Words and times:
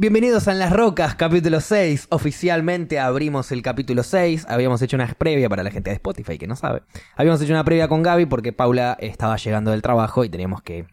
Bienvenidos 0.00 0.46
a 0.46 0.52
En 0.52 0.60
las 0.60 0.72
Rocas, 0.72 1.16
capítulo 1.16 1.60
6. 1.60 2.06
Oficialmente 2.10 3.00
abrimos 3.00 3.50
el 3.50 3.62
capítulo 3.62 4.04
6. 4.04 4.46
Habíamos 4.48 4.80
hecho 4.80 4.94
una 4.94 5.08
previa 5.08 5.48
para 5.48 5.64
la 5.64 5.72
gente 5.72 5.90
de 5.90 5.94
Spotify 5.94 6.38
que 6.38 6.46
no 6.46 6.54
sabe. 6.54 6.82
Habíamos 7.16 7.42
hecho 7.42 7.52
una 7.52 7.64
previa 7.64 7.88
con 7.88 8.04
Gaby 8.04 8.26
porque 8.26 8.52
Paula 8.52 8.96
estaba 9.00 9.36
llegando 9.38 9.72
del 9.72 9.82
trabajo 9.82 10.22
y 10.22 10.28
teníamos 10.28 10.62
que 10.62 10.86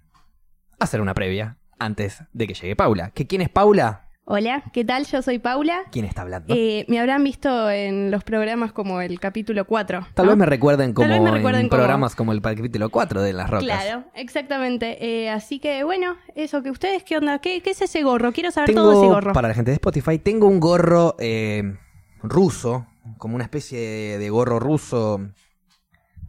hacer 0.79 1.01
una 1.01 1.13
previa 1.13 1.59
antes 1.77 2.23
de 2.33 2.47
que 2.47 2.55
llegue 2.55 2.75
Paula. 2.75 3.11
¿Que 3.11 3.27
¿Quién 3.27 3.43
es 3.43 3.49
Paula? 3.49 4.04
Hola, 4.27 4.63
¿qué 4.73 4.83
tal? 4.83 5.05
Yo 5.05 5.21
soy 5.21 5.37
Paula. 5.37 5.83
¿Quién 5.91 6.05
está 6.05 6.23
hablando? 6.23 6.55
Eh, 6.57 6.85
me 6.87 6.99
habrán 6.99 7.23
visto 7.23 7.69
en 7.69 8.09
los 8.09 8.23
programas 8.23 8.71
como 8.73 8.99
el 9.01 9.19
capítulo 9.19 9.65
4. 9.65 10.07
Tal 10.15 10.27
vez 10.27 10.35
me 10.35 10.47
recuerden 10.47 10.93
como 10.93 11.09
vez 11.09 11.21
me 11.21 11.29
recuerden 11.29 11.61
en 11.61 11.69
como- 11.69 11.79
programas 11.79 12.15
como 12.15 12.31
el 12.31 12.41
capítulo 12.41 12.89
4 12.89 13.21
de 13.21 13.33
Las 13.33 13.47
Rocas. 13.51 13.63
Claro, 13.65 14.03
exactamente. 14.15 14.97
Eh, 15.05 15.29
así 15.29 15.59
que 15.59 15.83
bueno, 15.83 16.17
eso, 16.33 16.63
que 16.63 16.71
ustedes, 16.71 17.03
¿qué 17.03 17.17
onda? 17.17 17.37
¿Qué, 17.37 17.61
qué 17.61 17.69
es 17.69 17.81
ese 17.83 18.01
gorro? 18.01 18.31
Quiero 18.31 18.49
saber 18.49 18.69
Tengo, 18.71 18.81
todo 18.81 18.93
ese 19.03 19.13
gorro. 19.13 19.31
para 19.33 19.47
la 19.49 19.53
gente 19.53 19.69
de 19.69 19.75
Spotify, 19.75 20.17
tengo 20.17 20.47
un 20.47 20.59
gorro 20.59 21.15
eh, 21.19 21.77
ruso, 22.23 22.87
como 23.19 23.35
una 23.35 23.43
especie 23.43 23.79
de, 23.79 24.17
de 24.17 24.29
gorro 24.31 24.59
ruso. 24.59 25.19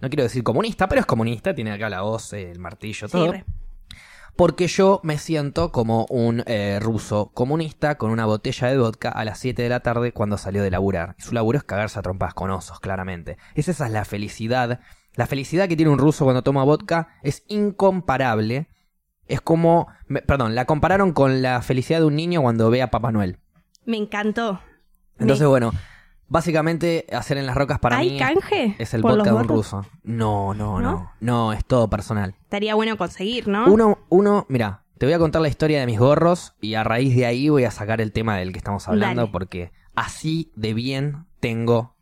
No 0.02 0.08
quiero 0.10 0.24
decir 0.24 0.42
comunista, 0.42 0.86
pero 0.86 1.00
es 1.00 1.06
comunista, 1.06 1.54
tiene 1.54 1.72
acá 1.72 1.88
la 1.88 2.04
hoz, 2.04 2.34
el 2.34 2.58
martillo, 2.58 3.08
Sí, 3.08 3.12
todo. 3.12 3.32
re. 3.32 3.44
Porque 4.36 4.66
yo 4.68 5.00
me 5.02 5.16
siento 5.16 5.72
como 5.72 6.04
un 6.10 6.42
eh, 6.46 6.78
ruso 6.80 7.30
comunista 7.32 7.96
con 7.96 8.10
una 8.10 8.26
botella 8.26 8.68
de 8.68 8.76
vodka 8.76 9.08
a 9.08 9.24
las 9.24 9.38
7 9.38 9.62
de 9.62 9.68
la 9.70 9.80
tarde 9.80 10.12
cuando 10.12 10.36
salió 10.36 10.62
de 10.62 10.70
laburar. 10.70 11.14
Y 11.18 11.22
su 11.22 11.32
laburo 11.32 11.56
es 11.56 11.64
cagarse 11.64 11.98
a 11.98 12.02
trompas 12.02 12.34
con 12.34 12.50
osos, 12.50 12.78
claramente. 12.78 13.38
Es 13.54 13.68
esa 13.68 13.86
es 13.86 13.92
la 13.92 14.04
felicidad. 14.04 14.80
La 15.14 15.26
felicidad 15.26 15.68
que 15.68 15.76
tiene 15.76 15.90
un 15.90 15.98
ruso 15.98 16.24
cuando 16.24 16.42
toma 16.42 16.64
vodka 16.64 17.08
es 17.22 17.44
incomparable. 17.48 18.68
Es 19.26 19.40
como... 19.40 19.88
me- 20.06 20.20
perdón, 20.22 20.54
la 20.54 20.66
compararon 20.66 21.12
con 21.12 21.40
la 21.40 21.62
felicidad 21.62 22.00
de 22.00 22.04
un 22.04 22.16
niño 22.16 22.42
cuando 22.42 22.68
ve 22.70 22.82
a 22.82 22.90
Papá 22.90 23.12
Noel. 23.12 23.38
Me 23.86 23.96
encantó. 23.96 24.60
Entonces, 25.18 25.44
Me- 25.44 25.48
bueno, 25.48 25.72
básicamente 26.28 27.06
hacer 27.12 27.38
en 27.38 27.46
las 27.46 27.56
rocas 27.56 27.78
para 27.78 27.98
¿Hay 27.98 28.10
mí 28.12 28.18
canje? 28.18 28.76
es 28.78 28.94
el 28.94 29.02
por 29.02 29.10
los 29.12 29.18
vodka 29.18 29.30
de 29.32 29.36
un 29.36 29.48
ruso. 29.48 29.86
No, 30.02 30.54
no, 30.54 30.80
¿No? 30.80 30.90
no. 30.90 31.12
No, 31.20 31.52
es 31.52 31.64
todo 31.64 31.88
personal. 31.88 32.34
Estaría 32.42 32.74
bueno 32.74 32.96
conseguir, 32.96 33.48
¿no? 33.48 33.66
Uno, 33.66 33.98
uno, 34.08 34.46
mira, 34.48 34.82
te 34.98 35.06
voy 35.06 35.12
a 35.14 35.18
contar 35.18 35.42
la 35.42 35.48
historia 35.48 35.80
de 35.80 35.86
mis 35.86 35.98
gorros 35.98 36.54
y 36.60 36.74
a 36.74 36.84
raíz 36.84 37.14
de 37.14 37.26
ahí 37.26 37.48
voy 37.48 37.64
a 37.64 37.70
sacar 37.70 38.00
el 38.00 38.12
tema 38.12 38.36
del 38.36 38.52
que 38.52 38.58
estamos 38.58 38.88
hablando 38.88 39.22
Dale. 39.22 39.32
porque 39.32 39.72
así 39.94 40.50
de 40.56 40.74
bien 40.74 41.26
tengo 41.40 41.94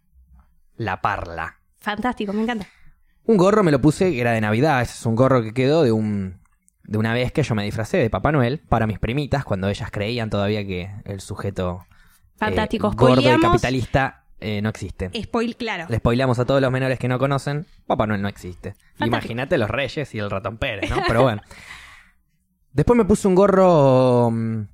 la 0.77 1.01
parla. 1.01 1.61
Fantástico, 1.81 2.33
me 2.33 2.43
encanta. 2.43 2.67
Un 3.27 3.37
gorro 3.37 3.63
me 3.63 3.71
lo 3.73 3.81
puse 3.81 4.11
que 4.11 4.21
era 4.21 4.33
de 4.33 4.41
Navidad, 4.41 4.83
ese 4.83 4.93
es 4.95 5.07
un 5.07 5.17
gorro 5.17 5.43
que 5.43 5.55
quedó 5.55 5.83
de 5.83 5.93
un 5.93 6.43
de 6.87 6.99
una 6.99 7.15
vez 7.15 7.33
que 7.33 7.43
yo 7.43 7.55
me 7.55 7.65
disfracé 7.65 7.97
de 7.97 8.11
Papá 8.11 8.31
Noel 8.31 8.59
para 8.59 8.87
mis 8.87 8.99
primitas 8.99 9.43
cuando 9.45 9.69
ellas 9.69 9.91
creían 9.91 10.29
todavía 10.29 10.67
que 10.67 10.91
el 11.07 11.21
sujeto 11.21 11.87
eh, 12.35 12.39
Fantástico. 12.39 12.91
gordo 12.93 13.21
y 13.21 13.25
Spoileamos- 13.25 13.41
capitalista 13.43 14.25
eh, 14.41 14.61
no 14.63 14.69
existe. 14.69 15.11
Spoil, 15.23 15.57
claro. 15.57 15.87
Le 15.89 15.97
spoileamos 15.99 16.39
a 16.39 16.45
todos 16.45 16.61
los 16.61 16.71
menores 16.71 16.99
que 16.99 17.09
no 17.09 17.19
conocen, 17.19 17.67
Papá 17.87 18.07
Noel 18.07 18.21
no 18.23 18.29
existe. 18.29 18.75
Imagínate 19.01 19.57
los 19.59 19.71
Reyes 19.71 20.15
y 20.15 20.19
el 20.19 20.31
ratón 20.31 20.59
Pérez, 20.59 20.91
¿no? 20.91 20.97
Pero 21.07 21.23
bueno. 21.23 21.41
Después 22.73 22.97
me 22.97 23.05
puse 23.05 23.29
un 23.29 23.35
gorro. 23.35 24.31
mm, 24.31 24.67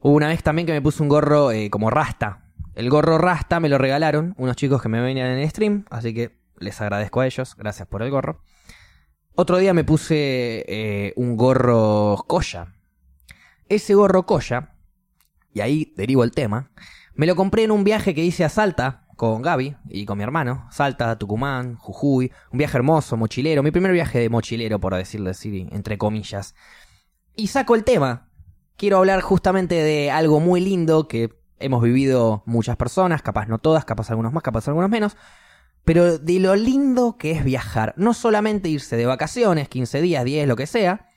Hubo 0.00 0.12
una 0.14 0.28
vez 0.28 0.42
también 0.42 0.66
que 0.66 0.72
me 0.72 0.82
puse 0.82 1.02
un 1.02 1.08
gorro 1.08 1.50
eh, 1.50 1.70
como 1.70 1.90
rasta. 1.90 2.44
El 2.74 2.88
gorro 2.90 3.18
rasta 3.18 3.58
me 3.58 3.68
lo 3.68 3.78
regalaron 3.78 4.34
unos 4.38 4.54
chicos 4.54 4.80
que 4.80 4.88
me 4.88 5.00
venían 5.00 5.28
en 5.30 5.38
el 5.38 5.50
stream, 5.50 5.84
así 5.90 6.14
que 6.14 6.38
les 6.58 6.80
agradezco 6.80 7.20
a 7.20 7.26
ellos. 7.26 7.56
Gracias 7.56 7.88
por 7.88 8.02
el 8.02 8.10
gorro. 8.10 8.40
Otro 9.34 9.56
día 9.58 9.74
me 9.74 9.82
puse 9.82 10.64
eh, 10.68 11.12
un 11.16 11.36
gorro 11.36 12.24
colla. 12.28 12.74
Ese 13.68 13.94
gorro 13.94 14.24
colla, 14.26 14.74
y 15.52 15.60
ahí 15.60 15.92
derivo 15.96 16.22
el 16.22 16.30
tema, 16.30 16.70
me 17.18 17.26
lo 17.26 17.34
compré 17.34 17.64
en 17.64 17.72
un 17.72 17.82
viaje 17.82 18.14
que 18.14 18.24
hice 18.24 18.44
a 18.44 18.48
Salta 18.48 19.08
con 19.16 19.42
Gaby 19.42 19.74
y 19.88 20.06
con 20.06 20.16
mi 20.16 20.22
hermano. 20.22 20.68
Salta, 20.70 21.18
Tucumán, 21.18 21.74
Jujuy. 21.74 22.30
Un 22.52 22.58
viaje 22.58 22.76
hermoso, 22.76 23.16
mochilero. 23.16 23.64
Mi 23.64 23.72
primer 23.72 23.90
viaje 23.90 24.20
de 24.20 24.28
mochilero, 24.28 24.78
por 24.78 24.94
decirlo 24.94 25.30
así, 25.30 25.66
entre 25.72 25.98
comillas. 25.98 26.54
Y 27.34 27.48
saco 27.48 27.74
el 27.74 27.82
tema. 27.82 28.30
Quiero 28.76 28.98
hablar 28.98 29.20
justamente 29.20 29.74
de 29.74 30.12
algo 30.12 30.38
muy 30.38 30.60
lindo 30.60 31.08
que 31.08 31.36
hemos 31.58 31.82
vivido 31.82 32.44
muchas 32.46 32.76
personas, 32.76 33.20
capaz 33.20 33.48
no 33.48 33.58
todas, 33.58 33.84
capaz 33.84 34.10
algunos 34.10 34.32
más, 34.32 34.44
capaz 34.44 34.68
algunos 34.68 34.88
menos. 34.88 35.16
Pero 35.84 36.18
de 36.18 36.38
lo 36.38 36.54
lindo 36.54 37.16
que 37.18 37.32
es 37.32 37.42
viajar. 37.42 37.94
No 37.96 38.14
solamente 38.14 38.68
irse 38.68 38.96
de 38.96 39.06
vacaciones, 39.06 39.68
15 39.68 40.00
días, 40.02 40.24
10, 40.24 40.46
lo 40.46 40.54
que 40.54 40.68
sea. 40.68 41.10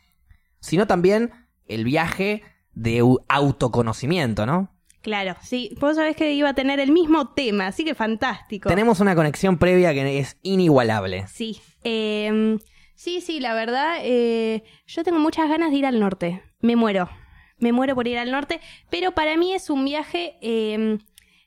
Sino 0.62 0.88
también 0.88 1.30
el 1.68 1.84
viaje 1.84 2.42
de 2.74 3.04
autoconocimiento, 3.28 4.48
¿no? 4.48 4.71
Claro, 5.02 5.36
sí. 5.42 5.76
Vos 5.80 5.96
sabés 5.96 6.16
que 6.16 6.32
iba 6.34 6.50
a 6.50 6.54
tener 6.54 6.80
el 6.80 6.92
mismo 6.92 7.30
tema, 7.34 7.68
así 7.68 7.84
que 7.84 7.96
fantástico. 7.96 8.70
Tenemos 8.70 9.00
una 9.00 9.16
conexión 9.16 9.58
previa 9.58 9.94
que 9.94 10.20
es 10.20 10.38
inigualable. 10.44 11.26
Sí. 11.28 11.60
Eh, 11.84 12.58
sí, 12.96 13.22
sí, 13.22 13.40
la 13.40 13.54
verdad, 13.56 13.98
eh, 14.02 14.64
yo 14.86 15.04
tengo 15.04 15.20
muchas 15.20 15.50
ganas 15.50 15.72
de 15.72 15.78
ir 15.78 15.86
al 15.86 16.00
norte. 16.00 16.44
Me 16.60 16.76
muero. 16.76 17.10
Me 17.58 17.72
muero 17.74 17.96
por 17.96 18.08
ir 18.08 18.18
al 18.20 18.32
norte. 18.32 18.60
Pero 18.90 19.12
para 19.12 19.38
mí 19.38 19.54
es 19.54 19.70
un 19.70 19.86
viaje. 19.86 20.38
eh, 20.42 20.98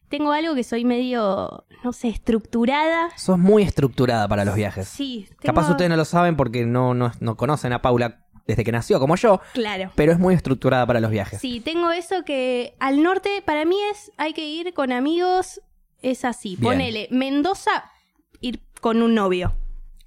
tengo 0.09 0.31
algo 0.33 0.55
que 0.55 0.63
soy 0.63 0.85
medio, 0.85 1.65
no 1.83 1.93
sé, 1.93 2.09
estructurada. 2.09 3.09
Sos 3.17 3.39
muy 3.39 3.63
estructurada 3.65 4.29
para 4.29 4.45
los 4.45 4.55
viajes. 4.55 4.87
Sí. 4.87 5.27
tengo- 5.41 5.43
Capaz 5.55 5.71
ustedes 5.71 5.91
no 5.91 5.97
lo 5.97 6.05
saben 6.05 6.37
porque 6.37 6.67
no, 6.67 6.95
no, 6.95 7.11
no 7.21 7.37
conocen 7.37 7.73
a 7.73 7.83
Paula 7.83 8.24
desde 8.47 8.65
que 8.65 8.73
nació, 8.73 9.01
como 9.01 9.17
yo, 9.17 9.41
Claro. 9.55 9.91
pero 9.95 10.13
es 10.13 10.19
muy 10.19 10.35
estructurada 10.35 10.87
para 10.87 11.01
los 11.01 11.11
viajes. 11.11 11.41
Sí, 11.41 11.61
tengo 11.61 11.91
eso 11.91 12.25
que 12.25 12.75
al 12.79 13.03
norte 13.03 13.43
para 13.45 13.65
mí 13.65 13.77
es, 13.91 14.13
hay 14.17 14.33
que 14.35 14.47
ir 14.47 14.75
con 14.75 14.93
amigos, 14.93 15.61
es 16.03 16.25
así. 16.25 16.57
Bien. 16.57 16.63
Ponele, 16.73 17.09
Mendoza, 17.11 17.91
ir 18.41 18.61
con 18.81 19.01
un 19.03 19.15
novio. 19.15 19.55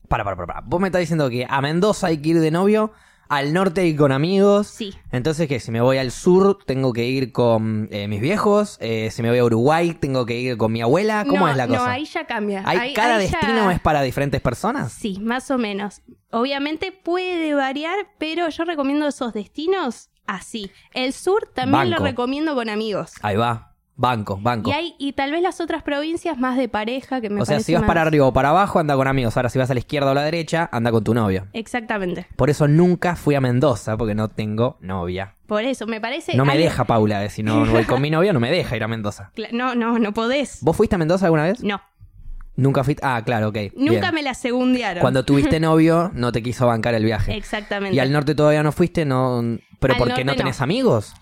Para, 0.07 0.23
para, 0.23 0.35
para, 0.35 0.47
para. 0.47 0.61
Vos 0.61 0.79
me 0.79 0.87
estás 0.87 0.99
diciendo 1.01 1.29
que 1.29 1.45
a 1.49 1.61
Mendoza 1.61 2.07
hay 2.07 2.19
que 2.21 2.29
ir 2.29 2.39
de 2.39 2.51
novio, 2.51 2.91
al 3.29 3.53
norte 3.53 3.85
ir 3.85 3.95
con 3.97 4.11
amigos. 4.11 4.67
Sí. 4.67 4.93
Entonces, 5.11 5.47
que 5.47 5.59
si 5.59 5.71
me 5.71 5.81
voy 5.81 5.97
al 5.97 6.11
sur, 6.11 6.59
tengo 6.65 6.93
que 6.93 7.05
ir 7.05 7.31
con 7.31 7.87
eh, 7.91 8.07
mis 8.07 8.21
viejos. 8.21 8.77
eh, 8.81 9.09
si 9.11 9.21
me 9.21 9.29
voy 9.29 9.39
a 9.39 9.43
Uruguay, 9.45 9.93
tengo 9.93 10.25
que 10.25 10.39
ir 10.39 10.57
con 10.57 10.71
mi 10.71 10.81
abuela. 10.81 11.25
¿Cómo 11.27 11.41
no, 11.45 11.49
es 11.49 11.57
la 11.57 11.67
cosa? 11.67 11.79
No, 11.79 11.85
ahí 11.85 12.05
ya 12.05 12.25
cambia. 12.25 12.63
¿Hay- 12.65 12.77
Ahí- 12.77 12.93
¿Cada 12.93 13.17
ahí 13.17 13.27
ya- 13.27 13.37
destino 13.39 13.71
es 13.71 13.79
para 13.79 14.01
diferentes 14.01 14.41
personas? 14.41 14.91
Sí, 14.93 15.19
más 15.21 15.49
o 15.51 15.57
menos. 15.57 16.01
Obviamente 16.31 16.91
puede 16.91 17.53
variar, 17.53 17.95
pero 18.17 18.49
yo 18.49 18.63
recomiendo 18.65 19.07
esos 19.07 19.33
destinos 19.33 20.09
así. 20.25 20.71
El 20.93 21.13
sur 21.13 21.49
también 21.53 21.89
Banco. 21.89 21.99
lo 21.99 22.05
recomiendo 22.05 22.53
con 22.55 22.69
amigos. 22.69 23.13
Ahí 23.21 23.35
va. 23.37 23.75
Banco, 23.99 24.37
banco. 24.39 24.69
Y 24.69 24.73
hay 24.73 24.95
y 24.99 25.13
tal 25.13 25.31
vez 25.31 25.41
las 25.41 25.59
otras 25.59 25.81
provincias 25.81 26.37
más 26.37 26.55
de 26.55 26.69
pareja 26.69 27.19
que 27.19 27.31
me 27.31 27.41
o 27.41 27.45
sea, 27.45 27.55
parece 27.55 27.65
si 27.65 27.73
vas 27.73 27.81
más- 27.81 27.87
para 27.87 28.03
arriba 28.03 28.27
o 28.27 28.31
para 28.33 28.49
abajo, 28.49 28.77
anda 28.77 28.95
con 28.95 29.07
amigos. 29.07 29.35
Ahora, 29.37 29.49
si 29.49 29.57
vas 29.57 29.71
a 29.71 29.73
la 29.73 29.79
izquierda 29.79 30.09
o 30.09 30.11
a 30.11 30.13
la 30.13 30.23
derecha, 30.23 30.69
anda 30.71 30.91
con 30.91 31.03
tu 31.03 31.15
novio. 31.15 31.47
Exactamente. 31.53 32.27
Por 32.35 32.51
eso 32.51 32.67
nunca 32.67 33.15
fui 33.15 33.33
a 33.33 33.41
Mendoza, 33.41 33.97
porque 33.97 34.13
no 34.13 34.29
tengo 34.29 34.77
novia. 34.81 35.35
Por 35.47 35.63
eso 35.63 35.87
me 35.87 35.99
parece 35.99 36.35
No 36.37 36.45
me 36.45 36.51
algo- 36.53 36.63
deja 36.65 36.83
Paula, 36.85 37.25
eh, 37.25 37.29
si 37.31 37.41
no 37.41 37.65
voy 37.65 37.85
con 37.85 38.01
mi 38.01 38.11
novia, 38.11 38.33
no 38.33 38.39
me 38.39 38.51
deja 38.51 38.75
ir 38.75 38.83
a 38.83 38.87
Mendoza. 38.87 39.31
Cla- 39.35 39.49
No, 39.51 39.73
no, 39.73 39.97
no 39.97 40.13
podés. 40.13 40.59
¿Vos 40.61 40.77
fuiste 40.77 40.95
a 40.95 40.99
Mendoza 40.99 41.25
alguna 41.25 41.43
vez? 41.43 41.63
No, 41.63 41.81
Nunca 42.55 42.83
fuiste. 42.83 43.03
Ah, 43.05 43.21
claro, 43.23 43.49
ok. 43.49 43.57
nunca 43.75 43.99
bien. 44.01 44.13
me 44.15 44.21
la 44.23 44.33
segundearon. 44.33 45.01
Cuando 45.01 45.23
tuviste 45.25 45.59
novio, 45.59 46.09
no 46.15 46.31
te 46.31 46.41
quiso 46.41 46.65
bancar 46.65 46.95
el 46.95 47.03
viaje. 47.03 47.35
Exactamente. 47.35 47.95
Y 47.95 47.99
al 47.99 48.11
norte 48.11 48.33
todavía 48.33 48.63
no 48.63 48.71
fuiste, 48.71 49.05
no. 49.05 49.41
¿Pero 49.79 49.93
Al 49.93 49.97
por 49.99 50.07
qué 50.07 50.11
norte 50.13 50.25
no 50.25 50.31
no. 50.33 50.37
tenés 50.37 50.59
amigos? 50.61 51.13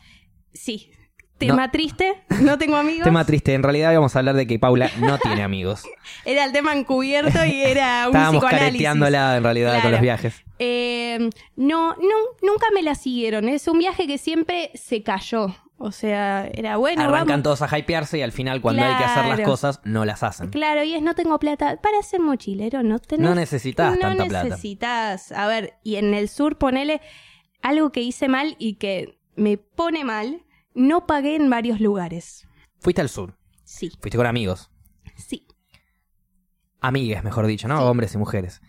Sí. 0.54 0.92
Tema 1.38 1.70
triste, 1.70 2.24
no 2.42 2.58
tengo 2.58 2.78
amigos. 2.78 3.04
Tema 3.04 3.26
triste. 3.26 3.54
En 3.54 3.64
realidad 3.64 3.92
íbamos 3.92 4.16
a 4.16 4.20
hablar 4.20 4.36
de 4.36 4.48
que 4.48 4.58
Paula 4.58 4.90
no 5.00 5.18
tiene 5.24 5.44
amigos. 5.44 5.84
Era 6.24 6.46
el 6.46 6.54
tema 6.54 6.74
encubierto 6.74 7.44
y 7.46 7.62
era 7.62 8.04
un 8.10 8.16
Estábamos 8.16 8.36
psicoanálisis. 8.36 8.68
careteándola 8.70 9.38
en 9.38 9.44
realidad 9.44 9.72
con 9.74 9.82
Claro. 9.82 9.92
los 9.96 10.02
viajes. 10.02 10.44
Eh, 10.60 11.30
no, 11.58 11.96
no, 11.96 12.16
nunca 12.42 12.68
me 12.74 12.82
la 12.84 12.96
siguieron. 12.96 13.50
Es 13.50 13.68
un 13.68 13.80
viaje 13.80 14.08
que 14.08 14.18
siempre 14.18 14.72
se 14.76 15.04
cayó. 15.04 15.54
O 15.78 15.92
sea, 15.92 16.48
era 16.54 16.78
bueno, 16.78 17.02
Arrancan 17.02 17.28
vamos. 17.28 17.44
todos 17.44 17.62
a 17.64 17.78
hypearse 17.78 18.18
y 18.18 18.22
al 18.22 18.32
final, 18.32 18.62
cuando 18.62 18.82
hay 18.82 18.96
que 18.96 19.04
hacer 19.04 19.26
las 19.26 19.42
cosas, 19.42 19.82
no 19.84 20.06
las 20.06 20.24
hacen. 20.24 20.50
Claro, 20.50 20.84
y 20.86 20.94
es 20.96 21.02
no 21.02 21.16
tengo 21.16 21.38
plata. 21.38 21.82
Para 21.82 22.02
ser 22.02 22.22
mochilero 22.22 22.82
no 22.82 22.98
tenés. 23.00 23.28
No 23.28 23.36
necesitas 23.36 23.92
no 23.96 24.00
tanta 24.00 24.24
plata. 24.26 24.46
necesitas. 24.46 25.34
A 25.34 25.48
ver, 25.48 25.74
y 25.84 25.98
en 25.98 26.14
el 26.14 26.30
sur 26.30 26.58
ponele 26.58 27.02
algo 27.62 27.92
que 27.92 28.00
hice 28.00 28.30
mal 28.30 28.56
y 28.58 28.76
que 28.76 29.20
me 29.36 29.58
pone 29.58 30.06
mal. 30.06 30.44
No 30.76 31.08
pagué 31.08 31.36
en 31.36 31.50
varios 31.50 31.80
lugares. 31.80 32.48
Fuiste 32.80 33.02
al 33.02 33.10
sur. 33.10 33.36
Sí, 33.64 33.90
Fuiste 34.00 34.18
con 34.18 34.28
amigos. 34.28 34.70
sí. 35.18 35.48
Amigues, 36.82 37.24
mejor 37.24 37.48
dicho, 37.48 37.68
¿no? 37.68 37.78
Sí. 37.80 37.84
Hombres 37.84 38.14
y 38.14 38.18
mujeres. 38.20 38.62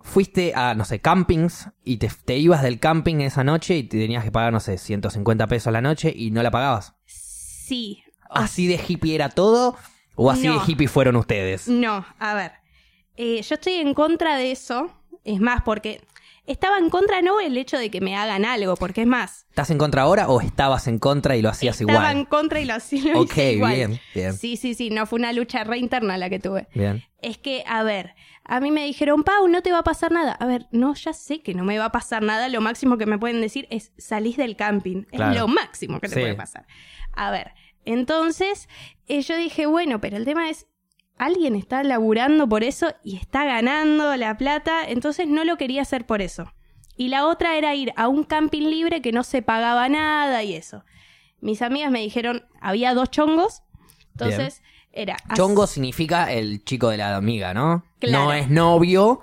Fuiste 0.00 0.54
a, 0.56 0.74
no 0.74 0.84
sé, 0.84 1.00
campings 1.00 1.68
y 1.84 1.98
te, 1.98 2.08
te 2.24 2.36
ibas 2.36 2.62
del 2.62 2.80
camping 2.80 3.16
esa 3.20 3.44
noche 3.44 3.76
y 3.76 3.84
te 3.84 3.98
tenías 3.98 4.24
que 4.24 4.32
pagar, 4.32 4.52
no 4.52 4.58
sé, 4.60 4.76
150 4.78 5.46
pesos 5.46 5.72
la 5.72 5.80
noche 5.80 6.12
y 6.14 6.30
no 6.32 6.42
la 6.42 6.50
pagabas. 6.50 6.94
Sí. 7.06 8.02
¿Así 8.30 8.66
de 8.66 8.80
hippie 8.86 9.14
era 9.14 9.28
todo? 9.28 9.76
¿O 10.16 10.30
así 10.30 10.46
No. 10.48 10.54
de 10.58 10.60
hippie 10.72 10.88
fueron 10.88 11.14
ustedes? 11.16 11.68
No, 11.68 12.04
a 12.18 12.34
ver. 12.34 12.52
eh, 13.16 13.42
yo 13.42 13.54
estoy 13.54 13.74
en 13.74 13.94
contra 13.94 14.36
de 14.36 14.50
eso. 14.52 14.90
Es 15.24 15.40
más, 15.40 15.62
porque 15.62 16.00
estaba 16.48 16.78
en 16.78 16.90
contra 16.90 17.22
no 17.22 17.38
el 17.40 17.56
hecho 17.56 17.78
de 17.78 17.90
que 17.90 18.00
me 18.00 18.16
hagan 18.16 18.44
algo, 18.44 18.76
porque 18.76 19.02
es 19.02 19.06
más, 19.06 19.46
¿Estás 19.50 19.70
en 19.70 19.78
contra 19.78 20.02
ahora 20.02 20.28
o 20.28 20.40
estabas 20.40 20.86
en 20.88 20.98
contra 20.98 21.36
y 21.36 21.42
lo 21.42 21.48
hacías 21.48 21.80
estaba 21.80 22.10
en 22.10 22.18
igual? 22.18 22.28
contra 22.28 22.60
y 22.60 22.64
lo 22.64 22.74
hacía 22.74 23.12
lo 23.12 23.20
Ok, 23.22 23.32
hice 23.32 23.52
igual. 23.52 23.74
bien, 23.74 24.00
bien. 24.14 24.32
Sí, 24.34 24.56
sí, 24.56 24.74
sí, 24.74 24.90
no 24.90 25.06
fue 25.06 25.18
una 25.18 25.32
lucha 25.32 25.64
re 25.64 25.78
interna 25.78 26.16
la 26.18 26.28
que 26.30 26.38
tuve. 26.38 26.68
Bien. 26.74 27.04
Es 27.20 27.38
que, 27.38 27.64
a 27.66 27.82
ver, 27.82 28.14
a 28.44 28.60
mí 28.60 28.70
me 28.70 28.84
dijeron, 28.84 29.24
Pau, 29.24 29.48
no 29.48 29.62
te 29.62 29.72
va 29.72 29.78
a 29.78 29.84
pasar 29.84 30.12
nada. 30.12 30.32
A 30.32 30.46
ver, 30.46 30.66
no, 30.70 30.94
ya 30.94 31.12
sé 31.12 31.42
que 31.42 31.54
no 31.54 31.64
me 31.64 31.78
va 31.78 31.86
a 31.86 31.92
pasar 31.92 32.22
nada. 32.22 32.48
Lo 32.48 32.60
máximo 32.60 32.96
que 32.96 33.06
me 33.06 33.18
pueden 33.18 33.40
decir 33.40 33.66
es 33.70 33.92
salís 33.98 34.36
del 34.36 34.54
camping. 34.56 35.02
Claro. 35.02 35.32
Es 35.32 35.40
lo 35.40 35.48
máximo 35.48 36.00
que 36.00 36.08
te 36.08 36.14
Sí. 36.14 36.20
puede 36.20 36.34
pasar. 36.34 36.66
A 37.12 37.30
ver, 37.32 37.52
entonces 37.84 38.68
eh, 39.08 39.22
yo 39.22 39.36
dije, 39.36 39.66
bueno, 39.66 40.00
pero 40.00 40.16
el 40.16 40.24
tema 40.24 40.48
es, 40.50 40.66
alguien 41.18 41.54
está 41.54 41.82
laburando 41.82 42.48
por 42.48 42.64
eso 42.64 42.94
y 43.02 43.16
está 43.16 43.44
ganando 43.44 44.16
la 44.16 44.36
plata, 44.36 44.84
entonces 44.86 45.26
no 45.28 45.44
lo 45.44 45.56
quería 45.56 45.82
hacer 45.82 46.06
por 46.06 46.22
eso. 46.22 46.52
Y 46.96 47.08
la 47.08 47.26
otra 47.26 47.56
era 47.56 47.74
ir 47.74 47.92
a 47.96 48.08
un 48.08 48.24
camping 48.24 48.68
libre 48.68 49.02
que 49.02 49.12
no 49.12 49.22
se 49.22 49.42
pagaba 49.42 49.88
nada 49.88 50.42
y 50.42 50.54
eso. 50.54 50.84
Mis 51.40 51.62
amigas 51.62 51.90
me 51.90 52.00
dijeron, 52.00 52.44
había 52.60 52.94
dos 52.94 53.10
chongos, 53.10 53.62
entonces 54.12 54.62
era... 54.92 55.16
Chongo 55.34 55.66
significa 55.66 56.32
el 56.32 56.64
chico 56.64 56.88
de 56.88 56.96
la 56.96 57.14
amiga, 57.14 57.54
¿no? 57.54 57.84
Claro. 58.00 58.24
No 58.24 58.32
es 58.32 58.50
novio. 58.50 59.20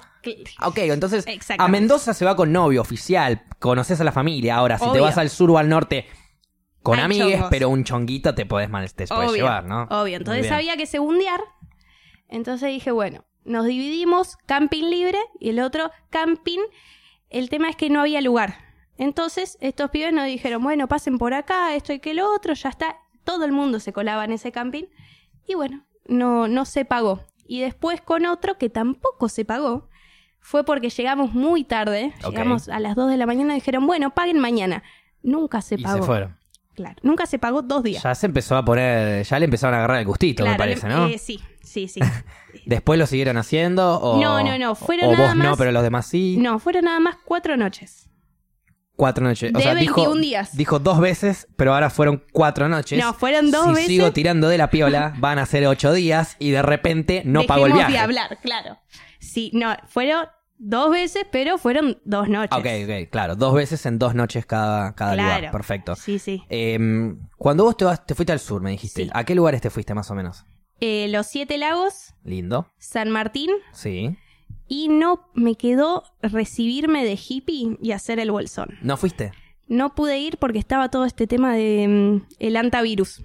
Ok, 0.63 0.77
entonces 0.77 1.25
a. 1.57 1.67
Mendoza 1.67 2.13
se 2.13 2.25
va 2.25 2.35
con 2.35 2.51
novio 2.51 2.81
oficial, 2.81 3.43
conoces 3.59 3.99
a 4.01 4.03
la 4.03 4.11
familia. 4.11 4.55
Ahora, 4.55 4.79
si 4.79 4.91
te 4.91 4.99
vas 4.99 5.17
al 5.17 5.29
sur 5.29 5.51
o 5.51 5.57
al 5.57 5.69
norte 5.69 6.07
con 6.81 6.99
Hay 6.99 7.05
amigues, 7.05 7.33
chongos. 7.33 7.47
pero 7.49 7.69
un 7.69 7.83
chonguito 7.83 8.35
te 8.35 8.45
podés, 8.45 8.69
mal, 8.69 8.91
te 8.93 9.07
puedes 9.07 9.31
Obvio, 9.31 9.45
llevar, 9.45 9.65
¿no? 9.65 9.83
Obvio, 9.89 10.17
entonces 10.17 10.51
había 10.51 10.77
que 10.77 10.85
segundear. 10.85 11.41
Entonces 12.27 12.69
dije, 12.69 12.91
bueno, 12.91 13.25
nos 13.43 13.65
dividimos, 13.65 14.37
camping 14.45 14.83
libre 14.89 15.19
y 15.39 15.49
el 15.49 15.59
otro 15.59 15.91
camping. 16.09 16.59
El 17.29 17.49
tema 17.49 17.69
es 17.69 17.75
que 17.75 17.89
no 17.89 18.01
había 18.01 18.21
lugar. 18.21 18.55
Entonces 18.97 19.57
estos 19.61 19.89
pibes 19.89 20.13
nos 20.13 20.25
dijeron, 20.25 20.63
bueno, 20.63 20.87
pasen 20.87 21.17
por 21.17 21.33
acá, 21.33 21.75
esto 21.75 21.93
y 21.93 21.99
que 21.99 22.13
lo 22.13 22.33
otro, 22.33 22.53
ya 22.53 22.69
está. 22.69 22.97
Todo 23.23 23.45
el 23.45 23.51
mundo 23.51 23.79
se 23.79 23.93
colaba 23.93 24.23
en 24.25 24.31
ese 24.31 24.51
camping. 24.51 24.85
Y 25.47 25.55
bueno, 25.55 25.85
no, 26.07 26.47
no 26.47 26.65
se 26.65 26.85
pagó. 26.85 27.23
Y 27.47 27.61
después 27.61 28.01
con 28.01 28.25
otro 28.25 28.57
que 28.57 28.69
tampoco 28.69 29.29
se 29.29 29.45
pagó, 29.45 29.89
fue 30.39 30.63
porque 30.63 30.89
llegamos 30.89 31.33
muy 31.33 31.63
tarde, 31.63 32.13
llegamos 32.29 32.69
a 32.69 32.79
las 32.79 32.95
2 32.95 33.09
de 33.09 33.17
la 33.17 33.25
mañana 33.25 33.53
y 33.53 33.55
dijeron, 33.55 33.85
bueno, 33.87 34.13
paguen 34.13 34.39
mañana. 34.39 34.83
Nunca 35.23 35.61
se 35.61 35.75
Y 35.75 35.83
pagó. 35.83 35.97
se 35.97 36.03
fueron. 36.03 36.37
Claro, 36.75 36.95
nunca 37.03 37.25
se 37.25 37.39
pagó 37.39 37.61
dos 37.61 37.83
días. 37.83 38.03
Ya 38.03 38.13
se 38.15 38.25
empezó 38.25 38.57
a 38.57 38.65
poner, 38.65 39.23
ya 39.23 39.39
le 39.39 39.45
empezaron 39.45 39.73
a 39.75 39.77
agarrar 39.77 39.99
el 39.99 40.05
gustito, 40.05 40.45
me 40.45 40.55
parece, 40.55 40.87
¿no? 40.89 41.07
eh, 41.07 41.17
sí, 41.17 41.39
sí, 41.63 41.87
sí. 41.87 42.01
Después 42.65 42.99
lo 42.99 43.07
siguieron 43.07 43.37
haciendo 43.37 43.97
o 43.99 44.21
No, 44.21 44.43
no, 44.43 44.57
no, 44.57 44.75
fueron 44.75 45.09
o 45.09 45.11
nada 45.13 45.27
vos 45.27 45.35
no, 45.37 45.55
pero 45.57 45.71
los 45.71 45.83
demás 45.83 46.05
sí. 46.07 46.35
No, 46.37 46.59
fueron 46.59 46.85
nada 46.85 46.99
más 46.99 47.15
cuatro 47.23 47.55
noches. 47.57 48.09
Cuatro 48.97 49.25
noches. 49.25 49.51
O 49.53 49.57
De 49.57 49.63
sea, 49.63 49.75
dijo, 49.75 50.01
21 50.01 50.21
días. 50.21 50.55
dijo 50.55 50.79
dos 50.79 50.99
veces, 50.99 51.47
pero 51.57 51.73
ahora 51.73 51.89
fueron 51.89 52.23
cuatro 52.31 52.69
noches. 52.69 52.97
No, 53.03 53.13
fueron 53.13 53.51
dos 53.51 53.65
si 53.65 53.71
veces. 53.71 53.87
sigo 53.87 54.11
tirando 54.13 54.47
de 54.47 54.57
la 54.57 54.69
piola, 54.69 55.13
van 55.19 55.37
a 55.39 55.45
ser 55.45 55.67
ocho 55.67 55.91
días 55.93 56.35
y 56.39 56.51
de 56.51 56.61
repente 56.61 57.21
no 57.25 57.41
Dejemos 57.41 57.47
pago 57.47 57.65
el 57.67 57.73
viaje. 57.73 57.91
de 57.93 57.99
hablar, 57.99 58.37
claro. 58.41 58.77
Sí, 59.19 59.51
no, 59.53 59.75
fueron 59.87 60.25
dos 60.57 60.91
veces, 60.91 61.25
pero 61.31 61.57
fueron 61.57 61.99
dos 62.05 62.27
noches. 62.29 62.57
Ok, 62.57 62.65
ok, 62.83 63.09
claro. 63.11 63.35
Dos 63.35 63.53
veces 63.53 63.85
en 63.85 63.99
dos 63.99 64.15
noches 64.15 64.45
cada, 64.45 64.93
cada 64.95 65.13
Claro. 65.13 65.35
lugar. 65.37 65.51
Perfecto. 65.51 65.95
Sí, 65.95 66.19
sí. 66.19 66.43
Em, 66.49 67.19
cuando 67.37 67.63
vos 67.63 67.77
te, 67.77 67.85
vas, 67.85 68.05
te 68.05 68.15
fuiste 68.15 68.31
al 68.33 68.39
sur, 68.39 68.61
me 68.61 68.71
dijiste. 68.71 69.03
Sí. 69.05 69.09
¿A 69.13 69.23
qué 69.23 69.35
lugares 69.35 69.61
te 69.61 69.69
fuiste 69.69 69.93
más 69.93 70.09
o 70.11 70.15
menos? 70.15 70.45
Eh, 70.81 71.07
los 71.09 71.27
Siete 71.27 71.57
Lagos, 71.57 72.13
Lindo. 72.23 72.71
San 72.77 73.09
Martín, 73.09 73.49
Sí. 73.71 74.17
y 74.67 74.87
no 74.89 75.29
me 75.33 75.55
quedó 75.55 76.03
recibirme 76.21 77.05
de 77.05 77.17
hippie 77.17 77.77
y 77.81 77.91
hacer 77.93 78.19
el 78.19 78.31
bolsón. 78.31 78.77
¿No 78.81 78.97
fuiste? 78.97 79.31
No 79.67 79.95
pude 79.95 80.19
ir 80.19 80.37
porque 80.37 80.59
estaba 80.59 80.89
todo 80.89 81.05
este 81.05 81.27
tema 81.27 81.53
de 81.55 81.87
mm, 81.87 82.27
el 82.39 82.55
antivirus. 82.57 83.23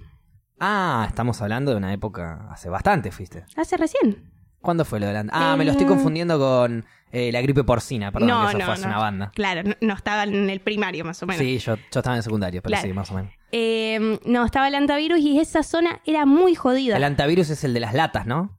Ah, 0.59 1.05
estamos 1.07 1.41
hablando 1.41 1.71
de 1.71 1.77
una 1.77 1.91
época. 1.93 2.47
Hace 2.51 2.69
bastante 2.69 3.11
fuiste. 3.11 3.45
Hace 3.55 3.77
recién. 3.77 4.31
¿Cuándo 4.61 4.85
fue 4.85 4.99
lo 4.99 5.07
de 5.07 5.13
la... 5.13 5.25
Ah, 5.31 5.55
me 5.57 5.65
lo 5.65 5.71
estoy 5.71 5.85
Eh, 5.85 5.89
confundiendo 5.89 6.37
con 6.39 6.85
eh, 7.11 7.31
la 7.31 7.41
gripe 7.41 7.63
porcina, 7.63 8.11
perdón, 8.11 8.29
no, 8.29 8.41
que 8.43 8.49
esa 8.49 8.57
no, 8.57 8.65
fue 8.65 8.73
hace 8.73 8.83
no. 8.83 8.87
una 8.89 8.97
banda. 8.99 9.31
Claro, 9.35 9.69
no, 9.81 9.93
estaba 9.93 10.23
en 10.23 10.49
el 10.49 10.59
primario 10.61 11.03
más 11.05 11.21
o 11.23 11.25
menos. 11.27 11.41
Sí, 11.41 11.57
yo, 11.59 11.75
yo 11.75 11.81
estaba 11.99 12.15
en 12.15 12.23
secundario, 12.23 12.61
pero 12.61 12.71
Claro. 12.71 12.87
sí, 12.87 12.93
más 12.93 13.11
o 13.11 13.15
menos. 13.15 13.31
Eh, 13.51 14.19
no, 14.25 14.45
estaba 14.45 14.67
el 14.67 14.75
antivirus 14.75 15.19
y 15.19 15.39
esa 15.39 15.63
zona 15.63 16.01
era 16.05 16.25
muy 16.25 16.55
jodida. 16.55 16.97
El 16.97 17.03
antivirus 17.03 17.49
es 17.49 17.63
el 17.63 17.73
de 17.73 17.79
las 17.81 17.93
latas, 17.93 18.25
¿no? 18.25 18.57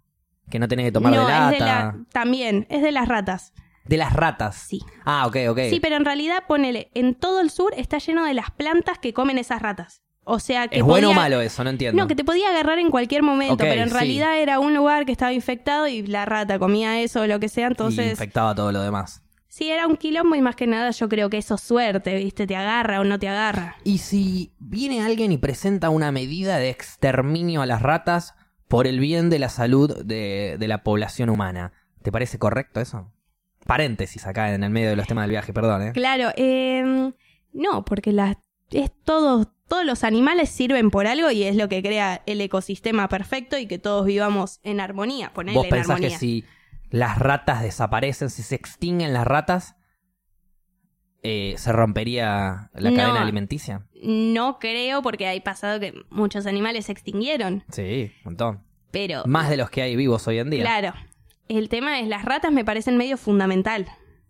Que 0.50 0.58
no 0.58 0.68
tenés 0.68 0.86
que 0.86 0.92
tomar 0.92 1.12
de 1.12 1.18
lata. 1.18 1.44
es 1.52 1.58
de 1.58 1.64
la, 1.64 1.96
también, 2.12 2.66
es 2.68 2.82
de 2.82 2.92
las 2.92 3.08
ratas. 3.08 3.54
De 3.84 3.96
las 3.96 4.12
ratas. 4.12 4.56
Sí. 4.68 4.80
Ah, 5.04 5.26
ok, 5.26 5.36
ok. 5.48 5.58
Sí, 5.70 5.80
pero 5.80 5.96
en 5.96 6.04
realidad, 6.04 6.44
ponele, 6.46 6.90
en 6.94 7.14
todo 7.14 7.40
el 7.40 7.50
sur 7.50 7.72
está 7.76 7.98
lleno 7.98 8.24
de 8.24 8.34
las 8.34 8.50
plantas 8.50 8.98
que 8.98 9.12
comen 9.12 9.38
esas 9.38 9.62
ratas. 9.62 10.02
O 10.24 10.38
sea 10.38 10.68
que 10.68 10.78
¿Es 10.78 10.84
bueno 10.84 11.10
o 11.10 11.14
malo 11.14 11.40
eso? 11.40 11.64
No 11.64 11.70
entiendo. 11.70 12.00
No, 12.00 12.06
que 12.08 12.14
te 12.14 12.22
podía 12.24 12.48
agarrar 12.50 12.78
en 12.78 12.90
cualquier 12.90 13.22
momento, 13.22 13.56
pero 13.56 13.82
en 13.82 13.88
sí. 13.88 13.94
realidad 13.94 14.38
era 14.38 14.60
un 14.60 14.74
lugar 14.74 15.04
que 15.04 15.12
estaba 15.12 15.32
infectado 15.32 15.88
y 15.88 16.06
la 16.06 16.24
rata 16.24 16.58
comía 16.58 17.00
eso 17.00 17.22
o 17.22 17.26
lo 17.26 17.40
que 17.40 17.48
sea, 17.48 17.64
Y 17.66 17.70
entonces 17.70 18.10
infectaba 18.12 18.54
todo 18.54 18.70
lo 18.70 18.80
demás. 18.82 19.22
sí 19.48 19.68
era 19.70 19.86
un 19.88 19.96
quilombo 19.96 20.36
y 20.36 20.40
más 20.40 20.54
que 20.54 20.66
nada 20.68 20.90
yo 20.92 21.08
creo 21.08 21.28
que 21.28 21.38
eso 21.38 21.56
es 21.56 21.60
suerte, 21.60 22.14
¿viste? 22.16 22.46
Te 22.46 22.54
agarra 22.54 23.00
o 23.00 23.04
no 23.04 23.18
te 23.18 23.28
agarra. 23.28 23.76
Y 23.82 23.98
si 23.98 24.52
viene 24.60 25.02
alguien 25.02 25.32
y 25.32 25.38
presenta 25.38 25.90
una 25.90 26.12
medida 26.12 26.58
de 26.58 26.70
exterminio 26.70 27.60
a 27.62 27.66
las 27.66 27.82
ratas 27.82 28.34
por 28.68 28.86
el 28.86 29.00
bien 29.00 29.28
de 29.28 29.40
la 29.40 29.48
salud 29.48 30.04
de, 30.04 30.56
de 30.58 30.68
la 30.68 30.84
población 30.84 31.30
humana, 31.30 31.72
¿te 32.02 32.12
parece 32.12 32.38
correcto 32.38 32.80
eso? 32.80 33.10
Paréntesis 33.66 34.26
acá 34.26 34.54
en 34.54 34.62
el 34.64 34.70
medio 34.70 34.90
de 34.90 34.96
los 34.96 35.06
temas 35.06 35.24
del 35.24 35.30
viaje, 35.32 35.52
perdón, 35.52 35.82
¿eh? 35.82 35.92
Claro, 35.92 36.30
eh, 36.36 37.12
no, 37.52 37.84
porque 37.84 38.12
las 38.12 38.36
es 38.70 38.90
todo, 39.04 39.52
todos 39.72 39.86
los 39.86 40.04
animales 40.04 40.50
sirven 40.50 40.90
por 40.90 41.06
algo 41.06 41.30
y 41.30 41.44
es 41.44 41.56
lo 41.56 41.66
que 41.66 41.80
crea 41.82 42.20
el 42.26 42.42
ecosistema 42.42 43.08
perfecto 43.08 43.56
y 43.56 43.66
que 43.66 43.78
todos 43.78 44.04
vivamos 44.04 44.60
en 44.64 44.80
armonía. 44.80 45.32
Ponele 45.32 45.56
¿Vos 45.56 45.64
en 45.64 45.70
pensás 45.70 45.90
armonía. 45.92 46.10
que 46.10 46.18
si 46.18 46.44
las 46.90 47.18
ratas 47.18 47.62
desaparecen, 47.62 48.28
si 48.28 48.42
se 48.42 48.54
extinguen 48.54 49.14
las 49.14 49.26
ratas, 49.26 49.74
eh, 51.22 51.54
se 51.56 51.72
rompería 51.72 52.70
la 52.74 52.90
No. 52.90 52.96
cadena 52.96 53.22
alimenticia? 53.22 53.86
No 54.02 54.58
creo 54.58 55.00
porque 55.00 55.26
hay 55.26 55.40
pasado 55.40 55.80
que 55.80 55.94
muchos 56.10 56.44
animales 56.44 56.84
se 56.86 56.92
extinguieron, 56.92 57.64
Sí, 57.70 58.12
un 58.18 58.24
montón. 58.24 58.62
pero 58.90 59.22
Más 59.24 59.48
de 59.48 59.56
los 59.56 59.70
que 59.70 59.80
hay 59.80 59.96
vivos 59.96 60.28
hoy 60.28 60.38
en 60.38 60.50
día. 60.50 60.62
claro, 60.64 60.92
el 61.48 61.70
tema 61.70 61.98
es 61.98 62.08
las 62.08 62.26
ratas 62.26 62.52
me 62.52 62.64
parecen 62.64 62.98
medio 62.98 63.16
fundamental. 63.16 63.86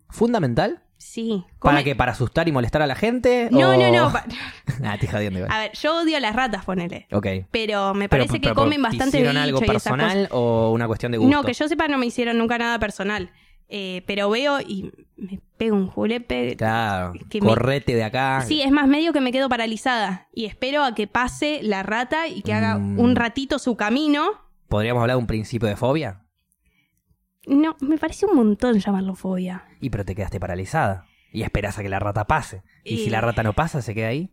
¿Fundamental? 0.09 0.82
Sí. 1.03 1.43
¿Para 1.59 1.75
come- 1.77 1.83
qué? 1.83 1.95
¿Para 1.95 2.13
asustar 2.13 2.47
y 2.47 2.51
molestar 2.51 2.81
a 2.81 2.87
la 2.87 2.95
gente? 2.95 3.49
No, 3.51 3.69
o- 3.71 3.75
no, 3.77 3.91
no. 3.91 4.11
pa- 4.11 4.25
nah, 4.79 4.97
te 4.97 5.07
jodiendo 5.07 5.39
igual. 5.39 5.51
A 5.51 5.59
ver, 5.59 5.71
yo 5.73 5.97
odio 6.01 6.19
las 6.19 6.35
ratas, 6.35 6.63
ponele. 6.65 7.07
Ok. 7.11 7.27
Pero 7.51 7.93
me 7.93 8.07
Pero- 8.09 8.23
parece 8.23 8.39
que 8.39 8.49
pero, 8.49 8.55
comen 8.55 8.77
¿te 8.77 8.83
bastante 8.83 9.17
¿Hicieron 9.17 9.33
bicho 9.33 9.43
algo 9.43 9.59
y 9.59 9.63
esas 9.63 9.73
cosas. 9.75 9.83
personal 9.99 10.27
o 10.31 10.71
una 10.71 10.87
cuestión 10.87 11.11
de 11.11 11.17
gusto? 11.19 11.35
No, 11.35 11.43
que 11.43 11.53
yo 11.53 11.67
sepa 11.67 11.87
no 11.87 11.97
me 11.97 12.05
hicieron 12.05 12.37
nunca 12.37 12.57
nada 12.57 12.79
personal. 12.79 13.29
Eh, 13.69 14.03
pero 14.07 14.29
veo 14.29 14.59
y 14.61 14.91
me 15.17 15.39
pego 15.57 15.75
un 15.75 15.87
julepe. 15.87 16.55
Claro, 16.55 17.13
que 17.29 17.41
me- 17.41 17.47
correte 17.47 17.95
de 17.95 18.03
acá. 18.03 18.41
Sí, 18.47 18.61
es 18.61 18.71
más 18.71 18.87
medio 18.87 19.13
que 19.13 19.21
me 19.21 19.31
quedo 19.31 19.49
paralizada 19.49 20.27
y 20.33 20.45
espero 20.45 20.83
a 20.83 20.95
que 20.95 21.07
pase 21.07 21.59
la 21.63 21.83
rata 21.83 22.27
y 22.27 22.41
que 22.43 22.53
haga 22.53 22.77
Mm. 22.77 22.99
un 22.99 23.15
ratito 23.15 23.59
su 23.59 23.75
camino. 23.75 24.25
¿Podríamos 24.67 25.01
hablar 25.01 25.17
de 25.17 25.21
un 25.21 25.27
principio 25.27 25.67
de 25.67 25.75
fobia? 25.75 26.21
No, 27.45 27.75
me 27.81 27.97
parece 27.97 28.25
un 28.25 28.35
montón 28.35 28.79
llamarlo 28.79 29.15
fobia. 29.15 29.65
Y 29.81 29.89
pero 29.89 30.05
te 30.05 30.15
quedaste 30.15 30.39
paralizada. 30.39 31.05
Y 31.31 31.43
esperas 31.43 31.77
a 31.79 31.81
que 31.81 31.89
la 31.89 31.99
rata 31.99 32.25
pase. 32.25 32.63
Y 32.83 32.97
si 32.97 33.09
la 33.09 33.19
rata 33.19 33.43
no 33.43 33.53
pasa, 33.53 33.81
se 33.81 33.95
queda 33.95 34.07
ahí. 34.09 34.31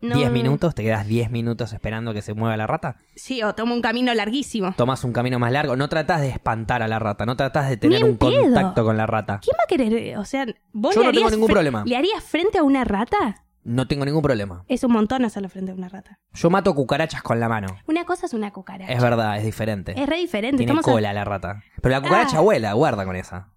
No, 0.00 0.16
10 0.16 0.32
minutos, 0.32 0.74
te 0.74 0.82
quedas 0.82 1.06
10 1.06 1.30
minutos 1.30 1.72
esperando 1.72 2.12
que 2.12 2.20
se 2.20 2.34
mueva 2.34 2.56
la 2.56 2.66
rata. 2.66 2.96
Sí, 3.14 3.42
o 3.42 3.54
tomo 3.54 3.74
un 3.74 3.80
camino 3.80 4.12
larguísimo. 4.12 4.74
Tomas 4.76 5.02
un 5.04 5.12
camino 5.12 5.38
más 5.38 5.50
largo. 5.50 5.76
No 5.76 5.88
tratas 5.88 6.20
de 6.20 6.28
espantar 6.28 6.82
a 6.82 6.88
la 6.88 6.98
rata. 6.98 7.24
No 7.24 7.36
tratas 7.36 7.70
de 7.70 7.78
tener 7.78 8.04
un 8.04 8.18
pedo. 8.18 8.42
contacto 8.42 8.84
con 8.84 8.96
la 8.98 9.06
rata. 9.06 9.40
¿Quién 9.42 9.56
va 9.58 9.64
a 9.64 9.66
querer? 9.66 10.18
O 10.18 10.24
sea, 10.24 10.46
¿vos 10.72 10.94
Yo 10.94 11.00
le 11.00 11.06
no 11.06 11.12
tengo 11.12 11.30
ningún 11.30 11.48
problema. 11.48 11.84
¿Le 11.86 11.96
harías 11.96 12.22
frente 12.22 12.58
a 12.58 12.64
una 12.64 12.84
rata? 12.84 13.44
No 13.64 13.86
tengo 13.88 14.04
ningún 14.04 14.22
problema. 14.22 14.64
Es 14.68 14.84
un 14.84 14.92
montón 14.92 15.24
hacerlo 15.24 15.48
frente 15.48 15.72
a 15.72 15.74
una 15.74 15.88
rata. 15.88 16.18
Yo 16.34 16.50
mato 16.50 16.74
cucarachas 16.74 17.22
con 17.22 17.40
la 17.40 17.48
mano. 17.48 17.68
Una 17.86 18.04
cosa 18.04 18.26
es 18.26 18.34
una 18.34 18.52
cucaracha. 18.52 18.92
Es 18.92 19.00
verdad, 19.02 19.38
es 19.38 19.44
diferente. 19.44 19.92
Es 20.00 20.06
re 20.08 20.18
diferente. 20.18 20.58
Tiene 20.58 20.72
Estamos 20.72 20.86
a- 20.86 20.92
cola 20.92 21.12
la 21.14 21.24
rata. 21.24 21.62
Pero 21.80 21.94
la 21.94 22.02
cucaracha 22.02 22.38
Ah. 22.38 22.42
vuela, 22.42 22.72
guarda 22.74 23.04
con 23.06 23.16
esa. 23.16 23.52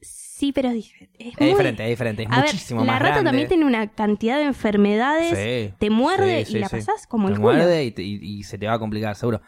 Sí, 0.00 0.52
pero 0.52 0.68
es, 0.68 0.74
dif- 0.76 1.08
es 1.18 1.34
Es 1.34 1.40
muy- 1.40 1.48
diferente, 1.50 1.82
es 1.84 1.88
diferente. 1.90 2.22
Es 2.24 2.28
A 2.30 2.36
ver, 2.36 2.44
muchísimo 2.46 2.80
la 2.84 2.86
más 2.92 3.00
rata 3.02 3.10
grande. 3.14 3.28
también 3.30 3.48
tiene 3.48 3.64
una 3.64 3.88
cantidad 3.88 4.36
de 4.38 4.44
enfermedades. 4.44 5.36
Sí. 5.36 5.74
Te 5.78 5.90
muerde 5.90 6.44
Sí, 6.44 6.56
y 6.56 6.60
la 6.60 6.68
pasás 6.68 7.06
como 7.08 7.26
Te 7.28 7.34
el 7.34 7.40
culo. 7.40 7.52
muerde 7.54 7.84
y, 7.84 7.90
te- 7.92 8.02
y- 8.02 8.20
y 8.22 8.42
se 8.44 8.56
te 8.58 8.66
va 8.66 8.74
a 8.74 8.78
complicar, 8.78 9.16
seguro. 9.16 9.40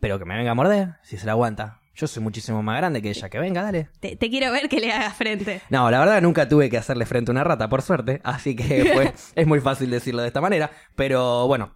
Pero 0.00 0.18
que 0.18 0.24
me 0.24 0.36
venga 0.36 0.52
a 0.52 0.54
morder, 0.54 0.94
si 1.02 1.16
se 1.16 1.26
la 1.26 1.32
aguanta. 1.32 1.77
Yo 2.00 2.06
soy 2.06 2.22
muchísimo 2.22 2.62
más 2.62 2.76
grande 2.76 3.02
que 3.02 3.08
ella. 3.10 3.28
Que 3.28 3.40
venga, 3.40 3.60
dale. 3.62 3.88
Te, 3.98 4.14
te 4.14 4.30
quiero 4.30 4.52
ver 4.52 4.68
que 4.68 4.78
le 4.78 4.92
hagas 4.92 5.16
frente. 5.16 5.60
No, 5.68 5.90
la 5.90 5.98
verdad 5.98 6.22
nunca 6.22 6.48
tuve 6.48 6.70
que 6.70 6.78
hacerle 6.78 7.06
frente 7.06 7.30
a 7.30 7.32
una 7.32 7.42
rata, 7.42 7.68
por 7.68 7.82
suerte. 7.82 8.20
Así 8.22 8.54
que 8.54 8.84
fue, 8.94 9.12
es 9.34 9.46
muy 9.48 9.60
fácil 9.60 9.90
decirlo 9.90 10.22
de 10.22 10.28
esta 10.28 10.40
manera. 10.40 10.70
Pero 10.94 11.48
bueno, 11.48 11.74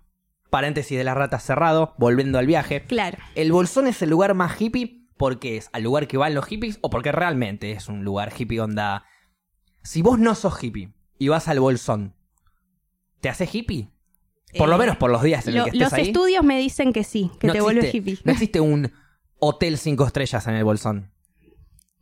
paréntesis 0.48 0.96
de 0.96 1.02
las 1.02 1.16
ratas 1.16 1.42
cerrado, 1.42 1.94
volviendo 1.98 2.38
al 2.38 2.46
viaje. 2.46 2.84
Claro. 2.86 3.18
El 3.34 3.50
Bolsón 3.50 3.88
es 3.88 4.00
el 4.02 4.10
lugar 4.10 4.34
más 4.34 4.60
hippie 4.60 5.08
porque 5.16 5.56
es 5.56 5.70
al 5.72 5.82
lugar 5.82 6.06
que 6.06 6.16
van 6.18 6.34
los 6.34 6.46
hippies 6.46 6.78
o 6.82 6.90
porque 6.90 7.10
realmente 7.10 7.72
es 7.72 7.88
un 7.88 8.04
lugar 8.04 8.32
hippie 8.36 8.60
onda 8.60 9.04
Si 9.82 10.02
vos 10.02 10.18
no 10.20 10.34
sos 10.36 10.62
hippie 10.62 10.92
y 11.18 11.28
vas 11.28 11.48
al 11.48 11.58
bolsón, 11.60 12.14
¿te 13.20 13.28
haces 13.28 13.52
hippie? 13.54 13.90
Por 14.56 14.68
lo 14.68 14.76
Eh, 14.76 14.78
menos 14.78 14.96
por 14.96 15.10
los 15.10 15.22
días 15.22 15.46
en 15.48 15.54
Lo- 15.54 15.60
los 15.62 15.64
que 15.70 15.76
estés 15.78 15.82
los 15.82 15.92
ahí. 15.92 16.06
estudios 16.08 16.44
me 16.44 16.58
dicen 16.58 16.92
que 16.92 17.02
sí, 17.04 17.30
que 17.40 17.46
no 17.48 17.52
te 17.52 17.58
existe- 17.58 17.62
vuelves 17.62 17.94
hippie. 17.94 18.18
No 18.24 18.32
existe 18.32 18.60
un 18.60 18.92
hotel 19.44 19.76
cinco 19.76 20.06
estrellas 20.06 20.46
en 20.46 20.54
el 20.54 20.62
bolsón. 20.64 21.10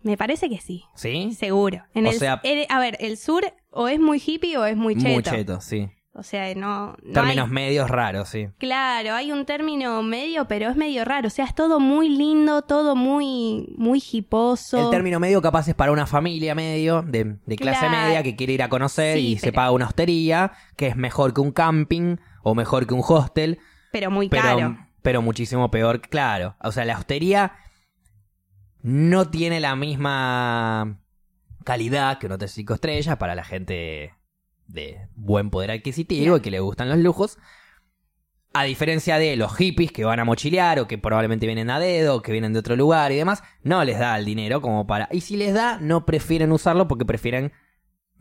Me 0.03 0.17
parece 0.17 0.49
que 0.51 0.61
sí, 0.61 0.85
¿Sí? 0.95 1.33
seguro. 1.35 1.85
En 1.95 2.07
O 2.07 2.11
el- 2.11 2.19
sea- 2.19 2.41
el- 2.45 2.67
a 2.69 2.79
ver, 2.79 2.97
el 3.01 3.17
sur 3.17 3.45
o 3.71 3.89
es 3.89 3.99
muy 3.99 4.23
hippie 4.25 4.57
o 4.59 4.65
es 4.67 4.77
muy 4.77 4.95
cheto. 4.95 5.09
Muy 5.09 5.23
cheto, 5.23 5.61
sí. 5.61 5.89
O 6.13 6.23
sea, 6.23 6.53
no, 6.55 6.97
no 7.03 7.13
Términos 7.13 7.47
hay- 7.47 7.53
medios 7.53 7.89
raros, 7.89 8.29
sí. 8.29 8.49
Claro, 8.59 9.15
hay 9.15 9.31
un 9.33 9.47
término 9.47 10.03
medio, 10.03 10.47
pero 10.49 10.69
es 10.69 10.77
medio 10.77 11.05
raro. 11.05 11.29
O 11.29 11.31
sea, 11.31 11.45
es 11.45 11.55
todo 11.55 11.79
muy 11.81 12.09
lindo, 12.09 12.63
todo 12.63 12.97
muy, 12.97 13.73
muy 13.79 14.03
hiposo. 14.13 14.85
El 14.87 14.91
término 14.91 15.21
medio 15.21 15.41
capaz 15.41 15.69
es 15.69 15.75
para 15.75 15.93
una 15.93 16.07
familia 16.07 16.55
medio 16.55 17.03
de, 17.03 17.37
de 17.47 17.57
clase 17.57 17.87
Claro. 17.87 18.07
media 18.07 18.23
que 18.23 18.37
quiere 18.37 18.55
ir 18.55 18.63
a 18.63 18.69
conocer 18.69 19.17
Sí, 19.19 19.27
y 19.33 19.37
se 19.39 19.47
pero- 19.47 19.55
paga 19.57 19.71
una 19.71 19.87
hostería, 19.87 20.53
que 20.77 20.89
es 20.89 20.97
mejor 20.97 21.33
que 21.33 21.41
un 21.43 21.53
camping 21.53 22.17
o 22.43 22.55
mejor 22.55 22.87
que 22.87 22.95
un 22.95 23.03
hostel, 23.07 23.59
Pero 23.93 24.11
muy 24.11 24.29
pero, 24.29 24.43
caro. 24.43 24.79
Pero 25.03 25.23
muchísimo 25.23 25.71
peor, 25.71 26.01
claro. 26.01 26.57
O 26.61 26.73
sea, 26.73 26.85
la 26.85 26.99
hostería 26.99 27.53
no 28.83 29.31
tiene 29.31 29.61
la 29.61 29.77
misma 29.77 31.01
calidad 31.65 32.19
que 32.19 32.27
un 32.27 32.33
hotel 32.33 32.49
cinco 32.49 32.75
estrellas 32.75 33.17
para 33.17 33.35
la 33.35 33.45
gente 33.45 34.15
de 34.67 35.09
buen 35.15 35.51
poder 35.51 35.71
adquisitivo 35.71 36.37
y 36.37 36.41
que 36.41 36.51
le 36.51 36.61
gustan 36.61 36.89
los 36.89 36.99
lujos. 36.99 37.39
A 38.53 38.65
diferencia 38.65 39.19
de 39.19 39.37
los 39.37 39.55
hippies 39.57 39.93
que 39.93 40.05
van 40.05 40.19
a 40.19 40.25
mochilear 40.25 40.81
o 40.81 40.89
que 40.89 40.99
probablemente 40.99 41.47
vienen 41.47 41.71
a 41.71 41.79
dedo 41.79 42.17
o 42.17 42.23
que 42.23 42.33
vienen 42.33 42.53
de 42.53 42.59
otro 42.59 42.75
lugar 42.75 43.13
y 43.13 43.17
demás, 43.17 43.45
no 43.63 43.85
les 43.85 43.99
da 43.99 44.19
el 44.19 44.25
dinero 44.25 44.61
como 44.61 44.87
para... 44.87 45.09
Y 45.13 45.21
si 45.21 45.37
les 45.37 45.55
da, 45.55 45.79
no 45.81 46.05
prefieren 46.05 46.51
usarlo 46.51 46.89
porque 46.89 47.05
prefieren 47.05 47.53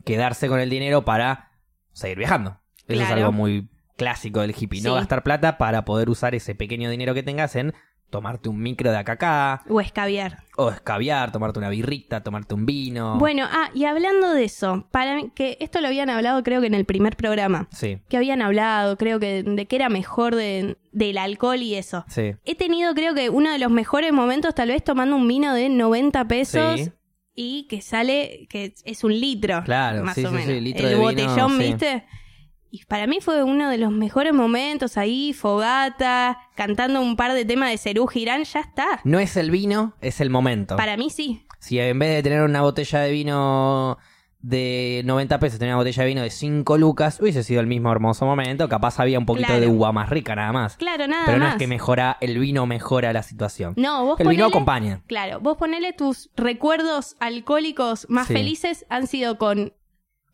quedarse 0.04 0.46
con 0.46 0.60
el 0.60 0.70
dinero 0.70 1.04
para 1.04 1.50
seguir 1.92 2.18
viajando. 2.18 2.60
Eso 2.86 3.02
es 3.02 3.10
algo 3.10 3.32
muy 3.32 3.68
clásico 4.00 4.40
del 4.40 4.54
hippie. 4.58 4.80
No 4.82 4.94
gastar 4.94 5.22
plata 5.22 5.56
para 5.58 5.84
poder 5.84 6.10
usar 6.10 6.34
ese 6.34 6.54
pequeño 6.54 6.90
dinero 6.90 7.14
que 7.14 7.22
tengas 7.22 7.54
en 7.56 7.72
tomarte 8.10 8.48
un 8.48 8.60
micro 8.60 8.90
de 8.90 8.96
acá 8.98 9.12
acá, 9.12 9.62
O 9.68 9.80
escabiar. 9.80 10.38
o 10.56 10.68
escabiar, 10.70 11.30
tomarte 11.30 11.60
una 11.60 11.68
birrita, 11.68 12.24
tomarte 12.24 12.54
un 12.54 12.66
vino. 12.66 13.16
Bueno, 13.18 13.46
ah, 13.48 13.70
y 13.72 13.84
hablando 13.84 14.32
de 14.32 14.42
eso, 14.42 14.88
para 14.90 15.14
mí, 15.14 15.30
que 15.32 15.56
esto 15.60 15.80
lo 15.80 15.86
habían 15.86 16.10
hablado 16.10 16.42
creo 16.42 16.60
que 16.60 16.66
en 16.66 16.74
el 16.74 16.84
primer 16.84 17.16
programa. 17.16 17.68
Sí, 17.70 17.98
Que 18.08 18.16
habían 18.16 18.42
hablado, 18.42 18.96
creo 18.96 19.20
que 19.20 19.44
de 19.44 19.66
que 19.66 19.76
era 19.76 19.88
mejor 19.90 20.34
de- 20.34 20.76
del 20.90 21.18
alcohol 21.18 21.62
y 21.62 21.76
eso. 21.76 22.04
sí. 22.08 22.34
He 22.44 22.56
tenido, 22.56 22.94
creo 22.94 23.14
que, 23.14 23.30
uno 23.30 23.52
de 23.52 23.60
los 23.60 23.70
mejores 23.70 24.12
momentos, 24.12 24.56
tal 24.56 24.70
vez 24.70 24.82
tomando 24.82 25.14
un 25.14 25.28
vino 25.28 25.54
de 25.54 25.68
90 25.68 26.26
pesos 26.26 26.80
Sí. 26.80 26.90
y 27.36 27.68
que 27.68 27.80
sale, 27.80 28.48
que 28.50 28.74
es 28.84 29.04
un 29.04 29.12
litro. 29.20 29.62
Claro, 29.64 30.02
más 30.02 30.16
sí, 30.16 30.24
o 30.24 30.30
sí, 30.30 30.36
sí, 30.36 30.46
menos. 30.48 30.62
litro 30.64 30.82
El 30.82 30.88
de 30.88 30.94
vino, 30.96 31.04
botellón, 31.28 31.52
sí. 31.58 31.62
¿viste? 31.68 32.04
Y 32.72 32.84
para 32.84 33.06
mí 33.06 33.18
fue 33.20 33.42
uno 33.42 33.68
de 33.68 33.78
los 33.78 33.90
mejores 33.90 34.32
momentos 34.32 34.96
ahí, 34.96 35.32
fogata, 35.32 36.38
cantando 36.54 37.00
un 37.00 37.16
par 37.16 37.32
de 37.34 37.44
temas 37.44 37.70
de 37.70 37.78
Cerú 37.78 38.06
Girán, 38.06 38.44
ya 38.44 38.60
está. 38.60 39.00
No 39.04 39.18
es 39.18 39.36
el 39.36 39.50
vino, 39.50 39.94
es 40.00 40.20
el 40.20 40.30
momento. 40.30 40.76
Para 40.76 40.96
mí 40.96 41.10
sí. 41.10 41.44
Si 41.58 41.78
en 41.78 41.98
vez 41.98 42.14
de 42.14 42.22
tener 42.22 42.42
una 42.42 42.62
botella 42.62 43.00
de 43.00 43.10
vino 43.10 43.98
de 44.42 45.02
90 45.04 45.38
pesos, 45.38 45.58
tenía 45.58 45.74
una 45.74 45.80
botella 45.82 46.02
de 46.02 46.08
vino 46.08 46.22
de 46.22 46.30
5 46.30 46.78
lucas, 46.78 47.20
hubiese 47.20 47.42
sido 47.42 47.60
el 47.60 47.66
mismo 47.66 47.92
hermoso 47.92 48.24
momento. 48.24 48.68
Capaz 48.70 48.98
había 48.98 49.18
un 49.18 49.26
poquito 49.26 49.48
Claro. 49.48 49.60
de 49.60 49.66
uva 49.66 49.92
más 49.92 50.08
rica, 50.08 50.34
nada 50.34 50.52
más. 50.52 50.76
Claro, 50.76 51.06
nada 51.06 51.24
Pero 51.26 51.38
no 51.38 51.44
más. 51.44 51.54
es 51.54 51.58
que 51.58 51.66
mejora, 51.66 52.16
el 52.22 52.38
vino 52.38 52.64
mejora 52.66 53.12
la 53.12 53.22
situación. 53.22 53.74
No, 53.76 54.06
vos 54.06 54.20
el 54.20 54.28
vino 54.28 54.46
acompaña. 54.46 55.02
Claro, 55.08 55.40
vos 55.40 55.58
ponele 55.58 55.92
tus 55.92 56.30
recuerdos 56.36 57.16
alcohólicos 57.20 58.06
más 58.08 58.28
Sí. 58.28 58.32
felices 58.34 58.86
han 58.88 59.06
sido 59.08 59.36
con 59.36 59.74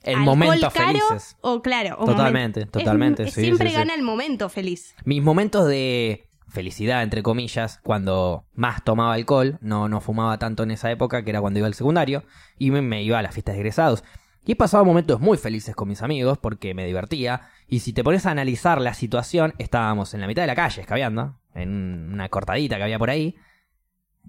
El 0.06 0.20
momento 0.20 0.70
caro 0.70 0.86
felices. 0.98 1.36
o 1.40 1.60
claro. 1.62 1.96
o 1.98 2.04
Totalmente, 2.06 2.60
momento- 2.60 2.78
totalmente, 2.78 3.22
es- 3.24 3.34
sí, 3.34 3.42
siempre 3.42 3.68
sí, 3.68 3.74
sí. 3.74 3.78
gana 3.80 3.94
el 3.94 4.02
momento 4.02 4.48
feliz. 4.48 4.94
Mis 5.04 5.22
momentos 5.22 5.66
de 5.68 6.28
felicidad, 6.48 7.02
entre 7.02 7.22
comillas, 7.22 7.80
cuando 7.82 8.46
más 8.54 8.82
tomaba 8.84 9.14
alcohol, 9.14 9.58
no, 9.60 9.88
no 9.88 10.00
fumaba 10.00 10.38
tanto 10.38 10.62
en 10.62 10.70
esa 10.70 10.90
época, 10.90 11.22
que 11.24 11.30
era 11.30 11.40
cuando 11.40 11.58
iba 11.58 11.66
al 11.66 11.74
secundario, 11.74 12.24
y 12.58 12.70
me, 12.70 12.80
me 12.82 13.02
iba 13.02 13.18
a 13.18 13.22
las 13.22 13.34
fiestas 13.34 13.54
de 13.56 13.60
egresados. 13.60 14.04
Y 14.44 14.52
he 14.52 14.56
pasado 14.56 14.84
momentos 14.84 15.20
muy 15.20 15.36
felices 15.38 15.74
con 15.74 15.88
mis 15.88 16.02
amigos 16.02 16.38
porque 16.38 16.72
me 16.72 16.86
divertía. 16.86 17.48
Y 17.66 17.80
si 17.80 17.92
te 17.92 18.04
pones 18.04 18.26
a 18.26 18.30
analizar 18.30 18.80
la 18.80 18.94
situación, 18.94 19.54
estábamos 19.58 20.14
en 20.14 20.20
la 20.20 20.28
mitad 20.28 20.42
de 20.42 20.46
la 20.46 20.54
calle, 20.54 20.82
escabeando, 20.82 21.40
en 21.52 22.10
una 22.12 22.28
cortadita 22.28 22.76
que 22.76 22.84
había 22.84 22.98
por 22.98 23.10
ahí, 23.10 23.34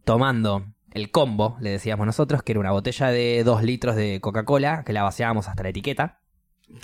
tomando 0.04 0.66
el 0.92 1.12
combo, 1.12 1.58
le 1.60 1.70
decíamos 1.72 2.06
nosotros, 2.06 2.44
que 2.44 2.54
era 2.54 2.60
una 2.60 2.72
botella 2.72 3.08
de 3.10 3.44
2 3.44 3.64
litros 3.64 3.96
de 3.96 4.20
Coca-Cola, 4.22 4.84
que 4.86 4.94
la 4.94 5.04
vaciábamos 5.04 5.48
hasta 5.48 5.64
la 5.64 5.70
etiqueta, 5.70 6.20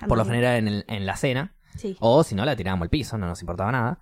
por 0.08 0.18
lo 0.18 0.26
general 0.26 0.58
en, 0.58 0.68
el- 0.68 0.86
en 0.88 1.06
la 1.06 1.16
cena. 1.16 1.56
Sí. 1.78 1.98
O 2.00 2.24
si 2.24 2.36
no, 2.36 2.46
la 2.46 2.56
tirábamos 2.56 2.86
al 2.86 2.90
piso, 2.90 3.18
no 3.18 3.26
nos 3.28 3.42
importaba 3.42 3.72
nada. 3.72 4.00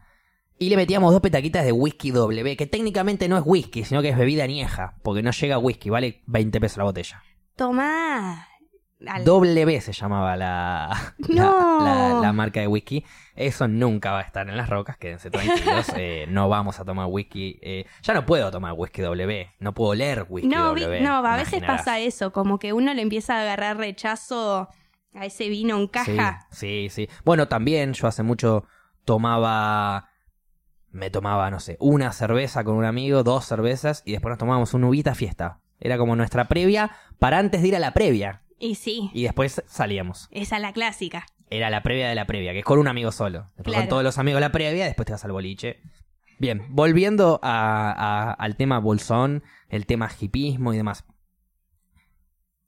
Y 0.59 0.69
le 0.69 0.75
metíamos 0.75 1.11
dos 1.11 1.21
petaquitas 1.21 1.65
de 1.65 1.71
whisky 1.71 2.11
W, 2.11 2.55
que 2.57 2.67
técnicamente 2.67 3.27
no 3.27 3.37
es 3.37 3.43
whisky, 3.45 3.83
sino 3.83 4.01
que 4.01 4.09
es 4.09 4.17
bebida 4.17 4.43
añeja, 4.43 4.95
porque 5.01 5.23
no 5.23 5.31
llega 5.31 5.55
a 5.55 5.59
whisky, 5.59 5.89
vale 5.89 6.21
20 6.27 6.59
pesos 6.59 6.77
la 6.77 6.83
botella. 6.83 7.23
Tomá. 7.55 8.47
Al- 9.07 9.23
W 9.25 9.81
se 9.81 9.93
llamaba 9.93 10.35
la, 10.37 11.13
la- 11.27 11.43
No. 11.43 11.79
la, 11.83 12.13
la 12.21 12.33
marca 12.33 12.59
de 12.59 12.67
whisky. 12.67 13.03
Eso 13.35 13.67
nunca 13.67 14.11
va 14.11 14.19
a 14.19 14.23
estar 14.23 14.47
en 14.49 14.55
las 14.57 14.69
rocas, 14.69 14.97
quédense 14.97 15.31
tranquilos. 15.31 15.87
eh, 15.95 16.25
no 16.29 16.49
vamos 16.49 16.79
a 16.79 16.85
tomar 16.85 17.07
whisky. 17.09 17.57
eh, 17.61 17.85
ya 18.03 18.13
no 18.13 18.25
puedo 18.25 18.51
tomar 18.51 18.73
whisky 18.73 19.01
W, 19.01 19.49
no 19.59 19.73
puedo 19.73 19.93
leer 19.95 20.25
whisky 20.29 20.47
no, 20.47 20.73
vi- 20.73 20.81
W. 20.83 21.01
no, 21.01 21.25
a 21.25 21.37
veces 21.37 21.63
pasa 21.63 21.99
eso, 21.99 22.31
como 22.31 22.59
que 22.59 22.73
uno 22.73 22.93
le 22.93 23.01
empieza 23.01 23.37
a 23.37 23.41
agarrar 23.41 23.77
rechazo 23.77 24.67
a 25.13 25.25
ese 25.25 25.49
vino 25.49 25.77
en 25.77 25.87
caja. 25.87 26.47
Sí, 26.51 26.87
sí, 26.89 27.07
sí. 27.07 27.09
Bueno, 27.25 27.47
también 27.47 27.93
yo 27.93 28.07
hace 28.07 28.23
mucho 28.23 28.65
tomaba. 29.05 30.07
Me 30.89 31.09
tomaba, 31.09 31.49
no 31.49 31.59
sé, 31.61 31.77
una 31.79 32.11
cerveza 32.11 32.63
con 32.65 32.75
un 32.75 32.83
amigo, 32.83 33.23
dos 33.23 33.45
cervezas, 33.45 34.03
y 34.05 34.11
después 34.11 34.31
nos 34.31 34.39
tomábamos 34.39 34.73
un 34.73 34.83
uvita 34.83 35.15
fiesta. 35.15 35.59
Era 35.79 35.97
como 35.97 36.15
nuestra 36.17 36.49
previa 36.49 36.91
para 37.17 37.39
antes 37.39 37.61
de 37.61 37.69
ir 37.69 37.75
a 37.77 37.79
la 37.79 37.93
previa. 37.93 38.41
Y 38.61 38.75
sí, 38.75 39.09
Y 39.13 39.23
después 39.23 39.61
salíamos. 39.65 40.27
esa 40.31 40.55
es 40.57 40.61
la 40.61 40.71
clásica. 40.71 41.25
Era 41.49 41.69
la 41.69 41.81
previa 41.83 42.07
de 42.07 42.15
la 42.15 42.25
previa, 42.27 42.53
que 42.53 42.59
es 42.59 42.65
con 42.65 42.79
un 42.79 42.87
amigo 42.87 43.11
solo. 43.11 43.47
Después 43.57 43.73
Claro. 43.73 43.81
con 43.81 43.89
todos 43.89 44.03
los 44.03 44.17
amigos 44.19 44.39
la 44.39 44.51
previa, 44.51 44.85
después 44.85 45.05
te 45.07 45.11
vas 45.13 45.25
al 45.25 45.31
boliche. 45.33 45.81
Bien, 46.39 46.65
volviendo 46.69 47.39
a- 47.43 47.91
a- 47.91 48.31
al 48.33 48.55
tema 48.55 48.79
bolsón, 48.79 49.43
el 49.69 49.85
tema 49.85 50.09
hipismo 50.19 50.73
y 50.73 50.77
demás. 50.77 51.03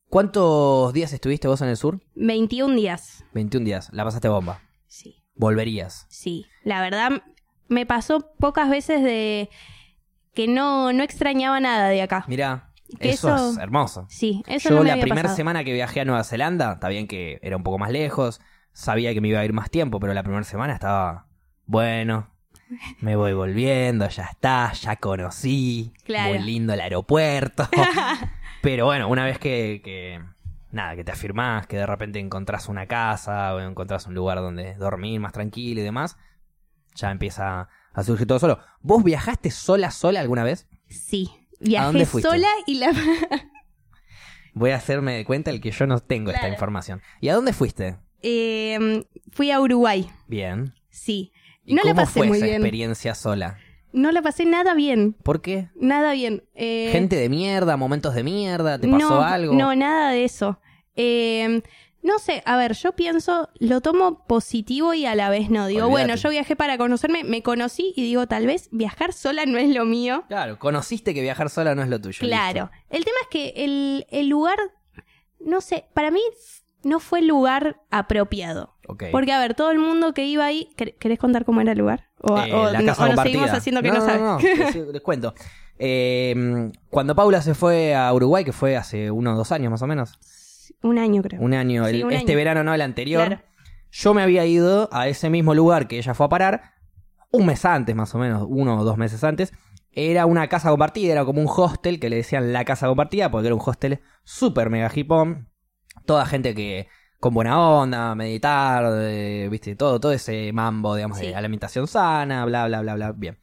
¿Cuántos 0.10 0.94
días 0.94 1.12
estuviste 1.14 1.48
vos 1.48 1.62
en 1.62 1.70
el 1.70 1.78
sur? 1.78 2.02
21 2.16 2.76
días. 2.76 3.24
21 3.34 3.66
días. 3.66 3.90
La 3.94 4.04
pasaste 4.04 4.28
bomba. 4.30 4.62
Sí. 4.88 5.24
Volverías. 5.36 6.06
Sí, 6.10 6.46
la 6.64 6.82
verdad 6.82 7.24
me 7.68 7.86
pasó 7.86 8.32
pocas 8.40 8.70
veces 8.70 9.02
de 9.04 9.50
que 10.36 10.48
no, 10.48 10.94
no 10.94 11.04
extrañaba 11.04 11.60
nada 11.60 11.90
de 11.90 12.02
acá. 12.04 12.26
Mira, 12.28 12.73
Que 13.00 13.10
eso, 13.12 13.34
eso- 13.34 13.52
es 13.52 13.58
hermoso. 13.58 14.06
Sí, 14.10 14.44
eso 14.48 14.70
Yo 14.70 14.76
no 14.76 14.82
me 14.82 14.88
la 14.88 14.94
había 14.94 15.04
primera 15.04 15.22
pasado. 15.24 15.36
semana 15.38 15.64
que 15.64 15.74
viajé 15.74 16.02
a 16.02 16.06
Nueva 16.06 16.24
Zelanda, 16.24 16.74
está 16.74 16.90
bien 16.90 17.08
que 17.08 17.40
era 17.42 17.58
un 17.58 17.64
poco 17.64 17.78
más 17.80 17.92
lejos, 17.92 18.42
sabía 18.72 19.14
que 19.14 19.22
me 19.22 19.28
iba 19.30 19.40
a 19.40 19.46
ir 19.46 19.54
más 19.54 19.70
tiempo, 19.70 20.00
pero 20.00 20.14
la 20.14 20.24
primera 20.24 20.44
semana 20.44 20.74
estaba, 20.74 21.28
bueno, 21.66 22.30
me 23.02 23.16
voy 23.16 23.34
volviendo, 23.34 24.08
ya 24.10 24.24
está, 24.26 24.72
ya 24.74 24.96
conocí, 24.96 25.94
Claro. 26.04 26.30
muy 26.30 26.40
lindo 26.40 26.74
el 26.74 26.82
aeropuerto. 26.82 27.68
pero 28.62 28.86
bueno, 28.86 29.08
una 29.10 29.26
vez 29.26 29.38
que, 29.40 29.82
que, 29.84 30.22
nada, 30.72 30.96
que 30.96 31.04
te 31.04 31.12
afirmás, 31.12 31.68
que 31.68 31.78
de 31.78 31.86
repente 31.86 32.20
encontrás 32.20 32.68
una 32.70 32.88
casa 32.88 33.54
o 33.56 33.60
encontrás 33.60 34.08
un 34.08 34.14
lugar 34.16 34.40
donde 34.40 34.76
dormir 34.76 35.20
más 35.20 35.34
tranquilo 35.34 35.82
y 35.82 35.84
demás, 35.84 36.18
ya 36.96 37.12
empieza 37.12 37.68
a 37.94 38.04
surgir 38.04 38.26
todo 38.28 38.40
solo. 38.40 38.60
¿Vos 38.82 39.04
viajaste 39.04 39.52
sola, 39.52 39.92
sola 39.92 40.20
alguna 40.20 40.44
vez? 40.44 40.68
Sí, 40.90 41.30
viajé 41.63 42.05
sola 42.05 42.48
y 42.65 42.75
la... 42.75 42.91
Voy 44.53 44.70
a 44.72 44.75
hacerme 44.75 45.13
de 45.13 45.25
cuenta 45.25 45.50
el 45.50 45.60
que 45.62 45.72
yo 45.72 45.88
no 45.88 46.00
tengo 46.00 46.29
esta 46.32 46.48
información. 46.48 47.01
¿Y 47.22 47.29
a 47.29 47.34
dónde 47.36 47.53
fuiste? 47.53 47.98
Eh, 48.22 49.03
fui 49.32 49.50
a 49.51 49.60
Uruguay, 49.60 50.10
Bien. 50.27 50.74
sí. 50.89 51.32
¿Y 51.65 51.74
No 51.74 51.82
la 51.84 51.91
cómo 51.91 52.01
pasé 52.03 52.20
fue 52.20 52.27
muy 52.27 52.38
esa 52.38 52.46
bien. 52.46 52.62
experiencia 52.62 53.15
sola? 53.15 53.58
No 53.93 54.12
la 54.12 54.22
pasé 54.22 54.46
nada 54.46 54.74
bien, 54.74 55.13
¿Por 55.13 55.41
qué? 55.41 55.70
nada 55.75 56.13
bien. 56.13 56.43
Eh, 56.55 56.89
Gente 56.91 57.15
de 57.15 57.29
mierda, 57.29 57.77
momentos 57.77 58.13
de 58.15 58.24
mierda, 58.24 58.79
¿te 58.79 58.88
pasó 58.88 59.10
no, 59.10 59.22
algo? 59.22 59.53
No, 59.53 59.75
nada 59.75 60.12
de 60.12 60.24
eso. 60.25 60.60
Eh, 60.96 61.62
no 62.04 62.20
sé, 62.20 62.44
a 62.46 62.58
ver, 62.58 62.74
yo 62.74 62.92
pienso, 62.94 63.50
lo 63.60 63.82
tomo 63.82 64.26
positivo 64.28 64.94
y 64.94 65.06
a 65.06 65.16
la 65.16 65.30
vez 65.30 65.50
no. 65.50 65.68
Digo, 65.68 65.90
bueno, 65.90 66.16
yo 66.16 66.30
viajé 66.30 66.56
para 66.56 66.78
conocerme, 66.78 67.24
me 67.24 67.42
conocí 67.42 67.94
y 67.96 68.04
digo, 68.04 68.28
tal 68.28 68.46
vez 68.46 68.68
viajar 68.72 69.14
sola 69.14 69.46
no 69.46 69.58
es 69.58 69.74
lo 69.74 69.86
mío. 69.86 70.26
Claro, 70.28 70.60
conociste 70.60 71.14
que 71.14 71.22
viajar 71.22 71.50
sola 71.50 71.76
no 71.76 71.82
es 71.82 71.90
lo 71.90 72.00
tuyo. 72.02 72.20
Claro. 72.20 72.70
El 72.90 73.06
tema 73.06 73.18
es 73.22 73.28
que 73.30 73.54
el, 73.64 74.06
el 74.12 74.28
lugar, 74.28 74.58
no 75.40 75.62
sé, 75.62 75.86
para 75.94 76.12
mí 76.12 76.22
no 76.84 77.00
fue 77.00 77.20
el 77.20 77.28
lugar 77.28 77.82
apropiado. 77.90 78.76
listo. 78.82 78.92
Ok. 78.94 79.04
Porque, 79.14 79.32
a 79.32 79.40
ver, 79.40 79.54
todo 79.54 79.72
el 79.72 79.80
mundo 79.80 80.14
que 80.14 80.26
iba 80.26 80.44
ahí. 80.46 80.68
¿quer- 80.76 80.98
¿Querés 80.98 81.18
contar 81.18 81.46
cómo 81.46 81.62
era 81.62 81.72
el 81.72 81.78
lugar? 81.78 82.10
O, 82.20 82.38
Eh, 82.38 82.54
o- 82.54 82.70
la 82.72 82.80
no- 82.82 82.86
casa 82.88 83.06
o 83.06 83.14
nos 83.14 83.24
seguimos 83.24 83.50
haciendo 83.52 83.82
que 83.82 83.88
no, 83.88 84.00
no, 84.00 84.06
sabes. 84.06 84.22
no, 84.22 84.40
les, 84.40 84.76
les 84.76 85.02
cuento. 85.02 85.34
Eh, 85.80 86.72
cuando 86.90 87.16
Paula 87.16 87.42
se 87.42 87.56
fue 87.56 87.96
a 87.96 88.14
Uruguay, 88.14 88.46
que 88.46 88.54
fue 88.54 88.78
hace 88.78 89.10
uno 89.10 89.34
o 89.34 89.36
dos 89.36 89.52
años 89.52 89.72
más 89.72 89.82
o 89.82 89.88
menos. 89.88 90.20
Un 90.82 90.98
año 90.98 91.22
creo. 91.22 91.41
Un 91.41 91.53
año. 91.53 91.86
Sí, 91.86 91.96
el- 91.98 92.05
un 92.05 92.12
este 92.13 92.32
año. 92.32 92.38
verano 92.38 92.63
no, 92.63 92.74
el 92.74 92.82
anterior. 92.82 93.25
Claro. 93.27 93.41
Yo 93.91 94.13
me 94.13 94.22
había 94.24 94.46
ido 94.46 94.89
a 94.91 95.08
ese 95.08 95.29
mismo 95.29 95.53
lugar 95.53 95.88
que 95.88 95.98
ella 95.98 96.13
fue 96.13 96.25
a 96.25 96.29
parar 96.29 96.74
un 97.32 97.46
mes 97.46 97.63
antes, 97.65 97.96
más 97.96 98.13
o 98.15 98.17
menos, 98.20 98.46
uno 98.48 98.79
o 98.79 98.84
dos 98.84 98.98
meses 98.98 99.24
antes. 99.24 99.53
Era 99.91 100.25
una 100.25 100.48
casa 100.48 100.70
compartida, 100.70 101.12
era 101.12 101.25
como 101.25 101.41
un 101.41 101.48
hostel 101.48 102.00
que 102.00 102.10
le 102.10 102.15
decían 102.17 102.51
la 102.53 102.65
casa 102.65 102.88
compartida, 102.88 103.29
porque 103.29 103.48
era 103.48 103.55
un 103.55 103.62
hostel 103.63 104.00
súper 104.24 104.70
mega 104.72 104.91
hipón. 104.93 105.50
Toda 106.05 106.25
gente 106.25 106.55
que 106.55 106.88
con 107.20 107.34
buena 107.36 107.60
onda, 107.60 108.15
meditar, 108.15 108.84
eh, 109.01 109.48
viste, 109.51 109.75
todo, 109.75 110.00
todo 110.00 110.12
ese 110.12 110.51
mambo, 110.51 110.96
digamos, 110.96 111.20
Sí. 111.20 111.27
de 111.27 111.36
alimentación 111.36 111.88
sana, 111.88 112.43
bla, 112.46 112.65
bla, 112.67 112.82
bla, 112.82 112.96
bla. 112.96 113.12
Bien. 113.13 113.38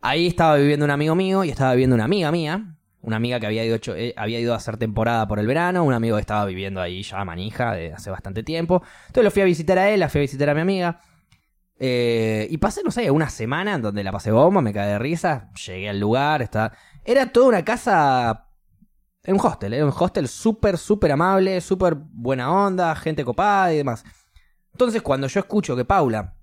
Ahí 0.00 0.26
estaba 0.28 0.56
viviendo 0.56 0.84
un 0.84 0.90
amigo 0.90 1.14
mío 1.14 1.44
y 1.44 1.50
estaba 1.50 1.72
viviendo 1.72 1.94
una 1.94 2.04
amiga 2.04 2.30
mía. 2.32 2.76
Una 3.02 3.16
amiga 3.16 3.40
que 3.40 3.46
había 3.46 3.64
ido, 3.64 3.78
eh, 3.96 4.14
había 4.16 4.38
ido 4.38 4.54
a 4.54 4.56
hacer 4.56 4.76
temporada 4.76 5.26
por 5.26 5.38
el 5.38 5.46
verano. 5.46 5.84
Un 5.84 5.92
amigo 5.92 6.16
que 6.16 6.20
estaba 6.20 6.44
viviendo 6.46 6.80
ahí 6.80 7.02
ya 7.02 7.24
manija 7.24 7.72
de 7.72 7.92
hace 7.92 8.10
bastante 8.10 8.42
tiempo. 8.42 8.82
Entonces 9.08 9.24
lo 9.24 9.30
fui 9.30 9.42
a 9.42 9.44
visitar 9.44 9.78
a 9.78 9.90
él, 9.90 10.00
la 10.00 10.08
fui 10.08 10.20
a 10.20 10.22
visitar 10.22 10.48
a 10.48 10.54
mi 10.54 10.60
amiga. 10.60 11.00
Eh, 11.78 12.46
y 12.48 12.58
pasé, 12.58 12.82
no 12.84 12.92
sé, 12.92 13.10
una 13.10 13.28
semana 13.28 13.74
en 13.74 13.82
donde 13.82 14.04
la 14.04 14.12
pasé 14.12 14.30
bomba, 14.30 14.60
me 14.60 14.72
caí 14.72 14.88
de 14.88 14.98
risa. 15.00 15.50
Llegué 15.66 15.88
al 15.88 15.98
lugar, 15.98 16.42
estaba... 16.42 16.72
Era 17.04 17.32
toda 17.32 17.48
una 17.48 17.64
casa... 17.64 18.48
Era 19.24 19.34
un 19.34 19.40
hostel, 19.40 19.72
era 19.74 19.84
un 19.84 19.92
hostel 19.96 20.28
súper, 20.28 20.78
súper 20.78 21.12
amable, 21.12 21.60
súper 21.60 21.94
buena 21.96 22.52
onda, 22.52 22.94
gente 22.94 23.24
copada 23.24 23.72
y 23.72 23.78
demás. 23.78 24.04
Entonces 24.72 25.02
cuando 25.02 25.26
yo 25.26 25.40
escucho 25.40 25.76
que 25.76 25.84
Paula 25.84 26.36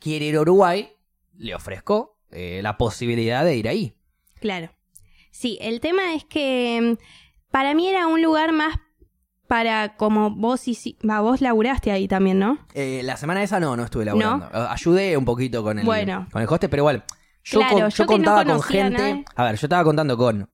quiere 0.00 0.26
ir 0.26 0.36
a 0.36 0.40
Uruguay, 0.40 0.90
le 1.34 1.54
ofrezco 1.54 2.18
eh, 2.30 2.60
la 2.62 2.76
posibilidad 2.76 3.44
de 3.44 3.56
ir 3.56 3.68
ahí. 3.68 3.96
Claro. 4.40 4.70
Sí, 5.36 5.58
el 5.60 5.80
tema 5.80 6.14
es 6.14 6.24
que 6.24 6.96
mm, 7.00 7.04
para 7.50 7.74
mí 7.74 7.88
era 7.88 8.06
un 8.06 8.22
lugar 8.22 8.52
más 8.52 8.76
para 9.48 9.96
como 9.96 10.30
vos 10.30 10.66
y 10.68 10.96
va, 11.08 11.20
vos 11.20 11.40
laburaste 11.40 11.90
ahí 11.90 12.06
también, 12.06 12.38
¿no? 12.38 12.56
Eh, 12.72 13.00
la 13.02 13.16
semana 13.16 13.42
esa 13.42 13.58
no, 13.58 13.76
no 13.76 13.82
estuve 13.82 14.04
laburando. 14.04 14.48
Ayudé 14.70 15.16
un 15.16 15.24
poquito 15.24 15.64
con 15.64 15.80
el, 15.80 15.84
Bueno. 15.84 16.28
con 16.32 16.40
el 16.40 16.48
hostel, 16.48 16.70
pero 16.70 16.82
igual. 16.82 17.04
Yo, 17.42 17.58
Claro, 17.58 17.72
con- 17.74 17.80
yo 17.82 17.88
yo 17.88 17.96
que 18.06 18.12
no 18.12 18.16
contaba 18.16 18.44
con 18.44 18.56
a 18.56 18.62
gente. 18.62 19.24
A 19.34 19.44
ver, 19.44 19.56
yo 19.56 19.66
estaba 19.66 19.82
contando 19.82 20.16
con 20.16 20.48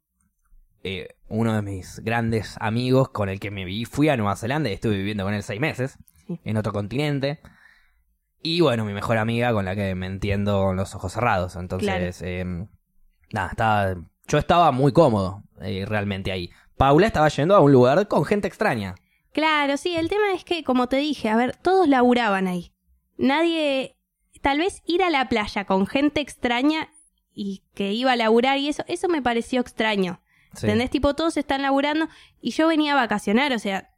eh, 0.83 1.09
uno 1.29 1.55
de 1.55 1.61
mis 1.63 2.01
grandes 2.01 2.57
amigos 2.59 3.11
con 3.11 3.29
el 3.29 3.39
que 3.39 3.51
me 3.51 3.67
vi. 3.67 3.85
Fui 3.85 4.09
a 4.09 4.17
Nueva 4.17 4.35
Zelanda 4.35 4.71
y 4.71 4.73
estuve 4.73 4.97
viviendo 4.97 5.25
con 5.25 5.35
él 5.35 5.43
seis 5.43 5.61
meses 5.61 5.99
Sí. 6.27 6.41
en 6.43 6.57
otro 6.57 6.73
continente. 6.73 7.41
Y 8.43 8.61
bueno, 8.63 8.87
mi 8.87 8.95
mejor 8.95 9.19
amiga 9.19 9.53
con 9.53 9.67
la 9.67 9.77
que 9.77 9.95
me 9.95 10.07
entiendo 10.07 10.63
con 10.65 10.77
los 10.77 10.95
ojos 10.95 11.13
cerrados. 11.13 11.55
Entonces, 11.57 12.23
eh, 12.23 12.67
nada, 13.31 13.51
estaba, 13.51 13.95
yo 14.31 14.39
estaba 14.39 14.71
muy 14.71 14.93
cómodo 14.93 15.43
eh, 15.61 15.85
realmente 15.87 16.31
ahí. 16.31 16.51
Paula 16.77 17.07
estaba 17.07 17.29
yendo 17.29 17.57
a 17.57 17.61
un 17.61 17.73
lugar 17.73 18.07
con 18.09 18.25
gente 18.25 18.47
extraña. 18.49 18.95
Claro, 19.33 19.77
sí, 19.77 19.97
el 19.97 20.09
tema 20.09 20.33
es 20.35 20.45
que, 20.45 20.65
como 20.65 20.89
te 20.89 20.97
dije, 20.97 21.29
a 21.29 21.37
ver, 21.37 21.57
todos 21.57 21.89
laburaban 21.89 22.47
ahí. 22.47 22.73
Nadie, 23.19 23.97
tal 24.41 24.59
vez 24.59 24.83
ir 24.87 25.03
a 25.03 25.11
la 25.11 25.29
playa 25.29 25.65
con 25.65 25.87
gente 25.87 26.21
extraña 26.21 26.89
y 27.33 27.63
que 27.75 27.93
iba 27.93 28.13
a 28.13 28.17
laburar 28.17 28.59
y 28.59 28.69
eso, 28.69 28.85
eso 28.87 29.09
me 29.09 29.21
pareció 29.21 29.61
extraño. 29.61 30.21
Sí. 30.55 30.67
¿Entendés? 30.67 30.91
Tipo, 30.91 31.15
todos 31.15 31.37
están 31.37 31.63
laburando 31.63 32.09
y 32.41 32.53
yo 32.53 32.69
venía 32.69 32.93
a 32.93 32.97
vacacionar, 32.97 33.53
o 33.53 33.59
sea, 33.59 33.91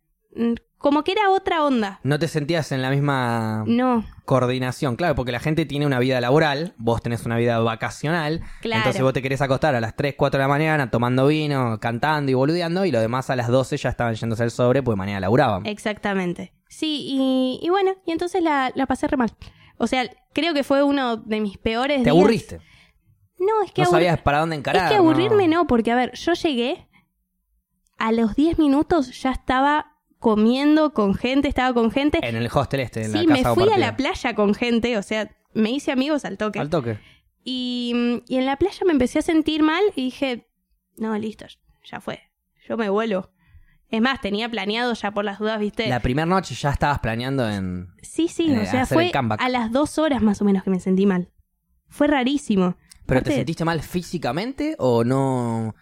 como 0.83 1.03
que 1.05 1.13
era 1.13 1.31
otra 1.31 1.65
onda. 1.65 2.01
No 2.03 2.19
te 2.19 2.29
sentías 2.29 2.71
en 2.73 2.83
la 2.83 2.91
misma 2.91 3.65
No, 3.67 4.05
coordinación, 4.25 4.97
claro, 4.97 5.15
porque 5.15 5.33
la 5.33 5.41
gente 5.41 5.65
tiene 5.65 5.87
una 5.87 5.99
vida 5.99 6.21
laboral, 6.21 6.75
vos 6.77 7.01
tenés 7.03 7.25
una 7.25 7.37
vida 7.39 7.59
vacacional, 7.61 8.43
Claro. 8.61 8.81
entonces 8.81 9.01
vos 9.03 9.13
te 9.13 9.23
querés 9.23 9.41
acostar 9.41 9.75
a 9.75 9.81
las 9.81 9.97
3, 9.97 10.15
4 10.17 10.39
de 10.39 10.45
la 10.45 10.49
mañana 10.49 10.91
tomando 10.91 11.27
vino, 11.29 11.79
cantando 11.81 12.31
y 12.31 12.35
boludeando, 12.35 12.85
y 12.85 12.91
los 12.91 13.01
demás 13.01 13.31
a 13.31 13.37
las 13.37 13.49
12 13.49 13.77
ya 13.79 13.89
estaban 13.89 14.15
yéndose 14.15 14.43
al 14.43 14.51
sobre, 14.51 14.83
pues 14.83 14.99
mañana 14.99 15.21
laburaban. 15.21 15.65
exactamente. 15.67 16.53
Sí, 16.69 17.05
y, 17.07 17.61
y 17.63 17.69
bueno, 17.71 17.93
y 18.07 18.13
entonces 18.13 18.43
la, 18.43 18.73
la 18.75 18.87
pasé 18.87 19.07
re 19.07 19.17
mal. 19.17 19.31
O 19.79 19.87
sea, 19.87 20.05
creo 20.33 20.55
que 20.55 20.65
fue 20.65 20.83
uno 20.83 21.17
de 21.17 21.41
mis 21.41 21.59
peores 21.59 21.99
te 21.99 22.05
días. 22.05 22.15
aburriste, 22.17 22.61
No, 23.39 23.63
es 23.65 23.73
que 23.73 23.83
no 23.83 23.91
sabías 23.91 24.21
para 24.21 24.39
dónde 24.41 24.57
encarar. 24.57 24.85
Es 24.85 24.91
que 24.91 24.97
aburrirme 24.97 25.49
no, 25.49 25.67
porque 25.67 25.93
a 25.93 25.97
ver, 25.97 26.13
yo 26.15 26.33
llegué, 26.33 26.89
a 27.99 28.11
los 28.13 28.35
10 28.35 28.59
minutos 28.59 29.21
ya 29.23 29.31
estaba 29.33 29.92
comiendo 30.23 30.95
con 30.95 31.15
gente, 31.15 31.49
estaba 31.49 31.75
con 31.75 31.91
gente. 31.91 32.21
En 32.23 32.37
el 32.37 32.49
hostel 32.51 32.81
este, 32.81 33.05
en 33.05 33.13
sí, 33.13 33.27
la 33.27 33.35
me 33.35 33.43
casa 33.43 33.55
fui 33.55 33.69
a 33.69 33.77
la 33.77 33.97
playa 33.97 34.35
con 34.35 34.55
gente, 34.55 34.97
o 34.97 35.03
sea, 35.03 35.31
me 35.53 35.71
hice 35.71 35.91
amigos 35.93 36.25
al 36.25 36.39
toque. 36.39 36.61
Al 36.61 36.71
toque. 36.71 36.99
Y, 37.45 38.23
y 38.29 38.37
en 38.37 38.47
la 38.47 38.57
playa 38.57 38.79
me 38.87 38.93
empecé 38.93 39.19
a 39.19 39.23
sentir 39.23 39.65
mal 39.65 39.83
y 39.97 40.05
dije, 40.05 40.49
no, 40.97 41.19
listo, 41.19 41.45
ya 41.85 42.01
fue, 42.01 42.21
yo 42.67 42.77
me 42.77 42.89
vuelo. 42.89 43.33
Es 43.89 44.01
más, 44.01 44.21
tenía 44.21 44.49
planeado 44.49 44.95
ya 44.95 45.11
por 45.11 45.25
las 45.25 45.41
dudas, 45.41 45.59
¿viste? 45.59 45.89
La 45.89 46.01
primera 46.01 46.25
noche 46.25 46.55
ya 46.55 46.71
estabas 46.71 47.01
planeando 47.01 47.51
en... 47.51 47.89
Sí, 48.01 48.29
sí, 48.29 48.51
o 48.57 48.65
sea, 48.65 48.87
fue 48.87 49.11
a 49.39 49.49
las 49.51 49.71
dos 49.73 49.99
horas 49.99 50.23
más 50.23 50.41
o 50.41 50.45
menos 50.47 50.63
que 50.63 50.71
me 50.71 50.81
sentí 50.81 51.05
mal. 51.05 51.31
Fue 51.89 52.07
rarísimo. 52.07 52.77
¿Pero 53.05 53.19
Aparte- 53.19 53.31
te 53.31 53.37
sentiste 53.37 53.65
mal 53.67 53.83
físicamente 53.83 54.77
o 54.79 55.05
no... 55.05 55.75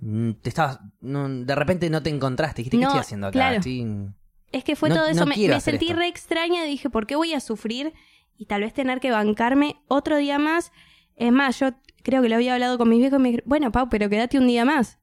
mm, 0.00 0.30
Te 0.42 0.48
estabas... 0.48 0.80
no, 1.00 1.28
de 1.28 1.54
repente 1.54 1.88
no 1.90 2.02
te 2.02 2.10
encontraste, 2.10 2.62
dijiste, 2.62 2.76
¿qué 2.78 2.82
No, 2.82 2.88
estoy 2.88 3.00
haciendo 3.00 3.26
acá? 3.28 3.32
claro. 3.32 3.56
Estoy- 3.58 4.08
Es 4.52 4.64
que 4.64 4.74
fue 4.76 4.88
No- 4.88 4.96
todo 4.96 5.06
eso, 5.06 5.26
me, 5.26 5.34
sentí 5.60 5.86
esto. 5.86 5.96
re 5.98 6.08
extraña 6.08 6.64
y 6.66 6.68
dije, 6.70 6.90
¿por 6.90 7.06
qué 7.06 7.16
voy 7.16 7.34
a 7.34 7.40
sufrir? 7.40 7.92
Y 8.36 8.46
tal 8.46 8.62
vez 8.62 8.72
tener 8.74 8.98
que 9.00 9.10
bancarme 9.10 9.76
otro 9.86 10.16
día 10.16 10.38
más. 10.38 10.72
Es 11.16 11.30
más, 11.30 11.58
yo 11.60 11.70
creo 12.02 12.22
que 12.22 12.28
lo 12.28 12.34
había 12.36 12.54
hablado 12.54 12.78
con 12.78 12.88
mis 12.88 12.98
viejos 12.98 13.18
y 13.18 13.22
me 13.22 13.28
dijeron, 13.28 13.48
bueno, 13.48 13.70
Pau, 13.70 13.88
pero 13.90 14.08
quédate 14.08 14.38
un 14.38 14.46
día 14.46 14.64
más. 14.64 14.98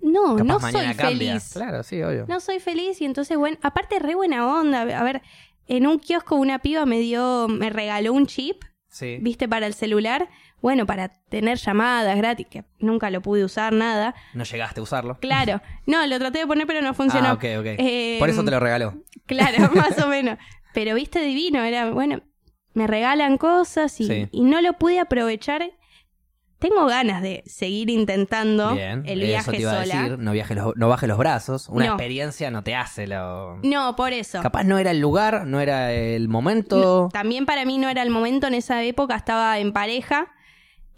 No, 0.00 0.36
Capaz 0.36 0.46
no 0.46 0.60
soy 0.60 0.94
cambia. 0.94 1.08
feliz. 1.32 1.50
Claro, 1.54 1.82
sí, 1.82 2.00
obvio. 2.02 2.26
No 2.28 2.38
soy 2.40 2.60
feliz 2.60 3.00
y 3.00 3.04
entonces, 3.04 3.36
bueno, 3.36 3.56
aparte 3.62 3.98
re 3.98 4.14
buena 4.14 4.46
onda. 4.46 4.82
A 4.82 5.02
ver, 5.02 5.22
en 5.66 5.86
un 5.86 5.98
kiosco 5.98 6.36
una 6.36 6.60
piba 6.60 6.86
me 6.86 7.00
dio, 7.00 7.48
me 7.48 7.70
regaló 7.70 8.12
un 8.12 8.26
chip, 8.26 8.62
Sí. 8.88 9.18
viste, 9.20 9.48
para 9.48 9.66
el 9.66 9.74
celular. 9.74 10.28
Bueno, 10.62 10.86
para 10.86 11.08
tener 11.28 11.58
llamadas 11.58 12.16
gratis, 12.16 12.46
que 12.48 12.64
nunca 12.78 13.10
lo 13.10 13.20
pude 13.20 13.44
usar, 13.44 13.72
nada. 13.72 14.14
No 14.32 14.44
llegaste 14.44 14.80
a 14.80 14.82
usarlo. 14.84 15.18
Claro. 15.20 15.60
No, 15.86 16.06
lo 16.06 16.18
traté 16.18 16.38
de 16.38 16.46
poner, 16.46 16.66
pero 16.66 16.80
no 16.80 16.94
funcionó. 16.94 17.28
Ah, 17.28 17.32
ok, 17.34 17.44
ok. 17.58 17.66
Eh, 17.78 18.16
Por 18.20 18.30
eso 18.30 18.44
te 18.44 18.50
lo 18.50 18.60
regaló. 18.60 18.94
Claro, 19.26 19.70
más 19.74 19.98
o 20.02 20.08
menos. 20.08 20.38
Pero 20.74 20.94
viste 20.94 21.20
divino, 21.20 21.62
era, 21.62 21.90
bueno, 21.90 22.22
me 22.74 22.86
regalan 22.86 23.38
cosas 23.38 24.00
y, 24.00 24.06
Sí. 24.06 24.28
y 24.32 24.42
no 24.42 24.60
lo 24.62 24.72
pude 24.74 24.98
aprovechar. 24.98 25.62
Tengo 26.58 26.86
ganas 26.86 27.22
de 27.22 27.42
seguir 27.46 27.90
intentando 27.90 28.74
Bien. 28.74 29.02
el 29.06 29.20
eso 29.22 29.26
viaje 29.28 29.50
te 29.50 29.60
iba 29.62 29.72
a 29.72 29.84
sola. 29.84 30.02
decir. 30.02 30.18
No, 30.20 30.30
viajes 30.32 30.56
los, 30.56 30.76
no 30.76 30.88
bajes 30.88 31.08
los 31.08 31.18
brazos. 31.18 31.68
Una 31.68 31.86
No. 31.86 31.92
experiencia 31.94 32.50
no 32.52 32.62
te 32.62 32.76
hace 32.76 33.06
lo... 33.08 33.58
No, 33.64 33.96
por 33.96 34.12
eso. 34.12 34.40
Capaz 34.42 34.62
no 34.64 34.78
era 34.78 34.92
el 34.92 35.00
lugar, 35.00 35.44
no 35.46 35.58
era 35.60 35.92
el 35.92 36.28
momento. 36.28 37.08
También 37.12 37.46
para 37.46 37.64
mí 37.64 37.78
no 37.78 37.88
era 37.88 38.02
el 38.02 38.10
momento 38.10 38.46
en 38.46 38.54
esa 38.54 38.80
época, 38.84 39.16
estaba 39.16 39.58
en 39.58 39.72
pareja. 39.72 40.28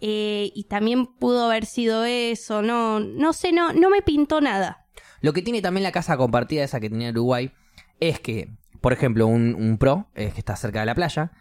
Eh, 0.01 0.51
y 0.55 0.65
también 0.65 1.07
pudo 1.07 1.45
haber 1.45 1.67
sido 1.67 2.05
eso, 2.05 2.63
no, 2.63 3.01
no 3.01 3.33
sé, 3.33 3.53
no, 3.53 3.73
no 3.73 3.91
me 3.91 4.03
pintó 4.03 4.41
nada. 4.41 4.87
Lo 5.21 5.33
que 5.33 5.43
tiene 5.43 5.63
también 5.63 5.83
la 5.85 5.93
casa 5.93 6.17
compartida 6.17 6.65
esa 6.65 6.81
que 6.81 6.91
tenía 6.91 7.11
Uruguay 7.11 7.53
es 8.01 8.21
que, 8.21 8.51
por 8.81 8.93
ejemplo, 8.93 9.27
un, 9.27 9.55
un 9.55 9.79
pro 9.79 10.09
es 10.15 10.35
que 10.35 10.41
está 10.41 10.57
cerca 10.57 10.81
de 10.81 10.87
la 10.87 10.95
playa, 10.95 11.33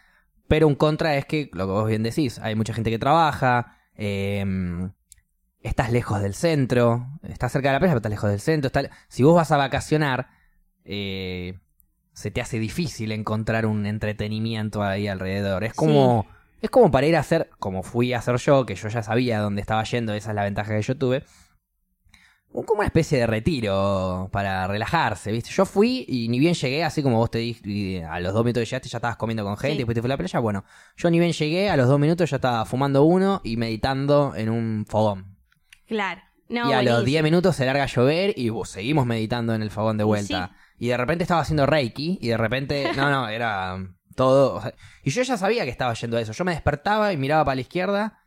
pero 0.48 0.68
un 0.68 0.76
contra 0.76 1.18
es 1.18 1.26
que, 1.26 1.50
lo 1.54 1.66
que 1.66 1.72
vos 1.72 1.88
bien 1.88 2.04
decís, 2.04 2.40
hay 2.40 2.56
mucha 2.56 2.74
gente 2.74 2.90
que 2.90 3.00
trabaja, 3.00 3.78
eh, 3.96 4.46
estás 5.64 5.92
lejos 5.92 6.22
del 6.22 6.36
centro, 6.36 7.08
estás 7.24 7.52
cerca 7.52 7.70
de 7.70 7.74
la 7.74 7.80
playa, 7.80 7.92
pero 7.92 8.00
estás 8.00 8.12
lejos 8.12 8.30
del 8.30 8.40
centro. 8.40 8.72
si 9.08 9.24
vos 9.24 9.36
vas 9.36 9.52
a 9.52 9.58
vacacionar, 9.58 10.30
eh, 10.86 11.60
se 12.14 12.30
te 12.30 12.42
hace 12.42 12.60
difícil 12.60 13.12
encontrar 13.12 13.66
un 13.66 13.86
entretenimiento 13.86 14.84
ahí 14.84 15.08
alrededor. 15.08 15.64
Es 15.64 15.74
como, 15.74 16.28
es 16.64 16.70
como 16.70 16.90
para 16.90 17.06
ir 17.06 17.16
a 17.18 17.20
hacer, 17.20 17.50
como 17.60 17.84
fui 17.84 18.14
a 18.14 18.20
hacer 18.20 18.38
yo, 18.38 18.66
que 18.66 18.74
yo 18.76 18.88
ya 18.88 19.04
sabía 19.04 19.40
dónde 19.40 19.60
estaba 19.60 19.84
yendo, 19.84 20.14
esa 20.14 20.30
es 20.30 20.36
la 20.36 20.44
ventaja 20.46 20.74
que 20.74 20.82
yo 20.82 20.98
tuve. 20.98 21.24
Como 22.54 22.80
una 22.80 22.86
especie 22.86 23.18
de 23.18 23.28
retiro 23.28 24.30
para 24.32 24.66
relajarse, 24.68 25.32
¿viste? 25.34 25.50
Yo 25.50 25.66
fui 25.66 26.06
y 26.08 26.30
ni 26.30 26.40
bien 26.40 26.54
llegué, 26.54 26.84
así 26.86 27.04
como 27.04 27.18
vos 27.18 27.32
te 27.32 27.40
dijiste, 27.40 28.06
a 28.06 28.20
los 28.22 28.32
dos 28.34 28.46
minutos 28.46 28.62
que 28.62 28.66
llegaste 28.70 28.88
ya 28.88 29.00
estabas 29.00 29.18
comiendo 29.18 29.44
con 29.44 29.58
gente 29.58 29.72
Sí. 29.72 29.76
y 29.76 29.78
después 29.80 29.96
te 29.96 30.02
fui 30.02 30.08
a 30.08 30.14
la 30.14 30.18
playa. 30.18 30.40
Bueno, 30.40 30.64
yo 30.96 31.10
ni 31.10 31.20
bien 31.20 31.34
llegué, 31.34 31.70
a 31.70 31.76
los 31.76 31.88
dos 31.90 32.00
minutos 32.00 32.30
ya 32.30 32.38
estaba 32.38 32.64
fumando 32.66 33.04
uno 33.04 33.42
y 33.44 33.58
meditando 33.58 34.34
en 34.36 34.50
un 34.50 34.86
fogón. 34.88 35.36
Claro. 35.86 36.22
No, 36.48 36.70
y 36.70 36.74
a 36.74 36.84
los 36.84 36.94
buenísimo. 36.94 37.06
10 37.06 37.24
minutos 37.24 37.56
se 37.58 37.66
larga 37.66 37.84
a 37.84 37.88
llover 37.88 38.34
y 38.38 38.52
uh, 38.52 38.64
seguimos 38.64 39.06
meditando 39.06 39.54
en 39.56 39.64
el 39.64 39.72
fogón 39.72 39.98
de 39.98 40.04
vuelta. 40.04 40.52
Y 40.78 40.88
de 40.90 40.98
repente 40.98 41.24
estaba 41.24 41.42
haciendo 41.42 41.66
Reiki 41.66 42.20
y 42.22 42.28
de 42.30 42.38
repente, 42.38 42.92
no, 42.96 43.10
no, 43.10 43.28
era 43.28 43.78
todo. 44.14 44.56
o 44.56 44.62
sea, 44.62 44.74
y 45.04 45.10
yo 45.12 45.22
ya 45.24 45.38
sabía 45.38 45.64
que 45.66 45.72
estaba 45.72 45.94
yendo 45.94 46.18
a 46.18 46.22
eso. 46.22 46.32
Yo 46.34 46.44
me 46.46 46.52
despertaba 46.54 47.12
y 47.14 47.18
miraba 47.18 47.46
para 47.46 47.56
la 47.56 47.62
izquierda 47.62 48.20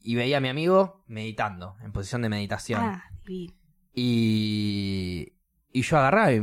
y 0.00 0.14
veía 0.14 0.38
a 0.38 0.40
mi 0.40 0.48
amigo 0.48 1.02
meditando, 1.06 1.76
en 1.82 1.92
posición 1.92 2.22
de 2.22 2.28
meditación. 2.28 2.82
Ah. 2.82 3.04
Y, 3.94 5.32
y 5.72 5.82
yo 5.82 5.98
agarraba 5.98 6.32
y 6.32 6.40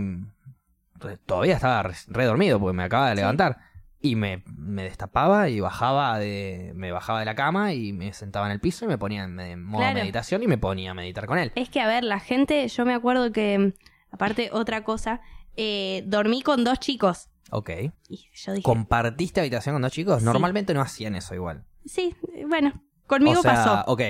todavía 1.26 1.56
estaba 1.56 1.84
re, 1.84 1.94
re 2.08 2.60
porque 2.60 2.74
me 2.78 2.84
acababa 2.84 3.10
de 3.10 3.16
Sí. 3.16 3.22
levantar. 3.22 3.58
Y 4.02 4.16
me, 4.16 4.44
me 4.56 4.84
destapaba 4.84 5.50
y 5.50 5.60
bajaba 5.62 6.20
de, 6.20 6.74
me 6.76 6.92
bajaba 6.92 7.20
de 7.20 7.26
la 7.26 7.34
cama 7.34 7.74
y 7.74 7.92
me 7.92 8.14
sentaba 8.14 8.46
en 8.46 8.52
el 8.52 8.60
piso 8.60 8.86
y 8.86 8.88
me 8.88 9.00
ponía 9.00 9.24
en, 9.24 9.40
en 9.40 9.64
modo 9.64 9.82
Claro. 9.82 10.00
meditación 10.00 10.44
y 10.44 10.48
me 10.48 10.58
ponía 10.60 10.92
a 10.92 10.94
meditar 10.94 11.26
con 11.26 11.40
él. 11.40 11.52
Es 11.56 11.70
que, 11.70 11.82
a 11.82 11.88
ver, 11.88 12.04
la 12.04 12.20
gente, 12.20 12.68
yo 12.68 12.86
me 12.86 12.94
acuerdo 12.94 13.32
que, 13.32 13.74
aparte 14.12 14.50
otra 14.52 14.84
cosa, 14.84 15.22
eh, 15.58 16.04
dormí 16.06 16.44
con 16.44 16.64
dos 16.64 16.80
chicos. 16.80 17.30
Ok. 17.52 17.70
Y 18.10 18.28
yo 18.34 18.54
dije, 18.54 18.64
¿Compartiste 18.64 19.40
habitación 19.40 19.76
con 19.76 19.82
dos 19.82 19.92
chicos? 19.92 20.20
Sí. 20.20 20.26
Normalmente 20.26 20.74
no 20.74 20.82
hacían 20.82 21.16
eso 21.16 21.36
igual. 21.36 21.64
sí, 21.86 22.16
bueno, 22.48 22.74
conmigo 23.08 23.40
o 23.40 23.42
sea, 23.44 23.54
pasó. 23.54 23.84
ok. 23.92 24.02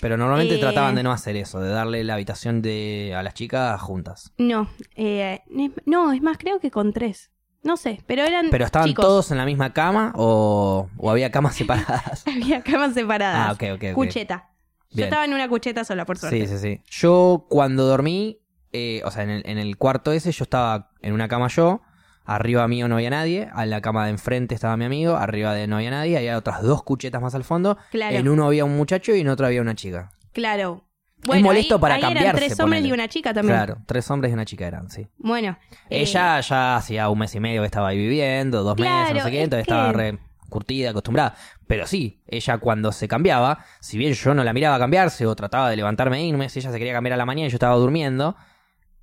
Pero 0.00 0.16
normalmente 0.16 0.56
Eh, 0.56 0.58
trataban 0.58 0.94
de 0.94 1.02
no 1.02 1.12
hacer 1.12 1.36
eso, 1.36 1.60
de 1.60 1.70
darle 1.70 2.02
la 2.02 2.14
habitación 2.14 2.60
de 2.60 3.14
a 3.16 3.22
las 3.22 3.34
chicas 3.34 3.80
juntas. 3.80 4.32
No, 4.38 4.68
eh, 4.96 5.40
no, 5.86 6.12
es 6.12 6.22
más, 6.22 6.38
creo 6.38 6.58
que 6.60 6.70
con 6.70 6.92
tres. 6.92 7.30
No 7.62 7.76
sé, 7.76 8.02
pero 8.06 8.24
eran 8.24 8.48
¿Pero 8.50 8.64
estaban 8.64 8.88
chicos. 8.88 9.04
todos 9.04 9.30
en 9.30 9.38
la 9.38 9.44
misma 9.44 9.72
cama 9.72 10.12
o, 10.16 10.88
o 10.96 11.10
había 11.10 11.30
camas 11.30 11.54
separadas? 11.56 12.24
Había 12.26 12.62
camas 12.62 12.94
separadas. 12.94 13.48
ah, 13.48 13.52
ok, 13.52 13.76
ok, 13.76 13.84
ok. 13.90 13.94
Cucheta. 13.94 14.50
Yo 14.90 15.04
estaba 15.04 15.24
en 15.24 15.32
una 15.32 15.48
cucheta 15.48 15.84
sola, 15.84 16.04
por 16.04 16.18
suerte. 16.18 16.46
Sí, 16.46 16.52
sí, 16.54 16.58
sí. 16.58 16.82
Yo 16.90 17.46
cuando 17.48 17.86
dormí, 17.86 18.40
eh, 18.72 19.00
o 19.04 19.10
sea, 19.12 19.22
en 19.22 19.30
el, 19.30 19.42
en 19.46 19.58
el 19.58 19.76
cuarto 19.78 20.10
ese, 20.12 20.32
yo 20.32 20.42
estaba 20.42 20.90
en 21.00 21.12
una 21.14 21.28
cama 21.28 21.46
yo, 21.48 21.80
arriba 22.24 22.66
mío 22.68 22.88
no 22.88 22.96
había 22.96 23.10
nadie, 23.10 23.48
a 23.52 23.66
la 23.66 23.80
cama 23.80 24.04
de 24.04 24.10
enfrente 24.12 24.54
estaba 24.54 24.76
mi 24.76 24.84
amigo, 24.84 25.16
arriba 25.16 25.54
de 25.54 25.66
no 25.66 25.76
había 25.76 25.90
nadie, 25.90 26.16
había 26.18 26.36
otras 26.38 26.62
dos 26.62 26.82
cuchetas 26.82 27.20
más 27.20 27.34
al 27.34 27.44
fondo, 27.44 27.76
Claro, 27.90 28.16
en 28.16 28.28
uno 28.28 28.46
había 28.46 28.64
un 28.64 28.76
muchacho 28.76 29.14
y 29.14 29.20
en 29.20 29.28
otro 29.28 29.46
había 29.46 29.60
una 29.60 29.74
chica. 29.74 30.10
claro. 30.32 30.84
molesto 31.26 31.74
ahí, 31.76 31.80
para 31.80 31.94
ahí 31.94 32.00
eran 32.00 32.14
cambiarse, 32.14 32.46
tres 32.46 32.60
hombres 32.60 32.80
ponele. 32.80 32.88
y 32.88 32.92
una 32.92 33.08
chica 33.08 33.32
también. 33.34 33.56
Claro, 33.56 33.76
tres 33.86 34.10
hombres 34.10 34.30
y 34.30 34.34
una 34.34 34.44
chica 34.44 34.66
eran, 34.66 34.90
sí. 34.90 35.06
Bueno. 35.18 35.56
eh, 35.88 36.00
Ella 36.00 36.40
ya 36.40 36.76
hacía 36.76 37.08
un 37.08 37.18
mes 37.18 37.34
y 37.34 37.40
medio 37.40 37.60
que 37.62 37.66
estaba 37.66 37.88
ahí 37.88 37.98
viviendo, 37.98 38.62
dos 38.64 38.76
meses, 38.78 39.14
no 39.14 39.22
sé 39.22 39.30
qué, 39.30 39.38
es 39.38 39.44
entonces 39.44 39.66
que- 39.66 39.72
estaba 39.72 39.92
re 39.92 40.18
curtida, 40.48 40.90
acostumbrada. 40.90 41.34
Pero 41.66 41.86
sí, 41.86 42.20
ella 42.26 42.58
cuando 42.58 42.92
se 42.92 43.08
cambiaba, 43.08 43.64
si 43.80 43.96
bien 43.96 44.12
yo 44.12 44.34
no 44.34 44.44
la 44.44 44.52
miraba 44.52 44.78
cambiarse 44.78 45.26
o 45.26 45.34
trataba 45.34 45.70
de 45.70 45.76
levantarme 45.76 46.18
e 46.18 46.24
irme, 46.26 46.48
si 46.50 46.58
ella 46.58 46.70
se 46.70 46.78
quería 46.78 46.92
cambiar 46.92 47.14
a 47.14 47.16
la 47.16 47.24
mañana 47.24 47.46
y 47.46 47.50
yo 47.50 47.56
estaba 47.56 47.74
durmiendo, 47.76 48.36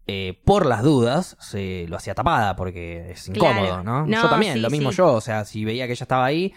eh, 0.09 0.41
por 0.45 0.65
las 0.65 0.83
dudas, 0.83 1.37
se 1.39 1.85
lo 1.87 1.95
hacía 1.97 2.13
tapada 2.15 2.55
porque 2.55 3.11
es 3.11 3.27
incómodo, 3.27 3.65
Claro. 3.67 3.83
¿no? 3.83 4.05
No, 4.05 4.21
Yo 4.23 4.29
también, 4.29 4.53
sí, 4.55 4.59
lo 4.59 4.69
mismo 4.69 4.91
sí. 4.91 4.97
yo, 4.97 5.13
o 5.13 5.21
sea, 5.21 5.45
si 5.45 5.63
veía 5.65 5.85
que 5.87 5.93
ella 5.93 6.03
estaba 6.03 6.25
ahí 6.25 6.53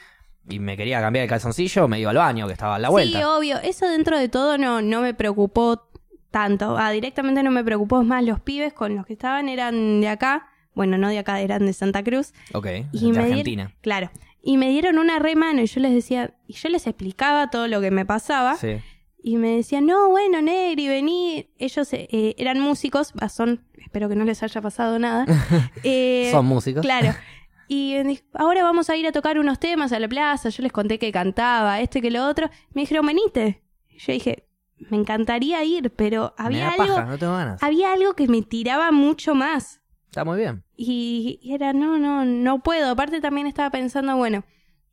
y 0.49 0.59
me 0.59 0.77
quería 0.77 1.01
cambiar 1.01 1.23
el 1.25 1.29
calzoncillo, 1.29 1.87
me 1.89 2.01
iba 2.01 2.11
al 2.11 2.17
baño, 2.17 2.47
que 2.47 2.53
estaba 2.53 2.77
a 2.77 2.79
la 2.79 2.89
vuelta. 2.89 3.19
Sí, 3.19 3.25
obvio. 3.25 3.59
Eso 3.63 3.89
dentro 3.89 4.19
de 4.19 4.29
todo 4.29 4.59
no, 4.59 4.83
no 4.83 5.01
me 5.01 5.15
preocupó 5.15 5.89
tanto. 6.31 6.77
Ah, 6.79 6.91
directamente 6.91 7.43
no 7.43 7.51
me 7.51 7.63
preocupó. 7.63 8.03
Más, 8.03 8.25
los 8.25 8.41
pibes 8.41 8.73
con 8.73 8.97
los 8.97 9.07
que 9.07 9.13
estaban 9.13 9.49
eran 9.49 10.01
de 10.01 10.09
acá. 10.09 10.49
Bueno, 10.75 10.97
no 10.99 11.09
de 11.09 11.19
acá, 11.19 11.41
eran 11.41 11.67
de 11.67 11.73
Santa 11.75 12.03
Cruz. 12.03 12.33
ok, 12.55 12.67
Y 12.93 13.13
de 13.13 13.19
Argentina. 13.21 13.75
Claro. 13.83 14.11
Y 14.43 14.57
me 14.57 14.69
dieron 14.71 14.99
una 14.99 15.19
re 15.21 15.37
mano 15.37 15.61
y 15.61 15.67
yo 15.67 15.81
les 15.81 15.93
decía, 15.93 16.35
y 16.49 16.55
yo 16.55 16.69
les 16.71 16.87
explicaba 16.89 17.51
todo 17.51 17.69
lo 17.69 17.81
que 17.81 17.91
me 17.93 18.05
pasaba. 18.05 18.57
Sí. 18.57 18.79
Y 19.23 19.37
me 19.37 19.57
decían, 19.57 19.87
no, 19.87 20.09
bueno, 20.11 20.43
Negri, 20.43 20.89
vení. 20.89 21.49
Ellos 21.59 21.93
eh, 21.93 22.09
eh, 22.11 22.35
eran 22.39 22.59
músicos, 22.61 23.13
son, 23.33 23.65
espero 23.79 24.09
que 24.09 24.17
no 24.17 24.25
les 24.25 24.43
haya 24.43 24.61
pasado 24.61 24.99
nada. 24.99 25.27
Eh, 25.85 26.29
Son 26.33 26.45
músicos. 26.47 26.83
Claro. 26.83 27.15
Y 27.69 27.95
ahora 28.35 28.65
vamos 28.65 28.91
a 28.91 28.97
ir 28.97 29.07
a 29.07 29.13
tocar 29.13 29.39
unos 29.39 29.59
temas 29.59 29.93
a 29.93 29.99
la 29.99 30.07
plaza. 30.07 30.51
Yo 30.51 30.63
les 30.63 30.73
conté 30.73 30.99
que 30.99 31.11
cantaba, 31.11 31.81
este 31.81 32.03
que 32.03 32.11
lo 32.11 32.27
otro. 32.27 32.51
Me 32.75 32.83
dijeron, 32.83 33.07
venite. 33.07 33.63
Yo 33.97 34.13
dije, 34.13 34.47
me 34.91 34.99
encantaría 34.99 35.65
ir, 35.65 35.91
pero 35.91 36.35
había 36.37 36.69
algo, 36.71 36.97
paja, 36.97 37.05
no 37.05 37.17
tengo 37.17 37.33
ganas. 37.33 37.63
había 37.63 37.93
algo 37.95 38.13
que 38.13 38.29
me 38.29 38.43
tiraba 38.43 38.93
mucho 38.93 39.35
más. 39.35 39.81
Está 40.11 40.23
muy 40.23 40.39
bien. 40.41 40.65
Y, 40.77 41.39
y 41.41 41.55
era, 41.55 41.73
no, 41.73 41.97
no, 41.97 42.27
no 42.27 42.63
puedo. 42.63 42.91
Aparte 42.91 43.23
también 43.23 43.47
estaba 43.47 43.71
pensando, 43.71 44.17
bueno, 44.19 44.45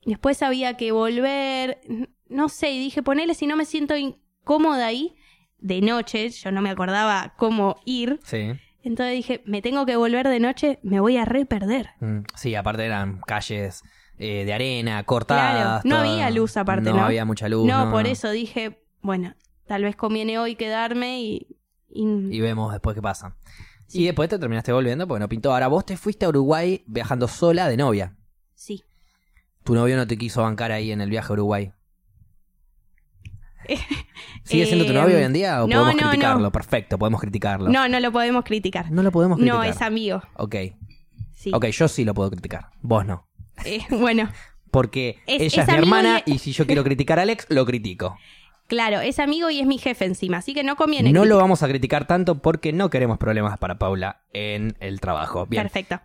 después 0.06 0.42
había 0.42 0.78
que 0.78 0.94
volver, 0.94 1.82
no 2.30 2.50
sé, 2.50 2.72
y 2.72 2.80
dije, 2.80 3.04
ponele 3.04 3.34
si 3.34 3.48
no 3.48 3.56
me 3.56 3.65
siento 3.65 3.96
incómoda 3.98 4.86
ahí, 4.88 5.15
de 5.58 5.82
noche, 5.82 6.30
yo 6.30 6.52
no 6.52 6.62
me 6.62 6.70
acordaba 6.70 7.34
cómo 7.38 7.76
ir. 7.86 8.20
Sí. 8.24 8.52
Entonces 8.82 9.13
dije, 9.15 9.44
me 9.46 9.62
tengo 9.62 9.86
que 9.86 9.98
volver 9.98 10.28
de 10.30 10.39
noche, 10.39 10.80
me 10.84 11.00
voy 11.02 11.18
a 11.18 11.26
re 11.26 11.46
perder. 11.46 11.89
Mm, 12.00 12.20
Sí, 12.36 12.56
aparte 12.56 12.86
eran 12.86 13.20
calles 13.28 13.84
eh, 14.18 14.46
de 14.46 14.54
arena, 14.54 15.04
cortadas. 15.04 15.82
Claro, 15.84 16.04
no 16.04 16.10
había 16.12 16.30
luz 16.30 16.56
aparte, 16.56 16.89
no 16.89 16.96
¿no? 16.98 17.06
había 17.06 17.26
mucha 17.26 17.50
luz. 17.50 17.65
no, 17.68 17.92
por 17.92 18.08
eso 18.08 18.30
dije, 18.32 18.82
bueno, 19.02 19.36
tal 19.68 19.84
vez 19.84 19.96
conviene 19.98 20.39
hoy 20.39 20.56
quedarme 20.56 21.22
y... 21.22 21.58
y- 21.89 22.30
Y 22.36 22.39
vemos 22.39 22.72
después 22.72 22.96
qué 22.96 23.02
pasa. 23.02 23.36
Y 23.92 24.06
después 24.06 24.30
te 24.30 24.38
terminaste 24.39 24.72
volviendo 24.72 25.08
porque 25.08 25.20
no 25.20 25.28
pintó. 25.30 25.52
Ahora 25.52 25.68
vos 25.68 25.84
te 25.86 25.98
fuiste 25.98 26.26
a 26.26 26.30
Uruguay 26.30 26.84
viajando 26.86 27.28
sola 27.28 27.68
de 27.68 27.76
novia. 27.76 28.15
Sí. 28.54 28.84
Tu 29.63 29.74
novio 29.74 29.98
no 29.98 30.06
te 30.08 30.15
quiso 30.18 30.44
bancar 30.44 30.72
ahí 30.72 30.92
en 30.92 31.02
el 31.02 31.10
viaje 31.10 31.28
a 31.32 31.34
Uruguay. 31.34 31.72
¿Sigue 34.43 34.65
siendo 34.65 34.86
tu 34.86 34.91
Eh, 34.91 34.95
novio 34.95 35.17
hoy 35.17 35.24
en 35.24 35.34
día 35.34 35.63
o 35.63 35.67
no, 35.67 35.76
podemos 35.82 36.02
no, 36.02 36.10
criticarlo? 36.10 36.41
no. 36.43 36.52
Perfecto, 36.52 36.98
podemos 36.98 37.22
criticarlo. 37.22 37.69
No, 37.69 37.88
no 37.88 38.00
lo 38.00 38.12
podemos 38.12 38.43
criticar. 38.43 38.91
No 38.91 39.04
lo 39.04 39.12
podemos 39.12 39.38
criticar. 39.38 39.58
No, 39.58 39.63
es 39.63 39.82
amigo. 39.82 40.22
Ok. 40.36 40.56
Sí. 41.36 41.52
Ok, 41.54 41.65
yo 41.67 41.88
sí 41.88 42.04
lo 42.06 42.13
puedo 42.13 42.30
criticar. 42.32 42.69
Vos 42.82 43.06
no. 43.06 43.28
Eh, 43.65 43.82
bueno, 43.91 44.30
Porque 44.72 45.19
Es- 45.28 45.41
ella 45.54 45.63
es 45.63 45.67
es, 45.69 45.74
mi 45.74 45.80
hermana 45.80 46.22
y- 46.26 46.34
y... 46.34 46.39
si 46.39 46.52
yo 46.52 46.65
quiero 46.67 46.84
criticar 46.86 47.19
a 47.19 47.24
Alex, 47.24 47.45
lo 47.50 47.65
critico. 47.65 48.17
claro, 48.67 49.00
es 49.00 49.17
amigo 49.19 49.50
y 49.50 49.60
es 49.60 49.65
mi 49.67 49.78
jefe 49.80 50.06
encima, 50.06 50.38
así 50.38 50.54
que 50.54 50.63
no 50.63 50.76
conviene. 50.76 51.12
No 51.12 51.26
lo 51.26 51.38
vamos 51.38 51.63
a 51.63 51.67
criticar 51.67 52.06
tanto 52.06 52.41
porque 52.41 52.72
no 52.74 52.89
queremos 52.89 53.17
problemas 53.17 53.58
para 53.58 53.80
Paula 53.80 54.22
en 54.34 54.76
el 54.80 55.00
trabajo. 55.02 55.45
Bien. 55.48 55.63
Perfecto. 55.63 56.00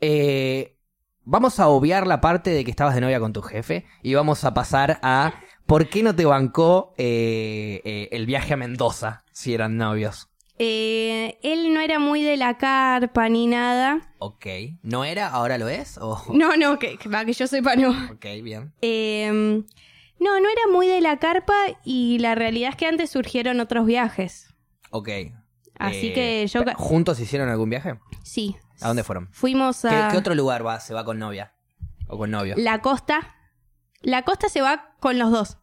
Eh, 0.00 0.76
vamos 1.24 1.58
a 1.60 1.68
obviar 1.68 2.06
la 2.06 2.20
parte 2.20 2.50
de 2.50 2.64
que 2.64 2.70
estabas 2.70 2.94
de 2.94 3.00
novia 3.00 3.20
con 3.20 3.32
tu 3.32 3.40
jefe 3.42 3.86
y 4.02 4.14
vamos 4.14 4.44
a 4.44 4.52
pasar 4.52 4.98
a 5.02 5.32
por 5.72 5.88
qué 5.88 6.02
no 6.02 6.14
te 6.14 6.26
bancó 6.26 6.92
eh, 6.98 7.80
eh, 7.86 8.10
el 8.12 8.26
viaje 8.26 8.52
a 8.52 8.58
Mendoza 8.58 9.24
si 9.32 9.54
eran 9.54 9.78
novios. 9.78 10.28
Eh, 10.58 11.38
él 11.42 11.72
no 11.72 11.80
era 11.80 11.98
muy 11.98 12.22
de 12.22 12.36
la 12.36 12.58
carpa 12.58 13.30
ni 13.30 13.46
nada. 13.46 14.12
Ok. 14.18 14.44
¿No 14.82 15.06
era? 15.06 15.28
¿Ahora 15.28 15.56
lo 15.56 15.70
es? 15.70 15.96
O... 15.96 16.22
No, 16.34 16.58
no, 16.58 16.78
que, 16.78 16.98
que, 16.98 17.08
va, 17.08 17.24
que 17.24 17.32
yo 17.32 17.46
sepa, 17.46 17.74
no. 17.74 17.88
Ok, 18.12 18.26
bien. 18.42 18.74
Eh, 18.82 19.30
no, 19.32 20.40
no 20.40 20.48
era 20.50 20.70
muy 20.70 20.88
de 20.88 21.00
la 21.00 21.18
carpa 21.18 21.54
y 21.82 22.18
la 22.18 22.34
realidad 22.34 22.68
es 22.68 22.76
que 22.76 22.84
antes 22.84 23.08
surgieron 23.08 23.58
otros 23.58 23.86
viajes. 23.86 24.54
Ok. 24.90 25.08
Así 25.78 26.12
que 26.12 26.46
yo... 26.48 26.64
¿Juntos 26.74 27.18
hicieron 27.18 27.48
algún 27.48 27.70
viaje? 27.70 27.98
Sí. 28.22 28.56
¿A 28.82 28.88
dónde 28.88 29.04
fueron? 29.04 29.30
Fuimos 29.32 29.80
¿Qué, 29.80 29.88
a 29.88 30.10
qué 30.10 30.18
otro 30.18 30.34
lugar 30.34 30.66
va, 30.66 30.80
se 30.80 30.92
va 30.92 31.06
con 31.06 31.18
novia? 31.18 31.54
¿O 32.08 32.18
con 32.18 32.30
novio? 32.30 32.56
la 32.58 32.82
costa. 32.82 33.36
La 34.02 34.22
costa 34.22 34.50
se 34.50 34.60
va 34.60 34.96
con 35.00 35.18
los 35.18 35.30
dos. 35.30 35.61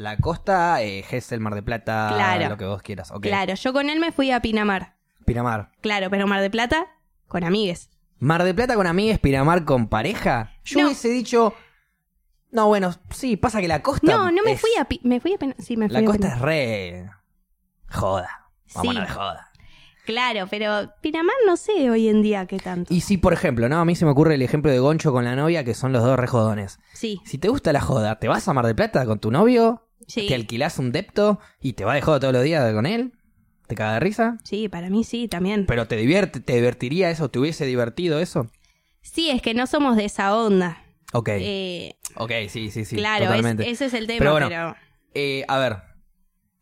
La 0.00 0.16
costa, 0.16 0.80
eh, 0.82 1.02
Gesell, 1.02 1.40
Mar 1.40 1.54
de 1.54 1.62
Plata, 1.62 2.10
Claro. 2.14 2.48
lo 2.48 2.56
que 2.56 2.64
vos 2.64 2.80
quieras. 2.80 3.12
Claro, 3.20 3.52
yo 3.54 3.72
con 3.74 3.90
él 3.90 4.00
me 4.00 4.12
fui 4.12 4.30
a 4.30 4.40
Pinamar. 4.40 4.94
Pinamar. 5.26 5.72
Claro, 5.82 6.08
pero 6.08 6.26
Mar 6.26 6.40
de 6.40 6.48
Plata 6.48 6.86
con 7.28 7.44
amigues. 7.44 7.90
Mar 8.18 8.42
de 8.44 8.54
Plata 8.54 8.76
con 8.76 8.86
amigas, 8.86 9.18
Pinamar 9.18 9.66
con 9.66 9.88
pareja. 9.88 10.52
Yo 10.64 10.80
No. 10.80 10.86
hubiese 10.86 11.10
dicho. 11.10 11.52
No, 12.50 12.68
bueno, 12.68 12.94
sí, 13.10 13.36
pasa 13.36 13.60
que 13.60 13.68
la 13.68 13.82
costa. 13.82 14.10
No, 14.10 14.30
no 14.30 14.42
me 14.42 14.52
es- 14.52 14.60
fui 14.62 14.70
a 14.80 14.86
Pi- 14.86 15.02
me 15.04 15.20
fui 15.20 15.34
a 15.34 15.38
Pina- 15.38 15.54
sí, 15.58 15.76
me 15.76 15.86
fui 15.88 15.92
La 15.92 16.00
a 16.00 16.04
costa 16.04 16.28
es 16.28 16.38
re. 16.40 17.10
Joda. 17.92 18.50
Vamos 18.74 18.94
Sí. 18.94 18.98
a 18.98 19.04
de 19.04 19.08
joda. 19.08 19.50
Claro, 20.06 20.46
pero 20.50 20.92
Pinamar 21.02 21.36
no 21.46 21.58
sé 21.58 21.90
hoy 21.90 22.08
en 22.08 22.22
día 22.22 22.46
qué 22.46 22.56
tanto. 22.56 22.92
Y 22.92 23.02
si, 23.02 23.18
por 23.18 23.34
ejemplo, 23.34 23.68
¿no? 23.68 23.78
A 23.80 23.84
mí 23.84 23.94
se 23.94 24.06
me 24.06 24.12
ocurre 24.12 24.34
el 24.36 24.42
ejemplo 24.42 24.70
de 24.70 24.78
Goncho 24.78 25.12
con 25.12 25.24
la 25.26 25.36
novia, 25.36 25.62
que 25.62 25.74
son 25.74 25.92
los 25.92 26.02
dos 26.02 26.18
re 26.18 26.26
jodones. 26.26 26.78
Sí, 26.94 27.20
Si 27.26 27.36
te 27.36 27.48
gusta 27.48 27.72
la 27.74 27.82
joda, 27.82 28.18
¿te 28.18 28.28
vas 28.28 28.48
a 28.48 28.54
Mar 28.54 28.64
de 28.66 28.74
Plata 28.74 29.04
con 29.04 29.18
tu 29.20 29.30
novio? 29.30 29.86
Sí. 30.10 30.26
¿Te 30.28 30.34
alquilás 30.34 30.78
un 30.78 30.92
depto 30.92 31.38
y 31.60 31.72
te 31.74 31.84
vas 31.84 31.94
de 31.94 32.02
joda 32.02 32.20
todos 32.20 32.34
los 32.34 32.42
días 32.44 32.72
con 32.74 32.86
él? 32.86 33.12
¿Te 33.66 33.74
caga 33.76 33.94
de 33.94 34.00
risa? 34.00 34.36
Sí, 34.44 34.68
para 34.68 34.90
mí 34.90 35.04
sí, 35.04 35.28
también. 35.28 35.64
¿Pero 35.66 35.86
te 35.86 35.96
divierte, 35.96 36.40
te 36.40 36.54
divertiría 36.56 37.10
eso? 37.10 37.30
¿Te 37.30 37.38
hubiese 37.38 37.64
divertido 37.66 38.18
eso? 38.18 38.50
Sí, 39.00 39.30
es 39.30 39.40
que 39.42 39.54
no 39.54 39.66
somos 39.66 39.96
de 39.96 40.04
esa 40.06 40.36
onda. 40.36 40.82
Ok. 41.12 41.28
Eh, 41.32 41.94
ok, 42.16 42.32
sí, 42.48 42.70
sí, 42.70 42.84
sí. 42.84 42.96
claro, 42.96 43.32
es- 43.32 43.60
ese 43.66 43.84
es 43.86 43.94
el 43.94 44.06
tema, 44.06 44.18
Pero 44.18 44.34
pero, 44.34 44.48
bueno, 44.48 44.76
Eh, 45.14 45.44
a 45.48 45.58
ver, 45.58 45.76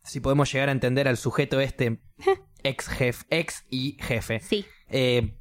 si 0.03 0.19
podemos 0.19 0.51
llegar 0.51 0.69
a 0.69 0.71
entender 0.71 1.07
al 1.07 1.17
sujeto 1.17 1.59
este, 1.59 1.99
ex 2.63 2.87
jefe, 2.87 3.25
ex 3.29 3.65
y 3.69 3.97
jefe. 3.99 4.39
sí. 4.39 4.65
Eh, 4.89 5.35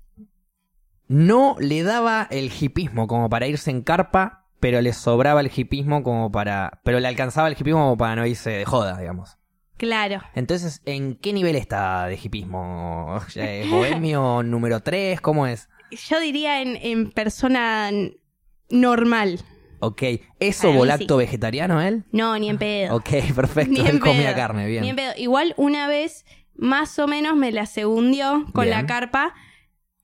no 1.07 1.57
le 1.59 1.83
daba 1.83 2.27
el 2.31 2.51
hipismo 2.53 3.07
como 3.07 3.29
para 3.31 3.47
irse 3.47 3.71
en 3.71 3.83
carpa, 3.83 4.47
pero 4.61 4.81
le 4.81 4.93
sobraba 4.93 5.41
el 5.41 5.51
hipismo 5.55 6.03
como 6.03 6.31
para. 6.31 6.81
Pero 6.85 7.01
le 7.01 7.09
alcanzaba 7.09 7.49
el 7.49 7.55
hipismo 7.59 7.81
como 7.81 7.97
para 7.97 8.17
no 8.17 8.27
irse 8.27 8.51
de 8.51 8.65
joda, 8.65 8.99
digamos. 8.99 9.37
Claro. 9.77 10.23
Entonces, 10.35 10.83
¿en 10.87 11.15
qué 11.15 11.33
nivel 11.33 11.55
está 11.57 12.07
de 12.07 12.19
hipismo? 12.23 13.21
¿Es 13.37 13.71
¿Bohemio 13.71 14.43
número 14.43 14.81
3? 14.81 15.21
¿Cómo 15.21 15.47
es? 15.47 15.69
Yo 16.09 16.19
diría 16.21 16.61
en, 16.63 16.77
en 16.77 17.11
persona 17.13 17.91
normal. 18.69 19.41
Ok, 19.81 20.03
¿es 20.41 20.59
Para 20.61 20.73
mí 20.73 20.79
volacto 20.79 21.17
vegetariano 21.17 21.81
él? 21.81 22.05
No, 22.11 22.37
ni 22.39 22.51
en 22.51 22.59
pedo. 22.59 22.97
Ok, 22.97 23.11
perfecto. 23.37 23.71
Ni 23.71 23.81
en 23.81 23.87
Él 23.87 24.01
comía 24.01 24.27
pedo. 24.31 24.37
carne, 24.37 24.67
bien. 24.67 24.83
Ni 24.83 24.91
en 24.91 24.97
pedo. 24.97 25.13
Igual 25.17 25.55
una 25.57 25.87
vez, 25.87 26.25
más 26.57 26.99
o 26.99 27.07
menos, 27.07 27.37
me 27.37 27.53
la 27.53 27.67
se 27.67 27.87
hundió 27.87 28.45
con 28.53 28.65
Bien. 28.65 28.77
la 28.77 28.87
carpa 28.87 29.35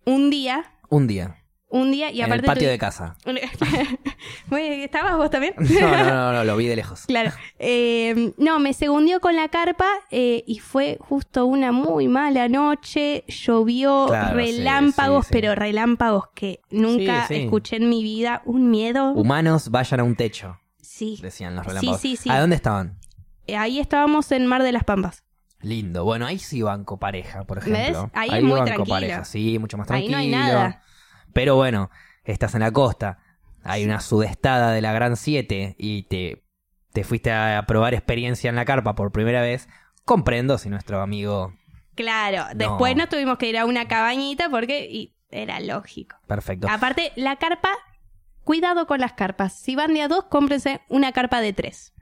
un 0.07 0.31
día. 0.31 0.73
Un 0.88 1.09
día. 1.09 1.43
Un 1.74 1.90
día 1.90 2.10
y 2.10 2.20
en 2.20 2.26
aparte 2.26 2.46
el 2.46 2.46
patio 2.54 2.68
de 2.68 2.78
casa. 2.78 3.16
¿Estabas 4.50 5.16
vos 5.16 5.30
también? 5.30 5.54
No, 5.58 5.80
no, 5.90 6.04
no, 6.04 6.32
no, 6.32 6.44
lo 6.44 6.56
vi 6.56 6.66
de 6.66 6.76
lejos. 6.76 7.04
Claro. 7.14 7.32
Eh, 7.58 8.32
no, 8.38 8.58
me 8.58 8.72
segundió 8.72 9.20
con 9.20 9.37
la 9.37 9.48
carpa 9.48 9.88
eh, 10.10 10.42
y 10.46 10.58
fue 10.58 10.98
justo 11.00 11.46
una 11.46 11.72
muy 11.72 12.08
mala 12.08 12.48
noche. 12.48 13.24
Llovió 13.28 14.06
Claro, 14.06 14.30
sí, 14.40 14.56
relámpagos, 14.56 15.26
sí, 15.26 15.28
sí. 15.28 15.32
pero 15.40 15.54
relámpagos 15.54 16.24
que 16.34 16.60
nunca 16.70 17.26
Sí, 17.26 17.34
sí. 17.34 17.42
escuché 17.44 17.76
en 17.76 17.88
mi 17.88 18.02
vida. 18.02 18.42
Un 18.44 18.70
miedo. 18.70 19.10
Humanos, 19.12 19.70
vayan 19.70 20.00
a 20.00 20.04
un 20.04 20.14
techo, 20.16 20.58
sí. 20.80 21.18
decían 21.22 21.54
los 21.56 21.64
Sí, 21.64 21.68
relámpagos. 21.68 22.00
sí, 22.00 22.16
sí. 22.16 22.30
¿A 22.30 22.40
dónde 22.40 22.56
estaban? 22.56 22.98
Eh, 23.46 23.56
Ahí 23.56 23.78
estábamos 23.80 24.30
en 24.32 24.46
Mar 24.46 24.62
de 24.62 24.72
las 24.72 24.84
Pampas. 24.84 25.22
Lindo. 25.60 26.04
Bueno, 26.04 26.26
ahí 26.26 26.38
sí 26.38 26.60
banco 26.62 26.98
pareja, 26.98 27.44
por 27.44 27.58
ejemplo. 27.58 28.02
¿Ves? 28.02 28.10
Ahí 28.12 28.30
es 28.34 28.42
muy 28.42 28.52
banco 28.52 28.64
tranquilo. 28.66 28.94
pareja, 28.94 29.24
sí, 29.24 29.58
mucho 29.58 29.78
más 29.78 29.90
Ahí 29.90 30.08
tranquilo. 30.08 30.16
no 30.16 30.22
hay 30.22 30.28
nada. 30.30 30.82
Pero 31.35 31.57
bueno, 31.57 31.90
estás 32.25 32.55
en 32.55 32.61
la 32.61 32.70
costa, 32.70 33.18
hay 33.62 33.85
una 33.85 34.01
sudestada 34.01 34.73
de 34.73 34.81
la 34.81 34.92
Gran 34.92 35.16
7 35.16 35.75
y 35.79 36.05
te, 36.05 36.44
te 36.92 37.05
fuiste 37.05 37.33
a 37.33 37.62
probar 37.66 37.92
experiencia 37.92 38.49
en 38.49 38.57
la 38.57 38.64
carpa 38.64 38.94
por 38.94 39.12
primera 39.12 39.42
vez. 39.42 39.68
Comprendo 40.05 40.57
si 40.57 40.70
nuestro 40.70 41.03
amigo... 41.03 41.53
Claro. 41.94 42.47
Después 42.55 42.97
nos 42.97 43.09
tuvimos 43.09 43.38
que 43.38 43.49
ir 43.49 43.59
a 43.59 43.66
una 43.66 43.87
cabañita 43.87 44.49
porque 44.49 44.87
y 44.90 45.16
era 45.31 45.61
lógico. 45.61 46.16
Perfecto. 46.27 46.68
Aparte, 46.70 47.12
la 47.16 47.37
carpa, 47.37 47.70
cuidado 48.42 48.87
con 48.87 49.01
las 49.01 49.12
carpas. 49.12 49.55
Si 49.55 49.75
van 49.77 49.94
de 49.94 50.03
a 50.03 50.09
dos, 50.09 50.25
cómprense 50.25 50.81
una 50.88 51.12
carpa 51.12 51.40
de 51.40 51.53
tres. 51.53 51.94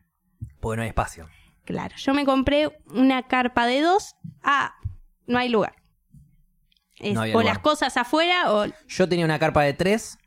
Porque 0.61 0.77
no 0.77 0.83
hay 0.83 0.89
espacio. 0.89 1.29
Claro, 1.65 1.95
yo 1.97 2.15
me 2.15 2.25
compré 2.25 2.71
una 2.87 3.23
carpa 3.29 3.67
de 3.67 3.83
dos. 3.83 4.17
Ah, 4.43 4.75
no 5.27 5.39
hay 5.39 5.49
lugar. 5.49 5.82
Es 7.03 7.15
No 7.15 7.23
había 7.23 7.35
o 7.37 7.41
lugar. 7.41 7.55
las 7.57 7.63
cosas 7.63 7.97
afuera 7.97 8.53
o... 8.53 8.67
Yo 8.89 9.09
tenía 9.09 9.25
una 9.25 9.39
carpa 9.39 9.63
de 9.63 9.75
3 9.75 10.19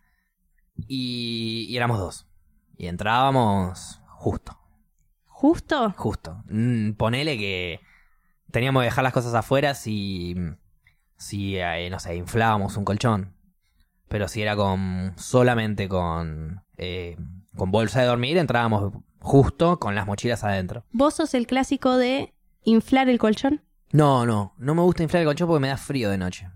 y, 0.87 1.65
y 1.69 1.77
éramos 1.77 1.99
dos. 1.99 2.27
Y 2.77 2.87
entrábamos 2.87 4.01
justo. 4.07 4.59
Justo. 5.25 5.93
Justo. 5.97 6.43
Mm, 6.49 6.91
ponele 6.93 7.37
que 7.37 7.79
teníamos 8.51 8.81
que 8.81 8.85
dejar 8.85 9.03
las 9.03 9.13
cosas 9.13 9.33
afuera 9.33 9.73
si, 9.75 10.35
si 11.17 11.57
eh, 11.57 11.89
no 11.89 11.99
sé, 11.99 12.15
inflábamos 12.15 12.77
un 12.77 12.85
colchón. 12.85 13.35
Pero 14.07 14.27
si 14.27 14.41
era 14.41 14.55
con 14.55 15.13
solamente 15.17 15.89
con, 15.89 16.63
eh, 16.77 17.17
con 17.55 17.71
bolsa 17.71 18.01
de 18.01 18.07
dormir, 18.07 18.37
entrábamos 18.37 18.93
justo 19.19 19.79
con 19.79 19.95
las 19.95 20.05
mochilas 20.05 20.43
adentro. 20.43 20.85
¿Vos 20.91 21.15
sos 21.15 21.33
el 21.33 21.47
clásico 21.47 21.97
de 21.97 22.33
inflar 22.63 23.09
el 23.09 23.17
colchón? 23.17 23.63
No, 23.91 24.25
no, 24.25 24.53
no 24.57 24.75
me 24.75 24.81
gusta 24.81 25.03
inflar 25.03 25.21
el 25.21 25.27
colchón 25.27 25.47
porque 25.47 25.61
me 25.61 25.67
da 25.69 25.77
frío 25.77 26.09
de 26.09 26.17
noche. 26.17 26.49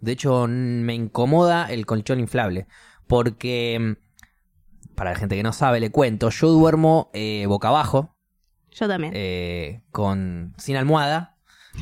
De 0.00 0.12
hecho, 0.12 0.46
me 0.48 0.94
incomoda 0.94 1.66
el 1.70 1.86
colchón 1.86 2.20
inflable. 2.20 2.66
Porque, 3.06 3.78
mm, 3.80 4.94
para 4.94 5.10
la 5.12 5.16
gente 5.16 5.36
que 5.36 5.42
no 5.42 5.52
sabe, 5.52 5.80
le 5.80 5.90
cuento, 5.90 6.30
yo 6.30 6.48
duermo 6.48 7.10
eh, 7.12 7.44
boca 7.46 7.68
abajo, 7.68 8.16
Yo 8.72 8.88
también. 8.88 9.12
eh, 9.14 9.82
con 9.92 10.54
sin 10.58 10.76
almohada, 10.76 11.36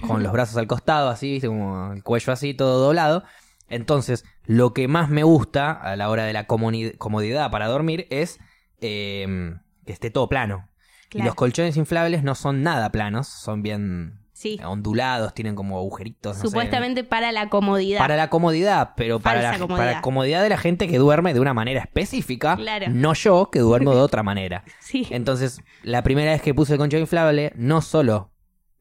con 0.07 0.23
los 0.23 0.33
brazos 0.33 0.57
al 0.57 0.67
costado, 0.67 1.09
así, 1.09 1.33
¿viste? 1.33 1.49
como 1.49 1.93
el 1.93 2.03
cuello 2.03 2.33
así, 2.33 2.55
todo 2.55 2.85
doblado. 2.85 3.25
Entonces, 3.69 4.25
lo 4.45 4.75
que 4.75 4.89
más 4.89 5.09
me 5.09 5.23
gusta 5.23 5.73
a 5.73 5.97
la 5.97 6.11
hora 6.11 6.25
de 6.25 6.33
la 6.33 6.47
comodidad 6.47 7.51
para 7.51 7.67
dormir 7.67 8.07
es 8.11 8.39
eh, 8.81 9.55
que 9.87 9.93
esté 9.93 10.11
todo 10.11 10.29
plano. 10.29 10.69
Y 11.11 11.23
los 11.23 11.35
colchones 11.37 11.77
inflables 11.77 12.25
no 12.25 12.35
son 12.35 12.63
nada 12.65 12.91
planos, 12.91 13.29
son 13.29 13.63
bien 13.63 14.24
Sí. 14.35 14.59
ondulados, 14.65 15.33
tienen 15.33 15.55
como 15.55 15.79
agujeritos. 15.79 16.37
no 16.37 16.43
sé. 16.43 16.49
Supuestamente 16.49 17.05
para 17.05 17.31
la 17.33 17.49
comodidad. 17.49 17.99
Para 18.01 18.17
la 18.17 18.29
comodidad, 18.29 18.91
pero 18.97 19.21
para 19.21 19.41
la, 19.41 19.53
comodidad. 19.59 19.77
para 19.79 19.93
la 19.93 20.03
comodidad 20.03 20.43
de 20.43 20.49
la 20.49 20.59
gente 20.59 20.89
que 20.89 20.99
duerme 20.99 21.33
de 21.33 21.41
una 21.41 21.55
manera 21.55 21.81
específica, 21.81 22.57
Claro. 22.57 22.87
no 22.91 23.15
yo 23.15 23.49
que 23.51 23.61
duermo 23.61 23.95
de 23.95 24.01
otra 24.03 24.23
manera. 24.25 24.65
Sí. 24.81 25.07
Entonces, 25.11 25.61
la 25.85 26.03
primera 26.03 26.33
vez 26.33 26.43
que 26.43 26.53
puse 26.53 26.73
el 26.75 26.79
colchón 26.81 27.01
inflable, 27.01 27.53
no 27.55 27.81
solo 27.81 28.33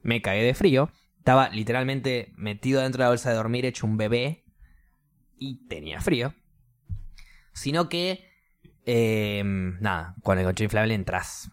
me 0.01 0.21
cagué 0.23 0.41
de 0.43 0.55
frío, 0.55 0.89
estaba 1.19 1.47
literalmente 1.49 2.33
metido 2.35 2.81
dentro 2.81 2.97
de 2.99 3.05
la 3.05 3.09
bolsa 3.09 3.29
de 3.29 3.35
dormir 3.35 3.65
hecho 3.65 3.85
un 3.85 3.95
bebé 3.95 4.43
y 5.37 5.67
tenía 5.67 6.01
frío, 6.01 6.33
sino 7.53 7.89
que, 7.89 8.27
eh, 8.85 9.43
nada, 9.45 10.15
con 10.23 10.39
el 10.39 10.45
colchón 10.45 10.65
inflable 10.65 10.95
entras 10.95 11.51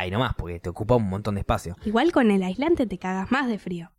ahí 0.00 0.10
nomás, 0.10 0.34
porque 0.36 0.60
te 0.60 0.68
ocupa 0.68 0.96
un 0.96 1.08
montón 1.08 1.34
de 1.36 1.40
espacio. 1.40 1.76
Igual 1.84 2.12
con 2.12 2.30
el 2.30 2.42
aislante 2.42 2.86
te 2.86 2.98
cagas 2.98 3.30
más 3.30 3.48
de 3.48 3.58
frío. 3.58 3.92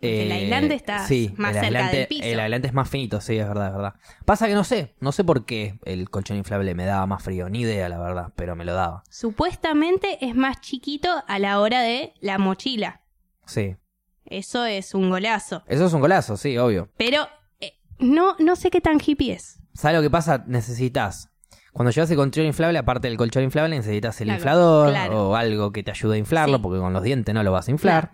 El 0.00 0.32
aislante 0.32 0.74
está 0.74 1.04
Eh, 1.04 1.06
sí, 1.06 1.34
más 1.36 1.54
el 1.54 1.62
cerca 1.62 1.78
aislante- 1.78 1.96
del 1.96 2.06
piso. 2.08 2.24
El 2.24 2.40
aislante 2.40 2.66
es 2.66 2.74
más 2.74 2.90
finito, 2.90 3.20
sí, 3.20 3.36
es 3.38 3.46
verdad, 3.46 3.68
es 3.68 3.72
verdad. 3.74 3.94
Pasa 4.24 4.48
que 4.48 4.54
no 4.54 4.64
sé, 4.64 4.96
no 4.98 5.12
sé 5.12 5.22
por 5.22 5.44
qué 5.44 5.78
el 5.84 6.10
colchón 6.10 6.36
inflable 6.36 6.74
me 6.74 6.84
daba 6.86 7.06
más 7.06 7.22
frío, 7.22 7.48
ni 7.48 7.60
idea, 7.60 7.88
la 7.88 7.98
verdad, 8.00 8.32
pero 8.34 8.56
me 8.56 8.64
lo 8.64 8.74
daba. 8.74 9.04
Supuestamente 9.10 10.24
es 10.24 10.34
más 10.34 10.60
chiquito 10.60 11.08
a 11.28 11.38
la 11.38 11.60
hora 11.60 11.82
de 11.82 12.14
la 12.20 12.38
mochila. 12.38 13.02
Sí. 13.46 13.76
Eso 14.24 14.64
es 14.64 14.94
un 14.94 15.08
golazo. 15.10 15.62
Eso 15.66 15.86
es 15.86 15.92
un 15.92 16.00
golazo, 16.00 16.36
sí, 16.36 16.58
obvio. 16.58 16.90
Pero 16.96 17.28
eh, 17.60 17.74
no, 17.98 18.34
no 18.40 18.56
sé 18.56 18.70
qué 18.70 18.80
tan 18.80 18.98
hippie 19.04 19.32
es. 19.34 19.60
¿Sabes 19.74 19.96
lo 19.96 20.02
que 20.02 20.10
pasa? 20.10 20.44
Necesitas. 20.46 21.30
Cuando 21.72 21.90
llevas 21.90 22.10
el 22.10 22.16
colchón 22.16 22.44
inflable, 22.44 22.78
aparte 22.78 23.08
del 23.08 23.16
colchón 23.16 23.44
inflable, 23.44 23.76
necesitas 23.76 24.20
el 24.20 24.26
Claro, 24.26 24.38
inflador 24.38 24.90
claro. 24.90 25.30
o 25.30 25.36
algo 25.36 25.72
que 25.72 25.82
te 25.82 25.90
ayude 25.90 26.16
a 26.16 26.18
inflarlo, 26.18 26.58
Sí. 26.58 26.62
porque 26.62 26.78
con 26.80 26.92
los 26.92 27.02
dientes 27.02 27.34
no 27.34 27.42
lo 27.42 27.50
vas 27.52 27.68
a 27.68 27.70
inflar. 27.70 28.10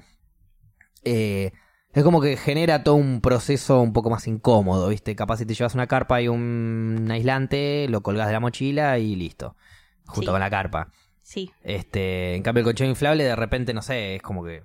Eh, 1.05 1.53
es 1.93 2.05
como 2.05 2.21
que 2.21 2.37
genera 2.37 2.85
todo 2.85 2.95
un 2.95 3.21
proceso 3.21 3.81
un 3.81 3.93
poco 3.93 4.11
más 4.11 4.27
incómodo, 4.29 4.89
¿viste? 4.89 5.17
Capaz 5.17 5.39
si 5.39 5.47
te 5.47 5.55
llevas 5.55 5.75
una 5.75 5.87
carpa 5.87 6.21
y 6.21 6.29
un 6.29 7.09
aislante, 7.11 7.87
lo 7.89 8.03
colgas 8.03 8.27
de 8.29 8.33
la 8.33 8.41
mochila 8.41 8.99
y 8.99 9.17
listo. 9.17 9.57
Junto 10.07 10.23
Sí. 10.23 10.33
con 10.33 10.41
la 10.41 10.51
carpa. 10.51 10.89
Sí. 11.23 11.51
Este, 11.63 12.35
en 12.37 12.43
cambio 12.43 12.61
el 12.61 12.65
colchón 12.65 12.89
inflable 12.89 13.25
de 13.25 13.37
repente, 13.37 13.75
no 13.75 13.83
sé, 13.83 14.17
es 14.17 14.23
como 14.23 14.45
que 14.45 14.63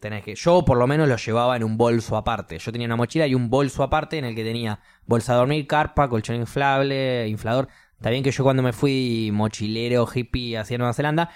tenés 0.00 0.22
que 0.22 0.34
yo 0.34 0.64
por 0.66 0.76
lo 0.76 0.86
menos 0.86 1.08
lo 1.08 1.16
llevaba 1.16 1.56
en 1.56 1.64
un 1.64 1.78
bolso 1.78 2.16
aparte. 2.18 2.58
Yo 2.58 2.72
tenía 2.72 2.86
una 2.86 2.96
mochila 2.96 3.26
y 3.26 3.34
un 3.34 3.48
bolso 3.48 3.82
aparte 3.82 4.18
en 4.18 4.26
el 4.26 4.34
que 4.34 4.44
tenía 4.44 4.80
bolsa 5.06 5.32
de 5.32 5.38
dormir, 5.38 5.66
carpa, 5.66 6.08
colchón 6.08 6.36
inflable, 6.36 7.26
inflador. 7.28 7.68
Está 8.04 8.10
bien 8.10 8.22
que 8.22 8.32
yo 8.32 8.44
cuando 8.44 8.62
me 8.62 8.74
fui 8.74 9.30
mochilero 9.32 10.06
hippie 10.14 10.58
hacia 10.58 10.76
Nueva 10.76 10.92
Zelanda 10.92 11.30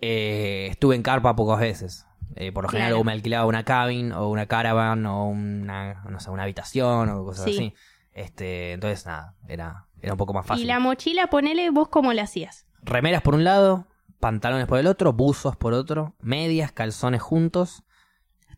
eh, 0.00 0.68
estuve 0.70 0.94
en 0.96 1.02
carpa 1.02 1.36
pocas 1.36 1.60
veces. 1.60 2.06
Eh, 2.34 2.50
por 2.50 2.64
lo 2.64 2.70
general 2.70 2.92
Claro. 2.92 3.00
o 3.02 3.04
me 3.04 3.12
alquilaba 3.12 3.44
una 3.44 3.62
cabin 3.62 4.10
o 4.12 4.30
una 4.30 4.46
caravan 4.46 5.04
o 5.04 5.26
una 5.28 6.02
no 6.08 6.18
sé, 6.18 6.30
una 6.30 6.44
habitación 6.44 7.10
o 7.10 7.24
cosas 7.26 7.44
Sí. 7.44 7.50
así. 7.50 7.74
Este, 8.12 8.72
entonces 8.72 9.04
nada, 9.04 9.34
era 9.48 9.84
era 10.00 10.14
un 10.14 10.16
poco 10.16 10.32
más 10.32 10.46
fácil 10.46 10.64
Y 10.64 10.66
la 10.66 10.78
mochila, 10.78 11.26
ponele 11.26 11.68
vos 11.68 11.88
cómo 11.90 12.10
la 12.14 12.22
hacías. 12.22 12.66
remeras 12.80 13.20
por 13.20 13.34
un 13.34 13.44
lado, 13.44 13.86
pantalones 14.18 14.66
por 14.66 14.78
el 14.78 14.86
otro, 14.86 15.12
buzos 15.12 15.56
por 15.56 15.74
otro, 15.74 16.14
medias, 16.20 16.72
calzones 16.72 17.20
juntos. 17.20 17.82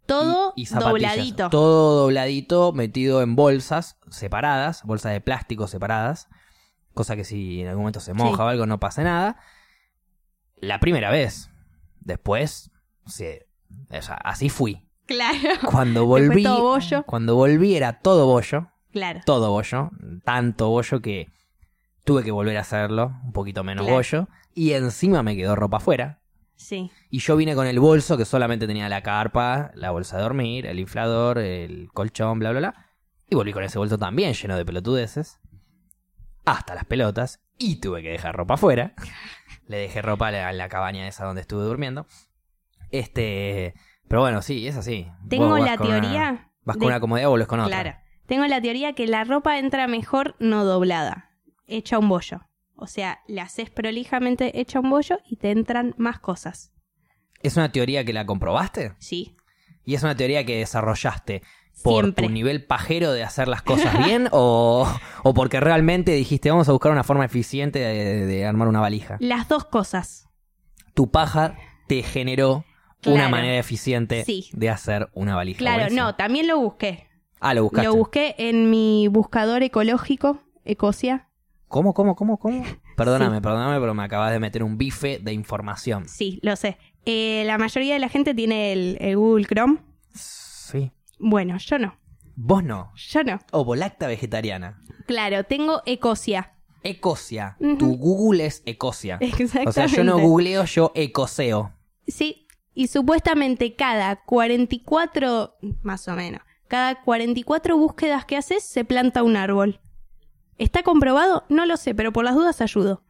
Todo 0.07 0.53
y, 0.55 0.63
y 0.63 0.67
zapatillas. 0.67 0.93
dobladito. 1.17 1.51
Todo 1.51 2.03
dobladito, 2.03 2.73
metido 2.73 3.23
en 3.23 3.35
bolsas 3.35 3.99
separadas, 4.09 4.85
bolsas 4.85 5.11
de 5.11 5.21
plástico 5.21 5.67
separadas. 5.67 6.29
Cosa 6.99 7.15
que 7.15 7.23
si 7.23 7.61
en 7.61 7.69
algún 7.69 7.83
momento 7.85 8.01
se 8.01 8.13
moja 8.13 8.35
Sí. 8.35 8.43
o 8.43 8.49
algo 8.49 8.67
no 8.67 8.81
pase 8.81 9.05
nada. 9.05 9.37
La 10.57 10.81
primera 10.81 11.13
vez. 11.13 11.49
Después, 12.01 12.73
sí, 13.07 13.27
o 13.97 14.03
sea, 14.03 14.15
así 14.17 14.49
fui. 14.49 14.89
Claro. 15.07 15.39
Cuando 15.71 16.07
volví, 16.07 16.43
todo 16.43 16.63
bollo. 16.63 17.05
cuando 17.05 17.37
volví 17.37 17.77
era 17.77 18.01
todo 18.01 18.27
bollo 18.27 18.69
Claro. 18.91 19.21
todo 19.25 19.51
bollo, 19.53 19.91
tanto 20.25 20.71
bollo 20.71 21.01
que 21.01 21.29
tuve 22.05 22.25
que 22.25 22.33
volver 22.33 22.57
a 22.57 22.63
hacerlo, 22.63 23.13
un 23.23 23.33
poquito 23.33 23.63
menos 23.63 23.85
Claro. 23.85 23.97
bollo, 23.97 24.29
y 24.55 24.73
encima 24.73 25.23
me 25.23 25.37
quedó 25.37 25.55
ropa 25.55 25.77
afuera. 25.77 26.19
Sí. 26.57 26.91
Y 27.11 27.21
yo 27.21 27.37
vine 27.37 27.55
con 27.55 27.69
el 27.69 27.79
bolso 27.79 28.17
que 28.17 28.25
solamente 28.25 28.67
tenía 28.67 28.89
la 28.89 29.03
carpa, 29.05 29.71
la 29.75 29.93
bolsa 29.93 30.17
de 30.17 30.25
dormir, 30.25 30.67
el 30.67 30.81
inflador, 30.81 31.39
el 31.39 31.91
colchón, 31.95 32.41
bla, 32.41 32.51
bla, 32.51 32.59
bla. 32.59 32.87
Y 33.31 33.37
volví 33.37 33.53
con 33.53 33.63
ese 33.63 33.79
bolso 33.79 33.99
también 33.99 34.33
lleno 34.35 34.57
de 34.57 34.65
pelotudeces. 34.65 35.39
Hasta 36.51 36.75
las 36.75 36.85
pelotas. 36.85 37.41
Y 37.59 37.77
tuve 37.81 38.03
que 38.03 38.11
dejar 38.11 38.37
ropa 38.37 38.55
afuera. 38.55 38.95
Le 39.67 39.77
dejé 39.79 40.01
ropa 40.03 40.29
en 40.29 40.37
la, 40.37 40.53
la 40.53 40.69
cabaña 40.69 41.07
esa 41.09 41.25
donde 41.25 41.41
estuve 41.43 41.63
durmiendo. 41.65 42.07
Este. 42.91 43.75
Pero 44.09 44.23
bueno, 44.23 44.41
sí, 44.43 44.67
es 44.67 44.77
así. 44.77 45.07
Tengo 45.29 45.49
Vos 45.49 45.61
vas 45.61 45.67
la 45.71 45.75
una- 45.75 46.01
teoría. 46.01 46.51
vas 46.65 46.77
de- 46.77 46.81
con 46.81 46.89
una 46.89 47.01
comodidad 47.01 47.29
o 47.29 47.31
volvés 47.31 47.49
con 47.49 47.61
otra. 47.61 47.83
Claro. 47.83 47.99
Tengo 48.27 48.47
la 48.47 48.61
teoría 48.61 48.93
que 48.95 49.07
la 49.07 49.25
ropa 49.25 49.59
entra 49.59 49.87
mejor 49.87 50.37
no 50.39 50.65
doblada, 50.65 51.31
hecha 51.67 51.99
un 51.99 52.09
bollo. 52.09 52.43
O 52.77 52.87
sea, 52.87 53.21
la 53.27 53.43
haces 53.45 53.71
prolijamente 53.71 54.61
hecha 54.61 54.81
un 54.81 54.91
bollo 54.91 55.19
y 55.27 55.37
te 55.37 55.51
entran 55.51 55.95
más 55.99 56.21
cosas. 56.21 56.73
¿Es 57.43 57.57
una 57.57 57.71
teoría 57.73 58.05
que 58.05 58.13
la 58.13 58.27
comprobaste? 58.27 58.95
Sí. 58.99 59.37
¿Y 59.85 59.95
es 59.95 60.03
una 60.03 60.15
teoría 60.17 60.45
que 60.45 60.59
desarrollaste 60.59 61.43
por 61.83 62.05
Siempre. 62.05 62.27
tu 62.27 62.31
nivel 62.33 62.65
pajero 62.65 63.13
de 63.13 63.23
hacer 63.23 63.49
las 63.49 63.63
cosas 63.63 64.05
bien 64.05 64.29
o, 64.33 64.87
o 65.23 65.35
porque 65.35 65.61
realmente 65.61 66.13
dijiste 66.13 66.51
vamos 66.51 66.69
a 66.69 66.73
buscar 66.73 66.93
una 66.93 67.05
forma 67.05 67.25
eficiente 67.25 67.79
de, 67.79 68.27
de 68.27 68.47
armar 68.47 68.69
una 68.69 68.81
valija? 68.81 69.17
Las 69.21 69.49
dos 69.49 69.65
cosas. 69.65 70.29
Tu 70.95 71.11
paja 71.11 71.57
te 71.87 72.03
generó 72.03 72.65
una 73.07 73.29
manera 73.29 73.59
eficiente 73.59 74.25
Sí. 74.25 74.49
de 74.53 74.69
hacer 74.71 75.09
una 75.15 75.37
valija. 75.37 75.59
Claro, 75.59 75.79
Buenísimo. 75.83 76.05
no, 76.07 76.15
también 76.17 76.49
lo 76.49 76.59
busqué. 76.59 77.07
Ah, 77.41 77.55
lo 77.55 77.63
buscaste. 77.63 77.87
Lo 77.87 77.95
busqué 77.95 78.35
en 78.39 78.69
mi 78.71 79.07
buscador 79.09 79.63
ecológico, 79.63 80.41
Ecosia. 80.65 81.29
¿Cómo, 81.69 81.95
cómo, 81.95 82.17
cómo, 82.17 82.39
cómo? 82.39 82.65
Perdóname, 82.97 83.41
perdóname, 83.41 83.79
pero 83.79 83.95
me 83.95 84.03
acabas 84.03 84.33
de 84.33 84.41
meter 84.41 84.65
un 84.65 84.77
bife 84.77 85.21
de 85.23 85.33
información. 85.33 86.09
Sí, 86.09 86.41
lo 86.43 86.57
sé. 86.57 86.79
Eh, 87.07 87.45
la 87.47 87.57
mayoría 87.57 87.95
de 87.95 88.01
la 88.01 88.09
gente 88.09 88.35
tiene 88.35 88.73
el, 88.73 88.97
el 89.01 89.17
Google 89.17 89.47
Chrome. 89.47 89.79
Sí. 90.13 90.91
Bueno, 91.19 91.59
yo 91.59 91.79
no. 91.79 91.99
Vos 92.37 92.63
no. 92.63 92.93
Yo 92.95 93.25
no. 93.25 93.41
Ovolacta 93.53 94.07
vegetariana. 94.07 94.81
Claro, 95.07 95.45
tengo 95.45 95.83
Ecosia. 95.87 96.55
Ecosia. 96.83 97.57
Ujú. 97.59 97.79
Tu 97.79 97.97
Google 97.97 98.47
es 98.47 98.63
Ecosia. 98.65 99.19
Exactamente. 99.21 99.69
O 99.69 99.73
sea, 99.73 99.87
yo 99.87 100.05
no 100.05 100.19
googleo, 100.19 100.65
yo 100.65 100.93
ecoseo. 100.95 101.73
Sí, 102.07 102.47
y 102.75 102.87
supuestamente 102.87 103.75
cada 103.75 104.23
44, 104.25 105.57
más 105.83 106.07
o 106.07 106.15
menos, 106.15 106.43
cada 106.69 107.03
44 107.03 107.77
búsquedas 107.77 108.25
que 108.25 108.37
haces 108.37 108.63
se 108.63 108.85
planta 108.85 109.23
un 109.23 109.37
árbol. 109.37 109.81
¿Está 110.59 110.83
comprobado? 110.83 111.45
No 111.49 111.67
lo 111.67 111.77
sé, 111.77 111.95
pero 111.95 112.13
por 112.13 112.25
las 112.25 112.35
dudas 112.35 112.61
ayudo. 112.61 113.03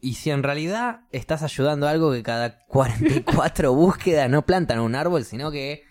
Y 0.00 0.14
si 0.14 0.30
en 0.30 0.42
realidad 0.42 1.00
estás 1.12 1.42
ayudando 1.42 1.86
a 1.86 1.90
algo 1.90 2.12
que 2.12 2.22
cada 2.22 2.64
44 2.66 3.74
búsquedas 3.74 4.28
no 4.28 4.44
plantan 4.46 4.80
un 4.80 4.94
árbol, 4.94 5.24
sino 5.24 5.50
que 5.50 5.82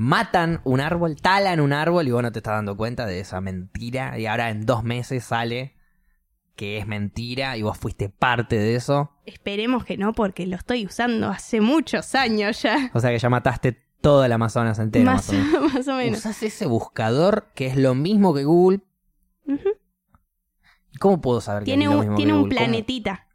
matan 0.00 0.60
un 0.62 0.80
árbol, 0.80 1.16
talan 1.16 1.58
un 1.58 1.72
árbol 1.72 2.06
y 2.06 2.12
vos 2.12 2.22
no 2.22 2.30
te 2.30 2.38
estás 2.38 2.54
dando 2.54 2.76
cuenta 2.76 3.04
de 3.04 3.18
esa 3.18 3.40
mentira 3.40 4.16
y 4.16 4.26
ahora 4.26 4.50
en 4.50 4.64
dos 4.64 4.84
meses 4.84 5.24
sale 5.24 5.74
que 6.54 6.78
es 6.78 6.86
mentira 6.86 7.56
y 7.56 7.62
vos 7.62 7.76
fuiste 7.76 8.08
parte 8.08 8.56
de 8.56 8.76
eso. 8.76 9.10
Esperemos 9.24 9.84
que 9.84 9.96
no, 9.96 10.12
porque 10.12 10.46
lo 10.46 10.54
estoy 10.54 10.86
usando 10.86 11.26
hace 11.28 11.60
muchos 11.60 12.14
años 12.14 12.62
ya. 12.62 12.90
O 12.94 13.00
sea 13.00 13.10
que 13.10 13.18
ya 13.18 13.28
mataste 13.28 13.72
toda 14.00 14.26
el 14.26 14.32
Amazonas 14.32 14.78
entero. 14.78 15.04
Más, 15.04 15.32
Más 15.32 15.34
o 15.34 15.34
menos. 15.58 15.74
más 15.74 15.88
o 15.88 15.94
menos. 15.96 16.18
Usás 16.20 16.42
ese 16.44 16.66
buscador 16.66 17.48
que 17.56 17.66
es 17.66 17.76
lo 17.76 17.96
mismo 17.96 18.32
que 18.34 18.44
Google. 18.44 18.80
¿Y 20.92 20.98
¿Cómo 20.98 21.20
puedo 21.20 21.40
saber 21.40 21.62
que 21.62 21.66
Tiene 21.66 21.84
es 21.86 21.90
lo 21.90 21.96
un, 21.96 22.00
mismo 22.02 22.16
tiene 22.16 22.30
que 22.32 22.36
un 22.36 22.42
Google? 22.42 22.56
¿Cómo? 22.56 22.66
planetita. 22.68 23.26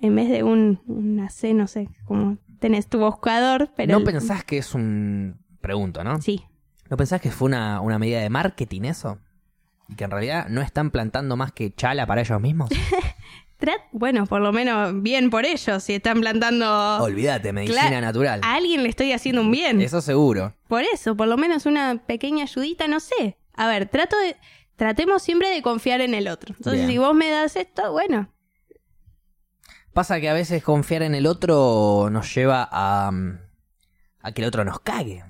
En 0.00 0.14
vez 0.16 0.28
de 0.30 0.42
un, 0.42 0.80
una 0.86 1.28
C, 1.30 1.54
no 1.54 1.66
sé, 1.66 1.88
como 2.04 2.38
tenés 2.58 2.86
tu 2.88 2.98
buscador, 2.98 3.70
pero... 3.76 3.92
¿No 3.92 3.98
el- 3.98 4.04
pensás 4.04 4.44
que 4.44 4.58
es 4.58 4.74
un... 4.74 5.38
Pregunto, 5.66 6.04
¿no? 6.04 6.20
Sí. 6.22 6.44
¿No 6.88 6.96
pensás 6.96 7.20
que 7.20 7.32
fue 7.32 7.46
una, 7.46 7.80
una 7.80 7.98
medida 7.98 8.20
de 8.20 8.30
marketing 8.30 8.82
eso? 8.82 9.18
Y 9.88 9.96
que 9.96 10.04
en 10.04 10.12
realidad 10.12 10.46
no 10.48 10.62
están 10.62 10.90
plantando 10.90 11.36
más 11.36 11.50
que 11.50 11.74
chala 11.74 12.06
para 12.06 12.20
ellos 12.20 12.40
mismos. 12.40 12.70
Bueno, 13.90 14.26
por 14.26 14.42
lo 14.42 14.52
menos 14.52 15.02
bien 15.02 15.30
por 15.30 15.46
ellos, 15.46 15.82
si 15.82 15.94
están 15.94 16.20
plantando... 16.20 16.98
Olvídate, 16.98 17.52
medicina 17.52 18.00
natural. 18.00 18.40
A 18.44 18.54
alguien 18.54 18.82
le 18.82 18.90
estoy 18.90 19.12
haciendo 19.12 19.40
un 19.40 19.50
bien. 19.50 19.80
Eso 19.80 20.02
seguro. 20.02 20.54
Por 20.68 20.82
eso, 20.82 21.16
por 21.16 21.26
lo 21.26 21.38
menos 21.38 21.64
una 21.64 22.02
pequeña 22.06 22.44
ayudita, 22.44 22.86
no 22.86 23.00
sé. 23.00 23.38
A 23.54 23.66
ver, 23.66 23.88
trato 23.88 24.16
de, 24.18 24.36
tratemos 24.76 25.22
siempre 25.22 25.48
de 25.48 25.62
confiar 25.62 26.02
en 26.02 26.14
el 26.14 26.28
otro. 26.28 26.54
Entonces, 26.56 26.82
Bien. 26.82 26.90
si 26.90 26.98
vos 26.98 27.14
me 27.14 27.30
das 27.30 27.56
esto, 27.56 27.90
bueno, 27.92 28.28
Pasa 29.94 30.20
que 30.20 30.28
a 30.28 30.34
veces 30.34 30.62
confiar 30.62 31.00
en 31.00 31.14
el 31.14 31.26
otro 31.26 32.10
nos 32.10 32.34
lleva 32.34 32.68
a, 32.70 33.10
mm, 33.10 33.40
a 34.20 34.32
que 34.32 34.42
el 34.42 34.48
otro 34.48 34.62
nos 34.62 34.80
cague. 34.80 35.24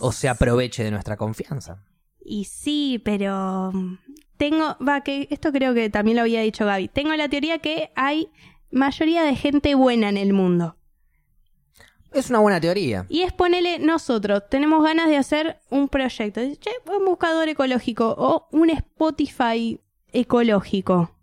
O 0.00 0.12
se 0.12 0.28
aproveche 0.28 0.82
de 0.84 0.90
nuestra 0.90 1.16
confianza. 1.16 1.84
y 2.24 2.44
sí, 2.44 3.00
pero 3.04 3.70
mm, 3.72 3.98
tengo, 4.36 4.76
va, 4.86 5.02
que 5.02 5.28
esto 5.30 5.52
creo 5.52 5.74
que 5.74 5.90
también 5.90 6.16
lo 6.16 6.22
había 6.22 6.40
dicho 6.40 6.64
Gaby. 6.66 6.88
Tengo 6.88 7.14
la 7.14 7.28
teoría 7.28 7.58
que 7.58 7.90
hay 7.94 8.28
mayoría 8.70 9.22
de 9.22 9.36
gente 9.36 9.74
buena 9.74 10.08
en 10.08 10.16
el 10.16 10.32
mundo. 10.32 10.76
Es 12.12 12.28
una 12.28 12.40
buena 12.40 12.60
teoría. 12.60 13.06
Y 13.08 13.22
es 13.22 13.32
ponerle 13.32 13.78
nosotros, 13.78 14.42
tenemos 14.50 14.82
ganas 14.82 15.08
de 15.08 15.16
hacer 15.16 15.60
un 15.70 15.88
proyecto. 15.88 16.40
Che, 16.40 16.70
un 16.86 17.04
buscador 17.04 17.48
ecológico 17.48 18.14
o 18.18 18.48
un 18.50 18.70
Spotify 18.70 19.80
ecológico. 20.12 21.14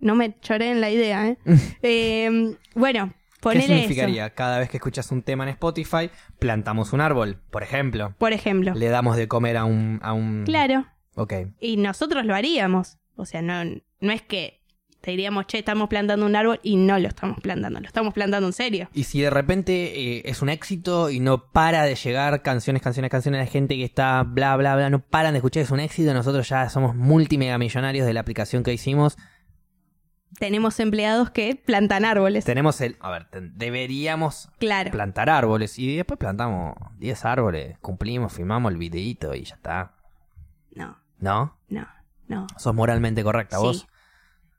No 0.00 0.14
me 0.14 0.38
choré 0.40 0.70
en 0.70 0.80
la 0.80 0.90
idea, 0.90 1.28
¿eh? 1.28 1.38
Eh, 1.82 2.56
bueno, 2.74 3.14
¿Qué 3.42 3.58
eso. 3.58 3.66
significaría? 3.68 4.30
Cada 4.30 4.58
vez 4.58 4.68
que 4.68 4.78
escuchas 4.78 5.10
un 5.12 5.22
tema 5.22 5.44
en 5.44 5.50
Spotify, 5.50 6.10
plantamos 6.38 6.92
un 6.92 7.00
árbol, 7.00 7.38
por 7.50 7.62
ejemplo. 7.62 8.14
Por 8.18 8.32
ejemplo. 8.32 8.74
Le 8.74 8.88
damos 8.88 9.16
de 9.16 9.28
comer 9.28 9.56
a 9.56 9.64
un... 9.64 10.00
A 10.02 10.12
un... 10.12 10.44
Claro. 10.44 10.86
Ok. 11.14 11.34
Y 11.60 11.76
nosotros 11.76 12.24
lo 12.24 12.34
haríamos. 12.34 12.98
O 13.16 13.24
sea, 13.24 13.42
no, 13.42 13.64
no 14.00 14.12
es 14.12 14.22
que 14.22 14.58
te 15.00 15.12
diríamos, 15.12 15.46
che, 15.46 15.58
estamos 15.58 15.88
plantando 15.88 16.26
un 16.26 16.34
árbol 16.34 16.58
y 16.62 16.76
no 16.76 16.98
lo 16.98 17.08
estamos 17.08 17.38
plantando, 17.40 17.80
lo 17.80 17.86
estamos 17.86 18.12
plantando 18.12 18.48
en 18.48 18.52
serio. 18.52 18.88
Y 18.92 19.04
si 19.04 19.20
de 19.20 19.30
repente 19.30 20.16
eh, 20.16 20.22
es 20.24 20.42
un 20.42 20.48
éxito 20.48 21.10
y 21.10 21.20
no 21.20 21.50
para 21.52 21.84
de 21.84 21.94
llegar 21.94 22.42
canciones, 22.42 22.82
canciones, 22.82 23.10
canciones, 23.10 23.40
la 23.40 23.46
gente 23.46 23.76
que 23.76 23.84
está 23.84 24.24
bla, 24.24 24.56
bla, 24.56 24.74
bla, 24.74 24.90
no 24.90 25.00
paran 25.00 25.34
de 25.34 25.38
escuchar, 25.38 25.62
es 25.62 25.70
un 25.70 25.80
éxito, 25.80 26.12
nosotros 26.14 26.48
ya 26.48 26.68
somos 26.68 26.96
multimegamillonarios 26.96 28.06
de 28.06 28.12
la 28.12 28.20
aplicación 28.20 28.62
que 28.62 28.72
hicimos. 28.72 29.16
Tenemos 30.38 30.78
empleados 30.80 31.30
que 31.30 31.56
plantan 31.56 32.04
árboles. 32.04 32.44
Tenemos 32.44 32.80
el... 32.80 32.96
A 33.00 33.10
ver, 33.10 33.26
deberíamos 33.32 34.50
Claro. 34.58 34.90
plantar 34.90 35.30
árboles 35.30 35.78
y 35.78 35.96
después 35.96 36.18
plantamos 36.18 36.74
10 36.98 37.24
árboles, 37.24 37.78
cumplimos, 37.80 38.32
filmamos 38.32 38.70
el 38.72 38.78
videíto 38.78 39.34
y 39.34 39.44
ya 39.44 39.54
está. 39.54 39.92
No, 40.74 40.98
¿No? 41.18 41.56
no, 41.68 41.88
no. 42.28 42.46
Sos 42.56 42.74
moralmente 42.74 43.24
correcta 43.24 43.56
Sí. 43.56 43.62
vos. 43.62 43.88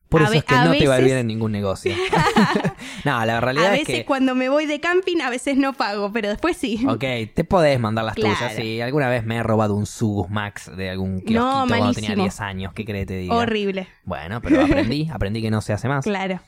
Por 0.09 0.21
A 0.21 0.25
eso 0.25 0.33
es 0.33 0.43
que 0.43 0.55
no 0.55 0.71
te 0.71 0.87
va 0.87 0.95
a 0.95 0.99
ir 0.99 1.05
bien 1.05 1.17
en 1.19 1.27
ningún 1.27 1.51
negocio. 1.51 1.93
no, 3.05 3.25
la 3.25 3.39
realidad 3.41 3.67
A 3.67 3.73
es 3.75 3.79
veces 3.81 3.95
que... 3.99 4.05
cuando 4.05 4.35
me 4.35 4.49
voy 4.49 4.65
de 4.65 4.79
camping, 4.79 5.21
a 5.21 5.29
veces 5.29 5.57
no 5.57 5.73
pago, 5.73 6.11
pero 6.11 6.29
después 6.29 6.57
sí. 6.57 6.85
Ok, 6.87 7.03
te 7.33 7.43
podés 7.43 7.79
mandar 7.79 8.05
las 8.05 8.15
Claro. 8.15 8.35
tuyas. 8.35 8.53
Sí, 8.55 8.81
alguna 8.81 9.09
vez 9.09 9.23
me 9.25 9.37
he 9.37 9.43
robado 9.43 9.75
un 9.75 9.85
Sugus 9.85 10.29
Max 10.29 10.71
de 10.75 10.89
algún 10.89 11.21
kiosquito 11.21 11.39
No, 11.39 11.51
cuando 11.67 11.93
tenía 11.93 12.09
malísimo. 12.09 12.23
10 12.23 12.41
años. 12.41 12.73
¿Qué 12.73 12.85
crees 12.85 13.03
que 13.03 13.13
te 13.13 13.17
diga? 13.19 13.35
Horrible. 13.35 13.87
Bueno, 14.03 14.41
pero 14.41 14.61
aprendí, 14.65 15.09
aprendí 15.11 15.41
que 15.41 15.51
no 15.51 15.61
se 15.61 15.73
hace 15.73 15.87
más. 15.87 16.03
Claro. 16.03 16.39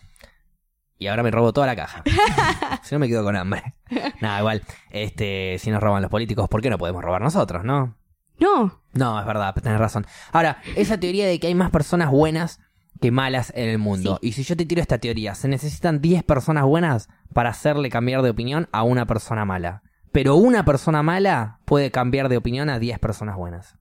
Y 0.98 1.08
ahora 1.08 1.24
me 1.24 1.32
robo 1.32 1.52
toda 1.52 1.66
la 1.68 1.76
caja. 1.76 2.04
si 2.84 2.94
no 2.96 3.00
me 3.00 3.08
quedo 3.08 3.24
con 3.24 3.36
hambre. 3.36 3.64
Nada, 4.22 4.40
igual, 4.40 4.62
este, 4.92 5.58
si 5.60 5.72
nos 5.72 5.82
roban 5.82 6.02
los 6.02 6.12
políticos, 6.12 6.48
¿por 6.48 6.62
qué 6.62 6.70
no 6.70 6.78
podemos 6.78 7.04
robar 7.04 7.22
nosotros, 7.22 7.64
no? 7.64 7.96
No, 8.40 8.82
No, 8.94 9.20
es 9.20 9.26
verdad, 9.26 9.54
tenés 9.62 9.80
razón. 9.80 10.06
Ahora, 10.32 10.58
esa 10.76 11.00
teoría 11.00 11.28
de 11.28 11.40
que 11.40 11.48
hay 11.48 11.56
más 11.56 11.70
personas 11.72 12.10
buenas 12.10 12.60
que 13.02 13.12
malas 13.12 13.52
en 13.56 13.68
el 13.70 13.78
mundo. 13.80 14.20
Y 14.22 14.34
si 14.34 14.44
yo 14.44 14.56
te 14.56 14.66
tiro 14.66 14.82
esta 14.82 15.00
teoría, 15.00 15.34
se 15.36 15.48
necesitan 15.48 16.02
10 16.02 16.24
personas 16.24 16.64
buenas 16.66 17.10
para 17.34 17.50
hacerle 17.50 17.90
cambiar 17.90 18.22
de 18.22 18.30
opinión 18.30 18.70
a 18.72 18.84
una 18.84 19.06
persona 19.08 19.44
mala. 19.44 19.82
Pero 20.12 20.36
una 20.36 20.64
persona 20.66 21.02
mala 21.04 21.60
puede 21.66 21.90
cambiar 21.90 22.30
de 22.30 22.38
opinión 22.38 22.70
a 22.70 22.80
10 22.80 23.00
personas 23.00 23.36
buenas. 23.38 23.76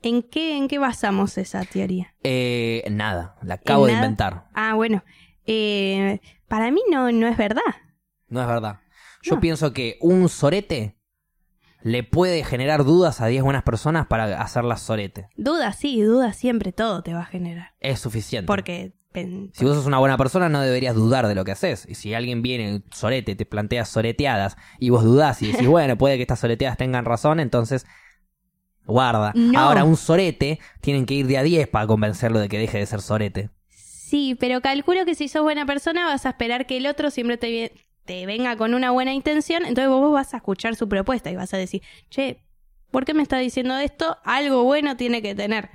¿en 0.00 0.22
qué, 0.22 0.56
en 0.56 0.68
qué 0.68 0.78
basamos 0.78 1.36
esa 1.38 1.64
teoría? 1.64 2.14
Eh, 2.22 2.84
nada, 2.90 3.36
la 3.42 3.54
acabo 3.54 3.86
de 3.86 3.92
nada? 3.94 4.04
inventar. 4.04 4.44
Ah, 4.54 4.74
bueno. 4.74 5.02
Eh, 5.44 6.20
para 6.46 6.70
mí 6.70 6.80
no, 6.90 7.10
no 7.10 7.26
es 7.26 7.36
verdad. 7.36 7.62
No 8.28 8.40
es 8.40 8.46
verdad. 8.46 8.78
Yo 9.22 9.34
No. 9.36 9.40
pienso 9.40 9.72
que 9.72 9.96
un 10.00 10.28
sorete 10.28 10.97
le 11.82 12.02
puede 12.02 12.44
generar 12.44 12.84
dudas 12.84 13.20
a 13.20 13.26
10 13.26 13.42
buenas 13.42 13.62
personas 13.62 14.06
para 14.06 14.40
hacerlas 14.40 14.82
sorete. 14.82 15.28
Duda, 15.36 15.72
sí, 15.72 16.02
duda 16.02 16.32
siempre 16.32 16.72
todo 16.72 17.02
te 17.02 17.14
va 17.14 17.20
a 17.20 17.26
generar. 17.26 17.74
Es 17.80 18.00
suficiente. 18.00 18.46
Porque 18.46 18.94
Si 19.52 19.64
vos 19.64 19.76
sos 19.76 19.86
una 19.86 19.98
buena 19.98 20.16
persona, 20.16 20.48
no 20.48 20.60
deberías 20.60 20.94
dudar 20.94 21.26
de 21.26 21.34
lo 21.34 21.44
que 21.44 21.52
haces. 21.52 21.86
Y 21.88 21.94
si 21.94 22.14
alguien 22.14 22.42
viene, 22.42 22.82
sorete, 22.92 23.34
te 23.34 23.46
plantea 23.46 23.84
soreteadas, 23.84 24.56
y 24.78 24.90
vos 24.90 25.04
dudás 25.04 25.40
y 25.42 25.52
decís, 25.52 25.66
bueno, 25.68 25.96
puede 25.96 26.16
que 26.16 26.22
estas 26.22 26.40
soreteadas 26.40 26.76
tengan 26.76 27.04
razón, 27.04 27.40
entonces 27.40 27.86
guarda. 28.84 29.32
No. 29.34 29.58
Ahora, 29.58 29.84
un 29.84 29.96
sorete, 29.96 30.60
tienen 30.80 31.06
que 31.06 31.14
ir 31.14 31.26
de 31.26 31.38
a 31.38 31.42
10 31.42 31.68
para 31.68 31.86
convencerlo 31.86 32.38
de 32.38 32.48
que 32.48 32.58
deje 32.58 32.78
de 32.78 32.86
ser 32.86 33.00
sorete. 33.00 33.50
Sí, 33.68 34.36
pero 34.40 34.62
calculo 34.62 35.04
que 35.04 35.14
si 35.14 35.28
sos 35.28 35.42
buena 35.42 35.66
persona 35.66 36.06
vas 36.06 36.24
a 36.24 36.30
esperar 36.30 36.66
que 36.66 36.78
el 36.78 36.86
otro 36.86 37.10
siempre 37.10 37.36
te, 37.36 37.72
te 38.08 38.24
venga 38.24 38.56
con 38.56 38.72
una 38.72 38.90
buena 38.90 39.12
intención, 39.12 39.66
entonces 39.66 39.88
vos 39.90 40.10
vas 40.10 40.32
a 40.32 40.38
escuchar 40.38 40.74
su 40.76 40.88
propuesta 40.88 41.30
y 41.30 41.36
vas 41.36 41.52
a 41.52 41.58
decir, 41.58 41.82
che, 42.08 42.42
¿por 42.90 43.04
qué 43.04 43.12
me 43.12 43.22
está 43.22 43.36
diciendo 43.36 43.76
esto? 43.76 44.16
Algo 44.24 44.64
bueno 44.64 44.96
tiene 44.96 45.20
que 45.20 45.34
tener. 45.34 45.68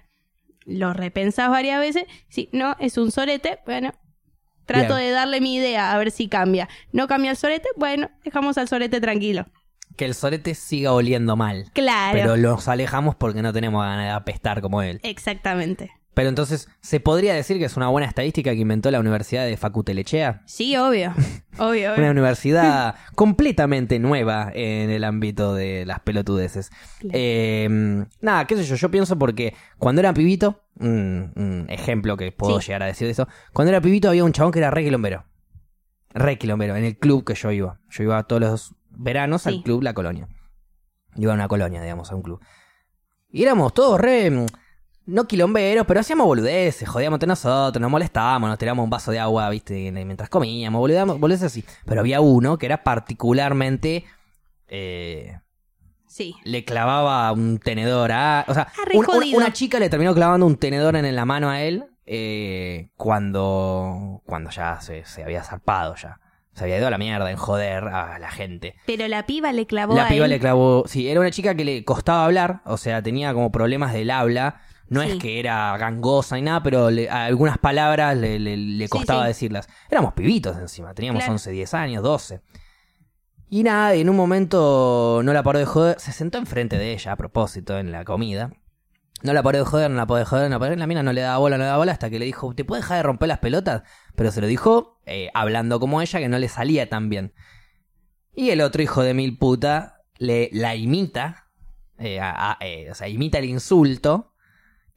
Lo 0.66 0.94
repensás 0.94 1.52
varias 1.52 1.80
veces, 1.80 2.06
si 2.30 2.50
no, 2.52 2.76
es 2.80 2.98
un 2.98 3.12
sorete, 3.12 3.60
bueno, 3.68 3.94
trato 4.66 4.96
Bien. 4.96 5.08
de 5.08 5.12
darle 5.12 5.42
mi 5.42 5.56
idea 5.56 5.94
a 5.94 5.98
ver 6.00 6.10
si 6.10 6.28
cambia. 6.28 6.68
No 6.92 7.08
cambia 7.08 7.30
el 7.30 7.38
sorete, 7.38 7.70
bueno, 7.78 8.10
dejamos 8.24 8.58
al 8.58 8.68
sorete 8.68 9.00
tranquilo. 9.00 9.46
Que 9.96 10.06
el 10.06 10.16
sorete 10.16 10.56
siga 10.56 10.92
oliendo 10.92 11.36
mal. 11.36 11.70
Claro, 11.74 12.18
Pero 12.18 12.36
los 12.36 12.68
alejamos 12.68 13.16
porque 13.16 13.44
no 13.44 13.54
tenemos 13.54 13.84
ganas 13.84 14.06
de 14.06 14.12
apestar 14.12 14.60
como 14.62 14.82
él. 14.82 15.00
exactamente. 15.04 15.92
Pero 16.14 16.30
entonces, 16.30 16.70
¿se 16.80 17.00
podría 17.00 17.34
decir 17.34 17.58
que 17.58 17.66
es 17.66 17.76
una 17.76 17.88
buena 17.88 18.08
estadística 18.08 18.52
que 18.52 18.58
inventó 18.60 18.92
la 18.92 19.00
Universidad 19.00 19.46
de 19.46 19.58
Facutelechea? 19.58 20.44
Sí, 20.46 20.76
obvio, 20.78 21.12
obvio, 21.58 21.94
Una 21.94 21.96
obvio. 22.04 22.12
universidad 22.12 22.96
completamente 23.16 23.98
nueva 24.00 24.52
en 24.54 24.90
el 24.92 25.04
ámbito 25.06 25.56
de 25.56 25.86
las 25.86 26.02
pelotudeces. 26.02 26.70
Claro. 27.00 27.10
Eh, 27.14 28.06
nada, 28.22 28.46
qué 28.46 28.56
sé 28.58 28.64
yo, 28.64 28.76
yo 28.76 28.92
pienso 28.92 29.18
porque 29.18 29.56
cuando 29.80 30.02
era 30.02 30.14
pibito, 30.14 30.62
un, 30.80 31.32
un 31.36 31.66
ejemplo 31.70 32.16
que 32.18 32.32
puedo 32.32 32.60
Sí. 32.62 32.68
llegar 32.68 32.84
a 32.84 32.88
decir 32.88 33.08
de 33.08 33.12
eso, 33.14 33.28
cuando 33.52 33.70
era 33.72 33.82
pibito 33.82 34.10
había 34.10 34.24
un 34.24 34.34
chabón 34.34 34.52
que 34.52 34.60
era 34.60 34.70
re 34.70 34.84
quilombero. 34.84 35.26
Re 36.14 36.38
quilombero, 36.38 36.76
en 36.76 36.84
el 36.84 36.98
club 37.00 37.24
que 37.26 37.34
yo 37.34 37.52
iba. 37.52 37.80
Yo 37.90 38.04
iba 38.04 38.22
todos 38.24 38.42
los 38.42 38.76
veranos 38.92 39.42
Sí. 39.44 39.50
al 39.50 39.64
club 39.64 39.82
La 39.82 39.94
Colonia. 39.96 40.28
Iba 41.16 41.32
a 41.32 41.36
una 41.36 41.48
colonia, 41.48 41.82
digamos, 41.82 42.12
a 42.12 42.16
un 42.16 42.22
club. 42.22 42.40
Y 43.30 43.42
éramos 43.42 43.74
todos 43.74 44.00
re. 44.00 44.32
No 45.06 45.26
quilomberos, 45.28 45.86
pero 45.86 46.00
hacíamos 46.00 46.26
boludeces, 46.26 46.88
jodíamos 46.88 47.18
entre 47.18 47.28
nosotros, 47.28 47.82
nos 47.82 47.92
molestábamos, 47.92 48.50
nos 48.50 48.58
tirábamos 48.58 48.86
un 48.86 48.90
vaso 48.90 49.12
de 49.12 49.20
agua, 49.20 49.50
viste, 49.50 49.92
mientras 49.92 50.30
comíamos, 50.30 50.80
boludeamos, 50.80 51.20
boludeces 51.20 51.48
así. 51.48 51.66
Pero 51.86 52.00
había 52.02 52.22
uno 52.22 52.58
que 52.58 52.66
era 52.68 52.84
particularmente. 52.84 54.06
eh, 54.68 55.40
Sí. 56.08 56.36
le 56.44 56.64
clavaba 56.64 57.32
un 57.32 57.58
tenedor 57.60 58.12
a. 58.12 58.46
O 58.48 58.54
sea, 58.54 58.68
Ah, 58.78 58.84
un- 58.94 59.06
un- 59.06 59.36
una 59.36 59.52
chica 59.52 59.80
le 59.80 59.90
terminó 59.90 60.14
clavando 60.14 60.46
un 60.46 60.58
tenedor 60.58 60.96
en 60.96 61.16
la 61.16 61.26
mano 61.26 61.50
a 61.50 61.62
él 61.62 61.86
eh, 62.06 62.90
cuando. 62.96 64.22
cuando 64.26 64.50
ya 64.52 64.80
se, 64.82 65.06
se 65.06 65.24
había 65.24 65.44
zarpado 65.44 65.96
ya. 65.96 66.20
Se 66.54 66.64
había 66.66 66.78
ido 66.78 66.86
a 66.88 66.92
la 66.92 66.98
mierda 67.00 67.32
en 67.32 67.38
joder 67.38 67.86
a 67.86 68.20
la 68.20 68.30
gente. 68.30 68.76
Pero 68.86 69.08
la 69.08 69.26
piba 69.26 69.52
le 69.52 69.66
clavó 69.66 69.96
La 69.96 70.06
a 70.06 70.10
piba 70.10 70.26
él. 70.26 70.32
le 70.32 70.40
clavó. 70.40 70.84
Sí, 70.88 71.10
era 71.10 71.20
una 71.20 71.32
chica 71.32 71.56
que 71.56 71.66
le 71.66 71.84
costaba 71.84 72.26
hablar, 72.26 72.62
o 72.66 72.78
sea, 72.78 73.02
tenía 73.02 73.34
como 73.34 73.52
problemas 73.52 73.92
del 73.94 74.12
habla. 74.12 74.62
No 74.90 75.02
Sí. 75.02 75.12
es 75.12 75.18
que 75.20 75.40
era 75.40 75.76
gangosa 75.78 76.36
ni 76.36 76.42
nada, 76.44 76.62
pero 76.62 76.92
le- 76.92 77.10
algunas 77.10 77.58
palabras 77.58 78.16
le, 78.18 78.38
le- 78.40 78.58
le 78.58 78.86
Sí, 78.86 78.90
costaba 78.90 79.24
sí. 79.24 79.28
decirlas. 79.30 79.68
Éramos 79.90 80.14
pibitos 80.14 80.58
encima, 80.58 80.94
teníamos 80.94 81.22
Claro. 81.22 81.34
11, 81.34 81.52
10 81.52 81.74
años, 81.74 82.04
12. 82.04 82.42
Y 83.50 83.64
nada, 83.64 83.94
en 83.94 84.10
un 84.10 84.16
momento 84.16 85.22
no 85.24 85.32
la 85.34 85.44
paró 85.44 85.60
de 85.60 85.66
joder, 85.66 86.00
se 86.00 86.12
sentó 86.12 86.38
enfrente 86.38 86.78
de 86.78 86.92
ella 86.94 87.12
a 87.12 87.16
propósito 87.16 87.78
en 87.78 87.92
la 87.92 88.04
comida. 88.04 88.52
No 89.22 89.32
la 89.32 89.42
paró 89.42 89.60
de 89.60 89.64
joder, 89.64 89.90
no 89.90 89.96
la 89.98 90.06
paró 90.06 90.20
de 90.20 90.26
joder, 90.26 90.44
no 90.50 90.56
la 90.56 90.60
paró 90.60 90.72
de- 90.72 90.78
La 90.78 90.88
mina 90.88 91.02
no 91.04 91.14
le 91.14 91.22
daba 91.22 91.38
bola, 91.38 91.58
no 91.58 91.64
le 91.64 91.68
daba 91.68 91.78
bola 91.78 91.92
hasta 91.94 92.10
que 92.10 92.20
le 92.20 92.26
dijo, 92.26 92.54
¿te 92.54 92.66
puedes 92.66 92.84
dejar 92.84 92.98
de 92.98 93.04
romper 93.04 93.30
las 93.30 93.40
pelotas? 93.40 93.84
Pero 94.16 94.32
se 94.32 94.42
lo 94.42 94.48
dijo 94.48 95.00
eh, 95.06 95.30
hablando 95.34 95.80
como 95.80 96.02
ella, 96.02 96.20
que 96.20 96.30
no 96.30 96.40
le 96.40 96.50
salía 96.50 96.90
tan 96.90 97.10
bien. 97.10 97.34
Y 98.36 98.50
el 98.50 98.62
otro 98.62 98.82
hijo 98.82 99.02
de 99.04 99.14
mil 99.14 99.38
puta 99.38 100.02
le 100.18 100.50
la 100.52 100.76
imita, 100.76 101.48
eh, 102.00 102.20
a- 102.20 102.52
a- 102.54 102.58
eh, 102.62 102.90
o 102.92 102.96
sea, 102.96 103.08
imita 103.08 103.38
el 103.38 103.46
insulto, 103.46 104.33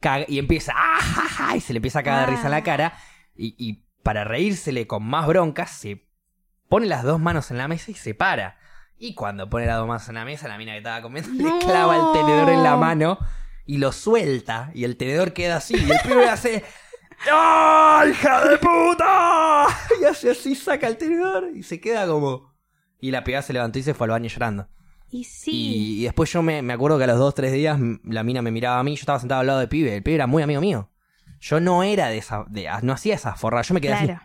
caga- 0.01 0.25
y 0.27 0.39
empieza, 0.39 0.73
¡ah, 0.75 0.99
ja, 1.01 1.21
ja! 1.29 1.55
y 1.57 1.61
se 1.61 1.73
le 1.73 1.77
empieza 1.77 1.99
a 1.99 2.03
cagar 2.03 2.25
de 2.27 2.35
risa 2.35 2.45
en 2.47 2.51
la 2.51 2.57
Ah. 2.57 2.63
cara, 2.63 2.97
y, 3.35 3.55
y 3.57 3.83
para 4.03 4.23
reírsele 4.23 4.87
con 4.87 5.03
más 5.03 5.27
broncas, 5.27 5.71
se 5.71 6.07
pone 6.69 6.85
las 6.87 7.03
dos 7.03 7.19
manos 7.19 7.51
en 7.51 7.57
la 7.57 7.67
mesa 7.67 7.91
y 7.91 7.93
se 7.95 8.13
para. 8.13 8.57
Y 8.99 9.13
cuando 9.13 9.49
pone 9.49 9.65
las 9.67 9.77
dos 9.77 9.87
manos 9.87 10.07
en 10.09 10.15
la 10.15 10.25
mesa, 10.25 10.47
la 10.47 10.57
mina 10.57 10.71
que 10.71 10.79
estaba 10.79 11.01
comiendo 11.01 11.29
No. 11.33 11.57
le 11.59 11.65
clava 11.65 11.95
el 11.95 12.13
tenedor 12.13 12.49
en 12.49 12.63
la 12.63 12.75
mano 12.77 13.17
y 13.65 13.77
lo 13.77 13.91
suelta, 13.91 14.71
y 14.73 14.83
el 14.85 14.95
tenedor 14.97 15.33
queda 15.33 15.57
así, 15.57 15.75
y 15.75 15.91
el 15.91 15.99
pibe 16.01 16.29
hace... 16.29 16.63
¡Ah, 17.31 18.05
hija 18.09 18.45
de 18.47 18.57
puta! 18.57 19.65
Y 20.01 20.05
hace 20.05 20.31
así, 20.31 20.55
saca 20.55 20.87
el 20.87 20.97
tenedor 20.97 21.49
y 21.55 21.63
se 21.63 21.79
queda 21.81 22.07
como... 22.07 22.53
Y 22.99 23.11
la 23.11 23.23
piba 23.23 23.41
se 23.41 23.53
levantó 23.53 23.79
y 23.79 23.83
se 23.83 23.93
fue 23.93 24.05
al 24.05 24.11
baño 24.11 24.27
llorando. 24.29 24.69
Y 25.09 25.23
sí. 25.23 25.51
Y, 25.51 26.01
y 26.01 26.03
después 26.03 26.31
yo 26.31 26.41
me, 26.41 26.61
me 26.61 26.73
acuerdo 26.73 26.97
que 26.97 27.05
a 27.05 27.07
los 27.07 27.17
dos, 27.19 27.33
tres 27.33 27.53
días 27.53 27.79
la 28.03 28.23
mina 28.23 28.41
me 28.41 28.51
miraba 28.51 28.79
a 28.79 28.83
mí, 28.83 28.95
yo 28.95 28.99
estaba 29.01 29.19
sentado 29.19 29.41
al 29.41 29.47
lado 29.47 29.59
del 29.59 29.69
pibe, 29.69 29.95
el 29.95 30.03
pibe 30.03 30.15
era 30.15 30.27
muy 30.27 30.43
amigo 30.43 30.61
mío. 30.61 30.89
Yo 31.39 31.59
no 31.59 31.83
era 31.83 32.07
de 32.09 32.17
esa, 32.17 32.45
de, 32.49 32.67
no 32.81 32.93
hacía 32.93 33.15
esa 33.15 33.35
forra, 33.35 33.61
yo 33.61 33.73
me 33.73 33.81
quedé 33.81 33.91
claro. 33.97 34.19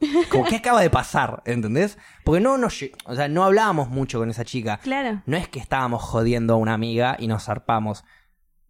así, 0.00 0.26
como 0.30 0.44
¿qué 0.44 0.56
acaba 0.56 0.80
de 0.82 0.90
pasar? 0.90 1.42
¿Entendés? 1.46 1.96
Porque 2.24 2.40
no 2.40 2.58
nos, 2.58 2.82
o 3.06 3.14
sea, 3.14 3.28
no 3.28 3.44
hablábamos 3.44 3.88
mucho 3.88 4.18
con 4.18 4.30
esa 4.30 4.44
chica. 4.44 4.78
Claro. 4.82 5.22
No 5.26 5.36
es 5.36 5.48
que 5.48 5.58
estábamos 5.60 6.02
jodiendo 6.02 6.54
a 6.54 6.56
una 6.56 6.74
amiga 6.74 7.16
y 7.18 7.26
nos 7.26 7.44
zarpamos. 7.44 8.04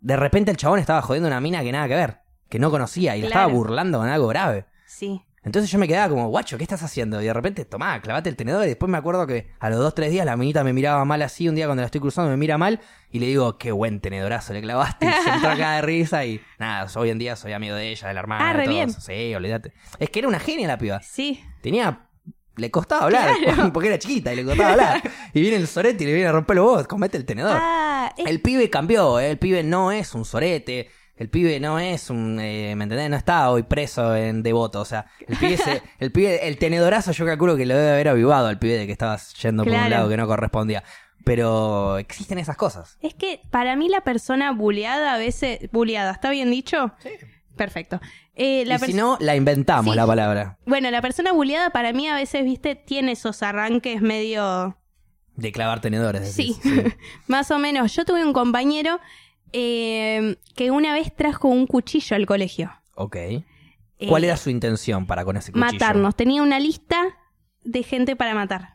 De 0.01 0.16
repente 0.16 0.51
el 0.51 0.57
chabón 0.57 0.78
estaba 0.78 1.03
jodiendo 1.03 1.28
a 1.28 1.30
una 1.32 1.40
mina 1.40 1.62
que 1.62 1.72
nada 1.72 1.88
que 1.88 1.94
ver, 1.94 2.18
que 2.48 2.59
no 2.59 2.70
conocía 2.70 3.16
y 3.16 3.22
la 3.22 3.28
Claro. 3.28 3.40
estaba 3.48 3.59
burlando 3.59 3.98
con 3.98 4.09
algo 4.09 4.28
grave. 4.28 4.66
Sí. 4.86 5.22
Entonces 5.43 5.70
yo 5.70 5.78
me 5.78 5.88
quedaba 5.88 6.11
como, 6.11 6.28
guacho, 6.28 6.59
¿qué 6.59 6.64
estás 6.64 6.82
haciendo? 6.82 7.20
Y 7.22 7.24
de 7.24 7.32
repente, 7.32 7.64
tomá, 7.64 8.01
clavate 8.03 8.28
el 8.28 8.36
tenedor. 8.36 8.64
Y 8.64 8.68
después 8.68 8.91
me 8.91 8.99
acuerdo 8.99 9.26
que 9.26 9.51
a 9.59 9.70
los 9.70 9.78
dos, 9.78 9.95
tres 9.95 10.11
días 10.11 10.26
la 10.26 10.36
minita 10.36 10.62
me 10.64 10.72
miraba 10.74 11.05
mal 11.07 11.22
así. 11.22 11.49
Un 11.49 11.55
día 11.55 11.64
cuando 11.66 11.80
la 11.80 11.86
estoy 11.86 12.01
cruzando 12.01 12.30
me 12.30 12.36
mira 12.36 12.59
mal. 12.59 12.80
Y 13.11 13.20
le 13.20 13.26
digo, 13.26 13.57
qué 13.57 13.72
buen 13.72 14.01
tenedorazo 14.01 14.53
le 14.53 14.61
clavaste. 14.61 15.07
Y 15.07 15.22
se 15.24 15.30
entró 15.30 15.51
acá 15.51 15.76
de 15.76 15.82
risa. 15.82 16.24
Y 16.26 16.41
nada, 16.59 16.86
hoy 16.95 17.09
en 17.11 17.18
día 17.18 17.36
soy 17.36 17.53
amigo 17.55 17.74
de 17.74 17.91
ella, 17.91 18.09
de 18.09 18.14
la 18.14 18.20
hermana. 18.20 18.51
Ah, 18.51 18.53
re 18.53 18.68
bien. 18.68 18.91
Sí, 18.93 19.34
olvídate. 19.34 19.72
Es 19.99 20.11
que 20.11 20.18
era 20.18 20.28
una 20.28 20.41
genia 20.41 20.68
la 20.68 20.76
piba. 20.76 21.01
Sí. 21.03 21.43
Tenía. 21.62 22.07
Le 22.57 22.70
costaba 22.70 23.05
hablar, 23.05 23.30
porque 23.72 23.88
era 23.88 23.99
chiquita 23.99 24.34
y 24.34 24.36
le 24.36 24.45
costaba 24.45 24.72
hablar. 24.72 25.03
Y 25.32 25.41
viene 25.41 25.57
el 25.57 25.66
sorete 25.68 26.05
y 26.05 26.07
le 26.09 26.12
viene 26.12 26.28
a 26.28 26.32
romper 26.32 26.57
los 26.57 26.64
vos, 26.66 26.86
comete 26.86 27.16
el 27.16 27.24
tenedor. 27.24 27.57
Ah, 27.59 28.12
es- 28.18 28.26
El 28.26 28.43
pibe 28.43 28.68
cambió, 28.68 29.18
¿eh? 29.20 29.30
el 29.30 29.38
pibe 29.38 29.62
no 29.62 29.93
es 29.93 30.14
un 30.14 30.24
sorete, 30.26 30.91
el 31.20 31.28
pibe 31.28 31.60
no 31.60 31.78
es 31.78 32.08
un, 32.08 32.40
eh, 32.40 32.74
¿me 32.76 32.84
entendés? 32.84 33.10
No 33.10 33.16
está 33.16 33.50
hoy 33.50 33.62
preso 33.62 34.16
en 34.16 34.42
devoto, 34.42 34.80
o 34.80 34.84
sea, 34.86 35.04
el 35.28 35.36
pibe, 35.36 35.58
se- 35.58 35.82
el 35.98 36.10
pibe, 36.12 36.48
el 36.48 36.56
tenedorazo 36.56 37.12
yo 37.12 37.26
calculo 37.26 37.56
que 37.56 37.66
lo 37.66 37.76
debe 37.76 37.90
haber 37.92 38.08
avivado 38.08 38.46
al 38.46 38.58
pibe 38.58 38.78
de 38.78 38.86
que 38.86 38.92
estabas 38.92 39.34
yendo 39.34 39.64
por 39.64 39.72
un 39.74 39.90
lado 39.90 40.08
que 40.08 40.16
no 40.16 40.26
correspondía. 40.26 40.82
Pero 41.22 41.98
existen 41.98 42.38
esas 42.38 42.56
cosas. 42.56 42.96
Es 43.02 43.12
que 43.14 43.42
para 43.50 43.76
mí 43.76 43.90
la 43.90 44.00
persona 44.00 44.52
buleada 44.52 45.12
a 45.14 45.18
veces... 45.18 45.70
Buleada, 45.70 46.12
¿está 46.12 46.30
bien 46.30 46.50
dicho? 46.50 46.92
Sí. 47.00 47.10
Perfecto. 47.54 48.00
Eh, 48.34 48.64
la 48.64 48.76
y 48.76 48.78
si 48.78 48.94
no, 48.94 49.18
la 49.20 49.36
inventamos 49.36 49.92
Sí. 49.92 49.96
la 49.96 50.06
palabra. 50.06 50.56
Bueno, 50.64 50.90
la 50.90 51.02
persona 51.02 51.32
buleada 51.32 51.68
para 51.70 51.92
mí 51.92 52.08
a 52.08 52.14
veces, 52.14 52.42
viste, 52.44 52.74
tiene 52.74 53.12
esos 53.12 53.42
arranques 53.42 54.00
medio... 54.00 54.78
De 55.36 55.52
clavar 55.52 55.82
tenedores. 55.82 56.32
Sí, 56.32 56.56
más 57.26 57.50
o 57.50 57.58
menos. 57.58 57.94
Yo 57.94 58.06
tuve 58.06 58.24
un 58.24 58.32
compañero 58.32 58.98
eh, 59.53 60.36
que 60.55 60.70
una 60.70 60.92
vez 60.94 61.14
trajo 61.14 61.48
un 61.48 61.66
cuchillo 61.66 62.16
al 62.16 62.26
colegio. 62.26 62.70
Ok. 62.94 63.16
Eh, 63.16 63.44
¿Cuál 64.09 64.24
era 64.24 64.36
su 64.36 64.51
intención 64.51 65.07
para 65.07 65.24
con 65.24 65.36
ese 65.36 65.53
cuchillo? 65.53 65.72
Matarnos. 65.72 66.16
Tenía 66.16 66.42
una 66.42 66.59
lista 66.59 66.96
de 67.64 67.82
gente 67.82 68.16
para 68.16 68.34
matar. 68.34 68.74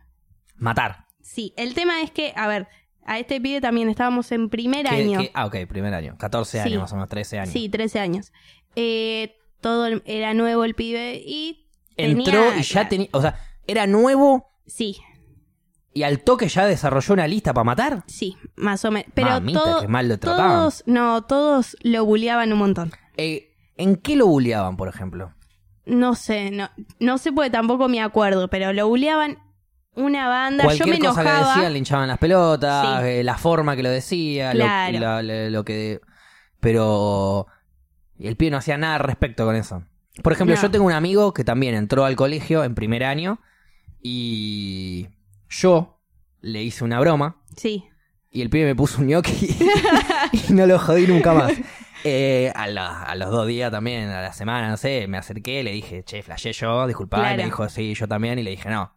Matar. 0.56 1.06
Sí, 1.22 1.54
el 1.58 1.74
tema 1.74 2.02
es 2.02 2.12
que, 2.12 2.34
a 2.36 2.48
ver, 2.48 2.68
a 3.06 3.18
este 3.20 3.42
pibe 3.42 3.60
también 3.62 3.90
estábamos 3.90 4.32
en 4.32 4.50
primer 4.50 4.86
¿Qué- 4.88 4.96
año. 4.96 5.20
qué- 5.20 5.32
Ah, 5.34 5.46
ok, 5.48 5.56
primer 5.68 5.94
año. 5.94 6.16
14 6.18 6.60
años, 6.62 6.72
Sí. 6.74 6.78
más 6.78 6.92
o 6.92 6.96
menos, 6.96 7.10
13 7.10 7.40
años. 7.40 7.52
Sí, 7.54 7.70
13 7.70 8.00
años. 8.00 8.32
Eh, 8.76 9.36
todo 9.62 9.88
el- 9.88 10.04
era 10.06 10.34
nuevo 10.34 10.64
el 10.64 10.76
pibe 10.76 11.22
y... 11.26 11.68
Entró 11.98 12.24
tenía- 12.44 12.58
y 12.60 12.64
ya 12.64 12.90
tenía. 12.90 13.08
O 13.14 13.22
sea, 13.22 13.40
era 13.68 13.88
nuevo 13.88 14.52
Sí, 14.68 14.98
y 15.96 16.04
al 16.04 16.20
toque 16.20 16.48
ya 16.50 16.66
desarrolló 16.68 17.14
una 17.16 17.28
lista 17.28 17.54
para 17.54 17.64
matar. 17.64 18.04
sí, 18.06 18.38
más 18.56 18.86
o 18.86 18.92
menos. 18.92 19.10
Pero 19.16 19.30
Mamita, 19.30 19.60
todo- 19.64 19.88
mal 19.88 20.08
lo 20.08 20.20
trataban. 20.20 20.52
todos, 20.60 20.84
no, 20.86 21.24
todos 21.24 21.76
lo 21.82 22.06
buleaban 22.06 22.54
un 22.54 22.60
montón. 22.60 22.92
Eh, 23.18 23.50
¿En 23.78 23.96
qué 23.96 24.16
lo 24.16 24.28
bulleaban, 24.28 24.78
por 24.78 24.88
ejemplo? 24.90 25.34
No 25.86 26.14
sé, 26.16 26.52
no, 26.52 26.70
no 27.00 27.18
sé 27.18 27.32
porque 27.32 27.50
tampoco 27.50 27.88
me 27.88 28.02
acuerdo, 28.02 28.48
pero 28.50 28.72
lo 28.74 28.88
buleaban 28.88 29.38
una 29.96 30.28
banda. 30.28 30.64
Yo 30.64 30.68
Cualquier 30.70 31.00
me 31.00 31.00
cosa 31.08 31.24
que 31.24 31.30
decían 31.30 31.72
le 31.74 31.80
hinchaban 31.80 32.08
las 32.10 32.18
pelotas, 32.18 33.02
Sí. 33.02 33.08
eh, 33.08 33.24
la 33.24 33.38
forma 33.38 33.76
que 33.76 33.84
lo 33.84 33.90
decía, 33.90 34.54
lo- 34.54 34.66
Claro. 34.66 35.00
la- 35.00 35.24
la- 35.24 35.50
lo, 35.50 35.64
que... 35.64 36.02
Pero 36.60 37.48
el 38.20 38.36
pibe 38.36 38.52
no 38.52 38.58
hacía 38.58 38.78
nada 38.78 38.96
al 38.96 39.02
respecto 39.02 39.46
con 39.46 39.56
eso. 39.56 39.84
Por 40.24 40.34
ejemplo, 40.34 40.56
No. 40.56 40.62
yo 40.62 40.72
tengo 40.72 40.86
un 40.86 40.92
amigo 40.94 41.34
que 41.34 41.44
también 41.44 41.76
entró 41.76 42.04
al 42.06 42.16
colegio 42.16 42.64
en 42.64 42.74
primer 42.76 43.04
año 43.04 43.40
y 44.02 45.08
yo 45.50 46.00
le 46.42 46.62
hice 46.64 46.84
una 46.84 47.00
broma 47.00 47.42
Sí, 47.56 47.86
y 48.32 48.42
el 48.42 48.50
pibe 48.50 48.66
me 48.66 48.76
puso 48.76 49.00
un 49.02 49.08
gnocchi 49.08 49.50
y 50.50 50.54
no 50.54 50.66
lo 50.66 50.78
jodí 50.80 51.08
nunca 51.08 51.34
más. 51.34 51.54
Eh, 52.04 52.52
a, 52.54 52.68
la- 52.68 53.02
a 53.02 53.16
los 53.16 53.32
dos 53.32 53.48
días 53.48 53.72
también, 53.72 54.10
a 54.10 54.22
la 54.22 54.32
semana, 54.34 54.70
no 54.70 54.78
sé, 54.78 55.08
me 55.08 55.18
acerqué, 55.18 55.64
le 55.64 55.72
dije, 55.72 56.04
che, 56.04 56.22
flashé 56.22 56.54
yo, 56.54 56.86
disculpá, 56.86 57.18
y 57.18 57.22
Claro. 57.22 57.38
me 57.38 57.44
dijo, 57.46 57.68
sí, 57.70 57.96
yo 57.96 58.08
también, 58.08 58.38
y 58.38 58.44
le 58.44 58.52
dije, 58.52 58.70
no, 58.70 58.94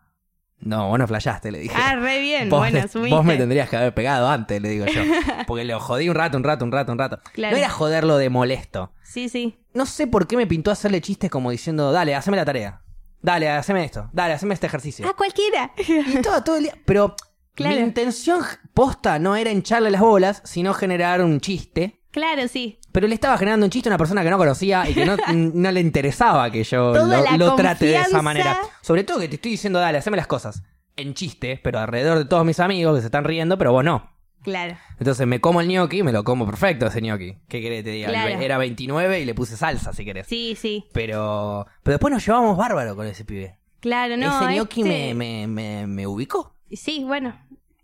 no, 0.61 0.88
vos 0.88 0.99
no 0.99 1.07
flashaste, 1.07 1.51
le 1.51 1.61
dije. 1.61 1.74
Ah, 1.74 1.94
re 1.96 2.20
bien. 2.20 2.51
Vos, 2.51 2.59
bueno, 2.59 2.80
vos 3.09 3.24
me 3.24 3.36
tendrías 3.38 3.70
que 3.70 3.76
haber 3.78 3.94
pegado 3.94 4.28
antes, 4.28 4.61
le 4.61 4.68
digo 4.68 4.84
yo. 4.86 5.01
Porque 5.46 5.64
lo 5.64 5.80
jodí 5.80 6.09
un 6.11 6.16
rato, 6.16 6.36
un 6.36 6.44
rato, 6.44 6.64
un 6.66 6.72
rato, 6.72 6.92
un 6.92 6.99
rato. 6.99 7.20
Claro. 7.32 7.53
No 7.53 7.59
era 7.59 7.70
joderlo 7.70 8.18
de 8.18 8.28
molesto. 8.28 8.92
Sí, 9.05 9.28
sí. 9.30 9.57
No 9.72 9.86
sé 9.86 10.07
por 10.07 10.26
qué 10.26 10.36
me 10.36 10.46
pintó 10.46 10.70
hacerle 10.70 11.01
chistes 11.01 11.30
como 11.30 11.51
diciendo, 11.51 11.92
dale, 11.92 12.14
haceme 12.14 12.36
la 12.36 12.44
tarea. 12.44 12.82
Dale, 13.21 13.49
haceme 13.51 13.85
esto. 13.85 14.09
Dale, 14.12 14.35
haceme 14.35 14.55
este 14.55 14.66
ejercicio. 14.66 15.07
Ah, 15.09 15.14
cualquiera. 15.16 15.73
Y 15.77 16.16
estaba 16.16 16.43
todo 16.45 16.57
el 16.57 16.64
día. 16.64 16.75
Pero 16.85 17.14
Claro. 17.55 17.75
mi 17.75 17.83
intención 17.83 18.41
posta 18.73 19.19
no 19.19 19.35
era 19.35 19.51
hincharle 19.51 19.91
las 19.91 20.01
bolas, 20.01 20.41
sino 20.45 20.73
generar 20.75 21.21
un 21.23 21.41
chiste. 21.41 22.03
claro, 22.12 22.47
sí. 22.47 22.79
Pero 22.93 23.07
le 23.09 23.14
estaba 23.14 23.37
generando 23.37 23.66
un 23.66 23.71
chiste 23.71 23.89
a 23.89 23.91
una 23.93 23.99
persona 23.99 24.23
que 24.23 24.31
no 24.31 24.39
conocía 24.39 24.89
y 24.89 24.95
que 24.95 25.05
no, 25.05 25.16
no 25.35 25.71
le 25.73 25.81
interesaba 25.81 26.51
que 26.51 26.62
yo 26.64 26.93
Toda 26.93 27.37
lo, 27.37 27.37
lo 27.49 27.55
trate 27.57 27.87
de 27.87 27.97
esa 27.97 28.23
manera. 28.23 28.59
Sobre 28.81 29.03
todo 29.05 29.19
que 29.21 29.29
te 29.29 29.35
estoy 29.37 29.51
diciendo, 29.53 29.79
dale, 29.81 29.99
haceme 29.99 30.16
las 30.16 30.27
cosas. 30.29 30.62
En 30.97 31.14
chiste, 31.14 31.61
pero 31.62 31.79
alrededor 31.81 32.19
de 32.19 32.25
todos 32.25 32.45
mis 32.45 32.61
amigos 32.61 32.95
que 32.95 33.01
se 33.01 33.07
están 33.07 33.25
riendo, 33.25 33.59
pero 33.59 33.73
vos 33.73 33.85
no. 33.85 34.09
Claro. 34.49 34.76
Entonces 34.99 35.26
me 35.26 35.40
como 35.40 35.61
el 35.61 35.68
gnocchi, 35.68 36.03
me 36.03 36.12
lo 36.12 36.24
como 36.24 36.46
perfecto 36.46 36.86
ese 36.86 37.01
gnocchi. 37.01 37.36
¿Qué 37.49 37.61
querés 37.61 37.80
que 37.80 37.84
te 37.84 37.90
diga? 37.90 38.09
Claro. 38.09 38.40
Era 38.40 38.59
29 38.59 39.20
y 39.20 39.24
le 39.24 39.34
puse 39.34 39.57
salsa, 39.57 39.92
si 39.92 40.05
querés. 40.05 40.26
Sí, 40.26 40.57
sí. 40.59 40.86
Pero, 40.92 41.66
pero 41.82 41.94
después 41.94 42.12
nos 42.12 42.24
llevamos 42.26 42.57
bárbaro 42.57 42.96
con 42.96 43.07
ese 43.07 43.24
pibe. 43.24 43.59
Claro, 43.80 44.16
no. 44.16 44.26
ese 44.44 44.55
gnocchi 44.57 44.80
este- 44.82 45.14
me, 45.14 45.14
me, 45.14 45.46
me, 45.46 45.86
me 45.86 46.07
ubicó. 46.07 46.55
Sí, 46.72 47.05
bueno. 47.05 47.38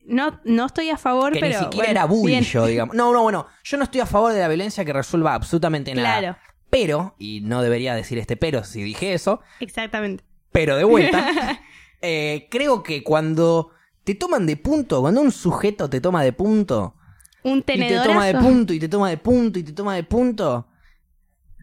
No, 0.06 0.40
no 0.44 0.66
estoy 0.66 0.90
a 0.90 0.98
favor, 0.98 1.32
Que 1.32 1.40
pero. 1.40 1.58
ni 1.58 1.64
siquiera 1.64 1.86
bueno, 1.86 1.90
era 1.90 2.04
bully 2.06 2.32
bien. 2.32 2.44
yo, 2.44 2.66
digamos. 2.66 2.94
No, 2.94 3.12
no, 3.12 3.22
bueno. 3.22 3.46
Yo 3.62 3.76
no 3.78 3.84
estoy 3.84 4.00
a 4.00 4.06
favor 4.06 4.32
de 4.32 4.40
la 4.40 4.48
violencia 4.48 4.84
que 4.84 4.92
resuelva 4.92 5.34
absolutamente 5.34 5.94
nada. 5.94 6.18
Claro, 6.18 6.36
Pero, 6.70 7.14
y 7.18 7.40
no 7.42 7.62
debería 7.62 7.94
decir 7.94 8.18
este 8.18 8.36
pero 8.36 8.64
si 8.64 8.82
dije 8.82 9.14
eso, 9.14 9.40
exactamente. 9.60 10.24
pero 10.52 10.76
de 10.76 10.84
vuelta, 10.84 11.60
eh, 12.02 12.48
creo 12.50 12.82
que 12.82 13.02
cuando 13.02 13.70
te 14.04 14.14
toman 14.14 14.46
de 14.46 14.56
punto, 14.56 15.00
cuando 15.00 15.20
un 15.20 15.32
sujeto 15.32 15.88
te 15.90 16.00
toma 16.00 16.22
de 16.22 16.32
punto, 16.32 16.94
Un 17.42 17.58
y 17.58 17.62
te 17.62 17.98
toma 18.00 18.26
de 18.26 18.34
punto, 18.34 18.72
y 18.72 18.78
te 18.78 18.88
toma 18.88 19.08
de 19.10 19.16
punto, 19.18 19.58
y 19.58 19.62
te 19.62 19.72
toma 19.72 19.94
de 19.96 20.04
punto, 20.04 20.68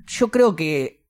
yo 0.08 0.30
creo 0.30 0.56
que 0.56 1.06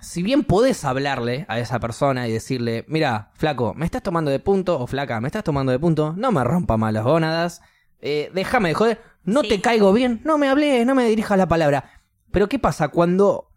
si 0.00 0.22
bien 0.22 0.44
podés 0.44 0.84
hablarle 0.84 1.44
a 1.48 1.58
esa 1.58 1.78
persona 1.78 2.26
y 2.26 2.32
decirle, 2.32 2.84
mira, 2.88 3.30
flaco, 3.34 3.74
me 3.74 3.84
estás 3.84 4.02
tomando 4.02 4.30
de 4.30 4.38
punto, 4.40 4.80
o 4.80 4.86
flaca, 4.86 5.20
me 5.20 5.28
estás 5.28 5.44
tomando 5.44 5.72
de 5.72 5.78
punto, 5.78 6.14
no 6.16 6.32
me 6.32 6.42
rompa 6.42 6.76
más 6.78 6.92
las 6.94 7.04
gónadas, 7.04 7.60
eh, 8.00 8.30
déjame 8.34 8.70
de 8.70 8.74
joder, 8.74 9.02
no 9.24 9.42
Sí. 9.42 9.48
te 9.50 9.60
caigo 9.60 9.92
bien, 9.92 10.22
no 10.24 10.38
me 10.38 10.48
hables, 10.48 10.86
no 10.86 10.94
me 10.94 11.04
dirijas 11.06 11.36
la 11.36 11.48
palabra. 11.48 11.84
Pero 12.32 12.48
¿qué 12.48 12.58
pasa 12.58 12.88
cuando 12.88 13.50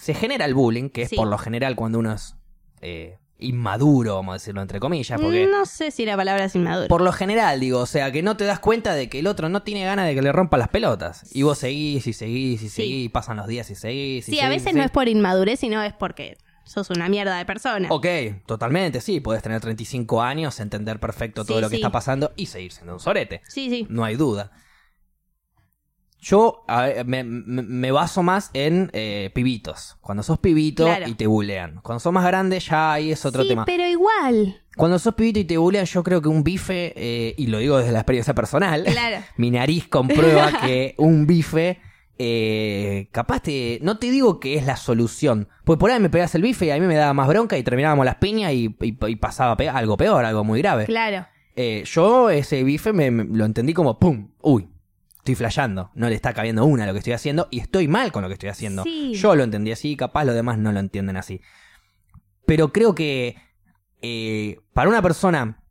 se 0.00 0.14
genera 0.14 0.44
el 0.46 0.54
bullying, 0.54 0.88
que 0.88 1.02
es 1.02 1.10
Sí. 1.10 1.16
por 1.16 1.28
lo 1.28 1.38
general 1.38 1.76
cuando 1.76 2.00
uno 2.00 2.12
es 2.12 2.34
eh, 2.80 3.18
inmaduro, 3.42 4.14
vamos 4.16 4.32
a 4.32 4.34
decirlo 4.34 4.62
entre 4.62 4.80
comillas, 4.80 5.20
porque... 5.20 5.46
No 5.46 5.66
sé 5.66 5.90
si 5.90 6.04
la 6.06 6.16
palabra 6.16 6.44
es 6.44 6.54
inmaduro. 6.54 6.88
Por 6.88 7.00
lo 7.02 7.12
general, 7.12 7.60
digo, 7.60 7.80
o 7.80 7.86
sea, 7.86 8.10
que 8.12 8.22
no 8.22 8.36
te 8.36 8.44
das 8.44 8.60
cuenta 8.60 8.94
de 8.94 9.08
que 9.08 9.18
el 9.18 9.26
otro 9.26 9.48
no 9.48 9.62
tiene 9.62 9.84
ganas 9.84 10.06
de 10.06 10.14
que 10.14 10.22
le 10.22 10.32
rompa 10.32 10.56
las 10.56 10.68
pelotas. 10.68 11.24
Y 11.34 11.42
vos 11.42 11.58
seguís 11.58 12.06
y 12.06 12.12
seguís 12.12 12.62
y 12.62 12.68
seguís, 12.68 13.04
y 13.06 13.08
pasan 13.08 13.36
los 13.36 13.46
días 13.46 13.70
y 13.70 13.74
seguís. 13.74 14.28
y 14.28 14.32
Sí, 14.32 14.40
a 14.40 14.44
seguís, 14.48 14.62
veces 14.64 14.76
no 14.76 14.82
es 14.82 14.90
por 14.90 15.08
inmadurez, 15.08 15.60
sino 15.60 15.82
es 15.82 15.92
porque 15.92 16.38
sos 16.64 16.90
una 16.90 17.08
mierda 17.08 17.36
de 17.38 17.44
persona. 17.44 17.88
Ok, 17.90 18.06
totalmente, 18.46 19.00
sí. 19.00 19.20
Podés 19.20 19.42
tener 19.42 19.60
35 19.60 20.22
años, 20.22 20.58
entender 20.60 21.00
perfecto 21.00 21.44
todo 21.44 21.58
Sí, 21.58 21.62
lo 21.62 21.68
que 21.68 21.76
sí. 21.76 21.82
está 21.82 21.90
pasando 21.92 22.32
y 22.36 22.46
seguir 22.46 22.72
siendo 22.72 22.94
un 22.94 23.00
sorete. 23.00 23.42
Sí, 23.48 23.68
sí. 23.68 23.86
No 23.90 24.04
hay 24.04 24.16
duda. 24.16 24.52
Yo 26.24 26.62
a 26.68 26.82
ver, 26.82 27.04
me, 27.04 27.24
me- 27.24 27.62
me 27.62 27.90
baso 27.90 28.22
más 28.22 28.50
en 28.54 28.90
eh, 28.92 29.30
pibitos. 29.34 29.96
Cuando 30.00 30.22
sos 30.22 30.38
pibito 30.38 30.84
Claro. 30.84 31.08
y 31.08 31.14
te 31.14 31.26
bulean. 31.26 31.80
Cuando 31.82 31.98
sos 31.98 32.12
más 32.12 32.24
grande 32.24 32.60
ya 32.60 32.92
ahí 32.92 33.10
es 33.10 33.24
otro 33.26 33.42
sí, 33.42 33.48
tema. 33.48 33.64
pero 33.64 33.84
igual. 33.88 34.62
Cuando 34.76 34.98
sos 35.00 35.14
pibito 35.14 35.40
y 35.40 35.44
te 35.44 35.58
bulean, 35.58 35.84
yo 35.84 36.02
creo 36.04 36.22
que 36.22 36.28
un 36.28 36.44
bife, 36.44 36.92
eh, 36.96 37.34
y 37.36 37.48
lo 37.48 37.58
digo 37.58 37.76
desde 37.78 37.90
la 37.92 37.98
experiencia 37.98 38.34
personal, 38.34 38.84
Claro. 38.84 39.16
mi 39.36 39.50
nariz 39.50 39.88
comprueba 39.88 40.52
que 40.62 40.94
un 40.96 41.26
bife, 41.26 41.80
eh, 42.18 43.08
capaz 43.10 43.40
te, 43.40 43.80
no 43.82 43.98
te 43.98 44.10
digo 44.12 44.38
que 44.38 44.54
es 44.54 44.64
la 44.64 44.76
solución, 44.76 45.48
pues 45.64 45.76
por 45.78 45.90
ahí 45.90 45.98
me 45.98 46.08
pegas 46.08 46.34
el 46.36 46.42
bife 46.42 46.66
y 46.66 46.70
a 46.70 46.78
mí 46.78 46.86
me 46.86 46.94
daba 46.94 47.12
más 47.14 47.26
bronca 47.26 47.58
y 47.58 47.64
terminábamos 47.64 48.06
las 48.06 48.14
piñas 48.16 48.52
y, 48.52 48.74
y- 48.80 48.96
y 49.08 49.16
pasaba 49.16 49.56
pe- 49.56 49.68
algo 49.68 49.96
peor, 49.96 50.24
algo 50.24 50.44
muy 50.44 50.60
grave. 50.62 50.86
Claro. 50.86 51.26
Eh, 51.56 51.82
yo 51.84 52.30
ese 52.30 52.62
bife 52.62 52.92
me, 52.92 53.10
me- 53.10 53.24
lo 53.24 53.44
entendí 53.44 53.74
como, 53.74 53.98
¡pum! 53.98 54.28
¡Uy! 54.40 54.68
Estoy 55.22 55.36
flasheando, 55.36 55.90
no 55.94 56.08
le 56.08 56.16
está 56.16 56.34
cabiendo 56.34 56.64
una 56.64 56.82
a 56.82 56.86
lo 56.88 56.92
que 56.94 56.98
estoy 56.98 57.12
haciendo 57.12 57.46
y 57.52 57.60
estoy 57.60 57.86
mal 57.86 58.10
con 58.10 58.22
lo 58.22 58.28
que 58.28 58.34
estoy 58.34 58.48
haciendo. 58.48 58.82
Sí. 58.82 59.14
Yo 59.14 59.36
lo 59.36 59.44
entendí 59.44 59.70
así, 59.70 59.94
capaz 59.96 60.24
los 60.24 60.34
demás 60.34 60.58
no 60.58 60.72
lo 60.72 60.80
entienden 60.80 61.16
así. 61.16 61.40
Pero 62.46 62.72
creo 62.72 62.94
que 62.94 63.36
eh, 64.02 64.58
para 64.72 64.88
una 64.88 65.00
persona 65.00 65.62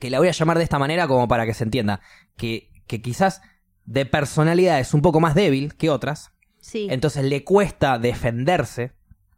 que 0.00 0.10
la 0.10 0.18
voy 0.18 0.26
a 0.28 0.32
llamar 0.32 0.58
de 0.58 0.64
esta 0.64 0.78
manera 0.80 1.06
como 1.06 1.28
para 1.28 1.46
que 1.46 1.54
se 1.54 1.62
entienda, 1.64 2.00
que, 2.36 2.70
que 2.88 3.00
quizás 3.00 3.42
de 3.84 4.06
personalidad 4.06 4.80
es 4.80 4.92
un 4.92 5.02
poco 5.02 5.20
más 5.20 5.34
débil 5.36 5.74
que 5.76 5.88
otras, 5.90 6.32
Sí. 6.60 6.88
entonces 6.90 7.22
le 7.24 7.44
cuesta 7.44 8.00
defenderse, 8.00 8.92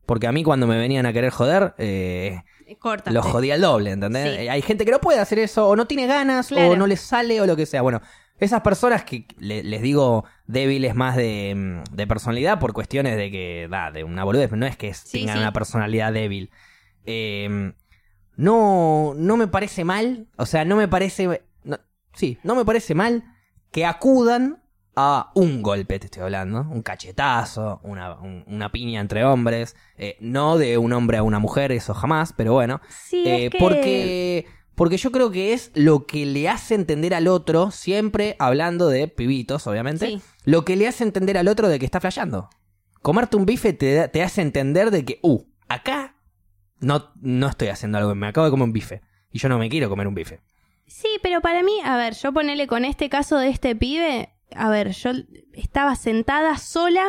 porque 0.07 0.27
a 0.27 0.33
mí 0.33 0.43
cuando 0.45 0.67
me 0.67 0.79
venían 0.79 1.05
a 1.05 1.13
querer 1.13 1.31
joder, 1.31 1.75
eh, 1.77 2.41
Corta. 2.79 3.11
lo 3.11 3.23
jodía 3.23 3.55
el 3.57 3.61
doble, 3.61 3.91
¿entendés? 3.91 4.35
Sí. 4.37 4.43
Eh, 4.45 4.51
Hay 4.51 4.63
gente 4.63 4.87
que 4.87 4.93
no 4.93 4.99
puede 5.01 5.19
hacer 5.21 5.39
eso, 5.39 5.69
o 5.69 5.77
no 5.77 5.87
tiene 5.87 6.07
ganas, 6.07 6.49
Claro. 6.49 6.71
o 6.71 6.77
no 6.77 6.87
les 6.87 7.01
sale, 7.01 7.39
o 7.43 7.47
lo 7.47 7.55
que 7.55 7.67
sea. 7.67 7.83
Bueno, 7.83 8.01
esas 8.39 8.61
personas 8.63 9.05
que 9.05 9.27
le- 9.39 9.63
les 9.63 9.83
digo 9.83 10.25
débiles 10.47 10.95
más 10.95 11.17
de, 11.17 11.55
mm, 11.57 11.95
de 11.97 12.07
personalidad 12.07 12.59
por 12.59 12.73
cuestiones 12.73 13.17
de 13.17 13.31
que, 13.31 13.69
da, 13.71 13.91
de 13.91 14.05
una 14.05 14.25
boludez, 14.25 14.51
no 14.53 14.67
es 14.67 14.77
que 14.77 14.95
Sí, 14.95 15.21
tengan 15.21 15.37
sí. 15.37 15.41
una 15.43 15.53
personalidad 15.53 16.13
débil. 16.13 16.51
Eh, 17.05 17.73
no, 18.37 19.15
no 19.17 19.37
me 19.37 19.49
parece 19.49 19.85
mal, 19.85 20.29
o 20.37 20.47
sea, 20.47 20.65
no 20.65 20.77
me 20.77 20.87
parece, 20.89 21.43
no- 21.65 21.79
sí, 22.15 22.39
no 22.45 22.55
me 22.55 22.65
parece 22.65 22.95
mal 22.95 23.25
que 23.73 23.85
acudan 23.85 24.63
a 25.01 25.31
un 25.35 25.63
golpe, 25.63 25.99
te 25.99 26.07
estoy 26.07 26.23
hablando, 26.23 26.61
un 26.71 26.83
cachetazo, 26.83 27.81
una, 27.85 28.15
un- 28.19 28.45
una 28.47 28.71
piña 28.71 29.01
entre 29.01 29.25
hombres, 29.25 29.77
eh, 29.97 30.17
no 30.21 30.59
de 30.59 30.77
un 30.79 30.93
hombre 30.93 31.19
a 31.19 31.23
una 31.23 31.39
mujer, 31.39 31.71
eso 31.73 31.95
jamás, 31.95 32.33
pero 32.37 32.53
bueno, 32.53 32.81
Sí, 32.89 33.23
eh, 33.27 33.45
es 33.47 33.51
que... 33.51 33.59
porque, 33.59 34.47
porque 34.79 34.97
yo 34.97 35.13
creo 35.13 35.31
que 35.31 35.53
es 35.53 35.71
lo 35.75 36.07
que 36.07 36.25
le 36.25 36.49
hace 36.49 36.75
entender 36.75 37.13
al 37.13 37.29
otro, 37.29 37.71
siempre 37.71 38.35
hablando 38.39 38.89
de 38.89 39.09
pibitos, 39.09 39.67
obviamente, 39.67 40.07
Sí. 40.07 40.21
lo 40.45 40.65
que 40.65 40.77
le 40.77 40.89
hace 40.89 41.05
entender 41.05 41.37
al 41.37 41.49
otro 41.49 41.69
de 41.69 41.79
que 41.79 41.85
está 41.85 42.01
flasheando. 42.01 42.49
Comerte 43.03 43.37
un 43.37 43.45
bife 43.45 43.75
te, 43.75 44.09
te 44.09 44.23
hace 44.23 44.41
entender 44.41 44.91
de 44.91 45.05
que, 45.05 45.19
uh, 45.23 45.43
acá 45.69 46.17
no, 46.81 47.13
no 47.21 47.49
estoy 47.49 47.69
haciendo 47.69 47.99
algo, 47.99 48.15
me 48.15 48.29
acabo 48.29 48.47
de 48.47 48.51
comer 48.51 48.65
un 48.65 48.73
bife. 48.73 49.03
Y 49.31 49.39
yo 49.41 49.49
no 49.51 49.59
me 49.59 49.69
quiero 49.69 49.91
comer 49.91 50.07
un 50.09 50.15
bife. 50.15 50.41
Sí, 50.87 51.09
pero 51.23 51.41
para 51.43 51.63
mí, 51.63 51.73
a 51.85 51.97
ver, 51.99 52.15
yo 52.15 52.33
ponele 52.33 52.67
con 52.67 52.85
este 52.87 53.11
caso 53.11 53.37
de 53.37 53.49
este 53.51 53.77
pibe, 53.77 54.31
a 54.57 54.71
ver, 54.71 54.93
yo 54.93 55.11
estaba 55.53 55.95
sentada 55.97 56.57
sola 56.57 57.05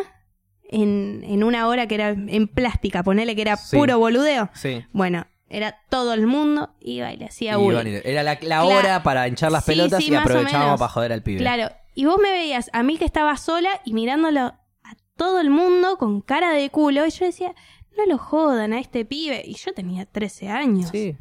en, 0.70 1.24
en 1.24 1.43
una 1.43 1.67
hora 1.67 1.88
que 1.88 1.95
era 1.95 2.09
en 2.09 2.47
plástica, 2.47 3.03
ponele 3.03 3.36
que 3.36 3.41
era 3.43 3.55
Sí. 3.57 3.78
puro 3.78 3.97
boludeo. 3.97 4.49
Sí. 4.53 4.86
Bueno, 4.91 5.26
era 5.49 5.79
todo 5.89 6.13
el 6.13 6.27
mundo, 6.27 6.73
iba 6.79 7.11
y 7.11 7.17
le 7.17 7.25
hacía 7.25 7.57
bullying. 7.57 8.01
era 8.03 8.23
la, 8.23 8.33
la 8.33 8.39
Claro. 8.39 8.67
hora 8.67 9.03
para 9.03 9.27
hinchar 9.27 9.51
las 9.51 9.65
Sí, 9.65 9.71
pelotas 9.71 10.03
sí, 10.03 10.11
y 10.11 10.15
aprovechábamos 10.15 10.79
para 10.79 10.89
joder 10.91 11.13
al 11.13 11.23
pibe. 11.23 11.39
Claro, 11.39 11.71
y 11.95 12.05
vos 12.05 12.17
me 12.21 12.31
veías 12.31 12.69
a 12.73 12.83
mí 12.83 12.97
que 12.97 13.05
estaba 13.05 13.35
sola 13.37 13.69
y 13.85 13.93
mirándolo 13.93 14.39
a 14.41 14.57
todo 15.15 15.39
el 15.41 15.49
mundo 15.49 15.97
con 15.97 16.21
cara 16.21 16.51
de 16.51 16.69
culo, 16.69 17.05
y 17.05 17.09
yo 17.11 17.25
decía, 17.25 17.53
no 17.97 18.05
lo 18.05 18.17
jodan 18.17 18.71
a 18.73 18.79
este 18.79 19.03
pibe. 19.05 19.41
Y 19.45 19.55
yo 19.55 19.73
tenía 19.73 20.05
13 20.05 20.49
años. 20.49 20.89
Sí. 20.91 21.17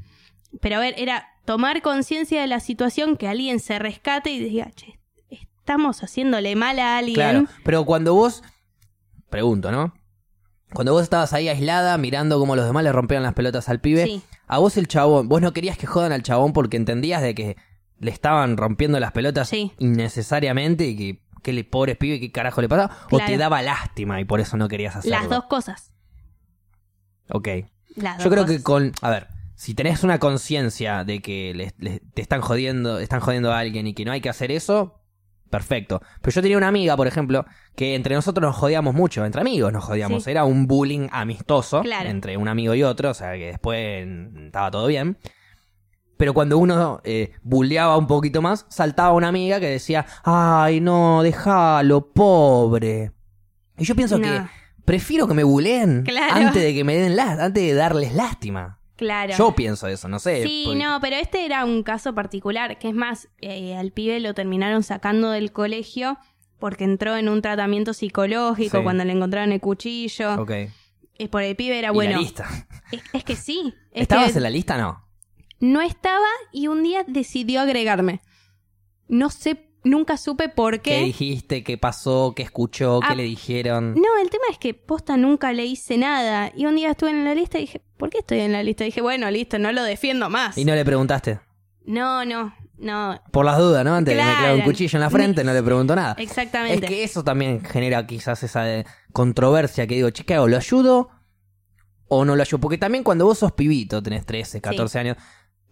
Pero 0.60 0.76
a 0.76 0.80
ver, 0.80 0.94
era 0.98 1.26
tomar 1.44 1.82
conciencia 1.82 2.40
de 2.40 2.46
la 2.46 2.60
situación, 2.60 3.16
que 3.16 3.26
alguien 3.28 3.58
se 3.60 3.78
rescate 3.78 4.30
y 4.30 4.38
diga, 4.38 4.70
che, 4.74 4.98
estamos 5.30 6.02
haciéndole 6.02 6.54
mal 6.54 6.78
a 6.78 6.98
alguien. 6.98 7.14
Claro, 7.14 7.44
pero 7.64 7.84
cuando 7.84 8.14
vos, 8.14 8.42
pregunto, 9.30 9.72
¿no? 9.72 9.92
Cuando 10.72 10.92
vos 10.92 11.02
estabas 11.02 11.32
ahí 11.32 11.48
aislada 11.48 11.96
mirando 11.98 12.38
cómo 12.38 12.54
los 12.56 12.66
demás 12.66 12.84
le 12.84 12.92
rompían 12.92 13.22
las 13.22 13.34
pelotas 13.34 13.68
al 13.68 13.80
pibe, 13.80 14.04
Sí. 14.04 14.22
a 14.46 14.58
vos 14.58 14.76
el 14.76 14.86
chabón, 14.88 15.28
vos 15.28 15.40
no 15.40 15.52
querías 15.52 15.78
que 15.78 15.86
jodan 15.86 16.12
al 16.12 16.22
chabón 16.22 16.52
porque 16.52 16.76
entendías 16.76 17.22
de 17.22 17.34
que 17.34 17.56
le 18.00 18.10
estaban 18.10 18.56
rompiendo 18.56 19.00
las 19.00 19.12
pelotas 19.12 19.48
Sí. 19.48 19.72
innecesariamente 19.78 20.86
y 20.86 20.96
que, 20.96 21.22
que 21.42 21.52
le 21.52 21.64
pobre 21.64 21.96
pibe, 21.96 22.20
qué 22.20 22.30
carajo 22.30 22.60
le 22.60 22.68
pasaba, 22.68 22.94
o 23.06 23.16
Claro. 23.16 23.26
te 23.26 23.36
daba 23.38 23.62
lástima 23.62 24.20
y 24.20 24.24
por 24.24 24.40
eso 24.40 24.56
no 24.56 24.68
querías 24.68 24.94
hacerlo. 24.96 25.18
Las 25.18 25.28
dos 25.30 25.44
cosas. 25.46 25.92
Ok. 27.30 27.48
Las 27.96 28.18
Yo 28.18 28.24
dos 28.24 28.32
creo 28.32 28.46
que 28.46 28.62
con, 28.62 28.92
a 29.02 29.10
ver, 29.10 29.28
si 29.54 29.74
tenés 29.74 30.04
una 30.04 30.18
conciencia 30.18 31.02
de 31.04 31.20
que 31.20 31.52
les- 31.54 31.74
les- 31.78 32.00
te 32.14 32.22
están 32.22 32.40
jodiendo, 32.40 32.98
están 33.00 33.20
jodiendo 33.20 33.52
a 33.52 33.58
alguien 33.58 33.86
y 33.86 33.94
que 33.94 34.04
no 34.04 34.12
hay 34.12 34.20
que 34.20 34.28
hacer 34.28 34.52
eso, 34.52 34.97
perfecto. 35.50 36.00
Pero 36.20 36.34
yo 36.34 36.42
tenía 36.42 36.56
una 36.58 36.68
amiga, 36.68 36.96
por 36.96 37.06
ejemplo, 37.06 37.44
que 37.74 37.94
entre 37.94 38.14
nosotros 38.14 38.42
nos 38.46 38.56
jodíamos 38.56 38.94
mucho, 38.94 39.24
entre 39.24 39.40
amigos 39.40 39.72
nos 39.72 39.84
jodíamos. 39.84 40.24
Sí. 40.24 40.30
Era 40.30 40.44
un 40.44 40.66
bullying 40.66 41.08
amistoso 41.12 41.82
Claro. 41.82 42.08
entre 42.10 42.36
un 42.36 42.48
amigo 42.48 42.74
y 42.74 42.82
otro, 42.82 43.10
o 43.10 43.14
sea 43.14 43.32
que 43.32 43.46
después 43.46 44.06
estaba 44.46 44.70
todo 44.70 44.86
bien. 44.86 45.18
Pero 46.16 46.34
cuando 46.34 46.58
uno 46.58 47.00
eh, 47.04 47.32
bulleaba 47.42 47.96
un 47.96 48.06
poquito 48.08 48.42
más, 48.42 48.66
saltaba 48.68 49.12
una 49.12 49.28
amiga 49.28 49.60
que 49.60 49.68
decía, 49.68 50.04
ay 50.24 50.80
no, 50.80 51.22
déjalo, 51.22 52.12
pobre. 52.12 53.12
Y 53.78 53.84
yo 53.84 53.94
pienso 53.94 54.18
No. 54.18 54.24
que 54.24 54.42
prefiero 54.84 55.28
que 55.28 55.34
me 55.34 55.44
buleen 55.44 56.02
Claro. 56.02 56.34
antes 56.46 56.60
de 56.62 56.74
que 56.74 56.82
me 56.82 56.96
den 56.96 57.18
antes 57.20 57.62
de 57.62 57.74
darles 57.74 58.14
lástima. 58.14 58.77
Claro. 58.98 59.32
Yo 59.38 59.54
pienso 59.54 59.86
eso, 59.86 60.08
no 60.08 60.18
sé. 60.18 60.42
Sí, 60.42 60.64
porque- 60.66 60.78
no, 60.84 61.00
pero 61.00 61.16
este 61.16 61.46
era 61.46 61.64
un 61.64 61.82
caso 61.84 62.14
particular, 62.14 62.78
que 62.78 62.88
es 62.88 62.94
más, 62.94 63.28
eh, 63.40 63.76
al 63.76 63.92
pibe 63.92 64.18
lo 64.20 64.34
terminaron 64.34 64.82
sacando 64.82 65.30
del 65.30 65.52
colegio 65.52 66.18
porque 66.58 66.82
entró 66.84 67.16
en 67.16 67.28
un 67.28 67.40
tratamiento 67.40 67.94
psicológico 67.94 68.78
Sí. 68.78 68.82
cuando 68.82 69.04
le 69.04 69.12
encontraron 69.12 69.52
el 69.52 69.60
cuchillo. 69.60 70.34
Ok. 70.42 70.50
Y 71.16 71.28
por 71.28 71.42
el 71.44 71.54
pibe 71.54 71.78
era 71.78 71.88
¿Y 71.88 71.94
bueno. 71.94 72.12
la 72.12 72.18
lista? 72.18 72.46
Es, 72.90 73.02
es 73.12 73.24
que 73.24 73.36
sí. 73.36 73.72
Es 73.92 74.02
¿Estabas 74.02 74.32
que 74.32 74.38
en 74.38 74.42
la 74.42 74.50
lista 74.50 74.76
no? 74.76 75.04
No 75.60 75.80
estaba 75.80 76.26
y 76.52 76.66
un 76.66 76.82
día 76.82 77.04
decidió 77.06 77.60
agregarme. 77.60 78.20
No 79.06 79.30
sé, 79.30 79.67
nunca 79.88 80.16
supe 80.16 80.48
por 80.48 80.80
¿Qué 80.80 80.90
qué. 80.98 81.04
dijiste? 81.04 81.64
¿Qué 81.64 81.78
pasó? 81.78 82.32
¿Qué 82.36 82.42
escuchó? 82.42 83.00
¿Qué 83.00 83.06
Ah, 83.10 83.14
le 83.14 83.24
dijeron? 83.24 83.94
No, 83.94 84.18
el 84.22 84.30
tema 84.30 84.44
es 84.50 84.58
que 84.58 84.74
posta 84.74 85.16
nunca 85.16 85.52
le 85.52 85.64
hice 85.66 85.98
nada. 85.98 86.52
Y 86.56 86.66
un 86.66 86.76
día 86.76 86.90
estuve 86.92 87.10
en 87.10 87.24
la 87.24 87.34
lista 87.34 87.58
y 87.58 87.62
dije, 87.62 87.80
¿por 87.96 88.10
qué 88.10 88.18
estoy 88.18 88.40
en 88.40 88.52
la 88.52 88.62
lista? 88.62 88.84
Y 88.84 88.88
dije, 88.88 89.00
bueno, 89.00 89.30
listo, 89.30 89.58
no 89.58 89.72
lo 89.72 89.82
defiendo 89.82 90.28
más. 90.30 90.56
Y 90.58 90.64
no 90.64 90.74
le 90.74 90.84
preguntaste. 90.84 91.40
No, 91.84 92.24
no, 92.24 92.54
no. 92.76 93.20
Por 93.32 93.44
las 93.46 93.58
dudas, 93.58 93.84
¿no? 93.84 93.94
Antes 93.94 94.14
de 94.14 94.20
que 94.20 94.26
me 94.26 94.32
un 94.32 94.38
Claro. 94.38 94.64
cuchillo 94.64 94.96
en 94.96 95.00
la 95.00 95.10
frente, 95.10 95.42
no 95.42 95.52
le 95.52 95.62
pregunto 95.62 95.96
nada. 95.96 96.14
Exactamente. 96.18 96.84
Es 96.86 96.90
que 96.92 97.02
eso 97.04 97.24
también 97.24 97.64
genera 97.64 98.06
quizás 98.06 98.42
esa 98.42 98.70
eh, 98.72 98.84
controversia 99.12 99.86
que 99.86 99.94
digo, 99.94 100.10
che, 100.10 100.24
¿qué 100.24 100.34
hago? 100.34 100.48
¿Lo 100.48 100.56
ayudo 100.58 101.08
o 102.08 102.24
no 102.24 102.36
lo 102.36 102.42
ayudo? 102.42 102.60
Porque 102.60 102.78
también 102.78 103.04
cuando 103.04 103.24
vos 103.24 103.38
sos 103.38 103.52
pibito, 103.52 104.02
tenés 104.02 104.24
13, 104.26 104.60
14 104.60 104.98
años, 104.98 105.16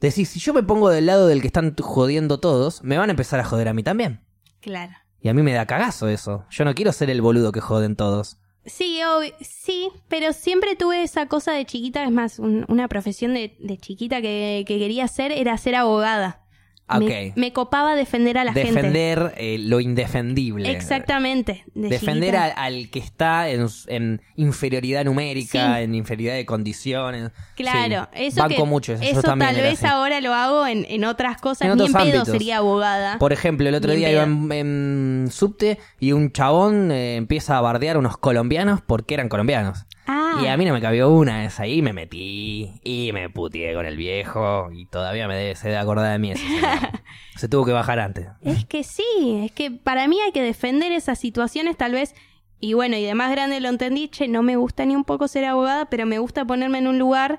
decís, 0.00 0.28
si 0.28 0.40
yo 0.40 0.52
me 0.54 0.62
pongo 0.62 0.88
del 0.90 1.06
lado 1.06 1.26
del 1.26 1.40
que 1.40 1.46
están 1.48 1.74
jodiendo 1.80 2.38
todos, 2.40 2.82
me 2.82 2.98
van 2.98 3.10
a 3.10 3.12
empezar 3.12 3.40
a 3.40 3.44
joder 3.44 3.68
a 3.68 3.74
mí 3.74 3.82
también. 3.82 4.20
Claro. 4.60 4.92
Y 5.20 5.28
a 5.28 5.34
mí 5.34 5.42
me 5.42 5.52
da 5.52 5.66
cagazo 5.66 6.08
eso. 6.08 6.44
Yo 6.50 6.64
no 6.64 6.74
quiero 6.74 6.92
ser 6.92 7.10
el 7.10 7.22
boludo 7.22 7.52
que 7.52 7.60
joden 7.60 7.96
todos. 7.96 8.38
Sí, 8.64 8.98
obvi- 9.04 9.34
sí, 9.40 9.90
pero 10.08 10.32
siempre 10.32 10.74
tuve 10.76 11.02
esa 11.02 11.26
cosa 11.26 11.52
de 11.52 11.64
chiquita, 11.64 12.04
es 12.04 12.10
más, 12.10 12.38
un- 12.38 12.64
una 12.68 12.88
profesión 12.88 13.32
de, 13.34 13.56
de 13.60 13.78
chiquita 13.78 14.20
que, 14.20 14.64
que 14.66 14.78
quería 14.78 15.04
hacer 15.04 15.30
era 15.32 15.56
ser 15.56 15.76
abogada. 15.76 16.42
Ah, 16.88 17.00
Me, 17.00 17.52
copaba 17.52 17.96
defender 17.96 18.38
a 18.38 18.44
la 18.44 18.52
gente. 18.52 18.70
Defender 18.72 19.34
eh, 19.36 19.58
lo 19.58 19.80
indefendible. 19.80 20.70
Exactamente. 20.70 21.64
de 21.74 21.88
Defender 21.88 22.36
al, 22.36 22.52
al 22.56 22.90
que 22.90 23.00
está 23.00 23.48
en, 23.48 23.66
en 23.88 24.22
inferioridad 24.36 25.04
numérica, 25.04 25.76
Sí. 25.78 25.82
en 25.82 25.94
inferioridad 25.96 26.36
de 26.36 26.46
condiciones. 26.46 27.32
Claro, 27.56 28.08
Sí, 28.14 28.26
eso, 28.26 28.40
banco 28.40 28.54
que, 28.62 28.68
mucho 28.68 28.92
eso. 28.92 29.02
Eso 29.02 29.22
también 29.22 29.52
tal 29.52 29.62
vez 29.62 29.82
así. 29.82 29.86
ahora 29.86 30.20
lo 30.20 30.32
hago 30.32 30.64
en, 30.66 30.86
en 30.88 31.04
otras 31.04 31.40
cosas. 31.40 31.68
En 31.68 31.76
Ni 31.76 31.86
en 31.86 31.92
pedo 31.92 32.02
ámbitos. 32.02 32.28
sería 32.28 32.58
abogada. 32.58 33.18
Por 33.18 33.32
ejemplo, 33.32 33.68
el 33.68 33.74
otro 33.74 33.90
Ni 33.90 33.96
día 33.96 34.12
iba 34.12 34.22
en 34.22 35.26
subte 35.30 35.78
y 35.98 36.12
un 36.12 36.30
chabón 36.30 36.92
eh, 36.92 37.16
empieza 37.16 37.58
a 37.58 37.60
bardear 37.62 37.96
a 37.96 37.98
unos 37.98 38.16
colombianos 38.16 38.80
porque 38.80 39.14
eran 39.14 39.28
colombianos. 39.28 39.85
Ah, 40.06 40.40
Y 40.42 40.46
a 40.46 40.56
mí 40.56 40.64
no 40.64 40.72
me 40.72 40.80
cabió 40.80 41.10
una 41.10 41.44
esa 41.44 41.64
ahí, 41.64 41.82
me 41.82 41.92
metí 41.92 42.80
y 42.84 43.10
me 43.12 43.28
puteé 43.28 43.74
con 43.74 43.86
el 43.86 43.96
viejo 43.96 44.70
y 44.72 44.86
todavía 44.86 45.26
me 45.26 45.36
debe, 45.36 45.56
se 45.56 45.68
debe 45.68 45.78
acordar 45.80 46.12
de 46.12 46.18
mí 46.18 46.30
ese 46.32 46.46
señor. 46.46 46.62
Se 47.36 47.48
tuvo 47.48 47.66
que 47.66 47.72
bajar 47.72 47.98
antes. 47.98 48.28
es 48.42 48.64
que 48.64 48.82
sí, 48.82 49.42
es 49.44 49.52
que 49.52 49.70
para 49.70 50.08
mí 50.08 50.18
hay 50.20 50.32
que 50.32 50.42
defender 50.42 50.92
esas 50.92 51.18
situaciones 51.18 51.76
tal 51.76 51.92
vez. 51.92 52.14
Y 52.60 52.72
bueno, 52.72 52.96
y 52.96 53.02
de 53.02 53.14
más 53.14 53.30
grande 53.30 53.60
lo 53.60 53.68
entendí, 53.68 54.08
che, 54.08 54.26
no 54.28 54.42
me 54.42 54.56
gusta 54.56 54.86
ni 54.86 54.96
un 54.96 55.04
poco 55.04 55.28
ser 55.28 55.44
abogada, 55.44 55.90
pero 55.90 56.06
me 56.06 56.18
gusta 56.18 56.46
ponerme 56.46 56.78
en 56.78 56.86
un 56.86 56.98
lugar 56.98 57.38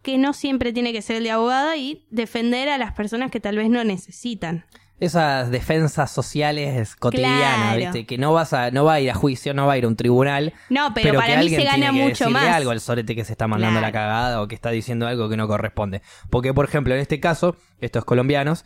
que 0.00 0.16
no 0.18 0.32
siempre 0.32 0.72
tiene 0.72 0.92
que 0.92 1.02
ser 1.02 1.16
el 1.16 1.24
de 1.24 1.30
abogada 1.32 1.76
y 1.76 2.06
defender 2.10 2.68
a 2.68 2.78
las 2.78 2.92
personas 2.92 3.30
que 3.30 3.40
tal 3.40 3.56
vez 3.56 3.68
no 3.68 3.84
necesitan. 3.84 4.64
Esas 5.04 5.50
defensas 5.50 6.10
sociales 6.10 6.96
cotidianas, 6.96 7.74
Claro. 7.76 7.78
¿viste? 7.78 8.06
Que 8.06 8.18
no 8.18 8.32
vas 8.32 8.52
a, 8.52 8.70
no 8.70 8.84
va 8.84 8.94
a 8.94 9.00
ir 9.00 9.10
a 9.10 9.14
juicio, 9.14 9.54
no 9.54 9.66
va 9.66 9.74
a 9.74 9.78
ir 9.78 9.84
a 9.84 9.88
un 9.88 9.96
tribunal. 9.96 10.52
No, 10.70 10.92
pero, 10.94 11.14
para 11.20 11.36
mí 11.38 11.48
se 11.48 11.56
tiene 11.56 11.70
gana 11.70 11.86
que 11.92 12.02
mucho 12.02 12.30
más. 12.30 12.46
algo 12.48 12.70
al 12.70 12.80
sorete 12.80 13.14
que 13.14 13.24
se 13.24 13.32
está 13.32 13.46
mandando 13.46 13.80
Claro. 13.80 13.86
la 13.86 13.92
cagada 13.92 14.42
o 14.42 14.48
que 14.48 14.54
está 14.54 14.70
diciendo 14.70 15.06
algo 15.06 15.28
que 15.28 15.36
no 15.36 15.46
corresponde. 15.48 16.02
Porque, 16.30 16.54
por 16.54 16.64
ejemplo, 16.66 16.94
en 16.94 17.00
este 17.00 17.20
caso, 17.20 17.56
estos 17.80 18.04
colombianos 18.04 18.64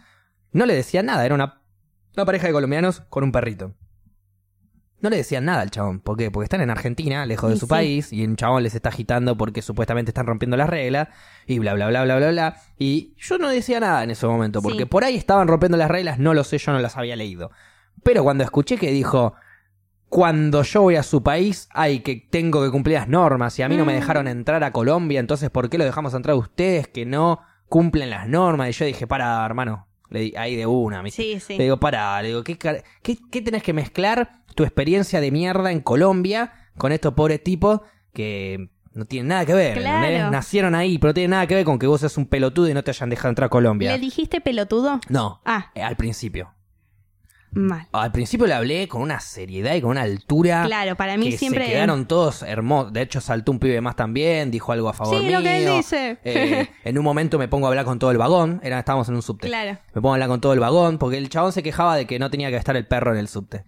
no 0.53 0.65
le 0.67 0.75
decían 0.75 1.07
nada. 1.07 1.25
Era 1.27 1.35
una, 1.35 1.61
una 2.17 2.25
pareja 2.25 2.47
de 2.47 2.53
colombianos 2.53 3.01
con 3.09 3.25
un 3.25 3.33
perrito. 3.33 3.75
No 5.01 5.11
le 5.11 5.17
decían 5.17 5.45
nada 5.45 5.61
al 5.61 5.71
chabón. 5.71 6.01
¿Por 6.01 6.17
qué? 6.17 6.31
Porque 6.31 6.45
están 6.45 6.61
en 6.61 6.71
Argentina, 6.71 7.25
lejos 7.25 7.51
de 7.51 7.57
su 7.57 7.69
país, 7.69 8.13
y 8.13 8.25
un 8.25 8.35
chabón 8.37 8.65
les 8.65 8.75
está 8.75 8.89
agitando 8.89 9.37
porque 9.37 9.63
supuestamente 9.63 10.11
están 10.11 10.27
rompiendo 10.27 10.57
las 10.57 10.69
reglas, 10.69 11.09
y 11.47 11.61
bla, 11.61 11.75
bla, 11.75 11.87
bla, 11.89 12.03
bla, 12.05 12.17
bla, 12.17 12.31
bla. 12.31 12.57
Y 12.79 13.15
yo 13.17 13.39
no 13.39 13.49
decía 13.49 13.79
nada 13.81 14.03
en 14.03 14.11
ese 14.11 14.27
momento, 14.27 14.61
porque 14.61 14.81
Sí. 14.81 14.85
por 14.87 15.05
ahí 15.05 15.17
estaban 15.17 15.47
rompiendo 15.47 15.77
las 15.79 15.89
reglas, 15.91 16.19
no 16.19 16.35
lo 16.35 16.43
sé, 16.45 16.59
yo 16.59 16.73
no 16.73 16.81
las 16.81 16.97
había 16.97 17.15
leído. 17.17 17.51
Pero 18.03 18.23
cuando 18.25 18.43
escuché 18.45 18.77
que 18.77 18.91
dijo, 18.91 19.35
cuando 20.09 20.63
yo 20.63 20.83
voy 20.83 20.97
a 20.97 21.03
su 21.03 21.23
país, 21.23 21.69
hay 21.73 22.01
que 22.01 22.17
tengo 22.31 22.65
que 22.65 22.71
cumplir 22.71 22.97
las 22.97 23.09
normas 23.09 23.59
y 23.59 23.63
a 23.63 23.69
mí 23.69 23.77
no 23.77 23.85
me 23.85 23.93
Mm. 23.93 23.97
dejaron 24.01 24.29
entrar 24.29 24.65
a 24.65 24.73
Colombia, 24.73 25.21
entonces 25.21 25.51
¿por 25.51 25.69
qué 25.69 25.77
lo 25.79 25.85
dejamos 25.85 26.15
entrar 26.15 26.33
a 26.35 26.39
ustedes 26.39 26.89
que 26.89 27.05
no 27.05 27.41
cumplen 27.69 28.09
las 28.11 28.27
normas? 28.29 28.69
Y 28.71 28.73
yo 28.73 28.85
dije, 28.87 29.07
para, 29.07 29.45
hermano, 29.45 29.88
le 30.11 30.21
di 30.21 30.35
ahí 30.37 30.57
de 30.57 30.67
una, 30.67 31.03
¿viste? 31.03 31.23
Sí, 31.23 31.41
sí. 31.41 31.57
Le 31.59 31.65
digo, 31.65 31.79
para, 31.79 32.21
le 32.23 32.29
digo, 32.29 32.45
¿qué, 32.45 32.57
qué, 32.59 33.19
qué 33.31 33.43
tenés 33.43 33.63
que 33.63 33.73
mezclar 33.73 34.43
tu 34.55 34.63
experiencia 34.65 35.21
de 35.21 35.31
mierda 35.31 35.71
en 35.73 35.81
Colombia 35.81 36.53
con 36.77 36.93
estos 36.93 37.15
pobres 37.15 37.43
tipos 37.43 37.81
que 38.13 38.71
no 38.93 39.05
tienen 39.05 39.29
nada 39.29 39.45
que 39.47 39.55
ver? 39.55 39.79
Claro. 39.79 40.31
Nacieron 40.31 40.75
ahí, 40.75 40.99
pero 40.99 41.11
no 41.11 41.15
tienen 41.15 41.31
nada 41.31 41.47
que 41.47 41.55
ver 41.55 41.65
con 41.65 41.79
que 41.79 41.87
vos 41.87 42.01
seas 42.01 42.17
un 42.17 42.27
pelotudo 42.27 42.69
y 42.69 42.75
no 42.75 42.83
te 42.83 42.91
hayan 42.91 43.11
dejado 43.11 43.29
entrar 43.31 43.47
a 43.47 43.51
Colombia. 43.51 43.93
¿Le 43.93 43.99
dijiste 43.99 44.41
pelotudo? 44.41 45.01
No, 45.09 45.41
Ah, 45.45 45.71
eh, 45.75 45.83
al 45.83 45.97
principio. 45.97 46.53
Mal. 47.53 47.87
Al 47.93 48.13
principio 48.13 48.47
le 48.47 48.55
hablé 48.55 48.89
con 48.89 49.03
una 49.03 49.21
seriedad 49.21 49.75
y 49.75 49.81
con 49.81 49.91
una 49.91 50.03
altura. 50.03 50.65
Claro, 50.67 50.97
para 50.97 51.17
mí 51.17 51.31
que 51.31 51.39
siempre. 51.39 51.65
se 51.67 51.73
quedaron 51.73 52.07
todos 52.07 52.43
hermosos. 52.43 52.93
De 52.93 53.03
hecho, 53.03 53.21
saltó 53.21 53.53
un 53.53 53.59
pibe 53.59 53.81
más 53.81 53.97
también, 53.97 54.51
dijo 54.51 54.73
algo 54.73 54.89
a 54.89 54.93
favor 54.93 55.19
Sí, 55.19 55.27
mío. 55.27 55.39
lo 55.39 55.43
que 55.45 55.57
él 55.67 55.77
dice. 55.77 56.19
Eh, 56.25 56.69
en 56.85 56.99
un 56.99 57.05
momento 57.05 57.39
me 57.39 57.49
pongo 57.49 57.67
a 57.67 57.71
hablar 57.71 57.85
con 57.85 57.99
todo 57.99 58.11
el 58.11 58.19
vagón. 58.19 58.61
Era, 58.63 58.79
estábamos 58.79 59.09
en 59.09 59.15
un 59.15 59.23
subte. 59.23 59.49
Claro. 59.49 59.79
Me 59.95 60.01
pongo 60.01 60.11
a 60.11 60.15
hablar 60.15 60.29
con 60.29 60.41
todo 60.41 60.53
el 60.53 60.61
vagón 60.61 60.99
porque 60.99 61.17
el 61.19 61.29
chabón 61.29 61.53
se 61.53 61.63
quejaba 61.63 61.97
de 61.97 62.07
que 62.07 62.19
no 62.19 62.31
tenía 62.31 62.51
que 62.51 62.57
estar 62.57 62.77
el 62.77 62.87
perro 62.87 63.13
en 63.13 63.19
el 63.19 63.29
subte. 63.29 63.65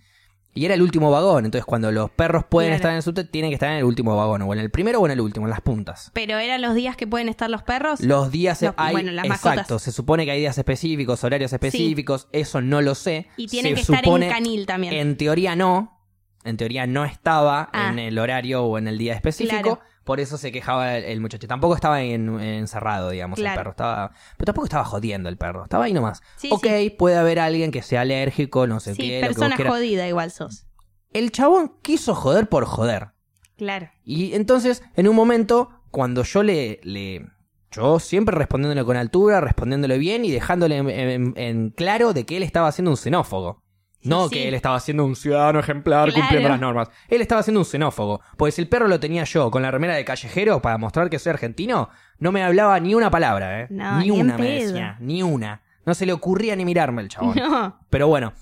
Y 0.53 0.65
era 0.65 0.75
el 0.75 0.83
último 0.83 1.11
vagón. 1.13 1.45
Entonces, 1.45 1.65
cuando 1.65 1.93
los 1.93 2.11
perros 2.11 2.45
pueden 2.49 2.71
Claro. 2.71 2.77
estar 2.77 2.91
en 2.91 2.97
el 2.97 3.03
subte, 3.03 3.25
tienen 3.25 3.51
que 3.51 3.55
estar 3.55 3.71
en 3.71 3.77
el 3.77 3.85
último 3.85 4.17
vagón. 4.17 4.43
O 4.43 4.53
en 4.53 4.59
el 4.59 4.71
primero 4.71 5.01
o 5.01 5.07
en 5.07 5.13
el 5.13 5.21
último, 5.21 5.47
en 5.47 5.51
las 5.51 5.61
puntas. 5.61 6.11
Pero 6.13 6.39
eran 6.39 6.61
los 6.61 6.75
días 6.75 6.97
que 6.97 7.07
pueden 7.07 7.29
estar 7.29 7.49
los 7.49 7.63
perros. 7.63 8.01
Los 8.01 8.33
días 8.33 8.61
Los- 8.63 8.75
hay, 8.77 8.93
bueno, 8.93 9.13
las 9.13 9.27
exacto, 9.27 9.49
mascotas. 9.61 9.83
se 9.83 9.93
supone 9.93 10.25
que 10.25 10.33
hay 10.33 10.41
días 10.41 10.59
específicos, 10.59 11.23
horarios 11.23 11.53
específicos, 11.53 12.27
eso 12.33 12.61
no 12.61 12.83
lo 12.83 12.95
sé. 12.97 13.29
Y 13.37 13.47
tienen 13.47 13.71
Se 13.73 13.75
que 13.77 13.81
estar 13.83 14.05
supone- 14.05 14.27
en 14.27 14.33
canil 14.33 14.67
también. 14.67 14.93
En 14.93 15.17
teoría 15.17 15.55
no, 15.55 16.01
en 16.43 16.57
teoría 16.57 16.87
no 16.87 17.05
estaba 17.05 17.71
Ah. 17.73 17.91
en 17.91 17.99
el 18.01 18.19
horario 18.19 18.65
o 18.65 18.77
en 18.77 18.89
el 18.89 18.99
día 18.99 19.15
específico, 19.15 19.61
Claro. 19.63 19.81
Por 20.11 20.19
eso 20.19 20.37
se 20.39 20.51
quejaba 20.51 20.97
el, 20.97 21.05
el 21.05 21.21
muchacho. 21.21 21.47
Tampoco 21.47 21.77
estaba 21.77 22.03
en- 22.03 22.41
encerrado, 22.41 23.11
digamos, 23.11 23.39
el 23.39 23.45
perro, 23.55 23.71
estaba, 23.71 24.11
pero 24.37 24.47
tampoco 24.47 24.65
estaba 24.65 24.85
jodiendo 24.85 25.29
el 25.29 25.37
perro, 25.37 25.63
estaba 25.63 25.85
ahí 25.85 25.93
nomás. 25.93 26.21
Sí, 26.37 26.49
ok, 26.53 26.67
sí. 26.67 26.91
puede 26.91 27.17
haber 27.17 27.39
alguien 27.39 27.71
que 27.71 27.81
sea 27.81 28.01
alérgico, 28.01 28.67
no 28.67 28.81
sé 28.81 28.97
Sí, 28.97 29.03
qué, 29.03 29.21
lo 29.21 29.29
que 29.29 29.35
vos 29.35 29.49
persona 29.49 29.71
jodida 29.71 30.09
igual 30.09 30.33
sos. 30.33 30.67
El 31.13 31.31
chabón 31.31 31.77
quiso 31.81 32.17
joder 32.17 32.49
por 32.49 32.65
joder. 32.65 33.11
Claro. 33.57 33.89
Y 34.05 34.35
entonces, 34.35 34.83
en 34.97 35.07
un 35.07 35.15
momento, 35.15 35.71
cuando 35.93 36.25
yo 36.25 36.43
le. 36.43 36.81
le 36.83 37.25
yo 37.71 38.01
siempre 38.01 38.37
respondiéndole 38.37 38.85
con 38.85 38.97
altura, 38.97 39.41
respondiéndole 39.41 39.97
bien 39.99 40.25
y 40.25 40.33
dejándole 40.33 40.77
en, 40.79 40.91
en- 40.91 41.35
en 41.37 41.71
claro 41.71 42.13
de 42.13 42.27
que 42.27 42.37
él 42.37 42.43
estaba 42.43 42.67
haciendo 42.67 42.91
un 42.91 42.97
xenófobo. 42.97 43.63
No 44.03 44.29
Sí, 44.29 44.35
que 44.37 44.49
él 44.49 44.55
estaba 44.55 44.81
siendo 44.81 45.05
un 45.05 45.15
ciudadano 45.15 45.61
ejemplar 45.61 46.05
Claro. 46.09 46.21
cumpliendo 46.21 46.49
las 46.49 46.61
normas. 46.61 46.89
Él 47.09 47.21
estaba 47.21 47.41
haciendo 47.41 47.61
un 47.61 47.67
xenófobo. 47.67 48.21
Pues 48.37 48.55
si 48.55 48.63
el 48.63 48.69
perro 48.69 48.89
lo 48.89 48.99
tenía 48.99 49.25
yo 49.25 49.51
con 49.51 49.63
la 49.63 49.71
remera 49.71 49.95
de 49.95 50.05
callejero 50.05 50.63
para 50.63 50.79
mostrar 50.79 51.11
que 51.11 51.19
soy 51.19 51.31
argentino, 51.31 51.91
no 52.19 52.33
me 52.33 52.43
hablaba 52.43 52.81
ni 52.81 52.95
una 52.95 53.11
palabra, 53.11 53.61
¿eh? 53.63 53.67
No, 53.71 53.99
ni, 53.99 54.05
ni 54.07 54.11
una 54.21 54.39
me 54.39 54.51
decía, 54.61 54.97
ni 55.01 55.23
una. 55.23 55.63
No 55.85 55.95
se 55.95 56.07
le 56.07 56.13
ocurría 56.13 56.57
ni 56.57 56.65
mirarme 56.65 57.03
el 57.03 57.09
chabón. 57.09 57.35
No. 57.37 57.79
Pero 57.91 58.09
bueno, 58.09 58.33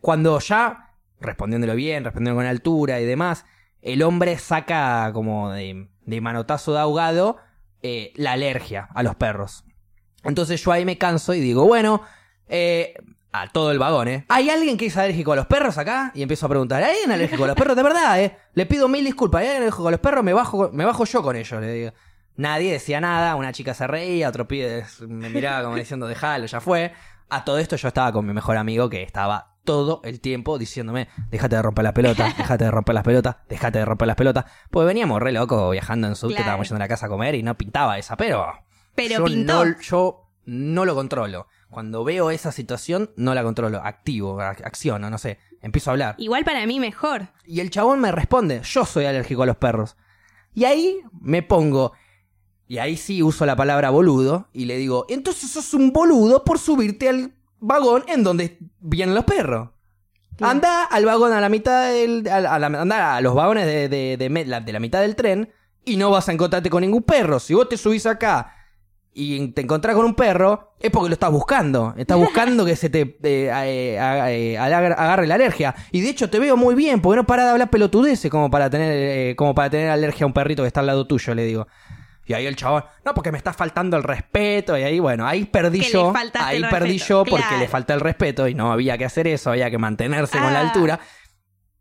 cuando 0.00 0.38
ya, 0.40 0.90
respondiéndolo 1.20 1.74
bien, 1.76 2.02
respondiendo 2.04 2.38
con 2.38 2.46
altura 2.46 3.00
y 3.00 3.04
demás, 3.04 3.44
el 3.82 4.02
hombre 4.02 4.38
saca 4.38 5.10
como 5.12 5.50
de, 5.52 5.88
de 6.06 6.20
manotazo 6.20 6.72
de 6.72 6.80
ahogado 6.80 7.36
eh, 7.82 8.12
la 8.16 8.32
alergia 8.32 8.88
a 8.94 9.02
los 9.02 9.14
perros. 9.14 9.64
Entonces 10.24 10.62
yo 10.64 10.72
ahí 10.72 10.84
me 10.84 10.96
canso 10.98 11.34
y 11.34 11.40
digo, 11.40 11.66
bueno, 11.66 12.00
eh, 12.48 12.94
a 13.36 13.48
todo 13.48 13.72
el 13.72 13.78
vagón, 13.80 14.06
¿eh? 14.06 14.24
¿Hay 14.28 14.48
alguien 14.48 14.76
que 14.76 14.86
es 14.86 14.96
alérgico 14.96 15.32
a 15.32 15.36
los 15.36 15.46
perros 15.46 15.76
acá? 15.76 16.12
Y 16.14 16.22
empiezo 16.22 16.46
a 16.46 16.48
preguntar, 16.48 16.82
¿hay 16.84 16.92
alguien 16.92 17.10
alérgico 17.10 17.44
a 17.44 17.48
los 17.48 17.56
perros? 17.56 17.74
De 17.76 17.82
verdad, 17.82 18.20
¿eh? 18.22 18.36
Le 18.54 18.64
pido 18.64 18.86
mil 18.86 19.04
disculpas, 19.04 19.40
¿hay 19.40 19.46
alguien 19.48 19.62
alérgico 19.64 19.88
a 19.88 19.90
los 19.90 20.00
perros? 20.00 20.22
Me 20.22 20.32
bajo, 20.32 20.70
me 20.72 20.84
bajo 20.84 21.04
yo 21.04 21.20
con 21.22 21.34
ellos, 21.34 21.60
le 21.60 21.72
digo. 21.72 21.92
Nadie 22.36 22.72
decía 22.72 23.00
nada, 23.00 23.34
una 23.34 23.52
chica 23.52 23.74
se 23.74 23.86
reía, 23.88 24.28
otro 24.28 24.46
pibe 24.46 24.84
me 25.08 25.30
miraba 25.30 25.64
como 25.64 25.76
diciendo, 25.76 26.06
déjalo, 26.06 26.46
ya 26.46 26.60
fue. 26.60 26.92
A 27.28 27.44
todo 27.44 27.58
esto 27.58 27.74
yo 27.76 27.88
estaba 27.88 28.12
con 28.12 28.24
mi 28.24 28.32
mejor 28.32 28.56
amigo 28.56 28.88
que 28.88 29.02
estaba 29.02 29.56
todo 29.64 30.00
el 30.04 30.20
tiempo 30.20 30.58
diciéndome, 30.58 31.08
déjate 31.30 31.56
de 31.56 31.62
romper 31.62 31.84
las 31.84 31.92
pelotas, 31.94 32.36
déjate 32.36 32.64
de 32.64 32.70
romper 32.70 32.94
las 32.94 33.02
pelotas, 33.04 33.36
déjate 33.48 33.78
de 33.78 33.84
romper 33.84 34.06
las 34.06 34.16
pelotas. 34.16 34.44
Pues 34.70 34.86
veníamos 34.86 35.20
re 35.20 35.32
locos 35.32 35.72
viajando 35.72 36.06
en 36.06 36.14
subte, 36.14 36.34
Claro. 36.34 36.42
estábamos 36.42 36.68
yendo 36.68 36.76
a 36.76 36.84
la 36.84 36.88
casa 36.88 37.06
a 37.06 37.08
comer 37.08 37.34
y 37.34 37.42
no 37.42 37.56
pintaba 37.56 37.98
esa, 37.98 38.16
pero... 38.16 38.46
Pero 38.94 39.18
yo 39.18 39.24
pintó. 39.24 39.64
No, 39.64 39.80
yo 39.80 40.30
no 40.44 40.84
lo 40.84 40.94
controlo. 40.94 41.48
Cuando 41.74 42.04
veo 42.04 42.30
esa 42.30 42.52
situación, 42.52 43.10
no 43.16 43.34
la 43.34 43.42
controlo. 43.42 43.80
Activo, 43.82 44.38
ac- 44.40 44.64
acciono, 44.64 45.10
no 45.10 45.18
sé. 45.18 45.38
Empiezo 45.60 45.90
a 45.90 45.92
hablar. 45.94 46.14
Igual 46.18 46.44
para 46.44 46.64
mí 46.66 46.78
mejor. 46.78 47.28
Y 47.44 47.58
el 47.58 47.70
chabón 47.70 48.00
me 48.00 48.12
responde, 48.12 48.60
yo 48.62 48.84
soy 48.84 49.06
alérgico 49.06 49.42
a 49.42 49.46
los 49.46 49.56
perros. 49.56 49.96
Y 50.54 50.66
ahí 50.66 51.00
me 51.20 51.42
pongo, 51.42 51.92
y 52.68 52.78
ahí 52.78 52.96
sí 52.96 53.24
uso 53.24 53.44
la 53.44 53.56
palabra 53.56 53.90
boludo, 53.90 54.48
y 54.52 54.66
le 54.66 54.76
digo, 54.76 55.04
entonces 55.08 55.50
sos 55.50 55.74
un 55.74 55.92
boludo 55.92 56.44
por 56.44 56.60
subirte 56.60 57.08
al 57.08 57.34
vagón 57.58 58.04
en 58.06 58.22
donde 58.22 58.58
vienen 58.78 59.16
los 59.16 59.24
perros. 59.24 59.70
Anda 60.40 60.84
al 60.84 61.04
vagón 61.04 61.32
a 61.32 61.40
la 61.40 61.48
mitad 61.48 61.92
del. 61.92 62.28
A, 62.28 62.36
a 62.54 62.58
la- 62.60 62.66
anda 62.80 63.16
a 63.16 63.20
los 63.20 63.34
vagones 63.34 63.66
de, 63.66 63.88
de, 63.88 64.16
de 64.16 64.72
la 64.72 64.80
mitad 64.80 65.00
del 65.00 65.16
tren 65.16 65.52
y 65.84 65.96
no 65.96 66.10
vas 66.10 66.28
a 66.28 66.32
encontrarte 66.32 66.70
con 66.70 66.82
ningún 66.82 67.02
perro. 67.02 67.38
Si 67.40 67.52
vos 67.54 67.68
te 67.68 67.76
subís 67.76 68.06
acá 68.06 68.52
y 69.14 69.48
te 69.52 69.62
encontrás 69.62 69.94
con 69.94 70.04
un 70.04 70.14
perro, 70.14 70.74
es 70.80 70.90
porque 70.90 71.08
lo 71.08 71.14
estás 71.14 71.30
buscando. 71.30 71.94
Estás 71.96 72.16
buscando 72.18 72.64
que 72.66 72.74
se 72.76 72.90
te 72.90 73.00
eh, 73.00 73.16
eh, 73.22 73.96
eh, 74.28 74.58
agar- 74.58 74.92
agarre 74.98 75.26
la 75.26 75.36
alergia. 75.36 75.74
Y 75.92 76.00
de 76.00 76.10
hecho 76.10 76.28
te 76.28 76.38
veo 76.40 76.56
muy 76.56 76.74
bien, 76.74 77.00
porque 77.00 77.16
no 77.16 77.24
parás 77.26 77.46
de 77.46 77.52
hablar 77.52 77.70
pelotudeces 77.70 78.30
como 78.30 78.50
para 78.50 78.68
tener, 78.68 78.90
eh, 78.92 79.36
como 79.36 79.54
para 79.54 79.70
tener 79.70 79.88
alergia 79.90 80.24
a 80.24 80.26
un 80.26 80.32
perrito 80.32 80.62
que 80.62 80.66
está 80.66 80.80
al 80.80 80.86
lado 80.86 81.06
tuyo, 81.06 81.34
le 81.34 81.44
digo. 81.44 81.66
Y 82.26 82.32
ahí 82.32 82.46
el 82.46 82.56
chabón, 82.56 82.84
no, 83.04 83.12
porque 83.14 83.30
me 83.30 83.38
está 83.38 83.52
faltando 83.52 83.96
el 83.96 84.02
respeto. 84.02 84.76
Y 84.78 84.82
ahí, 84.82 84.98
bueno, 84.98 85.26
ahí 85.26 85.44
perdí 85.44 85.80
Que 85.80 85.90
yo. 85.90 86.12
Ahí 86.40 86.62
perdí 86.62 86.92
respeto, 86.92 87.06
yo 87.08 87.24
porque 87.24 87.42
claro. 87.46 87.58
le 87.60 87.68
falta 87.68 87.94
el 87.94 88.00
respeto 88.00 88.48
y 88.48 88.54
no 88.54 88.72
había 88.72 88.96
que 88.98 89.04
hacer 89.04 89.28
eso, 89.28 89.50
había 89.50 89.70
que 89.70 89.78
mantenerse 89.78 90.38
con 90.38 90.52
la 90.52 90.60
Ah. 90.60 90.62
altura. 90.62 91.00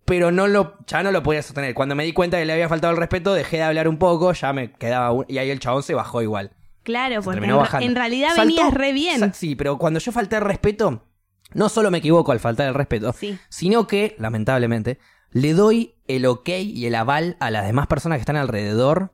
Pero 0.06 0.32
no 0.32 0.48
lo, 0.48 0.76
ya 0.86 1.02
no 1.02 1.12
lo 1.14 1.24
podía 1.24 1.42
sostener. 1.42 1.74
Cuando 1.74 1.96
me 1.96 2.04
di 2.04 2.12
cuenta 2.12 2.38
que 2.38 2.46
le 2.46 2.52
había 2.54 2.68
faltado 2.68 2.92
el 2.92 3.00
respeto, 3.00 3.34
dejé 3.34 3.58
de 3.58 3.64
hablar 3.64 3.88
un 3.88 3.98
poco, 3.98 4.34
ya 4.34 4.52
me 4.52 4.74
quedaba 4.74 5.12
un- 5.14 5.26
y 5.30 5.38
ahí 5.38 5.50
el 5.50 5.60
chabón 5.60 5.82
se 5.82 5.94
bajó 5.94 6.22
igual. 6.22 6.52
Claro, 6.84 7.22
Se 7.22 7.26
porque 7.26 7.46
en, 7.86 7.96
realidad 7.96 8.30
Saltó- 8.36 8.40
venías 8.46 8.74
re 8.74 8.94
bien. 8.94 9.34
Sí, 9.34 9.56
pero 9.56 9.78
cuando 9.78 10.00
yo 10.00 10.12
falté 10.12 10.36
el 10.36 10.42
respeto, 10.44 11.04
no 11.54 11.70
solo 11.70 11.90
me 11.92 12.00
equivoco 12.00 12.32
al 12.32 12.40
faltar 12.40 12.68
el 12.68 12.74
respeto, 12.74 13.14
Sí. 13.14 13.38
sino 13.50 13.88
que, 13.88 14.16
lamentablemente, 14.20 15.00
le 15.32 15.54
doy 15.54 15.96
el 16.08 16.26
ok 16.26 16.50
y 16.50 16.86
el 16.86 16.96
aval 16.96 17.38
a 17.40 17.50
las 17.52 17.66
demás 17.66 17.88
personas 17.88 18.18
que 18.18 18.22
están 18.22 18.36
alrededor 18.36 19.14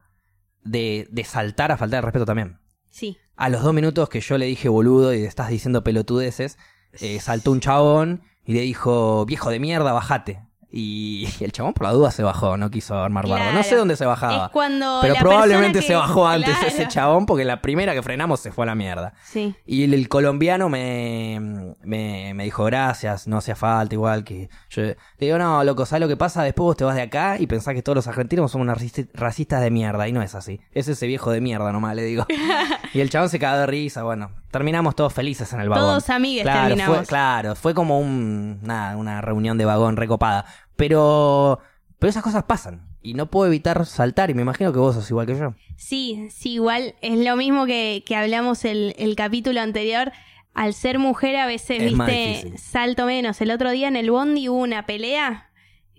de, 0.64 1.08
de 1.12 1.24
saltar 1.24 1.72
a 1.72 1.78
faltar 1.78 2.00
el 2.00 2.04
respeto 2.06 2.26
también. 2.26 2.60
Sí. 2.90 3.18
A 3.36 3.50
los 3.50 3.62
dos 3.64 3.74
minutos 3.74 4.10
que 4.10 4.20
yo 4.20 4.38
le 4.38 4.46
dije 4.48 4.68
boludo 4.68 5.14
y 5.14 5.24
estás 5.24 5.50
diciendo 5.50 5.84
pelotudeces, 5.84 6.58
eh, 7.00 7.20
saltó 7.20 7.52
un 7.52 7.60
chabón 7.62 8.24
y 8.44 8.54
le 8.54 8.62
dijo, 8.62 9.26
viejo 9.26 9.50
de 9.52 9.60
mierda, 9.60 9.94
bajate. 9.94 10.42
Y 10.72 11.28
el 11.40 11.52
chabón 11.52 11.74
por 11.74 11.88
la 11.88 11.94
duda 11.94 12.12
se 12.12 12.22
bajó, 12.22 12.56
no 12.56 12.70
quiso 12.70 12.96
armar 12.96 13.28
bardo. 13.28 13.52
No 13.54 13.64
sé 13.64 13.76
dónde 13.76 13.96
se 13.96 14.06
bajaba. 14.06 14.46
Es 14.46 14.52
cuando 14.52 15.00
Pero 15.02 15.16
probablemente 15.16 15.82
se 15.82 15.96
bajó 15.96 16.28
antes 16.28 16.50
Claro. 16.56 16.68
ese 16.68 16.88
chabón 16.88 17.26
porque 17.26 17.44
la 17.44 17.62
primera 17.62 17.94
que 17.94 18.04
frenamos 18.04 18.40
se 18.40 18.52
fue 18.52 18.66
a 18.66 18.68
la 18.68 18.76
mierda. 18.76 19.14
Sí. 19.24 19.56
Y 19.66 19.84
el, 19.86 19.94
el 19.96 20.08
colombiano 20.10 20.70
me, 20.70 21.76
me, 21.84 22.34
me 22.36 22.44
dijo 22.44 22.66
gracias, 22.66 23.28
no 23.28 23.38
hacía 23.38 23.56
falta, 23.56 23.96
igual 23.96 24.24
que 24.24 24.50
yo 24.70 24.84
le 24.84 24.98
digo, 25.20 25.38
no, 25.40 25.64
loco, 25.64 25.86
¿sabes 25.88 26.02
lo 26.02 26.08
que 26.08 26.18
pasa? 26.18 26.44
Después 26.44 26.64
vos 26.66 26.78
te 26.78 26.84
vas 26.84 26.96
de 26.96 27.02
acá 27.02 27.38
y 27.40 27.48
pensás 27.48 27.74
que 27.74 27.82
todos 27.82 27.96
los 27.96 28.08
argentinos 28.08 28.52
somos 28.52 28.68
racistas 29.14 29.62
de 29.62 29.72
mierda, 29.72 30.08
y 30.08 30.12
no 30.12 30.22
es 30.22 30.36
así. 30.36 30.60
Es 30.72 30.88
ese 30.88 31.08
viejo 31.08 31.32
de 31.32 31.42
mierda 31.42 31.72
nomás, 31.72 31.96
le 31.96 32.04
digo. 32.04 32.26
y 32.94 33.00
el 33.00 33.10
chabón 33.10 33.30
se 33.30 33.40
cagó 33.40 33.58
de 33.60 33.66
risa, 33.66 34.04
bueno, 34.04 34.30
terminamos 34.52 34.96
todos 34.96 35.14
felices 35.14 35.52
en 35.54 35.62
el 35.62 35.70
vagón. 35.70 35.86
Todos 35.86 36.10
amigues 36.10 36.44
claro, 36.44 36.68
terminamos. 36.68 36.98
Fue, 36.98 37.06
claro, 37.06 37.56
fue 37.56 37.74
como 37.74 38.00
un, 38.00 38.60
nada, 38.62 38.98
una 38.98 39.22
reunión 39.22 39.58
de 39.58 39.66
vagón 39.66 39.98
recopada. 39.98 40.46
Pero, 40.76 41.60
pero 41.98 42.10
esas 42.10 42.24
cosas 42.24 42.44
pasan. 42.44 42.88
Y 43.02 43.14
no 43.14 43.28
puedo 43.28 43.48
evitar 43.48 43.86
saltar, 43.86 44.30
y 44.30 44.34
me 44.34 44.42
imagino 44.42 44.74
que 44.74 44.80
vos 44.80 44.96
sos 44.96 45.10
igual 45.10 45.26
que 45.26 45.38
yo. 45.38 45.54
Sí, 45.78 46.28
sí, 46.32 46.54
igual 46.54 46.96
es 47.02 47.18
lo 47.20 47.36
mismo 47.38 47.66
que, 47.66 48.04
que 48.06 48.16
hablamos 48.16 48.66
el, 48.66 48.94
el 48.98 49.16
capítulo 49.16 49.62
anterior. 49.62 50.12
Al 50.54 50.74
ser 50.74 51.00
mujer 51.00 51.38
a 51.38 51.46
veces, 51.46 51.82
Es 51.82 51.94
viste, 51.94 52.58
salto 52.58 53.06
menos. 53.06 53.40
El 53.40 53.52
otro 53.52 53.72
día 53.72 53.88
en 53.88 53.96
el 53.96 54.12
Bondi 54.12 54.50
hubo 54.50 54.58
una 54.58 54.86
pelea. 54.86 55.49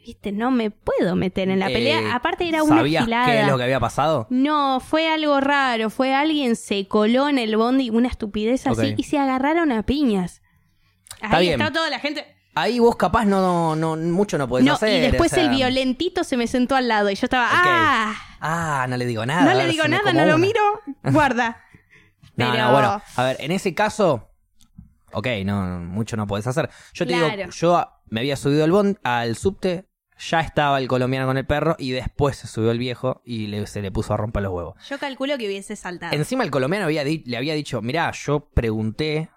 Viste, 0.05 0.33
no 0.33 0.51
me 0.51 0.71
puedo 0.71 1.15
meter 1.15 1.49
en 1.51 1.59
la 1.61 1.69
Eh, 1.71 1.73
pelea. 1.73 2.15
Aparte 2.15 2.49
era 2.49 2.63
una 2.63 2.77
¿Sabías 2.79 3.05
gilada. 3.05 3.27
qué 3.27 3.41
es 3.43 3.47
lo 3.47 3.57
que 3.59 3.65
había 3.65 3.81
pasado? 3.81 4.27
No, 4.31 4.81
fue 4.81 5.09
algo 5.13 5.41
raro. 5.41 5.91
Fue 5.91 6.15
alguien 6.15 6.57
se 6.57 6.89
coló 6.89 7.29
en 7.29 7.39
el 7.39 7.57
Bondi, 7.57 7.91
una 7.91 8.09
estupidez 8.09 8.67
así, 8.67 8.95
y 8.97 9.03
se 9.05 9.19
agarraron 9.19 9.73
a 9.73 9.83
piñas. 9.85 10.43
Está 11.23 11.37
Ahí 11.37 11.49
bien. 11.49 11.61
está 11.61 11.73
toda 11.73 11.91
la 11.91 11.99
gente. 11.99 12.25
Ahí 12.55 12.79
vos 12.81 12.97
capaz 12.97 13.25
no, 13.27 13.77
no, 13.77 13.97
mucho 13.97 14.37
no 14.39 14.49
podés 14.49 14.65
No, 14.67 14.75
hacer. 14.75 14.99
y 14.99 15.01
después 15.11 15.31
o 15.33 15.35
sea, 15.37 15.45
el 15.45 15.51
violentito 15.51 16.25
se 16.25 16.37
me 16.37 16.47
sentó 16.47 16.75
al 16.77 16.89
lado 16.89 17.09
y 17.11 17.15
yo 17.15 17.27
estaba. 17.27 17.47
¡ah! 17.51 18.15
Ah, 18.41 18.87
no 18.89 18.97
le 18.97 19.07
digo 19.07 19.25
nada. 19.27 19.43
no 19.45 19.55
le 19.55 19.69
digo 19.69 19.87
nada, 19.87 20.13
no 20.13 20.25
lo 20.25 20.39
miro, 20.39 20.61
guarda. 21.05 21.63
No, 22.37 22.51
Pero- 22.51 22.65
no, 22.65 22.73
bueno, 22.73 23.03
a 23.17 23.23
ver, 23.23 23.37
en 23.41 23.53
ese 23.53 23.75
caso, 23.75 24.31
ok, 25.13 25.27
no, 25.45 25.79
mucho 25.81 26.17
no 26.17 26.27
podés 26.27 26.47
hacer. 26.47 26.71
Yo 26.95 27.07
te 27.07 27.13
Claro. 27.13 27.37
digo, 27.37 27.51
yo 27.51 27.87
me 28.07 28.21
había 28.21 28.35
subido 28.37 28.65
al 28.65 28.73
bond, 28.73 28.97
al 29.05 29.37
subte, 29.37 29.87
ya 30.21 30.41
estaba 30.41 30.79
el 30.79 30.87
colombiano 30.89 31.27
con 31.27 31.37
el 31.39 31.47
perro 31.47 31.77
y 31.79 31.91
después 31.93 32.37
se 32.37 32.47
subió 32.47 32.71
el 32.71 32.79
viejo 32.79 33.23
y 33.25 33.47
le- 33.49 33.67
se 33.67 33.81
le 33.83 33.91
puso 33.91 34.15
a 34.15 34.17
romper 34.17 34.43
los 34.43 34.53
huevos. 34.53 34.75
Yo 34.89 34.99
calculo 34.99 35.37
que 35.39 35.47
hubiese 35.47 35.77
saltado. 35.77 36.15
Encima 36.15 36.45
el 36.45 36.51
colombiano 36.51 36.85
había 36.87 37.03
le 37.05 37.37
había 37.37 37.55
dicho, 37.55 37.81
mirá, 37.83 38.11
yo 38.13 38.51
pregunté 38.51 39.31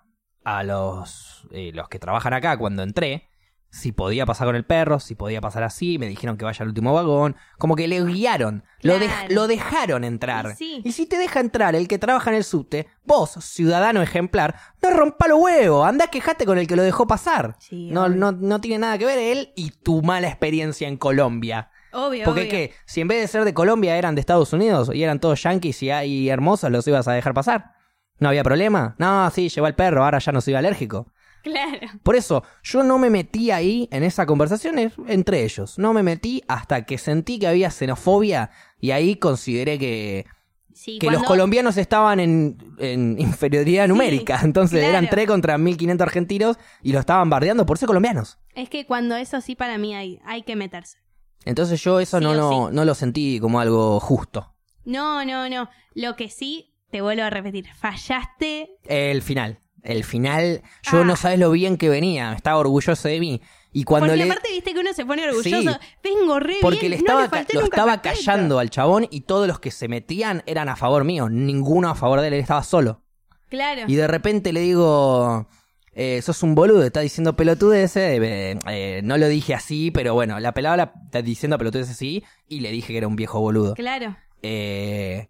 a 0.44 0.64
los, 0.64 1.48
eh, 1.52 1.72
los 1.74 1.88
que 1.90 2.00
trabajan 2.00 2.34
acá 2.34 2.58
cuando 2.58 2.84
entré 2.84 3.30
si 3.74 3.92
podía 3.92 4.28
pasar 4.28 4.46
con 4.46 4.56
el 4.56 4.66
perro, 4.66 5.00
si 5.00 5.16
podía 5.16 5.42
pasar 5.42 5.64
así, 5.64 5.98
me 5.98 6.08
dijeron 6.08 6.38
que 6.38 6.46
vaya 6.46 6.62
al 6.62 6.68
último 6.68 6.94
vagón, 6.94 7.36
como 7.58 7.76
que 7.76 7.88
le 7.88 8.06
guiaron, 8.06 8.64
lo, 8.82 8.94
lo 9.30 9.48
dejaron 9.48 10.04
entrar. 10.04 10.52
Y 10.52 10.56
sí. 10.56 10.82
Y 10.86 10.92
si 10.92 11.08
te 11.08 11.18
deja 11.18 11.40
entrar 11.40 11.76
el 11.76 11.88
que 11.88 11.98
trabaja 11.98 12.30
en 12.30 12.36
el 12.36 12.44
subte, 12.44 12.86
vos, 13.04 13.32
ciudadano 13.32 14.04
ejemplar, 14.04 14.56
no 14.80 14.92
rompa 14.92 15.28
los 15.28 15.40
huevos, 15.40 15.88
anda 15.88 16.06
quejate 16.06 16.46
con 16.46 16.60
el 16.60 16.68
que 16.68 16.76
lo 16.76 16.84
dejó 16.84 17.08
pasar. 17.08 17.56
Sí, 17.58 17.90
no, 17.90 18.10
no, 18.10 18.32
no 18.32 18.62
tiene 18.62 18.78
nada 18.78 19.00
que 19.00 19.08
ver 19.08 19.18
él 19.18 19.54
y 19.56 19.72
tu 19.72 20.04
mala 20.04 20.28
experiencia 20.28 20.88
en 20.88 20.98
Colombia. 20.98 21.72
Obvio, 21.94 22.26
Porque 22.26 22.48
qué, 22.48 22.74
si 22.86 23.02
en 23.02 23.08
vez 23.08 23.22
de 23.22 23.28
ser 23.28 23.44
de 23.44 23.56
Colombia 23.56 23.98
eran 23.98 24.14
de 24.14 24.22
Estados 24.22 24.54
Unidos 24.54 24.92
y 24.94 25.02
eran 25.02 25.20
todos 25.20 25.42
yanquis 25.42 25.82
y, 25.82 25.90
y 25.90 26.30
hermosos, 26.30 26.70
los 26.70 26.88
ibas 26.88 27.08
a 27.08 27.14
dejar 27.14 27.34
pasar. 27.34 27.72
¿No 28.20 28.30
había 28.30 28.44
problema? 28.44 28.96
No, 29.00 29.32
sí, 29.32 29.50
llevó 29.50 29.66
al 29.66 29.76
perro, 29.76 30.04
ahora 30.04 30.20
ya 30.20 30.32
no 30.32 30.42
soy 30.42 30.54
alérgico. 30.54 31.12
Claro. 31.44 31.88
Por 32.04 32.16
eso, 32.16 32.44
yo 32.64 32.84
no 32.84 32.98
me 32.98 33.10
metí 33.10 33.52
ahí 33.52 33.90
en 33.92 34.04
esa 34.04 34.26
conversación 34.26 34.92
entre 35.08 35.44
ellos. 35.44 35.78
No 35.78 35.94
me 35.94 36.02
metí 36.02 36.42
hasta 36.48 36.86
que 36.86 36.98
sentí 36.98 37.38
que 37.38 37.48
había 37.48 37.70
xenofobia 37.70 38.50
y 38.80 38.92
ahí 38.92 39.18
consideré 39.18 39.78
que, 39.78 40.26
Sí, 40.74 40.98
que 41.00 41.12
los 41.12 41.22
colombianos 41.24 41.78
estaban 41.78 42.20
en, 42.20 42.58
en 42.80 43.20
inferioridad 43.20 43.88
numérica. 43.88 44.40
Entonces 44.44 44.80
claro. 44.80 44.98
eran 44.98 45.10
3 45.10 45.28
contra 45.28 45.58
1500 45.58 46.06
argentinos 46.08 46.58
y 46.82 46.94
lo 46.94 47.00
estaban 47.00 47.30
bardeando 47.30 47.66
por 47.66 47.78
ser 47.78 47.88
colombianos. 47.88 48.40
Es 48.56 48.70
que 48.70 48.86
cuando 48.86 49.16
eso 49.16 49.42
sí 49.42 49.56
para 49.56 49.78
mí 49.78 49.94
hay, 49.94 50.20
hay 50.26 50.44
que 50.44 50.56
meterse. 50.56 50.98
Entonces 51.46 51.82
yo 51.84 52.00
eso 52.00 52.20
Sí 52.20 52.24
no, 52.24 52.32
o 52.32 52.34
lo, 52.34 52.50
sí. 52.70 52.76
no 52.76 52.86
lo 52.86 52.96
sentí 52.96 53.40
como 53.40 53.60
algo 53.60 54.00
justo. 54.00 54.56
No, 54.86 55.26
no, 55.26 55.50
no. 55.50 55.70
Lo 55.94 56.16
que 56.16 56.30
sí, 56.30 56.74
te 56.90 57.02
vuelvo 57.02 57.24
a 57.24 57.30
repetir, 57.30 57.68
fallaste. 57.74 58.78
El 58.86 59.22
final. 59.22 59.60
El 59.84 60.04
final, 60.04 60.62
yo 60.92 61.02
Ah. 61.02 61.04
no 61.04 61.16
sabes 61.16 61.38
lo 61.40 61.52
bien 61.52 61.78
que 61.78 61.90
venía, 61.90 62.34
estaba 62.34 62.58
orgulloso 62.58 63.08
de 63.08 63.20
mí. 63.20 63.42
Y 63.76 63.84
cuando 63.86 64.08
Porque 64.10 64.24
le. 64.26 64.32
aparte 64.32 64.50
viste 64.52 64.74
que 64.74 64.80
uno 64.80 64.94
se 64.94 65.06
pone 65.06 65.28
orgulloso. 65.28 65.72
Sí. 65.74 65.78
Vengo 66.04 66.40
re 66.40 66.56
Porque 66.62 66.80
bien, 66.88 66.92
le 66.92 66.98
no 66.98 67.20
estaba, 67.20 67.22
le 67.48 67.60
lo 67.60 67.66
estaba 67.66 67.94
respeto. 67.94 68.16
callando 68.16 68.60
al 68.60 68.70
chabón 68.70 69.08
y 69.10 69.22
todos 69.22 69.48
los 69.48 69.60
que 69.60 69.72
se 69.72 69.88
metían 69.88 70.44
eran 70.46 70.70
a 70.70 70.76
favor 70.76 71.04
mío. 71.04 71.28
Ninguno 71.28 71.90
a 71.90 71.96
favor 71.96 72.22
de 72.22 72.28
él, 72.28 72.34
él 72.36 72.40
estaba 72.42 72.64
solo. 72.64 73.02
Claro. 73.50 73.82
Y 73.88 73.96
de 73.96 74.08
repente 74.08 74.54
le 74.54 74.62
digo, 74.62 75.48
eh, 75.94 76.22
sos 76.22 76.44
un 76.44 76.54
boludo, 76.56 76.84
está 76.84 77.00
diciendo 77.02 77.36
pelotudeces. 77.36 78.20
eh, 78.22 78.60
eh, 78.70 79.02
no 79.04 79.18
lo 79.18 79.28
dije 79.28 79.54
así, 79.56 79.90
pero 79.92 80.14
bueno, 80.14 80.40
la 80.40 80.54
pelada 80.54 80.94
está 81.06 81.22
diciendo 81.24 81.58
pelotudeces 81.58 81.96
así 81.96 82.24
y 82.48 82.60
le 82.62 82.72
dije 82.72 82.94
que 82.94 82.98
era 83.00 83.08
un 83.08 83.16
viejo 83.16 83.40
boludo. 83.42 83.74
Claro. 83.74 84.16
Eh, 84.44 85.30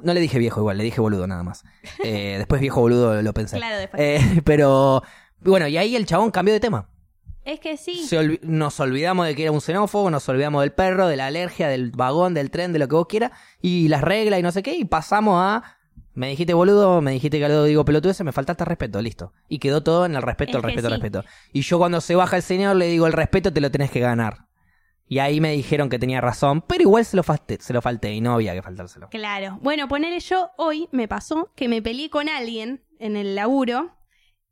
no 0.00 0.14
le 0.14 0.20
dije 0.20 0.38
viejo 0.38 0.60
igual, 0.60 0.78
le 0.78 0.84
dije 0.84 1.00
boludo 1.00 1.26
nada 1.26 1.42
más. 1.42 1.64
Eh, 2.04 2.36
después 2.38 2.60
viejo 2.60 2.80
boludo 2.80 3.20
lo 3.22 3.32
pensé. 3.34 3.56
Claro, 3.58 3.76
después. 3.76 4.00
Eh, 4.02 4.42
pero 4.44 5.02
bueno, 5.40 5.66
y 5.68 5.76
ahí 5.76 5.96
el 5.96 6.06
chabón 6.06 6.30
cambió 6.30 6.54
de 6.54 6.60
tema. 6.60 6.88
Es 7.44 7.58
que 7.58 7.76
sí. 7.76 8.06
Olvi- 8.12 8.38
nos 8.42 8.78
olvidamos 8.78 9.26
de 9.26 9.34
que 9.34 9.42
era 9.42 9.50
un 9.52 9.60
xenófobo, 9.60 10.10
nos 10.10 10.28
olvidamos 10.28 10.62
del 10.62 10.72
perro, 10.72 11.08
de 11.08 11.16
la 11.16 11.26
alergia, 11.26 11.66
del 11.68 11.90
vagón, 11.90 12.34
del 12.34 12.50
tren, 12.52 12.72
de 12.72 12.78
lo 12.78 12.86
que 12.88 12.94
vos 12.94 13.06
quieras, 13.08 13.32
y 13.60 13.88
las 13.88 14.00
reglas 14.02 14.38
y 14.38 14.42
no 14.44 14.52
sé 14.52 14.62
qué, 14.62 14.74
y 14.76 14.84
pasamos 14.84 15.34
a. 15.42 15.62
Me 16.14 16.28
dijiste 16.28 16.52
boludo, 16.54 17.00
me 17.00 17.10
dijiste 17.12 17.40
que 17.40 17.48
lo 17.48 17.64
digo 17.64 17.84
pelotudeces, 17.84 18.24
me 18.24 18.32
faltaste 18.32 18.64
respeto, 18.66 19.00
listo. 19.02 19.32
Y 19.48 19.58
quedó 19.58 19.82
todo 19.82 20.04
en 20.06 20.14
el 20.14 20.22
respeto, 20.22 20.50
Es 20.50 20.56
el 20.56 20.62
respeto, 20.62 20.88
el 20.88 20.94
sí. 20.94 21.00
respeto. 21.00 21.24
Y 21.52 21.62
yo 21.62 21.78
cuando 21.78 22.00
se 22.02 22.14
baja 22.14 22.36
el 22.36 22.42
señor 22.42 22.76
le 22.76 22.86
digo 22.86 23.06
el 23.06 23.12
respeto 23.14 23.52
te 23.52 23.60
lo 23.62 23.70
tenés 23.70 23.90
que 23.90 23.98
ganar. 24.00 24.44
Y 25.12 25.18
ahí 25.18 25.42
me 25.42 25.52
dijeron 25.52 25.90
que 25.90 25.98
tenía 25.98 26.22
razón, 26.22 26.62
pero 26.62 26.80
igual 26.80 27.04
se 27.04 27.18
lo 27.18 27.22
falté, 27.22 27.58
se 27.60 27.74
lo 27.74 27.82
falté 27.82 28.14
y 28.14 28.22
no 28.22 28.32
había 28.32 28.54
que 28.54 28.62
faltárselo. 28.62 29.10
Claro. 29.10 29.58
Bueno, 29.60 29.86
ponerle 29.86 30.20
yo 30.20 30.52
hoy 30.56 30.88
me 30.90 31.06
pasó 31.06 31.52
que 31.54 31.68
me 31.68 31.82
peleé 31.82 32.08
con 32.08 32.30
alguien 32.30 32.82
en 32.98 33.18
el 33.18 33.34
laburo 33.34 33.94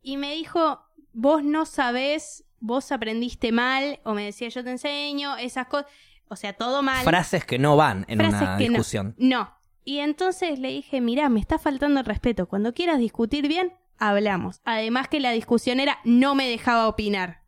y 0.03 0.19
me 0.19 0.35
dijo, 0.35 0.83
vos 1.15 1.43
no 1.43 1.65
sabés, 1.65 2.45
vos 2.59 2.93
aprendiste 2.93 3.53
mal, 3.53 4.01
o 4.05 4.13
me 4.13 4.27
decía 4.27 4.51
yo 4.51 4.63
te 4.63 4.73
enseño, 4.73 5.39
esas 5.39 5.67
cosas. 5.67 5.91
O 6.29 6.37
sea, 6.37 6.53
todo 6.53 6.83
mal. 6.83 7.05
Frases 7.05 7.47
que 7.47 7.59
no 7.59 7.79
van 7.79 8.05
en 8.07 8.19
Frases 8.19 8.43
una 8.43 8.59
que 8.59 8.65
no. 8.65 8.73
discusión. 8.73 9.15
No. 9.17 9.57
Y 9.87 10.01
entonces 10.01 10.59
le 10.59 10.69
dije, 10.69 11.01
mirá, 11.01 11.31
me 11.31 11.41
está 11.41 11.59
faltando 11.59 12.01
el 12.01 12.05
respeto. 12.05 12.49
Cuando 12.49 12.75
quieras 12.75 12.99
discutir 12.99 13.49
bien, 13.49 13.73
hablamos. 13.97 14.61
Además 14.67 15.09
que 15.09 15.21
la 15.21 15.31
discusión 15.31 15.81
era, 15.81 16.01
no 16.05 16.35
me 16.35 16.47
dejaba 16.51 16.87
opinar. 16.87 17.45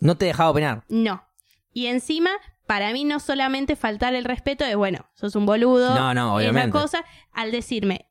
No 0.00 0.18
te 0.18 0.26
dejaba 0.26 0.50
opinar. 0.50 0.84
No. 0.90 1.26
Y 1.78 1.86
encima, 1.86 2.30
para 2.66 2.92
mí 2.92 3.04
no 3.04 3.20
solamente 3.20 3.76
faltar 3.76 4.12
el 4.16 4.24
respeto 4.24 4.64
de, 4.64 4.74
bueno, 4.74 5.06
sos 5.14 5.36
un 5.36 5.46
boludo. 5.46 5.94
No, 5.94 6.12
no, 6.12 6.40
esa 6.40 6.50
obviamente. 6.50 6.76
cosa, 6.76 7.04
al 7.30 7.52
decirme 7.52 8.08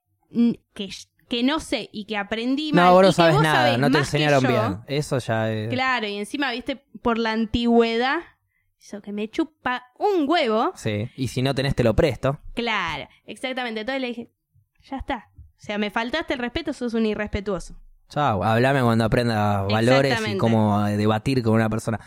que, 0.73 0.87
que 1.27 1.43
no 1.43 1.59
sé 1.59 1.89
y 1.91 2.05
que 2.05 2.15
aprendí 2.15 2.71
mal. 2.71 2.85
No, 2.85 2.93
vos 2.93 3.03
y 3.03 3.05
no 3.07 3.11
sabes 3.11 3.33
vos 3.33 3.43
nada, 3.43 3.65
sabés 3.65 3.79
no 3.79 3.91
te 3.91 3.97
enseñaron 3.97 4.41
yo, 4.41 4.47
bien. 4.47 4.79
Eso 4.87 5.17
ya 5.17 5.51
es... 5.51 5.67
Claro, 5.67 6.07
y 6.07 6.15
encima, 6.15 6.49
viste, 6.53 6.77
por 7.01 7.17
la 7.17 7.33
antigüedad, 7.33 8.19
eso 8.79 9.01
que 9.01 9.11
me 9.11 9.29
chupa 9.29 9.83
un 9.99 10.29
huevo. 10.29 10.71
Sí, 10.75 11.09
y 11.17 11.27
si 11.27 11.41
no 11.41 11.53
tenés 11.53 11.75
te 11.75 11.83
lo 11.83 11.93
presto. 11.93 12.39
Claro, 12.53 13.09
exactamente. 13.25 13.81
Entonces 13.81 13.99
le 14.01 14.07
dije, 14.07 14.31
ya 14.81 14.95
está. 14.95 15.29
O 15.35 15.59
sea, 15.59 15.77
me 15.77 15.91
faltaste 15.91 16.35
el 16.35 16.39
respeto, 16.39 16.71
sos 16.71 16.93
un 16.93 17.05
irrespetuoso. 17.05 17.75
Chao, 18.07 18.41
hablame 18.45 18.81
cuando 18.81 19.03
aprendas 19.03 19.67
valores 19.67 20.17
y 20.25 20.37
cómo 20.37 20.87
eh, 20.87 20.95
debatir 20.95 21.43
con 21.43 21.55
una 21.55 21.69
persona. 21.69 21.99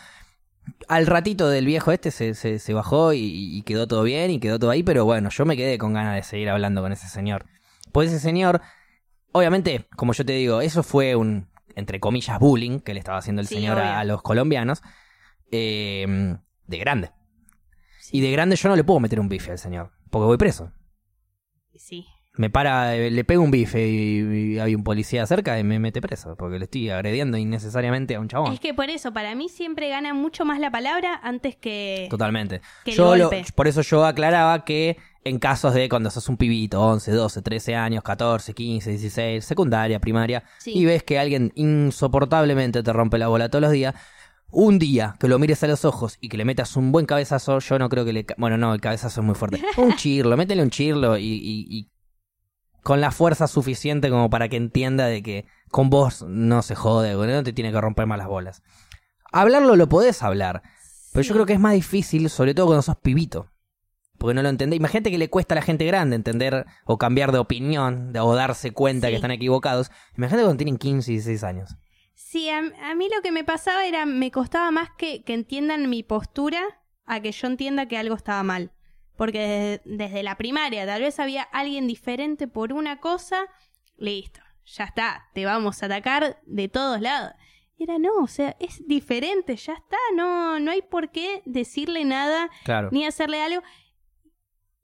Al 0.87 1.07
ratito 1.07 1.49
del 1.49 1.65
viejo 1.65 1.91
este 1.91 2.11
se, 2.11 2.33
se, 2.33 2.59
se 2.59 2.73
bajó 2.73 3.13
y, 3.13 3.19
y 3.57 3.61
quedó 3.63 3.87
todo 3.87 4.03
bien 4.03 4.31
y 4.31 4.39
quedó 4.39 4.59
todo 4.59 4.69
ahí, 4.71 4.83
pero 4.83 5.05
bueno, 5.05 5.29
yo 5.29 5.45
me 5.45 5.57
quedé 5.57 5.77
con 5.77 5.93
ganas 5.93 6.15
de 6.15 6.23
seguir 6.23 6.49
hablando 6.49 6.81
con 6.81 6.91
ese 6.91 7.07
señor. 7.07 7.45
Pues 7.91 8.09
ese 8.09 8.19
señor, 8.19 8.61
obviamente, 9.31 9.87
como 9.95 10.13
yo 10.13 10.25
te 10.25 10.33
digo, 10.33 10.61
eso 10.61 10.83
fue 10.83 11.15
un, 11.15 11.49
entre 11.75 11.99
comillas, 11.99 12.39
bullying 12.39 12.79
que 12.79 12.93
le 12.93 12.99
estaba 12.99 13.17
haciendo 13.17 13.41
el 13.41 13.47
Sí, 13.47 13.55
señor 13.55 13.79
a 13.79 14.03
los 14.03 14.21
colombianos, 14.21 14.81
eh, 15.51 16.35
de 16.67 16.77
grande. 16.77 17.11
Y 18.11 18.21
de 18.21 18.31
grande 18.31 18.55
yo 18.55 18.69
no 18.69 18.75
le 18.75 18.83
puedo 18.83 18.99
meter 18.99 19.19
un 19.19 19.29
bife 19.29 19.51
al 19.51 19.57
señor, 19.57 19.91
porque 20.09 20.25
voy 20.25 20.37
preso. 20.37 20.71
Sí. 21.75 22.05
Me 22.37 22.49
para, 22.49 22.95
eh, 22.95 23.11
le 23.11 23.23
pego 23.25 23.43
un 23.43 23.51
bife 23.51 23.85
y, 23.89 24.53
y 24.53 24.59
hay 24.59 24.73
un 24.73 24.85
policía 24.85 25.25
cerca 25.27 25.59
y 25.59 25.65
me 25.65 25.79
mete 25.79 25.99
preso 26.01 26.35
porque 26.37 26.57
le 26.59 26.63
estoy 26.65 26.89
agrediendo 26.89 27.37
innecesariamente 27.37 28.15
a 28.15 28.21
un 28.21 28.29
chabón. 28.29 28.53
Es 28.53 28.59
que 28.61 28.73
por 28.73 28.89
eso, 28.89 29.11
para 29.11 29.35
mí 29.35 29.49
siempre 29.49 29.89
gana 29.89 30.13
mucho 30.13 30.45
más 30.45 30.59
la 30.61 30.71
palabra 30.71 31.19
antes 31.23 31.57
que... 31.57 32.07
Totalmente. 32.09 32.61
que 32.85 32.91
el 32.91 32.97
Yo 32.97 33.17
lo- 33.17 33.29
golpe. 33.29 33.45
por 33.53 33.67
eso 33.67 33.81
yo 33.81 34.05
aclaraba 34.05 34.63
que 34.63 34.95
en 35.25 35.39
casos 35.39 35.73
de 35.73 35.89
cuando 35.89 36.09
sos 36.09 36.29
un 36.29 36.37
pibito, 36.37 36.81
11, 36.81 37.11
12, 37.11 37.41
13 37.41 37.75
años, 37.75 38.01
14, 38.01 38.53
15, 38.53 38.89
16, 38.91 39.43
secundaria, 39.43 39.99
primaria, 39.99 40.43
Sí. 40.59 40.71
y 40.73 40.85
ves 40.85 41.03
que 41.03 41.19
alguien 41.19 41.51
insoportablemente 41.55 42.81
te 42.81 42.93
rompe 42.93 43.17
la 43.17 43.27
bola 43.27 43.49
todos 43.49 43.61
los 43.61 43.71
días, 43.71 43.93
un 44.49 44.79
día 44.79 45.15
que 45.19 45.27
lo 45.27 45.37
mires 45.37 45.61
a 45.63 45.67
los 45.67 45.85
ojos 45.85 46.17
y 46.21 46.29
que 46.29 46.37
le 46.37 46.45
metas 46.45 46.75
un 46.77 46.91
buen 46.91 47.05
cabezazo, 47.05 47.59
yo 47.59 47.77
no 47.77 47.89
creo 47.89 48.03
que 48.05 48.13
le... 48.13 48.25
ca- 48.25 48.35
Bueno, 48.37 48.57
no, 48.57 48.73
el 48.73 48.81
cabezazo 48.81 49.21
es 49.21 49.25
muy 49.25 49.35
fuerte. 49.35 49.61
Un 49.77 49.95
chirlo, 49.95 50.35
métele 50.37 50.63
un 50.63 50.69
chirlo 50.69 51.17
y, 51.17 51.23
y- 51.25 51.67
y 51.69 51.87
con 52.83 53.01
la 53.01 53.11
fuerza 53.11 53.47
suficiente 53.47 54.09
como 54.09 54.29
para 54.29 54.49
que 54.49 54.57
entienda 54.57 55.05
de 55.05 55.21
que 55.23 55.45
con 55.69 55.89
vos 55.89 56.23
no 56.27 56.61
se 56.61 56.75
jode, 56.75 57.13
no 57.13 57.43
te 57.43 57.53
tiene 57.53 57.71
que 57.71 57.79
romper 57.81 58.05
más 58.07 58.17
las 58.17 58.27
bolas. 58.27 58.63
Hablarlo 59.31 59.75
lo 59.75 59.87
podés 59.87 60.23
hablar, 60.23 60.61
pero 61.13 61.23
yo 61.23 61.33
creo 61.33 61.45
que 61.45 61.53
es 61.53 61.59
más 61.59 61.73
difícil, 61.73 62.29
sobre 62.29 62.53
todo 62.53 62.65
cuando 62.67 62.81
sos 62.81 62.97
pibito. 62.97 63.47
Porque 64.17 64.33
no 64.35 64.43
lo 64.43 64.49
entendés. 64.49 64.77
Imagínate 64.77 65.09
que 65.09 65.17
le 65.17 65.29
cuesta 65.29 65.55
a 65.55 65.57
la 65.57 65.61
gente 65.63 65.83
grande 65.85 66.15
entender 66.15 66.65
o 66.85 66.97
cambiar 66.99 67.31
de 67.31 67.39
opinión 67.39 68.13
de- 68.13 68.19
o 68.19 68.35
darse 68.35 68.71
cuenta 68.71 69.07
Sí. 69.07 69.11
que 69.11 69.15
están 69.15 69.31
equivocados. 69.31 69.89
Imagínate 70.15 70.43
cuando 70.43 70.57
tienen 70.57 70.77
15 70.77 71.11
y 71.11 71.15
16 71.15 71.43
años. 71.43 71.75
Sí, 72.13 72.47
a, 72.49 72.59
a 72.59 72.93
mí 72.95 73.09
lo 73.13 73.21
que 73.23 73.31
me 73.31 73.43
pasaba 73.43 73.83
era, 73.85 74.05
me 74.05 74.29
costaba 74.29 74.69
más 74.69 74.89
que, 74.97 75.23
que 75.23 75.33
entiendan 75.33 75.89
mi 75.89 76.03
postura 76.03 76.61
a 77.05 77.19
que 77.19 77.31
yo 77.31 77.47
entienda 77.47 77.87
que 77.87 77.97
algo 77.97 78.13
estaba 78.15 78.43
mal. 78.43 78.71
Porque 79.21 79.81
desde, 79.85 80.05
desde 80.05 80.23
la 80.23 80.35
primaria 80.35 80.83
tal 80.87 81.03
vez 81.03 81.19
había 81.19 81.43
alguien 81.43 81.85
diferente 81.85 82.47
por 82.47 82.73
una 82.73 82.99
cosa, 82.99 83.45
listo, 83.95 84.39
ya 84.65 84.85
está, 84.85 85.29
te 85.35 85.45
vamos 85.45 85.83
a 85.83 85.85
atacar 85.85 86.41
de 86.47 86.67
todos 86.69 86.99
lados. 87.01 87.33
Era 87.77 87.99
no, 87.99 88.15
o 88.23 88.25
sea, 88.25 88.57
es 88.59 88.83
diferente, 88.87 89.55
ya 89.57 89.73
está, 89.73 89.97
no, 90.15 90.59
no 90.59 90.71
hay 90.71 90.81
por 90.81 91.11
qué 91.11 91.43
decirle 91.45 92.03
nada 92.03 92.49
Claro. 92.63 92.89
ni 92.91 93.05
hacerle 93.05 93.43
algo. 93.43 93.61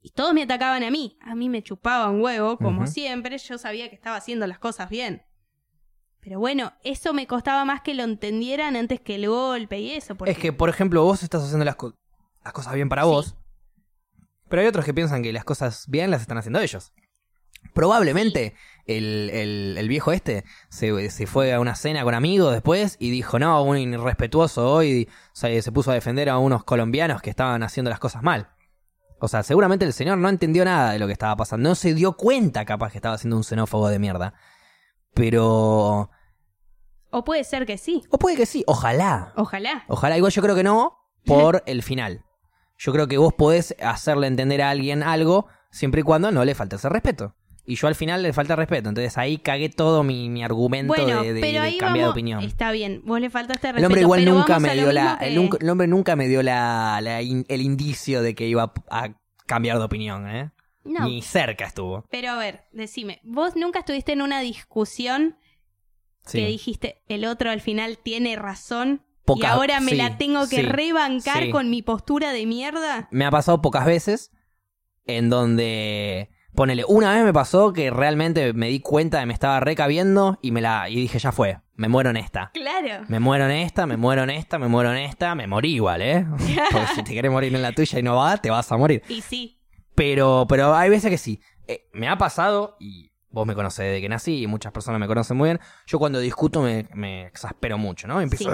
Y 0.02 0.10
todos 0.10 0.32
me 0.34 0.44
atacaban 0.44 0.84
a 0.84 0.90
mí. 0.92 1.18
A 1.20 1.34
mí 1.34 1.48
me 1.48 1.60
chupaban 1.64 2.20
huevo, 2.20 2.58
como 2.58 2.86
siempre. 2.86 3.36
Yo 3.38 3.58
sabía 3.58 3.88
que 3.88 3.96
estaba 3.96 4.14
haciendo 4.18 4.46
las 4.46 4.60
cosas 4.60 4.88
bien. 4.88 5.22
Pero 6.20 6.38
bueno, 6.38 6.74
eso 6.84 7.12
me 7.12 7.26
costaba 7.26 7.64
más 7.64 7.80
que 7.80 7.92
lo 7.94 8.04
entendieran 8.04 8.76
antes 8.76 9.00
que 9.00 9.16
el 9.16 9.28
golpe 9.28 9.80
y 9.80 9.90
eso. 9.90 10.14
Porque... 10.14 10.30
Es 10.30 10.38
que, 10.38 10.52
por 10.52 10.68
ejemplo, 10.68 11.02
vos 11.02 11.24
estás 11.24 11.42
haciendo 11.42 11.64
las, 11.64 11.74
co- 11.74 11.96
las 12.44 12.52
cosas 12.52 12.74
bien 12.74 12.88
para 12.88 13.02
Sí. 13.02 13.08
vos. 13.08 13.34
Pero 14.48 14.62
hay 14.62 14.68
otros 14.68 14.84
que 14.84 14.94
piensan 14.94 15.22
que 15.22 15.32
las 15.32 15.44
cosas 15.44 15.84
bien 15.88 16.10
las 16.10 16.20
están 16.22 16.38
haciendo 16.38 16.60
ellos. 16.60 16.92
Probablemente 17.74 18.54
el, 18.86 19.30
el- 19.32 19.76
el 19.78 19.88
viejo 19.88 20.12
este 20.12 20.44
se, 20.68 21.10
se 21.10 21.26
fue 21.26 21.52
a 21.52 21.60
una 21.60 21.74
cena 21.74 22.04
con 22.04 22.14
amigos 22.14 22.52
después 22.52 22.96
y 22.98 23.10
dijo, 23.10 23.38
no, 23.38 23.62
un 23.62 23.76
irrespetuoso 23.76 24.72
hoy, 24.72 25.08
o 25.10 25.36
sea, 25.36 25.60
se 25.62 25.72
puso 25.72 25.90
a 25.90 25.94
defender 25.94 26.28
a 26.28 26.38
unos 26.38 26.64
colombianos 26.64 27.20
que 27.20 27.30
estaban 27.30 27.62
haciendo 27.62 27.90
las 27.90 27.98
cosas 27.98 28.22
mal. 28.22 28.50
O 29.20 29.26
sea, 29.26 29.42
seguramente 29.42 29.84
el 29.84 29.92
señor 29.92 30.18
no 30.18 30.28
entendió 30.28 30.64
nada 30.64 30.92
de 30.92 30.98
lo 31.00 31.06
que 31.06 31.12
estaba 31.12 31.34
pasando, 31.36 31.68
no 31.68 31.74
se 31.74 31.92
dio 31.94 32.16
cuenta 32.16 32.64
capaz 32.64 32.92
que 32.92 32.98
estaba 32.98 33.16
haciendo 33.16 33.36
un 33.36 33.44
xenófobo 33.44 33.88
de 33.88 33.98
mierda. 33.98 34.34
Pero... 35.14 36.10
O 37.10 37.24
puede 37.24 37.42
ser 37.44 37.66
que 37.66 37.78
sí. 37.78 38.04
O 38.10 38.18
puede 38.18 38.36
que 38.36 38.46
sí, 38.46 38.62
ojalá. 38.66 39.32
Ojalá. 39.36 39.84
Ojalá, 39.88 40.16
igual 40.16 40.32
yo 40.32 40.42
creo 40.42 40.54
que 40.54 40.62
no, 40.62 40.98
por 41.26 41.62
el 41.66 41.82
final. 41.82 42.24
Yo 42.78 42.92
creo 42.92 43.08
que 43.08 43.18
vos 43.18 43.34
podés 43.34 43.74
hacerle 43.82 44.26
entender 44.28 44.62
a 44.62 44.70
alguien 44.70 45.02
algo 45.02 45.46
siempre 45.70 46.00
y 46.00 46.04
cuando 46.04 46.30
no 46.30 46.44
le 46.44 46.54
faltes 46.54 46.84
el 46.84 46.90
respeto. 46.92 47.34
Y 47.64 47.74
yo 47.74 47.86
al 47.86 47.94
final 47.94 48.22
le 48.22 48.32
falta 48.32 48.56
respeto. 48.56 48.88
Entonces 48.88 49.18
ahí 49.18 49.36
cagué 49.36 49.68
todo 49.68 50.02
mi, 50.02 50.30
mi 50.30 50.42
argumento 50.42 50.94
Bueno, 50.94 51.22
de, 51.22 51.34
de- 51.34 51.40
pero 51.42 51.60
de 51.60 51.66
ahí 51.66 51.76
cambiar 51.76 52.04
vamos. 52.06 52.14
de 52.14 52.18
opinión. 52.20 52.42
Está 52.42 52.70
bien, 52.72 53.02
vos 53.04 53.20
le 53.20 53.28
faltaste 53.28 53.66
respeto. 53.72 53.78
El 53.80 53.84
hombre 53.84 54.00
igual 54.00 54.20
pero 54.24 54.34
nunca 54.34 54.58
me 54.58 54.74
dio 54.74 54.90
la, 54.92 55.18
que- 55.18 55.26
el, 55.26 55.50
el 55.60 55.68
hombre 55.70 55.86
nunca 55.86 56.16
me 56.16 56.28
dio 56.28 56.42
la, 56.42 57.00
la 57.02 57.20
in- 57.20 57.44
el 57.48 57.60
indicio 57.60 58.22
de 58.22 58.34
que 58.34 58.46
iba 58.46 58.72
a 58.90 59.08
cambiar 59.46 59.76
de 59.78 59.84
opinión, 59.84 60.28
¿eh? 60.30 60.50
No, 60.84 61.04
Ni 61.06 61.20
cerca 61.20 61.66
estuvo. 61.66 62.06
pero 62.10 62.30
a 62.30 62.36
ver, 62.38 62.62
decime, 62.72 63.20
vos 63.22 63.54
nunca 63.56 63.80
estuviste 63.80 64.12
en 64.12 64.22
una 64.22 64.40
discusión 64.40 65.36
Sí. 66.24 66.38
que 66.38 66.46
dijiste, 66.46 67.02
el 67.08 67.24
otro 67.26 67.50
al 67.50 67.60
final 67.60 67.98
tiene 67.98 68.36
razón 68.36 69.02
y 69.36 69.44
ahora 69.44 69.80
me 69.80 69.92
sí, 69.92 69.96
la 69.96 70.16
tengo 70.18 70.48
que 70.48 70.56
sí, 70.56 70.62
rebancar 70.62 71.44
sí. 71.44 71.50
con 71.50 71.70
mi 71.70 71.82
postura 71.82 72.32
de 72.32 72.46
mierda? 72.46 73.08
Me 73.10 73.24
ha 73.24 73.30
pasado 73.30 73.60
pocas 73.60 73.84
veces 73.84 74.32
en 75.04 75.30
donde 75.30 76.30
ponele, 76.54 76.84
una 76.88 77.14
vez 77.14 77.24
me 77.24 77.32
pasó 77.32 77.72
que 77.72 77.90
realmente 77.90 78.52
me 78.52 78.68
di 78.68 78.80
cuenta 78.80 79.18
de 79.18 79.22
que 79.22 79.26
me 79.26 79.32
estaba 79.32 79.60
recabiendo 79.60 80.38
y 80.42 80.50
me 80.50 80.60
la 80.60 80.88
y 80.88 80.96
dije, 80.96 81.18
ya 81.18 81.30
fue, 81.30 81.60
me 81.74 81.88
muero 81.88 82.10
en 82.10 82.16
esta. 82.16 82.50
Claro. 82.52 83.04
Me 83.08 83.20
muero 83.20 83.44
en 83.44 83.52
esta, 83.52 83.86
me 83.86 83.96
muero 83.96 84.24
en 84.24 84.30
esta, 84.30 84.58
me 84.58 84.66
muero 84.66 84.90
en 84.92 84.98
esta, 84.98 85.34
me 85.36 85.46
morí 85.46 85.74
igual, 85.74 86.02
¿eh? 86.02 86.26
Porque 86.72 86.86
si 86.94 87.02
te 87.04 87.12
quieres 87.12 87.30
morir 87.30 87.54
en 87.54 87.62
la 87.62 87.72
tuya 87.72 87.98
y 88.00 88.02
no 88.02 88.16
va, 88.16 88.36
te 88.38 88.50
vas 88.50 88.70
a 88.72 88.76
morir. 88.76 89.02
Y 89.08 89.20
sí, 89.22 89.60
Pero, 89.94 90.46
pero 90.48 90.74
hay 90.74 90.90
veces 90.90 91.10
que 91.10 91.18
sí. 91.18 91.40
Eh, 91.68 91.88
me 91.92 92.08
ha 92.08 92.18
pasado, 92.18 92.76
y 92.80 93.07
vos 93.30 93.46
me 93.46 93.54
conocés 93.54 93.86
desde 93.86 94.00
que 94.00 94.08
nací, 94.08 94.42
y 94.42 94.46
muchas 94.46 94.72
personas 94.72 95.00
me 95.00 95.06
conocen 95.06 95.36
muy 95.36 95.48
bien, 95.50 95.60
yo 95.86 95.98
cuando 95.98 96.18
discuto 96.20 96.62
me, 96.62 96.88
me 96.94 97.26
exaspero 97.26 97.78
mucho, 97.78 98.08
¿no? 98.08 98.20
Empiezo... 98.20 98.50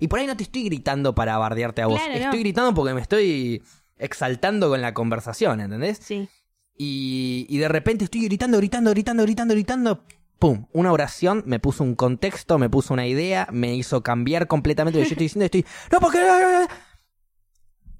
Y 0.00 0.08
por 0.08 0.18
ahí 0.18 0.26
no 0.26 0.36
te 0.36 0.44
estoy 0.44 0.64
gritando 0.64 1.14
para 1.14 1.38
bardearte 1.38 1.82
a 1.82 1.86
vos. 1.86 2.00
Claro, 2.00 2.14
estoy 2.14 2.38
no. 2.38 2.42
gritando 2.42 2.74
porque 2.74 2.94
me 2.94 3.00
estoy 3.00 3.62
exaltando 3.96 4.68
con 4.68 4.80
la 4.80 4.94
conversación, 4.94 5.60
¿entendés? 5.60 5.98
sí. 5.98 6.28
Y, 6.76 7.46
y 7.48 7.58
de 7.58 7.68
repente 7.68 8.04
estoy 8.04 8.24
gritando, 8.24 8.58
gritando, 8.58 8.90
gritando, 8.90 9.22
gritando, 9.22 9.54
gritando. 9.54 10.04
¡Pum! 10.38 10.66
Una 10.72 10.92
oración 10.92 11.44
me 11.46 11.60
puso 11.60 11.84
un 11.84 11.94
contexto, 11.94 12.58
me 12.58 12.68
puso 12.68 12.92
una 12.92 13.06
idea, 13.06 13.46
me 13.52 13.74
hizo 13.74 14.02
cambiar 14.02 14.48
completamente 14.48 14.98
lo 14.98 15.04
que 15.04 15.08
yo 15.08 15.14
estoy 15.14 15.26
diciendo. 15.26 15.44
Estoy. 15.44 15.64
¡No, 15.92 16.00
porque! 16.00 16.20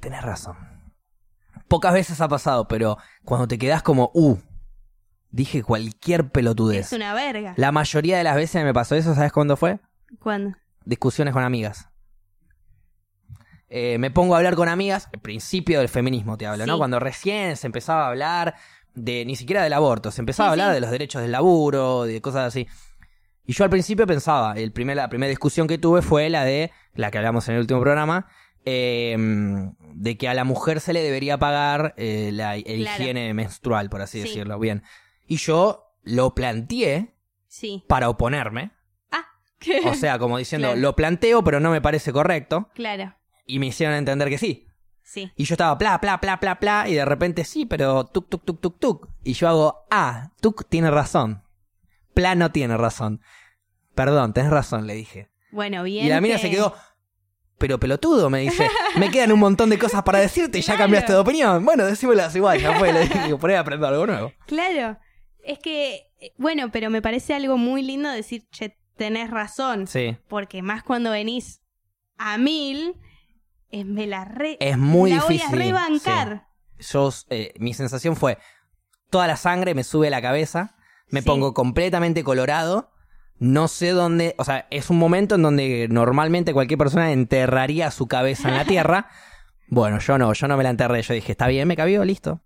Tenés 0.01 0.23
razón. 0.23 0.57
Pocas 1.69 1.95
veces 1.95 2.21
ha 2.21 2.29
pasado, 2.29 2.69
pero 2.69 2.99
cuando 3.25 3.49
te 3.49 3.59
quedás 3.59 3.83
como, 3.83 4.11
¡uh! 4.13 4.37
Dije 5.35 5.65
cualquier 5.65 6.31
pelotudez. 6.31 6.87
Es 6.87 6.93
una 6.93 7.13
verga. 7.13 7.55
La 7.57 7.73
mayoría 7.73 8.17
de 8.17 8.23
las 8.23 8.37
veces 8.37 8.63
me 8.63 8.73
pasó 8.73 8.95
eso, 8.95 9.17
¿sabes 9.17 9.33
cuándo 9.33 9.57
fue? 9.57 9.81
¿Cuándo? 10.21 10.57
discusiones 10.85 11.33
con 11.35 11.43
amigas. 11.43 11.89
Eh, 13.69 13.97
me 13.99 14.11
pongo 14.11 14.35
a 14.35 14.37
hablar 14.39 14.55
con 14.55 14.69
amigas, 14.69 15.09
el 15.13 15.21
principio 15.21 15.79
del 15.81 15.89
feminismo 15.89 16.37
te 16.37 16.47
hablo, 16.47 16.67
¿no? 16.67 16.79
Cuando 16.79 17.01
recién 17.01 17.57
se 17.57 17.67
empezaba 17.67 18.05
a 18.05 18.09
hablar 18.11 18.55
de, 18.95 19.25
ni 19.25 19.35
siquiera 19.35 19.63
del 19.65 19.73
aborto, 19.73 20.11
se 20.13 20.21
empezaba 20.21 20.47
Sí, 20.47 20.51
a 20.51 20.53
hablar 20.53 20.69
sí. 20.69 20.75
de 20.75 20.81
los 20.83 20.91
derechos 20.91 21.23
del 21.23 21.33
laburo, 21.33 22.05
de 22.05 22.21
cosas 22.21 22.47
así. 22.47 22.69
Y 23.47 23.55
yo 23.55 23.65
al 23.65 23.71
principio 23.71 24.07
pensaba, 24.07 24.53
el 24.55 24.71
primer, 24.73 24.97
la 24.97 25.09
primera 25.09 25.31
discusión 25.31 25.67
que 25.67 25.79
tuve 25.79 26.03
fue 26.03 26.31
la 26.31 26.45
de, 26.45 26.71
la 26.95 27.11
que 27.11 27.19
hablamos 27.19 27.49
en 27.49 27.55
el 27.55 27.61
último 27.63 27.81
programa, 27.81 28.29
eh, 28.67 29.17
de 29.95 30.17
que 30.17 30.29
a 30.29 30.35
la 30.35 30.45
mujer 30.45 30.81
se 30.81 30.93
le 30.93 31.03
debería 31.03 31.39
pagar 31.39 31.95
eh, 31.97 32.31
la 32.33 32.55
el 32.57 32.83
Claro. 32.83 33.03
higiene 33.03 33.35
menstrual, 33.35 33.91
por 33.91 34.03
así 34.03 34.21
Sí. 34.23 34.29
decirlo. 34.29 34.59
Bien. 34.59 34.83
Y 35.27 35.37
yo 35.37 35.93
lo 36.03 36.35
planteé 36.35 37.15
Sí. 37.47 37.85
para 37.89 38.09
oponerme. 38.09 38.73
Ah, 39.11 39.27
O 39.87 39.95
sea, 39.95 40.19
como 40.19 40.39
diciendo, 40.39 40.69
Claro. 40.69 40.81
lo 40.81 40.97
planteo, 40.97 41.43
pero 41.45 41.61
no 41.61 41.71
me 41.71 41.81
parece 41.81 42.13
correcto. 42.13 42.69
claro. 42.75 43.15
Y 43.47 43.59
me 43.59 43.67
hicieron 43.67 43.95
entender 43.97 44.31
que 44.31 44.39
sí. 44.39 44.67
Sí. 45.03 45.31
Y 45.37 45.45
yo 45.45 45.53
estaba 45.55 45.77
pla, 45.77 46.01
pla, 46.01 46.19
pla, 46.19 46.41
pla, 46.41 46.59
pla. 46.59 46.89
Y 46.89 46.95
de 46.95 47.05
repente 47.05 47.45
sí, 47.45 47.67
pero 47.67 48.07
tuk, 48.07 48.29
tuk, 48.31 48.43
tuk, 48.43 48.59
tuk, 48.61 48.79
tuk. 48.81 49.09
Y 49.23 49.35
yo 49.35 49.49
hago, 49.49 49.85
ah, 49.91 50.31
tuk 50.41 50.67
tiene 50.69 50.91
razón. 50.91 51.43
Pla 52.15 52.35
no 52.37 52.51
tiene 52.53 52.77
razón. 52.79 53.21
Perdón, 53.95 54.33
tenés 54.33 54.51
razón, 54.51 54.87
le 54.87 54.95
dije. 54.95 55.31
Bueno, 55.53 55.83
bien. 55.83 56.07
Y 56.07 56.09
la 56.09 56.23
mina 56.23 56.37
que- 56.37 56.41
se 56.43 56.51
quedó, 56.51 56.75
pero 57.59 57.79
pelotudo, 57.79 58.31
me 58.31 58.41
dice. 58.41 58.67
Me 58.97 59.11
quedan 59.11 59.33
un 59.33 59.41
montón 59.41 59.69
de 59.69 59.79
cosas 59.79 60.03
para 60.05 60.21
decirte 60.21 60.59
y 60.59 60.63
ya 60.63 60.69
Claro. 60.73 60.85
cambiaste 60.85 61.13
de 61.13 61.19
opinión. 61.19 61.65
Bueno, 61.67 61.85
decímelas 61.85 62.35
igual, 62.35 62.59
ya 62.61 62.79
fue. 62.79 62.93
Le 62.93 63.01
dije, 63.01 63.37
por 63.37 63.51
ahí 63.51 63.57
aprendo 63.57 63.87
algo 63.87 64.07
nuevo. 64.07 64.33
Claro. 64.47 64.99
Es 65.45 65.59
que, 65.59 66.07
eh, 66.21 66.33
bueno, 66.39 66.71
pero 66.73 66.91
me 66.91 67.03
parece 67.03 67.35
algo 67.35 67.57
muy 67.59 67.83
lindo 67.83 68.11
decir, 68.11 68.47
che, 68.51 68.77
tenés 68.97 69.31
razón. 69.31 69.87
Sí. 69.87 70.17
Porque 70.29 70.63
más 70.63 70.83
cuando 70.83 71.11
venís 71.11 71.61
a 72.17 72.39
mil, 72.39 72.95
es 73.71 73.85
me 73.85 74.07
la 74.07 74.25
re. 74.25 74.57
Es 74.61 74.79
muy 74.79 75.11
la 75.11 75.17
difícil. 75.17 75.49
voy 75.51 75.61
a 75.61 75.65
rebancar. 75.65 76.47
yo, 76.79 77.11
eh, 77.31 77.53
mi 77.59 77.75
sensación 77.75 78.17
fue, 78.17 78.39
toda 79.11 79.27
la 79.27 79.37
sangre 79.37 79.75
me 79.75 79.85
sube 79.85 80.09
a 80.09 80.11
la 80.11 80.23
cabeza, 80.23 80.77
me 81.09 81.21
Sí. 81.23 81.27
pongo 81.27 81.55
completamente 81.55 82.25
colorado, 82.25 82.91
no 83.39 83.69
sé 83.69 83.91
dónde, 83.91 84.35
o 84.39 84.45
sea, 84.45 84.67
es 84.71 84.91
un 84.91 84.99
momento 84.99 85.35
en 85.35 85.43
donde 85.43 85.87
normalmente 85.91 86.53
cualquier 86.53 86.79
persona 86.79 87.13
enterraría 87.13 87.91
su 87.91 88.07
cabeza 88.07 88.49
en 88.49 88.57
la 88.57 88.65
tierra. 88.65 89.09
Bueno, 89.67 89.99
yo 89.99 90.19
no, 90.19 90.33
yo 90.35 90.47
no 90.47 90.59
me 90.59 90.63
la 90.63 90.69
enterré, 90.71 91.01
yo 91.03 91.15
dije, 91.15 91.33
está 91.33 91.47
bien, 91.49 91.67
me 91.67 91.75
cabió, 91.75 92.05
listo. 92.05 92.43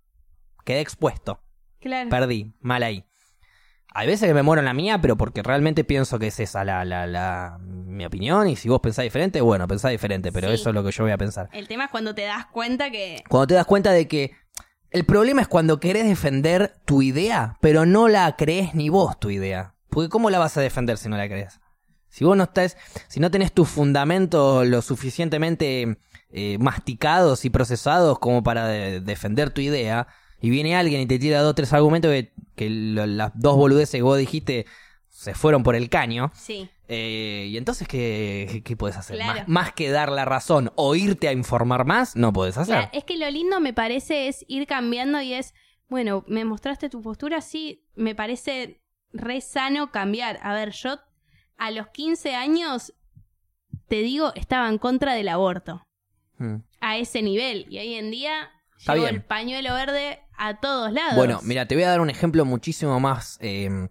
Quedé 0.63 0.79
expuesto, 0.79 1.41
Claro. 1.79 2.09
perdí, 2.09 2.53
mal 2.61 2.83
ahí. 2.83 3.05
Hay 3.93 4.05
veces 4.07 4.27
que 4.27 4.33
me 4.35 4.43
muero 4.43 4.59
en 4.59 4.65
la 4.65 4.73
mía, 4.73 4.99
pero 5.01 5.17
porque 5.17 5.41
realmente 5.41 5.83
pienso 5.83 6.19
que 6.19 6.27
es 6.27 6.39
esa 6.39 6.63
la, 6.63 6.85
la, 6.85 7.07
la, 7.07 7.57
mi 7.59 8.05
opinión, 8.05 8.47
y 8.47 8.55
si 8.55 8.69
vos 8.69 8.79
pensás 8.81 9.03
diferente, 9.03 9.41
bueno, 9.41 9.67
pensás 9.67 9.91
diferente, 9.91 10.31
pero 10.31 10.47
Sí. 10.49 10.53
eso 10.55 10.69
es 10.69 10.75
lo 10.75 10.83
que 10.83 10.91
yo 10.91 11.03
voy 11.03 11.11
a 11.11 11.17
pensar. 11.17 11.49
El 11.53 11.67
tema 11.67 11.85
es 11.85 11.89
cuando 11.91 12.13
te 12.13 12.21
das 12.23 12.45
cuenta 12.47 12.91
que. 12.91 13.23
Cuando 13.27 13.47
te 13.47 13.53
das 13.55 13.65
cuenta 13.65 13.91
de 13.91 14.07
que 14.07 14.31
El 14.91 15.05
problema 15.05 15.41
es 15.41 15.47
cuando 15.47 15.79
querés 15.79 16.05
defender 16.07 16.73
tu 16.85 17.01
idea, 17.03 17.57
pero 17.61 17.85
no 17.85 18.07
la 18.07 18.35
crees 18.35 18.73
ni 18.73 18.89
vos 18.89 19.19
tu 19.19 19.29
idea. 19.29 19.75
Porque 19.89 20.09
¿cómo 20.09 20.29
la 20.31 20.39
vas 20.39 20.57
a 20.57 20.61
defender 20.61 20.97
si 20.97 21.09
no 21.09 21.15
la 21.17 21.27
crees? 21.27 21.59
Si 22.09 22.25
vos 22.25 22.35
no 22.35 22.43
estás, 22.45 22.75
si 23.07 23.19
no 23.19 23.29
tenés 23.29 23.53
tus 23.53 23.69
fundamentos 23.69 24.65
lo 24.67 24.81
suficientemente 24.81 25.99
eh, 26.31 26.57
masticados 26.59 27.45
y 27.45 27.51
procesados 27.51 28.17
como 28.17 28.41
para 28.41 28.65
de- 28.67 28.99
defender 29.01 29.51
tu 29.51 29.61
idea, 29.61 30.07
y 30.41 30.49
viene 30.49 30.75
alguien 30.75 31.01
y 31.01 31.05
te 31.05 31.19
tira 31.19 31.41
dos 31.41 31.51
o 31.51 31.55
tres 31.55 31.71
argumentos 31.73 32.11
que, 32.11 32.33
que 32.55 32.69
lo- 32.69 33.05
las 33.05 33.31
dos 33.35 33.55
boludeces 33.55 33.97
que 33.97 34.01
vos 34.01 34.17
dijiste 34.17 34.65
se 35.07 35.33
fueron 35.33 35.63
por 35.63 35.75
el 35.75 35.89
caño, 35.89 36.31
Sí. 36.33 36.69
eh, 36.87 37.47
y 37.49 37.57
entonces 37.57 37.87
¿qué, 37.87 38.47
qué, 38.49 38.63
qué 38.63 38.77
podés 38.77 38.95
hacer? 38.95 39.17
Claro. 39.17 39.39
Más, 39.41 39.47
más 39.49 39.73
que 39.73 39.89
dar 39.89 40.11
la 40.11 40.23
razón 40.23 40.71
o 40.75 40.95
irte 40.95 41.27
a 41.27 41.33
informar 41.33 41.83
más, 41.85 42.15
no 42.15 42.31
podés 42.31 42.57
hacer. 42.57 42.75
Claro, 42.75 42.89
es 42.93 43.03
que 43.03 43.17
lo 43.17 43.29
lindo 43.29 43.59
me 43.59 43.73
parece 43.73 44.27
es 44.29 44.45
ir 44.47 44.65
cambiando 44.65 45.19
y 45.21 45.33
es, 45.33 45.53
bueno, 45.89 46.23
me 46.27 46.45
mostraste 46.45 46.89
tu 46.89 47.01
postura, 47.01 47.41
sí, 47.41 47.83
me 47.95 48.15
parece 48.15 48.79
re 49.11 49.41
sano 49.41 49.91
cambiar. 49.91 50.39
A 50.41 50.53
ver, 50.53 50.71
yo 50.71 50.99
a 51.57 51.71
los 51.71 51.87
15 51.89 52.35
años, 52.35 52.93
te 53.89 53.97
digo, 53.97 54.31
estaba 54.35 54.69
en 54.69 54.77
contra 54.77 55.15
del 55.15 55.27
aborto. 55.27 55.83
Mm. 56.37 56.57
A 56.79 56.97
ese 56.97 57.21
nivel. 57.21 57.65
Y 57.69 57.79
hoy 57.79 57.95
en 57.95 58.11
día 58.11 58.49
Está 58.77 58.93
llevo 58.93 59.05
bien. 59.07 59.15
el 59.15 59.23
pañuelo 59.23 59.73
verde 59.73 60.19
a 60.39 60.59
todos 60.59 60.91
lados. 60.91 61.15
Bueno, 61.15 61.39
mira, 61.43 61.67
te 61.67 61.75
voy 61.75 61.83
a 61.83 61.89
dar 61.89 62.01
un 62.01 62.09
ejemplo 62.09 62.45
muchísimo 62.45 62.99
más 62.99 63.37
eh, 63.41 63.89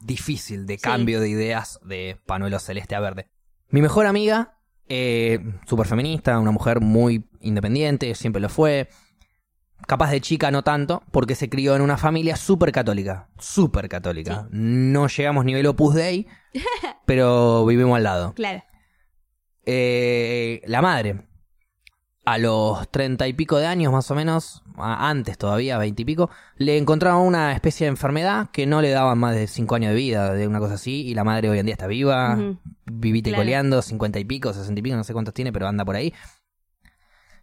difícil 0.00 0.66
de 0.66 0.74
Sí. 0.76 0.82
cambio 0.82 1.20
de 1.20 1.28
ideas 1.28 1.80
de 1.84 2.20
panuelo 2.26 2.58
celeste 2.58 2.94
a 2.94 3.00
verde. 3.00 3.30
Mi 3.68 3.80
mejor 3.82 4.06
amiga, 4.06 4.58
eh, 4.88 5.40
súper 5.66 5.86
feminista, 5.86 6.38
una 6.38 6.50
mujer 6.50 6.80
muy 6.80 7.28
independiente, 7.40 8.14
siempre 8.14 8.40
lo 8.42 8.48
fue. 8.48 8.88
Capaz 9.86 10.10
de 10.12 10.20
chica 10.20 10.50
no 10.52 10.62
tanto, 10.62 11.02
porque 11.10 11.34
se 11.34 11.48
crió 11.48 11.74
en 11.74 11.82
una 11.82 11.96
familia 11.96 12.36
súper 12.36 12.70
católica. 12.70 13.28
Súper 13.38 13.88
católica. 13.88 14.46
No 14.50 15.08
llegamos 15.08 15.44
nivel 15.44 15.66
Opus 15.66 15.94
Dei, 15.94 16.28
pero 17.06 17.66
vivimos 17.66 17.96
al 17.96 18.04
lado. 18.04 18.32
Claro. 18.34 18.62
Eh, 19.64 20.60
la 20.66 20.82
madre, 20.82 21.26
a 22.24 22.38
los 22.38 22.88
treinta 22.90 23.26
y 23.26 23.32
pico 23.32 23.58
de 23.58 23.66
años 23.66 23.92
más 23.92 24.10
o 24.10 24.14
menos, 24.14 24.61
antes 24.76 25.38
todavía, 25.38 25.78
veinte 25.78 26.02
y 26.02 26.04
pico, 26.04 26.30
le 26.56 26.78
encontraron 26.78 27.22
una 27.26 27.52
especie 27.52 27.86
de 27.86 27.90
enfermedad 27.90 28.50
que 28.52 28.66
no 28.66 28.80
le 28.82 28.90
daban 28.90 29.18
más 29.18 29.34
de 29.34 29.46
cinco 29.46 29.74
años 29.74 29.90
de 29.90 29.96
vida, 29.96 30.32
de 30.34 30.46
una 30.46 30.58
cosa 30.60 30.74
así, 30.74 31.02
y 31.06 31.14
la 31.14 31.24
madre 31.24 31.50
hoy 31.50 31.58
en 31.58 31.66
día 31.66 31.74
está 31.74 31.86
viva, 31.86 32.34
Ujú. 32.34 32.58
vivita 32.86 33.30
y 33.30 33.32
Claro. 33.32 33.42
coleando, 33.42 33.82
cincuenta 33.82 34.18
y 34.18 34.24
pico, 34.24 34.52
sesenta 34.52 34.78
y 34.80 34.82
pico, 34.82 34.96
no 34.96 35.04
sé 35.04 35.12
cuántos 35.12 35.34
tiene, 35.34 35.52
pero 35.52 35.66
anda 35.68 35.84
por 35.84 35.96
ahí. 35.96 36.12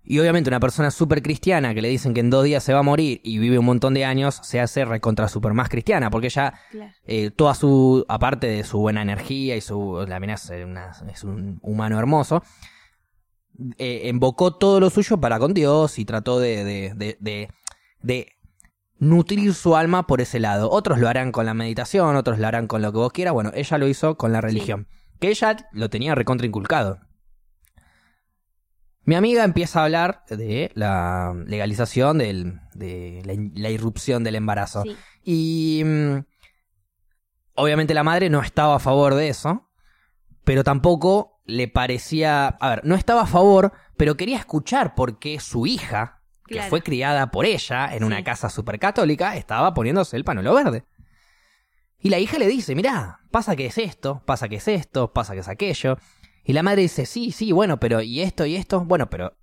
Y 0.04 0.18
obviamente 0.20 0.50
una 0.50 0.60
persona 0.60 0.90
súper 0.92 1.22
cristiana 1.22 1.74
que 1.76 1.82
le 1.82 1.90
dicen 1.90 2.14
que 2.14 2.22
en 2.22 2.30
dos 2.30 2.44
días 2.44 2.64
se 2.64 2.74
va 2.74 2.80
a 2.80 2.84
morir 2.84 3.22
y 3.24 3.38
vive 3.38 3.60
un 3.60 3.66
montón 3.66 3.94
de 3.94 4.06
años, 4.06 4.40
se 4.44 4.60
hace 4.60 4.86
recontra 4.86 5.28
súper 5.28 5.54
más 5.54 5.70
cristiana, 5.70 6.10
porque 6.10 6.28
ella 6.28 6.54
Claro. 6.72 6.92
eh, 7.06 7.32
toda 7.32 7.54
su, 7.54 8.06
aparte 8.08 8.48
de 8.48 8.64
su 8.64 8.80
buena 8.80 9.02
energía 9.02 9.56
y 9.56 9.62
su, 9.62 10.04
la 10.08 10.20
mina 10.20 10.34
es, 10.36 10.50
una- 10.50 10.92
es 11.12 11.24
un 11.24 11.60
humano 11.62 12.00
hermoso, 12.00 12.42
eh, 13.78 14.08
invocó 14.10 14.56
todo 14.56 14.80
lo 14.80 14.90
suyo 14.90 15.18
para 15.20 15.40
con 15.40 15.54
Dios 15.54 16.00
y 16.00 16.06
trató 16.06 16.40
de, 16.40 16.64
de, 16.64 16.94
de, 17.20 17.50
de- 18.02 18.34
nutrir 18.98 19.54
su 19.54 19.76
alma 19.78 20.08
por 20.08 20.20
ese 20.22 20.40
lado. 20.40 20.70
Otros 20.70 21.00
lo 21.00 21.08
harán 21.08 21.32
con 21.32 21.46
la 21.46 21.54
meditación, 21.54 22.16
otros 22.18 22.38
lo 22.40 22.48
harán 22.48 22.68
con 22.68 22.82
lo 22.82 22.92
que 22.92 22.98
vos 22.98 23.12
quieras. 23.14 23.34
Bueno, 23.34 23.52
ella 23.54 23.78
lo 23.78 23.88
hizo 23.88 24.18
con 24.18 24.34
la 24.34 24.42
religión, 24.42 24.88
que 25.20 25.30
ella 25.30 25.56
lo 25.72 25.90
tenía 25.90 26.16
recontra 26.16 26.46
inculcado. 26.46 27.00
Mi 29.06 29.16
amiga 29.16 29.44
empieza 29.44 29.80
a 29.80 29.86
hablar 29.86 30.24
de 30.30 30.72
la 30.76 31.34
legalización 31.48 32.18
del, 32.20 32.60
de 32.76 33.22
la, 33.26 33.34
la 33.62 33.70
irrupción 33.70 34.24
del 34.24 34.36
embarazo. 34.36 34.84
Sí. 34.84 34.96
Y 35.24 35.84
mm, 35.84 36.18
obviamente 37.56 37.94
la 37.94 38.04
madre 38.04 38.30
no 38.30 38.42
estaba 38.42 38.76
a 38.76 38.80
favor 38.80 39.16
de 39.16 39.30
eso, 39.30 39.68
pero 40.44 40.64
tampoco 40.64 41.39
le 41.50 41.68
parecía, 41.68 42.48
a 42.48 42.70
ver, 42.70 42.82
no 42.86 42.96
estaba 42.96 43.24
a 43.24 43.28
favor, 43.28 43.74
pero 43.98 44.16
quería 44.16 44.38
escuchar 44.38 44.96
por 44.96 45.20
qué 45.20 45.40
su 45.40 45.66
hija, 45.66 46.22
que 46.48 46.62
fue 46.64 46.82
criada 46.82 47.30
por 47.32 47.46
ella 47.46 47.94
en 47.94 48.04
una 48.04 48.24
casa 48.24 48.50
super 48.50 48.80
católica, 48.80 49.36
estaba 49.36 49.74
poniéndose 49.74 50.16
el 50.16 50.24
panuelo 50.24 50.54
verde. 50.54 50.86
Y 52.00 52.10
la 52.10 52.20
hija 52.20 52.40
le 52.40 52.48
dice, 52.48 52.76
mirá, 52.76 53.20
pasa 53.30 53.56
que 53.56 53.66
es 53.66 53.78
esto, 53.78 54.24
pasa 54.26 54.48
que 54.48 54.56
es 54.56 54.68
esto, 54.68 55.12
pasa 55.12 55.34
que 55.34 55.42
es 55.42 55.48
aquello. 55.48 55.98
Y 56.44 56.54
la 56.54 56.64
madre 56.64 56.84
dice, 56.84 57.06
sí, 57.06 57.32
sí, 57.32 57.52
bueno, 57.52 57.80
pero 57.80 58.02
¿y 58.02 58.22
esto 58.22 58.46
y 58.46 58.56
esto? 58.56 58.86
Bueno, 58.86 59.10
pero 59.10 59.36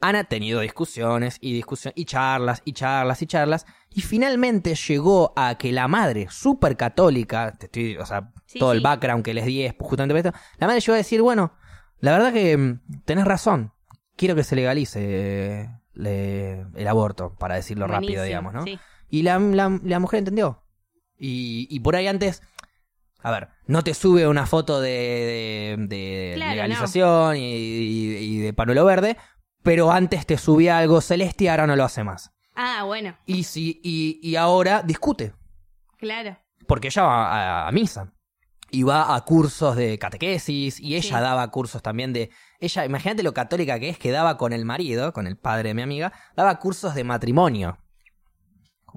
han 0.00 0.26
tenido 0.28 0.60
discusiones 0.60 1.38
y 1.40 1.52
discusiones 1.52 1.94
y 1.98 2.04
charlas 2.04 2.62
y 2.64 2.72
charlas 2.72 3.20
y 3.22 3.26
charlas 3.26 3.66
y 3.90 4.00
finalmente 4.02 4.74
llegó 4.74 5.32
a 5.36 5.56
que 5.58 5.72
la 5.72 5.88
madre 5.88 6.28
súper 6.30 6.76
católica, 6.76 7.52
te 7.58 7.66
estoy, 7.66 7.96
o 7.96 8.06
sea, 8.06 8.30
Sí, 8.46 8.58
todo 8.58 8.72
el 8.72 8.80
background 8.80 9.24
que 9.24 9.34
les 9.34 9.44
di 9.44 9.64
es 9.64 9.74
justamente 9.78 10.14
por 10.14 10.26
esto, 10.26 10.38
la 10.58 10.66
madre 10.66 10.80
llegó 10.80 10.94
a 10.94 10.96
decir, 10.98 11.20
bueno, 11.22 11.52
la 12.00 12.12
verdad 12.12 12.32
que 12.32 12.56
mm, 12.56 12.80
tenés 13.04 13.24
razón, 13.24 13.72
quiero 14.16 14.34
que 14.34 14.44
se 14.44 14.56
legalice 14.56 15.68
le- 15.94 16.60
el 16.74 16.88
aborto, 16.88 17.34
para 17.36 17.56
decirlo 17.56 17.86
rápido, 17.88 18.22
digamos, 18.22 18.54
¿no? 18.54 18.62
Sí. 18.64 18.78
Y 19.10 19.22
la, 19.22 19.38
la- 19.38 19.80
la 19.82 19.98
mujer 19.98 20.18
entendió. 20.20 20.62
Y, 21.18 21.66
y 21.70 21.80
por 21.80 21.96
ahí 21.96 22.06
antes, 22.06 22.40
a 23.20 23.32
ver, 23.32 23.48
no 23.66 23.82
te 23.82 23.94
sube 23.94 24.28
una 24.28 24.46
foto 24.46 24.80
de, 24.80 25.74
de- 25.76 25.86
de 25.88 26.32
Claro, 26.36 26.50
legalización 26.52 27.36
y, 27.36 27.40
y- 27.54 28.16
y 28.16 28.38
de 28.38 28.52
panuelo 28.52 28.84
verde, 28.84 29.16
pero 29.62 29.90
antes 29.92 30.26
te 30.26 30.38
subía 30.38 30.78
algo 30.78 31.00
celeste 31.00 31.48
ahora 31.50 31.66
no 31.66 31.76
lo 31.76 31.84
hace 31.84 32.04
más. 32.04 32.32
Ah, 32.54 32.82
bueno, 32.84 33.16
Y, 33.26 33.44
si, 33.44 33.80
y, 33.84 34.18
y 34.22 34.36
ahora 34.36 34.82
discute, 34.82 35.32
claro. 35.98 36.36
porque 36.66 36.88
ella 36.88 37.02
va 37.02 37.64
a, 37.64 37.68
a 37.68 37.72
misa. 37.72 38.12
Y 38.70 38.82
va 38.82 39.14
a 39.14 39.20
cursos 39.24 39.76
de 39.76 39.98
catequesis, 39.98 40.78
y 40.78 40.96
ella 40.96 41.16
Sí. 41.18 41.22
daba 41.24 41.50
cursos 41.50 41.80
también 41.82 42.12
de... 42.12 42.30
Ella, 42.60 42.84
imagínate 42.84 43.22
lo 43.22 43.32
católica 43.32 43.78
que 43.78 43.88
es, 43.88 43.98
que 43.98 44.10
daba 44.10 44.36
con 44.36 44.52
el 44.52 44.66
marido, 44.66 45.14
con 45.14 45.26
el 45.26 45.38
padre 45.38 45.68
de 45.70 45.74
mi 45.74 45.80
amiga, 45.82 46.12
daba 46.36 46.58
cursos 46.58 46.94
de 46.94 47.02
matrimonio. 47.02 47.78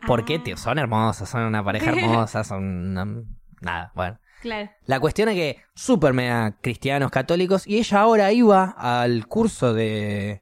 Porque 0.08 0.36
Ah. 0.36 0.44
tío, 0.44 0.58
son 0.58 0.78
hermosas, 0.80 1.30
son 1.30 1.44
una 1.44 1.64
pareja 1.64 1.92
hermosa, 1.92 2.44
son... 2.44 2.64
una- 2.98 3.24
Nada, 3.62 3.92
bueno. 3.96 4.20
Claro. 4.42 4.72
La 4.86 5.00
cuestión 5.00 5.30
es 5.30 5.36
que 5.36 5.62
súper 5.76 6.14
mega 6.14 6.58
cristianos 6.62 7.12
católicos 7.12 7.68
y 7.68 7.78
ella 7.78 8.02
ahora 8.02 8.32
iba 8.32 8.72
al 8.78 9.28
curso 9.28 9.74
de... 9.74 10.42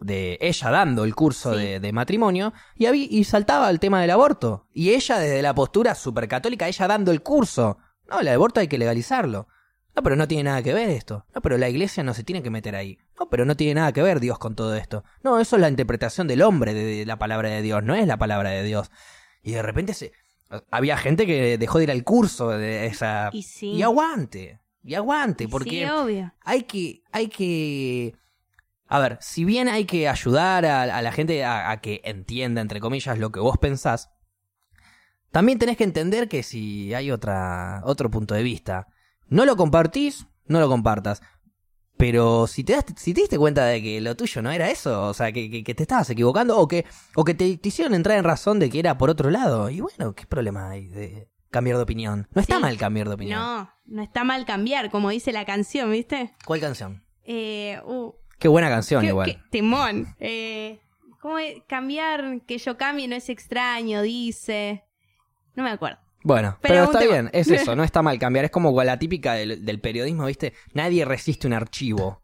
de 0.00 0.38
ella 0.40 0.70
dando 0.70 1.04
el 1.04 1.14
curso 1.14 1.54
Sí. 1.54 1.60
de, 1.64 1.80
de 1.80 1.92
matrimonio 1.92 2.52
y, 2.76 2.86
y 2.86 3.24
saltaba 3.24 3.68
el 3.70 3.80
tema 3.80 4.00
del 4.00 4.10
aborto. 4.10 4.66
Y 4.72 4.90
ella 4.90 5.18
desde 5.18 5.42
la 5.42 5.54
postura 5.54 5.94
súper 5.94 6.28
católica, 6.28 6.68
ella 6.68 6.86
dando 6.88 7.10
el 7.12 7.22
curso. 7.22 7.78
No, 8.08 8.20
el 8.20 8.28
aborto 8.28 8.60
hay 8.60 8.68
que 8.68 8.78
legalizarlo. 8.78 9.48
No, 9.96 10.02
pero 10.02 10.14
no 10.16 10.28
tiene 10.28 10.44
nada 10.44 10.62
que 10.62 10.72
ver 10.72 10.88
esto. 10.90 11.26
No, 11.34 11.40
pero 11.42 11.58
la 11.58 11.68
iglesia 11.68 12.02
no 12.04 12.14
se 12.14 12.22
tiene 12.22 12.42
que 12.42 12.50
meter 12.50 12.76
ahí. 12.76 12.98
No, 13.18 13.28
pero 13.28 13.44
no 13.44 13.56
tiene 13.56 13.74
nada 13.74 13.92
que 13.92 14.00
ver 14.02 14.20
Dios 14.20 14.38
con 14.38 14.54
todo 14.54 14.76
esto. 14.76 15.02
No, 15.24 15.40
eso 15.40 15.56
es 15.56 15.62
la 15.62 15.68
interpretación 15.68 16.28
del 16.28 16.42
hombre 16.42 16.72
de, 16.72 17.04
la 17.04 17.18
palabra 17.18 17.48
de 17.50 17.62
Dios, 17.62 17.82
no 17.82 17.94
es 17.96 18.06
la 18.06 18.16
palabra 18.16 18.50
de 18.50 18.62
Dios. 18.62 18.90
Y 19.42 19.52
de 19.52 19.62
repente 19.62 19.94
se... 19.94 20.12
había 20.70 20.96
gente 20.96 21.26
que 21.26 21.58
dejó 21.58 21.78
de 21.78 21.84
ir 21.84 21.90
al 21.90 22.04
curso 22.04 22.50
de 22.50 22.86
esa... 22.86 23.30
Y 23.32 23.42
sí. 23.42 23.72
Y 23.72 23.82
aguante. 23.82 24.60
Y 24.84 24.94
aguante, 24.94 25.48
porque 25.48 25.70
Sí, 25.70 25.84
obvio. 25.84 26.32
hay 26.44 26.62
que, 26.62 27.02
hay 27.10 27.26
que, 27.28 28.14
a 28.88 28.98
ver, 29.00 29.18
si 29.20 29.44
bien 29.44 29.68
hay 29.68 29.84
que 29.84 30.08
ayudar 30.08 30.64
a, 30.66 30.82
a 30.82 31.02
la 31.02 31.12
gente 31.12 31.44
a, 31.44 31.70
a 31.70 31.80
que 31.80 32.00
entienda, 32.04 32.60
entre 32.60 32.80
comillas, 32.80 33.18
lo 33.18 33.30
que 33.30 33.40
vos 33.40 33.58
pensás, 33.58 34.10
también 35.30 35.58
tenés 35.58 35.76
que 35.76 35.84
entender 35.84 36.28
que 36.28 36.42
si 36.42 36.94
hay 36.94 37.10
otra, 37.10 37.82
otro 37.84 38.10
punto 38.10 38.34
de 38.34 38.42
vista, 38.42 38.88
no 39.28 39.44
lo 39.44 39.56
compartís, 39.56 40.26
no 40.46 40.58
lo 40.60 40.68
compartas. 40.68 41.22
Pero 41.98 42.46
si 42.46 42.62
te, 42.62 42.74
das, 42.74 42.84
si 42.96 43.12
te 43.12 43.22
diste 43.22 43.36
cuenta 43.38 43.66
de 43.66 43.82
que 43.82 44.00
lo 44.00 44.14
tuyo 44.16 44.40
no 44.40 44.52
era 44.52 44.70
eso, 44.70 45.06
o 45.08 45.14
sea, 45.14 45.32
que, 45.32 45.50
que- 45.50 45.64
que 45.64 45.74
te 45.74 45.82
estabas 45.82 46.08
equivocando, 46.10 46.56
o 46.58 46.68
que, 46.68 46.86
o 47.16 47.24
que 47.24 47.34
te, 47.34 47.56
te 47.58 47.68
hicieron 47.68 47.92
entrar 47.94 48.16
en 48.16 48.24
razón 48.24 48.58
de 48.60 48.70
que 48.70 48.78
era 48.78 48.96
por 48.96 49.10
otro 49.10 49.30
lado, 49.30 49.68
y 49.68 49.80
bueno, 49.80 50.14
¿qué 50.14 50.24
problema 50.24 50.70
hay 50.70 50.86
de 50.86 51.28
cambiar 51.50 51.76
de 51.76 51.82
opinión? 51.82 52.28
No 52.32 52.40
está 52.40 52.56
Sí. 52.56 52.62
mal 52.62 52.78
cambiar 52.78 53.08
de 53.08 53.14
opinión. 53.14 53.40
No, 53.40 53.70
no 53.86 54.02
está 54.02 54.22
mal 54.22 54.46
cambiar, 54.46 54.90
como 54.90 55.10
dice 55.10 55.32
la 55.32 55.44
canción, 55.44 55.90
¿viste? 55.90 56.34
¿Cuál 56.46 56.60
canción? 56.60 57.02
Eh, 57.24 57.80
uh, 57.84 58.12
Qué 58.38 58.48
buena 58.48 58.68
canción 58.68 59.02
qué- 59.02 59.08
igual. 59.08 59.26
qué 59.30 59.38
temón. 59.50 60.14
Eh, 60.20 60.78
¿Cómo 61.20 61.38
es? 61.38 61.56
Cambiar, 61.66 62.40
que 62.46 62.58
yo 62.58 62.76
cambie 62.76 63.08
no 63.08 63.16
es 63.16 63.28
extraño, 63.28 64.02
dice. 64.02 64.84
No 65.56 65.64
me 65.64 65.70
acuerdo. 65.70 65.98
Bueno, 66.22 66.58
Pero 66.62 66.84
está 66.84 66.98
tema. 67.00 67.12
bien, 67.12 67.30
es 67.32 67.50
eso, 67.50 67.74
no 67.74 67.82
está 67.84 68.02
mal 68.02 68.18
cambiar. 68.18 68.44
Es 68.44 68.50
como 68.50 68.80
la 68.84 68.98
típica 68.98 69.34
del, 69.34 69.64
del 69.64 69.80
periodismo, 69.80 70.26
¿viste? 70.26 70.52
Nadie 70.74 71.04
resiste 71.04 71.46
un 71.46 71.52
archivo. 71.52 72.22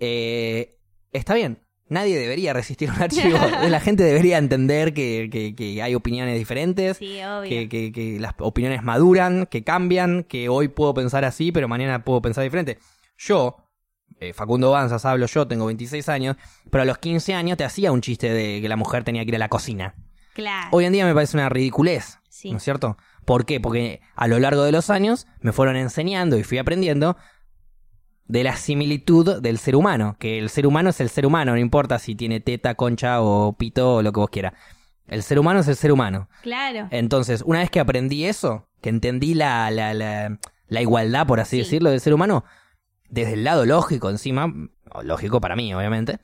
Eh, 0.00 0.78
está 1.12 1.34
bien, 1.34 1.60
nadie 1.88 2.18
debería 2.18 2.52
resistir 2.52 2.90
un 2.90 3.00
archivo. 3.00 3.38
la 3.68 3.80
gente 3.80 4.02
debería 4.02 4.38
entender 4.38 4.92
que, 4.94 5.28
que- 5.30 5.54
que 5.54 5.82
hay 5.82 5.94
opiniones 5.94 6.38
diferentes, 6.38 6.96
Sí, 6.96 7.22
obvio. 7.22 7.48
que, 7.48 7.68
que- 7.68 7.92
que 7.92 8.18
las 8.20 8.34
opiniones 8.38 8.82
maduran, 8.82 9.46
que 9.46 9.62
cambian, 9.62 10.24
que 10.24 10.48
hoy 10.48 10.68
puedo 10.68 10.92
pensar 10.94 11.24
así, 11.24 11.52
pero 11.52 11.68
mañana 11.68 12.04
puedo 12.04 12.20
pensar 12.22 12.44
diferente. 12.44 12.78
Yo, 13.18 13.56
eh, 14.22 14.32
Facundo 14.32 14.70
Banzas 14.70 15.04
hablo 15.04 15.26
yo, 15.26 15.46
tengo 15.48 15.66
26 15.66 16.08
años, 16.08 16.36
pero 16.70 16.82
a 16.82 16.84
los 16.84 16.98
15 16.98 17.34
años 17.34 17.56
te 17.58 17.64
hacía 17.64 17.92
un 17.92 18.00
chiste 18.00 18.32
de 18.32 18.60
que 18.60 18.68
la 18.68 18.76
mujer 18.76 19.04
tenía 19.04 19.22
que 19.24 19.28
ir 19.30 19.36
a 19.36 19.38
la 19.38 19.48
cocina. 19.48 19.94
Claro. 20.34 20.68
Hoy 20.72 20.84
en 20.84 20.92
día 20.92 21.04
me 21.04 21.14
parece 21.14 21.36
una 21.36 21.48
ridiculez, 21.48 22.18
Sí. 22.28 22.50
¿no 22.50 22.56
es 22.56 22.62
cierto? 22.62 22.96
¿Por 23.24 23.44
qué? 23.44 23.60
Porque 23.60 24.00
a 24.16 24.26
lo 24.26 24.38
largo 24.38 24.62
de 24.64 24.72
los 24.72 24.90
años 24.90 25.26
me 25.40 25.52
fueron 25.52 25.76
enseñando 25.76 26.36
y 26.38 26.42
fui 26.44 26.58
aprendiendo 26.58 27.16
de 28.26 28.44
la 28.44 28.56
similitud 28.56 29.40
del 29.42 29.58
ser 29.58 29.76
humano, 29.76 30.16
que 30.18 30.38
el 30.38 30.48
ser 30.48 30.66
humano 30.66 30.90
es 30.90 31.00
el 31.00 31.08
ser 31.10 31.26
humano, 31.26 31.52
no 31.52 31.58
importa 31.58 31.98
si 31.98 32.14
tiene 32.14 32.40
teta, 32.40 32.74
concha 32.74 33.20
o 33.20 33.52
pito 33.52 33.96
o 33.96 34.02
lo 34.02 34.12
que 34.12 34.20
vos 34.20 34.30
quieras. 34.30 34.54
El 35.06 35.22
ser 35.22 35.38
humano 35.38 35.60
es 35.60 35.68
el 35.68 35.76
ser 35.76 35.92
humano. 35.92 36.28
Claro. 36.42 36.88
Entonces, 36.90 37.42
una 37.44 37.58
vez 37.58 37.70
que 37.70 37.80
aprendí 37.80 38.24
eso, 38.24 38.68
que 38.80 38.88
entendí 38.88 39.34
la, 39.34 39.70
la, 39.70 39.92
la, 39.92 40.38
la 40.68 40.80
igualdad, 40.80 41.26
por 41.26 41.40
así 41.40 41.56
Sí. 41.56 41.62
decirlo, 41.64 41.90
del 41.90 42.00
ser 42.00 42.14
humano, 42.14 42.44
desde 43.12 43.34
el 43.34 43.44
lado 43.44 43.66
lógico 43.66 44.08
encima, 44.10 44.52
lógico 45.02 45.38
para 45.40 45.54
mí, 45.54 45.72
obviamente, 45.74 46.18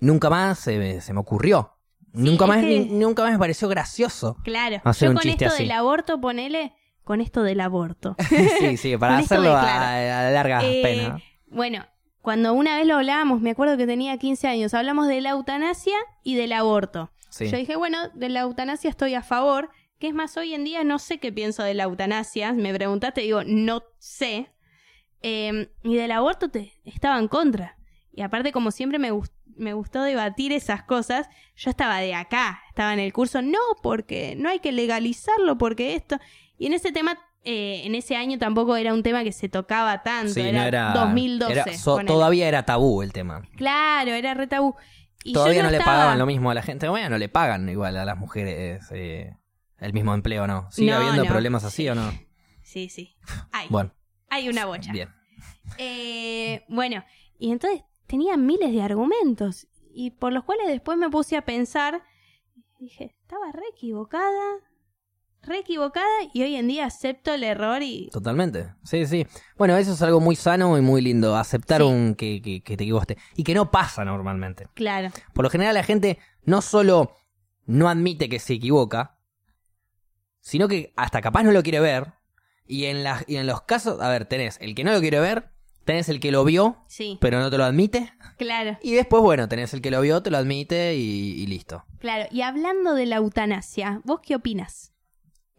nunca 0.00 0.28
más 0.30 0.58
se, 0.58 0.76
me- 0.78 1.00
se 1.00 1.12
me 1.12 1.20
ocurrió. 1.20 1.78
nunca, 2.12 2.46
más, 2.46 2.58
que- 2.64 2.86
nunca 2.90 3.22
más 3.22 3.32
me 3.32 3.38
pareció 3.38 3.68
gracioso. 3.68 4.36
Claro. 4.44 4.80
Hacer 4.84 5.06
Yo 5.06 5.10
un 5.12 5.16
con 5.16 5.22
chiste 5.22 5.44
esto 5.44 5.54
así. 5.54 5.62
del 5.62 5.72
aborto, 5.72 6.20
ponele, 6.20 6.74
con 7.04 7.20
esto 7.20 7.42
del 7.42 7.60
aborto. 7.60 8.16
sí, 8.58 8.76
sí, 8.76 8.96
para 8.96 9.18
hacerlo 9.18 9.50
de, 9.50 9.56
a, 9.56 10.28
a 10.28 10.30
largas 10.30 10.64
Eh, 10.64 10.80
penas. 10.82 11.22
Bueno, 11.46 11.86
cuando 12.20 12.52
una 12.52 12.76
vez 12.76 12.86
lo 12.86 12.96
hablábamos, 12.96 13.40
me 13.40 13.50
acuerdo 13.50 13.76
que 13.76 13.86
tenía 13.86 14.18
15 14.18 14.48
años, 14.48 14.74
hablamos 14.74 15.06
de 15.08 15.20
la 15.20 15.30
eutanasia 15.30 15.96
y 16.24 16.34
del 16.34 16.52
aborto. 16.52 17.12
Sí. 17.30 17.48
Yo 17.48 17.56
dije, 17.56 17.76
bueno, 17.76 17.98
de 18.14 18.28
la 18.28 18.40
eutanasia 18.40 18.90
estoy 18.90 19.14
a 19.14 19.22
favor, 19.22 19.70
que 19.98 20.08
es 20.08 20.14
más, 20.14 20.36
hoy 20.36 20.52
en 20.52 20.64
día 20.64 20.82
no 20.84 20.98
sé 20.98 21.18
qué 21.18 21.32
pienso 21.32 21.62
de 21.62 21.74
la 21.74 21.84
eutanasia, 21.84 22.52
me 22.52 22.74
preguntaste, 22.74 23.20
digo, 23.22 23.42
no 23.46 23.82
sé. 23.98 24.50
Eh, 25.22 25.70
y 25.82 25.94
del 25.96 26.10
aborto 26.12 26.48
te, 26.50 26.72
estaba 26.84 27.18
en 27.18 27.28
contra. 27.28 27.76
Y 28.12 28.22
aparte, 28.22 28.52
como 28.52 28.70
siempre 28.70 28.98
me, 28.98 29.10
gust- 29.12 29.32
me 29.56 29.72
gustó 29.74 30.02
debatir 30.02 30.52
esas 30.52 30.82
cosas, 30.82 31.28
yo 31.56 31.70
estaba 31.70 31.98
de 31.98 32.14
acá, 32.14 32.60
estaba 32.68 32.92
en 32.92 32.98
el 33.00 33.12
curso, 33.12 33.40
no, 33.42 33.58
porque 33.82 34.34
no 34.36 34.48
hay 34.48 34.58
que 34.60 34.72
legalizarlo, 34.72 35.56
porque 35.58 35.94
esto... 35.94 36.18
Y 36.58 36.66
en 36.66 36.74
ese 36.74 36.92
tema, 36.92 37.18
eh, 37.44 37.82
en 37.84 37.94
ese 37.94 38.14
año 38.16 38.38
tampoco 38.38 38.76
era 38.76 38.92
un 38.94 39.02
tema 39.02 39.24
que 39.24 39.32
se 39.32 39.48
tocaba 39.48 40.02
tanto, 40.02 40.34
Sí, 40.34 40.40
era, 40.42 40.60
no 40.60 40.66
era, 40.66 40.92
2012. 40.92 41.52
era 41.52 41.72
so- 41.76 41.92
ponele. 41.96 42.08
todavía 42.08 42.48
era 42.48 42.64
tabú 42.64 43.02
el 43.02 43.12
tema. 43.12 43.42
Claro, 43.56 44.12
era 44.12 44.34
re 44.34 44.46
tabú. 44.46 44.74
Y 45.24 45.32
todavía 45.32 45.62
no, 45.62 45.70
le 45.70 45.78
estaba- 45.78 45.96
pagaban 45.98 46.18
lo 46.18 46.26
mismo 46.26 46.50
a 46.50 46.54
la 46.54 46.62
gente. 46.62 46.86
Todavía 46.86 47.08
no 47.08 47.16
le 47.18 47.28
pagan 47.28 47.68
igual 47.68 47.96
a 47.96 48.04
las 48.04 48.16
mujeres 48.18 48.82
eh, 48.92 49.36
el 49.78 49.92
mismo 49.92 50.14
empleo, 50.14 50.46
¿no? 50.46 50.70
¿Sigue 50.70 50.90
No, 50.90 50.98
habiendo 50.98 51.24
problemas 51.24 51.64
así 51.64 51.88
o 51.88 51.94
no? 51.94 52.12
Sí, 52.62 52.88
sí. 52.88 53.16
Bueno, 53.70 53.92
hay 54.32 54.48
una 54.48 54.64
bocha. 54.66 54.92
bien. 54.92 55.08
Eh, 55.78 56.64
bueno, 56.68 57.04
y 57.38 57.52
entonces 57.52 57.82
tenía 58.06 58.36
miles 58.36 58.72
de 58.72 58.82
argumentos 58.82 59.68
y 59.94 60.10
por 60.10 60.32
los 60.32 60.44
cuales 60.44 60.66
después 60.68 60.96
me 60.98 61.10
puse 61.10 61.36
a 61.36 61.44
pensar, 61.44 62.02
y 62.78 62.84
dije, 62.84 63.14
estaba 63.22 63.52
re 63.52 63.62
equivocada, 63.74 64.42
re 65.42 65.58
equivocada 65.58 66.06
y 66.32 66.42
hoy 66.42 66.56
en 66.56 66.68
día 66.68 66.86
acepto 66.86 67.32
el 67.34 67.44
error 67.44 67.82
y... 67.82 68.08
Totalmente. 68.10 68.72
Sí, 68.84 69.06
sí. 69.06 69.26
Bueno, 69.56 69.76
eso 69.76 69.92
es 69.92 70.02
algo 70.02 70.20
muy 70.20 70.36
sano 70.36 70.76
y 70.78 70.80
muy 70.80 71.00
lindo. 71.02 71.36
Aceptar 71.36 71.80
Sí. 71.82 71.86
un 71.86 72.14
que, 72.14 72.40
que, 72.40 72.62
que 72.62 72.76
te 72.76 72.84
equivocaste. 72.84 73.18
Y 73.36 73.44
que 73.44 73.54
no 73.54 73.70
pasa 73.70 74.04
normalmente. 74.04 74.68
Claro, 74.74 75.10
Por 75.32 75.44
lo 75.44 75.50
general 75.50 75.74
la 75.74 75.82
gente 75.84 76.18
no 76.44 76.62
solo 76.62 77.12
no 77.66 77.88
admite 77.88 78.28
que 78.28 78.38
se 78.38 78.54
equivoca, 78.54 79.18
sino 80.40 80.68
que 80.68 80.92
hasta 80.96 81.20
capaz 81.20 81.42
no 81.44 81.52
lo 81.52 81.62
quiere 81.62 81.80
ver. 81.80 82.12
Y 82.72 82.86
en, 82.86 83.04
y 83.26 83.36
en 83.36 83.46
los 83.46 83.60
casos, 83.62 84.00
a 84.00 84.08
ver, 84.08 84.24
tenés 84.24 84.56
el 84.62 84.74
que 84.74 84.82
no 84.84 84.92
lo 84.92 85.00
quiere 85.00 85.20
ver, 85.20 85.50
tenés 85.84 86.08
el 86.08 86.20
que 86.20 86.32
lo 86.32 86.42
vio, 86.44 86.78
sí, 86.86 87.18
pero 87.20 87.38
no 87.38 87.50
te 87.50 87.58
lo 87.58 87.64
admite. 87.64 88.12
claro, 88.38 88.78
Y 88.82 88.92
después, 88.92 89.22
bueno, 89.22 89.46
tenés 89.48 89.74
el 89.74 89.82
que 89.82 89.90
lo 89.90 90.00
vio, 90.00 90.22
te 90.22 90.30
lo 90.30 90.38
admite 90.38 90.94
y, 90.96 91.32
y 91.42 91.46
listo. 91.46 91.84
claro. 91.98 92.26
Y 92.30 92.40
hablando 92.40 92.94
de 92.94 93.04
la 93.06 93.16
eutanasia, 93.16 94.00
¿vos 94.04 94.20
qué 94.24 94.36
opinas? 94.36 94.92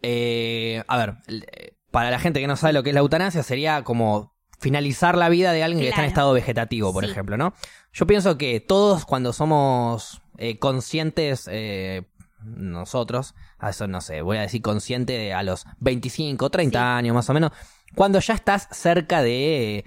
Eh, 0.02 0.84
a 0.88 0.98
ver, 0.98 1.16
eh, 1.28 1.76
para 1.92 2.10
la 2.12 2.20
gente 2.20 2.40
que 2.40 2.48
no 2.48 2.56
sabe 2.56 2.74
lo 2.74 2.84
que 2.84 2.90
es 2.90 2.94
la 2.94 3.02
eutanasia, 3.02 3.44
sería 3.44 3.84
como 3.84 4.34
finalizar 4.60 5.18
la 5.18 5.30
vida 5.30 5.52
de 5.52 5.62
alguien 5.64 5.82
que 5.84 5.90
está 5.90 6.02
en 6.02 6.08
estado 6.08 6.34
vegetativo, 6.34 6.94
por 6.94 7.06
Sí. 7.06 7.12
ejemplo, 7.12 7.38
¿no? 7.38 7.54
Yo 7.92 8.08
pienso 8.08 8.38
que 8.38 8.60
todos 8.60 9.06
cuando 9.06 9.34
somos 9.34 10.22
eh, 10.40 10.58
conscientes, 10.58 11.48
eh, 11.52 12.04
nosotros, 12.46 13.36
a 13.58 13.70
eso 13.70 13.88
no 13.88 14.02
sé, 14.02 14.22
voy 14.22 14.38
a 14.38 14.42
decir 14.42 14.62
consciente 14.62 15.14
de 15.14 15.34
a 15.34 15.44
los 15.44 15.66
25, 15.80 16.50
30 16.50 16.80
Sí. 16.80 16.84
años 16.84 17.16
más 17.16 17.30
o 17.30 17.34
menos, 17.34 17.52
cuando 17.96 18.20
ya 18.20 18.34
estás 18.34 18.68
cerca 18.72 19.22
de... 19.22 19.86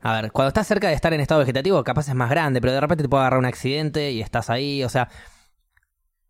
A 0.00 0.12
ver, 0.20 0.30
cuando 0.30 0.48
estás 0.48 0.66
cerca 0.68 0.88
de 0.88 0.94
estar 0.94 1.12
en 1.12 1.20
estado 1.20 1.40
vegetativo, 1.40 1.82
capaz 1.82 2.08
es 2.08 2.14
más 2.14 2.30
grande, 2.30 2.60
pero 2.60 2.72
de 2.72 2.80
repente 2.80 3.02
te 3.02 3.08
puede 3.08 3.22
agarrar 3.22 3.40
un 3.40 3.46
accidente 3.46 4.12
y 4.12 4.20
estás 4.20 4.48
ahí, 4.48 4.84
o 4.84 4.88
sea, 4.88 5.08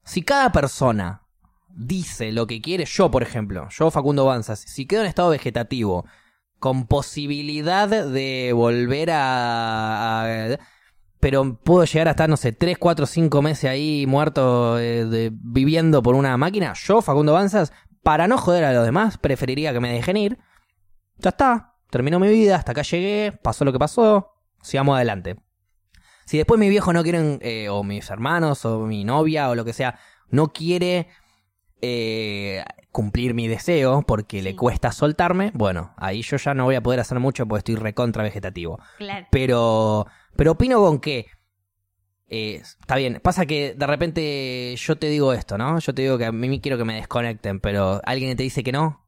si 0.05 0.23
cada 0.23 0.51
persona 0.53 1.23
dice 1.69 2.33
lo 2.33 2.47
que 2.47 2.61
quiere, 2.63 2.87
yo 2.87 3.11
por 3.11 3.23
ejemplo, 3.23 3.69
yo 3.71 3.91
Facundo 3.91 4.25
Banzas, 4.25 4.61
si 4.61 4.87
quedo 4.87 5.03
en 5.03 5.09
estado 5.09 5.29
vegetativo 5.31 6.07
con 6.59 6.87
posibilidad 6.87 7.89
de 7.89 8.53
volver 8.55 9.11
a... 9.11 10.23
a- 10.55 10.59
pero 11.21 11.59
puedo 11.63 11.85
llegar 11.85 12.09
a 12.09 12.13
estar, 12.13 12.29
no 12.29 12.37
sé, 12.37 12.53
3, 12.53 12.79
4, 12.79 13.07
5 13.07 13.43
meses 13.43 13.71
ahí 13.71 14.07
muerto, 14.07 14.79
eh, 14.79 15.05
de- 15.05 15.31
viviendo 15.33 16.03
por 16.03 16.15
una 16.15 16.37
máquina, 16.37 16.73
yo 16.75 17.03
Facundo 17.03 17.33
Banzas, 17.33 17.73
para 18.03 18.29
no 18.29 18.39
joder 18.39 18.65
a 18.65 18.73
los 18.73 18.85
demás, 18.85 19.19
preferiría 19.19 19.73
que 19.73 19.81
me 19.81 19.93
dejen 19.93 20.17
ir. 20.17 20.39
Ya 21.19 21.31
está, 21.31 21.75
terminó 21.91 22.19
mi 22.21 22.29
vida, 22.29 22.57
hasta 22.57 22.73
acá 22.73 22.83
llegué, 22.83 23.33
pasó 23.43 23.65
lo 23.65 23.73
que 23.73 23.79
pasó, 23.79 24.33
sigamos 24.63 24.97
adelante. 24.97 25.37
Si 26.25 26.37
después 26.37 26.61
mi 26.61 26.69
viejo 26.69 26.93
no 26.93 27.03
quieren, 27.03 27.39
eh, 27.43 27.69
o 27.69 27.83
mis 27.83 28.09
hermanos, 28.11 28.65
o 28.65 28.81
mi 28.87 29.05
novia, 29.05 29.49
o 29.51 29.55
lo 29.55 29.65
que 29.65 29.73
sea, 29.73 29.99
no 30.31 30.49
quiere 30.53 31.09
eh, 31.81 32.65
cumplir 32.93 33.35
mi 33.35 33.47
deseo 33.49 34.03
porque 34.03 34.43
le 34.43 34.57
cuesta 34.57 34.93
soltarme, 34.93 35.53
bueno, 35.55 35.95
ahí 35.97 36.23
yo 36.23 36.37
ya 36.37 36.55
no 36.55 36.65
voy 36.65 36.75
a 36.75 36.83
poder 36.83 37.01
hacer 37.01 37.19
mucho 37.21 37.47
porque 37.47 37.59
estoy 37.59 37.77
recontra 37.77 38.23
vegetativo. 38.23 38.79
Claro. 38.99 39.27
Pero, 39.31 40.07
pero 40.37 40.53
opino 40.53 40.79
con 40.81 41.01
que 41.01 41.27
eh, 42.29 42.57
está 42.57 42.97
bien. 42.97 43.21
Pasa 43.23 43.47
que 43.47 43.75
de 43.75 43.87
repente 43.87 44.75
yo 44.77 44.97
te 44.97 45.09
digo 45.09 45.33
esto, 45.33 45.57
¿no? 45.59 45.79
Yo 45.79 45.95
te 45.95 46.03
digo 46.03 46.19
que 46.19 46.27
a 46.27 46.33
mí 46.33 46.61
quiero 46.61 46.77
que 46.79 46.85
me 46.85 46.95
desconecten, 46.97 47.61
pero 47.61 48.01
alguien 48.05 48.37
te 48.37 48.43
dice 48.43 48.63
que 48.63 48.73
no. 48.73 49.07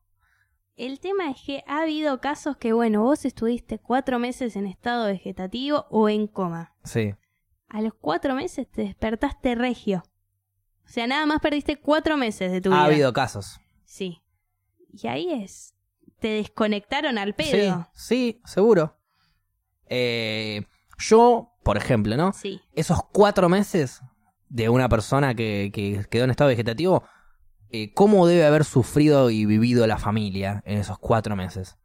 El 0.77 0.99
tema 1.01 1.31
es 1.31 1.37
que 1.45 1.63
ha 1.67 1.83
habido 1.83 2.21
casos 2.23 2.57
que, 2.57 2.73
bueno, 2.73 3.03
vos 3.03 3.27
estuviste 3.27 3.79
cuatro 3.79 4.19
meses 4.19 4.57
en 4.57 4.67
estado 4.67 5.05
vegetativo 5.07 5.85
o 5.91 6.09
en 6.09 6.27
coma. 6.27 6.75
Sí. 6.85 7.15
A 7.69 7.83
los 7.83 7.93
cuatro 7.95 8.35
meses 8.35 8.67
te 8.71 8.83
despertaste 8.83 9.55
regio. 9.55 10.03
O 10.87 10.89
sea, 10.89 11.07
nada 11.07 11.27
más 11.27 11.41
perdiste 11.41 11.77
cuatro 11.77 12.17
meses 12.17 12.51
de 12.51 12.61
tu 12.63 12.71
Ha 12.73 12.77
vida. 12.77 12.85
habido 12.87 13.13
casos. 13.13 13.61
Sí. 13.85 14.23
Y 14.93 15.07
ahí 15.07 15.31
es. 15.31 15.75
Te 16.19 16.29
desconectaron 16.29 17.19
al 17.19 17.35
Sí, 17.39 17.51
pedo. 17.53 17.89
sí, 17.93 18.41
seguro. 18.47 18.97
Eh, 19.87 20.63
yo, 21.01 21.53
por 21.65 21.77
ejemplo, 21.77 22.17
¿no? 22.17 22.33
Sí. 22.33 22.61
Esos 22.75 22.99
cuatro 23.13 23.49
meses 23.49 24.01
de 24.49 24.69
una 24.69 24.89
persona 24.89 25.35
que, 25.35 25.71
que 25.73 26.05
quedó 26.11 26.25
en 26.25 26.31
estado 26.31 26.49
vegetativo, 26.49 27.03
eh, 27.71 27.93
¿cómo 27.95 28.27
debe 28.27 28.45
haber 28.45 28.65
sufrido 28.65 29.31
y 29.31 29.47
vivido 29.47 29.87
la 29.87 29.99
familia 29.99 30.63
en 30.67 30.79
esos 30.79 30.99
cuatro 30.99 31.37
meses? 31.37 31.77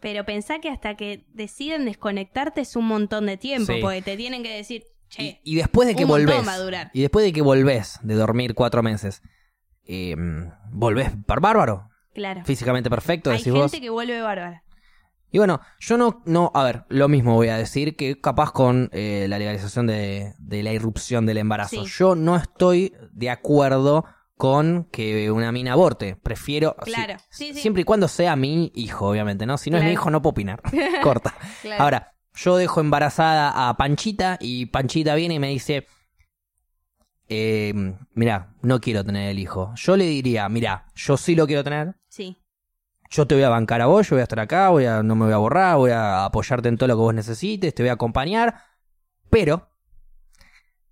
Pero 0.00 0.24
pensá 0.24 0.60
que 0.60 0.68
hasta 0.68 0.94
que 0.96 1.26
deciden 1.32 1.84
desconectarte 1.86 2.60
es 2.60 2.76
un 2.76 2.86
montón 2.86 3.26
de 3.26 3.36
tiempo, 3.36 3.72
Sí. 3.72 3.80
porque 3.80 4.02
te 4.02 4.16
tienen 4.16 4.42
que 4.42 4.54
decir, 4.56 4.84
che, 5.08 5.40
Y, 5.42 5.52
y 5.52 5.56
después 5.56 5.88
de 5.88 5.94
que 5.96 6.04
un 6.04 6.10
volvés, 6.10 6.46
va 6.46 6.52
a 6.54 6.58
durar. 6.58 6.90
y 6.92 7.00
después 7.02 7.24
de 7.24 7.32
que 7.32 7.42
volvés 7.42 7.98
de 8.02 8.14
dormir 8.14 8.54
cuatro 8.54 8.82
meses, 8.82 9.22
eh, 9.84 10.14
volvés 10.70 11.12
bárbaro, 11.26 11.88
claro. 12.14 12.42
físicamente 12.44 12.90
perfecto, 12.90 13.30
Hay 13.30 13.38
decís 13.38 13.52
gente 13.52 13.62
vos. 13.62 13.72
que 13.72 13.90
vuelve 13.90 14.20
bárbara. 14.20 14.62
Y 15.36 15.38
bueno, 15.38 15.60
yo 15.80 15.98
no, 15.98 16.22
no, 16.24 16.50
a 16.54 16.64
ver, 16.64 16.84
lo 16.88 17.08
mismo 17.08 17.34
voy 17.34 17.48
a 17.48 17.58
decir 17.58 17.94
que 17.94 18.18
capaz 18.18 18.52
con 18.52 18.88
eh, 18.94 19.26
la 19.28 19.38
legalización 19.38 19.86
de, 19.86 20.32
de 20.38 20.62
la 20.62 20.72
irrupción 20.72 21.26
del 21.26 21.36
embarazo. 21.36 21.84
Sí. 21.84 21.92
Yo 21.98 22.14
no 22.14 22.36
estoy 22.36 22.94
de 23.12 23.28
acuerdo 23.28 24.06
con 24.38 24.84
que 24.90 25.30
una 25.30 25.52
mina 25.52 25.74
aborte. 25.74 26.16
Prefiero, 26.16 26.74
si- 26.86 26.90
Claro, 26.90 27.16
sí, 27.28 27.52
sí. 27.52 27.60
siempre 27.60 27.82
y 27.82 27.84
cuando 27.84 28.08
sea 28.08 28.34
mi 28.34 28.72
hijo, 28.74 29.08
obviamente, 29.10 29.44
¿no? 29.44 29.58
Si 29.58 29.68
no 29.68 29.76
es 29.76 29.84
mi 29.84 29.90
hijo, 29.92 30.10
no 30.10 30.22
puedo 30.22 30.30
opinar. 30.30 30.62
Corta. 31.02 31.34
Claro. 31.60 31.82
Ahora, 31.84 32.14
yo 32.34 32.56
dejo 32.56 32.80
embarazada 32.80 33.68
a 33.68 33.76
Panchita 33.76 34.38
y 34.40 34.64
Panchita 34.64 35.14
viene 35.16 35.34
y 35.34 35.38
me 35.38 35.48
dice, 35.50 35.86
eh, 37.28 37.74
mira, 38.14 38.54
no 38.62 38.80
quiero 38.80 39.04
tener 39.04 39.28
el 39.30 39.38
hijo. 39.38 39.74
Yo 39.76 39.98
le 39.98 40.04
diría, 40.06 40.48
mira, 40.48 40.86
yo 40.94 41.18
sí 41.18 41.34
lo 41.34 41.46
quiero 41.46 41.62
tener, 41.62 41.94
Sí. 42.08 42.38
Yo 43.10 43.26
te 43.26 43.34
voy 43.34 43.44
a 43.44 43.48
bancar 43.48 43.80
a 43.80 43.86
vos, 43.86 44.08
yo 44.08 44.16
voy 44.16 44.20
a 44.20 44.24
estar 44.24 44.40
acá, 44.40 44.68
voy 44.70 44.84
a, 44.86 45.02
no 45.02 45.14
me 45.14 45.24
voy 45.26 45.34
a 45.34 45.38
borrar, 45.38 45.76
voy 45.76 45.90
a 45.90 46.24
apoyarte 46.24 46.68
en 46.68 46.76
todo 46.76 46.88
lo 46.88 46.94
que 46.94 47.00
vos 47.00 47.14
necesites, 47.14 47.74
te 47.74 47.82
voy 47.82 47.90
a 47.90 47.94
acompañar, 47.94 48.54
pero 49.30 49.68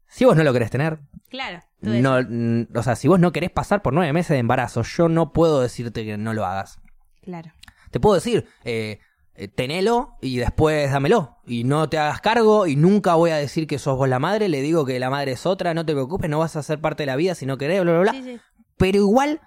si 0.08 0.24
vos 0.24 0.36
no 0.36 0.44
lo 0.44 0.52
querés 0.52 0.70
tener, 0.70 0.98
Claro. 1.28 1.60
no, 1.80 2.20
mm, 2.22 2.68
o 2.76 2.82
sea, 2.82 2.94
si 2.96 3.08
vos 3.08 3.18
no 3.18 3.32
querés 3.32 3.50
pasar 3.50 3.82
por 3.82 3.92
nueve 3.92 4.12
meses 4.12 4.30
de 4.30 4.38
embarazo, 4.38 4.82
yo 4.82 5.08
no 5.08 5.32
puedo 5.32 5.60
decirte 5.60 6.04
que 6.04 6.16
no 6.16 6.32
lo 6.32 6.44
hagas. 6.46 6.78
Claro. 7.22 7.52
Te 7.90 7.98
puedo 7.98 8.14
decir, 8.14 8.46
eh, 8.64 9.00
eh, 9.34 9.48
tenelo 9.48 10.16
y 10.20 10.36
después 10.36 10.92
dámelo. 10.92 11.38
Y 11.44 11.64
no 11.64 11.88
te 11.88 11.98
hagas 11.98 12.20
cargo 12.20 12.66
y 12.68 12.76
nunca 12.76 13.14
voy 13.16 13.30
a 13.32 13.36
decir 13.36 13.66
que 13.66 13.78
sos 13.80 13.96
vos 13.96 14.08
la 14.08 14.20
madre, 14.20 14.48
le 14.48 14.62
digo 14.62 14.84
que 14.84 14.98
la 15.00 15.10
madre 15.10 15.32
es 15.32 15.46
otra, 15.46 15.74
no 15.74 15.84
te 15.84 15.92
preocupes, 15.92 16.30
no 16.30 16.38
vas 16.38 16.54
a 16.54 16.62
ser 16.62 16.80
parte 16.80 17.02
de 17.02 17.06
la 17.08 17.16
vida 17.16 17.34
si 17.34 17.46
no 17.46 17.58
querés, 17.58 17.82
bla, 17.82 17.92
bla, 17.92 18.00
bla. 18.02 18.12
Sí, 18.12 18.22
sí. 18.22 18.40
Pero 18.76 18.98
igual 18.98 19.40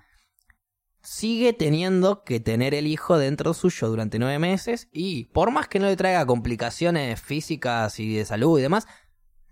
sigue 1.10 1.54
teniendo 1.54 2.26
que 2.26 2.42
tener 2.42 2.74
el 2.74 2.86
hijo 2.86 3.18
dentro 3.18 3.54
suyo 3.54 3.88
durante 3.88 4.20
nueve 4.20 4.40
meses 4.40 4.90
y 4.92 5.24
por 5.26 5.52
más 5.52 5.70
que 5.70 5.80
no 5.80 5.86
le 5.86 5.96
traiga 5.96 6.26
complicaciones 6.26 7.22
físicas 7.22 7.98
y 8.02 8.16
de 8.18 8.26
salud 8.26 8.60
y 8.60 8.62
demás, 8.64 8.88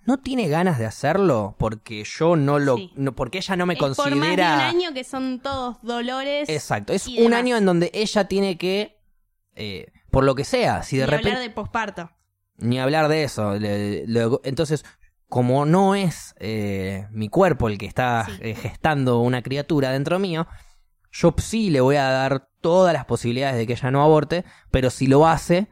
no 0.06 0.18
tiene 0.18 0.50
ganas 0.50 0.78
de 0.80 0.86
hacerlo 0.86 1.56
porque 1.58 2.04
yo 2.04 2.36
no 2.36 2.60
lo, 2.60 2.76
Sí. 2.76 2.92
no, 2.98 3.16
porque 3.16 3.38
ella 3.38 3.56
no 3.56 3.66
me 3.66 3.76
Es 3.76 3.80
por 3.80 3.88
más 3.92 3.98
de 3.98 4.04
un 4.14 4.20
considera. 4.20 4.68
año 4.68 4.94
que 4.94 5.06
son 5.06 5.40
todos 5.40 5.78
dolores. 5.82 6.50
Exacto, 6.50 6.92
es 6.92 7.08
un 7.08 7.16
demás. 7.16 7.40
año 7.40 7.56
en 7.56 7.66
donde 7.66 7.90
ella 7.94 8.28
tiene 8.28 8.58
que, 8.58 9.00
eh, 9.56 9.94
por 10.12 10.26
lo 10.26 10.36
que 10.36 10.44
sea, 10.44 10.84
si 10.84 10.98
de 10.98 11.06
Ni 11.06 11.10
repente 11.12 11.30
hablar 11.30 11.42
de 11.44 11.50
posparto. 11.52 12.12
ni 12.58 12.80
hablar 12.82 13.08
de 13.08 13.24
eso. 13.24 13.54
le- 13.58 14.06
le- 14.06 14.28
entonces, 14.44 14.84
como 15.30 15.66
no 15.66 15.96
es 15.96 16.36
eh, 16.38 17.08
mi 17.12 17.30
cuerpo 17.30 17.70
el 17.70 17.78
que 17.78 17.86
está 17.86 18.26
Sí. 18.26 18.34
eh, 18.42 18.56
gestando 18.56 19.20
una 19.22 19.42
criatura 19.42 19.92
dentro 19.92 20.20
mío, 20.20 20.48
yo 21.18 21.34
sí 21.38 21.70
le 21.70 21.80
voy 21.82 21.96
a 21.96 22.04
dar 22.10 22.50
todas 22.62 22.94
las 22.94 23.06
posibilidades 23.06 23.58
de 23.58 23.66
que 23.66 23.74
ella 23.74 23.92
no 23.92 24.04
aborte, 24.04 24.44
pero 24.72 24.90
si 24.90 25.08
lo 25.08 25.28
hace, 25.28 25.68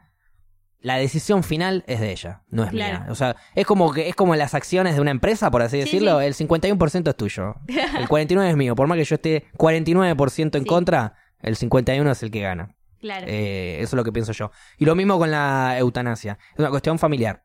la 0.80 0.98
decisión 0.98 1.44
final 1.44 1.84
es 1.88 2.00
de 2.00 2.12
ella, 2.12 2.44
no 2.50 2.64
es 2.64 2.70
Claro. 2.72 3.00
mía. 3.00 3.08
O 3.12 3.16
sea, 3.16 3.36
es 3.56 3.66
como 3.66 3.92
que 3.94 4.10
es 4.10 4.16
como 4.16 4.36
las 4.36 4.54
acciones 4.54 4.96
de 4.96 5.02
una 5.02 5.12
empresa, 5.12 5.50
por 5.52 5.62
así 5.62 5.78
Sí, 5.78 5.84
decirlo, 5.84 6.20
sí. 6.20 6.26
el 6.26 6.34
51% 6.36 7.10
es 7.10 7.16
tuyo, 7.18 7.56
el 7.68 8.08
49% 8.08 8.50
es 8.50 8.56
mío. 8.58 8.76
Por 8.76 8.88
más 8.88 8.98
que 8.98 9.06
yo 9.06 9.16
esté 9.16 9.46
49% 9.58 10.56
en 10.58 10.64
Sí. 10.64 10.68
contra, 10.70 11.16
el 11.42 11.56
51% 11.58 12.12
es 12.12 12.24
el 12.24 12.32
que 12.32 12.42
gana. 12.42 12.76
Claro. 13.00 13.26
Eh, 13.28 13.78
eso 13.80 13.88
es 13.88 13.94
lo 13.98 14.04
que 14.06 14.14
pienso 14.14 14.32
yo. 14.32 14.52
Y 14.78 14.86
lo 14.86 14.96
mismo 14.96 15.18
con 15.20 15.30
la 15.30 15.78
eutanasia. 15.78 16.38
Es 16.54 16.60
una 16.60 16.70
cuestión 16.70 17.00
familiar. 17.00 17.44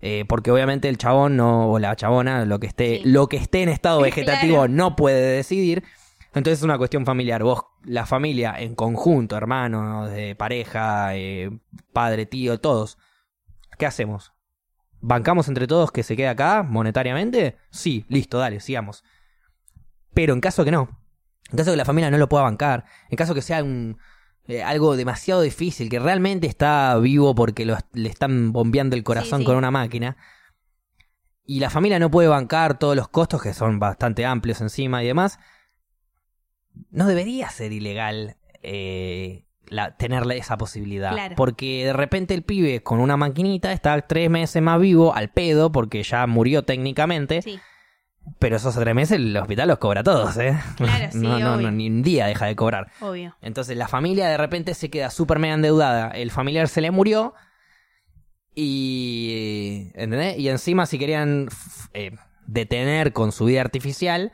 Eh, 0.00 0.24
porque 0.28 0.50
obviamente 0.50 0.88
el 0.88 0.96
chabón 0.98 1.36
no, 1.36 1.70
o 1.70 1.78
la 1.78 1.96
chabona, 1.96 2.44
lo 2.46 2.60
que 2.60 2.66
esté, 2.66 3.00
lo 3.04 3.26
que 3.28 3.36
esté 3.38 3.62
en 3.62 3.68
estado 3.70 4.00
vegetativo 4.02 4.56
Claro. 4.58 4.68
no 4.72 4.96
puede 4.96 5.20
decidir. 5.36 5.82
Entonces 6.36 6.58
es 6.58 6.64
una 6.64 6.76
cuestión 6.76 7.06
familiar. 7.06 7.42
Vos, 7.42 7.64
la 7.84 8.04
familia 8.04 8.54
en 8.58 8.74
conjunto, 8.74 9.36
hermanos, 9.36 10.10
de 10.10 10.36
pareja, 10.36 11.16
eh, 11.16 11.50
padre, 11.94 12.26
tío, 12.26 12.60
todos. 12.60 12.98
¿Qué 13.78 13.86
hacemos? 13.86 14.34
¿Bancamos 15.00 15.48
entre 15.48 15.66
todos 15.66 15.90
que 15.90 16.02
se 16.02 16.14
quede 16.14 16.28
acá 16.28 16.62
monetariamente? 16.62 17.56
Sí, 17.70 18.04
listo, 18.08 18.38
dale, 18.38 18.60
sigamos. 18.60 19.02
Pero 20.12 20.34
en 20.34 20.40
caso 20.40 20.62
que 20.64 20.70
no, 20.70 21.00
en 21.50 21.56
caso 21.56 21.70
que 21.70 21.76
la 21.78 21.84
familia 21.86 22.10
no 22.10 22.18
lo 22.18 22.28
pueda 22.28 22.44
bancar, 22.44 22.84
en 23.08 23.16
caso 23.16 23.34
que 23.34 23.40
sea 23.42 23.62
un, 23.64 23.98
eh, 24.46 24.62
algo 24.62 24.94
demasiado 24.96 25.40
difícil, 25.40 25.88
que 25.88 25.98
realmente 25.98 26.46
está 26.46 26.98
vivo 26.98 27.34
porque 27.34 27.64
lo- 27.64 27.78
le 27.92 28.08
están 28.10 28.52
bombeando 28.52 28.94
el 28.94 29.04
corazón 29.04 29.38
Sí, 29.40 29.44
sí. 29.44 29.46
con 29.46 29.56
una 29.56 29.70
máquina, 29.70 30.16
y 31.44 31.60
la 31.60 31.70
familia 31.70 31.98
no 31.98 32.10
puede 32.10 32.28
bancar 32.28 32.78
todos 32.78 32.94
los 32.96 33.08
costos, 33.08 33.42
que 33.42 33.54
son 33.54 33.78
bastante 33.78 34.26
amplios 34.26 34.60
encima 34.60 35.02
y 35.02 35.06
demás, 35.06 35.38
no 36.90 37.06
debería 37.06 37.50
ser 37.50 37.72
ilegal 37.72 38.36
eh, 38.62 39.44
la, 39.68 39.96
tenerle 39.96 40.38
esa 40.38 40.56
posibilidad. 40.56 41.12
Claro. 41.12 41.34
Porque 41.36 41.84
de 41.86 41.92
repente 41.92 42.34
el 42.34 42.42
pibe 42.42 42.82
con 42.82 43.00
una 43.00 43.16
maquinita 43.16 43.72
está 43.72 44.00
tres 44.06 44.30
meses 44.30 44.62
más 44.62 44.80
vivo 44.80 45.14
al 45.14 45.30
pedo, 45.30 45.72
porque 45.72 46.02
ya 46.02 46.26
murió 46.26 46.62
técnicamente, 46.64 47.42
Sí. 47.42 47.58
pero 48.38 48.56
esos 48.56 48.74
tres 48.74 48.94
meses 48.94 49.16
el 49.18 49.36
hospital 49.36 49.68
los 49.68 49.78
cobra 49.78 50.02
todos, 50.02 50.36
¿eh? 50.38 50.56
Claro, 50.76 51.08
sí, 51.12 51.18
no, 51.18 51.38
no, 51.38 51.54
obvio. 51.54 51.66
no, 51.66 51.70
ni 51.72 51.88
un 51.88 52.02
día 52.02 52.26
deja 52.26 52.46
de 52.46 52.56
cobrar. 52.56 52.90
Obvio. 53.00 53.36
Entonces 53.42 53.76
la 53.76 53.88
familia 53.88 54.28
de 54.28 54.36
repente 54.36 54.74
se 54.74 54.90
queda 54.90 55.10
súper 55.10 55.38
mega 55.38 55.54
endeudada. 55.54 56.10
El 56.10 56.30
familiar 56.30 56.68
se 56.68 56.80
le 56.80 56.90
murió. 56.90 57.34
Y. 58.58 59.90
¿Entendés? 59.94 60.38
Y 60.38 60.48
encima, 60.48 60.86
si 60.86 60.98
querían 60.98 61.48
eh, 61.92 62.12
detener 62.46 63.12
con 63.12 63.32
su 63.32 63.44
vida 63.44 63.60
artificial, 63.60 64.32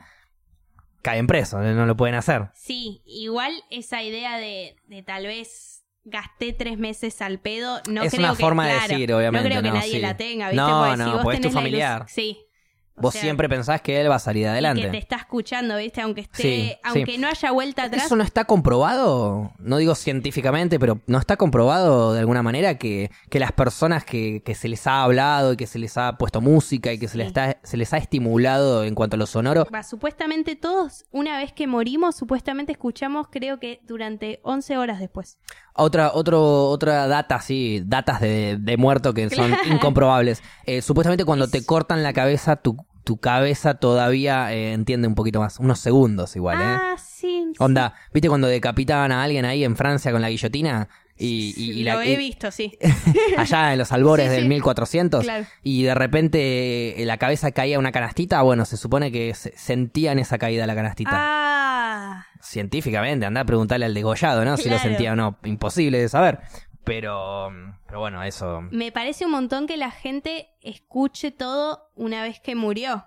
caen 1.03 1.27
presos, 1.27 1.61
no 1.61 1.85
lo 1.85 1.95
pueden 1.95 2.15
hacer. 2.15 2.49
Sí, 2.55 3.03
igual 3.05 3.53
esa 3.69 4.01
idea 4.01 4.37
de, 4.37 4.75
de 4.87 5.03
tal 5.03 5.27
vez 5.27 5.83
gasté 6.05 6.51
tres 6.53 6.77
meses 6.77 7.21
al 7.21 7.39
pedo, 7.39 7.81
no 7.87 8.03
Es 8.03 8.11
creo 8.13 8.25
una 8.25 8.35
que, 8.35 8.41
forma 8.43 8.65
de 8.67 8.73
claro, 8.73 8.87
decir, 8.89 9.13
obviamente, 9.13 9.43
No 9.47 9.49
creo 9.51 9.61
que 9.61 9.69
no, 9.69 9.75
nadie 9.75 9.91
sí. 9.91 9.99
la 9.99 10.17
tenga, 10.17 10.49
¿viste? 10.49 10.61
No, 10.61 10.79
Porque 10.83 10.97
no, 10.97 11.05
si 11.05 11.11
vos 11.11 11.19
es 11.19 11.23
tu 11.23 11.29
tenés 11.29 11.43
la 11.43 11.49
ilus- 11.49 11.53
familiar. 11.63 12.05
Sí. 12.09 12.45
O 12.95 13.01
Vos 13.01 13.13
sea, 13.13 13.23
siempre 13.23 13.49
pensás 13.49 13.81
que 13.81 13.99
él 13.99 14.09
va 14.09 14.15
a 14.15 14.19
salir 14.19 14.47
adelante. 14.47 14.83
que 14.83 14.89
te 14.89 14.97
está 14.99 15.15
escuchando, 15.15 15.77
¿viste? 15.77 16.01
Aunque 16.01 16.21
esté, 16.21 16.41
Sí, 16.43 16.73
aunque 16.83 17.13
sí. 17.13 17.17
no 17.17 17.27
haya 17.27 17.51
vuelta 17.51 17.83
atrás. 17.85 18.05
¿Eso 18.05 18.15
no 18.15 18.23
está 18.23 18.45
comprobado? 18.45 19.51
No 19.57 19.77
digo 19.77 19.95
científicamente, 19.95 20.79
pero 20.79 20.99
¿no 21.07 21.17
está 21.17 21.35
comprobado 21.37 22.13
de 22.13 22.19
alguna 22.19 22.43
manera 22.43 22.77
que, 22.77 23.09
que 23.29 23.39
las 23.39 23.51
personas 23.51 24.05
que, 24.05 24.43
que 24.43 24.53
se 24.55 24.67
les 24.67 24.85
ha 24.85 25.03
hablado 25.03 25.53
y 25.53 25.57
que 25.57 25.65
se 25.67 25.79
les 25.79 25.97
ha 25.97 26.17
puesto 26.17 26.39
música 26.41 26.93
y 26.93 26.99
que 26.99 27.07
se, 27.07 27.17
les 27.17 27.27
está, 27.27 27.57
se 27.63 27.77
les 27.77 27.93
ha 27.93 27.97
estimulado 27.97 28.83
en 28.83 28.93
cuanto 28.95 29.15
a 29.15 29.19
lo 29.19 29.25
sonoro? 29.25 29.65
Va, 29.73 29.81
supuestamente 29.83 30.55
todos, 30.55 31.05
una 31.11 31.37
vez 31.39 31.51
que 31.53 31.65
morimos, 31.65 32.15
supuestamente 32.15 32.71
escuchamos, 32.73 33.27
creo 33.31 33.59
que 33.59 33.79
durante 33.87 34.39
11 34.43 34.77
horas 34.77 34.99
después. 34.99 35.39
Otra, 35.75 36.11
otro, 36.13 36.65
otra 36.69 37.07
data, 37.07 37.41
sí, 37.41 37.81
datas 37.85 38.21
de, 38.21 38.57
de 38.59 38.77
muerto 38.77 39.13
que 39.13 39.29
son 39.29 39.55
incomprobables. 39.71 40.43
Eh, 40.65 40.81
supuestamente 40.81 41.25
cuando 41.25 41.47
te 41.47 41.65
cortan 41.65 42.03
la 42.03 42.13
cabeza, 42.13 42.57
tu, 42.57 42.77
tu 43.03 43.17
cabeza 43.17 43.73
todavía 43.75 44.53
eh, 44.53 44.73
entiende 44.73 45.07
un 45.07 45.15
poquito 45.15 45.39
más. 45.39 45.59
Unos 45.59 45.79
segundos 45.79 46.35
igual, 46.35 46.59
¿eh? 46.61 46.63
ah, 46.65 46.95
sí. 46.97 47.45
sí. 47.47 47.53
Onda, 47.57 47.93
¿viste 48.13 48.29
cuando 48.29 48.47
decapitaban 48.47 49.11
a 49.11 49.23
alguien 49.23 49.45
ahí 49.45 49.63
en 49.63 49.75
Francia 49.75 50.11
con 50.11 50.21
la 50.21 50.29
guillotina? 50.29 50.89
Y, 51.17 51.53
y- 51.57 51.83
Lo 51.83 52.01
he 52.01 52.17
visto, 52.17 52.49
sí. 52.51 52.77
allá 53.37 53.71
en 53.73 53.79
los 53.79 53.91
albores 53.91 54.27
Sí, 54.29 54.31
del 54.35 54.43
sí. 54.43 54.49
1400 54.49 55.23
Claro. 55.23 55.45
y 55.63 55.83
de 55.83 55.93
repente 55.95 57.01
eh, 57.01 57.05
la 57.05 57.17
cabeza 57.17 57.51
caía 57.51 57.77
una 57.77 57.91
canastita, 57.91 58.41
bueno, 58.41 58.65
se 58.65 58.77
supone 58.77 59.11
que 59.11 59.33
se- 59.35 59.53
sentían 59.55 60.17
esa 60.19 60.37
caída 60.39 60.65
la 60.67 60.73
canastita. 60.75 61.11
Ah, 61.13 62.25
Científicamente, 62.43 63.25
anda 63.25 63.41
a 63.41 63.45
preguntarle 63.45 63.85
al 63.85 63.93
degollado, 63.93 64.43
¿no? 64.45 64.57
Si 64.57 64.69
lo 64.69 64.77
sentía 64.77 65.13
o 65.13 65.15
no, 65.15 65.37
imposible 65.43 65.97
de 65.99 66.09
saber. 66.09 66.39
Pero, 66.83 67.49
pero 67.87 67.99
bueno, 68.01 68.21
eso... 68.23 68.61
me 68.69 68.91
parece 68.91 69.25
un 69.25 69.31
montón 69.31 69.65
que 69.67 69.77
la 69.77 69.89
gente 69.91 70.49
escuche 70.61 71.31
todo 71.31 71.89
una 71.95 72.21
vez 72.21 72.41
que 72.41 72.55
murió. 72.55 73.05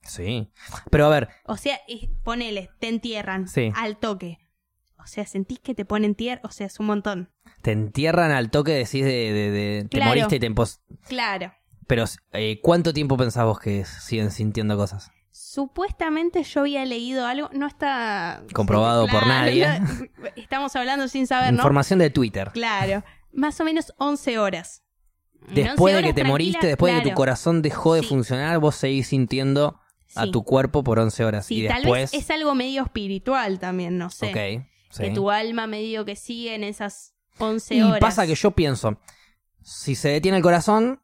Sí. 0.00 0.50
Pero 0.90 1.06
a 1.06 1.08
ver, 1.10 1.28
O 1.44 1.56
sea, 1.58 1.78
ponele, 2.24 2.70
te 2.80 2.88
entierran 2.88 3.46
Sí. 3.48 3.72
al 3.76 3.98
toque. 3.98 4.38
O 4.98 5.06
sea, 5.06 5.26
sentís 5.26 5.58
que 5.60 5.74
te 5.74 5.84
ponen 5.84 6.14
tierra, 6.14 6.40
o 6.44 6.50
sea, 6.50 6.66
es 6.66 6.80
un 6.80 6.86
montón. 6.86 7.30
te 7.62 7.72
entierran 7.72 8.30
al 8.32 8.50
toque, 8.50 8.72
decís 8.72 9.04
de... 9.04 9.10
de- 9.32 9.50
de- 9.50 9.82
te 9.90 9.98
Claro. 9.98 10.08
moriste 10.10 10.36
y 10.36 10.40
te. 10.40 10.54
Claro. 11.08 11.52
Pero, 11.86 12.04
eh, 12.32 12.60
¿cuánto 12.62 12.92
tiempo 12.92 13.16
pensás 13.16 13.44
vos 13.44 13.58
que 13.60 13.84
siguen 13.84 14.30
sintiendo 14.30 14.76
cosas? 14.76 15.10
Supuestamente 15.38 16.42
yo 16.44 16.60
había 16.60 16.84
leído 16.86 17.26
algo, 17.26 17.50
no 17.52 17.66
está 17.66 18.42
Comprobado 18.54 19.06
por 19.06 19.26
nadie. 19.26 19.66
no- 19.80 20.28
estamos 20.36 20.74
hablando 20.76 21.08
sin 21.08 21.26
saber, 21.26 21.52
¿no? 21.52 21.58
Información 21.58 21.98
de 21.98 22.08
Twitter. 22.08 22.50
Claro, 22.54 23.04
más 23.32 23.60
o 23.60 23.64
menos 23.64 23.92
11 23.98 24.38
horas. 24.38 24.82
Después 25.48 25.94
11 25.94 25.96
de 25.96 26.02
que 26.02 26.14
te 26.14 26.24
moriste, 26.24 26.66
después 26.66 26.94
de 26.94 27.02
que 27.02 27.10
tu 27.10 27.14
corazón 27.14 27.60
dejó 27.60 27.92
de 27.94 28.00
Sí. 28.00 28.06
funcionar, 28.08 28.58
vos 28.60 28.76
seguís 28.76 29.08
sintiendo 29.08 29.78
a 30.14 30.24
Sí. 30.24 30.30
tu 30.30 30.42
cuerpo 30.42 30.82
por 30.82 30.98
11 30.98 31.22
horas. 31.24 31.44
Sí, 31.44 31.64
y 31.64 31.68
tal 31.68 31.82
después... 31.82 32.12
vez 32.12 32.22
es 32.22 32.30
algo 32.30 32.54
medio 32.54 32.82
espiritual 32.84 33.58
también, 33.58 33.98
no 33.98 34.08
sé. 34.08 34.30
Ok, 34.30 34.66
sí. 34.90 35.02
Que 35.02 35.10
tu 35.10 35.30
alma 35.30 35.66
medio 35.66 36.06
que 36.06 36.16
sigue 36.16 36.54
en 36.54 36.64
esas 36.64 37.14
11 37.38 37.74
Y 37.74 37.82
horas. 37.82 38.00
pasa 38.00 38.26
que 38.26 38.34
yo 38.34 38.52
pienso, 38.52 38.98
si 39.62 39.96
se 39.96 40.08
detiene 40.08 40.38
el 40.38 40.42
corazón, 40.42 41.02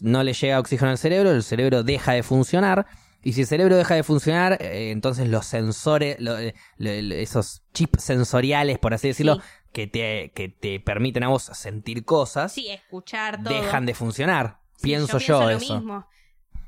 no 0.00 0.22
le 0.22 0.32
llega 0.32 0.60
oxígeno 0.60 0.92
al 0.92 0.98
cerebro, 0.98 1.32
el 1.32 1.42
cerebro 1.42 1.82
deja 1.82 2.12
de 2.12 2.22
funcionar. 2.22 2.86
Y 3.22 3.32
si 3.32 3.40
el 3.42 3.46
cerebro 3.46 3.76
deja 3.76 3.94
de 3.94 4.02
funcionar, 4.02 4.58
eh, 4.62 4.90
entonces 4.90 5.28
los 5.28 5.44
sensores, 5.46 6.16
lo- 6.20 6.38
eh, 6.38 6.54
lo- 6.76 6.90
lo- 7.02 7.14
esos 7.16 7.62
chips 7.74 8.02
sensoriales, 8.04 8.78
por 8.78 8.94
así 8.94 9.08
decirlo, 9.08 9.36
Sí. 9.36 9.40
que, 9.72 9.86
te, 9.86 10.32
que 10.34 10.48
te 10.48 10.80
permiten 10.80 11.24
a 11.24 11.28
vos 11.28 11.42
sentir 11.52 12.04
cosas, 12.04 12.52
Sí, 12.52 12.68
escuchar 12.68 13.42
todo. 13.42 13.52
dejan 13.54 13.86
de 13.86 13.94
funcionar. 13.94 14.58
Sí, 14.76 14.82
pienso 14.84 15.18
yo, 15.18 15.40
lo 15.42 15.50
eso. 15.50 15.74
mismo. 15.74 16.06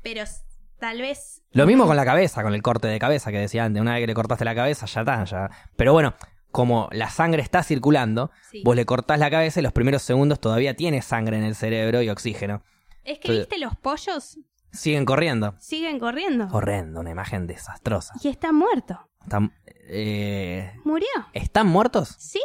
Pero 0.03 0.23
tal 0.79 0.99
vez... 1.01 1.41
Lo 1.53 1.65
mismo 1.65 1.85
con 1.87 1.95
la 1.95 2.05
cabeza, 2.05 2.43
con 2.43 2.53
el 2.53 2.61
corte 2.61 2.87
de 2.87 2.99
cabeza 2.99 3.31
que 3.31 3.37
decía 3.39 3.63
antes. 3.65 3.81
Una 3.81 3.93
vez 3.93 4.01
que 4.01 4.07
le 4.07 4.13
cortaste 4.13 4.43
la 4.45 4.55
cabeza, 4.55 4.85
ya 4.85 5.01
está, 5.01 5.23
ya. 5.23 5.49
Pero 5.77 5.93
bueno, 5.93 6.15
como 6.51 6.89
la 6.91 7.09
sangre 7.09 7.41
está 7.41 7.63
circulando, 7.63 8.29
Sí. 8.51 8.61
vos 8.65 8.75
le 8.75 8.85
cortás 8.85 9.19
la 9.19 9.29
cabeza 9.31 9.59
y 9.61 9.63
los 9.63 9.71
primeros 9.73 10.01
segundos 10.01 10.39
todavía 10.41 10.75
tiene 10.75 11.01
sangre 11.01 11.37
en 11.37 11.43
el 11.43 11.55
cerebro 11.55 12.01
y 12.01 12.09
oxígeno. 12.09 12.63
Es 13.03 13.19
que, 13.19 13.29
Entonces- 13.29 13.47
viste, 13.49 13.57
los 13.65 13.75
pollos 13.77 14.37
Siguen 14.71 15.05
corriendo. 15.05 15.55
siguen 15.59 15.99
corriendo. 15.99 16.47
Horrendo, 16.51 16.99
una 17.01 17.11
imagen 17.11 17.47
desastrosa. 17.47 18.13
Y 18.23 18.27
está 18.29 18.51
muerto. 18.51 18.99
Están, 19.21 19.53
eh, 19.87 20.73
Murió. 20.85 21.07
¿Están 21.33 21.67
muertos? 21.67 22.15
Sí. 22.17 22.41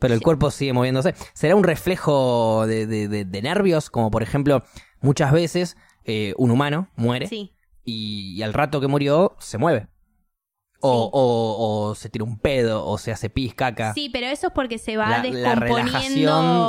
Pero 0.00 0.14
el 0.14 0.20
Sí. 0.20 0.24
cuerpo 0.24 0.50
sigue 0.50 0.72
moviéndose. 0.72 1.14
¿Será 1.34 1.54
un 1.56 1.64
reflejo 1.64 2.66
de, 2.66 2.86
de- 2.86 3.08
de- 3.08 3.24
de 3.24 3.42
nervios? 3.42 3.90
Como 3.90 4.10
por 4.10 4.22
ejemplo, 4.22 4.64
muchas 5.00 5.30
veces 5.32 5.76
eh, 6.04 6.34
un 6.36 6.50
humano 6.50 6.88
muere 6.96 7.26
Sí. 7.28 7.54
y, 7.84 8.34
y 8.36 8.42
al 8.42 8.52
rato 8.52 8.80
que 8.80 8.88
murió 8.88 9.36
se 9.38 9.56
mueve. 9.58 9.88
O, 10.80 11.08
o, 11.12 11.88
o 11.90 11.94
se 11.94 12.10
tira 12.10 12.24
un 12.24 12.38
pedo, 12.38 12.84
o 12.86 12.98
se 12.98 13.10
hace 13.12 13.30
pis, 13.30 13.54
caca. 13.54 13.94
Sí, 13.94 14.10
pero 14.12 14.26
eso 14.26 14.48
es 14.48 14.52
porque 14.52 14.76
se 14.78 14.98
va 14.98 15.08
la, 15.08 15.16
la 15.18 15.22
descomponiendo 15.22 15.64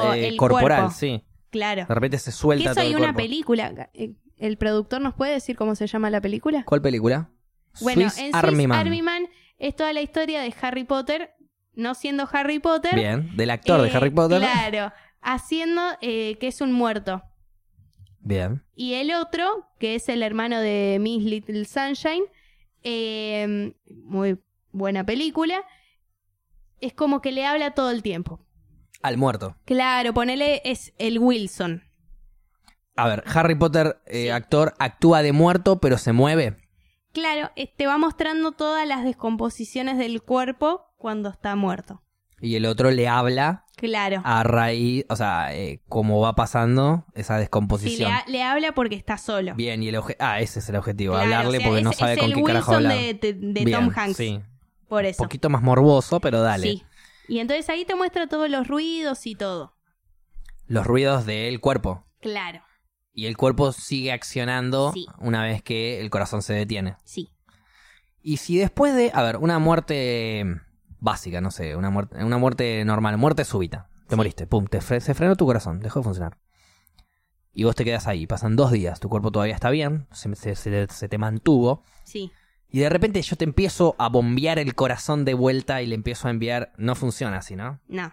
relajación 0.02 0.16
eh, 0.18 0.28
el 0.30 0.38
corporal, 0.38 0.80
cuerpo. 0.84 0.92
sí. 0.98 1.26
Claro. 1.50 1.86
De 1.88 1.94
repente 1.94 2.18
se 2.20 2.32
Que 2.32 2.38
suelta 2.38 2.64
eso 2.72 2.74
todo 2.76 2.84
hay 2.86 2.94
el 2.94 2.98
una 3.00 3.14
película. 3.14 3.90
¿El 4.38 4.58
productor 4.58 5.02
nos 5.02 5.14
puede 5.14 5.34
decir 5.34 5.56
cómo 5.56 5.76
se 5.76 5.88
llama 5.88 6.10
la 6.10 6.22
película? 6.22 6.64
¿Cuál 6.66 6.82
película? 6.82 7.30
Bueno, 7.82 8.10
Swiss 8.10 8.18
en 8.18 8.36
Army 8.36 8.56
Swiss 8.56 8.68
Man. 8.68 8.80
Army 8.80 9.02
Man 9.02 9.30
es 9.58 9.76
toda 9.76 9.94
la 9.94 10.02
historia 10.02 10.42
de 10.42 10.54
Harry 10.62 10.84
Potter, 10.84 11.34
no 11.74 11.96
siendo 11.96 12.28
Harry 12.32 12.60
Potter. 12.60 12.96
Bien, 12.96 13.36
del 13.36 13.50
actor 13.50 13.82
de 13.82 13.90
eh, 13.90 13.92
Harry 13.94 14.10
Potter. 14.10 14.40
Claro, 14.40 14.94
haciendo 15.22 15.82
eh, 16.02 16.38
que 16.40 16.48
es 16.48 16.62
un 16.62 16.72
muerto. 16.72 17.24
Bien. 18.20 18.64
Y 18.76 18.96
el 18.96 19.14
otro, 19.14 19.68
que 19.80 19.96
es 19.96 20.10
el 20.10 20.24
hermano 20.24 20.60
de 20.60 20.98
Miss 21.00 21.24
Little 21.24 21.66
Sunshine, 21.66 22.24
eh, 22.84 23.74
muy 23.86 24.40
buena 24.72 25.06
película, 25.06 25.64
es 26.82 26.94
como 26.94 27.22
que 27.22 27.32
le 27.32 27.46
habla 27.46 27.72
todo 27.72 27.92
el 27.92 28.02
tiempo. 28.04 28.46
Al 29.02 29.18
muerto. 29.18 29.56
Claro, 29.66 30.14
ponele, 30.14 30.62
es 30.66 30.94
el 30.98 31.20
Wilson. 31.20 31.84
A 32.96 33.08
ver, 33.08 33.24
Harry 33.28 33.56
Potter, 33.56 34.00
eh, 34.06 34.24
Sí. 34.24 34.30
actor, 34.30 34.74
actúa 34.80 35.22
de 35.22 35.32
muerto, 35.34 35.80
pero 35.80 35.98
se 35.98 36.14
mueve. 36.14 36.58
Claro, 37.14 37.52
eh, 37.56 37.72
te 37.76 37.88
va 37.88 37.98
mostrando 37.98 38.52
todas 38.52 38.88
las 38.88 39.04
descomposiciones 39.04 39.98
del 39.98 40.22
cuerpo 40.22 40.86
cuando 40.98 41.30
está 41.30 41.56
muerto. 41.56 42.02
Y 42.42 42.56
el 42.56 42.66
otro 42.66 42.92
le 42.92 43.08
habla 43.08 43.66
Claro. 43.78 44.22
a 44.26 44.44
raíz, 44.44 45.06
o 45.10 45.16
sea, 45.16 45.56
eh, 45.56 45.82
cómo 45.88 46.20
va 46.20 46.36
pasando 46.36 47.06
esa 47.14 47.36
Sí, 47.36 47.40
descomposición. 47.40 48.10
le, 48.12 48.16
ha- 48.18 48.26
le 48.28 48.44
habla 48.44 48.74
porque 48.74 48.96
está 48.96 49.18
solo. 49.18 49.56
Bien, 49.56 49.82
y 49.82 49.88
el 49.90 50.00
Ah, 50.20 50.42
ese 50.42 50.60
es 50.60 50.70
el 50.70 50.76
objetivo, 50.76 51.14
Claro, 51.14 51.26
hablarle 51.26 51.58
o 51.58 51.62
sea, 51.62 51.70
porque 51.70 51.82
no 51.84 51.94
sabe 51.94 52.14
es 52.14 52.20
con 52.20 52.30
el 52.30 52.36
qué 52.36 52.44
carajo 52.44 52.72
Wilson 52.72 52.86
hablar. 52.92 52.98
de, 53.04 53.14
de- 53.14 53.34
de 53.34 53.64
Bien, 53.66 53.80
Tom 53.80 53.94
Hanks. 53.96 54.18
Sí, 54.18 54.42
Por 54.90 55.02
un 55.04 55.10
eso. 55.10 55.24
poquito 55.24 55.50
más 55.50 55.62
morboso, 55.62 56.20
pero 56.20 56.42
dale. 56.42 56.64
Sí. 56.68 56.84
Y 57.30 57.40
entonces 57.40 57.68
ahí 57.70 57.86
te 57.86 57.96
muestra 57.96 58.28
todos 58.28 58.50
los 58.50 58.68
ruidos 58.68 59.26
y 59.26 59.36
todo. 59.36 59.74
Los 60.68 60.86
ruidos 60.86 61.26
del 61.26 61.60
cuerpo. 61.62 62.06
Claro, 62.22 62.62
Y 63.18 63.26
el 63.28 63.38
cuerpo 63.38 63.72
sigue 63.72 64.12
accionando 64.12 64.92
Sí. 64.94 65.08
una 65.20 65.42
vez 65.44 65.64
que 65.64 66.02
el 66.02 66.10
corazón 66.10 66.42
se 66.42 66.54
detiene. 66.54 66.98
sí. 67.04 67.32
Y 68.22 68.38
si 68.38 68.58
después 68.58 68.96
de, 68.96 69.12
a 69.14 69.22
ver, 69.22 69.38
una 69.38 69.60
muerte 69.60 70.44
básica, 71.00 71.42
no 71.42 71.52
sé, 71.52 71.76
una 71.76 71.92
muerte, 71.92 72.24
una 72.24 72.40
muerte 72.40 72.84
normal, 72.84 73.18
muerte 73.20 73.46
súbita, 73.46 73.88
te 74.08 74.16
moriste, 74.16 74.48
pum, 74.48 74.66
te 74.66 74.80
fre- 74.80 75.00
se 75.00 75.14
frenó 75.14 75.36
tu 75.36 75.46
corazón, 75.46 75.80
dejó 75.80 76.00
de 76.00 76.04
funcionar. 76.06 76.38
Y 77.54 77.66
vos 77.66 77.76
te 77.76 77.86
quedas 77.86 78.08
ahí, 78.08 78.26
pasan 78.26 78.56
dos 78.56 78.72
días, 78.72 79.00
tu 79.00 79.10
cuerpo 79.10 79.32
todavía 79.32 79.54
está 79.54 79.70
bien, 79.70 80.08
se, 80.12 80.36
se- 80.36 80.56
se- 80.56 80.88
se 80.90 81.08
te 81.08 81.18
mantuvo, 81.20 81.84
Sí. 82.04 82.32
y 82.68 82.80
de 82.80 82.90
repente 82.90 83.22
yo 83.22 83.36
te 83.36 83.44
empiezo 83.46 83.96
a 84.00 84.10
bombear 84.10 84.58
el 84.58 84.74
corazón 84.74 85.24
de 85.24 85.36
vuelta 85.36 85.84
y 85.84 85.86
le 85.86 85.94
empiezo 85.94 86.28
a 86.28 86.32
enviar, 86.32 86.74
no 86.78 86.96
funciona 86.96 87.38
así, 87.38 87.56
¿no? 87.56 87.80
No. 87.88 88.12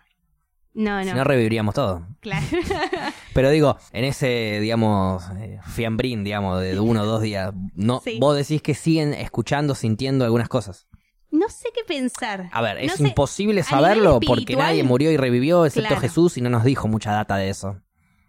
No, 0.74 1.03
Si 1.03 1.11
no. 1.11 1.16
no 1.16 1.24
reviviríamos 1.24 1.74
todo. 1.74 2.07
Claro. 2.20 2.47
Pero 3.35 3.51
digo, 3.51 3.77
en 3.93 4.05
ese, 4.05 4.59
digamos, 4.61 5.23
eh, 5.39 5.59
fiambrín, 5.66 6.24
digamos, 6.24 6.61
de 6.62 6.78
uno 6.81 7.03
o 7.03 7.07
dos 7.07 7.20
días, 7.23 7.53
no, 7.74 8.01
Sí. 8.01 8.19
vos 8.20 8.36
decís 8.36 8.62
que 8.62 8.74
siguen 8.74 9.12
escuchando, 9.15 9.74
sintiendo 9.74 10.24
algunas 10.24 10.49
cosas. 10.49 10.86
no 11.31 11.49
sé 11.49 11.69
qué 11.74 11.82
pensar. 11.86 12.49
A 12.53 12.61
ver, 12.62 12.77
es 12.78 12.90
No 12.90 12.97
sé, 12.97 13.03
imposible 13.09 13.62
saberlo 13.62 14.20
porque 14.27 14.55
nadie 14.57 14.82
murió 14.85 15.11
y 15.11 15.16
revivió 15.16 15.65
excepto 15.66 15.89
Claro. 15.89 16.01
Jesús 16.03 16.36
y 16.36 16.40
no 16.43 16.51
nos 16.51 16.62
dijo 16.65 16.89
mucha 16.89 17.11
data 17.12 17.36
de 17.36 17.49
eso. 17.49 17.81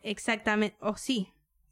Exactamente. 0.02 0.78
O 0.82 0.95
sí. 0.98 1.30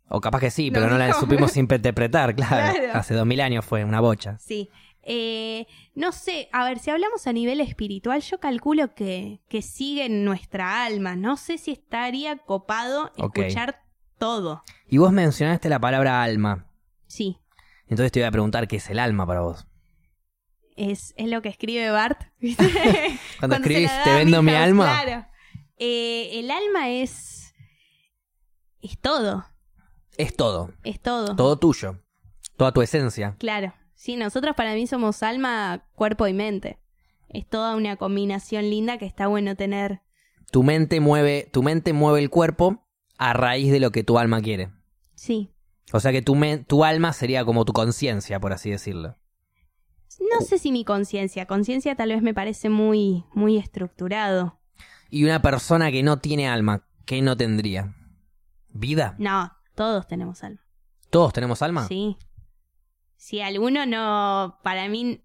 O 0.10 0.20
capaz 0.20 0.40
que 0.42 0.52
sí, 0.52 0.70
No 0.70 0.76
pero 0.76 0.90
no 0.90 0.98
la 0.98 1.14
supimos 1.14 1.56
interpretar, 1.58 2.36
claro. 2.36 2.74
Claro. 2.78 2.94
Hace 3.00 3.14
dos 3.14 3.26
mil 3.26 3.40
años 3.42 3.64
fue 3.64 3.86
una 3.86 4.02
bocha. 4.02 4.38
Sí. 4.40 4.70
Eh, 5.04 5.66
no 5.96 6.12
sé, 6.12 6.48
a 6.52 6.64
ver, 6.66 6.80
si 6.80 6.92
hablamos 6.92 7.26
a 7.28 7.34
nivel 7.34 7.60
espiritual, 7.60 8.22
yo 8.22 8.40
calculo 8.40 8.94
que, 8.94 9.42
que 9.50 9.62
sigue 9.62 10.06
en 10.06 10.24
nuestra 10.24 10.86
alma. 10.86 11.16
No 11.16 11.38
sé 11.38 11.58
si 11.58 11.72
estaría 11.72 12.38
copado 12.38 13.12
Ok. 13.18 13.38
escuchar 13.40 13.82
todo. 14.20 14.64
Y 14.88 14.98
vos 14.98 15.12
mencionaste 15.12 15.70
la 15.70 15.80
palabra 15.80 16.22
alma. 16.24 16.68
Sí, 17.08 17.38
Entonces 17.88 18.12
te 18.12 18.20
voy 18.20 18.28
a 18.28 18.32
preguntar 18.32 18.68
qué 18.68 18.78
es 18.78 18.90
el 18.90 19.00
alma 19.00 19.26
para 19.28 19.42
vos. 19.42 19.66
es, 20.78 21.14
es 21.18 21.28
lo 21.30 21.42
que 21.42 21.50
escribe 21.50 21.90
Bart. 21.92 22.22
¿viste? 22.40 22.64
Cuando, 23.40 23.58
se 23.58 23.62
escribís, 23.62 23.92
te 24.04 24.14
vendo 24.14 24.42
mi 24.42 24.52
alma. 24.54 25.02
Claro. 25.04 25.28
Eh, 25.78 26.40
el 26.40 26.52
alma 26.52 26.90
es. 26.90 27.54
Es 28.82 28.98
todo. 29.00 29.46
Es 30.18 30.36
todo. 30.36 30.72
Es 30.84 31.00
todo. 31.02 31.36
Todo 31.36 31.58
tuyo. 31.58 32.00
Toda 32.56 32.72
tu 32.72 32.82
esencia. 32.82 33.36
Claro. 33.40 33.74
Sí, 34.02 34.16
nosotros 34.16 34.56
para 34.56 34.74
mí 34.74 34.88
somos 34.88 35.22
alma, 35.22 35.86
cuerpo 35.94 36.26
y 36.26 36.34
mente. 36.34 36.80
Es 37.30 37.48
toda 37.48 37.76
una 37.76 37.98
combinación 37.98 38.68
linda 38.68 38.98
que 38.98 39.06
está 39.06 39.28
bueno 39.28 39.56
tener. 39.56 40.02
Tu 40.50 40.64
mente 40.64 41.00
mueve, 41.00 41.48
tu 41.54 41.62
mente 41.62 41.94
mueve 41.94 42.20
el 42.20 42.32
cuerpo 42.32 42.84
a 43.20 43.34
raíz 43.34 43.72
de 43.72 43.80
lo 43.80 43.92
que 43.92 44.04
tu 44.04 44.18
alma 44.18 44.42
quiere. 44.42 44.72
Sí. 45.14 45.52
O 45.94 46.00
sea 46.00 46.12
que 46.12 46.24
tu, 46.24 46.34
men- 46.34 46.66
tu 46.66 46.84
alma 46.84 47.14
sería 47.14 47.46
como 47.46 47.64
tu 47.64 47.74
conciencia, 47.74 48.40
por 48.40 48.54
así 48.54 48.72
decirlo. 48.72 49.18
No 50.34 50.42
sé 50.44 50.58
si 50.58 50.72
mi 50.72 50.84
conciencia. 50.84 51.46
Conciencia 51.46 51.94
tal 51.96 52.10
vez 52.10 52.24
me 52.24 52.34
parece 52.34 52.70
muy, 52.70 53.24
muy 53.36 53.58
estructurado. 53.60 54.60
Y 55.12 55.26
una 55.26 55.44
persona 55.44 55.92
que 55.92 56.02
no 56.02 56.18
tiene 56.18 56.50
alma, 56.50 56.88
¿qué 57.06 57.22
no 57.22 57.38
tendría? 57.38 57.94
¿Vida? 58.70 59.14
No, 59.20 59.52
todos 59.76 60.08
tenemos 60.08 60.44
alma. 60.44 60.66
¿Todos 61.12 61.34
tenemos 61.34 61.62
alma? 61.62 61.88
Sí. 61.88 62.18
Si 63.24 63.40
alguno 63.40 63.86
no, 63.86 64.58
para 64.64 64.90
mí, 64.90 65.22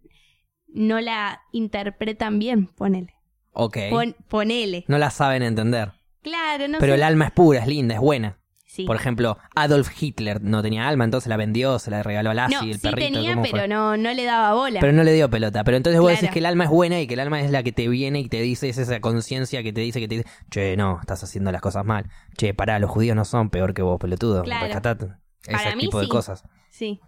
no 0.69 1.01
la 1.01 1.41
interpretan 1.51 2.39
bien, 2.39 2.67
ponele. 2.67 3.15
Ok. 3.53 3.79
Pon- 3.89 4.15
ponele. 4.29 4.85
No 4.87 4.99
la 4.99 5.09
saben 5.11 5.43
entender. 5.43 5.93
Claro, 6.23 6.69
no 6.69 6.77
Pero 6.79 6.93
sé. 6.93 6.97
el 6.97 7.03
alma 7.03 7.25
es 7.25 7.31
pura, 7.31 7.61
es 7.61 7.67
linda, 7.67 7.95
es 7.95 8.01
buena. 8.03 8.39
Sí. 8.67 8.85
Por 8.85 8.97
ejemplo, 8.97 9.39
Adolf 9.55 9.91
Hitler 10.03 10.43
no 10.43 10.61
tenía 10.61 10.87
alma, 10.87 11.05
entonces 11.05 11.31
la 11.31 11.39
vendió, 11.39 11.79
se 11.79 11.91
la 11.91 12.03
regaló 12.03 12.29
a 12.33 12.35
Lassie, 12.35 12.59
no, 12.59 12.65
el 12.65 12.75
sí 12.75 12.81
perrito. 12.81 13.15
tenía, 13.15 13.31
¿cómo 13.31 13.43
pero 13.45 13.57
fue? 13.61 13.69
no, 13.69 13.97
no 13.97 14.13
le 14.13 14.25
daba 14.25 14.53
bola. 14.53 14.81
Pero 14.81 14.93
no 14.93 15.03
le 15.03 15.15
dio 15.15 15.31
pelota. 15.31 15.65
Pero 15.65 15.79
entonces 15.79 15.99
vos 15.99 16.11
Claro. 16.11 16.21
decís 16.21 16.33
que 16.35 16.39
el 16.41 16.47
alma 16.47 16.65
es 16.65 16.71
buena 16.71 17.01
y 17.01 17.07
que 17.07 17.15
el 17.15 17.21
alma 17.21 17.41
es 17.41 17.51
la 17.51 17.63
que 17.63 17.73
te 17.73 17.89
viene 17.89 18.21
y 18.21 18.29
te 18.29 18.43
dice, 18.43 18.69
es 18.69 18.77
esa 18.77 19.01
conciencia 19.01 19.63
que 19.63 19.73
te 19.73 19.81
dice, 19.81 20.01
que 20.01 20.09
te 20.09 20.17
dice, 20.17 20.29
che, 20.51 20.77
no, 20.77 20.99
estás 21.01 21.25
haciendo 21.25 21.51
las 21.51 21.63
cosas 21.63 21.87
mal. 21.87 22.11
Che, 22.37 22.53
pará, 22.53 22.79
los 22.79 22.91
judíos 22.91 23.17
no 23.17 23.25
son 23.25 23.49
peor 23.49 23.73
que 23.73 23.81
vos, 23.81 23.99
pelotudo. 23.99 24.43
Claro. 24.43 24.67
Rescatate. 24.67 25.07
Ese 25.45 25.53
Para 25.53 25.75
mí 25.77 25.83
tipo 25.85 25.99
de 26.01 26.05
sí. 26.05 26.11
cosas. 26.11 26.45
Sí, 26.69 27.01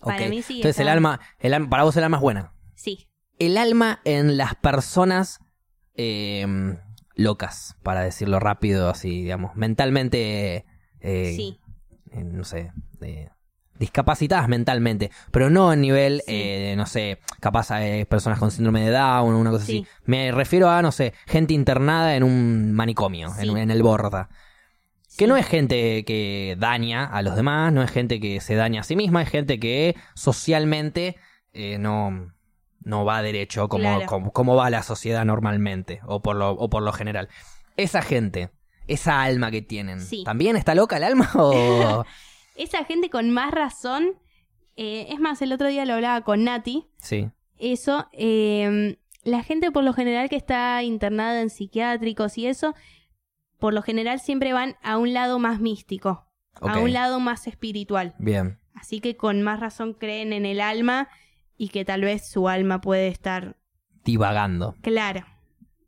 Para 0.00 0.24
Ok. 0.24 0.30
mí 0.30 0.42
sí, 0.42 0.56
Entonces 0.56 0.80
el 0.80 0.88
alma, 0.88 1.20
el 1.40 1.54
alma, 1.54 1.68
para 1.70 1.82
vos 1.84 1.96
el 1.96 2.04
alma 2.04 2.16
es 2.18 2.22
buena. 2.22 2.52
sí. 2.74 3.04
El 3.40 3.56
alma 3.56 4.00
en 4.04 4.36
las 4.36 4.56
personas 4.56 5.38
eh, 5.94 6.44
locas, 7.14 7.76
para 7.84 8.00
decirlo 8.02 8.40
rápido, 8.40 8.90
así, 8.90 9.22
digamos, 9.22 9.54
mentalmente, 9.56 10.64
eh, 11.00 11.32
sí. 11.36 11.60
eh, 12.10 12.24
no 12.24 12.42
sé, 12.44 12.72
eh, 13.00 13.30
discapacitadas 13.78 14.48
mentalmente, 14.48 15.12
pero 15.30 15.50
no 15.50 15.70
a 15.70 15.76
nivel, 15.76 16.22
Sí. 16.26 16.32
eh, 16.34 16.74
no 16.76 16.86
sé, 16.86 17.20
capaz 17.38 17.70
eh, 17.80 18.06
personas 18.06 18.40
con 18.40 18.50
síndrome 18.50 18.80
de 18.84 18.90
Down 18.90 19.32
o 19.34 19.38
una 19.38 19.50
cosa 19.50 19.66
Sí. 19.66 19.84
así. 19.86 19.92
Me 20.04 20.32
refiero 20.32 20.68
a, 20.68 20.82
no 20.82 20.90
sé, 20.90 21.14
gente 21.26 21.54
internada 21.54 22.16
en 22.16 22.24
un 22.24 22.72
manicomio, 22.72 23.30
en, 23.38 23.56
en 23.56 23.70
el 23.70 23.82
Borda. 23.84 24.28
Que 25.18 25.26
no 25.26 25.36
es 25.36 25.46
gente 25.46 26.04
que 26.04 26.56
daña 26.58 27.04
a 27.04 27.20
los 27.22 27.36
demás, 27.36 27.72
no 27.72 27.82
es 27.82 27.90
gente 27.90 28.20
que 28.20 28.40
se 28.40 28.54
daña 28.54 28.80
a 28.80 28.84
sí 28.84 28.96
misma, 28.96 29.20
es 29.22 29.28
gente 29.28 29.58
que 29.60 29.96
socialmente 30.14 31.16
eh, 31.52 31.76
no, 31.78 32.32
no 32.84 33.04
va 33.04 33.20
derecho 33.22 33.68
como, 33.68 33.82
Claro. 33.82 34.06
como, 34.06 34.32
como 34.32 34.54
va 34.56 34.70
la 34.70 34.82
sociedad 34.82 35.24
normalmente, 35.24 36.00
o 36.06 36.22
por 36.22 36.36
lo, 36.36 36.52
o 36.52 36.70
por 36.70 36.82
lo 36.82 36.92
general. 36.92 37.28
Esa 37.76 38.00
gente, 38.02 38.50
esa 38.86 39.22
alma 39.22 39.50
que 39.50 39.60
tienen, 39.62 40.00
Sí. 40.00 40.22
¿también 40.24 40.56
está 40.56 40.74
loca 40.74 40.96
el 40.96 41.04
alma? 41.04 41.30
O... 41.34 42.04
Esa 42.56 42.84
gente 42.84 43.08
con 43.10 43.30
más 43.30 43.52
razón. 43.52 44.14
eh, 44.76 45.06
es 45.10 45.18
más, 45.20 45.42
el 45.42 45.52
otro 45.52 45.68
día 45.68 45.84
lo 45.84 45.94
hablaba 45.94 46.20
con 46.22 46.44
Nati. 46.44 46.86
sí, 46.98 47.28
Eso, 47.58 48.08
eh, 48.12 48.96
la 49.24 49.42
gente 49.42 49.70
por 49.72 49.82
lo 49.84 49.92
general 49.92 50.28
que 50.28 50.36
está 50.36 50.82
internada 50.84 51.40
en 51.40 51.50
psiquiátricos 51.50 52.38
y 52.38 52.46
eso, 52.46 52.74
por 53.58 53.74
lo 53.74 53.82
general 53.82 54.20
siempre 54.20 54.52
van 54.52 54.76
a 54.82 54.96
un 54.98 55.12
lado 55.12 55.38
más 55.38 55.60
místico, 55.60 56.26
a 56.60 56.78
un 56.78 56.92
lado 56.92 57.20
más 57.20 57.46
espiritual. 57.46 58.14
bien. 58.18 58.58
Así 58.74 59.00
que 59.00 59.16
con 59.16 59.42
más 59.42 59.58
razón 59.58 59.92
creen 59.94 60.32
en 60.32 60.46
el 60.46 60.60
alma 60.60 61.08
y 61.56 61.70
que 61.70 61.84
tal 61.84 62.02
vez 62.02 62.28
su 62.30 62.48
alma 62.48 62.80
puede 62.80 63.08
estar 63.08 63.56
Divagando. 64.04 64.76
clara. 64.82 65.26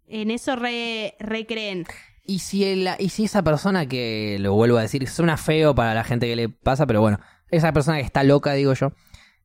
En 0.09 0.33
eso 0.33 0.57
re, 0.57 1.15
recreen. 1.21 1.87
Y 2.25 2.41
si, 2.41 2.65
el- 2.65 2.89
y 2.99 3.11
si 3.11 3.25
esa 3.25 3.43
persona 3.45 3.87
que, 3.87 4.39
lo 4.41 4.55
vuelvo 4.55 4.77
a 4.79 4.83
decir, 4.83 5.07
suena 5.09 5.37
feo 5.37 5.75
para 5.77 5.95
la 5.95 6.03
gente 6.03 6.27
que 6.27 6.35
le 6.37 6.49
pasa, 6.49 6.87
pero 6.87 7.01
bueno, 7.01 7.21
esa 7.49 7.73
persona 7.73 7.99
que 7.99 8.05
está 8.05 8.25
loca, 8.25 8.53
digo 8.55 8.73
yo, 8.75 8.93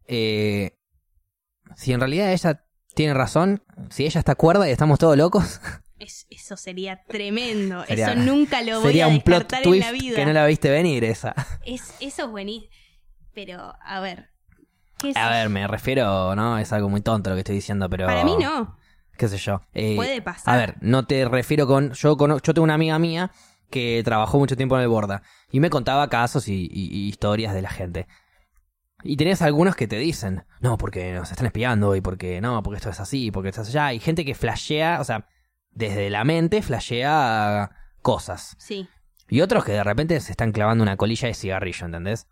eh, 0.07 0.77
si 1.76 1.93
en 1.93 1.99
realidad 1.99 2.31
ella 2.34 2.65
tiene 2.95 3.14
razón, 3.14 3.64
si 3.89 4.06
ella 4.06 4.19
está 4.19 4.34
cuerda 4.35 4.68
y 4.68 4.72
estamos 4.72 4.97
todos 4.99 5.18
locos, 5.18 5.61
eso 6.45 6.57
sería 6.57 7.01
tremendo. 7.07 7.84
Sería- 7.85 8.11
eso 8.13 8.15
nunca 8.22 8.61
lo 8.61 8.80
voy 8.81 9.01
a 9.01 9.07
un 9.07 9.22
plot 9.22 9.49
descartar 9.49 9.73
en 9.73 9.80
la 9.80 9.91
vida. 9.91 10.15
que 10.15 10.26
no 10.26 10.34
la 10.34 10.45
viste 10.45 10.69
venir 10.69 11.03
esa. 11.03 11.34
Es, 11.65 11.95
eso 11.99 12.26
es 12.26 12.30
buenísimo. 12.30 12.72
Pero, 13.34 13.73
a 13.81 13.99
ver, 13.99 14.30
¿Qué 14.99 15.11
sé 15.11 15.19
A 15.19 15.30
ver, 15.30 15.49
me 15.49 15.67
refiero, 15.67 16.35
¿no? 16.35 16.57
Es 16.57 16.72
algo 16.72 16.88
muy 16.88 17.01
tonto 17.01 17.30
lo 17.30 17.35
que 17.35 17.41
estoy 17.41 17.55
diciendo, 17.55 17.89
pero... 17.89 18.05
Para 18.05 18.23
mí 18.23 18.35
no. 18.39 18.77
qué 19.17 19.27
sé 19.27 19.38
yo. 19.38 19.61
Eh, 19.73 19.95
Puede 19.95 20.22
pasar. 20.22 20.53
A 20.53 20.57
ver, 20.57 20.76
no 20.80 21.05
te 21.05 21.26
refiero 21.26 21.67
con... 21.67 21.91
Yo, 21.93 22.15
cono- 22.15 22.39
yo 22.41 22.53
tengo 22.53 22.63
una 22.63 22.76
amiga 22.76 22.97
mía 22.99 23.31
que 23.69 24.01
trabajó 24.05 24.38
mucho 24.39 24.55
tiempo 24.55 24.77
en 24.77 24.84
el 24.84 24.88
Borda 24.88 25.22
y 25.51 25.59
me 25.59 25.69
contaba 25.69 26.07
casos 26.09 26.47
y, 26.47 26.69
y- 26.72 26.88
y 26.95 27.07
historias 27.09 27.53
de 27.53 27.61
la 27.61 27.69
gente. 27.72 28.07
Y 29.03 29.17
tenés 29.17 29.41
algunos 29.41 29.76
que 29.76 29.88
te 29.88 29.97
dicen, 29.97 30.45
no, 30.61 30.77
porque 30.77 31.13
nos 31.13 31.30
están 31.30 31.45
espiando 31.47 31.95
y 31.95 32.01
porque 32.01 32.39
no, 32.39 32.63
porque 32.63 32.77
esto 32.77 32.89
es 32.89 32.99
así, 33.01 33.31
porque 33.31 33.49
esto 33.49 33.63
es 33.63 33.67
allá. 33.69 33.91
Y 33.91 33.99
gente 33.99 34.23
que 34.23 34.34
flashea, 34.34 34.99
o 35.01 35.03
sea, 35.03 35.27
desde 35.76 36.10
la 36.10 36.23
mente 36.23 36.61
flashea 36.64 37.69
cosas. 38.02 38.56
Sí, 38.57 38.88
Y 39.30 39.41
otros 39.41 39.64
que 39.65 39.72
de 39.73 39.84
repente 39.84 40.19
se 40.22 40.31
están 40.31 40.52
clavando 40.52 40.81
una 40.84 40.97
colilla 40.97 41.27
de 41.27 41.34
cigarrillo, 41.35 41.85
¿entendés? 41.85 42.27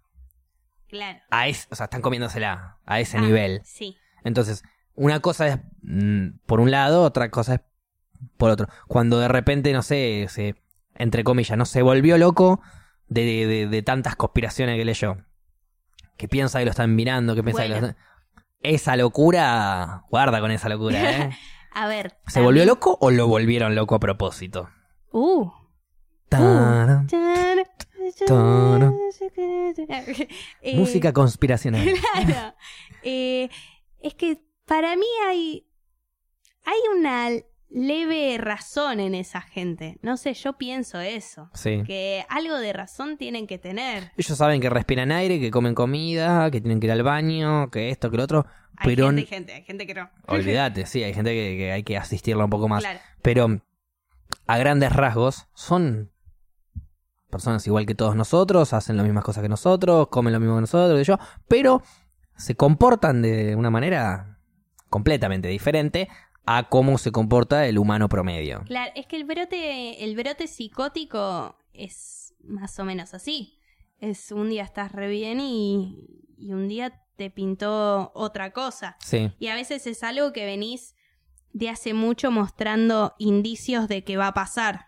claro. 0.87 1.19
A 1.31 1.47
es, 1.47 1.67
o 1.71 1.75
sea, 1.75 1.85
están 1.85 2.01
comiéndosela 2.01 2.77
a 2.85 2.99
ese 2.99 3.17
Ah, 3.17 3.21
nivel. 3.21 3.61
Sí. 3.65 3.97
Entonces, 4.23 4.63
una 4.95 5.19
cosa 5.21 5.47
es 5.47 5.59
mm, 5.81 6.37
por 6.45 6.59
un 6.59 6.69
lado, 6.71 7.01
otra 7.03 7.29
cosa 7.31 7.55
es 7.55 7.61
por 8.37 8.51
otro. 8.51 8.67
Cuando 8.87 9.19
de 9.19 9.27
repente, 9.27 9.73
no 9.73 9.81
sé, 9.81 10.27
se, 10.29 10.55
entre 10.95 11.23
comillas, 11.23 11.57
no 11.57 11.65
se 11.65 11.81
volvió 11.81 12.17
loco 12.19 12.61
de, 13.07 13.23
de- 13.23 13.47
de- 13.47 13.67
de 13.67 13.81
tantas 13.81 14.15
conspiraciones 14.15 14.77
que 14.77 14.85
leyó. 14.85 15.17
Que 16.15 16.27
piensa 16.27 16.59
que 16.59 16.65
lo 16.65 16.71
están 16.71 16.95
mirando, 16.95 17.33
que 17.35 17.43
piensa 17.43 17.63
que 17.63 17.69
lo 17.69 17.75
están... 17.75 17.97
Esa 18.61 18.95
locura, 18.95 20.03
guarda 20.09 20.39
con 20.41 20.51
esa 20.51 20.69
locura, 20.69 20.99
¿eh? 21.11 21.29
A 21.73 21.87
ver. 21.87 22.17
¿Se 22.27 22.41
volvió 22.41 22.65
loco 22.65 22.97
o 23.01 23.11
lo 23.11 23.27
volvieron 23.27 23.75
loco 23.75 23.95
a 23.95 23.99
propósito? 23.99 24.69
Uh. 25.11 25.49
Tarán. 26.29 27.07
Tarán. 28.27 28.97
Eh, 30.61 30.75
Música 30.75 31.13
conspiracional. 31.13 31.87
Claro. 32.25 32.55
Eh, 33.03 33.49
es 33.99 34.13
que 34.15 34.41
para 34.65 34.95
mí 34.95 35.05
hay. 35.27 35.67
Hay 36.65 36.79
una 36.97 37.29
leve 37.73 38.37
razón 38.37 38.99
en 38.99 39.15
esa 39.15 39.41
gente. 39.41 39.97
No 40.01 40.15
sé, 40.15 40.33
yo 40.33 40.53
pienso 40.53 40.99
eso. 40.99 41.49
Sí. 41.53 41.83
Que 41.85 42.25
algo 42.29 42.57
de 42.57 42.71
razón 42.71 43.17
tienen 43.17 43.47
que 43.47 43.57
tener. 43.57 44.11
Ellos 44.15 44.37
saben 44.37 44.61
que 44.61 44.69
respiran 44.69 45.11
aire, 45.11 45.39
que 45.39 45.51
comen 45.51 45.73
comida, 45.73 46.51
que 46.51 46.61
tienen 46.61 46.79
que 46.79 46.87
ir 46.87 46.91
al 46.91 47.03
baño, 47.03 47.71
que 47.71 47.89
esto, 47.89 48.11
que 48.11 48.17
lo 48.17 48.23
otro. 48.23 48.45
Hay 48.77 48.95
Pero 48.95 49.07
gente 49.07 49.21
y 49.21 49.25
gente, 49.25 49.53
hay 49.53 49.63
gente 49.63 49.87
que 49.87 49.93
no. 49.95 50.09
olvídate, 50.27 50.85
sí, 50.85 51.03
hay 51.03 51.13
gente 51.13 51.31
que, 51.31 51.57
que 51.57 51.71
hay 51.71 51.83
que 51.83 51.97
asistirla 51.97 52.43
un 52.45 52.49
poco 52.49 52.67
más. 52.67 52.83
Claro. 52.83 52.99
Pero 53.21 53.59
a 54.47 54.57
grandes 54.57 54.93
rasgos 54.93 55.47
son 55.53 56.11
personas 57.29 57.65
igual 57.65 57.87
que 57.87 57.95
todos 57.95 58.15
nosotros, 58.15 58.73
hacen 58.73 58.95
las 58.95 59.05
mismas 59.05 59.23
cosas 59.23 59.41
que 59.41 59.49
nosotros, 59.49 60.07
comen 60.09 60.33
lo 60.33 60.39
mismo 60.39 60.55
que 60.55 60.61
nosotros, 60.61 61.01
y 61.01 61.03
yo, 61.03 61.17
pero 61.47 61.81
se 62.35 62.55
comportan 62.55 63.23
de 63.23 63.55
una 63.55 63.71
manera 63.71 64.37
completamente 64.89 65.47
diferente 65.47 66.07
a 66.45 66.67
cómo 66.69 66.97
se 66.97 67.11
comporta 67.11 67.65
el 67.67 67.77
humano 67.77 68.09
promedio. 68.09 68.63
Claro, 68.65 68.91
es 68.95 69.05
que 69.05 69.15
el 69.15 69.23
brote, 69.23 70.03
el 70.03 70.15
brote 70.15 70.47
psicótico 70.47 71.55
es 71.73 72.33
más 72.43 72.77
o 72.79 72.85
menos 72.85 73.13
así. 73.13 73.59
Es 73.99 74.31
un 74.31 74.49
día 74.49 74.63
estás 74.63 74.91
re 74.91 75.07
bien 75.09 75.39
y, 75.39 76.07
y 76.37 76.51
un 76.51 76.67
día 76.67 76.99
te 77.15 77.29
pintó 77.29 78.11
otra 78.15 78.51
cosa. 78.51 78.97
Sí, 78.99 79.31
Y 79.39 79.47
a 79.47 79.55
veces 79.55 79.87
es 79.87 80.03
algo 80.03 80.33
que 80.33 80.45
venís 80.45 80.95
de 81.53 81.69
hace 81.69 81.93
mucho 81.93 82.31
mostrando 82.31 83.13
indicios 83.19 83.87
de 83.87 84.03
que 84.03 84.17
va 84.17 84.27
a 84.27 84.33
pasar, 84.33 84.87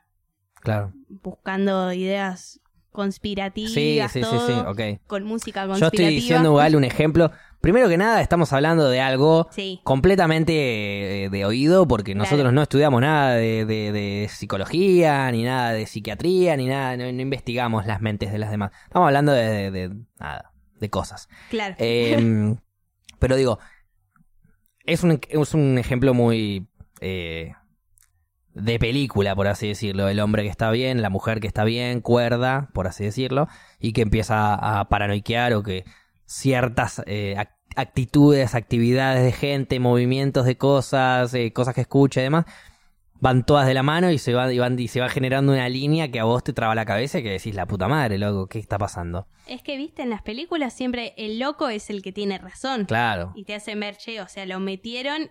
claro. 0.61 0.91
buscando 1.07 1.94
ideas 1.94 2.60
conspirativas, 2.91 3.72
Sí, 3.73 3.99
sí, 4.02 4.10
sí, 4.10 4.22
todo, 4.22 4.48
sí, 4.48 4.53
ok. 4.68 5.02
con 5.07 5.23
música 5.26 5.64
Yo 5.64 5.68
conspirativa. 5.69 6.03
estoy 6.03 6.15
diciendo 6.15 6.49
igual 6.49 6.76
un 6.76 6.84
ejemplo. 6.84 7.32
Primero 7.65 7.89
que 7.89 7.97
nada, 7.97 8.21
estamos 8.21 8.53
hablando 8.53 8.87
de 8.89 9.01
algo 9.01 9.47
Sí, 9.49 9.81
completamente 9.83 11.23
eh, 11.23 11.29
de 11.31 11.45
oído 11.45 11.87
porque 11.87 12.13
Claro. 12.13 12.19
nosotros 12.29 12.53
no 12.53 12.61
estudiamos 12.61 13.01
nada 13.01 13.33
de, 13.33 13.65
de- 13.65 13.91
de 13.91 14.27
psicología, 14.29 15.31
ni 15.31 15.41
nada 15.41 15.73
de 15.73 15.87
psiquiatría, 15.87 16.55
ni 16.57 16.67
nada, 16.67 16.95
no, 16.95 17.11
no 17.11 17.21
investigamos 17.23 17.87
las 17.87 18.01
mentes 18.01 18.31
de 18.31 18.37
las 18.37 18.51
demás. 18.51 18.71
Estamos 18.83 19.07
hablando 19.07 19.31
de, 19.31 19.89
nada, 20.19 20.51
de 20.79 20.89
cosas. 20.91 21.27
claro. 21.49 21.73
Eh, 21.79 22.55
pero 23.19 23.35
digo, 23.35 23.57
es 24.85 25.01
un, 25.01 25.19
es 25.27 25.53
un 25.55 25.79
ejemplo 25.79 26.13
muy 26.13 26.67
eh, 27.01 27.53
de 28.53 28.77
película, 28.77 29.35
por 29.35 29.47
así 29.47 29.69
decirlo. 29.69 30.07
El 30.07 30.19
hombre 30.19 30.43
que 30.43 30.49
está 30.49 30.69
bien, 30.69 31.01
la 31.01 31.09
mujer 31.09 31.39
que 31.39 31.47
está 31.47 31.63
bien, 31.63 32.01
cuerda, 32.01 32.69
por 32.75 32.85
así 32.87 33.03
decirlo, 33.05 33.47
y 33.79 33.93
que 33.93 34.03
empieza 34.03 34.53
a 34.53 34.87
paranoiquear 34.87 35.55
o 35.55 35.63
que 35.63 35.83
ciertas 36.26 37.02
eh, 37.06 37.35
ac- 37.38 37.52
actitudes, 37.76 38.56
actividades 38.56 39.23
de 39.23 39.31
gente, 39.31 39.80
movimientos 39.80 40.45
de 40.45 40.57
cosas, 40.57 41.34
eh, 41.34 41.52
cosas 41.53 41.76
que 41.76 41.81
escucha 41.81 42.22
y 42.22 42.23
demás, 42.23 42.45
van 43.19 43.45
todas 43.45 43.65
de 43.68 43.73
la 43.73 43.84
mano 43.84 44.11
y 44.11 44.18
se, 44.18 44.34
va, 44.34 44.52
y, 44.52 44.60
van- 44.60 44.77
y 44.80 44.88
se 44.88 44.99
va 44.99 45.10
generando 45.10 45.53
una 45.53 45.69
línea 45.69 46.11
que 46.11 46.19
a 46.19 46.26
vos 46.26 46.43
te 46.43 46.53
traba 46.53 46.76
la 46.76 46.85
cabeza 46.85 47.19
y 47.19 47.23
que 47.23 47.31
decís, 47.31 47.56
la 47.56 47.65
puta 47.65 47.88
madre, 47.88 48.18
loco, 48.18 48.47
¿qué 48.47 48.60
está 48.60 48.77
pasando? 48.77 49.27
Es 49.47 49.61
que, 49.61 49.77
viste, 49.77 50.02
en 50.03 50.10
las 50.10 50.22
películas 50.22 50.73
siempre 50.73 51.14
el 51.18 51.39
loco 51.39 51.69
es 51.69 51.89
el 51.89 52.02
que 52.02 52.11
tiene 52.11 52.38
razón. 52.38 52.85
Claro. 52.85 53.31
Y 53.35 53.45
te 53.45 53.56
hacen 53.56 53.80
ver, 53.80 53.95
che, 53.97 54.22
o 54.22 54.27
sea, 54.27 54.45
lo 54.45 54.60
metieron 54.60 55.30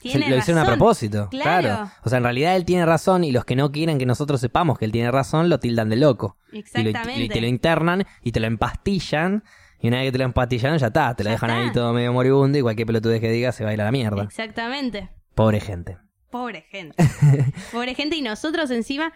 tiene 0.00 0.30
lo 0.30 0.36
hicieron 0.36 0.62
a 0.62 0.66
propósito, 0.66 1.26
Claro. 1.28 1.60
claro. 1.68 1.90
O 2.04 2.08
sea, 2.08 2.18
en 2.18 2.22
realidad 2.24 2.54
él 2.54 2.64
tiene 2.64 2.86
razón 2.86 3.24
y 3.24 3.32
los 3.32 3.44
que 3.44 3.56
no 3.56 3.72
quieren 3.72 3.98
que 3.98 4.06
nosotros 4.06 4.40
sepamos 4.40 4.78
que 4.78 4.84
él 4.84 4.92
tiene 4.92 5.10
razón 5.10 5.48
lo 5.48 5.58
tildan 5.58 5.88
de 5.88 5.96
loco. 5.96 6.36
Y, 6.52 6.54
lo- 6.54 6.60
Exactamente. 6.60 7.24
y 7.24 7.28
te 7.28 7.40
lo 7.40 7.48
internan 7.48 8.06
y 8.22 8.30
te 8.30 8.38
lo 8.38 8.46
empastillan. 8.46 9.42
Y 9.80 9.88
una 9.88 9.98
vez 9.98 10.06
que 10.06 10.12
te 10.12 10.18
lo 10.18 10.24
empastillan, 10.24 10.76
ya 10.78 10.88
está. 10.88 11.14
Te 11.14 11.22
lo 11.24 11.28
Ya 11.28 11.32
dejan 11.34 11.50
está. 11.50 11.62
ahí 11.62 11.72
todo 11.72 11.92
medio 11.92 12.12
moribundo 12.12 12.58
y 12.58 12.62
cualquier 12.62 12.86
pelotudez 12.86 13.20
que 13.20 13.30
diga 13.30 13.52
se 13.52 13.64
va 13.64 13.70
a 13.70 13.74
ir 13.74 13.80
a 13.80 13.84
la 13.84 13.92
mierda. 13.92 14.22
Exactamente. 14.24 15.08
Pobre 15.34 15.60
gente. 15.60 15.98
Pobre 16.30 16.62
gente. 16.70 16.96
Pobre 17.72 17.94
gente 17.94 18.16
y 18.16 18.22
nosotros 18.22 18.70
encima 18.70 19.12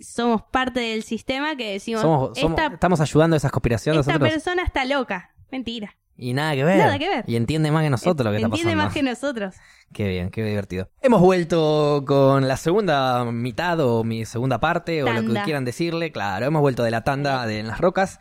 somos 0.00 0.42
parte 0.42 0.80
del 0.80 1.02
sistema 1.02 1.56
que 1.56 1.72
decimos, 1.72 2.02
Somos, 2.02 2.38
somos- 2.38 2.58
esta, 2.58 2.74
estamos 2.74 3.00
ayudando 3.00 3.34
a 3.34 3.38
esas 3.38 3.50
conspiraciones 3.50 4.00
esta 4.00 4.12
nosotros. 4.12 4.30
persona 4.32 4.62
está 4.62 4.84
loca. 4.84 5.34
Mentira. 5.50 5.94
Y 6.20 6.34
nada 6.34 6.54
que 6.54 6.64
ver. 6.64 6.78
Nada 6.78 6.98
que 6.98 7.08
ver. 7.08 7.24
Y 7.28 7.36
entiende 7.36 7.70
más 7.70 7.82
que 7.84 7.90
nosotros 7.90 8.24
lo 8.24 8.30
que 8.32 8.36
está 8.38 8.46
Entiende 8.48 8.72
pasando. 8.72 8.84
más 8.84 8.92
que 8.94 9.02
nosotros. 9.04 9.54
Qué 9.92 10.08
bien, 10.08 10.30
qué 10.30 10.42
divertido. 10.44 10.90
Hemos 11.00 11.20
vuelto 11.20 12.04
con 12.06 12.46
la 12.48 12.56
segunda 12.56 13.24
mitad 13.24 13.78
o 13.80 14.02
mi 14.04 14.24
segunda 14.24 14.58
parte 14.60 15.02
o 15.04 15.12
lo 15.12 15.32
que 15.34 15.40
quieran 15.42 15.64
decirle. 15.64 16.10
Claro, 16.12 16.46
hemos 16.46 16.60
vuelto 16.60 16.82
de 16.82 16.90
la 16.90 17.02
tanda 17.04 17.46
de 17.46 17.60
En 17.60 17.68
las 17.68 17.80
Rocas. 17.80 18.18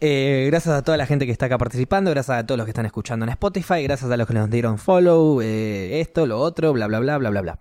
Eh, 0.00 0.44
gracias 0.48 0.74
a 0.74 0.82
toda 0.82 0.96
la 0.98 1.06
gente 1.06 1.24
que 1.24 1.32
está 1.32 1.46
acá 1.46 1.56
participando, 1.56 2.10
gracias 2.10 2.38
a 2.38 2.46
todos 2.46 2.58
los 2.58 2.66
que 2.66 2.72
están 2.72 2.86
escuchando 2.86 3.24
en 3.24 3.30
Spotify, 3.30 3.82
gracias 3.82 4.10
a 4.10 4.16
los 4.16 4.26
que 4.26 4.34
nos 4.34 4.50
dieron 4.50 4.78
follow, 4.78 5.40
eh, 5.40 6.00
esto, 6.00 6.26
lo 6.26 6.40
otro, 6.40 6.72
bla, 6.72 6.86
bla, 6.86 6.98
bla, 7.00 7.18
bla, 7.18 7.30
bla, 7.30 7.40
bla. 7.40 7.58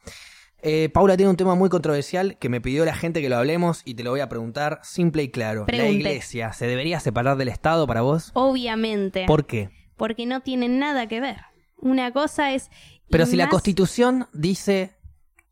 Eh, 0.66 0.90
Paula 0.90 1.18
tiene 1.18 1.30
un 1.30 1.36
tema 1.36 1.56
muy 1.56 1.70
controversial 1.70 2.38
que 2.38 2.48
me 2.48 2.62
pidió 2.62 2.86
la 2.86 2.96
gente 2.96 3.22
que 3.22 3.28
lo 3.28 3.36
hablemos 3.38 3.82
y 3.84 3.96
te 3.96 4.04
lo 4.04 4.12
voy 4.12 4.22
a 4.22 4.30
preguntar 4.30 4.80
simple 4.82 5.24
y 5.24 5.30
claro. 5.30 5.66
¿La 5.68 5.90
iglesia 5.90 6.54
se 6.54 6.68
debería 6.68 7.02
separar 7.02 7.36
del 7.36 7.50
Estado 7.50 7.86
para 7.86 8.02
vos? 8.02 8.32
Obviamente. 8.34 9.26
¿Por 9.28 9.46
qué? 9.46 9.70
Porque 9.98 10.26
no 10.26 10.42
tienen 10.42 10.80
nada 10.80 11.08
que 11.08 11.20
ver. 11.20 11.38
Una 11.78 12.14
cosa 12.14 12.54
es... 12.54 12.72
Pero 13.10 13.26
si 13.26 13.36
la 13.36 13.50
constitución 13.50 14.28
dice... 14.32 14.96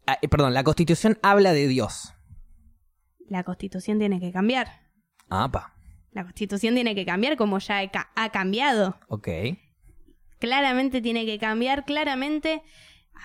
ah, 0.08 0.18
eh, 0.22 0.30
perdón, 0.30 0.54
la 0.54 0.64
constitución 0.64 1.20
habla 1.22 1.52
de 1.52 1.68
Dios. 1.68 2.14
La 3.28 3.44
constitución 3.44 4.00
tiene 4.00 4.22
que 4.22 4.32
cambiar. 4.32 4.68
Ah, 5.30 5.50
pa. 5.52 5.76
La 6.12 6.24
constitución 6.24 6.76
tiene 6.76 6.94
que 6.96 7.06
cambiar 7.06 7.38
como 7.38 7.60
ya 7.60 7.90
ca- 7.90 8.12
ha 8.16 8.30
cambiado. 8.30 9.00
Ok. 9.08 9.28
Claramente 10.40 11.02
tiene 11.02 11.26
que 11.26 11.38
cambiar, 11.38 11.86
claramente. 11.86 12.64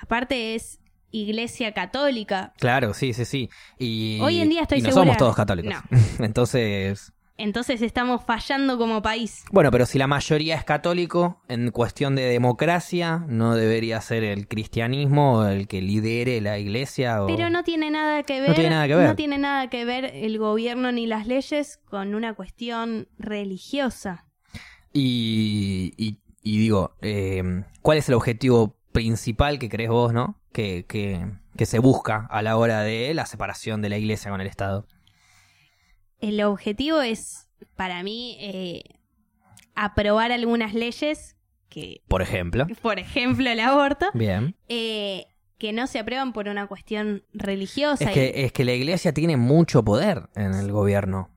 Aparte 0.03 0.55
es 0.55 0.81
iglesia 1.11 1.73
católica. 1.73 2.53
Claro, 2.59 2.93
sí, 2.93 3.13
sí, 3.15 3.25
sí. 3.25 3.49
Y, 3.79 4.19
Hoy 4.21 4.41
en 4.41 4.51
día 4.51 4.63
estoy 4.63 4.79
y 4.79 4.83
no 4.83 4.89
segura- 4.89 5.05
somos 5.05 5.17
todos 5.17 5.35
católicos. 5.37 5.75
Entonces, 6.19 7.13
Entonces 7.39 7.83
estamos 7.83 8.25
fallando 8.25 8.79
como 8.79 9.03
país. 9.03 9.45
bueno, 9.53 9.71
pero 9.71 9.85
si 9.85 9.99
la 9.99 10.07
mayoría 10.07 10.55
es 10.55 10.65
católico, 10.65 11.43
en 11.49 11.71
cuestión 11.71 12.15
de 12.15 12.23
democracia, 12.23 13.25
no 13.29 13.55
debería 13.55 14.01
ser 14.01 14.25
el 14.25 14.49
cristianismo 14.49 15.45
el 15.45 15.69
que 15.69 15.83
lidere 15.83 16.41
la 16.41 16.59
iglesia. 16.59 17.23
O... 17.23 17.27
Pero 17.27 17.51
no 17.51 17.63
tiene 17.63 17.91
nada 17.91 18.23
que 18.23 18.41
ver. 18.41 18.55
tiene 18.55 18.71
nada 18.71 18.89
que 18.89 18.95
ver. 18.95 19.09
no 19.09 19.17
tiene 19.17 19.39
nada 19.39 19.69
que 19.69 19.85
ver 19.85 20.05
el 20.15 20.39
gobierno 20.39 20.93
ni 20.93 21.07
las 21.07 21.27
leyes 21.27 21.79
con 21.91 22.15
una 22.15 22.35
cuestión 22.35 23.09
religiosa. 23.19 24.25
Y, 24.93 25.93
y, 25.99 26.19
y 26.43 26.59
digo, 26.59 26.97
eh, 27.03 27.65
¿cuál 27.83 27.99
es 27.99 28.09
el 28.09 28.15
objetivo 28.15 28.77
principal 28.93 29.59
que 29.59 29.69
crees 29.69 29.91
vos, 29.91 30.15
no? 30.15 30.41
Que, 30.53 30.87
que, 30.89 31.27
que 31.55 31.67
se 31.67 31.81
busca 31.81 32.27
a 32.31 32.41
la 32.41 32.57
hora 32.57 32.81
de 32.81 33.13
la 33.13 33.27
separación 33.27 33.83
de 33.83 33.91
la 33.91 33.99
iglesia 33.99 34.31
con 34.31 34.41
el 34.41 34.47
Estado. 34.47 34.87
El 36.21 36.43
objetivo 36.43 37.01
es, 37.03 37.49
para 37.77 38.03
mí, 38.03 38.37
eh, 38.41 38.83
aprobar 39.75 40.33
algunas 40.33 40.75
leyes 40.75 41.37
que, 41.69 42.03
Por 42.09 42.23
ejemplo. 42.23 42.67
por 42.83 42.99
ejemplo, 42.99 43.51
el 43.51 43.61
aborto, 43.61 44.07
Bien. 44.15 44.57
eh, 44.69 45.27
que 45.59 45.73
no 45.73 45.87
se 45.87 45.99
aprueban 45.99 46.33
por 46.33 46.49
una 46.49 46.67
cuestión 46.67 47.25
religiosa. 47.33 48.05
Es 48.05 48.11
y- 48.11 48.15
que, 48.15 48.45
es 48.45 48.53
que 48.53 48.65
la 48.65 48.73
iglesia 48.73 49.13
tiene 49.13 49.37
mucho 49.37 49.85
poder 49.85 50.29
en 50.35 50.55
el 50.55 50.71
gobierno. 50.73 51.31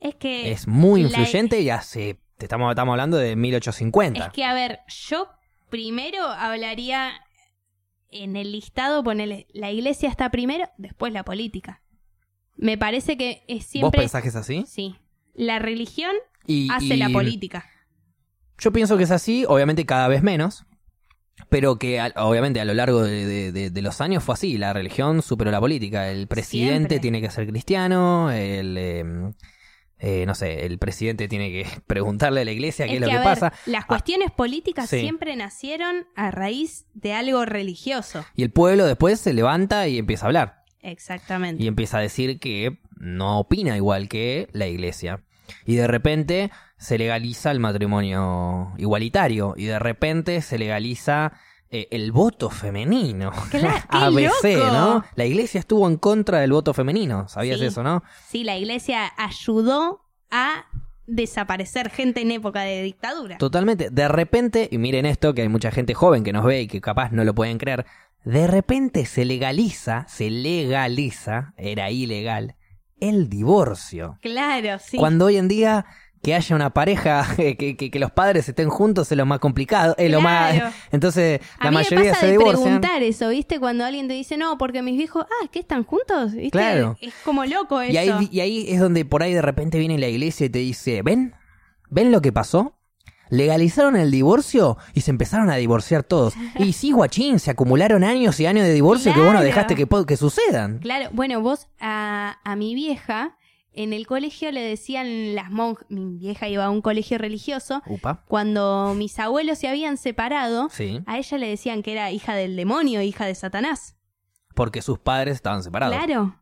es 0.00 0.14
que 0.16 0.52
Es 0.52 0.68
muy 0.68 1.00
la- 1.02 1.08
influyente 1.08 1.60
y 1.60 1.70
hace 1.70 2.18
Te 2.36 2.44
estamos, 2.46 2.70
estamos 2.70 2.92
hablando 2.92 3.16
de 3.16 3.36
1850. 3.36 4.26
Es 4.26 4.32
que, 4.32 4.44
a 4.44 4.52
ver, 4.52 4.80
yo 4.88 5.28
primero 5.70 6.24
hablaría 6.26 7.12
en 8.10 8.34
el 8.36 8.50
listado, 8.52 9.02
ponele, 9.04 9.46
la 9.52 9.70
iglesia 9.70 10.08
está 10.08 10.30
primero, 10.30 10.68
después 10.76 11.12
la 11.12 11.24
política. 11.24 11.80
Me 12.56 12.78
parece 12.78 13.16
que 13.16 13.44
es 13.48 13.58
¿Vos 13.58 13.66
siempre... 13.66 14.00
pensás 14.00 14.22
que 14.22 14.28
es 14.28 14.36
así? 14.36 14.64
Sí. 14.66 14.96
La 15.34 15.58
religión 15.58 16.14
Y, 16.46 16.68
hace 16.70 16.94
y 16.94 16.96
la 16.96 17.08
política. 17.08 17.66
Yo 18.58 18.72
pienso 18.72 18.96
que 18.96 19.04
es 19.04 19.10
así, 19.10 19.44
obviamente 19.48 19.84
cada 19.84 20.06
vez 20.08 20.22
menos, 20.22 20.64
pero 21.48 21.78
que 21.78 22.00
obviamente 22.16 22.60
a 22.60 22.64
lo 22.64 22.74
largo 22.74 23.02
de, 23.02 23.26
de- 23.26 23.52
de- 23.52 23.70
de 23.70 23.82
los 23.82 24.00
años 24.00 24.22
fue 24.22 24.34
así. 24.34 24.56
La 24.58 24.72
religión 24.72 25.22
superó 25.22 25.50
la 25.50 25.60
política. 25.60 26.08
El 26.10 26.28
presidente 26.28 26.70
Siempre. 26.76 26.98
tiene 27.00 27.20
que 27.20 27.30
ser 27.30 27.46
cristiano, 27.48 28.30
el... 28.30 28.76
eh, 28.78 29.04
eh, 29.98 30.24
no 30.26 30.34
sé, 30.34 30.66
el 30.66 30.78
presidente 30.78 31.28
tiene 31.28 31.50
que 31.50 31.66
preguntarle 31.86 32.42
a 32.42 32.44
la 32.44 32.52
iglesia 32.52 32.86
qué 32.86 32.94
es, 32.94 33.00
lo 33.00 33.06
que, 33.06 33.12
que 33.12 33.16
a 33.16 33.20
ver, 33.20 33.28
pasa. 33.28 33.52
Las 33.66 33.84
Ah, 33.84 33.86
cuestiones 33.88 34.30
políticas 34.32 34.88
sí. 34.90 35.00
siempre 35.00 35.34
nacieron 35.34 36.06
a 36.14 36.30
raíz 36.30 36.86
de 36.94 37.14
algo 37.14 37.44
religioso. 37.44 38.24
Y 38.36 38.42
el 38.42 38.50
pueblo 38.50 38.86
después 38.86 39.18
se 39.20 39.32
levanta 39.32 39.88
y 39.88 39.98
empieza 39.98 40.26
a 40.26 40.28
hablar. 40.28 40.63
Exactamente. 40.84 41.62
y 41.62 41.66
empieza 41.66 41.98
a 41.98 42.00
decir 42.00 42.38
que 42.38 42.78
no 42.96 43.38
opina 43.40 43.76
igual 43.76 44.08
que 44.08 44.48
la 44.52 44.66
iglesia. 44.66 45.22
Y 45.66 45.74
de 45.74 45.86
repente 45.86 46.50
se 46.78 46.96
legaliza 46.98 47.50
el 47.50 47.60
matrimonio 47.60 48.72
igualitario 48.78 49.54
y 49.56 49.64
de 49.64 49.78
repente 49.78 50.40
se 50.42 50.58
legaliza 50.58 51.32
eh, 51.70 51.88
el 51.90 52.12
voto 52.12 52.50
femenino. 52.50 53.32
Claro, 53.50 53.76
ABC, 53.88 54.44
loco. 54.56 54.72
¿no? 54.72 55.04
La 55.16 55.24
iglesia 55.24 55.58
estuvo 55.58 55.88
en 55.88 55.96
contra 55.96 56.38
del 56.40 56.52
voto 56.52 56.72
femenino, 56.72 57.28
¿sabías 57.28 57.58
Sí. 57.58 57.66
eso, 57.66 57.82
no? 57.82 58.02
Sí, 58.28 58.44
la 58.44 58.56
iglesia 58.56 59.12
ayudó 59.16 60.02
a 60.30 60.66
desaparecer 61.06 61.90
gente 61.90 62.22
en 62.22 62.30
época 62.30 62.62
de 62.62 62.82
dictadura. 62.82 63.36
Totalmente. 63.38 63.90
De 63.90 64.08
repente, 64.08 64.68
y 64.70 64.78
miren 64.78 65.04
esto, 65.04 65.34
que 65.34 65.42
hay 65.42 65.48
mucha 65.48 65.70
gente 65.70 65.92
joven 65.94 66.24
que 66.24 66.32
nos 66.32 66.44
ve 66.44 66.62
y 66.62 66.66
que 66.68 66.80
capaz 66.80 67.10
no 67.12 67.24
lo 67.24 67.34
pueden 67.34 67.58
creer, 67.58 67.84
de 68.24 68.46
repente 68.46 69.04
se 69.06 69.24
legaliza, 69.24 70.06
se 70.08 70.30
legaliza, 70.30 71.52
era 71.56 71.90
ilegal, 71.90 72.56
el 73.00 73.28
divorcio. 73.28 74.18
Claro, 74.22 74.78
sí. 74.78 74.96
Cuando 74.96 75.26
hoy 75.26 75.36
en 75.36 75.48
día 75.48 75.84
que 76.22 76.34
haya 76.34 76.56
una 76.56 76.70
pareja, 76.70 77.26
que, 77.36 77.56
que- 77.56 77.76
que 77.76 77.98
los 77.98 78.10
padres 78.10 78.48
estén 78.48 78.70
juntos 78.70 79.12
es 79.12 79.18
lo 79.18 79.26
más 79.26 79.40
complicado, 79.40 79.94
es 79.98 80.10
lo 80.10 80.22
más... 80.22 80.54
Entonces, 80.90 81.40
a 81.58 81.64
la 81.66 81.70
mí 81.70 81.74
mayoría 81.76 81.98
me 82.00 82.08
pasa 82.10 82.20
se 82.20 82.26
de 82.26 82.32
divorcian. 82.32 82.62
preguntar 82.80 83.02
eso, 83.02 83.28
¿viste? 83.28 83.60
Cuando 83.60 83.84
alguien 83.84 84.08
te 84.08 84.14
dice, 84.14 84.38
no, 84.38 84.56
porque 84.56 84.80
mis 84.80 84.96
viejos, 84.96 85.26
ah, 85.28 85.48
¿qué 85.52 85.58
están 85.58 85.84
juntos? 85.84 86.32
¿Viste? 86.32 86.50
Claro. 86.50 86.96
Es 87.02 87.12
como 87.26 87.44
loco 87.44 87.80
eso. 87.82 87.92
Y 87.92 87.96
ahí, 87.98 88.28
y 88.32 88.40
ahí 88.40 88.66
es 88.70 88.80
donde 88.80 89.04
por 89.04 89.22
ahí 89.22 89.34
de 89.34 89.42
repente 89.42 89.78
viene 89.78 89.98
la 89.98 90.08
iglesia 90.08 90.46
y 90.46 90.50
te 90.50 90.60
dice, 90.60 91.02
¿ven? 91.02 91.34
¿Ven 91.90 92.10
lo 92.10 92.22
que 92.22 92.32
pasó? 92.32 92.78
Legalizaron 93.30 93.96
el 93.96 94.10
divorcio 94.10 94.76
y 94.94 95.00
se 95.00 95.10
empezaron 95.10 95.50
a 95.50 95.56
divorciar 95.56 96.02
todos. 96.02 96.34
Y 96.58 96.72
sí, 96.74 96.92
guachín, 96.92 97.38
se 97.40 97.50
acumularon 97.50 98.04
años 98.04 98.38
y 98.40 98.46
años 98.46 98.64
de 98.66 98.72
divorcio 98.72 99.12
que 99.12 99.18
bueno, 99.18 99.32
Claro. 99.34 99.46
dejaste 99.46 99.74
que, 99.76 99.86
que 100.06 100.16
sucedan. 100.16 100.78
Claro, 100.78 101.08
bueno, 101.12 101.40
vos 101.40 101.68
a, 101.80 102.38
a 102.44 102.56
mi 102.56 102.74
vieja 102.74 103.36
en 103.76 103.92
el 103.92 104.06
colegio 104.06 104.52
le 104.52 104.60
decían 104.60 105.34
las 105.34 105.50
monjas, 105.50 105.84
mi 105.88 106.16
vieja 106.18 106.46
iba 106.48 106.64
a 106.64 106.70
un 106.70 106.80
colegio 106.80 107.18
religioso, 107.18 107.82
Upa, 107.86 108.22
cuando 108.28 108.94
mis 108.96 109.18
abuelos 109.18 109.58
se 109.58 109.66
habían 109.66 109.96
separado, 109.96 110.68
sí. 110.70 111.00
a 111.06 111.18
ella 111.18 111.38
le 111.38 111.48
decían 111.48 111.82
que 111.82 111.90
era 111.90 112.12
hija 112.12 112.34
del 112.36 112.54
demonio, 112.54 113.02
hija 113.02 113.26
de 113.26 113.34
Satanás. 113.34 113.96
Porque 114.54 114.80
sus 114.80 115.00
padres 115.00 115.34
estaban 115.34 115.64
separados. 115.64 115.96
Claro, 115.96 116.36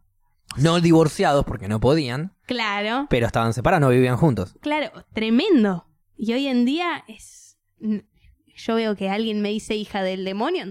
No 0.59 0.79
divorciados 0.83 1.47
porque 1.47 1.69
no 1.69 1.81
podían, 1.81 2.35
claro, 2.45 3.07
pero 3.09 3.27
estaban 3.27 3.55
separados, 3.55 3.81
no 3.81 3.89
vivían 3.89 4.19
juntos. 4.19 4.55
claro, 4.61 4.91
tremendo. 5.15 5.87
Y 6.25 6.33
hoy 6.35 6.47
en 6.47 6.65
día 6.65 7.03
es... 7.09 7.59
Yo 8.55 8.77
veo 8.77 8.95
que 8.95 9.11
alguien 9.11 9.43
me 9.43 9.49
dice 9.49 9.75
hija 9.75 10.03
del 10.05 10.25
demonio, 10.25 10.65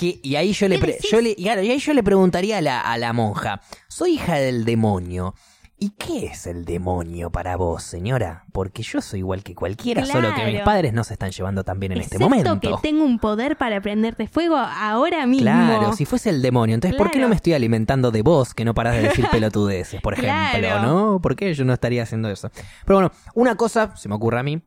y 0.00 0.36
ahí 0.36 0.54
yo 0.54 0.68
le, 0.68 0.76
¿Qué 0.76 0.80
pre- 0.80 0.98
yo 1.10 1.20
le- 1.20 1.34
claro, 1.36 1.60
y 1.62 1.70
ahí 1.70 1.78
yo 1.78 1.92
le 1.92 2.02
preguntaría 2.02 2.56
a 2.56 2.60
la, 2.62 2.80
a 2.80 2.96
la 2.96 3.12
monja, 3.12 3.60
soy 3.88 4.12
hija 4.14 4.36
del 4.36 4.64
demonio. 4.64 5.34
¿Y 5.82 5.90
qué 5.90 6.26
es 6.26 6.46
el 6.46 6.64
demonio 6.66 7.30
para 7.30 7.56
vos, 7.56 7.82
señora? 7.82 8.44
Porque 8.52 8.82
yo 8.82 9.00
soy 9.00 9.20
igual 9.20 9.42
que 9.42 9.54
cualquiera, 9.54 10.04
solo 10.04 10.34
que 10.34 10.44
mis 10.44 10.60
padres 10.60 10.92
no 10.92 11.04
se 11.04 11.14
están 11.14 11.30
llevando 11.30 11.64
tan 11.64 11.80
bien 11.80 11.92
en 11.92 12.00
este 12.02 12.18
momento. 12.18 12.60
que 12.60 12.70
tengo 12.82 13.02
un 13.02 13.18
poder 13.18 13.56
para 13.56 13.80
prenderte 13.80 14.28
fuego 14.28 14.56
ahora 14.56 15.26
mismo. 15.26 15.44
Claro, 15.44 15.94
si 15.94 16.04
fuese 16.04 16.28
el 16.30 16.42
demonio, 16.42 16.74
entonces 16.74 16.96
¿por 16.98 17.10
qué 17.10 17.18
no 17.18 17.28
me 17.30 17.34
estoy 17.34 17.54
alimentando 17.54 18.10
de 18.10 18.20
vos 18.22 18.52
que 18.54 18.64
no 18.66 18.74
parás 18.74 18.94
de 18.96 19.02
decir 19.02 19.26
pelotudeces, 19.30 20.00
por 20.02 20.12
ejemplo, 20.14 20.58
Claro. 20.58 20.82
¿no? 20.86 21.20
¿Por 21.22 21.34
qué 21.34 21.52
yo 21.54 21.64
no 21.64 21.72
estaría 21.72 22.02
haciendo 22.02 22.28
eso? 22.30 22.50
Pero 22.84 22.96
bueno, 22.98 23.12
una 23.34 23.54
cosa 23.56 23.96
se 23.96 24.10
me 24.10 24.14
ocurre 24.16 24.38
a 24.38 24.42
mí, 24.42 24.60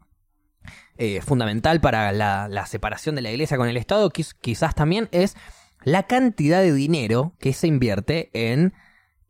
eh, 0.98 1.22
fundamental 1.22 1.82
para 1.82 2.12
la, 2.12 2.48
la 2.48 2.66
separación 2.66 3.16
de 3.16 3.22
la 3.22 3.32
iglesia 3.32 3.58
con 3.58 3.68
el 3.68 3.78
Estado, 3.78 4.10
quiz- 4.12 4.36
quizás 4.40 4.76
también 4.76 5.10
es 5.12 5.36
la 5.84 6.04
cantidad 6.04 6.62
de 6.62 6.74
dinero 6.74 7.34
que 7.40 7.54
se 7.54 7.68
invierte 7.68 8.30
en 8.34 8.74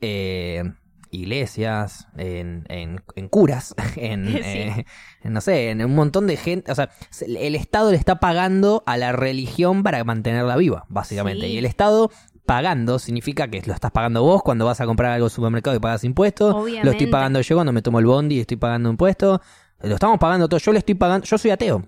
eh, 0.02 0.64
iglesias, 1.12 2.08
en, 2.18 2.66
en- 2.70 3.02
en 3.16 3.28
curas, 3.30 3.76
en, 3.96 4.28
Sí. 4.32 4.38
eh, 4.44 4.86
en, 5.24 5.34
no 5.34 5.42
sé, 5.42 5.70
en 5.70 5.84
un 5.86 5.96
montón 5.96 6.28
de 6.28 6.38
gente. 6.38 6.72
O 6.72 6.76
sea, 6.76 6.90
se- 7.10 7.26
el 7.26 7.56
Estado 7.56 7.92
le 7.92 7.98
está 7.98 8.20
pagando 8.20 8.84
a 8.86 8.98
la 8.98 9.12
religión 9.12 9.84
para 9.84 10.04
mantenerla 10.04 10.56
viva, 10.58 10.86
básicamente. 10.90 11.46
Sí. 11.48 11.54
Y 11.54 11.58
el 11.58 11.66
Estado 11.66 12.12
pagando 12.46 13.00
significa 13.00 13.48
que 13.48 13.62
lo 13.66 13.74
estás 13.74 13.92
pagando 13.92 14.22
vos 14.22 14.44
cuando 14.44 14.66
vas 14.66 14.82
a 14.82 14.86
comprar 14.86 15.12
algo 15.14 15.28
al 15.28 15.32
supermercado 15.32 15.78
y 15.78 15.80
pagas 15.80 16.04
impuestos. 16.04 16.54
Lo 16.54 16.60
estoy 16.66 16.74
Obviamente. 16.82 17.08
pagando 17.08 17.40
yo 17.42 17.56
cuando 17.56 17.72
me 17.72 17.82
tomo 17.82 18.00
el 18.00 18.06
bondi 18.06 18.36
y 18.36 18.40
estoy 18.42 18.58
pagando 18.58 18.90
impuestos. 18.90 19.40
Lo 19.84 19.96
estamos 19.96 20.18
pagando 20.18 20.48
todo. 20.48 20.60
Yo 20.60 20.72
le 20.72 20.80
estoy 20.80 20.96
pagando. 20.96 21.26
Yo 21.26 21.38
soy 21.38 21.52
ateo. 21.52 21.86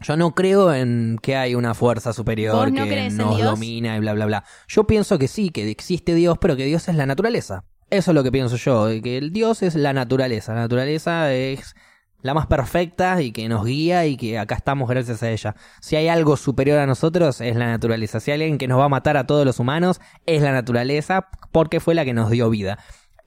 Yo 0.00 0.16
no 0.16 0.34
creo 0.34 0.72
en 0.74 1.18
que 1.22 1.36
hay 1.36 1.54
una 1.54 1.74
fuerza 1.74 2.12
superior 2.12 2.56
¿Vos 2.56 2.72
no 2.72 2.84
que 2.84 3.10
nos 3.10 3.40
domina 3.40 3.96
y 3.96 4.00
bla, 4.00 4.14
bla, 4.14 4.26
bla. 4.26 4.44
Yo 4.66 4.84
pienso 4.84 5.18
que 5.18 5.28
sí, 5.28 5.50
que 5.50 5.70
existe 5.70 6.14
Dios, 6.14 6.38
pero 6.40 6.56
que 6.56 6.64
Dios 6.64 6.88
es 6.88 6.96
la 6.96 7.06
naturaleza. 7.06 7.64
Eso 7.90 8.10
es 8.10 8.14
lo 8.14 8.22
que 8.24 8.32
pienso 8.32 8.56
yo, 8.56 8.88
que 9.02 9.18
el 9.18 9.32
Dios 9.32 9.62
es 9.62 9.74
la 9.74 9.92
naturaleza. 9.92 10.54
La 10.54 10.62
naturaleza 10.62 11.32
es 11.32 11.76
la 12.22 12.34
más 12.34 12.46
perfecta 12.46 13.20
y 13.20 13.32
que 13.32 13.48
nos 13.48 13.64
guía 13.64 14.06
y 14.06 14.16
que 14.16 14.38
acá 14.38 14.54
estamos 14.54 14.88
gracias 14.88 15.22
a 15.22 15.30
ella. 15.30 15.54
Si 15.80 15.96
hay 15.96 16.08
algo 16.08 16.36
superior 16.36 16.78
a 16.78 16.86
nosotros, 16.86 17.40
es 17.40 17.54
la 17.56 17.66
naturaleza. 17.66 18.18
Si 18.18 18.30
hay 18.30 18.40
alguien 18.40 18.58
que 18.58 18.68
nos 18.68 18.78
va 18.80 18.86
a 18.86 18.88
matar 18.88 19.16
a 19.16 19.26
todos 19.26 19.44
los 19.44 19.60
humanos, 19.60 20.00
es 20.26 20.42
la 20.42 20.52
naturaleza 20.52 21.28
porque 21.52 21.80
fue 21.80 21.94
la 21.94 22.04
que 22.04 22.14
nos 22.14 22.30
dio 22.30 22.48
vida. 22.50 22.78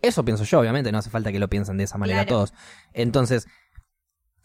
Eso 0.01 0.25
pienso 0.25 0.43
yo, 0.43 0.59
obviamente, 0.59 0.91
no 0.91 0.97
hace 0.97 1.09
falta 1.09 1.31
que 1.31 1.39
lo 1.39 1.49
piensen 1.49 1.77
de 1.77 1.83
esa 1.85 1.97
manera 1.97 2.25
Claro. 2.25 2.37
todos. 2.37 2.53
Entonces, 2.93 3.47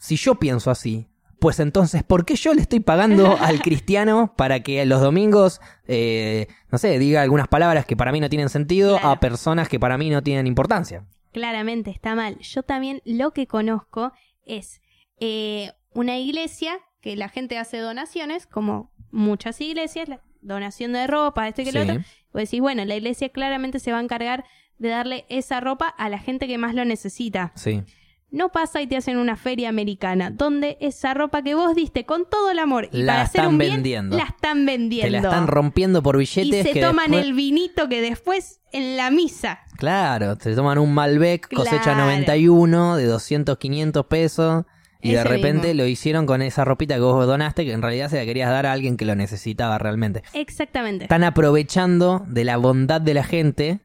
si 0.01 0.15
yo 0.15 0.35
pienso 0.35 0.71
así, 0.71 1.07
pues 1.39 1.59
entonces, 1.59 2.03
¿por 2.03 2.25
qué 2.25 2.35
yo 2.35 2.53
le 2.53 2.61
estoy 2.61 2.79
pagando 2.81 3.37
al 3.39 3.61
cristiano 3.61 4.33
para 4.35 4.61
que 4.61 4.83
los 4.85 4.99
domingos, 5.01 5.61
eh, 5.87 6.47
no 6.71 6.77
sé, 6.79 6.97
diga 6.99 7.21
algunas 7.21 7.47
palabras 7.47 7.85
que 7.85 7.95
para 7.95 8.11
mí 8.11 8.19
no 8.19 8.29
tienen 8.29 8.49
sentido 8.49 8.97
Claro. 8.97 9.09
a 9.09 9.19
personas 9.19 9.69
que 9.69 9.79
para 9.79 9.97
mí 9.97 10.09
no 10.09 10.21
tienen 10.23 10.47
importancia? 10.47 11.05
Claramente 11.31 11.91
está 11.91 12.15
mal. 12.15 12.37
Yo 12.39 12.63
también 12.63 13.01
lo 13.05 13.31
que 13.31 13.45
conozco 13.47 14.11
es 14.43 14.81
eh, 15.19 15.71
una 15.93 16.17
iglesia 16.17 16.79
que 16.99 17.15
la 17.15 17.29
gente 17.29 17.57
hace 17.57 17.77
donaciones, 17.77 18.47
como 18.47 18.91
muchas 19.11 19.61
iglesias, 19.61 20.09
la 20.09 20.21
donación 20.41 20.93
de 20.93 21.05
ropa, 21.07 21.47
esto 21.47 21.61
y 21.61 21.65
que 21.65 21.71
lo 21.71 21.83
Sí. 21.83 21.89
otro. 21.89 22.03
Vos 22.33 22.41
decís, 22.43 22.59
bueno, 22.61 22.85
la 22.85 22.95
iglesia 22.95 23.29
claramente 23.29 23.79
se 23.79 23.91
va 23.91 23.99
a 23.99 24.01
encargar 24.01 24.45
de 24.77 24.89
darle 24.89 25.25
esa 25.29 25.59
ropa 25.59 25.87
a 25.87 26.09
la 26.09 26.17
gente 26.17 26.47
que 26.47 26.57
más 26.57 26.73
lo 26.73 26.85
necesita. 26.85 27.51
Sí. 27.55 27.83
No 28.31 28.49
pasa 28.49 28.81
y 28.81 28.87
te 28.87 28.95
hacen 28.95 29.17
una 29.17 29.35
feria 29.35 29.67
americana, 29.67 30.31
donde 30.31 30.77
esa 30.79 31.13
ropa 31.13 31.41
que 31.43 31.53
vos 31.53 31.75
diste 31.75 32.05
con 32.05 32.23
todo 32.29 32.49
el 32.49 32.59
amor 32.59 32.87
y 32.93 33.03
La 33.03 33.13
para 33.13 33.21
hacer 33.23 33.41
están 33.41 33.53
un 33.53 33.57
bien, 33.57 33.71
vendiendo. 33.73 34.17
la 34.17 34.23
están 34.23 34.65
vendiendo. 34.65 35.05
Te 35.07 35.11
la 35.11 35.17
están 35.19 35.47
rompiendo 35.47 36.01
por 36.01 36.15
y 36.15 36.19
billetes 36.19 36.63
se 36.65 36.71
que 36.71 36.79
toman 36.81 37.11
después- 37.11 37.25
el 37.25 37.33
vinito 37.33 37.89
que 37.89 38.01
después 38.01 38.61
en 38.71 38.95
la 38.95 39.11
misa. 39.11 39.59
Claro, 39.77 40.37
se 40.39 40.55
toman 40.55 40.77
un 40.77 40.93
Malbec 40.93 41.53
cosecha 41.53 41.81
Claro. 41.83 42.05
91 42.05 42.95
de 42.95 43.05
200, 43.05 43.57
500 43.57 44.05
pesos 44.05 44.63
y 45.01 45.11
de 45.11 45.23
repente 45.25 45.67
mismo. 45.69 45.81
lo 45.83 45.87
hicieron 45.87 46.25
con 46.25 46.41
esa 46.41 46.63
ropita 46.63 46.93
que 46.95 47.01
vos 47.01 47.25
donaste 47.27 47.65
que 47.65 47.73
en 47.73 47.81
realidad 47.81 48.09
se 48.09 48.15
la 48.17 48.23
querías 48.23 48.49
dar 48.49 48.65
a 48.65 48.71
alguien 48.71 48.95
que 48.95 49.03
lo 49.03 49.15
necesitaba 49.15 49.77
realmente. 49.77 50.23
Exactamente. 50.33 51.03
Están 51.05 51.25
aprovechando 51.25 52.23
de 52.27 52.45
la 52.45 52.55
bondad 52.55 53.01
de 53.01 53.13
la 53.13 53.23
gente 53.25 53.79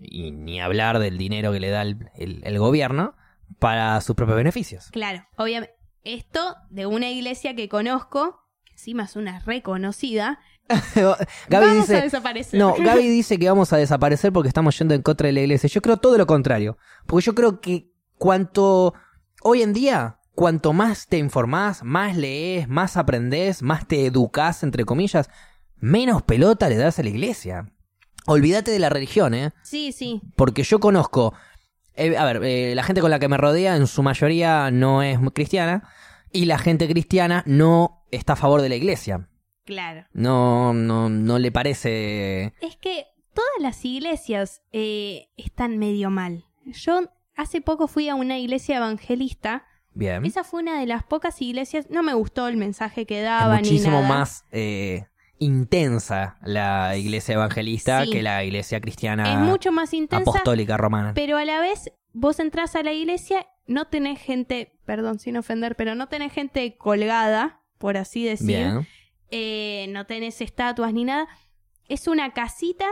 y 0.00 0.32
ni 0.32 0.60
hablar 0.60 0.98
del 0.98 1.18
dinero 1.18 1.52
que 1.52 1.60
le 1.60 1.68
da 1.70 1.82
el, 1.82 1.98
el- 2.16 2.40
el 2.42 2.58
gobierno 2.58 3.14
para 3.58 4.00
sus 4.00 4.16
propios 4.16 4.36
beneficios. 4.36 4.88
Claro, 4.90 5.24
obviamente. 5.36 5.74
Esto 6.02 6.56
de 6.70 6.86
una 6.86 7.10
iglesia 7.10 7.54
que 7.54 7.68
conozco, 7.68 8.46
que 8.64 8.72
encima 8.72 9.04
es 9.04 9.16
una 9.16 9.40
reconocida, 9.40 10.38
Gaby 11.48 11.66
vamos 11.66 11.88
dice, 11.88 11.96
a 11.96 12.02
desaparecer. 12.02 12.58
No, 12.58 12.74
Gaby 12.78 13.08
dice 13.08 13.38
que 13.38 13.48
vamos 13.48 13.72
a 13.72 13.76
desaparecer 13.76 14.32
porque 14.32 14.48
estamos 14.48 14.78
yendo 14.78 14.94
en 14.94 15.02
contra 15.02 15.26
de 15.26 15.32
la 15.32 15.40
iglesia. 15.40 15.68
Yo 15.68 15.82
creo 15.82 15.96
todo 15.96 16.16
lo 16.16 16.26
contrario. 16.26 16.78
Porque 17.06 17.26
yo 17.26 17.34
creo 17.34 17.60
que 17.60 17.92
cuanto 18.18 18.94
hoy 19.42 19.62
en 19.62 19.72
día, 19.72 20.18
cuanto 20.34 20.72
más 20.72 21.06
te 21.06 21.18
informás, 21.18 21.82
más 21.82 22.16
lees, 22.16 22.68
más 22.68 22.96
aprendés, 22.96 23.62
más 23.62 23.86
te 23.86 24.06
educás, 24.06 24.62
entre 24.62 24.84
comillas, 24.84 25.28
menos 25.76 26.22
pelota 26.22 26.68
le 26.68 26.76
das 26.76 26.98
a 26.98 27.02
la 27.02 27.10
iglesia. 27.10 27.72
Olvídate 28.26 28.70
de 28.70 28.78
la 28.78 28.90
religión, 28.90 29.34
¿eh? 29.34 29.52
Sí, 29.62 29.92
sí. 29.92 30.20
Porque 30.36 30.62
yo 30.62 30.78
conozco 30.78 31.34
eh, 32.00 32.16
a 32.16 32.24
ver, 32.24 32.42
eh, 32.44 32.74
la 32.74 32.82
gente 32.82 33.00
con 33.00 33.10
la 33.10 33.18
que 33.18 33.28
me 33.28 33.36
rodea 33.36 33.76
en 33.76 33.86
su 33.86 34.02
mayoría 34.02 34.70
no 34.70 35.02
es 35.02 35.18
cristiana 35.32 35.88
y 36.32 36.44
la 36.46 36.58
gente 36.58 36.88
cristiana 36.88 37.42
no 37.46 38.04
está 38.10 38.32
a 38.34 38.36
favor 38.36 38.62
de 38.62 38.68
la 38.68 38.76
iglesia. 38.76 39.28
Claro. 39.64 40.06
No, 40.12 40.72
no, 40.72 41.08
no 41.08 41.38
le 41.38 41.52
parece. 41.52 42.52
Es 42.60 42.76
que 42.76 43.06
todas 43.34 43.50
las 43.60 43.84
iglesias 43.84 44.62
eh, 44.72 45.28
están 45.36 45.78
medio 45.78 46.10
mal. 46.10 46.44
Yo 46.66 47.02
hace 47.36 47.60
poco 47.60 47.86
fui 47.86 48.08
a 48.08 48.14
una 48.14 48.38
iglesia 48.38 48.78
evangelista. 48.78 49.66
Bien. 49.92 50.24
Esa 50.24 50.44
fue 50.44 50.62
una 50.62 50.78
de 50.80 50.86
las 50.86 51.02
pocas 51.04 51.40
iglesias. 51.42 51.86
No 51.90 52.02
me 52.02 52.14
gustó 52.14 52.48
el 52.48 52.56
mensaje 52.56 53.06
que 53.06 53.18
Es 53.18 53.24
daba 53.24 53.56
muchísimo 53.56 53.96
ni 53.98 54.02
nada. 54.02 54.08
más 54.08 54.44
eh, 54.52 55.06
intensa 55.40 56.36
la 56.42 56.96
iglesia 56.96 57.34
evangelista 57.34 58.04
Sí. 58.04 58.10
que 58.12 58.22
la 58.22 58.44
iglesia 58.44 58.80
cristiana 58.80 59.32
Es 59.32 59.38
mucho 59.38 59.72
más 59.72 59.92
intensa, 59.92 60.30
apostólica 60.30 60.76
romana. 60.76 61.12
pero 61.14 61.36
a 61.38 61.44
la 61.44 61.60
vez 61.60 61.90
vos 62.12 62.38
entras 62.38 62.76
a 62.76 62.82
la 62.82 62.92
iglesia, 62.92 63.46
no 63.66 63.86
tenés 63.86 64.20
gente, 64.20 64.78
perdón 64.84 65.18
sin 65.18 65.36
ofender, 65.36 65.76
pero 65.76 65.94
no 65.94 66.08
tenés 66.08 66.32
gente 66.32 66.76
colgada, 66.76 67.60
por 67.78 67.96
así 67.96 68.24
decir. 68.24 68.46
Bien. 68.46 68.86
Eh, 69.30 69.86
no 69.90 70.06
tenés 70.06 70.40
estatuas 70.40 70.92
ni 70.92 71.04
nada. 71.04 71.26
Es 71.88 72.06
una 72.06 72.32
casita 72.32 72.86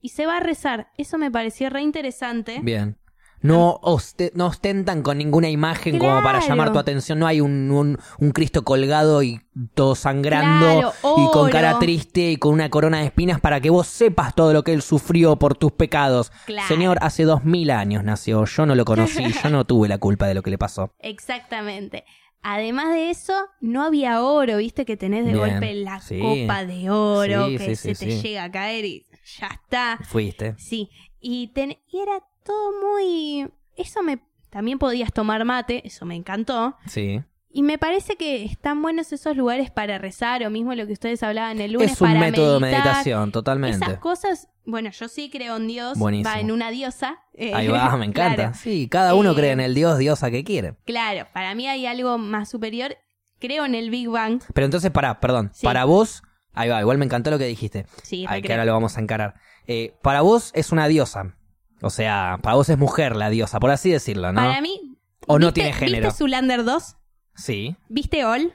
y 0.00 0.10
se 0.10 0.26
va 0.26 0.36
a 0.36 0.40
rezar. 0.40 0.90
Eso 0.98 1.18
me 1.18 1.30
pareció 1.30 1.70
re 1.70 1.82
interesante. 1.82 2.60
Bien. 2.62 2.96
No, 3.46 3.78
oste- 3.82 4.32
no 4.34 4.46
ostentan 4.46 5.02
con 5.02 5.18
ninguna 5.18 5.48
imagen 5.50 5.98
como 5.98 6.22
para 6.22 6.40
llamar 6.40 6.72
tu 6.72 6.78
atención. 6.78 7.18
No 7.18 7.26
hay 7.26 7.40
un, 7.40 7.70
un- 7.70 7.98
un 8.18 8.30
Cristo 8.32 8.64
colgado 8.64 9.22
y 9.22 9.40
todo 9.74 9.94
sangrando 9.94 10.66
Claro, 10.66 10.92
y 11.18 11.30
con 11.30 11.50
cara 11.50 11.78
triste 11.78 12.32
y 12.32 12.36
con 12.38 12.52
una 12.54 12.70
corona 12.70 13.00
de 13.00 13.04
espinas 13.06 13.40
para 13.40 13.60
que 13.60 13.70
vos 13.70 13.86
sepas 13.86 14.34
todo 14.34 14.52
lo 14.52 14.64
que 14.64 14.72
él 14.72 14.82
sufrió 14.82 15.36
por 15.36 15.56
tus 15.56 15.72
pecados. 15.72 16.32
Claro. 16.46 16.66
Señor, 16.68 16.98
hace 17.02 17.24
dos 17.24 17.44
mil 17.44 17.70
años 17.70 18.02
nació. 18.02 18.44
Yo 18.46 18.66
no 18.66 18.74
lo 18.74 18.84
conocí. 18.84 19.22
yo 19.44 19.50
no 19.50 19.64
tuve 19.66 19.88
la 19.88 19.98
culpa 19.98 20.26
de 20.26 20.34
lo 20.34 20.42
que 20.42 20.50
le 20.50 20.58
pasó. 20.58 20.94
Exactamente. 21.00 22.04
Además 22.42 22.90
de 22.94 23.10
eso, 23.10 23.32
no 23.60 23.82
había 23.84 24.22
oro, 24.22 24.58
viste 24.58 24.84
que 24.84 24.96
tenés 24.98 25.24
de 25.24 25.32
Bien, 25.32 25.48
golpe 25.50 25.74
la 25.74 26.00
sí. 26.00 26.18
copa 26.20 26.64
de 26.66 26.90
oro 26.90 27.48
Sí, 27.48 27.56
que 27.58 27.76
sí, 27.76 27.94
se 27.94 28.06
te 28.06 28.20
llega 28.20 28.44
a 28.44 28.50
caer 28.50 28.84
y 28.84 29.06
ya 29.38 29.46
está. 29.48 29.98
Fuiste. 30.04 30.54
Sí, 30.58 30.90
y, 31.20 31.48
ten- 31.54 31.78
y 31.90 32.00
era 32.00 32.22
todo 32.44 32.72
muy... 32.80 33.48
Eso 33.76 34.02
me... 34.02 34.20
También 34.50 34.78
podías 34.78 35.12
tomar 35.12 35.44
mate, 35.44 35.84
eso 35.84 36.06
me 36.06 36.14
encantó. 36.14 36.76
Sí. 36.86 37.20
Y 37.50 37.62
me 37.62 37.76
parece 37.78 38.16
que 38.16 38.44
están 38.44 38.82
buenos 38.82 39.12
esos 39.12 39.36
lugares 39.36 39.70
para 39.70 39.98
rezar, 39.98 40.44
o 40.44 40.50
mismo 40.50 40.74
lo 40.74 40.86
que 40.86 40.92
ustedes 40.92 41.22
hablaban 41.24 41.60
el 41.60 41.72
lunes 41.72 41.92
Es 41.92 42.00
un 42.00 42.08
para 42.08 42.20
método 42.20 42.54
de 42.54 42.60
meditación, 42.60 43.32
totalmente. 43.32 43.84
Esas 43.84 43.98
cosas, 43.98 44.48
bueno, 44.64 44.90
yo 44.90 45.08
sí 45.08 45.30
creo 45.30 45.56
en 45.56 45.66
Dios, 45.68 45.98
Buenísimo. 45.98 46.30
va 46.32 46.40
en 46.40 46.50
una 46.52 46.70
diosa. 46.70 47.18
eh, 47.32 47.52
Ahí 47.54 47.66
va, 47.68 47.96
me 47.96 48.04
encanta. 48.06 48.34
claro. 48.36 48.54
Sí, 48.54 48.88
cada 48.88 49.14
uno 49.14 49.32
Eh, 49.32 49.34
cree 49.34 49.50
en 49.52 49.60
el 49.60 49.74
Dios, 49.74 49.98
diosa 49.98 50.30
que 50.30 50.44
quiere. 50.44 50.74
Claro, 50.84 51.26
para 51.32 51.54
mí 51.56 51.66
hay 51.68 51.86
algo 51.86 52.16
más 52.18 52.48
superior. 52.48 52.96
Creo 53.40 53.64
en 53.64 53.74
el 53.74 53.90
Big 53.90 54.08
Bang. 54.08 54.40
Pero 54.52 54.64
entonces, 54.64 54.90
pará, 54.92 55.18
perdón. 55.20 55.50
Sí. 55.52 55.64
Para 55.66 55.84
vos, 55.84 56.22
ahí 56.52 56.68
va, 56.68 56.80
igual 56.80 56.98
me 56.98 57.04
encantó 57.04 57.30
lo 57.32 57.38
que 57.38 57.46
dijiste. 57.46 57.86
Sí, 58.04 58.24
Ay, 58.28 58.40
que 58.42 58.52
ahora 58.52 58.64
lo 58.64 58.72
vamos 58.72 58.96
a 58.96 59.00
encarar. 59.00 59.34
Eh, 59.66 59.94
para 60.02 60.20
vos 60.22 60.50
es 60.54 60.70
una 60.72 60.86
diosa. 60.88 61.36
O 61.84 61.90
sea, 61.90 62.38
para 62.42 62.56
vos 62.56 62.68
es 62.68 62.78
mujer 62.78 63.14
la 63.16 63.30
diosa, 63.30 63.60
por 63.60 63.70
así 63.70 63.90
decirlo, 63.90 64.32
¿no? 64.32 64.40
Para 64.40 64.60
mí. 64.60 64.96
O 65.26 65.38
no 65.38 65.46
¿viste- 65.48 65.60
tiene 65.60 65.72
género. 65.72 66.06
¿Viste 66.08 66.18
Zulander 66.18 66.64
2? 66.64 66.96
Sí. 67.34 67.76
¿Viste 67.88 68.24
All? 68.24 68.54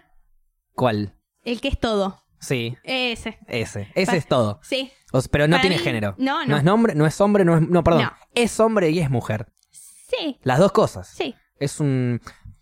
¿Cuál? 0.76 1.16
El 1.44 1.62
que 1.62 1.68
es 1.68 1.80
todo. 1.80 2.24
Sí, 2.40 2.78
Ese. 2.84 3.38
ese. 3.48 3.90
Ese 3.96 4.18
es 4.18 4.26
todo. 4.28 4.60
Sí. 4.64 4.92
O 5.12 5.22
pero 5.30 5.48
no 5.48 5.54
Para 5.58 5.62
tiene 5.62 5.78
mí- 5.78 5.84
género. 5.84 6.16
no, 6.18 6.46
no. 6.46 6.58
es 6.58 6.64
nombre, 6.64 6.96
no 6.96 7.06
es 7.06 7.20
hombre, 7.20 7.44
no 7.44 7.58
es. 7.58 7.68
No, 7.68 7.84
perdón. 7.84 8.04
No. 8.04 8.12
Es 8.34 8.60
hombre 8.60 8.90
y 8.92 9.00
es 9.00 9.10
mujer. 9.10 9.48
Sí. 9.72 10.38
Las 10.44 10.60
dos 10.60 10.72
cosas. 10.72 11.08
Sí. 11.10 11.36
Es 11.60 11.80
un. 11.82 12.22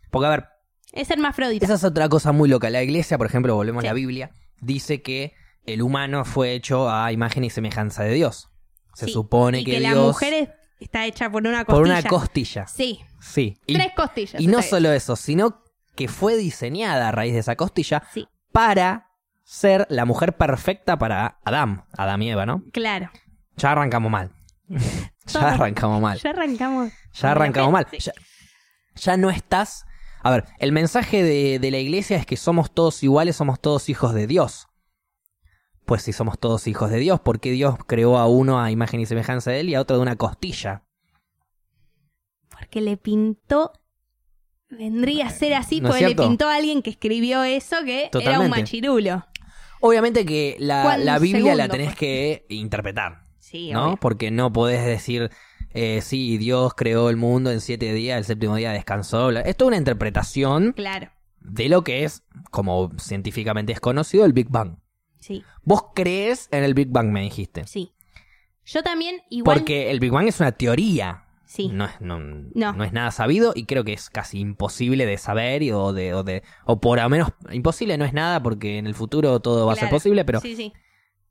Porque, 0.10 0.26
a 0.28 0.30
ver, 0.32 0.46
Es 0.94 1.12
hermafrodita. 1.12 1.64
esa 1.66 1.76
es 1.76 1.84
otra 1.84 2.10
cosa 2.10 2.32
muy 2.32 2.50
loca. 2.50 2.70
La 2.72 2.82
iglesia, 2.82 3.18
por 3.20 3.28
ejemplo, 3.28 3.54
volvemos 3.56 3.82
Sí. 3.84 3.88
a 3.88 3.92
la 3.92 3.94
Biblia, 3.96 4.32
dice 4.62 5.02
que 5.04 5.34
el 5.66 5.82
humano 5.84 6.26
fue 6.26 6.54
hecho 6.54 6.90
a 6.90 7.12
imagen 7.12 7.44
y 7.44 7.50
semejanza 7.52 8.04
de 8.04 8.14
Dios. 8.14 8.50
Se 8.96 9.06
Sí. 9.06 9.12
supone 9.12 9.60
y 9.60 9.64
que, 9.64 9.74
que, 9.74 9.80
la 9.82 9.90
Dios. 9.90 10.08
mujer 10.08 10.34
es- 10.34 10.50
está 10.80 11.06
hecha 11.06 11.30
por 11.30 11.46
una 11.48 11.66
por 11.66 11.76
costilla. 11.78 12.00
una 12.00 12.10
costilla. 12.10 12.68
Sí. 12.68 13.00
Sí. 13.20 13.58
Y, 13.66 13.74
Tres 13.76 13.92
costillas. 13.96 14.42
y 14.42 14.48
no 14.48 14.62
solo 14.62 14.92
eso, 14.92 15.16
sino 15.16 15.64
que 15.96 16.08
fue 16.08 16.36
diseñada 16.38 17.10
a 17.10 17.12
raíz 17.12 17.34
de 17.34 17.40
esa 17.40 17.56
costilla. 17.56 18.04
Sí. 18.14 18.28
para 18.52 19.10
ser 19.44 19.88
la 19.90 20.04
mujer 20.06 20.36
perfecta 20.36 20.98
para 20.98 21.40
Adán, 21.46 21.86
Adán 21.98 22.22
y 22.22 22.32
Eva, 22.32 22.46
¿no? 22.46 22.64
Claro. 22.74 23.10
Ya 23.56 23.72
arrancamos 23.72 24.12
mal. 24.12 24.32
ya 25.26 25.50
arrancamos 25.54 26.02
mal. 26.02 26.20
Ya 26.20 26.30
arrancamos. 26.32 26.92
Ya 27.14 27.32
arrancamos 27.32 27.72
mal. 27.72 27.88
Sí. 27.92 27.98
Ya, 28.00 28.12
ya 28.96 29.18
no 29.18 29.30
estás. 29.30 29.86
A 30.22 30.32
ver, 30.32 30.46
el 30.60 30.72
mensaje 30.74 31.24
de, 31.24 31.60
de 31.60 31.72
la 31.72 31.78
iglesia 31.78 32.18
es 32.18 32.26
que 32.26 32.36
somos 32.36 32.72
todos 32.74 33.02
iguales, 33.04 33.36
somos 33.38 33.60
todos 33.62 33.88
hijos 33.90 34.14
de 34.14 34.28
Dios. 34.28 34.67
Pues 35.88 36.02
si 36.04 36.12
somos 36.12 36.38
todos 36.38 36.68
hijos 36.68 36.92
de 36.92 37.00
Dios, 37.00 37.22
¿por 37.22 37.40
qué 37.40 37.50
Dios 37.52 37.76
creó 37.88 38.18
a 38.18 38.28
uno 38.28 38.60
a 38.62 38.70
imagen 38.72 39.00
y 39.00 39.06
semejanza 39.06 39.52
de 39.52 39.62
él 39.62 39.70
y 39.70 39.76
a 39.76 39.82
otro 39.82 39.96
de 39.96 40.02
una 40.02 40.18
costilla? 40.18 40.84
Porque 42.50 42.82
le 42.82 42.98
pintó. 42.98 43.72
Vendría 44.70 45.28
a 45.28 45.30
ser 45.30 45.54
así, 45.54 45.80
¿No 45.80 45.88
es 45.88 45.94
porque 45.96 46.10
le 46.10 46.16
pintó 46.16 46.50
a 46.50 46.56
alguien 46.56 46.82
que 46.82 46.90
escribió 46.90 47.42
eso 47.44 47.78
que 47.86 48.10
era 48.14 48.42
un 48.42 48.50
machirulo. 48.50 49.26
Obviamente 49.80 50.26
que 50.26 50.58
la, 50.60 50.84
¿Cuál 50.84 51.06
la 51.06 51.20
Biblia 51.20 51.56
la 51.56 51.70
tenés 51.70 51.92
fue? 51.92 51.98
que 51.98 52.46
interpretar, 52.50 53.28
Sí, 53.40 53.72
¿no? 53.72 53.86
obvio. 53.86 53.98
Porque 54.02 54.30
no 54.30 54.52
podés 54.52 54.86
decir, 54.86 55.30
eh, 55.70 56.02
sí, 56.02 56.38
Dios 56.38 56.74
creó 56.74 57.10
el 57.10 57.16
mundo 57.16 57.50
en 57.50 57.62
siete 57.62 57.94
días, 57.94 58.18
el 58.18 58.26
séptimo 58.26 58.58
día 58.58 58.74
descansó. 58.74 59.30
bla- 59.32 59.44
Es 59.46 59.56
una 59.62 59.78
interpretación 59.78 60.74
Claro. 60.74 61.12
de 61.40 61.70
lo 61.70 61.86
que 61.86 62.04
es, 62.04 62.24
como 62.52 62.92
científicamente 63.00 63.72
es 63.72 63.80
conocido, 63.80 64.26
el 64.26 64.34
Big 64.34 64.50
Bang. 64.50 64.80
Sí, 65.20 65.44
Vos 65.64 65.86
crees 65.96 66.48
en 66.52 66.64
el 66.64 66.74
Big 66.74 66.90
Bang, 66.90 67.08
me 67.10 67.22
dijiste. 67.22 67.66
sí. 67.68 67.92
Yo 68.66 68.84
también, 68.84 69.22
igual. 69.30 69.60
Porque 69.60 69.92
el 69.92 70.02
Big 70.02 70.12
Bang 70.12 70.28
es 70.28 70.42
una 70.42 70.52
teoría. 70.52 71.24
Sí. 71.46 71.70
No, 71.70 71.86
es, 71.86 72.02
no, 72.02 72.20
No. 72.20 72.74
no 72.74 72.84
es 72.84 72.92
nada 72.92 73.12
sabido 73.12 73.54
y 73.56 73.64
creo 73.64 73.86
que 73.86 73.94
es 73.94 74.10
casi 74.10 74.40
imposible 74.40 75.06
de 75.06 75.18
saber 75.18 75.64
y, 75.64 75.72
o 75.72 75.94
de, 75.94 76.14
o 76.14 76.24
de 76.24 76.44
o 76.66 76.82
por 76.82 77.02
lo 77.02 77.08
menos 77.08 77.30
imposible 77.52 77.98
no 77.98 78.04
es 78.04 78.12
nada 78.12 78.44
porque 78.44 78.78
en 78.78 78.86
el 78.86 78.94
futuro 78.94 79.40
todo 79.40 79.66
va 79.66 79.72
a 79.72 79.76
ser 79.78 79.90
posible, 79.90 80.26
pero 80.26 80.42
Sí, 80.42 80.58
sí. 80.58 80.74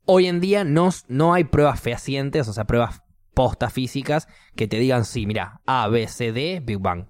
hoy 0.05 0.25
en 0.25 0.39
día 0.41 0.63
no, 0.63 0.89
no 1.09 1.35
hay 1.35 1.43
pruebas 1.43 1.79
fehacientes, 1.79 2.47
o 2.47 2.53
sea, 2.53 2.65
pruebas 2.65 3.03
postas 3.35 3.71
físicas 3.71 4.27
que 4.55 4.67
te 4.67 4.79
digan, 4.79 5.05
sí, 5.05 5.27
mira, 5.27 5.61
A, 5.67 5.87
B, 5.89 6.07
C, 6.07 6.31
D, 6.31 6.59
Big 6.65 6.79
Bang. 6.79 7.05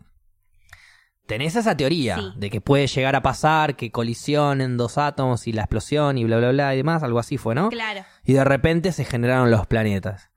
Tenés 1.27 1.55
esa 1.55 1.75
teoría 1.75 2.15
Sí. 2.15 2.31
de 2.37 2.49
que 2.49 2.61
puede 2.61 2.87
llegar 2.87 3.15
a 3.15 3.21
pasar, 3.21 3.75
que 3.75 3.91
colisionen 3.91 4.77
dos 4.77 4.97
átomos 4.97 5.45
y 5.47 5.51
la 5.53 5.63
explosión 5.63 6.17
y 6.17 6.23
bla, 6.23 6.37
bla, 6.37 6.51
bla 6.51 6.73
y 6.73 6.77
demás, 6.77 7.03
algo 7.03 7.19
así 7.19 7.37
fue, 7.37 7.53
¿no? 7.53 7.69
Claro. 7.69 8.03
Y 8.23 8.33
de 8.33 8.43
repente 8.43 8.91
se 8.93 9.03
generaron 9.05 9.51
los 9.51 9.67
planetas. 9.67 10.31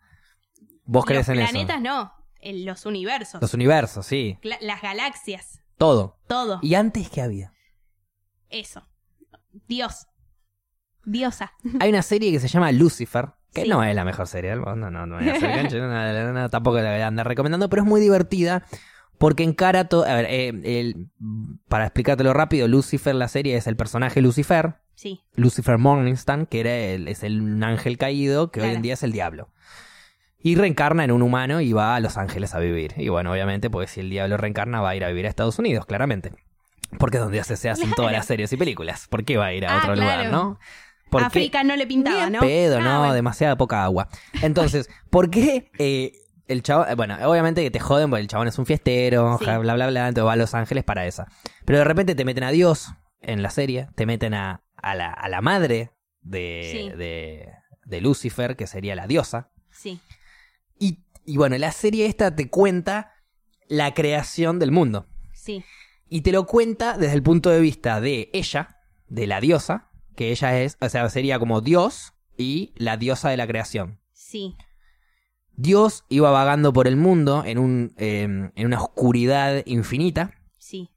¿Vos 0.84 1.04
crees 1.04 1.28
Los 1.28 1.38
en 1.38 1.44
planetas 1.44 1.76
eso? 1.76 1.84
no, 1.84 2.12
en 2.40 2.64
los 2.66 2.84
universos. 2.86 3.40
Los 3.40 3.54
universos, 3.54 4.04
sí. 4.04 4.38
Las 4.42 4.82
galaxias. 4.82 5.60
Todo. 5.78 6.18
Todo. 6.26 6.58
¿Y 6.62 6.74
antes 6.74 7.08
qué 7.08 7.22
había? 7.22 7.52
Eso. 8.48 8.86
Dios. 9.68 10.06
Diosa. 11.04 11.52
Hay 11.80 11.88
una 11.90 12.02
serie 12.02 12.30
que 12.32 12.40
se 12.40 12.48
llama 12.48 12.72
Lucifer, 12.72 13.30
que 13.54 13.62
Sí. 13.62 13.68
no 13.68 13.82
es 13.82 13.94
la 13.94 14.04
mejor 14.04 14.26
serie 14.26 14.50
del 14.50 14.60
mundo, 14.60 14.90
no, 14.90 15.06
no, 15.06 15.20
no, 15.20 16.32
no, 16.32 16.50
tampoco 16.50 16.78
la 16.80 16.92
voy 16.92 17.00
a 17.00 17.06
andar 17.06 17.26
recomendando, 17.26 17.68
pero 17.70 17.82
es 17.82 17.88
muy 17.88 18.00
divertida 18.00 18.64
porque 19.20 19.42
encara 19.44 19.84
todo... 19.84 20.06
A 20.06 20.14
ver, 20.14 20.26
eh, 20.30 20.48
el- 20.64 21.08
para 21.68 21.84
explicártelo 21.84 22.32
rápido, 22.32 22.66
Lucifer, 22.68 23.14
la 23.14 23.28
serie, 23.28 23.54
es 23.54 23.66
el 23.66 23.76
personaje 23.76 24.22
Lucifer, 24.22 24.76
Sí. 24.94 25.20
Lucifer 25.34 25.76
Morningstar, 25.76 26.48
que 26.48 26.60
era 26.60 26.74
el, 26.74 27.06
es 27.06 27.22
el, 27.22 27.62
ángel 27.62 27.98
caído, 27.98 28.50
que 28.50 28.62
hoy 28.62 28.70
en 28.70 28.80
día 28.80 28.94
es 28.94 29.02
el 29.02 29.12
diablo. 29.12 29.50
Y 30.42 30.54
reencarna 30.56 31.04
en 31.04 31.10
un 31.10 31.20
humano 31.20 31.60
y 31.60 31.74
va 31.74 31.96
a 31.96 32.00
Los 32.00 32.16
Ángeles 32.16 32.54
a 32.54 32.60
vivir. 32.60 32.94
Y 32.96 33.10
bueno, 33.10 33.30
obviamente, 33.30 33.68
pues 33.68 33.90
si 33.90 34.00
el 34.00 34.08
diablo 34.08 34.38
reencarna, 34.38 34.80
va 34.80 34.88
a 34.90 34.96
ir 34.96 35.04
a 35.04 35.08
vivir 35.08 35.26
a 35.26 35.28
Estados 35.28 35.58
Unidos, 35.58 35.84
claramente. 35.84 36.32
Porque 36.98 37.18
es 37.18 37.22
donde 37.22 37.44
se, 37.44 37.68
hacen 37.68 37.94
todas 37.94 38.12
las 38.12 38.24
series 38.24 38.50
y 38.54 38.56
películas. 38.56 39.06
¿Por 39.08 39.24
qué 39.24 39.36
va 39.36 39.46
a 39.46 39.52
ir 39.54 39.66
a 39.66 39.74
Ah, 39.74 39.78
otro 39.80 39.94
claro. 39.94 40.22
lugar, 40.22 40.32
no? 40.32 40.58
¿Por 41.10 41.20
qué? 41.22 41.26
África 41.26 41.62
no 41.62 41.76
le 41.76 41.86
pintaba, 41.86 42.30
¿no? 42.30 42.40
pedo, 42.40 42.78
Ah, 42.78 42.80
no, 42.80 42.98
bueno. 43.00 43.14
demasiada 43.14 43.56
poca 43.56 43.84
agua. 43.84 44.08
Entonces, 44.40 44.88
¿por 45.10 45.28
qué 45.28 45.70
eh, 45.78 46.12
el 46.52 46.62
chabón, 46.62 46.88
eh, 46.90 46.94
bueno, 46.94 47.16
obviamente 47.28 47.62
que 47.62 47.70
te 47.70 47.80
joden 47.80 48.10
porque 48.10 48.22
el 48.22 48.28
chabón 48.28 48.48
es 48.48 48.58
un 48.58 48.66
fiestero, 48.66 49.38
Sí. 49.38 49.44
bla, 49.44 49.58
bla, 49.58 49.74
bla, 49.88 50.08
entonces 50.08 50.26
va 50.26 50.32
a 50.32 50.36
Los 50.36 50.54
Ángeles 50.54 50.84
para 50.84 51.06
esa. 51.06 51.26
Pero 51.64 51.78
de 51.78 51.84
repente 51.84 52.14
te 52.14 52.24
meten 52.24 52.44
a 52.44 52.50
Dios 52.50 52.88
en 53.20 53.42
la 53.42 53.50
serie, 53.50 53.88
te 53.94 54.06
meten 54.06 54.34
a, 54.34 54.62
a, 54.76 54.94
la, 54.94 55.12
a 55.12 55.28
la 55.28 55.40
madre 55.40 55.92
de, 56.22 56.68
Sí. 56.72 56.96
de, 56.96 57.48
de 57.84 58.00
Lucifer, 58.00 58.56
que 58.56 58.66
sería 58.66 58.94
la 58.94 59.06
diosa. 59.06 59.50
Sí. 59.70 60.00
Y, 60.78 61.04
y 61.24 61.36
bueno, 61.36 61.56
la 61.58 61.72
serie 61.72 62.06
esta 62.06 62.34
te 62.34 62.48
cuenta 62.50 63.12
la 63.68 63.94
creación 63.94 64.58
del 64.58 64.72
mundo. 64.72 65.06
Sí. 65.32 65.64
Y 66.08 66.22
te 66.22 66.32
lo 66.32 66.44
cuenta 66.46 66.98
desde 66.98 67.14
el 67.14 67.22
punto 67.22 67.50
de 67.50 67.60
vista 67.60 68.00
de 68.00 68.30
ella, 68.32 68.78
de 69.08 69.26
la 69.26 69.40
diosa, 69.40 69.90
que 70.16 70.30
ella 70.32 70.60
es, 70.60 70.76
o 70.80 70.88
sea, 70.88 71.08
sería 71.08 71.38
como 71.38 71.60
Dios 71.60 72.14
y 72.36 72.72
la 72.76 72.96
diosa 72.96 73.30
de 73.30 73.36
la 73.36 73.46
creación. 73.46 74.00
Sí. 74.12 74.56
Dios 75.60 76.04
iba 76.08 76.30
vagando 76.30 76.72
por 76.72 76.86
el 76.88 76.96
mundo 76.96 77.42
en, 77.44 77.58
un, 77.58 77.92
eh, 77.98 78.22
en 78.54 78.66
una 78.66 78.80
oscuridad 78.80 79.62
infinita 79.66 80.32
Sí. 80.58 80.90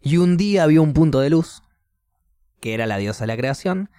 y 0.00 0.16
un 0.16 0.36
día 0.36 0.66
vio 0.66 0.82
un 0.82 0.92
punto 0.94 1.20
de 1.20 1.30
luz, 1.30 1.62
que 2.60 2.72
era 2.74 2.86
la 2.86 2.96
diosa 2.98 3.24
de 3.24 3.28
la 3.28 3.36
creación, 3.36 3.90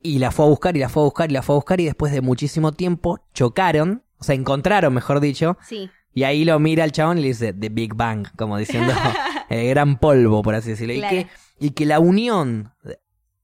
y 0.00 0.18
la 0.18 0.30
fue 0.30 0.46
a 0.46 0.48
buscar 0.48 0.76
y 0.76 0.80
la 0.80 0.88
fue 0.88 1.02
a 1.02 1.04
buscar 1.04 1.30
y 1.30 1.34
la 1.34 1.42
fue 1.42 1.54
a 1.54 1.56
buscar 1.56 1.80
y 1.80 1.84
después 1.84 2.12
de 2.12 2.20
muchísimo 2.20 2.72
tiempo 2.72 3.20
chocaron, 3.34 4.02
o 4.18 4.24
sea, 4.24 4.34
encontraron, 4.34 4.92
mejor 4.94 5.20
dicho, 5.20 5.56
Sí. 5.66 5.90
y 6.12 6.22
ahí 6.24 6.44
lo 6.44 6.58
mira 6.58 6.84
el 6.84 6.92
chabón 6.92 7.18
y 7.18 7.22
le 7.22 7.28
dice 7.28 7.52
The 7.52 7.68
Big 7.68 7.94
Bang, 7.94 8.26
como 8.36 8.56
diciendo 8.58 8.92
el 9.50 9.68
gran 9.68 9.98
polvo, 9.98 10.42
por 10.42 10.54
así 10.54 10.70
decirlo. 10.70 10.94
Claro. 10.94 11.16
Y, 11.16 11.24
que, 11.24 11.30
y 11.58 11.70
que 11.70 11.86
la 11.86 12.00
unión 12.00 12.72
de- 12.82 12.98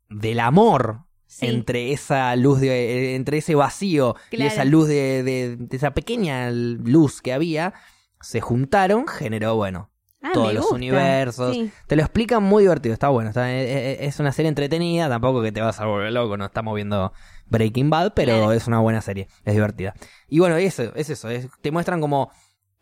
del 0.09 0.41
amor 0.41 1.05
Sí. 1.33 1.47
entre 1.47 1.93
esa 1.93 2.35
luz, 2.35 2.59
de, 2.61 2.69
eh, 2.71 3.15
entre 3.15 3.39
ese 3.39 3.55
vacío 3.55 4.17
y 4.33 4.43
esa 4.43 4.65
luz 4.65 4.89
de, 4.89 5.23
de- 5.23 5.57
de 5.57 5.77
esa 5.77 5.93
pequeña 5.93 6.51
luz 6.51 7.23
que 7.23 7.33
había, 7.33 7.73
se 8.21 8.41
juntaron, 8.41 9.07
generó, 9.07 9.55
bueno, 9.55 9.93
Ah, 10.23 10.33
todos 10.35 10.53
los 10.53 10.63
gusta. 10.65 10.75
universos. 10.75 11.55
Sí. 11.55 11.71
Te 11.87 11.95
lo 11.95 12.03
explican 12.03 12.43
muy 12.43 12.65
divertido, 12.65 12.93
está 12.93 13.09
bueno. 13.11 13.31
Está, 13.31 13.49
eh, 13.53 13.63
eh, 13.63 13.97
es 14.01 14.19
una 14.19 14.33
serie 14.33 14.49
entretenida, 14.49 15.09
tampoco 15.09 15.41
que 15.41 15.53
te 15.53 15.61
vas 15.61 15.79
a 15.81 15.87
volver 15.87 16.13
loco, 16.13 16.37
no 16.37 16.47
estamos 16.47 16.75
viendo 16.75 17.13
Breaking 17.47 17.91
Bad, 17.91 18.13
pero 18.15 18.33
Claro. 18.37 18.53
es 18.53 18.67
una 18.67 18.81
buena 18.81 19.01
serie, 19.01 19.29
es 19.45 19.55
divertida. 19.55 19.95
Y 20.29 20.41
bueno, 20.41 20.57
eso, 20.57 20.93
es 20.97 21.11
eso, 21.11 21.31
es- 21.31 21.47
te 21.63 21.71
muestran 21.71 22.01
como 22.01 22.33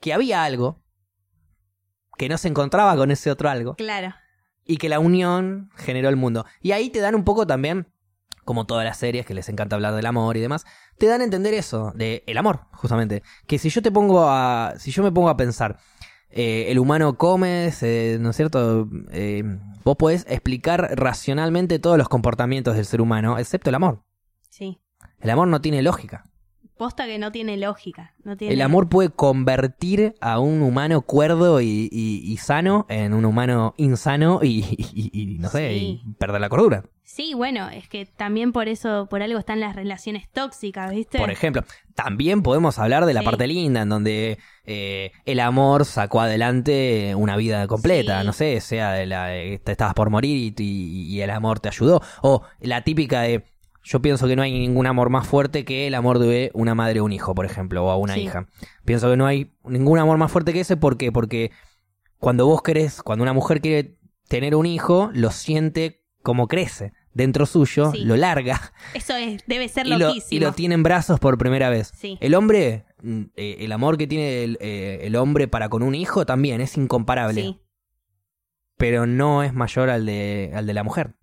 que 0.01 0.15
había 0.15 0.43
algo 0.43 0.83
que 2.17 2.29
no 2.31 2.39
se 2.39 2.49
encontraba 2.49 2.97
con 2.97 3.11
ese 3.11 3.31
otro 3.31 3.49
algo 3.51 3.75
Claro. 3.77 4.15
y 4.65 4.79
que 4.79 4.89
la 4.89 4.99
unión 5.01 5.71
generó 5.77 6.09
el 6.09 6.17
mundo. 6.17 6.47
Y 6.63 6.73
ahí 6.73 6.89
te 6.91 6.99
dan 7.01 7.15
un 7.15 7.25
poco 7.25 7.47
también, 7.47 7.87
como 8.45 8.67
todas 8.67 8.85
las 8.85 8.97
series 8.99 9.27
que 9.27 9.35
les 9.35 9.49
encanta 9.49 9.77
hablar 9.77 9.95
del 9.95 10.07
amor 10.07 10.37
y 10.37 10.41
demás, 10.41 10.65
te 10.99 11.07
dan 11.07 11.21
a 11.21 11.25
entender 11.25 11.55
eso, 11.55 11.93
de 11.95 12.25
el 12.27 12.39
amor, 12.39 12.61
justamente. 12.73 13.23
Que 13.47 13.59
si 13.59 13.69
yo 13.71 13.83
te 13.83 13.91
pongo 13.93 14.27
a, 14.29 14.75
si 14.79 14.91
yo 14.91 15.03
me 15.03 15.13
pongo 15.13 15.29
a 15.29 15.37
pensar, 15.37 15.79
eh, 16.31 16.67
el 16.69 16.79
humano 16.79 17.17
come, 17.17 17.71
se- 17.73 18.19
¿no 18.21 18.31
es 18.31 18.37
cierto? 18.37 18.89
Eh, 19.11 19.43
vos 19.85 19.97
podés 19.97 20.25
explicar 20.29 20.91
racionalmente 20.97 21.79
todos 21.79 21.99
los 21.99 22.09
comportamientos 22.09 22.75
del 22.77 22.85
ser 22.87 23.01
humano, 23.01 23.39
excepto 23.39 23.71
el 23.71 23.75
amor. 23.77 24.03
Sí. 24.51 24.81
El 25.21 25.31
amor 25.31 25.49
no 25.49 25.61
tiene 25.61 25.83
lógica. 25.83 26.25
Posta 26.77 27.07
que 27.07 27.19
no 27.19 27.33
tiene 27.33 27.57
lógica. 27.57 28.15
No 28.23 28.37
tiene... 28.37 28.55
El 28.55 28.61
amor 28.63 28.89
puede 28.89 29.11
convertir 29.11 30.15
a 30.21 30.39
un 30.39 30.63
humano 30.63 31.03
cuerdo 31.03 31.61
y, 31.61 31.89
y- 31.91 32.23
y 32.25 32.37
sano 32.37 32.87
en 32.89 33.15
un 33.15 33.25
humano 33.25 33.75
insano 33.79 34.41
y, 34.43 34.65
y- 34.95 35.11
y, 35.13 35.39
no 35.39 35.49
sé, 35.49 35.71
Sí. 35.71 36.03
y 36.07 36.13
perder 36.15 36.41
la 36.41 36.49
cordura. 36.49 36.85
Sí, 37.19 37.35
bueno, 37.35 37.69
es 37.69 37.89
que 37.89 38.07
también 38.07 38.53
por 38.53 38.69
eso, 38.69 39.09
por 39.11 39.25
algo 39.25 39.41
están 39.41 39.59
las 39.59 39.75
relaciones 39.75 40.29
tóxicas, 40.31 40.93
¿viste? 40.93 41.19
Por 41.19 41.33
ejemplo, 41.33 41.65
también 41.97 42.45
podemos 42.45 42.79
hablar 42.79 43.07
de 43.07 43.13
la 43.13 43.23
Sí. 43.23 43.25
parte 43.27 43.49
linda, 43.49 43.83
en 43.83 43.89
donde 43.89 44.39
eh, 44.65 45.11
el 45.25 45.41
amor 45.41 45.85
sacó 45.85 46.21
adelante 46.21 47.15
una 47.17 47.37
vida 47.37 47.67
completa, 47.67 48.21
Sí. 48.21 48.27
no 48.27 48.33
sé, 48.33 48.61
sea 48.61 48.93
de 48.93 49.07
la, 49.07 49.37
eh, 49.37 49.59
te 49.59 49.73
estabas 49.73 49.95
por 49.95 50.11
morir 50.11 50.37
y, 50.57 50.63
y- 50.63 51.07
y 51.13 51.21
el 51.23 51.31
amor 51.31 51.59
te 51.59 51.69
ayudó, 51.69 52.01
o 52.23 52.43
la 52.61 52.85
típica 52.85 53.23
de, 53.23 53.43
yo 53.83 54.01
pienso 54.01 54.29
que 54.29 54.37
no 54.37 54.43
hay 54.43 54.53
ningún 54.53 54.87
amor 54.87 55.11
más 55.11 55.27
fuerte 55.27 55.65
que 55.65 55.89
el 55.89 55.97
amor 55.97 56.21
de 56.21 56.53
una 56.55 56.77
madre 56.77 57.01
o 57.01 57.05
un 57.05 57.13
hijo, 57.13 57.35
por 57.35 57.47
ejemplo, 57.47 57.85
o 57.85 57.91
a 57.91 57.97
una 57.97 58.15
Sí. 58.15 58.21
hija. 58.21 58.47
Pienso 58.85 59.11
que 59.11 59.17
no 59.17 59.27
hay 59.27 59.51
ningún 59.65 59.99
amor 59.99 60.19
más 60.19 60.31
fuerte 60.31 60.53
que 60.53 60.61
ese, 60.61 60.77
¿por 60.77 60.97
qué? 60.97 61.11
Porque 61.11 61.51
cuando 62.21 62.47
vos 62.47 62.63
querés, 62.63 63.03
cuando 63.03 63.25
una 63.25 63.33
mujer 63.33 63.61
quiere 63.61 63.97
tener 64.29 64.55
un 64.55 64.67
hijo, 64.67 65.11
lo 65.15 65.33
siente 65.33 66.05
como 66.23 66.47
crece 66.47 66.93
dentro 67.15 67.47
suyo, 67.47 67.91
Sí. 67.93 68.05
lo 68.05 68.17
larga 68.17 68.73
Eso 68.95 69.15
es, 69.17 69.43
debe 69.47 69.69
ser 69.69 69.87
y 69.87 69.91
lo, 69.91 69.99
loquísimo. 69.99 70.37
y 70.37 70.41
lo 70.41 70.53
tiene 70.53 70.75
en 70.75 70.83
brazos 70.83 71.19
por 71.21 71.37
primera 71.39 71.69
vez. 71.71 71.93
Sí. 71.97 72.17
El 72.21 72.35
hombre, 72.35 72.85
mm, 73.03 73.23
eh, 73.37 73.57
el 73.61 73.73
amor 73.73 73.97
que 73.99 74.07
tiene 74.07 74.45
el, 74.45 74.59
eh, 74.61 75.01
el 75.03 75.17
hombre 75.17 75.49
para 75.49 75.69
con 75.69 75.83
un 75.83 75.95
hijo 75.95 76.27
también 76.27 76.61
es 76.61 76.77
incomparable, 76.77 77.43
Sí. 77.43 77.61
pero 78.77 79.07
no 79.07 79.43
es 79.43 79.53
mayor 79.55 79.91
al 79.91 80.07
de, 80.07 80.53
al 80.55 80.67
de 80.67 80.75
la 80.75 80.85
mujer. 80.85 81.15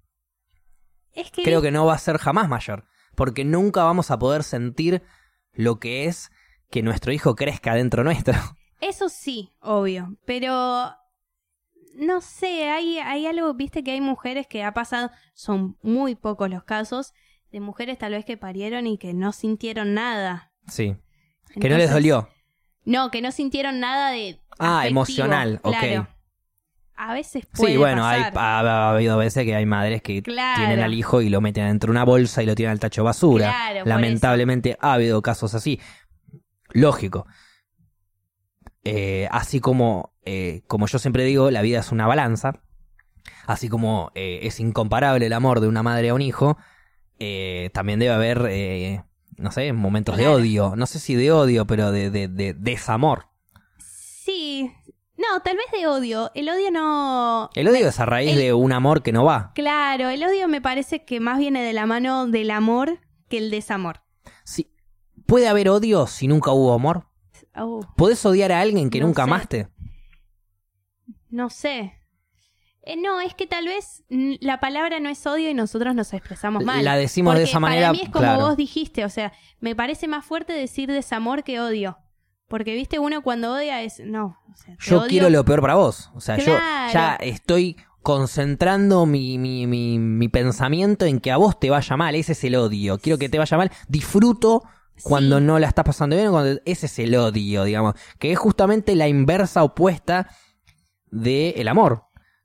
Es 1.14 1.32
que, 1.32 1.44
Creo 1.44 1.62
que 1.62 1.72
no 1.72 1.86
va 1.86 1.94
a 1.94 1.98
ser 1.98 2.18
jamás 2.18 2.50
mayor, 2.50 2.86
porque 3.16 3.46
nunca 3.46 3.84
vamos 3.84 4.12
a 4.12 4.20
poder 4.20 4.44
sentir 4.44 5.02
lo 5.54 5.80
que 5.80 6.06
es 6.06 6.30
que 6.70 6.82
nuestro 6.84 7.14
hijo 7.14 7.36
crezca 7.36 7.74
dentro 7.76 8.04
nuestro. 8.04 8.34
eso 8.82 9.08
sí, 9.08 9.54
obvio, 9.62 10.18
pero 10.26 10.92
no 11.96 12.22
sé, 12.22 12.70
hay, 12.70 13.00
hay 13.00 13.26
algo, 13.26 13.54
viste 13.54 13.84
que 13.84 13.92
hay 13.92 14.02
mujeres 14.02 14.48
que 14.48 14.64
ha 14.64 14.74
pasado, 14.74 15.12
son 15.34 15.78
muy 15.82 16.16
pocos 16.16 16.50
los 16.50 16.64
casos, 16.64 17.14
de 17.52 17.60
mujeres 17.60 17.98
tal 17.98 18.12
vez 18.12 18.26
que 18.26 18.38
parieron 18.38 18.86
y 18.88 18.98
que 18.98 19.14
no 19.14 19.32
sintieron 19.32 19.94
nada. 19.94 20.52
Sí. 20.68 20.96
Que 21.60 21.70
no 21.70 21.78
les 21.78 21.92
dolió. 21.92 22.28
No, 22.84 23.12
que 23.12 23.22
no 23.22 23.32
sintieron 23.32 23.80
nada 23.80 24.12
de... 24.12 24.40
Ah, 24.60 24.80
afectivo, 24.80 25.00
emocional, 25.00 25.60
ok. 25.64 25.76
claro. 25.80 26.08
A 26.98 27.14
veces 27.14 27.46
puede 27.46 27.74
Sí, 27.74 27.78
bueno, 27.78 28.06
hay, 28.06 28.22
ha, 28.34 28.60
ha 28.60 28.92
habido 28.92 29.18
veces 29.18 29.44
que 29.44 29.54
hay 29.54 29.66
madres 29.66 30.02
que 30.02 30.22
Claro. 30.24 30.58
tienen 30.60 30.80
al 30.80 30.94
hijo 30.94 31.22
y 31.22 31.30
lo 31.30 31.42
meten 31.42 31.68
dentro 31.68 31.88
de 31.88 31.92
una 31.92 32.06
bolsa 32.06 32.42
y 32.42 32.46
lo 32.46 32.56
tiran 32.56 32.72
al 32.72 32.80
tacho 32.80 33.02
de 33.02 33.06
basura. 33.06 33.50
Claro, 33.52 33.86
Lamentablemente 33.86 34.78
ha 34.80 34.94
habido 34.94 35.22
casos 35.22 35.54
así. 35.56 35.80
Lógico. 36.70 37.28
Eh, 38.86 39.28
así 39.32 39.60
como, 39.60 40.14
eh, 40.24 40.62
como 40.68 40.88
yo 40.88 41.00
siempre 41.00 41.26
digo, 41.26 41.52
la 41.52 41.62
vida 41.62 41.80
es 41.80 41.92
una 41.92 42.08
balanza. 42.08 42.62
Así 43.48 43.68
como 43.70 44.12
eh, 44.16 44.40
es 44.44 44.60
incomparable 44.60 45.26
el 45.26 45.34
amor 45.34 45.60
de 45.60 45.68
una 45.68 45.84
madre 45.84 46.10
a 46.10 46.14
un 46.14 46.22
hijo, 46.22 46.58
también 47.74 48.00
debe 48.00 48.14
haber, 48.14 49.04
no 49.38 49.52
sé, 49.52 49.74
momentos 49.74 50.18
de 50.18 50.28
odio. 50.28 50.76
No 50.76 50.86
sé 50.86 51.00
si 51.00 51.16
de 51.16 51.32
odio, 51.32 51.66
pero 51.66 51.92
de, 51.92 52.10
de, 52.10 52.28
de 52.28 52.54
desamor. 52.54 53.28
Sí. 53.78 54.72
No, 55.18 55.42
tal 55.42 55.56
vez 55.58 55.66
de 55.72 55.88
odio. 55.88 56.32
El 56.36 56.50
odio 56.50 56.72
no... 56.72 57.50
El 57.56 57.68
odio 57.68 57.88
es 57.88 58.00
a 58.00 58.06
raíz 58.06 58.32
El- 58.34 58.38
de 58.38 58.54
un 58.54 58.74
amor 58.74 59.02
que 59.02 59.12
no 59.14 59.24
va. 59.24 59.54
Claro, 59.56 60.10
el 60.10 60.24
odio 60.24 60.48
me 60.48 60.62
parece 60.62 61.06
que 61.06 61.20
más 61.20 61.38
viene 61.40 61.64
de 61.64 61.74
la 61.74 61.86
mano 61.86 62.28
del 62.28 62.52
amor 62.52 63.00
que 63.30 63.38
el 63.38 63.50
desamor. 63.50 64.02
Sí. 64.44 64.72
¿Puede 65.26 65.48
haber 65.48 65.70
odio 65.70 66.06
si 66.08 66.28
nunca 66.28 66.52
hubo 66.52 66.74
amor? 66.74 67.06
Oh, 67.58 67.82
¿Podés 67.96 68.26
odiar 68.26 68.52
a 68.52 68.60
alguien 68.62 68.90
que 68.90 69.00
No 69.00 69.08
nunca 69.08 69.24
sé. 69.24 69.30
amaste? 69.30 69.68
no 71.30 71.50
sé. 71.50 71.94
Eh, 72.84 72.98
no, 72.98 73.20
es 73.20 73.34
que 73.34 73.48
tal 73.48 73.66
vez 73.66 74.04
la 74.10 74.60
palabra 74.60 75.00
no 75.00 75.10
es 75.10 75.26
odio 75.26 75.50
y 75.50 75.54
nosotros 75.54 75.96
nos 75.96 76.14
expresamos 76.14 76.64
mal. 76.64 76.84
La 76.86 76.96
decimos 76.96 77.36
de 77.36 77.44
esa 77.44 77.60
manera, 77.60 77.88
Para 77.88 77.94
mí 77.94 78.02
es 78.04 78.10
como 78.10 78.22
claro. 78.26 78.42
vos 78.46 78.58
dijiste, 78.58 79.04
o 79.06 79.10
sea, 79.10 79.34
me 79.60 79.76
parece 79.76 80.08
más 80.08 80.24
fuerte 80.26 80.54
decir 80.54 80.92
desamor 80.92 81.44
que 81.44 81.60
odio. 81.60 81.98
Porque, 82.48 82.76
viste, 82.76 83.00
uno 83.00 83.24
cuando 83.24 83.54
odia 83.54 83.82
es. 83.82 84.00
No, 84.06 84.38
o 84.54 84.56
sea, 84.56 84.76
te 84.78 84.86
Yo 84.86 85.00
odio- 85.00 85.08
quiero 85.10 85.30
lo 85.32 85.44
peor 85.44 85.62
para 85.62 85.74
vos. 85.76 86.12
O 86.14 86.22
sea, 86.22 86.38
yo 86.38 86.46
ya 86.94 87.18
estoy 87.20 87.76
concentrando 88.04 89.08
mi, 89.08 89.40
mi, 89.40 89.66
mi, 89.66 89.98
mi 89.98 90.28
pensamiento 90.30 91.06
en 91.06 91.20
que 91.20 91.32
a 91.32 91.38
vos 91.38 91.60
te 91.60 91.72
vaya 91.72 91.98
mal. 91.98 92.14
Ese 92.14 92.34
es 92.34 92.44
el 92.44 92.56
odio. 92.56 93.00
Quiero 93.00 93.18
que 93.18 93.30
te 93.30 93.40
vaya 93.40 93.58
mal. 93.58 93.72
Disfruto 93.88 94.62
cuando 95.04 95.38
Sí. 95.40 95.44
no 95.44 95.60
la 95.60 95.68
estás 95.68 95.86
pasando 95.86 96.16
bien. 96.16 96.32
Cuando... 96.32 96.60
Ese 96.66 96.86
es 96.86 97.00
el 97.00 97.16
odio, 97.16 97.64
digamos. 97.64 97.96
Que 98.20 98.32
es 98.32 98.38
justamente 98.40 98.96
la 98.96 99.08
inversa 99.08 99.64
opuesta 99.64 100.30
del 101.12 101.68
amor. 101.68 102.04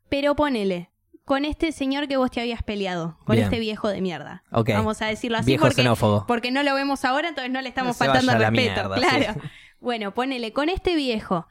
Pero 0.08 0.34
ponele, 0.36 0.90
con 1.24 1.44
este 1.44 1.70
señor 1.72 2.08
que 2.08 2.16
vos 2.16 2.30
te 2.30 2.40
habías 2.40 2.62
peleado, 2.62 3.16
con 3.24 3.34
Bien. 3.36 3.44
este 3.44 3.60
viejo 3.60 3.88
de 3.88 4.00
mierda. 4.00 4.42
Ok. 4.52 4.70
Vamos 4.70 5.00
a 5.02 5.06
decirlo 5.06 5.38
así 5.38 5.46
Viejo 5.46 5.62
porque, 5.62 5.76
xenófobo. 5.82 6.24
porque 6.26 6.50
no 6.50 6.62
lo 6.62 6.74
vemos 6.74 7.04
ahora, 7.04 7.28
entonces 7.28 7.52
no 7.52 7.60
le 7.62 7.68
estamos 7.68 7.96
Se 7.96 8.04
faltando 8.04 8.32
respeto. 8.32 8.50
mierda, 8.52 8.94
claro. 8.96 9.34
sí. 9.40 9.48
Bueno, 9.80 10.12
ponele, 10.12 10.52
con 10.52 10.68
este 10.68 10.94
viejo, 10.96 11.46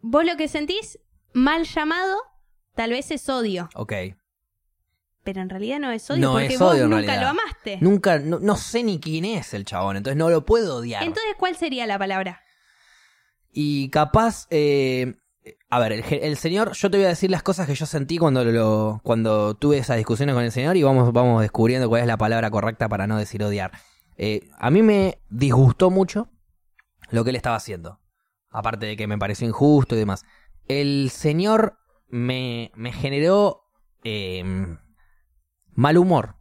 vos 0.00 0.24
lo 0.24 0.36
que 0.36 0.48
sentís, 0.48 0.98
mal 1.32 1.64
llamado, 1.64 2.16
tal 2.74 2.90
vez 2.90 3.10
es 3.10 3.28
odio. 3.28 3.68
Ok. 3.74 3.92
Pero 5.28 5.42
en 5.42 5.50
realidad 5.50 5.78
no 5.78 5.90
es 5.90 6.10
odio 6.10 6.22
No 6.22 6.32
porque 6.32 6.54
es 6.54 6.58
vos 6.58 6.72
odio 6.72 6.88
nunca 6.88 7.20
lo 7.20 7.28
amaste. 7.28 7.76
Nunca, 7.82 8.18
no, 8.18 8.38
no 8.38 8.56
sé 8.56 8.82
ni 8.82 8.98
quién 8.98 9.26
es 9.26 9.52
el 9.52 9.66
chabón. 9.66 9.98
Entonces 9.98 10.16
no 10.16 10.30
lo 10.30 10.46
puedo 10.46 10.76
odiar. 10.76 11.02
Entonces, 11.02 11.34
¿cuál 11.38 11.54
sería 11.54 11.86
la 11.86 11.98
palabra? 11.98 12.40
Y 13.52 13.90
capaz, 13.90 14.46
eh, 14.48 15.16
a 15.68 15.78
ver, 15.80 15.92
el, 15.92 16.36
señor, 16.38 16.72
yo 16.72 16.90
te 16.90 16.96
voy 16.96 17.04
a 17.04 17.10
decir 17.10 17.30
las 17.30 17.42
cosas 17.42 17.66
que 17.66 17.74
yo 17.74 17.84
sentí 17.84 18.16
cuando 18.16 18.42
lo, 18.42 19.02
cuando 19.04 19.52
tuve 19.52 19.76
esas 19.76 19.98
discusiones 19.98 20.34
con 20.34 20.44
el 20.44 20.50
señor 20.50 20.78
y 20.78 20.82
vamos, 20.82 21.12
vamos 21.12 21.42
descubriendo 21.42 21.90
cuál 21.90 22.00
es 22.00 22.06
la 22.06 22.16
palabra 22.16 22.50
correcta 22.50 22.88
para 22.88 23.06
no 23.06 23.18
decir 23.18 23.44
odiar. 23.44 23.72
Eh, 24.16 24.48
a 24.56 24.70
mí 24.70 24.80
me 24.80 25.18
disgustó 25.28 25.90
mucho 25.90 26.30
lo 27.10 27.22
que 27.22 27.30
él 27.30 27.36
estaba 27.36 27.56
haciendo. 27.56 28.00
Aparte 28.48 28.86
de 28.86 28.96
que 28.96 29.06
me 29.06 29.18
pareció 29.18 29.46
injusto 29.46 29.94
y 29.94 29.98
demás. 29.98 30.24
El 30.68 31.10
señor 31.10 31.76
me, 32.08 32.72
me 32.74 32.92
generó 32.92 33.66
eh, 34.04 34.42
mal 35.78 35.96
humor. 35.96 36.34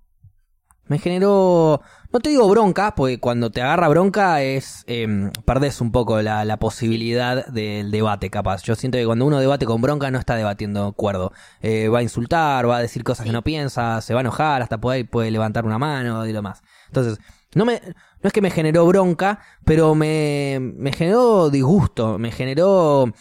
Me 0.88 0.98
generó, 0.98 1.82
no 2.12 2.20
te 2.22 2.30
digo 2.30 2.50
bronca, 2.50 2.96
porque 2.96 3.20
cuando 3.20 3.52
te 3.52 3.62
agarra 3.62 3.88
bronca 3.90 4.42
es, 4.42 4.84
eh, 4.88 5.30
perdés 5.46 5.80
un 5.80 5.92
poco 5.92 6.22
la, 6.22 6.44
la 6.44 6.58
posibilidad 6.58 7.46
del 7.46 7.92
debate, 7.92 8.32
capaz. 8.32 8.64
Yo 8.64 8.74
siento 8.76 8.98
que 8.98 9.06
cuando 9.06 9.26
uno 9.26 9.40
debate 9.40 9.66
con 9.66 9.82
bronca 9.82 10.10
no 10.10 10.18
está 10.18 10.36
debatiendo 10.36 10.94
cuerdo. 10.94 11.34
Eh, 11.62 11.88
va 11.90 12.00
a 12.00 12.04
insultar, 12.04 12.68
va 12.68 12.78
a 12.78 12.82
decir 12.82 13.04
cosas 13.04 13.26
que 13.26 13.32
no 13.32 13.44
piensa, 13.44 14.02
se 14.02 14.14
va 14.14 14.22
a 14.22 14.22
enojar, 14.22 14.62
hasta 14.64 14.80
puede, 14.80 15.06
puede 15.06 15.30
levantar 15.30 15.66
una 15.66 15.78
mano 15.78 16.26
y 16.26 16.34
lo 16.34 16.42
más. 16.42 16.64
Entonces, 16.88 17.20
no 17.54 17.66
me, 17.66 17.82
no 17.84 18.28
es 18.28 18.34
que 18.34 18.42
me 18.42 18.50
generó 18.50 18.88
bronca, 18.88 19.40
pero 19.66 19.94
me, 19.94 20.58
me 20.60 20.92
generó 20.94 21.52
disgusto, 21.52 22.18
me 22.18 22.32
generó 22.32 23.14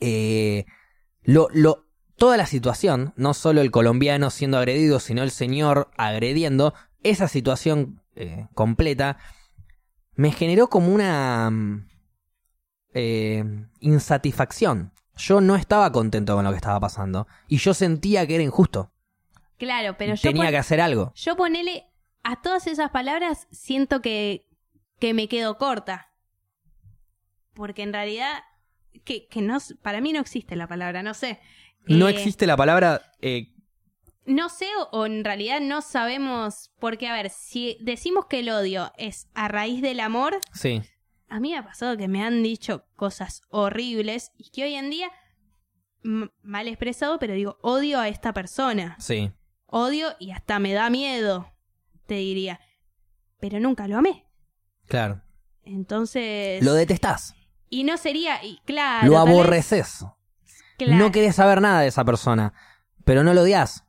eh, 0.00 0.66
lo, 1.22 1.48
lo, 1.52 1.89
toda 2.20 2.36
la 2.36 2.44
situación, 2.44 3.14
no 3.16 3.32
solo 3.32 3.62
el 3.62 3.70
colombiano 3.70 4.28
siendo 4.28 4.58
agredido, 4.58 5.00
sino 5.00 5.22
el 5.22 5.30
señor 5.30 5.90
agrediendo, 5.96 6.74
esa 7.02 7.28
situación 7.28 8.02
eh, 8.14 8.46
completa 8.54 9.16
me 10.16 10.30
generó 10.30 10.68
como 10.68 10.92
una 10.92 11.48
mm, 11.50 11.88
eh, 12.92 13.44
insatisfacción. 13.80 14.92
Yo 15.16 15.40
no 15.40 15.56
estaba 15.56 15.90
contento 15.92 16.34
con 16.34 16.44
lo 16.44 16.50
que 16.50 16.56
estaba 16.56 16.78
pasando 16.78 17.26
y 17.48 17.56
yo 17.56 17.72
sentía 17.72 18.26
que 18.26 18.34
era 18.34 18.44
injusto. 18.44 18.92
Claro, 19.56 19.96
pero 19.96 20.14
yo, 20.14 20.20
Tenía 20.20 20.50
que 20.50 20.58
hacer 20.58 20.82
algo. 20.82 21.14
yo 21.14 21.36
ponele 21.36 21.86
a 22.22 22.42
todas 22.42 22.66
esas 22.66 22.90
palabras, 22.90 23.48
siento 23.50 24.02
que, 24.02 24.46
que 24.98 25.14
me 25.14 25.26
quedo 25.26 25.56
corta. 25.56 26.12
Porque 27.54 27.82
en 27.82 27.94
realidad, 27.94 28.44
que, 29.04 29.26
que 29.26 29.40
no, 29.40 29.56
para 29.80 30.02
mí 30.02 30.12
no 30.12 30.20
existe 30.20 30.54
la 30.54 30.66
palabra, 30.66 31.02
no 31.02 31.14
sé. 31.14 31.40
No 31.86 32.08
Eh, 32.08 32.12
existe 32.12 32.46
la 32.46 32.56
palabra 32.56 33.12
eh, 33.20 33.48
No 34.26 34.48
sé, 34.48 34.66
o, 34.92 35.06
en 35.06 35.24
realidad 35.24 35.60
no 35.60 35.80
sabemos, 35.82 36.70
porque 36.78 37.08
a 37.08 37.14
ver, 37.14 37.30
si 37.30 37.76
decimos 37.80 38.26
que 38.26 38.40
el 38.40 38.50
odio 38.50 38.92
es 38.96 39.28
a 39.34 39.48
raíz 39.48 39.82
del 39.82 40.00
amor, 40.00 40.38
sí, 40.52 40.82
a 41.28 41.40
mí 41.40 41.50
me 41.52 41.58
ha 41.58 41.64
pasado 41.64 41.96
que 41.96 42.06
me 42.08 42.22
han 42.22 42.42
dicho 42.42 42.84
cosas 42.96 43.42
horribles 43.48 44.32
y 44.36 44.50
que 44.50 44.64
hoy 44.64 44.74
en 44.74 44.90
día, 44.90 45.10
mal 46.02 46.68
expresado, 46.68 47.18
pero 47.18 47.34
digo, 47.34 47.58
odio 47.62 47.98
a 48.00 48.08
esta 48.08 48.32
persona. 48.32 48.96
sí. 48.98 49.32
Odio 49.72 50.08
y 50.18 50.32
hasta 50.32 50.58
me 50.58 50.72
da 50.72 50.90
miedo, 50.90 51.48
te 52.06 52.14
diría. 52.16 52.58
Pero 53.38 53.60
nunca 53.60 53.86
lo 53.86 53.98
amé. 53.98 54.26
Claro. 54.86 55.22
Entonces... 55.62 56.60
Lo 56.64 56.72
detestás. 56.74 57.36
Y 57.68 57.84
no 57.84 57.96
sería... 57.96 58.42
Y 58.44 58.58
claro... 58.64 59.06
lo 59.06 59.12
vez- 59.12 59.20
aborreces. 59.28 60.04
Claro. 60.86 61.04
No 61.04 61.12
querés 61.12 61.36
saber 61.36 61.60
nada 61.60 61.80
de 61.80 61.88
esa 61.88 62.04
persona. 62.04 62.52
Pero 63.04 63.24
no 63.24 63.34
lo 63.34 63.42
odias. 63.42 63.84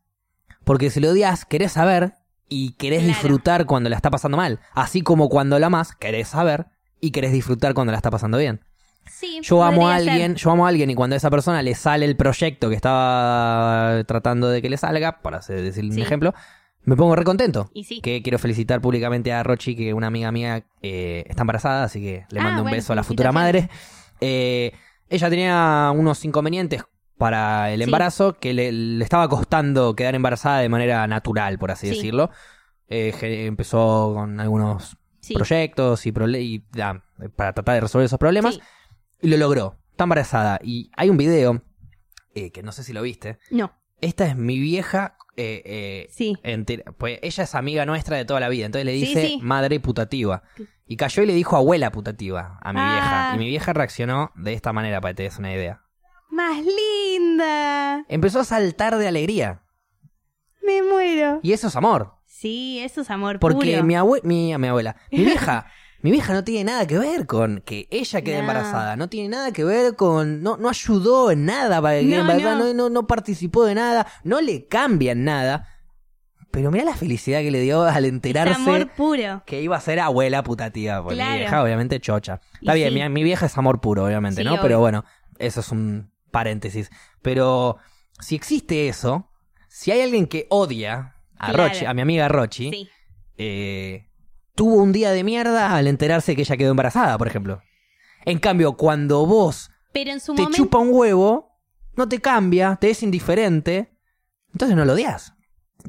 Porque 0.64 0.90
si 0.90 1.00
lo 1.00 1.10
odias, 1.10 1.46
querés 1.46 1.74
saber 1.74 2.16
y 2.48 2.74
querés 2.74 3.00
Claro. 3.00 3.14
disfrutar 3.14 3.66
cuando 3.66 3.90
la 3.90 3.96
está 3.96 4.10
pasando 4.12 4.38
mal. 4.38 4.60
Así 4.74 5.02
como 5.02 5.30
cuando 5.30 5.58
la 5.60 5.68
amas, 5.68 5.96
querés 5.96 6.30
saber 6.30 6.68
y 7.00 7.12
querés 7.12 7.32
disfrutar 7.32 7.74
cuando 7.74 7.92
la 7.92 7.98
está 7.98 8.12
pasando 8.12 8.38
bien. 8.38 8.62
Sí, 9.10 9.40
Yo 9.42 9.64
amo 9.64 9.90
a 9.90 9.98
ser. 10.00 10.10
alguien, 10.10 10.36
yo 10.36 10.52
amo 10.52 10.66
a 10.66 10.70
alguien 10.70 10.90
y 10.92 10.96
cuando 10.96 11.16
a 11.16 11.18
esa 11.18 11.30
persona 11.32 11.62
le 11.64 11.74
sale 11.76 12.06
el 12.06 12.16
proyecto 12.16 12.70
que 12.70 12.76
estaba 12.76 14.04
tratando 14.06 14.50
de 14.50 14.62
que 14.62 14.70
le 14.70 14.78
salga, 14.78 15.22
para 15.22 15.40
decir 15.40 15.84
un 15.84 15.92
Sí. 15.94 16.02
ejemplo, 16.02 16.34
me 16.84 16.96
pongo 16.96 17.16
re 17.16 17.24
contento. 17.24 17.70
Y 17.74 17.84
sí. 17.84 18.02
Que 18.02 18.22
quiero 18.22 18.38
felicitar 18.40 18.80
públicamente 18.82 19.34
a 19.34 19.44
Rochi, 19.44 19.76
que 19.76 19.94
una 19.94 20.08
amiga 20.08 20.32
mía 20.32 20.64
eh, 20.82 21.26
está 21.28 21.42
embarazada, 21.42 21.84
así 21.84 22.00
que 22.00 22.26
le 22.30 22.40
Ah, 22.40 22.44
mando 22.44 22.62
un 22.62 22.66
bueno, 22.66 22.76
beso 22.78 22.94
a 22.94 22.96
la 22.96 23.04
futura 23.04 23.32
madre. 23.32 23.70
Eh, 24.22 24.72
ella 25.12 25.30
tenía 25.30 25.92
unos 25.96 26.24
inconvenientes 26.26 26.84
para 27.18 27.72
el 27.72 27.80
Sí. 27.82 27.84
embarazo 27.84 28.34
que 28.34 28.54
le, 28.54 28.72
le 28.72 29.04
estaba 29.04 29.30
costando 29.30 29.96
quedar 29.96 30.16
embarazada 30.16 30.60
de 30.60 30.70
manera 30.70 31.06
natural, 31.08 31.60
por 31.60 31.70
así 31.72 31.88
Sí. 31.90 31.96
decirlo. 31.96 32.32
Eh, 32.88 33.14
empezó 33.46 34.14
con 34.16 34.40
algunos 34.40 34.98
Sí. 35.20 35.36
proyectos 35.36 36.06
y, 36.08 36.12
prole- 36.12 36.42
y, 36.42 36.60
para 37.36 37.54
tratar 37.54 37.76
de 37.76 37.82
resolver 37.82 38.06
esos 38.08 38.18
problemas 38.20 38.60
y 39.22 39.28
lo 39.28 39.38
logró. 39.38 39.78
Está 39.92 40.06
embarazada. 40.06 40.60
Y 40.64 40.90
hay 40.98 41.10
un 41.10 41.18
video 41.18 41.62
eh, 42.34 42.52
que 42.52 42.64
no 42.64 42.72
sé 42.72 42.84
si 42.84 42.92
lo 42.94 43.02
viste. 43.02 43.38
No, 43.52 43.72
Esta 44.02 44.26
es 44.28 44.36
mi 44.36 44.60
vieja. 44.60 45.18
eh, 45.38 45.62
eh, 45.66 46.08
sí. 46.12 46.38
entera- 46.44 46.92
pues 46.98 47.18
ella 47.24 47.46
es 47.46 47.56
amiga 47.56 47.86
nuestra 47.86 48.18
de 48.18 48.26
toda 48.26 48.40
la 48.42 48.50
vida. 48.50 48.66
Entonces 48.66 48.86
le 48.86 48.94
Sí, 48.94 49.00
dice 49.00 49.28
sí. 49.28 49.40
madre 49.42 49.80
putativa. 49.80 50.44
Y 50.86 50.98
cayó 50.98 51.24
y 51.24 51.26
le 51.26 51.34
dijo 51.34 51.56
abuela 51.56 51.92
putativa 51.92 52.60
a 52.62 52.74
mi 52.74 52.80
Ah. 52.82 52.92
vieja. 52.92 53.32
Y 53.36 53.40
mi 53.40 53.48
vieja 53.48 53.72
reaccionó 53.74 54.32
de 54.36 54.54
esta 54.54 54.74
manera, 54.74 55.00
para 55.02 55.14
que 55.14 55.18
te 55.18 55.24
des 55.24 55.38
una 55.40 55.54
idea. 55.54 55.82
Más 56.30 56.58
linda. 56.66 58.06
Empezó 58.10 58.42
a 58.42 58.44
saltar 58.44 58.98
de 58.98 59.08
alegría. 59.08 59.62
Me 60.64 60.82
muero. 60.84 61.40
Y 61.42 61.54
eso 61.54 61.68
es 61.70 61.76
amor. 61.76 62.16
Sí, 62.26 62.80
eso 62.84 63.02
es 63.02 63.10
amor 63.10 63.40
Porque 63.40 63.72
puro. 63.74 63.84
mi, 63.84 63.96
abue 63.96 64.20
mi, 64.24 64.56
mi 64.58 64.68
abuela, 64.68 64.96
mi 65.12 65.26
vieja, 65.26 65.66
mi 66.02 66.12
vieja 66.12 66.34
no 66.34 66.44
tiene 66.44 66.64
nada 66.66 66.88
que 66.88 66.98
ver 66.98 67.26
con 67.28 67.62
que 67.66 67.88
ella 67.92 68.22
quede 68.22 68.36
No. 68.36 68.40
embarazada. 68.42 68.96
No 68.96 69.08
tiene 69.10 69.30
nada 69.30 69.52
que 69.52 69.64
ver 69.64 69.96
con. 69.96 70.42
No, 70.42 70.58
no 70.58 70.70
ayudó 70.70 71.32
en 71.32 71.46
nada 71.46 71.82
para 71.82 71.96
que 72.00 72.06
quede 72.08 72.16
No, 72.16 72.22
embarazada. 72.22 72.74
no. 72.74 72.90
No, 72.90 73.08
participó 73.08 73.66
de 73.66 73.76
nada. 73.76 74.08
No 74.24 74.42
le 74.42 74.66
cambia 74.68 75.12
en 75.14 75.24
nada. 75.24 75.68
Pero 76.52 76.70
mira 76.70 76.84
la 76.84 76.96
felicidad 76.96 77.40
que 77.42 77.50
le 77.52 77.62
dio 77.62 77.84
al 77.84 78.04
Es 78.06 78.12
enterarse 78.12 78.56
amor 78.56 78.90
puro. 78.96 79.42
que 79.46 79.62
iba 79.62 79.78
a 79.78 79.82
ser 79.82 80.00
abuela 80.02 80.44
putativa. 80.44 81.02
Porque 81.02 81.16
mi 81.16 81.22
Claro. 81.22 81.38
vieja, 81.38 81.64
obviamente, 81.64 82.00
chocha. 82.02 82.42
Está 82.60 82.76
Y 82.76 82.80
bien, 82.82 82.94
sí. 82.94 83.00
mi, 83.00 83.10
mi 83.10 83.24
vieja 83.24 83.46
es 83.46 83.58
amor 83.58 83.80
puro, 83.80 84.04
obviamente, 84.06 84.42
Sí, 84.42 84.46
¿no? 84.46 84.52
obvio. 84.54 84.62
Pero 84.64 84.80
bueno, 84.80 85.06
eso 85.40 85.62
es 85.62 85.72
un 85.72 86.12
paréntesis. 86.30 86.90
Pero 87.22 87.78
si 88.20 88.36
existe 88.36 88.90
eso, 88.90 89.30
si 89.70 89.92
hay 89.92 90.02
alguien 90.02 90.28
que 90.28 90.48
odia 90.50 91.16
a 91.38 91.52
Claro. 91.54 91.70
Rochi, 91.70 91.86
a 91.86 91.94
mi 91.94 92.02
amiga 92.02 92.28
Rochi, 92.28 92.70
Sí. 92.70 92.90
eh, 93.38 94.08
tuvo 94.56 94.76
un 94.76 94.92
día 94.92 95.12
de 95.12 95.24
mierda 95.24 95.76
al 95.76 95.88
enterarse 95.88 96.36
que 96.36 96.42
ella 96.42 96.58
quedó 96.58 96.72
embarazada, 96.72 97.18
por 97.18 97.28
ejemplo. 97.28 97.62
En 98.26 98.40
cambio, 98.40 98.74
cuando 98.78 99.26
vos 99.26 99.72
Pero 99.94 100.12
en 100.12 100.20
su 100.20 100.36
te 100.36 100.44
momento. 100.44 100.58
chupa 100.64 100.78
un 100.78 100.90
huevo, 100.92 101.58
no 101.96 102.08
te 102.08 102.20
cambia, 102.20 102.76
te 102.76 102.90
es 102.92 103.04
indiferente, 103.04 103.98
entonces 104.54 104.76
no 104.78 104.86
lo 104.86 104.94
odias. 104.94 105.34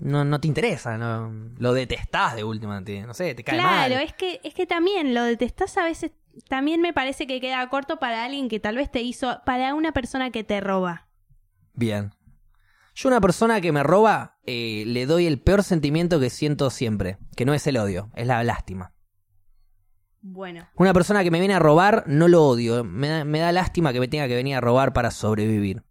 No, 0.01 0.25
no 0.25 0.41
te 0.41 0.49
interesa, 0.49 0.97
no, 0.97 1.31
lo 1.59 1.75
detestás 1.75 2.35
de 2.35 2.45
última, 2.45 2.83
te- 2.83 3.03
no 3.03 3.13
sé, 3.13 3.35
te 3.35 3.45
cae 3.45 3.57
Claro, 3.59 3.95
mal. 3.97 4.05
es 4.05 4.15
que, 4.15 4.41
es 4.43 4.55
que 4.55 4.67
también 4.67 5.13
lo 5.13 5.23
detestás 5.25 5.77
a 5.77 5.85
veces. 5.85 6.13
También 6.49 6.81
me 6.81 6.95
parece 6.95 7.27
que 7.27 7.43
queda 7.43 7.69
corto 7.69 7.99
para 7.99 8.25
alguien 8.25 8.49
que 8.49 8.59
tal 8.59 8.77
vez 8.77 8.91
te 8.91 9.03
hizo. 9.03 9.43
Para 9.45 9.75
una 9.75 9.93
persona 9.93 10.31
que 10.31 10.45
te 10.45 10.63
roba. 10.63 11.09
Bien. 11.75 12.15
Yo 12.95 13.09
a 13.09 13.13
una 13.13 13.21
persona 13.21 13.61
que 13.61 13.73
me 13.73 13.83
roba 13.83 14.39
eh, 14.45 14.85
le 14.87 15.07
doy 15.07 15.27
el 15.27 15.41
peor 15.41 15.63
sentimiento 15.63 16.21
que 16.21 16.31
siento 16.31 16.69
siempre, 16.71 17.19
que 17.37 17.45
no 17.45 17.55
es 17.55 17.67
el 17.67 17.77
odio, 17.79 18.11
es 18.15 18.27
la 18.27 18.43
lástima. 18.45 18.93
Bueno. 20.21 20.69
Una 20.77 20.93
persona 20.93 21.25
que 21.25 21.31
me 21.31 21.39
viene 21.41 21.55
a 21.55 21.59
robar 21.59 22.05
no 22.07 22.29
lo 22.29 22.45
odio, 22.45 22.85
me 22.85 23.09
da, 23.09 23.25
me 23.25 23.41
da 23.41 23.51
lástima 23.51 23.93
que 23.93 24.01
me 24.01 24.09
tenga 24.09 24.29
que 24.29 24.37
venir 24.37 24.55
a 24.57 24.61
robar 24.61 24.93
para 24.93 25.11
sobrevivir. 25.11 25.83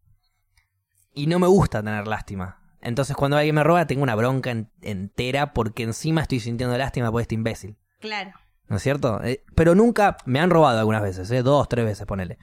Y 1.13 1.27
no 1.27 1.39
me 1.39 1.47
gusta 1.47 1.83
tener 1.83 2.07
lástima. 2.07 2.59
Entonces 2.81 3.15
cuando 3.15 3.35
alguien 3.37 3.55
me 3.55 3.63
roba 3.63 3.85
tengo 3.87 4.03
una 4.03 4.15
bronca 4.15 4.51
en- 4.51 4.71
entera 4.81 5.53
porque 5.53 5.83
encima 5.83 6.21
estoy 6.21 6.39
sintiendo 6.39 6.77
lástima 6.77 7.11
por 7.11 7.21
este 7.21 7.35
imbécil. 7.35 7.77
Claro. 7.99 8.31
¿No 8.69 8.77
es 8.77 8.83
cierto? 8.83 9.21
Eh, 9.23 9.43
pero 9.55 9.75
nunca, 9.75 10.15
me 10.25 10.39
han 10.39 10.49
robado 10.49 10.79
algunas 10.79 11.01
veces, 11.01 11.29
¿eh? 11.31 11.43
dos, 11.43 11.67
tres 11.67 11.83
veces, 11.83 12.05
ponele. 12.05 12.37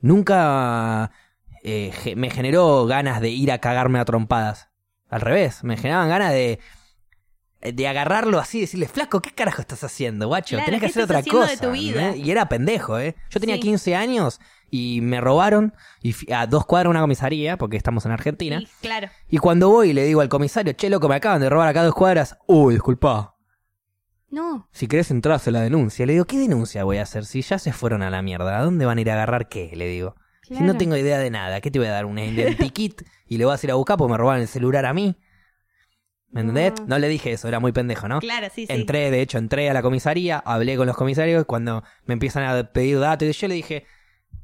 Nunca 0.00 1.12
eh, 1.70 1.92
ge- 1.92 2.16
me 2.16 2.30
generó 2.30 2.86
ganas 2.86 3.20
de 3.20 3.30
ir 3.30 3.52
a 3.52 3.58
cagarme 3.58 3.98
a 3.98 4.04
trompadas. 4.04 4.68
Al 5.08 5.20
revés, 5.20 5.64
me 5.64 5.76
generaban 5.76 6.08
ganas 6.08 6.32
de, 6.32 6.58
de 7.60 7.88
agarrarlo 7.88 8.38
así 8.38 8.58
y 8.58 8.60
decirle, 8.62 8.88
flaco, 8.88 9.20
¿qué 9.22 9.30
carajo 9.30 9.60
estás 9.62 9.82
haciendo, 9.84 10.28
guacho? 10.28 10.56
Claro, 10.56 10.66
Tenés 10.66 10.80
que 10.80 10.86
¿qué 10.86 10.90
hacer 10.90 11.02
otra 11.04 11.22
cosa. 11.22 11.50
de 11.50 11.56
tu 11.56 11.70
vida? 11.72 12.14
Y 12.16 12.30
era 12.30 12.48
pendejo, 12.48 12.98
¿eh? 12.98 13.16
Yo 13.30 13.40
tenía 13.40 13.56
Sí. 13.56 13.62
15 13.62 13.96
años 13.96 14.40
y 14.70 15.00
me 15.00 15.20
robaron 15.20 15.72
y 16.02 16.14
a 16.32 16.46
dos 16.46 16.66
cuadras 16.66 16.90
una 16.90 17.00
comisaría, 17.00 17.56
porque 17.56 17.78
estamos 17.78 18.04
en 18.04 18.12
Argentina. 18.12 18.58
Sí, 18.60 18.68
claro. 18.82 19.08
Y 19.30 19.38
cuando 19.38 19.70
voy 19.70 19.90
y 19.90 19.92
le 19.94 20.04
digo 20.04 20.20
al 20.20 20.28
comisario, 20.28 20.74
che, 20.74 20.90
loco, 20.90 21.08
me 21.08 21.14
acaban 21.16 21.40
de 21.40 21.48
robar 21.48 21.68
acá 21.68 21.80
a 21.80 21.84
dos 21.84 21.94
cuadras. 21.94 22.36
Uy, 22.46 22.74
disculpa. 22.74 23.34
No. 24.30 24.68
Si 24.72 24.86
querés 24.88 25.10
entrar, 25.10 25.36
hace 25.36 25.50
la 25.50 25.62
denuncia. 25.62 26.04
Le 26.04 26.12
digo, 26.12 26.26
¿qué 26.26 26.38
denuncia 26.38 26.84
voy 26.84 26.98
a 26.98 27.02
hacer? 27.04 27.24
Si 27.24 27.40
ya 27.40 27.58
se 27.58 27.72
fueron 27.72 28.02
a 28.02 28.10
la 28.10 28.20
mierda, 28.20 28.58
¿a 28.58 28.62
dónde 28.62 28.84
van 28.84 28.98
a 28.98 29.00
ir 29.00 29.10
a 29.10 29.14
agarrar 29.14 29.48
qué? 29.48 29.70
Le 29.74 29.86
digo. 29.86 30.16
Si 30.48 30.62
no 30.62 30.76
tengo 30.76 30.96
idea 30.96 31.18
de 31.18 31.30
nada, 31.30 31.60
¿qué 31.60 31.70
te 31.70 31.78
voy 31.78 31.88
a 31.88 31.92
dar? 31.92 32.06
¿Un 32.06 32.18
identikit? 32.18 33.02
y 33.26 33.38
le 33.38 33.44
vas 33.44 33.62
a 33.62 33.66
ir 33.66 33.70
a 33.70 33.74
buscar 33.74 33.96
porque 33.98 34.12
me 34.12 34.16
robaron 34.16 34.42
el 34.42 34.48
celular 34.48 34.86
a 34.86 34.94
mí. 34.94 35.16
¿Me 36.30 36.42
entendés? 36.42 36.72
No. 36.80 36.86
No 36.86 36.98
le 36.98 37.08
dije 37.08 37.32
eso, 37.32 37.48
era 37.48 37.58
muy 37.58 37.72
pendejo, 37.72 38.08
¿no? 38.08 38.20
Claro, 38.20 38.48
sí, 38.54 38.66
sí. 38.66 38.72
Entré, 38.72 39.10
de 39.10 39.22
hecho, 39.22 39.38
entré 39.38 39.70
a 39.70 39.74
la 39.74 39.82
comisaría, 39.82 40.38
hablé 40.38 40.76
con 40.76 40.86
los 40.86 40.96
comisarios, 40.96 41.44
cuando 41.46 41.82
me 42.04 42.14
empiezan 42.14 42.44
a 42.44 42.72
pedir 42.72 42.98
datos, 42.98 43.28
y 43.28 43.32
yo 43.32 43.48
le 43.48 43.54
dije, 43.54 43.86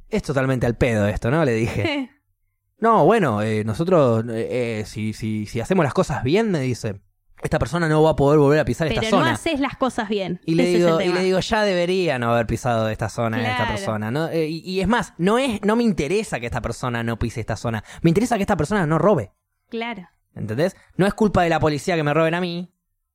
es 0.08 0.22
totalmente 0.22 0.66
al 0.66 0.76
pedo 0.76 1.06
esto, 1.06 1.30
¿no? 1.30 1.44
Le 1.44 1.52
dije, 1.52 2.10
no, 2.78 3.04
bueno, 3.04 3.42
eh, 3.42 3.64
nosotros, 3.64 4.24
eh, 4.30 4.80
eh, 4.80 4.84
si, 4.86 5.12
si, 5.12 5.46
si 5.46 5.60
hacemos 5.60 5.84
las 5.84 5.94
cosas 5.94 6.22
bien, 6.22 6.50
me 6.50 6.60
dice, 6.60 7.00
esta 7.44 7.58
persona 7.58 7.88
no 7.88 8.02
va 8.02 8.10
a 8.10 8.16
poder 8.16 8.38
volver 8.40 8.58
a 8.58 8.64
pisar 8.64 8.88
Pero 8.88 9.00
esta 9.02 9.16
no 9.16 9.22
zona. 9.22 9.32
haces 9.34 9.60
las 9.60 9.76
cosas 9.76 10.08
bien. 10.08 10.40
Y 10.46 10.54
le, 10.54 10.64
Ese 10.64 10.78
digo, 10.84 11.00
y 11.00 11.12
le 11.12 11.20
digo, 11.22 11.38
ya 11.40 11.62
debería 11.62 12.18
no 12.18 12.32
haber 12.32 12.46
pisado 12.46 12.88
esta 12.88 13.08
zona 13.08 13.40
esta 13.40 13.56
Claro. 13.56 13.70
persona. 13.72 14.10
¿no? 14.10 14.28
Eh, 14.28 14.48
y, 14.48 14.58
y 14.60 14.80
es 14.80 14.88
más, 14.88 15.12
no, 15.18 15.38
es, 15.38 15.60
no 15.62 15.76
me 15.76 15.82
interesa 15.84 16.40
que 16.40 16.46
esta 16.46 16.60
persona 16.62 17.02
no 17.02 17.18
pise 17.18 17.40
esta 17.40 17.56
zona. 17.56 17.84
Me 18.02 18.10
interesa 18.10 18.36
que 18.36 18.42
esta 18.42 18.56
persona 18.56 18.86
no 18.86 18.98
robe. 18.98 19.30
Claro. 19.68 20.08
¿Entendés? 20.34 20.74
No 20.96 21.06
es 21.06 21.14
culpa 21.14 21.42
de 21.42 21.50
la 21.50 21.60
policía 21.60 21.94
que 21.96 22.02
me 22.02 22.12
roben 22.14 22.34
a 22.34 22.40
mí, 22.40 22.72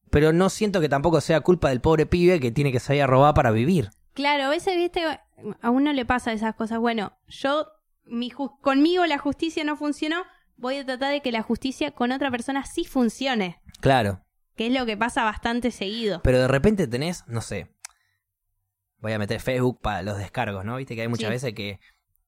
pero 0.10 0.32
no 0.32 0.50
siento 0.50 0.80
que 0.80 0.90
tampoco 0.90 1.20
sea 1.22 1.42
culpa 1.42 1.70
del 1.70 1.82
pobre 1.82 2.06
pibe 2.06 2.40
que 2.40 2.52
tiene 2.52 2.72
que 2.72 2.80
salir 2.80 3.02
a 3.04 3.08
robar 3.08 3.34
para 3.34 3.52
vivir. 3.52 3.90
Claro, 4.14 4.46
a 4.46 4.50
veces, 4.50 4.76
viste, 4.76 5.04
a 5.62 5.70
uno 5.70 5.92
le 5.92 6.06
pasa 6.06 6.32
esas 6.34 6.56
cosas. 6.56 6.80
Bueno, 6.80 7.14
yo, 7.28 7.68
mi 8.06 8.30
conmigo 8.32 9.06
la 9.06 9.18
justicia 9.18 9.64
no 9.64 9.76
funcionó, 9.76 10.24
voy 10.58 10.78
a 10.78 10.86
tratar 10.86 11.12
de 11.12 11.22
que 11.22 11.32
la 11.32 11.42
justicia 11.42 11.92
con 11.92 12.12
otra 12.12 12.30
persona 12.32 12.66
sí 12.66 12.86
funcione. 12.86 13.60
Claro. 13.82 14.24
que 14.56 14.68
es 14.68 14.74
lo 14.74 14.86
que 14.86 14.98
pasa 14.98 15.24
bastante 15.24 15.72
seguido. 15.72 16.22
Pero 16.22 16.40
de 16.40 16.48
repente 16.50 16.86
tenés, 16.88 17.24
no 17.28 17.40
sé, 17.40 17.74
voy 18.98 19.14
a 19.14 19.20
meter 19.20 19.40
Facebook 19.40 19.80
para 19.82 20.02
los 20.02 20.18
descargos, 20.18 20.66
¿no? 20.66 20.76
Viste 20.76 20.96
que 20.96 21.02
hay 21.04 21.08
muchas 21.08 21.28
Sí. 21.28 21.32
veces 21.32 21.54
que 21.54 21.80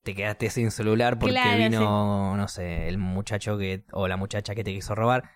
te 0.04 0.16
quedaste 0.16 0.50
sin 0.50 0.72
celular 0.72 1.20
porque 1.20 1.34
Claro, 1.34 1.58
vino, 1.58 2.38
no 2.38 2.48
sé, 2.48 2.88
el 2.88 2.98
muchacho 2.98 3.58
que 3.58 3.84
o 3.92 4.08
la 4.08 4.16
muchacha 4.18 4.56
que 4.56 4.64
te 4.64 4.72
quiso 4.74 4.96
robar 4.96 5.30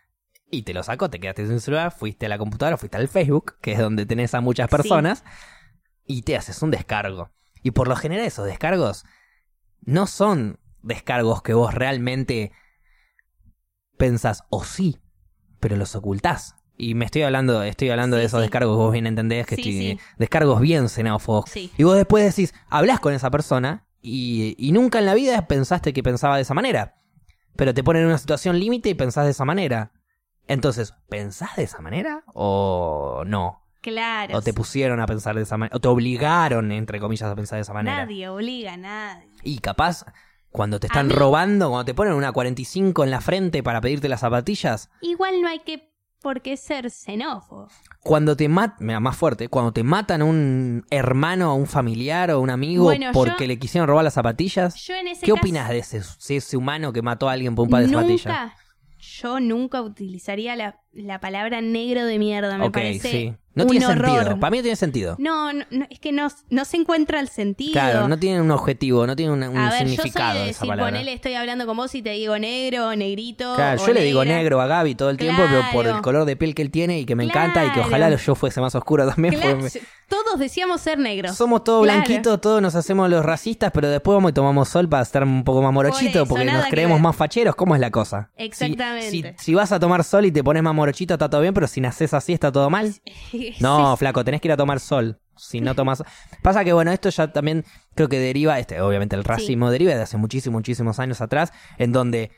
y 0.49 0.63
te 0.63 0.73
lo 0.73 0.83
sacó, 0.83 1.09
te 1.09 1.19
quedaste 1.19 1.45
sin 1.47 1.59
celular, 1.59 1.91
fuiste 1.91 2.27
a 2.27 2.29
la 2.29 2.37
computadora, 2.37 2.77
fuiste 2.77 2.95
al 2.97 3.09
Facebook, 3.09 3.57
que 3.61 3.73
es 3.73 3.79
donde 3.79 4.05
tenés 4.05 4.33
a 4.33 4.39
muchas 4.41 4.67
Sí. 4.69 4.71
personas, 4.77 5.25
y 6.05 6.21
te 6.21 6.37
haces 6.37 6.61
un 6.61 6.71
descargo. 6.71 7.31
Y 7.61 7.71
por 7.71 7.87
lo 7.89 7.95
general 7.97 8.25
esos 8.25 8.45
descargos 8.45 9.03
no 9.81 10.07
son 10.07 10.59
descargos 10.81 11.41
que 11.41 11.53
vos 11.53 11.73
realmente 11.73 12.53
pensás, 13.97 14.43
o 14.49 14.63
sí, 14.63 14.99
pero 15.59 15.75
los 15.75 15.95
ocultás. 15.95 16.55
Y 16.77 16.93
me 16.93 17.05
estoy 17.05 17.21
hablando, 17.21 17.63
estoy 17.63 17.89
hablando 17.89 18.17
Sí, 18.17 18.19
de 18.21 18.25
esos 18.25 18.39
sí. 18.39 18.41
descargos 18.43 18.75
que 18.75 18.83
vos 18.83 18.91
bien 18.91 19.07
entendés, 19.07 19.45
que 19.47 19.55
Sí, 19.55 19.61
estoy- 19.93 20.05
descargos 20.17 20.59
bien 20.59 20.89
xenófobos. 20.89 21.45
Y 21.55 21.83
vos 21.83 21.95
después 21.95 22.25
decís, 22.25 22.53
hablas 22.69 22.99
con 22.99 23.13
esa 23.13 23.31
persona 23.31 23.85
y, 24.01 24.55
y 24.57 24.71
nunca 24.73 24.99
en 24.99 25.05
la 25.05 25.13
vida 25.13 25.47
pensaste 25.47 25.93
que 25.93 26.03
pensaba 26.03 26.35
de 26.35 26.41
esa 26.41 26.53
manera. 26.53 26.95
Pero 27.55 27.73
te 27.73 27.83
ponen 27.83 28.01
en 28.01 28.07
una 28.09 28.17
situación 28.17 28.59
límite 28.59 28.89
y 28.89 28.93
pensás 28.93 29.23
de 29.25 29.31
esa 29.31 29.45
manera. 29.45 29.93
Entonces, 30.47 30.93
¿pensás 31.09 31.55
de 31.55 31.63
esa 31.63 31.79
manera 31.81 32.23
o 32.33 33.23
no? 33.25 33.61
Claro. 33.81 34.37
O 34.37 34.41
te 34.41 34.53
pusieron 34.53 34.99
a 34.99 35.05
pensar 35.05 35.35
de 35.35 35.43
esa 35.43 35.57
manera, 35.57 35.75
o 35.77 35.79
te 35.79 35.87
obligaron, 35.87 36.71
entre 36.71 36.99
comillas, 36.99 37.29
a 37.31 37.35
pensar 37.35 37.57
de 37.57 37.61
esa 37.61 37.73
manera. 37.73 38.03
Nadie 38.05 38.27
obliga 38.27 38.73
a 38.73 38.77
nadie. 38.77 39.29
Y 39.43 39.59
capaz, 39.59 40.05
cuando 40.55 40.79
te 40.79 40.87
están 40.87 41.07
mí- 41.07 41.13
robando, 41.13 41.69
cuando 41.69 41.85
te 41.85 41.93
ponen 41.93 42.13
una 42.13 42.31
45 42.31 43.03
en 43.03 43.11
la 43.11 43.21
frente 43.21 43.61
para 43.61 43.81
pedirte 43.81 44.09
las 44.09 44.21
zapatillas, 44.21 44.89
Igual 45.01 45.41
no 45.41 45.47
hay 45.47 45.59
que 45.59 45.91
por 46.21 46.41
qué 46.41 46.57
ser 46.57 46.89
xenófobo. 46.89 47.67
cuando 48.01 48.35
te 48.35 48.47
matan, 48.49 49.01
más 49.03 49.15
fuerte, 49.15 49.47
cuando 49.47 49.73
te 49.73 49.83
matan 49.83 50.21
a 50.21 50.25
un 50.25 50.83
hermano, 50.89 51.51
a 51.51 51.53
un 51.53 51.67
familiar 51.67 52.31
o 52.31 52.39
un 52.39 52.49
amigo 52.49 52.85
Bueno, 52.85 53.11
porque 53.13 53.43
yo- 53.43 53.47
le 53.47 53.59
quisieron 53.59 53.87
robar 53.87 54.03
las 54.03 54.13
zapatillas, 54.15 54.75
Yo 54.83 54.95
en 54.95 55.07
ese 55.09 55.25
¿qué 55.25 55.31
opinas 55.33 55.69
de 55.69 55.79
ese, 55.79 55.99
de 55.99 56.35
ese 56.37 56.57
humano 56.57 56.91
que 56.93 57.01
mató 57.01 57.29
a 57.29 57.33
alguien 57.33 57.53
por 57.53 57.65
un 57.65 57.69
par 57.69 57.83
de 57.83 57.89
zapatillas? 57.89 58.25
Nunca, 58.25 58.55
yo 58.99 59.39
nunca 59.39 59.81
utilizaría 59.81 60.55
la, 60.55 60.79
la 60.95 61.19
palabra 61.19 61.61
negro 61.61 62.05
de 62.05 62.17
mierda. 62.19 62.57
Me 62.57 62.65
ok, 62.67 62.73
parece 62.73 63.11
sí. 63.11 63.33
No 63.53 63.63
un 63.63 63.69
tiene 63.69 63.85
horror. 63.85 64.09
sentido. 64.17 64.39
Para 64.41 64.51
mí 64.51 64.57
no 64.57 64.63
tiene 64.63 64.75
sentido. 64.75 65.15
No, 65.17 65.53
no, 65.53 65.63
no, 65.71 65.85
es 65.89 65.99
que 66.01 66.11
no, 66.11 66.27
no 66.49 66.65
se 66.65 66.75
encuentra 66.75 67.21
el 67.21 67.29
sentido. 67.29 67.71
Claro, 67.71 68.07
no 68.09 68.19
tiene 68.19 68.41
un 68.41 68.51
objetivo, 68.51 69.07
no 69.07 69.15
tiene 69.15 69.31
un, 69.31 69.43
un 69.43 69.57
a 69.57 69.69
ver, 69.69 69.83
yo 69.83 69.87
soy 69.87 69.95
significado 69.95 70.33
de 70.33 70.39
esa 70.39 70.47
decir, 70.47 70.67
palabra. 70.67 70.91
ponele, 70.91 71.13
estoy 71.13 71.35
hablando 71.35 71.65
con 71.65 71.77
vos 71.77 71.95
y 71.95 72.01
te 72.01 72.09
digo 72.09 72.37
negro, 72.37 72.93
negrito. 72.97 73.55
Claro, 73.55 73.81
o 73.81 73.87
yo 73.87 73.93
le 73.93 74.01
digo 74.01 74.25
negro 74.25 74.59
a 74.59 74.67
Gaby 74.67 74.95
todo 74.95 75.09
el 75.09 75.15
tiempo, 75.15 75.41
pero 75.49 75.61
por 75.71 75.87
el 75.87 76.01
color 76.01 76.25
de 76.25 76.35
piel 76.35 76.53
que 76.53 76.63
él 76.63 76.71
tiene 76.71 76.99
y 76.99 77.05
que 77.05 77.15
me 77.15 77.23
encanta 77.23 77.63
y 77.65 77.71
que 77.71 77.79
ojalá 77.79 78.13
yo 78.13 78.35
fuese 78.35 78.59
más 78.59 78.75
oscuro 78.75 79.07
también. 79.07 79.35
Claro, 79.35 79.59
todos 80.09 80.37
decíamos 80.37 80.81
ser 80.81 80.99
negros. 80.99 81.35
Somos 81.37 81.63
todos 81.63 81.81
blanquitos, 81.83 82.39
todos 82.41 82.61
nos 82.61 82.75
hacemos 82.75 83.09
los 83.09 83.23
racistas, 83.23 83.71
pero 83.73 83.87
después 83.89 84.15
vamos 84.15 84.31
y 84.31 84.33
tomamos 84.33 84.67
sol 84.67 84.89
para 84.89 85.01
estar 85.03 85.23
un 85.23 85.45
poco 85.45 85.61
más 85.61 85.71
morochito, 85.71 86.23
eso, 86.23 86.27
porque 86.27 86.43
nos 86.43 86.65
creemos 86.65 86.99
más 86.99 87.15
facheros. 87.15 87.55
¿Cómo 87.55 87.73
es 87.73 87.79
la 87.79 87.89
cosa? 87.89 88.31
Si- 88.37 88.43
Exactamente. 88.43 89.35
Si, 89.37 89.45
si 89.45 89.53
vas 89.55 89.71
a 89.71 89.79
tomar 89.79 90.03
sol 90.03 90.25
y 90.25 90.31
te 90.31 90.43
pones 90.43 90.61
más 90.61 90.75
morochito, 90.75 90.84
está 90.89 91.29
todo 91.29 91.41
bien, 91.41 91.53
pero 91.53 91.67
si 91.67 91.81
naces 91.81 92.13
así, 92.13 92.33
está 92.33 92.51
todo 92.51 92.69
mal. 92.69 92.93
No, 93.59 93.95
flaco, 93.97 94.23
tenés 94.23 94.41
que 94.41 94.47
ir 94.47 94.51
a 94.51 94.57
tomar 94.57 94.79
sol. 94.79 95.19
Si 95.37 95.59
no 95.59 95.75
tomas. 95.75 96.01
Pasa 96.41 96.63
que, 96.63 96.71
bueno, 96.71 96.91
esto 96.91 97.09
ya 97.09 97.33
también 97.33 97.65
creo 97.93 98.07
que 98.07 98.19
deriva, 98.19 98.57
este, 98.57 98.79
obviamente 98.79 99.15
el 99.17 99.23
racismo 99.25 99.69
deriva 99.69 99.93
de 99.93 100.01
hace 100.01 100.15
muchísimos, 100.17 100.59
muchísimos 100.59 100.99
años 100.99 101.19
atrás, 101.19 101.51
en 101.77 101.91
donde 101.91 102.31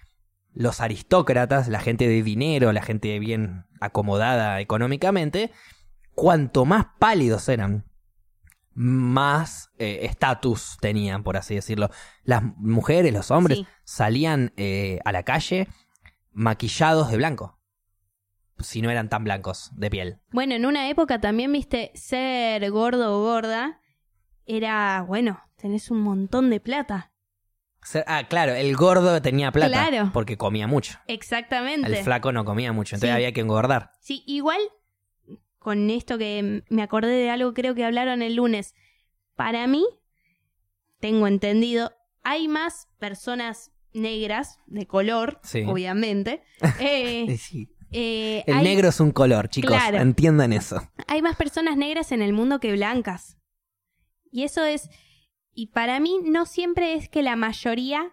los 0.54 0.82
aristócratas, 0.82 1.68
la 1.68 1.80
gente 1.80 2.08
de 2.08 2.24
dinero, 2.24 2.74
la 2.74 2.82
gente 2.82 3.20
bien 3.20 3.66
acomodada 3.80 4.60
económicamente, 4.62 5.52
cuanto 6.16 6.66
más 6.66 6.88
pálidos 6.98 7.48
eran, 7.50 7.86
más 8.74 9.70
eh, 9.78 10.00
estatus 10.04 10.78
tenían, 10.80 11.24
por 11.24 11.38
así 11.38 11.56
decirlo. 11.56 11.90
Las 12.24 12.44
mujeres, 12.58 13.14
los 13.14 13.30
hombres, 13.32 13.60
Sí. 13.60 13.68
salían 13.84 14.54
eh, 14.58 15.00
a 15.06 15.12
la 15.12 15.24
calle 15.24 15.68
maquillados 16.32 17.10
de 17.12 17.18
blanco. 17.18 17.57
Si 18.60 18.82
no 18.82 18.90
eran 18.90 19.10
tan 19.10 19.24
blancos 19.24 19.72
de 19.76 19.90
piel. 19.90 20.18
Bueno, 20.32 20.56
en 20.56 20.66
una 20.66 20.90
época 20.90 21.20
también, 21.22 21.52
viste, 21.52 21.92
ser 21.96 22.70
gordo 22.72 23.18
o 23.18 23.22
gorda 23.24 23.80
era, 24.46 25.04
bueno, 25.08 25.40
tenés 25.58 25.92
un 25.92 26.02
montón 26.02 26.50
de 26.50 26.60
plata. 26.60 27.12
Ser- 27.84 28.04
Ah, 28.08 28.24
claro, 28.28 28.54
el 28.54 28.76
gordo 28.76 29.22
tenía 29.22 29.52
plata. 29.52 29.88
Claro. 29.90 30.10
Porque 30.14 30.38
comía 30.38 30.68
mucho. 30.68 30.98
Exactamente. 31.08 31.88
El 31.88 32.04
flaco 32.04 32.32
no 32.32 32.44
comía 32.46 32.74
mucho, 32.74 32.96
entonces 32.96 33.12
Sí. 33.12 33.16
había 33.16 33.32
que 33.32 33.42
engordar. 33.42 33.92
Sí, 34.00 34.24
igual 34.26 34.60
con 35.60 35.90
esto 35.90 36.18
que 36.18 36.64
me 36.70 36.82
acordé 36.82 37.12
de 37.12 37.30
algo, 37.30 37.54
creo 37.54 37.76
que 37.76 37.86
hablaron 37.86 38.22
el 38.22 38.36
lunes. 38.36 38.74
Para 39.36 39.68
mí, 39.68 39.86
tengo 41.00 41.28
entendido, 41.28 41.92
hay 42.24 42.48
más 42.48 42.88
personas 43.00 43.72
negras 43.94 44.60
de 44.66 44.86
color, 44.88 45.40
Sí. 45.44 45.64
obviamente. 45.68 46.42
Eh, 46.80 47.38
Sí. 47.38 47.70
Eh, 47.92 48.44
El 48.48 48.58
hay, 48.58 48.64
negro 48.64 48.90
es 48.90 49.00
un 49.00 49.12
color, 49.12 49.50
chicos. 49.50 49.72
Claro. 49.72 49.98
Entiendan 49.98 50.54
eso. 50.54 50.90
hay 51.08 51.22
más 51.22 51.36
personas 51.36 51.78
negras 51.78 52.12
en 52.12 52.22
el 52.22 52.34
mundo 52.34 52.60
que 52.60 52.72
blancas. 52.74 53.38
Y 54.32 54.44
eso 54.44 54.66
es. 54.66 54.90
Y 55.54 55.68
para 55.68 56.00
mí, 56.00 56.20
no 56.24 56.46
siempre 56.46 56.94
es 56.94 57.10
que 57.10 57.24
la 57.24 57.36
mayoría 57.36 58.12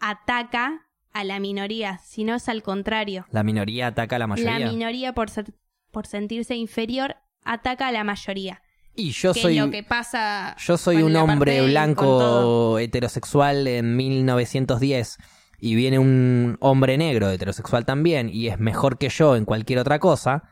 ataca 0.00 0.88
a 1.12 1.24
la 1.24 1.38
minoría, 1.40 1.98
sino 1.98 2.34
es 2.34 2.48
al 2.48 2.62
contrario. 2.62 3.26
La 3.30 3.42
minoría 3.42 3.88
ataca 3.88 4.16
a 4.16 4.18
la 4.18 4.26
mayoría. 4.26 4.58
La 4.58 4.70
minoría, 4.70 5.12
por, 5.12 5.30
ser, 5.30 5.54
por 5.90 6.06
sentirse 6.06 6.56
inferior, 6.56 7.16
ataca 7.44 7.88
a 7.88 7.92
la 7.92 8.02
mayoría. 8.02 8.62
y 8.94 9.10
yo 9.12 9.32
que 9.32 9.42
soy. 9.42 9.58
lo 9.58 9.70
que 9.70 9.82
pasa. 9.82 10.56
Yo 10.58 10.76
soy 10.76 11.02
un 11.02 11.14
hombre 11.16 11.64
blanco 11.66 12.78
heterosexual 12.78 13.66
en 13.66 13.96
1910 13.96 15.18
y 15.64 15.76
viene 15.76 16.00
un 16.00 16.56
hombre 16.58 16.98
negro 16.98 17.30
heterosexual 17.30 17.84
también 17.84 18.28
y 18.28 18.48
es 18.48 18.58
mejor 18.58 18.98
que 18.98 19.08
yo 19.08 19.36
en 19.36 19.44
cualquier 19.44 19.78
otra 19.78 20.00
cosa. 20.00 20.42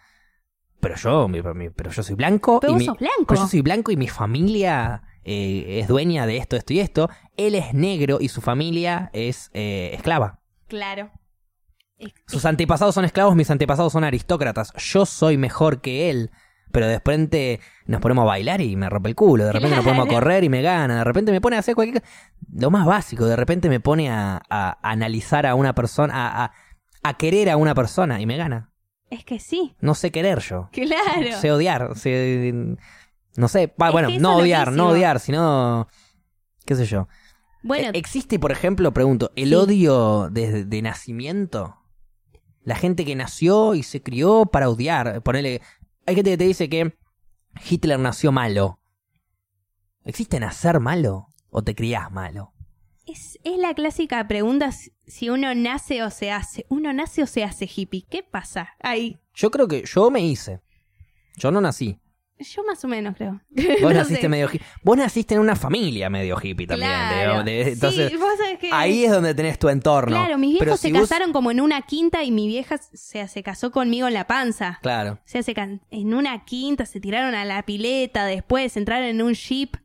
Pero 0.78 0.94
yo, 0.94 1.26
mi- 1.26 1.42
mi- 1.42 1.70
pero 1.70 1.90
yo 1.90 2.04
soy 2.04 2.14
blanco 2.14 2.60
Pero 2.60 2.70
y 2.70 2.74
vos 2.74 2.78
mi, 2.80 2.86
sos 2.86 2.96
blanco. 2.98 3.24
pero 3.26 3.40
yo 3.40 3.48
soy 3.48 3.60
blanco 3.60 3.90
y 3.90 3.96
mi 3.96 4.06
familia 4.06 5.02
eh, 5.24 5.80
es 5.80 5.88
dueña 5.88 6.26
de 6.26 6.36
esto, 6.36 6.54
esto 6.54 6.72
y 6.74 6.78
esto. 6.78 7.10
Él 7.36 7.56
es 7.56 7.74
negro 7.74 8.18
y 8.20 8.28
su 8.28 8.40
familia 8.40 9.10
es 9.12 9.50
eh, 9.52 9.90
esclava. 9.94 10.38
Claro. 10.68 11.10
Sus 12.28 12.44
antepasados 12.44 12.94
son 12.94 13.04
esclavos, 13.04 13.34
mis 13.34 13.50
antepasados 13.50 13.92
son 13.92 14.04
aristócratas. 14.04 14.72
Yo 14.76 15.04
soy 15.06 15.36
mejor 15.36 15.80
que 15.80 16.08
él. 16.08 16.30
Pero 16.72 16.86
de 16.86 16.94
repente 16.94 17.60
nos 17.86 18.00
ponemos 18.00 18.22
a 18.22 18.26
bailar 18.26 18.60
y 18.60 18.76
me 18.76 18.88
rompe 18.88 19.08
el 19.08 19.14
culo. 19.14 19.44
De 19.44 19.52
repente 19.52 19.74
nos 19.76 19.84
ponemos 19.84 20.06
a 20.06 20.10
correr 20.10 20.44
y 20.44 20.48
me 20.48 20.62
gana. 20.62 20.98
De 20.98 21.04
repente 21.04 21.32
me 21.32 21.40
pone 21.40 21.56
a 21.56 21.60
hacer 21.60 21.74
cualquier. 21.74 22.02
Lo 22.52 22.70
más 22.70 22.86
básico. 22.86 23.26
De 23.26 23.36
repente 23.36 23.68
me 23.68 23.80
pone 23.80 24.10
a, 24.10 24.40
a 24.48 24.78
analizar 24.82 25.46
a 25.46 25.54
una 25.54 25.74
persona, 25.74 26.14
a, 26.14 26.44
a- 26.44 26.52
a 27.02 27.16
querer 27.16 27.48
a 27.50 27.56
una 27.56 27.74
persona 27.74 28.20
y 28.20 28.26
me 28.26 28.36
gana. 28.36 28.72
Es 29.08 29.24
que 29.24 29.40
sí. 29.40 29.74
No 29.80 29.94
sé 29.94 30.10
querer 30.12 30.38
yo. 30.40 30.68
Claro. 30.72 31.38
Sé 31.40 31.50
odiar. 31.50 31.96
sé- 31.96 32.52
no 33.36 33.48
sé. 33.48 33.62
Es 33.64 33.92
bueno, 33.92 34.08
no 34.20 34.36
odiar, 34.36 34.70
no 34.72 34.88
odiar, 34.90 35.18
sino. 35.18 35.88
¿Qué 36.66 36.74
sé 36.76 36.84
yo? 36.84 37.08
Bueno, 37.62 37.88
Eh, 37.88 37.98
¿Existe, 37.98 38.38
por 38.38 38.52
ejemplo, 38.52 38.92
pregunto, 38.92 39.32
el 39.36 39.48
Sí. 39.50 39.54
odio 39.54 40.28
desde 40.30 40.64
de 40.64 40.82
nacimiento? 40.82 41.76
La 42.62 42.74
gente 42.76 43.04
que 43.04 43.16
nació 43.16 43.74
y 43.74 43.82
se 43.82 44.02
crió 44.02 44.46
para 44.46 44.68
odiar. 44.68 45.22
Ponele, 45.22 45.62
hay 46.06 46.14
gente 46.14 46.30
que 46.30 46.36
te 46.38 46.44
dice 46.44 46.68
que 46.68 46.94
Hitler 47.68 47.98
nació 47.98 48.32
malo. 48.32 48.78
¿Existe 50.04 50.40
nacer 50.40 50.80
malo 50.80 51.26
o 51.50 51.62
te 51.62 51.74
criás 51.74 52.10
malo? 52.10 52.52
es, 53.06 53.38
es 53.42 53.58
la 53.58 53.74
clásica 53.74 54.26
pregunta 54.28 54.70
si- 54.70 54.92
si 55.06 55.30
uno 55.30 55.52
nace 55.54 56.02
o 56.04 56.10
se 56.10 56.30
hace. 56.30 56.64
¿Uno 56.68 56.92
nace 56.92 57.24
o 57.24 57.26
se 57.26 57.42
hace 57.42 57.68
hippie? 57.74 58.06
¿Qué 58.08 58.22
pasa? 58.22 58.68
Ahí. 58.80 59.18
Yo 59.34 59.50
creo 59.50 59.66
que 59.66 59.82
yo 59.84 60.10
me 60.12 60.20
hice. 60.20 60.60
Yo 61.36 61.50
no 61.50 61.60
nací. 61.60 61.98
Yo 62.42 62.64
más 62.64 62.82
o 62.84 62.88
menos 62.88 63.14
creo. 63.16 63.40
Vos 63.50 63.64
No 63.82 63.90
naciste 63.92 64.22
sé. 64.22 64.28
medio 64.28 64.46
hippie. 64.46 64.62
Vos 64.82 64.96
naciste 64.96 65.34
en 65.34 65.40
una 65.40 65.54
familia 65.56 66.08
medio 66.08 66.38
hippie 66.42 66.66
también. 66.66 66.90
Claro. 66.90 67.44
de- 67.44 67.64
de- 67.64 67.72
entonces, 67.72 68.10
sí, 68.10 68.16
vos 68.16 68.28
sabés 68.38 68.58
que... 68.58 68.70
ahí 68.72 69.04
es 69.04 69.10
donde 69.10 69.34
tenés 69.34 69.58
tu 69.58 69.68
entorno. 69.68 70.16
Claro, 70.16 70.38
mis 70.38 70.54
Pero 70.58 70.64
viejos 70.70 70.80
si 70.80 70.88
se 70.88 70.92
vos- 70.98 71.08
casaron 71.08 71.32
como 71.32 71.50
en 71.50 71.60
una 71.60 71.82
quinta 71.82 72.24
y 72.24 72.30
mi 72.30 72.46
vieja 72.48 72.78
se, 72.78 73.28
se 73.28 73.42
casó 73.42 73.70
conmigo 73.70 74.08
en 74.08 74.14
la 74.14 74.26
panza. 74.26 74.78
Claro. 74.82 75.12
O 75.14 75.18
sea, 75.24 75.42
se 75.42 75.52
can- 75.54 75.82
en 75.90 76.14
una 76.14 76.44
quinta 76.44 76.86
se 76.86 76.98
tiraron 77.00 77.34
a 77.34 77.44
la 77.44 77.62
pileta, 77.64 78.24
después 78.24 78.76
entraron 78.76 79.06
en 79.06 79.20
un 79.22 79.34
jeep 79.34 79.76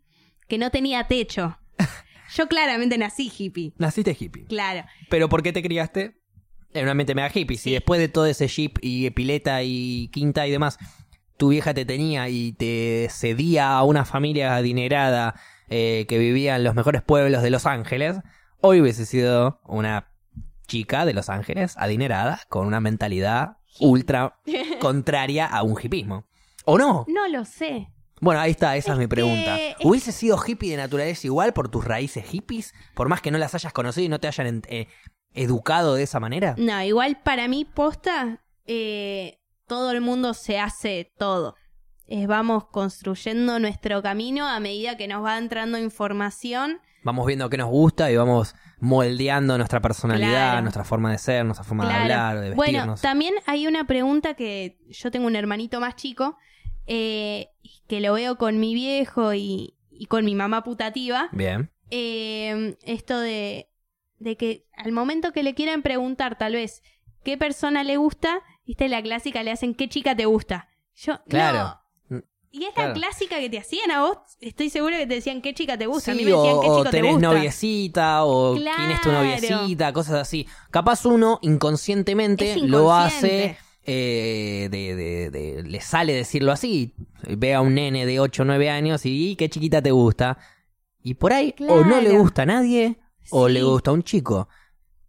que 0.48 0.58
no 0.58 0.70
tenía 0.72 1.08
techo. 1.08 1.58
Yo 2.36 2.48
claramente 2.48 2.98
nací 2.98 3.32
hippie. 3.38 3.74
Naciste 3.78 4.16
hippie. 4.18 4.46
Claro. 4.46 4.86
¿Pero 5.10 5.30
por 5.30 5.44
qué 5.44 5.52
te 5.54 5.62
criaste? 5.62 6.18
En 6.74 6.84
una 6.84 6.94
mente 6.94 7.16
mega 7.16 7.30
hippie. 7.34 7.58
Si 7.58 7.64
Sí. 7.64 7.72
después 7.72 8.00
de 8.02 8.10
todo 8.10 8.26
ese 8.26 8.48
jeep 8.48 8.78
y 8.82 9.10
pileta 9.12 9.64
y 9.64 10.10
quinta 10.12 10.46
y 10.46 10.52
demás, 10.52 10.78
tu 11.38 11.50
vieja 11.50 11.74
te 11.74 11.86
tenía 11.86 12.30
y 12.30 12.54
te 12.54 13.08
cedía 13.12 13.78
a 13.78 13.84
una 13.84 14.06
familia 14.06 14.56
adinerada 14.56 15.36
eh, 15.70 16.06
que 16.08 16.18
vivía 16.18 16.56
en 16.56 16.64
los 16.64 16.76
mejores 16.76 17.02
pueblos 17.02 17.42
de 17.44 17.50
Los 17.50 17.66
Ángeles, 17.66 18.18
hoy 18.62 18.82
hubiese 18.82 19.06
sido 19.06 19.60
una 19.66 20.08
chica 20.68 21.06
de 21.06 21.14
Los 21.14 21.30
Ángeles 21.30 21.76
adinerada 21.78 22.40
con 22.50 22.66
una 22.68 22.80
mentalidad 22.80 23.58
ultra 23.80 24.38
contraria 24.80 25.46
a 25.46 25.64
un 25.64 25.76
hipismo. 25.82 26.26
¿O 26.66 26.78
no? 26.78 27.06
No 27.08 27.28
lo 27.28 27.46
sé. 27.46 27.90
Bueno, 28.22 28.40
ahí 28.40 28.52
está, 28.52 28.76
esa 28.78 28.92
es, 28.92 28.94
Es 28.94 29.00
mi 29.00 29.08
pregunta. 29.08 29.56
que- 29.58 29.72
es- 29.72 29.76
¿Hubiese 29.84 30.12
sido 30.12 30.38
hippie 30.44 30.72
de 30.72 30.78
naturaleza 30.78 31.28
igual 31.28 31.54
por 31.54 31.70
tus 31.70 31.84
raíces 31.86 32.26
hippies? 32.26 32.74
Por 32.96 33.10
más 33.10 33.22
que 33.22 33.30
no 33.30 33.38
las 33.38 33.54
hayas 33.54 33.74
conocido 33.74 34.06
y 34.06 34.10
no 34.10 34.20
te 34.20 34.28
hayan 34.28 34.62
eh, 34.68 34.88
educado 35.34 35.96
de 35.96 36.04
esa 36.04 36.20
manera. 36.20 36.56
No, 36.58 36.82
igual 36.82 37.20
para 37.24 37.48
mí, 37.48 37.66
posta, 37.66 38.42
eh, 38.66 39.40
todo 39.68 39.92
el 39.92 40.02
mundo 40.02 40.34
se 40.34 40.60
hace 40.60 41.12
todo. 41.18 41.56
Vamos 42.28 42.66
construyendo 42.68 43.58
nuestro 43.60 44.02
camino 44.04 44.48
a 44.48 44.60
medida 44.60 44.96
que 44.96 45.08
nos 45.08 45.24
va 45.24 45.38
entrando 45.38 45.78
información. 45.80 46.80
Vamos 47.04 47.26
viendo 47.28 47.50
qué 47.50 47.58
nos 47.58 47.70
gusta 47.70 48.12
y 48.12 48.16
vamos 48.16 48.56
moldeando 48.80 49.58
nuestra 49.58 49.80
personalidad, 49.82 50.30
Claro. 50.52 50.62
nuestra 50.62 50.84
forma 50.84 51.12
de 51.12 51.18
ser, 51.18 51.46
nuestra 51.46 51.64
forma 51.64 51.86
de 51.86 51.90
Claro. 51.90 52.04
hablar, 52.04 52.40
de 52.42 52.56
Bueno, 52.56 52.72
vestirnos. 52.74 53.02
también 53.02 53.34
hay 53.48 53.68
una 53.68 53.86
pregunta 53.88 54.34
que 54.36 54.78
yo 54.90 55.12
tengo 55.12 55.28
un 55.28 55.36
hermanito 55.36 55.80
más 55.80 55.96
chico, 55.96 56.38
eh, 56.88 57.48
que 57.88 58.00
lo 58.02 58.14
veo 58.14 58.38
con 58.38 58.60
mi 58.60 58.74
viejo 58.76 59.34
y, 59.34 59.76
y 59.92 60.06
con 60.08 60.26
mi 60.26 60.36
mamá 60.36 60.64
putativa. 60.64 61.30
Bien. 61.32 61.72
eh, 61.92 62.76
esto 62.84 63.20
de, 63.20 63.70
de 64.20 64.36
que 64.38 64.66
al 64.76 64.92
momento 64.92 65.32
que 65.32 65.44
le 65.44 65.54
quieran 65.54 65.84
preguntar 65.84 66.36
tal 66.38 66.54
vez 66.54 66.82
qué 67.24 67.38
persona 67.38 67.84
le 67.84 67.98
gusta, 67.98 68.42
viste 68.66 68.88
la 68.90 69.02
clásica 69.02 69.44
le 69.44 69.52
hacen 69.52 69.74
qué 69.76 69.88
chica 69.90 70.16
te 70.16 70.26
gusta. 70.26 70.68
Yo, 70.96 71.20
Claro. 71.28 71.80
no. 72.10 72.24
Y 72.52 72.64
es 72.64 72.74
Claro. 72.74 72.90
la 72.90 72.94
clásica 72.96 73.38
que 73.40 73.50
te 73.50 73.58
hacían 73.60 73.92
a 73.92 74.02
vos, 74.02 74.18
estoy 74.40 74.70
segura 74.70 74.98
que 74.98 75.06
te 75.08 75.16
decían 75.16 75.42
qué 75.42 75.54
chica 75.54 75.78
te 75.78 75.88
gusta. 75.88 76.12
a 76.14 76.16
mí 76.16 76.24
me 76.24 76.32
decían 76.32 76.62
qué 76.62 76.68
o 76.70 76.78
chico 76.78 76.84
te 76.86 76.90
tenés 76.98 77.12
gusta. 77.14 77.28
noviecita, 77.28 78.24
o 78.24 78.54
quién 78.56 78.92
es 78.92 79.02
tu 79.02 79.12
noviecita, 79.12 79.92
cosas 79.92 80.16
así. 80.22 80.48
Capaz 80.72 81.06
uno 81.06 81.40
inconscientemente 81.42 82.56
lo 82.62 82.94
hace, 82.94 83.58
eh, 83.84 84.68
de, 84.72 84.96
de- 84.96 85.30
de- 85.32 85.64
le 85.64 85.82
sale 85.82 86.14
decirlo 86.14 86.52
así. 86.54 86.94
Ve 87.28 87.54
a 87.54 87.62
un 87.62 87.76
nene 87.76 88.06
de 88.06 88.20
8 88.20 88.44
o 88.44 88.46
9 88.46 88.70
años 88.70 89.06
y 89.06 89.32
"¿Y 89.32 89.36
qué 89.36 89.50
chiquita 89.50 89.82
te 89.82 89.92
gusta. 89.92 90.38
Y 91.04 91.16
por 91.16 91.34
ahí 91.34 91.54
o 91.68 91.84
no 91.84 92.00
le 92.02 92.18
gusta 92.18 92.44
a 92.44 92.46
nadie 92.46 93.00
o 93.32 93.48
le 93.50 93.64
gusta 93.64 93.92
a 93.92 93.94
un 93.94 94.04
chico. 94.04 94.48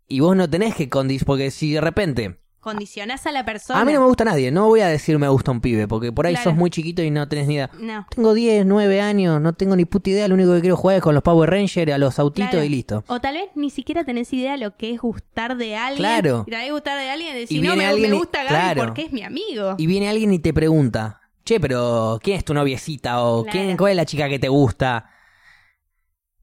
Y 0.09 0.20
vos 0.20 0.37
no 0.37 0.51
tenés 0.51 0.74
que 0.74 0.89
condicionar, 0.89 1.27
porque 1.27 1.51
si 1.51 1.73
de 1.73 1.81
repente... 1.81 2.41
Condicionás 2.66 3.24
a 3.28 3.30
la 3.30 3.44
persona. 3.44 3.80
A 3.80 3.84
mí 3.84 3.93
no 3.93 4.01
me 4.01 4.06
gusta 4.06 4.24
nadie, 4.24 4.51
no 4.51 4.66
voy 4.66 4.80
a 4.80 4.88
decir 4.88 5.16
me 5.20 5.28
gusta 5.28 5.52
un 5.52 5.60
pibe, 5.60 5.86
porque 5.86 6.10
por 6.10 6.26
ahí 6.26 6.34
Claro. 6.34 6.51
sos 6.51 6.59
muy 6.59 6.68
chiquito 6.68 7.01
y 7.01 7.12
no 7.12 7.28
tenés 7.28 7.47
ni 7.47 7.55
idea. 7.55 7.70
No. 7.78 8.05
Tengo 8.10 8.34
10, 8.34 8.66
9 8.66 9.01
años, 9.01 9.40
no 9.40 9.52
tengo 9.52 9.76
ni 9.76 9.84
puta 9.84 10.10
idea, 10.10 10.26
lo 10.26 10.34
único 10.34 10.52
que 10.52 10.60
quiero 10.62 10.76
jugar 10.76 10.97
es 10.97 11.02
con 11.05 11.14
los 11.14 11.22
Power 11.22 11.48
Rangers, 11.48 11.93
a 11.93 11.98
los 11.98 12.18
autitos 12.18 12.51
Claro. 12.51 12.64
y 12.64 12.68
listo. 12.68 13.05
O 13.06 13.20
tal 13.20 13.34
vez 13.34 13.51
ni 13.55 13.70
siquiera 13.70 14.02
tenés 14.02 14.32
idea 14.32 14.56
lo 14.56 14.76
que 14.76 14.93
es 14.94 15.01
gustar 15.01 15.56
de 15.56 15.76
alguien. 15.76 15.98
Claro. 15.98 16.44
Y 16.44 16.51
tal 16.51 16.62
vez 16.62 16.72
gustar 16.72 16.98
de 16.98 17.09
alguien 17.09 17.36
y 17.36 17.38
decir, 17.38 17.56
Y 17.64 17.66
no, 17.68 17.76
me, 17.76 17.86
alguien 17.86 18.10
me 18.10 18.16
y- 18.16 18.18
gusta 18.18 18.38
Gaby 18.43 18.48
claro. 18.48 18.84
porque 18.86 19.02
es 19.02 19.12
mi 19.12 19.22
amigo. 19.22 19.76
Y 19.78 19.86
viene 19.86 20.09
alguien 20.09 20.32
y 20.34 20.40
te 20.40 20.52
pregunta, 20.52 21.20
che, 21.44 21.60
pero 21.60 22.18
¿quién 22.20 22.36
es 22.38 22.44
tu 22.44 22.52
noviecita? 22.52 23.22
O. 23.22 23.44
¿quién, 23.44 23.76
¿cuál 23.76 23.93
es 23.93 23.97
la 23.97 24.06
chica 24.06 24.28
que 24.28 24.40
te 24.40 24.48
gusta? 24.48 25.09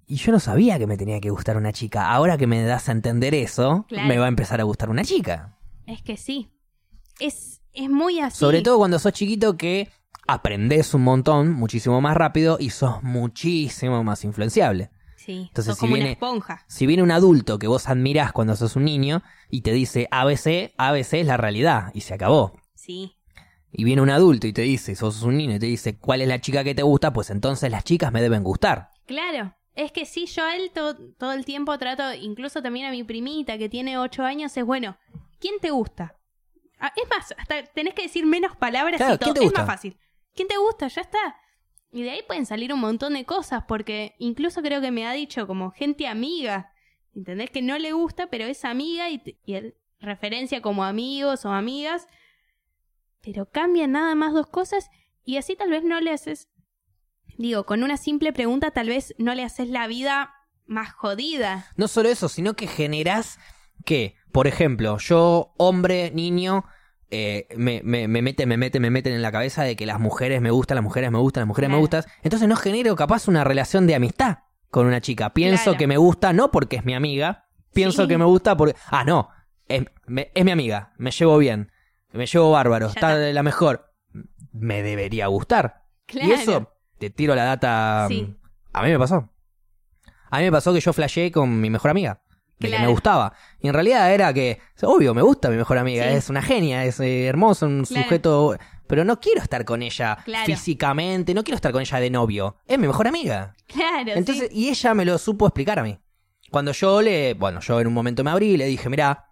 Y 0.07 0.15
yo 0.15 0.31
no 0.31 0.39
sabía 0.39 0.77
que 0.79 0.87
me 0.87 0.95
tenía 0.97 1.19
que 1.19 1.29
gustar 1.31 1.57
una 1.57 1.73
chica. 1.73 2.11
Ahora 2.11 2.37
que 2.37 2.47
me 2.47 2.63
das 2.63 2.87
a 2.87 2.91
entender 2.93 3.33
eso, 3.35 3.85
me 3.89 4.17
va 4.17 4.25
a 4.25 4.27
empezar 4.29 4.59
a 4.61 4.63
gustar 4.63 4.89
una 4.89 5.03
chica. 5.03 5.57
Es 5.85 6.01
que 6.01 6.17
sí. 6.17 6.49
Es, 7.19 7.61
es 7.73 7.89
muy 7.89 8.19
así. 8.19 8.37
Sobre 8.37 8.61
todo 8.61 8.77
cuando 8.77 8.99
sos 8.99 9.13
chiquito 9.13 9.57
que 9.57 9.89
aprendés 10.27 10.93
un 10.93 11.03
montón, 11.03 11.53
muchísimo 11.53 11.99
más 12.01 12.15
rápido 12.15 12.57
y 12.59 12.69
sos 12.69 13.03
muchísimo 13.03 14.03
más 14.03 14.23
influenciable. 14.23 14.89
Sí. 15.17 15.45
Entonces, 15.49 15.65
sos 15.65 15.75
si 15.75 15.79
como 15.81 15.91
una 15.93 15.97
viene- 15.99 16.11
esponja. 16.13 16.65
Si 16.67 16.85
viene 16.85 17.03
un 17.03 17.11
adulto 17.11 17.59
que 17.59 17.67
vos 17.67 17.87
admirás 17.87 18.31
cuando 18.33 18.55
sos 18.55 18.75
un 18.75 18.85
niño 18.85 19.21
y 19.49 19.61
te 19.61 19.71
dice 19.71 20.07
ABC, 20.11 20.73
ABC 20.77 21.13
es 21.21 21.27
la 21.27 21.37
realidad 21.37 21.91
y 21.93 22.01
se 22.01 22.13
acabó. 22.13 22.53
Sí. 22.75 23.15
Y 23.71 23.85
viene 23.85 24.01
un 24.01 24.09
adulto 24.09 24.47
y 24.47 24.53
te 24.53 24.61
dice, 24.63 24.95
sos 24.95 25.23
un 25.23 25.37
niño 25.37 25.55
y 25.55 25.59
te 25.59 25.65
dice 25.65 25.97
cuál 25.97 26.21
es 26.21 26.27
la 26.27 26.39
chica 26.41 26.63
que 26.63 26.75
te 26.75 26.83
gusta, 26.83 27.11
pues 27.13 27.29
entonces 27.29 27.71
las 27.71 27.83
chicas 27.83 28.11
me 28.11 28.21
deben 28.21 28.43
gustar. 28.43 28.89
Claro. 29.05 29.55
Es 29.75 29.91
que 29.91 30.05
sí, 30.05 30.27
yo 30.27 30.43
a 30.43 30.55
él 30.55 30.69
to- 30.73 30.95
todo 31.17 31.31
el 31.33 31.45
tiempo 31.45 31.75
trato, 31.79 32.13
incluso 32.13 32.61
también 32.61 32.85
a 32.85 32.91
mi 32.91 33.03
primita 33.03 33.57
que 33.57 33.69
tiene 33.69 33.97
ocho 33.97 34.23
años, 34.23 34.55
es 34.57 34.63
bueno, 34.65 34.97
¿quién 35.43 35.59
te 35.59 35.71
gusta? 35.71 36.17
Ah, 36.79 36.93
es 36.95 37.09
más, 37.09 37.33
hasta 37.37 37.65
tenés 37.65 37.93
que 37.93 38.03
decir 38.03 38.25
menos 38.25 38.55
palabras 38.55 38.97
Claro, 38.97 39.15
y 39.15 39.17
todo. 39.17 39.33
¿quién 39.33 39.43
te 39.43 39.47
Es 39.49 39.59
más 39.59 39.67
fácil. 39.67 39.97
¿Quién 40.33 40.47
te 40.47 40.55
gusta? 40.57 40.87
Ya 40.87 41.01
está. 41.01 41.35
Y 41.91 42.03
de 42.03 42.11
ahí 42.11 42.21
pueden 42.25 42.45
salir 42.45 42.73
un 42.73 42.79
montón 42.79 43.13
de 43.13 43.25
cosas, 43.25 43.65
porque 43.67 44.15
incluso 44.19 44.61
creo 44.61 44.79
que 44.79 44.91
me 44.91 45.05
ha 45.05 45.11
dicho 45.11 45.45
como 45.45 45.71
gente 45.71 46.07
amiga. 46.07 46.71
¿Entendés? 47.13 47.51
Que 47.51 47.61
no 47.61 47.77
le 47.77 47.91
gusta, 47.91 48.27
pero 48.27 48.45
es 48.45 48.63
amiga 48.63 49.09
y 49.09 49.21
él 49.47 49.75
referencia 49.99 50.61
como 50.61 50.85
amigos 50.85 51.43
o 51.43 51.49
amigas. 51.49 52.07
Pero 53.21 53.49
cambian 53.49 53.91
nada 53.91 54.15
más 54.15 54.33
dos 54.33 54.47
cosas 54.47 54.89
y 55.25 55.35
así 55.35 55.55
tal 55.55 55.69
vez 55.69 55.83
no 55.83 55.99
le 55.99 56.11
haces 56.11 56.47
Digo, 57.37 57.65
con 57.65 57.83
una 57.83 57.97
simple 57.97 58.31
pregunta 58.31 58.71
tal 58.71 58.87
vez 58.87 59.15
no 59.17 59.33
le 59.33 59.43
haces 59.43 59.67
la 59.67 59.87
vida 59.87 60.33
más 60.65 60.93
jodida. 60.93 61.65
No 61.75 61.87
solo 61.87 62.09
eso, 62.09 62.29
sino 62.29 62.53
que 62.53 62.67
generás 62.67 63.39
que, 63.85 64.15
por 64.33 64.47
ejemplo, 64.47 64.97
yo, 64.97 65.53
hombre, 65.57 66.11
niño, 66.13 66.65
eh, 67.09 67.47
me, 67.55 67.81
me, 67.83 68.07
me 68.09 68.21
meten, 68.21 68.49
me 68.49 68.57
meten, 68.57 68.81
me 68.81 68.89
meten 68.89 69.13
en 69.13 69.21
la 69.21 69.31
cabeza 69.31 69.63
de 69.63 69.75
que 69.77 69.85
las 69.85 69.99
mujeres 69.99 70.41
me 70.41 70.51
gustan, 70.51 70.75
las 70.75 70.83
mujeres 70.83 71.11
me 71.11 71.19
gustan, 71.19 71.41
las 71.41 71.47
mujeres 71.47 71.69
me 71.69 71.77
gustan. 71.77 72.03
Entonces 72.23 72.49
no 72.49 72.55
genero 72.57 72.95
capaz 72.97 73.27
una 73.29 73.43
relación 73.45 73.87
de 73.87 73.95
amistad 73.95 74.39
con 74.69 74.87
una 74.87 74.99
chica. 74.99 75.29
Pienso 75.33 75.63
Claro. 75.65 75.77
que 75.77 75.87
me 75.87 75.97
gusta 75.97 76.33
no 76.33 76.51
porque 76.51 76.75
es 76.77 76.83
mi 76.85 76.93
amiga, 76.95 77.45
pienso 77.73 78.01
Sí. 78.03 78.07
que 78.09 78.17
me 78.17 78.25
gusta 78.25 78.57
porque... 78.57 78.75
Ah, 78.87 79.03
no, 79.05 79.29
es, 79.67 79.85
me- 80.07 80.31
es 80.33 80.43
mi 80.43 80.51
amiga, 80.51 80.93
me 80.97 81.11
llevo 81.11 81.37
bien, 81.37 81.71
me 82.11 82.25
llevo 82.25 82.51
bárbaro, 82.51 82.87
Ya 82.87 82.93
está 82.93 83.15
de 83.17 83.31
la 83.33 83.43
mejor. 83.43 83.93
Me 84.51 84.81
debería 84.83 85.27
gustar. 85.27 85.83
Claro. 86.07 86.27
Y 86.27 86.31
eso, 86.31 86.73
te 86.97 87.09
tiro 87.11 87.35
la 87.35 87.43
data... 87.45 88.07
Sí. 88.09 88.23
mm, 88.23 88.37
A 88.73 88.81
mí 88.81 88.89
me 88.89 88.97
pasó. 88.99 89.29
A 90.31 90.39
mí 90.39 90.45
me 90.45 90.51
pasó 90.51 90.73
que 90.73 90.79
yo 90.79 90.91
flasheé 90.93 91.31
con 91.31 91.61
mi 91.61 91.69
mejor 91.69 91.91
amiga. 91.91 92.22
De 92.59 92.69
que 92.69 92.79
me 92.79 92.87
gustaba. 92.87 93.33
Y 93.59 93.67
en 93.67 93.73
realidad 93.73 94.13
era 94.13 94.33
que, 94.33 94.59
obvio, 94.83 95.13
me 95.13 95.21
gusta 95.21 95.49
mi 95.49 95.57
mejor 95.57 95.77
amiga. 95.77 96.07
Sí. 96.09 96.15
Es 96.15 96.29
una 96.29 96.41
genia, 96.41 96.85
es 96.85 96.99
eh, 96.99 97.25
hermoso, 97.25 97.65
un 97.65 97.83
Claro. 97.83 98.03
sujeto. 98.03 98.57
Pero 98.87 99.03
no 99.05 99.19
quiero 99.19 99.41
estar 99.41 99.65
con 99.65 99.81
ella 99.81 100.17
Claro. 100.23 100.45
físicamente, 100.45 101.33
no 101.33 101.43
quiero 101.43 101.55
estar 101.55 101.71
con 101.71 101.81
ella 101.81 101.99
de 101.99 102.09
novio. 102.09 102.57
Es 102.67 102.77
mi 102.79 102.87
mejor 102.87 103.07
amiga. 103.07 103.55
Claro, 103.67 104.11
Entonces, 104.13 104.49
sí. 104.51 104.57
y 104.59 104.69
ella 104.69 104.93
me 104.93 105.03
lo 105.05 105.17
supo 105.17 105.47
explicar 105.47 105.79
a 105.79 105.83
mí. 105.83 105.97
Cuando 106.51 106.71
yo 106.71 107.01
le, 107.01 107.33
bueno, 107.33 107.59
yo 107.61 107.79
en 107.81 107.87
un 107.87 107.93
momento 107.93 108.23
me 108.23 108.29
abrí 108.31 108.51
y 108.51 108.57
le 108.57 108.65
dije, 108.65 108.87
mirá, 108.89 109.29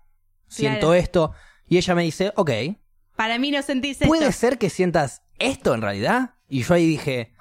siento 0.48 0.94
esto. 0.94 1.34
Y 1.68 1.78
ella 1.78 1.96
me 1.96 2.04
dice, 2.04 2.34
ok, 2.36 2.52
Para 3.16 3.38
mí 3.38 3.52
no 3.52 3.62
sentís 3.62 3.98
esto. 4.02 4.08
¿puede 4.08 4.32
ser 4.32 4.58
que 4.58 4.70
sientas 4.70 5.22
esto 5.38 5.74
en 5.76 5.82
realidad? 5.82 6.32
Y 6.50 6.64
yo 6.64 6.74
ahí 6.74 6.88
dije, 6.88 7.34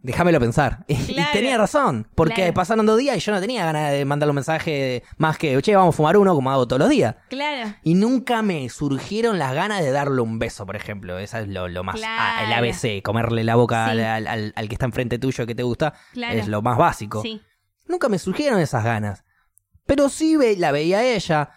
déjamelo 0.00 0.38
pensar. 0.40 0.84
Y- 0.88 0.94
Y, 0.94 1.14
Claro. 1.14 1.30
tenía 1.32 1.58
razón, 1.58 2.08
porque 2.14 2.34
Claro. 2.36 2.54
pasaron 2.54 2.86
dos 2.86 2.98
días 2.98 3.16
y 3.16 3.20
yo 3.20 3.32
no 3.32 3.40
tenía 3.40 3.64
ganas 3.64 3.90
de 3.92 4.04
mandarle 4.04 4.30
un 4.30 4.36
mensaje 4.36 5.02
más 5.16 5.36
que, 5.38 5.60
che, 5.62 5.74
vamos 5.74 5.94
a 5.94 5.96
fumar 5.96 6.16
uno 6.16 6.34
como 6.34 6.50
hago 6.50 6.66
todos 6.68 6.80
los 6.80 6.88
días. 6.90 7.16
Claro. 7.28 7.74
Y 7.82 7.94
nunca 7.94 8.42
me 8.42 8.68
surgieron 8.68 9.38
las 9.38 9.54
ganas 9.54 9.80
de 9.82 9.90
darle 9.90 10.20
un 10.20 10.38
beso, 10.38 10.64
por 10.66 10.76
ejemplo. 10.76 11.18
Esa 11.18 11.40
es 11.40 11.48
lo, 11.48 11.68
lo 11.68 11.82
más... 11.84 11.96
Claro. 11.96 12.14
ah, 12.22 12.44
el 12.46 12.52
ABC, 12.52 13.02
comerle 13.02 13.42
la 13.44 13.56
boca 13.56 13.86
Sí. 13.86 13.90
al, 13.92 14.00
al- 14.04 14.26
al- 14.26 14.52
al 14.54 14.68
que 14.68 14.74
está 14.74 14.86
enfrente 14.86 15.18
tuyo 15.18 15.46
que 15.46 15.54
te 15.54 15.62
gusta, 15.64 15.94
Claro. 16.12 16.38
es 16.38 16.46
lo 16.48 16.62
más 16.62 16.78
básico. 16.78 17.22
Sí. 17.22 17.42
Nunca 17.86 18.08
me 18.08 18.18
surgieron 18.18 18.60
esas 18.60 18.84
ganas. 18.84 19.24
Pero 19.86 20.08
sí 20.10 20.36
ve- 20.36 20.56
la 20.58 20.70
veía 20.70 21.02
ella, 21.02 21.50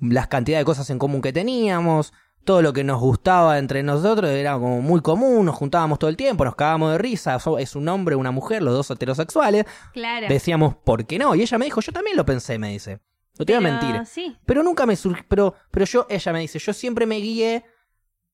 las 0.00 0.26
cantidades 0.28 0.62
de 0.62 0.66
cosas 0.66 0.90
en 0.90 0.98
común 0.98 1.20
que 1.22 1.32
teníamos, 1.32 2.12
todo 2.46 2.62
lo 2.62 2.72
que 2.72 2.84
nos 2.84 3.00
gustaba 3.00 3.58
entre 3.58 3.82
nosotros 3.82 4.30
era 4.30 4.54
como 4.54 4.80
muy 4.80 5.02
común, 5.02 5.44
nos 5.44 5.56
juntábamos 5.56 5.98
todo 5.98 6.08
el 6.08 6.16
tiempo, 6.16 6.44
nos 6.44 6.54
cagábamos 6.54 6.92
de 6.92 6.98
risa, 6.98 7.38
es 7.58 7.76
un 7.76 7.88
hombre, 7.88 8.14
una 8.14 8.30
mujer, 8.30 8.62
los 8.62 8.72
dos 8.72 8.90
heterosexuales. 8.90 9.66
Claro. 9.92 10.28
Decíamos, 10.28 10.76
¿por 10.76 11.04
qué 11.04 11.18
no? 11.18 11.34
Y 11.34 11.42
ella 11.42 11.58
me 11.58 11.66
dijo, 11.66 11.80
yo 11.82 11.92
también 11.92 12.16
lo 12.16 12.24
pensé, 12.24 12.58
me 12.58 12.70
dice. 12.70 13.00
No 13.38 13.44
te 13.44 13.52
voy 13.52 13.66
a 13.66 13.68
Pero 13.68 13.82
mentir. 13.82 14.06
Sí. 14.06 14.38
Pero 14.46 14.62
nunca 14.62 14.86
me 14.86 14.96
surgió, 14.96 15.24
pero, 15.28 15.54
pero 15.70 15.84
yo, 15.84 16.06
ella 16.08 16.32
me 16.32 16.40
dice, 16.40 16.58
yo 16.58 16.72
siempre 16.72 17.04
me 17.04 17.16
guié 17.16 17.64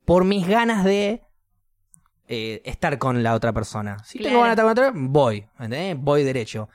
por 0.04 0.24
mis 0.24 0.46
ganas 0.46 0.84
de 0.84 1.22
eh, 2.28 2.62
estar 2.64 2.98
con 2.98 3.22
la 3.22 3.34
otra 3.34 3.52
persona. 3.52 3.96
Si 4.04 4.18
tengo 4.18 4.42
ganas 4.42 4.56
de 4.56 4.62
estar 4.62 4.64
con 4.64 4.70
otra, 4.72 4.92
voy, 4.94 5.46
¿entendés? 5.58 5.96
Voy 5.98 6.22
derecho. 6.22 6.68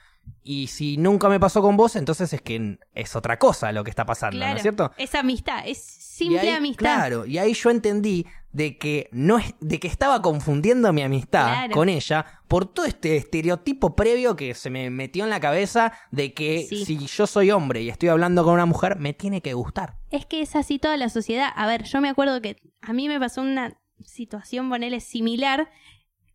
Y 0.43 0.67
si 0.67 0.97
nunca 0.97 1.27
me 1.27 1.39
pasó 1.39 1.61
con 1.61 1.75
vos, 1.75 1.95
entonces 1.97 2.31
es 2.31 2.41
que 2.41 2.77
es 2.93 3.15
otra 3.15 3.37
cosa 3.37 3.71
lo 3.73 3.83
que 3.83 3.89
está 3.89 4.05
pasando, 4.05 4.39
¿no 4.39 4.55
es 4.55 4.61
cierto? 4.61 4.91
Es 4.97 5.13
amistad. 5.15 5.63
Es 5.67 5.77
simple 5.83 6.39
ahí, 6.39 6.49
amistad. 6.49 6.79
Claro, 6.79 7.25
y 7.25 7.37
ahí 7.37 7.53
yo 7.53 7.69
entendí 7.69 8.25
de 8.53 8.77
que 8.77 9.09
no 9.11 9.37
es, 9.39 9.53
de 9.59 9.79
que 9.79 9.87
estaba 9.89 10.21
confundiendo 10.21 10.91
mi 10.93 11.01
amistad 11.03 11.47
Claro. 11.47 11.73
con 11.73 11.89
ella 11.89 12.25
por 12.47 12.65
todo 12.65 12.85
este 12.85 13.17
estereotipo 13.17 13.95
previo 13.95 14.35
que 14.35 14.55
se 14.55 14.69
me 14.69 14.89
metió 14.89 15.25
en 15.25 15.29
la 15.29 15.39
cabeza 15.41 15.91
de 16.11 16.33
que 16.33 16.65
Sí. 16.67 16.85
si 16.85 16.97
yo 17.05 17.27
soy 17.27 17.51
hombre 17.51 17.81
y 17.83 17.89
estoy 17.89 18.09
hablando 18.09 18.43
con 18.45 18.53
una 18.53 18.65
mujer, 18.65 18.97
me 18.97 19.13
tiene 19.13 19.41
que 19.41 19.53
gustar. 19.53 19.97
Es 20.09 20.25
que 20.25 20.41
es 20.41 20.55
así 20.55 20.79
toda 20.79 20.95
la 20.97 21.09
sociedad. 21.09 21.49
A 21.55 21.67
ver, 21.67 21.83
yo 21.83 21.99
me 22.01 22.09
acuerdo 22.09 22.41
que 22.41 22.55
a 22.81 22.93
mí 22.93 23.07
me 23.09 23.19
pasó 23.19 23.41
una 23.41 23.77
situación, 24.03 24.69
ponele, 24.69 25.01
similar 25.01 25.69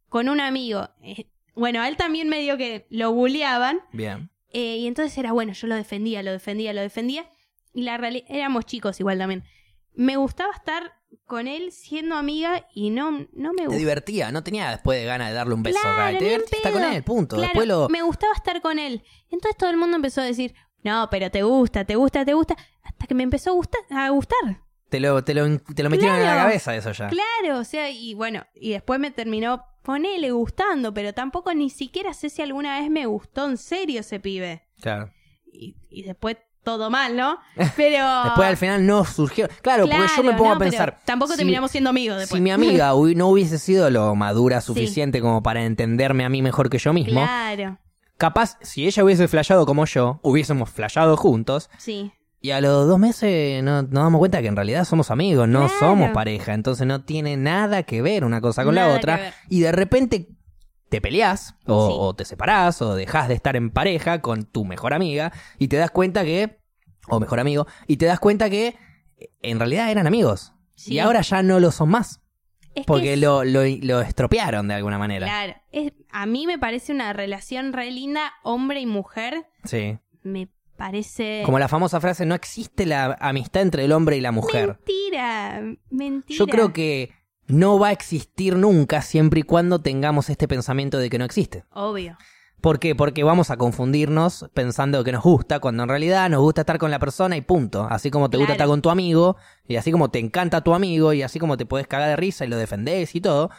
con 0.09 0.29
un 0.29 0.41
amigo. 0.41 0.91
Eh, 1.03 1.27
bueno, 1.55 1.81
a 1.81 1.89
él 1.89 1.97
también 1.97 2.29
medio 2.29 2.57
que 2.57 2.87
lo 2.91 3.13
bulleaban. 3.13 3.81
Bien. 3.93 4.31
eh, 4.51 4.77
y 4.79 4.87
entonces 4.87 5.17
era 5.19 5.33
bueno, 5.33 5.53
yo 5.53 5.67
lo 5.67 5.75
defendía, 5.77 6.23
lo 6.23 6.31
defendía, 6.33 6.73
lo 6.73 6.81
defendía. 6.81 7.27
Y 7.75 7.83
la 7.83 7.97
realidad, 7.97 8.27
éramos 8.29 8.67
chicos 8.67 9.01
igual 9.01 9.19
también. 9.19 9.45
me 9.95 10.17
gustaba 10.17 10.53
estar 10.55 10.93
con 11.27 11.47
él 11.47 11.73
siendo 11.73 12.17
amiga 12.17 12.67
y 12.75 12.91
no, 12.91 13.11
no 13.11 13.51
me 13.53 13.57
Te 13.57 13.63
gustaba. 13.65 13.77
divertía, 13.79 14.33
no 14.33 14.43
tenía 14.43 14.71
después 14.71 14.99
de 14.99 15.05
ganas 15.07 15.29
de 15.29 15.35
darle 15.35 15.55
un 15.55 15.63
beso. 15.63 15.79
Claro, 15.81 16.19
te 16.19 16.25
divertía 16.25 16.57
estar 16.59 16.73
con 16.73 16.83
él, 16.85 17.03
punto. 17.03 17.37
Claro, 17.37 17.49
Después 17.49 17.69
lo. 17.69 17.89
me 17.89 18.03
gustaba 18.03 18.33
estar 18.35 18.61
con 18.63 18.79
él. 18.79 19.03
Entonces 19.31 19.57
todo 19.59 19.71
el 19.71 19.77
mundo 19.77 19.97
empezó 19.97 20.21
a 20.21 20.25
decir, 20.25 20.55
no, 20.83 21.09
pero 21.11 21.31
te 21.31 21.43
gusta, 21.43 21.85
te 21.85 21.97
gusta, 21.97 22.25
te 22.25 22.35
gusta. 22.35 22.57
Hasta 22.83 23.07
que 23.07 23.15
me 23.15 23.23
empezó 23.23 23.51
a 23.51 23.53
gustar. 23.55 23.81
A 23.91 24.09
gustar. 24.11 24.39
Te 24.89 25.01
lo, 25.01 25.23
te 25.25 25.33
lo, 25.35 25.59
te 25.61 25.83
lo 25.83 25.89
metieron 25.91 26.17
en 26.17 26.23
la 26.25 26.33
Claro. 26.33 26.49
cabeza 26.49 26.77
eso 26.77 26.93
ya. 26.93 27.09
Claro, 27.09 27.59
o 27.59 27.65
sea, 27.65 27.89
y 27.91 28.13
bueno, 28.15 28.45
y 28.55 28.71
después 28.73 28.99
me 29.01 29.11
terminó, 29.11 29.65
ponele, 29.83 30.31
gustando, 30.31 30.95
pero 30.95 31.13
tampoco 31.13 31.53
ni 31.55 31.71
siquiera 31.71 32.13
sé 32.15 32.31
si 32.31 32.43
alguna 32.43 32.81
vez 32.81 32.91
me 32.91 33.07
gustó 33.07 33.47
en 33.49 33.57
serio 33.57 34.01
ese 34.01 34.21
pibe. 34.21 34.63
Claro. 34.81 35.11
Y, 35.53 35.77
y 35.91 36.03
después 36.03 36.37
todo 36.63 36.91
mal, 36.91 37.17
¿no? 37.17 37.39
Pero... 37.77 38.25
Después 38.25 38.49
al 38.49 38.57
final 38.57 38.87
no 38.87 39.05
surgió. 39.05 39.49
Claro, 39.63 39.83
porque 39.89 39.97
yo 39.97 40.23
me 40.23 40.29
Claro, 40.31 40.37
pongo 40.39 40.51
no, 40.51 40.55
a 40.55 40.59
pensar. 40.59 41.01
Tampoco 41.05 41.33
si- 41.33 41.39
terminamos 41.39 41.73
siendo 41.73 41.91
amigos 41.91 42.19
después. 42.19 42.39
Si 42.39 42.41
mi 42.43 42.53
amiga 42.53 42.93
no 43.17 43.29
hubiese 43.29 43.59
sido 43.59 43.91
lo 43.91 44.15
madura 44.15 44.61
suficiente 44.61 45.21
como 45.21 45.43
para 45.43 45.65
entenderme 45.65 46.25
a 46.25 46.29
mí 46.29 46.41
mejor 46.41 46.71
que 46.71 46.79
yo 46.79 46.93
mismo, 46.93 47.21
Claro, 47.21 47.79
capaz, 48.17 48.59
si 48.63 48.87
ella 48.87 49.03
hubiese 49.03 49.27
flasheado 49.27 49.67
como 49.67 49.85
yo, 49.87 50.21
hubiésemos 50.23 50.71
flasheado 50.71 51.17
juntos, 51.17 51.69
sí. 51.79 52.13
Y 52.43 52.51
a 52.51 52.61
los 52.61 52.87
dos 52.89 52.99
meses 52.99 53.63
no- 53.63 53.83
nos 53.83 53.91
damos 53.91 54.19
cuenta 54.19 54.43
que 54.43 54.49
en 54.49 54.57
realidad 54.57 54.85
somos 54.85 55.11
amigos, 55.11 55.49
no 55.49 55.61
Claro. 55.69 55.75
somos 55.79 56.11
pareja, 56.11 56.53
entonces 56.55 56.87
no 56.87 57.05
tiene 57.05 57.37
nada 57.37 57.85
que 57.85 58.03
ver 58.03 58.25
una 58.25 58.41
cosa 58.41 58.65
con 58.65 58.75
la 58.75 58.83
Nada 58.87 58.97
otra, 58.97 59.35
y 59.49 59.61
de 59.61 59.73
repente 59.73 60.29
te 60.91 61.01
peleás, 61.01 61.55
o, 61.67 61.89
Sí. 61.89 61.95
o 61.99 62.15
te 62.15 62.25
separás, 62.27 62.83
o 62.83 62.95
dejás 62.95 63.29
de 63.29 63.35
estar 63.35 63.57
en 63.57 63.71
pareja 63.71 64.21
con 64.21 64.45
tu 64.45 64.65
mejor 64.67 64.93
amiga, 64.93 65.33
y 65.59 65.69
te 65.69 65.77
das 65.77 65.91
cuenta 65.91 66.25
que, 66.25 66.59
o 67.09 67.19
mejor 67.21 67.41
amigo, 67.41 67.67
y 67.87 67.97
te 67.97 68.07
das 68.07 68.21
cuenta 68.21 68.51
que 68.51 68.77
en 69.41 69.59
realidad 69.59 69.91
eran 69.91 70.07
amigos. 70.07 70.53
Sí. 70.75 70.95
Y 70.95 70.99
ahora 70.99 71.21
ya 71.23 71.43
no 71.43 71.61
lo 71.61 71.71
son 71.71 71.89
más. 71.91 72.21
Es 72.75 72.87
Porque 72.87 73.15
es- 73.15 73.21
lo, 73.21 73.45
lo, 73.45 73.61
lo 73.83 74.01
estropearon 74.01 74.67
de 74.69 74.75
alguna 74.75 74.99
manera. 74.99 75.27
Claro, 75.27 75.55
es, 75.71 75.93
a 76.11 76.27
mí 76.27 76.47
me 76.47 76.59
parece 76.59 76.93
una 76.93 77.13
relación 77.13 77.73
re 77.73 77.91
linda, 77.91 78.33
hombre 78.43 78.81
y 78.81 78.87
mujer. 78.87 79.47
Sí. 79.65 79.99
Me 80.23 80.49
parece... 80.77 81.43
Como 81.45 81.59
la 81.59 81.69
famosa 81.69 82.01
frase, 82.01 82.27
no 82.27 82.35
existe 82.35 82.87
la 82.87 83.17
amistad 83.21 83.63
entre 83.63 83.85
el 83.85 83.93
hombre 83.93 84.17
y 84.17 84.21
la 84.21 84.33
mujer. 84.33 84.79
Mentira, 84.87 85.63
mentira. 85.91 86.39
Yo 86.39 86.47
creo 86.47 86.73
que 86.73 87.11
no 87.47 87.79
va 87.79 87.89
a 87.89 87.93
existir 87.93 88.57
nunca 88.57 89.03
siempre 89.03 89.41
y 89.41 89.43
cuando 89.43 89.81
tengamos 89.81 90.31
este 90.31 90.49
pensamiento 90.49 90.99
de 90.99 91.11
que 91.11 91.19
no 91.19 91.25
existe. 91.25 91.65
Obvio. 91.73 92.17
¿Por 92.61 92.79
qué? 92.79 92.95
Porque 92.95 93.25
vamos 93.25 93.51
a 93.51 93.57
confundirnos 93.57 94.49
pensando 94.55 95.03
que 95.03 95.11
nos 95.11 95.25
gusta, 95.25 95.59
cuando 95.59 95.83
en 95.83 95.89
realidad 95.89 96.31
nos 96.31 96.41
gusta 96.41 96.61
estar 96.61 96.79
con 96.79 96.93
la 96.93 97.01
persona 97.01 97.37
y 97.37 97.41
punto. 97.41 97.89
Así 97.91 98.09
como 98.11 98.31
te 98.31 98.37
gusta 98.37 98.53
estar 98.53 98.69
con 98.69 98.81
tu 98.83 98.89
amigo, 98.89 99.37
y 99.67 99.75
así 99.75 99.91
como 99.91 100.11
te 100.13 100.21
encanta 100.21 100.61
tu 100.61 100.73
amigo, 100.73 101.13
y 101.13 101.23
así 101.23 101.41
como 101.41 101.57
te 101.57 101.67
puedes 101.67 101.89
cagar 101.89 102.09
de 102.11 102.17
risa 102.17 102.45
y 102.45 102.49
lo 102.49 102.57
defendés 102.57 103.17
y 103.17 103.21
todo. 103.21 103.51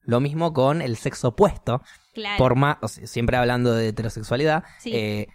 Lo 0.00 0.20
mismo 0.20 0.54
con 0.54 0.80
el 0.80 0.96
sexo 0.96 1.28
opuesto. 1.28 1.82
Claro. 2.14 2.38
por 2.38 2.54
más, 2.56 2.78
siempre 3.04 3.36
hablando 3.36 3.74
de 3.74 3.88
heterosexualidad, 3.88 4.64
Sí. 4.78 4.90
eh, 4.94 5.28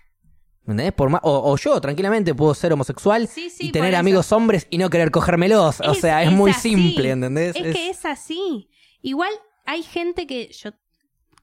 ¿me 0.63 0.73
entendés? 0.73 0.93
Por 0.93 1.09
más, 1.09 1.21
o, 1.23 1.51
o 1.51 1.57
yo 1.57 1.79
tranquilamente 1.81 2.33
puedo 2.35 2.53
ser 2.53 2.73
homosexual 2.73 3.27
Sí, 3.27 3.49
sí, 3.49 3.67
y 3.67 3.71
tener 3.71 3.93
eso. 3.93 3.99
amigos 3.99 4.31
hombres 4.31 4.67
y 4.69 4.77
no 4.77 4.89
querer 4.89 5.11
cogérmelos, 5.11 5.79
o 5.81 5.93
sea, 5.93 6.21
es, 6.23 6.29
es 6.29 6.33
muy 6.33 6.51
así. 6.51 6.69
simple, 6.69 7.11
¿entendés? 7.11 7.55
Es, 7.55 7.75
que 7.75 7.89
es 7.89 8.05
así. 8.05 8.69
Igual 9.01 9.31
hay 9.65 9.83
gente 9.83 10.27
que 10.27 10.51
yo 10.51 10.71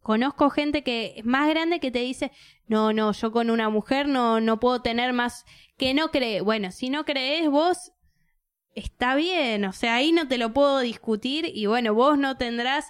conozco 0.03 0.49
gente 0.51 0.82
que 0.82 1.15
es 1.19 1.24
más 1.24 1.49
grande 1.51 1.81
que 1.81 1.90
te 1.90 1.99
dice, 1.99 2.31
no, 2.66 2.93
no, 2.93 3.12
yo 3.12 3.31
con 3.32 3.51
una 3.51 3.69
mujer 3.69 4.09
no, 4.09 4.40
no 4.40 4.59
puedo 4.61 4.81
tener 4.81 5.12
más, 5.12 5.45
que 5.77 5.93
no 5.95 6.11
cree. 6.11 6.40
Bueno, 6.40 6.70
si 6.70 6.89
no 6.89 7.05
crees 7.05 7.51
vos, 7.51 7.93
está 8.74 9.16
bien, 9.16 9.65
o 9.65 9.73
sea, 9.73 9.97
ahí 9.97 10.12
no 10.12 10.28
te 10.28 10.39
lo 10.39 10.53
puedo 10.55 10.78
discutir 10.81 11.51
y 11.53 11.66
bueno, 11.66 11.93
vos 11.95 12.16
no 12.16 12.36
tendrás, 12.36 12.86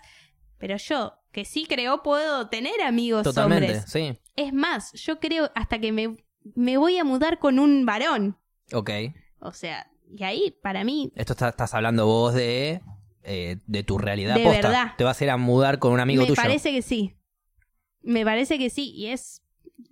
pero 0.59 0.77
yo, 0.77 1.15
que 1.33 1.45
sí 1.45 1.67
creo, 1.69 2.03
puedo 2.03 2.49
tener 2.49 2.81
amigos 2.83 3.23
Totalmente, 3.25 3.67
hombres. 3.67 3.91
sí. 3.91 4.19
Es 4.39 4.53
más, 4.53 4.93
yo 4.93 5.19
creo 5.19 5.51
hasta 5.55 5.79
que 5.79 5.91
me, 5.93 6.17
me 6.55 6.77
voy 6.77 6.99
a 6.99 7.05
mudar 7.05 7.39
con 7.39 7.59
un 7.59 7.85
varón. 7.85 8.39
Ok. 8.73 8.91
O 9.41 9.53
sea, 9.53 9.91
y 10.17 10.23
ahí, 10.25 10.55
para 10.63 10.85
mí, 10.85 11.13
Esto 11.17 11.33
está- 11.33 11.49
estás 11.49 11.75
hablando 11.75 12.07
vos 12.07 12.35
de, 12.35 12.81
eh, 13.25 13.57
de 13.67 13.83
tu 13.83 13.99
realidad 13.99 14.35
De 14.37 14.45
posta. 14.45 14.69
verdad. 14.69 14.93
Te 14.97 15.05
vas 15.05 15.21
a 15.21 15.25
ir 15.25 15.31
a 15.31 15.37
mudar 15.37 15.79
con 15.79 15.93
un 15.93 16.01
amigo 16.01 16.23
me 16.23 16.29
tuyo. 16.29 16.41
parece 16.41 16.71
que 16.73 16.83
sí. 16.83 17.15
Me 18.03 18.25
parece 18.25 18.59
que 18.59 18.71
sí. 18.71 18.93
Y 18.95 19.09
es. 19.09 19.43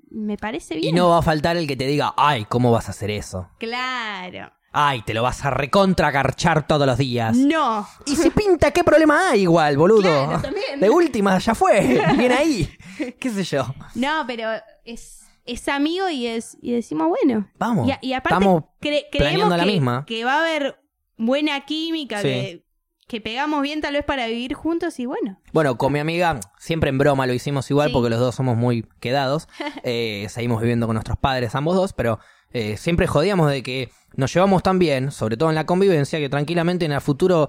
Me 0.08 0.36
parece 0.36 0.76
bien. 0.76 0.88
Y 0.88 0.92
no 0.96 1.08
va 1.10 1.18
a 1.18 1.22
faltar 1.22 1.56
el 1.56 1.66
que 1.66 1.76
te 1.76 1.86
diga, 1.86 2.14
ay, 2.16 2.44
¿cómo 2.46 2.70
vas 2.70 2.88
a 2.88 2.92
hacer 2.92 3.10
eso? 3.10 3.50
Claro. 3.58 4.52
Ay, 4.72 5.02
te 5.02 5.14
lo 5.14 5.22
vas 5.22 5.44
a 5.44 5.50
recontracarchar 5.50 6.66
todos 6.66 6.86
los 6.86 6.98
días. 6.98 7.36
No. 7.36 7.86
Y 8.06 8.14
si 8.14 8.30
pinta, 8.30 8.70
¿qué 8.72 8.84
problema 8.84 9.30
hay 9.30 9.42
igual, 9.42 9.76
boludo? 9.78 10.02
Claro, 10.02 10.40
también. 10.42 10.80
De 10.80 10.90
última, 10.90 11.38
ya 11.38 11.54
fue. 11.54 11.80
Bien 12.18 12.32
ahí. 12.32 12.68
¿Qué 13.20 13.30
sé 13.30 13.44
yo? 13.44 13.66
No, 13.94 14.24
pero 14.26 14.48
es, 14.84 15.24
es 15.44 15.68
amigo 15.68 16.08
y 16.08 16.26
es. 16.26 16.56
Y 16.60 16.72
decimos, 16.72 17.08
bueno. 17.08 17.48
Vamos. 17.58 17.88
Y, 17.88 18.08
y 18.08 18.12
aparte, 18.12 18.34
Estamos 18.34 18.62
cre- 18.80 19.06
creemos 19.10 19.48
la 19.50 19.60
que, 19.64 19.66
misma. 19.72 20.04
que 20.06 20.24
va 20.24 20.34
a 20.34 20.40
haber 20.40 20.80
buena 21.16 21.64
química, 21.64 22.18
Sí. 22.22 22.28
que, 22.28 22.66
que 23.08 23.20
pegamos 23.20 23.62
bien 23.62 23.80
tal 23.80 23.94
vez 23.94 24.04
para 24.04 24.26
vivir 24.26 24.54
juntos 24.54 24.98
y 24.98 25.06
bueno. 25.06 25.40
Bueno, 25.52 25.78
con 25.78 25.92
mi 25.92 25.98
amiga, 26.00 26.40
siempre 26.58 26.90
en 26.90 26.98
broma 26.98 27.26
lo 27.26 27.32
hicimos 27.34 27.70
igual 27.70 27.88
Sí. 27.88 27.92
porque 27.94 28.10
los 28.10 28.18
dos 28.20 28.34
somos 28.34 28.56
muy 28.56 28.86
quedados. 29.00 29.48
Eh, 29.84 30.26
seguimos 30.28 30.60
viviendo 30.60 30.86
con 30.86 30.94
nuestros 30.94 31.16
padres 31.18 31.54
ambos 31.54 31.76
dos, 31.76 31.92
pero 31.92 32.18
eh, 32.52 32.76
siempre 32.76 33.06
jodíamos 33.06 33.50
de 33.50 33.62
que 33.62 33.90
nos 34.16 34.32
llevamos 34.34 34.62
tan 34.62 34.78
bien, 34.78 35.10
sobre 35.12 35.36
todo 35.36 35.48
en 35.50 35.54
la 35.54 35.66
convivencia, 35.66 36.18
que 36.18 36.28
tranquilamente 36.28 36.84
en 36.86 36.92
el 36.92 37.00
futuro 37.00 37.48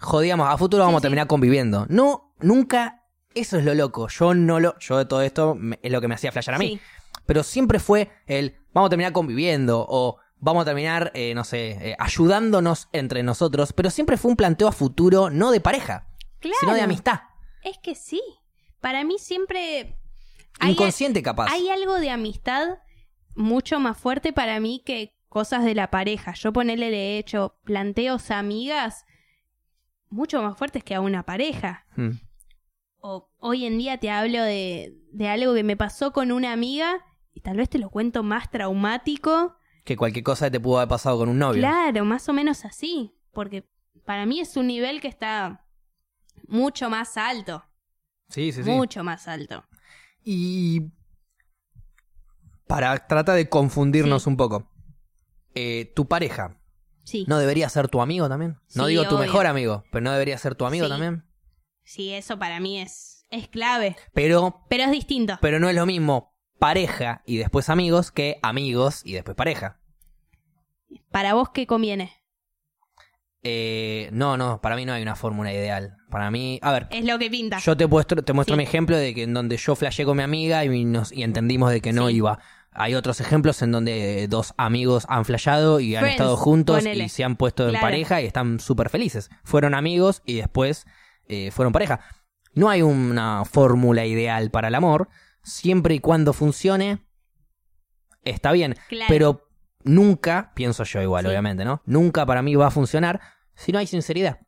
jodíamos, 0.00 0.48
a 0.48 0.56
futuro 0.56 0.84
vamos 0.84 0.98
a 0.98 1.02
terminar 1.02 1.26
conviviendo. 1.26 1.86
No, 1.88 2.34
nunca, 2.40 3.02
eso 3.34 3.58
es 3.58 3.64
lo 3.64 3.74
loco. 3.74 4.08
Yo 4.08 4.34
no 4.34 4.60
lo, 4.60 4.78
yo 4.78 4.98
de 4.98 5.04
todo 5.06 5.22
esto 5.22 5.54
me- 5.54 5.78
es 5.82 5.90
lo 5.92 6.00
que 6.00 6.08
me 6.08 6.14
hacía 6.14 6.32
flashear 6.32 6.54
a 6.54 6.58
mí. 6.58 6.68
Sí. 6.78 6.80
Pero 7.26 7.42
siempre 7.42 7.78
fue 7.78 8.10
el 8.26 8.56
vamos 8.72 8.88
a 8.88 8.90
terminar 8.90 9.12
conviviendo 9.12 9.84
o 9.88 10.18
vamos 10.38 10.62
a 10.62 10.64
terminar, 10.66 11.10
eh, 11.14 11.32
no 11.34 11.44
sé, 11.44 11.70
eh, 11.90 11.96
ayudándonos 11.98 12.88
entre 12.92 13.22
nosotros, 13.22 13.72
pero 13.72 13.88
siempre 13.90 14.16
fue 14.16 14.30
un 14.32 14.36
planteo 14.36 14.68
a 14.68 14.72
futuro, 14.72 15.30
no 15.30 15.50
de 15.52 15.60
pareja, 15.60 16.08
Claro. 16.40 16.56
sino 16.60 16.74
de 16.74 16.82
amistad. 16.82 17.20
Es 17.62 17.78
que 17.78 17.94
sí. 17.94 18.20
Para 18.80 19.04
mí 19.04 19.16
siempre. 19.18 19.96
hay- 20.60 20.72
Inconsciente 20.72 21.22
capaz. 21.22 21.50
Hay 21.50 21.68
algo 21.70 21.94
de 21.98 22.10
amistad 22.10 22.78
mucho 23.34 23.80
más 23.80 23.96
fuerte 23.96 24.32
para 24.32 24.60
mí 24.60 24.82
que 24.84 25.14
cosas 25.28 25.64
de 25.64 25.74
la 25.74 25.90
pareja. 25.90 26.34
Yo 26.34 26.52
ponerle 26.52 26.90
de 26.90 27.18
hecho 27.18 27.56
planteos 27.64 28.30
a 28.30 28.38
amigas 28.38 29.04
mucho 30.10 30.42
más 30.42 30.56
fuertes 30.56 30.84
que 30.84 30.94
a 30.94 31.00
una 31.00 31.24
pareja. 31.24 31.86
Mm. 31.96 32.10
O 33.06 33.28
hoy 33.38 33.66
en 33.66 33.76
día 33.76 33.98
te 33.98 34.08
hablo 34.10 34.42
de, 34.42 34.96
de 35.12 35.28
algo 35.28 35.52
que 35.52 35.62
me 35.62 35.76
pasó 35.76 36.14
con 36.14 36.32
una 36.32 36.54
amiga 36.54 37.04
y 37.34 37.40
tal 37.42 37.58
vez 37.58 37.68
te 37.68 37.78
lo 37.78 37.90
cuento 37.90 38.22
más 38.22 38.50
traumático. 38.50 39.58
Que 39.84 39.94
cualquier 39.94 40.24
cosa 40.24 40.50
te 40.50 40.58
pudo 40.58 40.78
haber 40.78 40.88
pasado 40.88 41.18
con 41.18 41.28
un 41.28 41.38
novio. 41.38 41.60
Claro, 41.60 42.06
más 42.06 42.26
o 42.30 42.32
menos 42.32 42.64
así. 42.64 43.14
Porque 43.32 43.68
para 44.06 44.24
mí 44.24 44.40
es 44.40 44.56
un 44.56 44.68
nivel 44.68 45.02
que 45.02 45.08
está 45.08 45.66
mucho 46.48 46.88
más 46.88 47.18
alto. 47.18 47.62
Sí, 48.30 48.52
sí, 48.52 48.64
sí. 48.64 48.70
Mucho 48.70 49.04
más 49.04 49.28
alto. 49.28 49.64
Y 50.24 50.90
para 52.66 53.06
tratar 53.06 53.36
de 53.36 53.50
confundirnos 53.50 54.22
Sí. 54.22 54.30
un 54.30 54.38
poco, 54.38 54.70
eh, 55.54 55.92
tu 55.94 56.08
pareja, 56.08 56.58
Sí. 57.02 57.26
¿no 57.28 57.38
debería 57.38 57.68
ser 57.68 57.88
tu 57.88 58.00
amigo 58.00 58.30
también? 58.30 58.56
No 58.74 58.84
Sí, 58.84 58.92
digo 58.92 59.02
tu 59.02 59.16
obvio. 59.16 59.26
mejor 59.26 59.46
amigo, 59.46 59.84
pero 59.92 60.02
¿no 60.02 60.12
debería 60.12 60.38
ser 60.38 60.54
tu 60.54 60.64
amigo 60.64 60.86
Sí. 60.86 60.90
también? 60.90 61.24
Sí, 61.84 62.12
eso 62.12 62.38
para 62.38 62.60
mí 62.60 62.80
es, 62.80 63.24
es 63.30 63.48
clave. 63.48 63.96
Pero, 64.12 64.64
Pero 64.68 64.84
es 64.84 64.90
distinto. 64.90 65.38
pero 65.40 65.58
no 65.60 65.68
es 65.68 65.74
lo 65.74 65.86
mismo 65.86 66.34
pareja 66.58 67.22
y 67.26 67.36
después 67.36 67.68
amigos 67.68 68.10
que 68.10 68.38
amigos 68.42 69.02
y 69.04 69.12
después 69.12 69.36
pareja. 69.36 69.78
¿Para 71.10 71.34
vos 71.34 71.50
qué 71.50 71.66
conviene? 71.66 72.12
Eh, 73.42 74.08
no, 74.12 74.36
no, 74.38 74.60
para 74.62 74.74
mí 74.74 74.86
no 74.86 74.94
hay 74.94 75.02
una 75.02 75.16
fórmula 75.16 75.52
ideal. 75.52 75.96
Para 76.10 76.30
mí, 76.30 76.58
a 76.62 76.72
ver, 76.72 76.86
Es 76.90 77.04
lo 77.04 77.18
que 77.18 77.28
pinta. 77.28 77.58
Yo 77.58 77.76
te 77.76 77.86
muestro, 77.86 78.22
te 78.22 78.32
muestro 78.32 78.54
Sí. 78.54 78.58
mi 78.58 78.64
ejemplo 78.64 78.96
de 78.96 79.14
que 79.14 79.24
en 79.24 79.34
donde 79.34 79.56
yo 79.58 79.74
flashé 79.76 80.04
con 80.06 80.16
mi 80.16 80.22
amiga 80.22 80.64
y, 80.64 80.84
nos, 80.84 81.12
y 81.12 81.22
entendimos 81.22 81.70
de 81.70 81.80
que 81.82 81.92
no 81.92 82.08
Sí. 82.08 82.14
iba. 82.16 82.38
Hay 82.72 82.94
otros 82.94 83.20
ejemplos 83.20 83.60
en 83.62 83.70
donde 83.72 84.26
dos 84.28 84.54
amigos 84.56 85.04
han 85.08 85.24
flashado 85.26 85.78
y 85.78 85.94
han 85.94 86.00
Friends, 86.04 86.16
estado 86.20 86.36
juntos 86.36 86.78
ponele. 86.78 87.04
y 87.04 87.08
se 87.08 87.22
han 87.22 87.36
puesto 87.36 87.64
en 87.64 87.70
Claro. 87.70 87.84
pareja 87.86 88.22
y 88.22 88.26
están 88.26 88.58
súper 88.60 88.88
felices. 88.88 89.30
Fueron 89.44 89.74
amigos 89.74 90.22
y 90.24 90.34
después 90.36 90.86
eh, 91.28 91.50
fueron 91.50 91.72
pareja. 91.72 92.00
No 92.52 92.68
hay 92.70 92.82
una 92.82 93.44
fórmula 93.44 94.06
ideal 94.06 94.50
para 94.50 94.68
el 94.68 94.74
amor. 94.74 95.08
Siempre 95.42 95.94
y 95.94 96.00
cuando 96.00 96.32
funcione, 96.32 97.04
está 98.22 98.52
bien. 98.52 98.76
Claro. 98.88 99.06
Pero 99.08 99.48
nunca, 99.82 100.52
pienso 100.54 100.84
yo 100.84 101.02
igual, 101.02 101.24
Sí. 101.24 101.28
obviamente, 101.28 101.64
¿no? 101.64 101.82
Nunca 101.84 102.24
para 102.26 102.42
mí 102.42 102.54
va 102.54 102.68
a 102.68 102.70
funcionar 102.70 103.20
si 103.54 103.72
no 103.72 103.78
hay 103.78 103.86
sinceridad. 103.86 104.40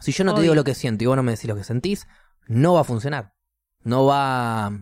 Si 0.00 0.12
yo 0.12 0.24
no 0.24 0.34
te 0.34 0.42
digo 0.42 0.54
lo 0.54 0.64
que 0.64 0.74
siento 0.74 1.04
y 1.04 1.06
vos 1.06 1.16
no 1.16 1.22
me 1.22 1.32
decís 1.32 1.48
lo 1.48 1.56
que 1.56 1.64
sentís, 1.64 2.06
no 2.46 2.74
va 2.74 2.80
a 2.80 2.84
funcionar. 2.84 3.34
No 3.82 4.06
va, 4.06 4.72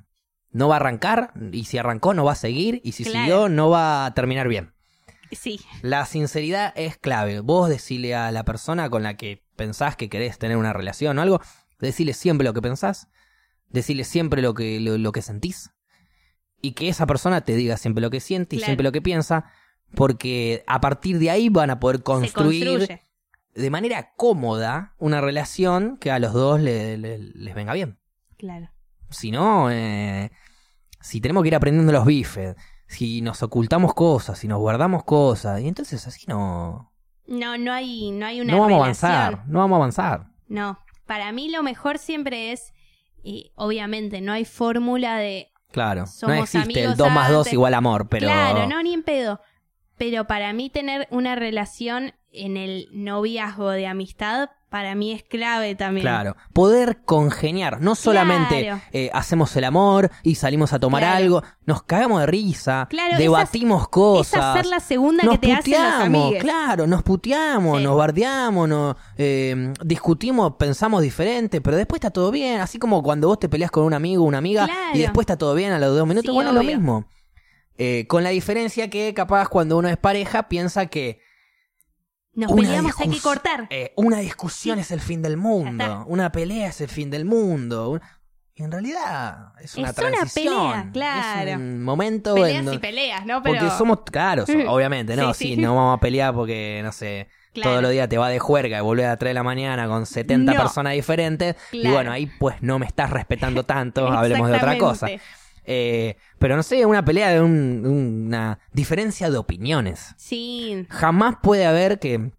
no 0.51 0.69
va 0.69 0.77
a 0.77 0.77
arrancar, 0.77 1.33
y 1.53 1.65
si 1.65 1.77
arrancó 1.79 2.15
no 2.15 2.25
va 2.25 2.33
a 2.33 2.37
seguir, 2.37 2.81
y 2.85 2.93
si 2.93 3.05
Claro. 3.05 3.19
siguió 3.19 3.49
no 3.49 3.69
va 3.69 4.07
a 4.07 4.15
terminar 4.15 4.49
bien. 4.49 4.75
Sí, 5.33 5.61
La 5.81 6.05
sinceridad 6.07 6.73
es 6.77 6.99
clave. 6.99 7.41
Vos 7.41 7.69
decile 7.69 8.15
a 8.15 8.31
la 8.33 8.45
persona 8.45 8.91
con 8.91 9.03
la 9.03 9.17
que 9.17 9.42
pensás 9.57 9.97
que 9.97 10.09
querés 10.09 10.39
tener 10.39 10.57
una 10.57 10.73
relación 10.73 11.19
o 11.19 11.23
algo, 11.23 11.41
decile 11.79 12.13
siempre 12.15 12.45
lo 12.47 12.55
que 12.55 12.63
pensás, 12.63 13.09
decile 13.69 14.05
siempre 14.05 14.43
lo 14.43 14.55
que, 14.55 14.81
lo, 14.81 14.99
lo 14.99 15.13
que 15.13 15.23
sentís, 15.23 15.71
y 16.61 16.73
que 16.73 16.89
esa 16.89 17.07
persona 17.07 17.41
te 17.41 17.55
diga 17.57 17.77
siempre 17.77 18.01
lo 18.03 18.11
que 18.11 18.21
siente 18.21 18.57
y 18.57 18.59
Claro. 18.59 18.67
siempre 18.69 18.85
lo 18.85 18.93
que 18.93 19.03
piensa, 19.03 19.47
porque 19.95 20.63
a 20.67 20.81
partir 20.81 21.19
de 21.19 21.31
ahí 21.31 21.49
van 21.49 21.71
a 21.71 21.81
poder 21.81 22.03
construir 22.03 23.01
de 23.55 23.71
manera 23.71 24.13
cómoda 24.17 24.95
una 24.99 25.21
relación 25.21 25.97
que 25.99 26.11
a 26.11 26.19
los 26.19 26.33
dos 26.33 26.61
le- 26.61 26.97
le- 26.97 27.19
les 27.19 27.55
venga 27.55 27.75
bien. 27.75 27.99
Claro. 28.39 28.71
Si 29.11 29.31
no, 29.31 29.71
eh, 29.71 30.31
si 31.01 31.21
tenemos 31.21 31.43
que 31.43 31.49
ir 31.49 31.55
aprendiendo 31.57 31.93
los 31.93 32.07
bifes, 32.07 32.57
si 32.87 33.21
nos 33.23 33.43
ocultamos 33.43 33.93
cosas, 33.93 34.39
si 34.39 34.49
nos 34.49 34.59
guardamos 34.61 35.05
cosas, 35.05 35.61
y 35.61 35.69
entonces 35.69 36.07
así 36.07 36.25
no, 36.29 36.92
No, 37.27 37.57
no 37.57 37.73
hay, 37.73 38.11
no 38.11 38.27
hay 38.27 38.41
una 38.41 38.53
no 38.53 38.61
vamos 38.61 38.73
a 38.73 38.83
avanzar, 38.83 39.47
no 39.47 39.59
vamos 39.61 39.77
a 39.77 39.79
avanzar. 39.79 40.27
No, 40.49 40.79
para 41.07 41.33
mí 41.33 41.49
lo 41.51 41.63
mejor 41.63 41.99
siempre 41.99 42.53
es, 42.53 42.73
y 43.23 43.53
obviamente 43.55 44.21
no 44.21 44.33
hay 44.33 44.45
fórmula 44.45 45.17
de 45.17 45.49
Claro, 45.71 46.07
Somos 46.07 46.37
no 46.37 46.43
existe 46.43 46.81
el 46.81 46.87
amigos 46.87 46.99
2 46.99 47.11
más 47.13 47.31
2 47.31 47.39
antes. 47.39 47.53
igual 47.55 47.75
amor, 47.75 48.09
pero 48.09 48.27
Claro, 48.27 48.67
no, 48.67 48.83
ni 48.83 48.93
en 48.93 49.03
pedo. 49.03 49.41
Pero 49.97 50.27
para 50.27 50.53
mí 50.53 50.69
tener 50.69 51.09
una 51.11 51.35
relación 51.35 52.13
en 52.31 52.57
el 52.57 52.89
noviazgo 52.93 53.71
de 53.71 53.87
amistad, 53.87 54.51
para 54.73 54.97
mí 54.97 55.13
es 55.13 55.23
clave 55.23 55.77
también. 55.77 56.03
Claro, 56.03 56.35
poder 56.53 57.03
congeniar, 57.05 57.81
no 57.81 57.95
solamente 57.95 58.63
Claro. 58.63 58.81
eh, 58.91 59.11
hacemos 59.13 59.55
el 59.55 59.65
amor 59.65 60.11
y 60.25 60.35
salimos 60.35 60.73
a 60.73 60.81
tomar 60.81 61.03
Claro. 61.03 61.17
algo, 61.19 61.43
nos 61.67 61.85
cagamos 61.85 62.21
de 62.23 62.27
risa, 62.27 62.89
Claro, 62.91 63.19
debatimos 63.19 63.87
cosas, 63.89 64.43
hacer 64.43 64.67
la 64.67 64.81
segunda 64.81 65.23
nos 65.23 65.39
que 65.39 65.47
te 65.47 65.53
hacen 65.53 65.73
los 65.75 65.93
puteamos, 65.93 66.35
claro, 66.41 66.87
nos 66.89 67.03
puteamos, 67.05 67.79
Sí. 67.79 67.85
nos 67.85 67.97
bardeamos, 67.97 68.69
nos 68.69 68.97
eh, 69.19 69.73
discutimos, 69.85 70.55
pensamos 70.59 71.03
diferente, 71.03 71.61
pero 71.61 71.77
después 71.77 71.99
está 72.01 72.11
todo 72.11 72.31
bien, 72.33 72.61
así 72.61 72.79
como 72.79 73.03
cuando 73.03 73.29
vos 73.29 73.39
te 73.39 73.49
peleas 73.49 73.71
con 73.71 73.85
un 73.85 73.95
amigo 73.95 74.25
o 74.25 74.27
una 74.27 74.39
amiga 74.39 74.65
Claro. 74.65 74.81
y 74.95 74.99
después 75.01 75.25
está 75.25 75.37
todo 75.37 75.55
bien 75.55 75.71
a 75.73 75.79
los 75.79 75.95
dos 75.97 76.09
minutos, 76.09 76.31
Sí, 76.31 76.35
bueno, 76.35 76.53
lo 76.53 76.63
mismo. 76.65 77.05
Eh, 77.79 78.07
con 78.09 78.23
la 78.25 78.31
diferencia 78.31 78.89
que 78.91 79.13
capaz 79.15 79.49
cuando 79.49 79.77
uno 79.79 79.89
es 79.89 79.97
pareja 79.97 80.49
piensa 80.49 80.87
que 80.87 81.21
Nos 82.35 82.51
una 82.51 82.63
peleamos, 82.63 82.99
hay 83.01 83.09
que 83.11 83.21
cortar. 83.21 83.67
eh, 83.71 83.93
una 83.97 84.19
discusión 84.19 84.79
es 84.79 84.91
el 84.91 85.01
fin 85.01 85.21
del 85.23 85.37
mundo, 85.37 86.05
una 86.07 86.33
pelea 86.33 86.69
es 86.69 86.81
el 86.81 86.89
fin 86.89 87.11
del 87.11 87.25
mundo. 87.25 87.91
un- 87.91 88.01
Y 88.55 88.63
en 88.65 88.71
realidad 88.71 89.53
es 89.61 89.77
una 89.77 89.89
Es 89.91 89.99
una 89.99 90.11
transición. 90.11 90.55
pelea, 90.55 90.91
claro. 90.93 91.51
Es 91.51 91.57
un 91.57 91.83
momento 91.83 92.35
Peleas 92.35 92.67
en 92.67 92.73
y 92.75 92.79
peleas, 92.79 93.25
¿no? 93.25 93.43
Pero, 93.43 93.59
porque 93.59 93.75
somos, 93.77 93.99
Mm. 94.49 94.67
obviamente, 94.69 95.17
no, 95.17 95.33
Sí, 95.35 95.49
sí, 95.49 95.55
sí. 95.57 95.61
no 95.61 95.75
vamos 95.75 95.97
a 95.97 96.01
pelear 96.01 96.35
porque, 96.35 96.81
no 96.85 96.93
sé, 96.93 97.29
Claro. 97.55 97.71
todos 97.71 97.83
los 97.83 97.91
días 97.93 98.09
te 98.11 98.19
va 98.19 98.29
de 98.29 98.39
juerga 98.39 98.79
y 98.79 98.81
volvés 98.83 99.07
a 99.07 99.11
las 99.11 99.19
3 99.19 99.31
de 99.31 99.35
la 99.35 99.43
mañana 99.43 99.87
con 99.89 100.05
70 100.07 100.53
No. 100.53 100.61
personas 100.61 100.93
diferentes. 100.95 101.57
Y 101.71 101.87
bueno, 101.89 102.13
ahí 102.13 102.31
pues 102.39 102.57
no 102.63 102.79
me 102.79 102.87
estás 102.87 103.09
respetando 103.11 103.65
tanto, 103.65 104.07
hablemos 104.07 104.49
de 104.51 104.57
otra 104.57 104.77
cosa. 104.79 105.07
Eh, 105.65 106.17
pero 106.39 106.57
no 106.57 106.63
sé, 106.63 106.85
una 106.87 107.05
pelea 107.05 107.31
de 107.31 107.41
un- 107.41 107.85
una 107.87 108.59
diferencia 108.73 109.31
de 109.31 109.39
opiniones. 109.39 110.15
Sí, 110.17 110.87
Jamás 110.91 111.37
puede 111.43 111.67
haber 111.67 111.99
que. 111.99 112.33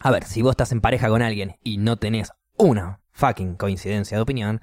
A 0.00 0.10
ver, 0.10 0.24
si 0.24 0.40
vos 0.42 0.52
estás 0.52 0.72
en 0.72 0.80
pareja 0.80 1.08
con 1.08 1.20
alguien 1.22 1.56
y 1.62 1.76
no 1.78 1.96
tenés 1.98 2.32
una 2.56 3.00
fucking 3.12 3.56
coincidencia 3.56 4.16
de 4.16 4.22
opinión. 4.22 4.60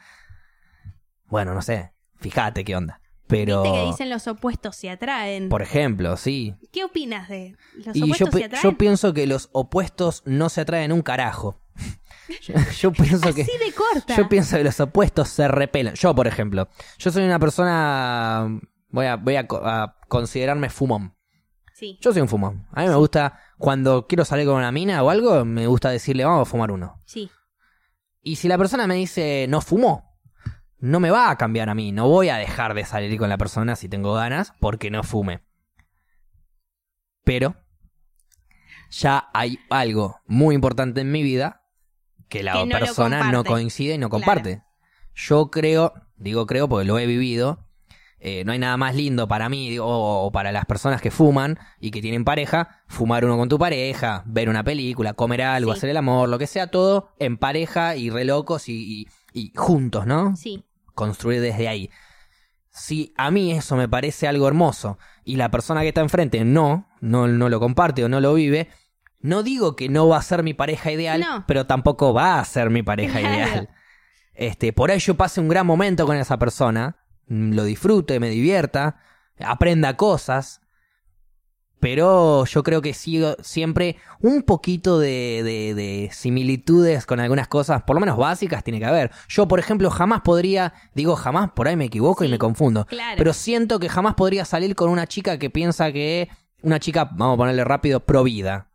Bueno, 1.25 1.53
no 1.53 1.61
sé. 1.61 1.93
Fíjate 2.15 2.63
qué 2.63 2.75
onda. 2.75 3.01
Pero. 3.27 3.61
viste 3.61 3.77
que 3.77 3.85
dicen 3.85 4.09
los 4.09 4.25
opuestos 4.27 4.75
se 4.77 4.89
atraen. 4.89 5.49
Por 5.49 5.61
ejemplo, 5.61 6.15
sí. 6.17 6.55
¿Qué 6.71 6.83
opinas 6.85 7.27
de 7.29 7.55
los 7.85 7.95
Y 7.95 8.03
opuestos 8.03 8.29
se 8.33 8.45
atraen? 8.45 8.63
yo 8.63 8.77
pienso 8.77 9.13
que 9.13 9.27
los 9.27 9.49
opuestos 9.51 10.23
no 10.25 10.49
se 10.49 10.61
atraen 10.61 10.91
un 10.91 11.01
carajo. 11.01 11.59
Yo, 12.41 12.53
yo 12.79 12.91
pienso 12.91 13.33
que. 13.33 13.41
Así 13.43 13.51
de 13.57 13.73
corta. 13.73 14.15
Yo 14.15 14.27
pienso 14.29 14.57
que 14.57 14.63
los 14.63 14.79
opuestos 14.79 15.29
se 15.29 15.47
repelen. 15.47 15.93
Yo, 15.95 16.13
por 16.15 16.27
ejemplo, 16.27 16.67
yo 16.97 17.11
soy 17.11 17.23
una 17.23 17.39
persona. 17.39 18.47
Voy 18.89 19.05
a, 19.05 19.15
voy 19.17 19.35
a 19.35 19.47
co- 19.47 19.61
a 19.65 19.97
considerarme 20.07 20.69
fumón. 20.69 21.15
Sí, 21.73 21.99
Yo 22.01 22.11
soy 22.11 22.21
un 22.23 22.27
fumón. 22.27 22.67
A 22.71 22.81
mí 22.81 22.87
me 22.89 22.95
gusta, 22.95 23.39
cuando 23.59 24.07
quiero 24.07 24.25
salir 24.25 24.47
con 24.47 24.55
una 24.55 24.71
mina 24.71 25.03
o 25.03 25.09
algo, 25.11 25.45
me 25.45 25.67
gusta 25.67 25.91
decirle, 25.91 26.25
vamos 26.25 26.47
a 26.47 26.49
fumar 26.49 26.71
uno. 26.71 27.01
sí. 27.05 27.29
Y 28.23 28.35
si 28.37 28.47
la 28.49 28.57
persona 28.57 28.87
me 28.87 28.95
dice, 28.95 29.45
no 29.47 29.61
fumo, 29.61 30.19
no 30.79 30.99
me 30.99 31.11
va 31.11 31.29
a 31.29 31.37
cambiar 31.37 31.69
a 31.69 31.75
mí. 31.75 31.93
No 31.93 32.09
voy 32.09 32.27
a 32.27 32.35
dejar 32.35 32.73
de 32.73 32.83
salir 32.83 33.17
con 33.17 33.29
la 33.29 33.37
persona 33.37 33.77
si 33.77 33.87
tengo 33.87 34.13
ganas 34.15 34.53
porque 34.59 34.91
no 34.91 35.01
fume. 35.03 35.45
Pero 37.23 37.55
ya 38.89 39.29
hay 39.33 39.59
algo 39.69 40.19
muy 40.25 40.55
importante 40.55 40.99
en 41.01 41.11
mi 41.11 41.23
vida 41.23 41.63
que 42.29 42.43
la 42.43 42.53
Que 42.53 42.59
no 42.59 42.65
lo 42.65 42.79
persona 42.79 43.31
no 43.31 43.43
coincide 43.43 43.93
y 43.95 43.97
no 43.97 44.09
Claro. 44.09 44.25
comparte. 44.25 44.61
Yo 45.15 45.49
creo, 45.49 45.93
digo 46.17 46.45
creo 46.45 46.67
porque 46.69 46.85
lo 46.85 46.99
he 46.99 47.05
vivido, 47.05 47.65
eh, 48.19 48.43
no 48.45 48.51
hay 48.51 48.59
nada 48.59 48.77
más 48.77 48.95
lindo 48.95 49.27
para 49.27 49.47
mí 49.49 49.69
digo, 49.69 49.85
o, 49.85 50.25
o 50.25 50.31
para 50.31 50.51
las 50.51 50.65
personas 50.65 51.01
que 51.01 51.11
fuman 51.11 51.57
y 51.79 51.91
que 51.91 52.01
tienen 52.01 52.23
pareja, 52.25 52.81
fumar 52.87 53.23
uno 53.25 53.37
con 53.37 53.47
tu 53.49 53.57
pareja, 53.59 54.23
ver 54.25 54.49
una 54.49 54.63
película, 54.63 55.13
comer 55.13 55.41
algo, 55.43 55.71
Sí. 55.73 55.77
hacer 55.77 55.89
el 55.91 55.97
amor, 55.97 56.27
lo 56.29 56.37
que 56.39 56.47
sea, 56.47 56.67
todo 56.67 57.09
en 57.19 57.37
pareja 57.37 57.95
y 57.95 58.09
re 58.09 58.25
locos 58.25 58.69
y, 58.69 58.73
y- 59.01 59.07
y 59.33 59.53
juntos, 59.55 60.05
¿no? 60.07 60.35
Sí, 60.35 60.63
Construir 60.95 61.41
desde 61.41 61.67
ahí. 61.67 61.91
Si 62.71 63.13
a 63.17 63.31
mí 63.31 63.51
eso 63.51 63.75
me 63.75 63.87
parece 63.89 64.27
algo 64.27 64.47
hermoso 64.47 64.99
y 65.23 65.35
la 65.35 65.49
persona 65.49 65.81
que 65.81 65.87
está 65.89 66.01
enfrente 66.01 66.43
no, 66.45 66.87
no, 67.01 67.27
no 67.27 67.49
lo 67.49 67.59
comparte 67.59 68.03
o 68.03 68.09
no 68.09 68.19
lo 68.19 68.33
vive, 68.35 68.67
no 69.19 69.43
digo 69.43 69.75
que 69.75 69.89
no 69.89 70.07
va 70.07 70.17
a 70.17 70.21
ser 70.21 70.43
mi 70.43 70.53
pareja 70.53 70.91
ideal, 70.91 71.19
No. 71.21 71.43
pero 71.47 71.65
tampoco 71.65 72.13
va 72.13 72.39
a 72.39 72.45
ser 72.45 72.69
mi 72.69 72.83
pareja 72.83 73.19
Claro. 73.19 73.35
ideal. 73.35 73.69
Este, 74.33 74.71
por 74.73 74.91
ahí 74.91 74.99
yo 74.99 75.15
pase 75.15 75.41
un 75.41 75.47
gran 75.49 75.65
momento 75.65 76.05
con 76.05 76.15
esa 76.17 76.37
persona, 76.37 76.97
mm, 77.27 77.53
lo 77.53 77.63
disfrute, 77.63 78.19
me 78.19 78.29
divierta, 78.29 78.99
aprenda 79.39 79.97
cosas, 79.97 80.61
pero 81.79 82.45
yo 82.45 82.63
creo 82.63 82.81
que 82.81 82.93
sigo 82.95 83.35
siempre 83.41 83.97
un 84.19 84.41
poquito 84.41 84.97
de, 84.99 85.41
de- 85.43 85.75
de 85.75 86.09
similitudes 86.11 87.05
con 87.05 87.19
algunas 87.19 87.47
cosas, 87.47 87.83
por 87.83 87.95
lo 87.95 87.99
menos 87.99 88.17
básicas, 88.17 88.63
tiene 88.63 88.79
que 88.79 88.85
haber. 88.85 89.11
Yo, 89.27 89.47
por 89.47 89.59
ejemplo, 89.59 89.91
jamás 89.91 90.21
podría, 90.21 90.73
digo 90.95 91.15
jamás, 91.15 91.51
por 91.51 91.67
ahí 91.67 91.75
me 91.75 91.85
equivoco 91.85 92.23
y 92.23 92.29
me 92.29 92.39
confundo, 92.39 92.85
claro. 92.85 93.15
pero 93.17 93.31
siento 93.33 93.79
que 93.79 93.89
jamás 93.89 94.15
podría 94.15 94.43
salir 94.45 94.75
con 94.75 94.89
una 94.89 95.05
chica 95.05 95.37
que 95.37 95.51
piensa 95.51 95.91
que 95.91 96.29
una 96.63 96.79
chica, 96.79 97.05
vamos 97.13 97.35
a 97.35 97.37
ponerle 97.37 97.63
rápido, 97.63 97.99
pro 97.99 98.23
vida. 98.23 98.71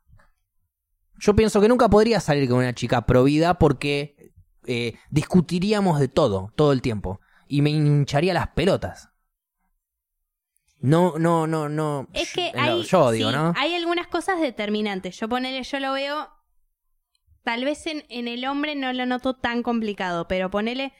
Yo 1.23 1.37
pienso 1.37 1.61
que 1.61 1.69
nunca 1.69 1.89
podría 1.89 2.19
salir 2.19 2.49
con 2.49 2.59
una 2.59 2.75
chica 2.75 3.07
pro 3.07 3.23
vida 3.23 3.57
porque 3.57 4.33
eh, 4.67 4.95
discutiríamos 5.09 6.01
de 6.01 6.09
todo, 6.09 6.53
todo 6.57 6.73
el 6.73 6.83
tiempo. 6.83 7.21
Y 7.47 7.63
me 7.63 7.71
hincharía 7.71 8.35
las 8.35 8.49
pelotas. 8.49 9.11
No, 10.81 11.17
no, 11.21 11.47
no, 11.47 11.69
no. 11.69 12.09
Es 12.13 12.33
que 12.33 12.51
lo- 12.53 12.61
hay, 12.61 12.83
yo 12.83 13.11
digo, 13.13 13.31
sí, 13.31 13.37
¿no? 13.37 13.53
hay 13.57 13.75
algunas 13.77 14.09
cosas 14.09 14.41
determinantes. 14.41 15.17
Yo 15.21 15.29
ponele, 15.29 15.63
yo 15.63 15.79
lo 15.79 15.93
veo, 15.93 16.29
tal 17.45 17.65
vez 17.65 17.87
en, 17.87 18.05
en 18.09 18.27
el 18.27 18.45
hombre 18.45 18.75
no 18.75 18.93
lo 18.93 19.07
noto 19.07 19.35
tan 19.37 19.63
complicado, 19.63 20.27
pero 20.27 20.51
ponele 20.51 20.93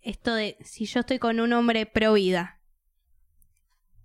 esto 0.00 0.34
de 0.34 0.56
si 0.62 0.86
yo 0.86 1.00
estoy 1.00 1.18
con 1.18 1.38
un 1.38 1.52
hombre 1.52 1.84
pro 1.84 2.14
vida 2.14 2.62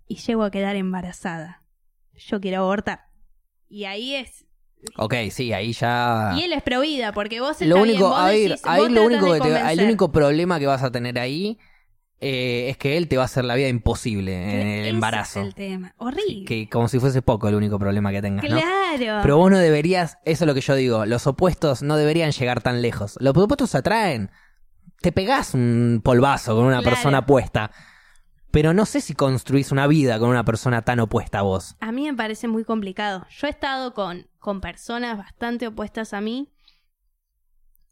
y 0.06 0.16
llego 0.16 0.42
a 0.42 0.50
quedar 0.50 0.76
embarazada, 0.76 1.64
yo 2.12 2.42
quiero 2.42 2.58
abortar. 2.58 3.06
Y 3.70 3.84
ahí 3.86 4.16
es... 4.16 4.44
Ok, 4.96 5.14
sí, 5.30 5.52
ahí 5.52 5.72
ya. 5.72 6.32
Y 6.36 6.42
él 6.42 6.52
es 6.52 6.62
pro 6.62 6.80
vida, 6.80 7.12
porque 7.12 7.40
vos. 7.40 7.60
Lo 7.60 7.76
único, 7.80 7.98
bien, 7.98 8.10
vos 8.10 8.18
a 8.18 8.24
ver, 8.26 8.48
decís, 8.50 8.62
ahí 8.64 8.80
vos 8.80 8.90
lo 8.90 9.04
único 9.04 9.32
que 9.32 9.40
te- 9.40 9.72
el 9.72 9.80
único 9.82 10.10
problema 10.12 10.58
que 10.58 10.66
vas 10.66 10.82
a 10.82 10.90
tener 10.90 11.18
ahí 11.18 11.58
eh, 12.22 12.68
es 12.70 12.76
que 12.76 12.96
él 12.96 13.08
te 13.08 13.16
va 13.16 13.22
a 13.22 13.26
hacer 13.26 13.44
la 13.44 13.54
vida 13.54 13.68
imposible 13.68 14.34
en 14.34 14.66
el 14.66 14.80
Ese 14.80 14.88
embarazo. 14.90 15.40
Es 15.40 15.46
el 15.46 15.54
tema. 15.54 15.94
Horrible. 15.98 16.44
Que 16.44 16.68
como 16.68 16.88
si 16.88 16.98
fuese 16.98 17.22
poco 17.22 17.48
el 17.48 17.54
único 17.54 17.78
problema 17.78 18.10
que 18.10 18.20
tengas, 18.22 18.44
¿no? 18.48 18.56
Claro. 18.58 19.20
Pero 19.22 19.36
vos 19.38 19.50
no 19.50 19.58
deberías, 19.58 20.18
eso 20.24 20.44
es 20.44 20.46
lo 20.46 20.54
que 20.54 20.60
yo 20.60 20.74
digo, 20.74 21.06
los 21.06 21.26
opuestos 21.26 21.82
no 21.82 21.96
deberían 21.96 22.30
llegar 22.32 22.60
tan 22.62 22.82
lejos. 22.82 23.16
Los 23.20 23.36
opuestos 23.36 23.70
se 23.70 23.78
atraen. 23.78 24.30
Te 25.00 25.12
pegás 25.12 25.54
un 25.54 26.02
polvazo 26.04 26.54
con 26.54 26.64
una 26.66 26.80
Claro. 26.80 26.94
persona 26.96 27.18
opuesta. 27.20 27.70
Pero 28.50 28.72
no 28.74 28.84
sé 28.84 29.00
si 29.00 29.14
construís 29.14 29.70
una 29.70 29.86
vida 29.86 30.18
con 30.18 30.28
una 30.28 30.44
persona 30.44 30.82
tan 30.82 30.98
opuesta 31.00 31.38
a 31.38 31.42
vos. 31.42 31.76
A 31.80 31.92
mí 31.92 32.04
me 32.06 32.14
parece 32.14 32.48
muy 32.48 32.64
complicado. 32.64 33.26
Yo 33.30 33.46
he 33.46 33.50
estado 33.50 33.94
con, 33.94 34.26
con 34.40 34.60
personas 34.60 35.16
bastante 35.16 35.66
opuestas 35.68 36.12
a 36.14 36.20
mí 36.20 36.48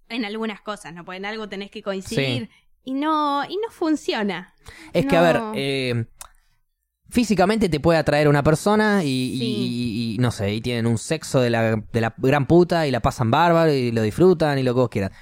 en 0.09 0.25
algunas 0.25 0.61
cosas, 0.61 0.93
¿no? 0.95 1.05
Porque 1.05 1.19
en 1.19 1.27
algo 1.27 1.49
tenés 1.49 1.71
que 1.71 1.83
coincidir. 1.83 2.49
Y 2.83 2.95
no, 2.95 3.45
y 3.45 3.57
no 3.57 3.71
funciona. 3.71 4.55
Es 4.93 5.05
que, 5.07 5.17
a 5.17 5.21
ver, 5.23 5.41
eh, 5.55 6.07
físicamente 7.11 7.69
te 7.69 7.81
puede 7.81 7.99
atraer 7.99 8.29
una 8.29 8.43
persona 8.43 9.05
y, 9.05 9.09
y- 9.09 9.39
Sí. 9.39 9.45
y- 9.45 10.15
y, 10.15 10.19
no 10.19 10.31
sé, 10.31 10.55
y 10.55 10.61
tienen 10.61 10.87
un 10.87 10.99
sexo 10.99 11.41
de 11.41 11.51
la, 11.51 11.77
de 11.77 12.01
la 12.01 12.15
gran 12.17 12.47
puta 12.47 12.87
y 12.87 12.91
la 12.91 13.01
pasan 13.01 13.31
bárbaro 13.31 13.73
y 13.73 13.93
lo 13.93 14.03
disfrutan 14.03 14.59
y 14.59 14.63
lo 14.63 14.75
que 14.75 14.81
vos 14.81 14.89
quieras. 14.89 15.13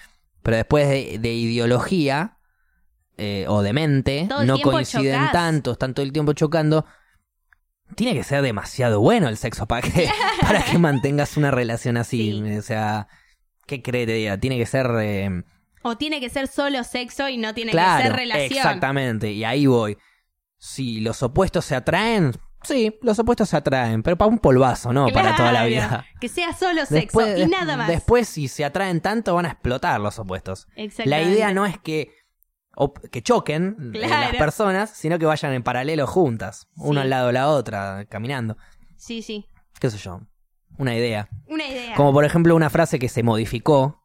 Pero 0.42 0.56
después 0.56 0.88
de, 0.88 1.18
de 1.18 1.34
ideología 1.34 2.35
eh, 3.18 3.46
o 3.48 3.62
de 3.62 3.72
mente, 3.72 4.26
Todo 4.28 4.42
el 4.42 4.46
no 4.46 4.58
coinciden 4.60 5.14
chocás. 5.14 5.32
tanto, 5.32 5.72
están 5.72 5.94
todo 5.94 6.04
el 6.04 6.12
tiempo 6.12 6.32
chocando. 6.34 6.84
tiene 7.94 8.14
que 8.14 8.24
ser 8.24 8.42
demasiado 8.42 9.00
bueno 9.00 9.28
el 9.28 9.36
sexo 9.36 9.66
para 9.66 9.82
que, 9.82 10.08
para 10.40 10.62
que 10.64 10.78
mantengas 10.78 11.36
una 11.36 11.50
relación 11.50 11.96
así. 11.96 12.32
Sí. 12.44 12.56
O 12.58 12.62
sea, 12.62 13.08
¿qué 13.66 13.82
crees? 13.82 14.40
Tiene 14.40 14.58
que 14.58 14.66
ser... 14.66 14.88
eh, 15.00 15.42
O 15.82 15.96
tiene 15.96 16.20
que 16.20 16.28
ser 16.28 16.48
solo 16.48 16.82
sexo 16.84 17.28
y 17.28 17.36
no 17.38 17.54
tiene 17.54 17.72
claro, 17.72 18.02
que 18.02 18.08
ser 18.08 18.16
relación. 18.16 18.52
exactamente. 18.58 19.30
Y 19.32 19.44
ahí 19.44 19.66
voy. 19.66 19.96
Si 20.58 21.00
los 21.00 21.22
opuestos 21.22 21.64
se 21.66 21.76
atraen, 21.76 22.32
sí, 22.62 22.96
los 23.02 23.18
opuestos 23.18 23.50
se 23.50 23.56
atraen, 23.58 24.02
pero 24.02 24.16
para 24.16 24.28
un 24.30 24.38
polvazo, 24.38 24.92
no 24.92 25.06
para 25.08 25.36
toda 25.36 25.52
la 25.52 25.64
vida. 25.66 26.04
Que 26.20 26.28
sea 26.28 26.52
solo 26.54 26.84
sexo 26.86 27.20
y 27.26 27.30
des- 27.40 27.48
nada 27.48 27.76
más. 27.76 27.88
Después, 27.88 28.26
si 28.28 28.48
se 28.48 28.64
atraen 28.64 29.00
tanto, 29.00 29.34
van 29.34 29.46
a 29.46 29.50
explotar 29.50 30.00
los 30.00 30.18
opuestos. 30.18 30.66
La 30.74 30.82
Exactamente. 30.82 31.30
idea 31.30 31.52
no 31.52 31.66
es 31.66 31.78
que, 31.78 32.10
que 33.10 33.22
choquen 33.22 33.76
eh, 33.94 33.98
las 33.98 34.08
Claro. 34.10 34.38
personas, 34.38 34.90
sino 34.90 35.18
que 35.18 35.26
vayan 35.26 35.52
en 35.52 35.62
paralelo 35.62 36.06
juntas, 36.06 36.68
uno 36.76 37.00
Sí. 37.00 37.04
al 37.04 37.10
lado 37.10 37.26
de 37.28 37.32
la 37.32 37.48
otra, 37.48 38.04
caminando. 38.08 38.56
Sí, 38.96 39.22
sí. 39.22 39.46
¿Qué 39.80 39.90
sé 39.90 39.98
yo? 39.98 40.20
Una 40.78 40.94
idea. 40.94 41.28
Una 41.48 41.66
idea. 41.66 41.94
Como 41.96 42.12
por 42.12 42.24
ejemplo 42.24 42.54
una 42.54 42.68
frase 42.70 42.98
que 42.98 43.08
se 43.08 43.22
modificó, 43.22 44.02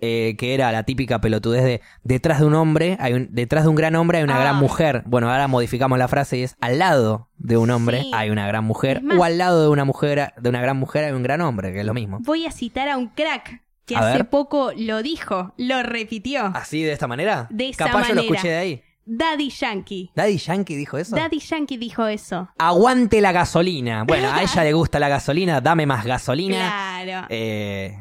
eh, 0.00 0.36
que 0.38 0.54
era 0.54 0.70
la 0.70 0.84
típica 0.84 1.20
pelotudez 1.20 1.64
de 1.64 1.80
detrás 2.04 2.38
de 2.38 2.46
un 2.46 2.54
hombre, 2.54 2.96
hay 3.00 3.14
un, 3.14 3.28
detrás 3.32 3.64
de 3.64 3.70
un 3.70 3.74
gran 3.74 3.96
hombre 3.96 4.18
hay 4.18 4.24
una 4.24 4.36
Ah. 4.36 4.40
gran 4.40 4.56
mujer. 4.56 5.02
Bueno, 5.06 5.30
ahora 5.30 5.48
modificamos 5.48 5.98
la 5.98 6.06
frase 6.06 6.38
y 6.38 6.42
es 6.44 6.56
al 6.60 6.78
lado 6.78 7.30
de 7.36 7.56
un 7.56 7.70
hombre 7.70 8.02
Sí. 8.02 8.10
hay 8.14 8.30
una 8.30 8.46
gran 8.46 8.64
mujer, 8.64 9.02
más- 9.02 9.18
o 9.18 9.24
al 9.24 9.38
lado 9.38 9.62
de 9.62 9.68
una 9.68 9.84
mujer, 9.84 10.32
de 10.36 10.48
una 10.48 10.60
gran 10.60 10.76
mujer 10.76 11.04
hay 11.04 11.12
un 11.12 11.24
gran 11.24 11.40
hombre, 11.40 11.72
que 11.72 11.80
es 11.80 11.86
lo 11.86 11.94
mismo. 11.94 12.18
Voy 12.22 12.46
a 12.46 12.52
citar 12.52 12.88
a 12.88 12.96
un 12.96 13.08
crack 13.08 13.60
que 13.88 13.96
A 13.96 14.00
hace 14.00 14.18
ver. 14.18 14.30
poco 14.30 14.70
lo 14.76 15.02
dijo, 15.02 15.52
lo 15.56 15.82
repitió. 15.82 16.46
¿Así 16.54 16.82
de 16.84 16.92
esta 16.92 17.08
manera? 17.08 17.48
De 17.50 17.70
esa 17.70 17.86
Capaz 17.86 18.02
yo 18.08 18.14
lo 18.14 18.20
manera. 18.22 18.34
escuché 18.36 18.48
de 18.48 18.56
ahí. 18.58 18.82
Daddy 19.10 19.48
Yankee. 19.50 20.12
Daddy 20.14 20.36
Yankee 20.36 20.76
dijo 20.76 20.98
eso. 20.98 21.16
Daddy 21.16 21.38
Yankee 21.40 21.78
dijo 21.78 22.06
eso. 22.06 22.50
Aguante 22.58 23.20
la 23.22 23.32
gasolina. 23.32 24.04
Bueno, 24.04 24.30
a 24.30 24.42
ella 24.42 24.62
le 24.64 24.72
gusta 24.74 24.98
la 25.00 25.08
gasolina, 25.08 25.60
dame 25.62 25.86
más 25.86 26.04
gasolina. 26.04 27.00
Claro. 27.02 27.26
Eh, 27.30 27.96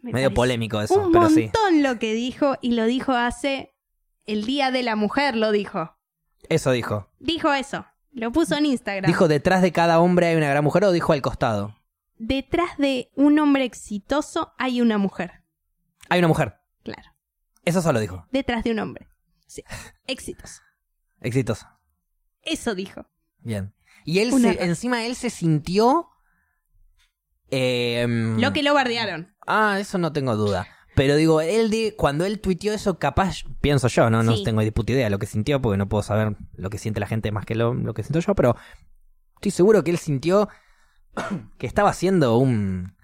Me 0.00 0.12
medio 0.12 0.28
parece 0.28 0.30
polémico 0.30 0.80
eso, 0.80 0.94
Un 1.06 1.12
pero 1.12 1.28
sí. 1.28 1.42
montón 1.42 1.82
lo 1.82 1.98
que 1.98 2.12
dijo 2.14 2.56
y 2.62 2.72
lo 2.72 2.84
dijo 2.86 3.12
hace 3.12 3.74
el 4.26 4.44
Día 4.46 4.70
de 4.70 4.82
la 4.84 4.94
Mujer, 4.94 5.34
lo 5.36 5.50
dijo. 5.50 5.96
Eso 6.48 6.70
dijo. 6.70 7.08
Dijo 7.18 7.52
eso. 7.52 7.84
Lo 8.12 8.30
puso 8.32 8.56
en 8.56 8.66
Instagram. 8.66 9.06
¿Dijo 9.10 9.26
detrás 9.28 9.60
de 9.60 9.72
cada 9.72 9.98
hombre 10.00 10.28
hay 10.28 10.36
una 10.36 10.48
gran 10.48 10.62
mujer 10.64 10.84
o 10.84 10.92
dijo 10.92 11.12
al 11.12 11.20
costado? 11.20 11.74
Detrás 12.18 12.76
de 12.78 13.10
un 13.14 13.38
hombre 13.38 13.64
exitoso 13.64 14.52
hay 14.58 14.80
una 14.80 14.98
mujer. 14.98 15.44
Hay 16.08 16.18
una 16.18 16.28
mujer. 16.28 16.56
Claro. 16.82 17.10
Eso 17.64 17.82
solo 17.82 18.00
dijo. 18.00 18.26
Detrás 18.32 18.64
de 18.64 18.72
un 18.72 18.78
hombre. 18.80 19.08
Sí. 19.46 19.62
Exitoso. 20.06 20.62
Exitoso. 21.20 21.66
Eso 22.42 22.74
dijo. 22.74 23.06
Bien. 23.38 23.74
Y 24.04 24.20
él 24.20 24.32
se, 24.32 24.62
encima 24.64 25.04
él 25.04 25.16
se 25.16 25.30
sintió. 25.30 26.08
eh, 27.50 28.06
Lo 28.38 28.52
que 28.52 28.62
lo 28.62 28.74
bardearon. 28.74 29.34
Ah, 29.46 29.78
eso 29.80 29.98
no 29.98 30.12
tengo 30.12 30.36
duda. 30.36 30.66
Pero 30.94 31.14
digo, 31.14 31.40
él 31.40 31.70
de, 31.70 31.94
cuando 31.96 32.24
él 32.24 32.40
tuiteó 32.40 32.72
eso, 32.74 32.98
capaz, 32.98 33.44
pienso 33.60 33.86
yo, 33.88 34.10
no, 34.10 34.22
no 34.24 34.36
Sí. 34.36 34.44
tengo 34.44 34.62
ni 34.62 34.70
puta 34.72 34.92
idea 34.92 35.04
de 35.04 35.10
lo 35.10 35.18
que 35.18 35.26
sintió, 35.26 35.62
porque 35.62 35.76
no 35.78 35.88
puedo 35.88 36.02
saber 36.02 36.36
lo 36.54 36.70
que 36.70 36.78
siente 36.78 36.98
la 37.00 37.06
gente 37.06 37.30
más 37.30 37.46
que 37.46 37.54
lo, 37.54 37.72
lo 37.74 37.94
que 37.94 38.02
siento 38.02 38.18
yo, 38.18 38.34
pero 38.34 38.56
estoy 39.36 39.52
seguro 39.52 39.84
que 39.84 39.92
él 39.92 39.98
sintió 39.98 40.48
que 41.58 41.66
estaba 41.66 41.90
haciendo 41.90 42.38
un. 42.38 42.94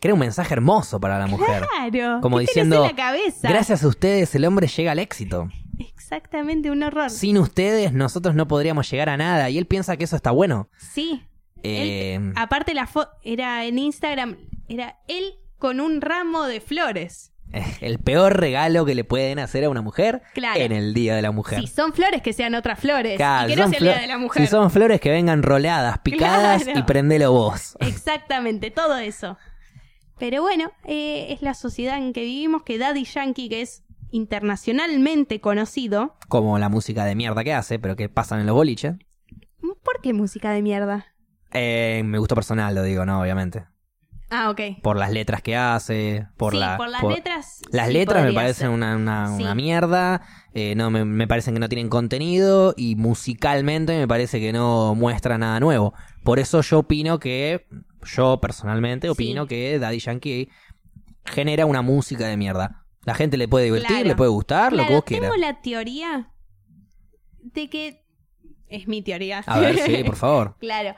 que 0.00 0.08
era 0.08 0.14
un 0.14 0.20
mensaje 0.20 0.54
hermoso 0.54 1.00
para 1.00 1.18
la 1.18 1.26
mujer. 1.26 1.66
Claro. 1.68 2.20
Como 2.20 2.38
¿Qué 2.38 2.46
tenés 2.46 2.54
diciendo, 2.54 2.76
en 2.76 2.82
la 2.90 2.96
cabeza? 2.96 3.48
Gracias 3.48 3.84
a 3.84 3.88
ustedes 3.88 4.34
el 4.34 4.44
hombre 4.44 4.66
llega 4.66 4.92
al 4.92 4.98
éxito. 4.98 5.48
Exactamente, 5.78 6.70
un 6.70 6.82
horror. 6.82 7.10
Sí. 7.10 7.18
Sin 7.18 7.38
ustedes 7.38 7.92
nosotros 7.92 8.34
no 8.34 8.46
podríamos 8.46 8.90
llegar 8.90 9.08
a 9.08 9.16
nada. 9.16 9.48
Y 9.50 9.58
él 9.58 9.66
piensa 9.66 9.96
que 9.96 10.04
eso 10.04 10.16
está 10.16 10.30
bueno. 10.30 10.68
Eh, 11.62 12.32
Aparte 12.36 12.74
la 12.74 12.86
foto 12.86 13.10
era 13.22 13.64
en 13.64 13.78
Instagram, 13.78 14.36
era 14.68 14.98
él 15.08 15.34
con 15.58 15.80
un 15.80 16.00
ramo 16.00 16.44
de 16.46 16.60
flores. 16.60 17.31
el 17.80 17.98
peor 17.98 18.38
regalo 18.40 18.84
que 18.84 18.94
le 18.94 19.04
pueden 19.04 19.38
hacer 19.38 19.64
a 19.64 19.70
una 19.70 19.82
mujer 19.82 20.22
Claro. 20.34 20.60
en 20.60 20.72
el 20.72 20.94
Día 20.94 21.14
de 21.14 21.22
la 21.22 21.30
Mujer. 21.30 21.60
Si 21.60 21.66
son 21.66 21.92
flores, 21.92 22.22
que 22.22 22.32
sean 22.32 22.54
otras 22.54 22.78
flores. 22.80 23.16
Claro, 23.16 23.48
y 23.50 23.54
que 23.54 23.60
no 23.60 23.68
sea 23.68 23.78
el 23.78 23.84
Día 23.84 23.98
de 23.98 24.06
la 24.06 24.18
Mujer. 24.18 24.42
Si 24.46 24.50
son 24.50 24.70
flores 24.70 25.00
que 25.00 25.10
vengan 25.10 25.42
roleadas, 25.42 25.98
picadas 26.02 26.64
Claro. 26.64 26.78
y 26.80 26.82
prendelo 26.82 27.32
vos. 27.32 27.76
Exactamente, 27.80 28.70
todo 28.70 28.96
eso. 28.98 29.36
Pero 30.18 30.40
bueno, 30.42 30.70
eh, 30.84 31.26
es 31.30 31.42
la 31.42 31.54
sociedad 31.54 31.96
en 31.98 32.12
que 32.12 32.20
vivimos, 32.22 32.62
que 32.62 32.78
Daddy 32.78 33.04
Yankee, 33.04 33.48
que 33.48 33.62
es 33.62 33.82
internacionalmente 34.12 35.40
conocido. 35.40 36.16
Como 36.28 36.58
la 36.58 36.68
música 36.68 37.04
de 37.04 37.14
mierda 37.14 37.44
que 37.44 37.52
hace, 37.52 37.78
pero 37.78 37.96
que 37.96 38.08
pasan 38.08 38.40
en 38.40 38.46
los 38.46 38.54
boliches. 38.54 38.96
¿Por 39.60 40.00
qué 40.02 40.12
música 40.12 40.50
de 40.52 40.62
mierda? 40.62 41.06
Eh, 41.52 42.02
me 42.04 42.18
gusto 42.18 42.34
personal, 42.34 42.74
lo 42.74 42.82
digo, 42.82 43.04
no, 43.04 43.20
obviamente. 43.20 43.64
Ah, 44.34 44.48
ok. 44.50 44.60
Por 44.82 44.96
las 44.96 45.12
letras 45.12 45.42
que 45.42 45.54
hace, 45.56 46.26
por 46.38 46.54
sí, 46.54 46.58
la... 46.58 46.78
por 46.78 46.88
las 46.88 47.02
por- 47.02 47.12
letras. 47.14 47.60
Las 47.70 47.88
sí 47.88 47.92
letras 47.92 48.24
me 48.24 48.32
parecen 48.32 48.70
una, 48.70 48.96
una, 48.96 49.36
Sí. 49.36 49.42
una 49.42 49.54
mierda, 49.54 50.22
eh, 50.54 50.74
no, 50.74 50.90
me, 50.90 51.04
me 51.04 51.28
parecen 51.28 51.52
que 51.52 51.60
no 51.60 51.68
tienen 51.68 51.90
contenido 51.90 52.72
y 52.76 52.96
musicalmente 52.96 53.96
me 53.98 54.08
parece 54.08 54.40
que 54.40 54.52
no 54.52 54.94
muestra 54.94 55.36
nada 55.36 55.60
nuevo. 55.60 55.92
Por 56.24 56.38
eso 56.38 56.62
yo 56.62 56.78
opino 56.78 57.18
que, 57.18 57.66
yo 58.04 58.40
personalmente 58.40 59.10
opino 59.10 59.46
que 59.46 59.78
Daddy 59.78 59.98
Yankee 59.98 60.48
genera 61.26 61.66
una 61.66 61.82
música 61.82 62.26
de 62.26 62.36
mierda. 62.38 62.84
La 63.04 63.14
gente 63.14 63.36
le 63.36 63.48
puede 63.48 63.66
divertir, 63.66 63.88
Claro. 63.88 64.08
le 64.08 64.16
puede 64.16 64.30
gustar, 64.30 64.72
lo 64.72 64.86
que 64.86 64.94
vos 64.94 65.04
quieras. 65.04 65.30
tengo 65.30 65.44
la 65.46 65.60
teoría 65.60 66.30
de 67.42 67.68
que. 67.68 68.02
Es 68.68 68.88
mi 68.88 69.02
teoría. 69.02 69.40
A 69.46 69.58
ver, 69.60 69.76
sí, 69.78 70.02
por 70.04 70.16
favor. 70.16 70.56
claro. 70.58 70.94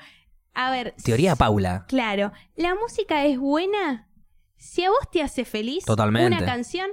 A 0.55 0.71
ver. 0.71 0.95
Teoría 1.05 1.37
Paula. 1.37 1.85
Claro. 1.89 2.33
La 2.57 2.75
música 2.75 3.25
es 3.25 3.39
buena. 3.39 4.09
Si 4.57 4.85
a 4.85 4.91
vos 4.91 5.11
te 5.13 5.23
hace 5.23 5.45
feliz 5.45 5.85
Totalmente. 5.85 6.37
una 6.39 6.47
canción, 6.47 6.89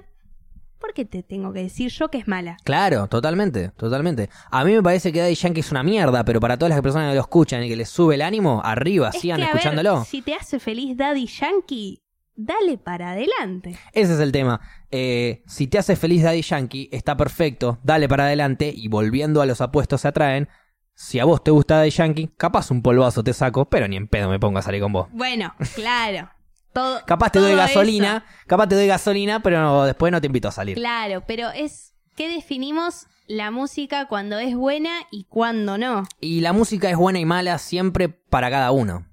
¿por 0.80 0.94
qué 0.94 1.06
te 1.06 1.24
tengo 1.24 1.54
que 1.54 1.62
decir 1.64 1.90
yo 1.92 2.10
que 2.10 2.18
es 2.18 2.28
mala? 2.28 2.58
Claro, 2.64 3.08
totalmente, 3.08 3.70
totalmente. 3.78 4.30
A 4.50 4.66
mí 4.66 4.74
me 4.74 4.82
parece 4.84 5.14
que 5.14 5.20
Daddy 5.20 5.36
Yankee 5.36 5.60
es 5.62 5.72
una 5.72 5.84
mierda, 5.84 6.26
pero 6.26 6.40
para 6.40 6.58
todas 6.58 6.72
las 6.72 6.82
personas 6.82 7.10
que 7.12 7.16
lo 7.16 7.22
escuchan 7.22 7.64
y 7.64 7.70
que 7.70 7.76
les 7.76 7.88
sube 7.90 8.16
el 8.16 8.24
ánimo, 8.24 8.62
arriba, 8.66 9.10
Es 9.14 9.22
sigan 9.22 9.38
que, 9.38 9.44
a 9.44 9.48
ver, 9.48 9.56
escuchándolo. 9.58 10.04
si 10.06 10.22
te 10.22 10.34
hace 10.34 10.60
feliz 10.60 10.98
Daddy 10.98 11.28
Yankee, 11.28 12.02
dale 12.36 12.78
para 12.78 13.12
adelante. 13.12 13.78
Ese 13.94 14.16
es 14.16 14.20
el 14.20 14.32
tema. 14.32 14.60
Eh, 14.90 15.44
si 15.46 15.68
te 15.68 15.78
hace 15.78 15.96
feliz 15.96 16.24
Daddy 16.24 16.42
Yankee, 16.42 16.90
está 16.92 17.16
perfecto, 17.16 17.78
dale 17.84 18.10
para 18.10 18.26
adelante 18.26 18.74
y 18.76 18.88
volviendo 18.88 19.42
a 19.42 19.46
los 19.46 19.62
apuestos 19.62 20.02
se 20.02 20.08
atraen. 20.10 20.50
Si 21.04 21.20
a 21.20 21.26
vos 21.26 21.44
te 21.44 21.50
gusta 21.50 21.78
Daddy 21.78 21.90
Yankee, 21.90 22.30
capaz 22.38 22.70
un 22.70 22.84
polvazo 22.84 23.24
te 23.24 23.34
saco, 23.34 23.66
pero 23.66 23.88
ni 23.88 23.96
en 23.98 24.08
pedo 24.08 24.30
me 24.30 24.40
pongo 24.40 24.60
a 24.60 24.62
salir 24.62 24.82
con 24.82 24.94
vos. 24.94 25.08
Bueno, 25.12 25.52
claro. 25.74 26.30
Todo, 26.74 27.02
Capaz 27.08 27.32
te 27.32 27.40
doy 27.40 27.56
gasolina, 27.56 28.24
capaz 28.48 28.68
te 28.68 28.76
doy 28.76 28.86
gasolina, 28.88 29.42
pero 29.42 29.60
no- 29.62 29.84
después 29.86 30.12
no 30.12 30.22
te 30.22 30.28
invito 30.28 30.48
a 30.48 30.52
salir. 30.52 30.76
Claro, 30.78 31.24
pero 31.28 31.50
es 31.50 31.96
que 32.16 32.30
definimos 32.30 33.08
la 33.28 33.50
música 33.50 34.08
cuando 34.08 34.38
es 34.38 34.56
buena 34.56 34.92
y 35.10 35.26
cuando 35.26 35.80
no. 35.80 36.04
Y 36.22 36.42
la 36.42 36.54
música 36.54 36.90
es 36.90 36.96
buena 36.98 37.20
y 37.20 37.26
mala 37.26 37.58
siempre 37.58 38.08
para 38.08 38.50
cada 38.52 38.72
uno. 38.72 39.06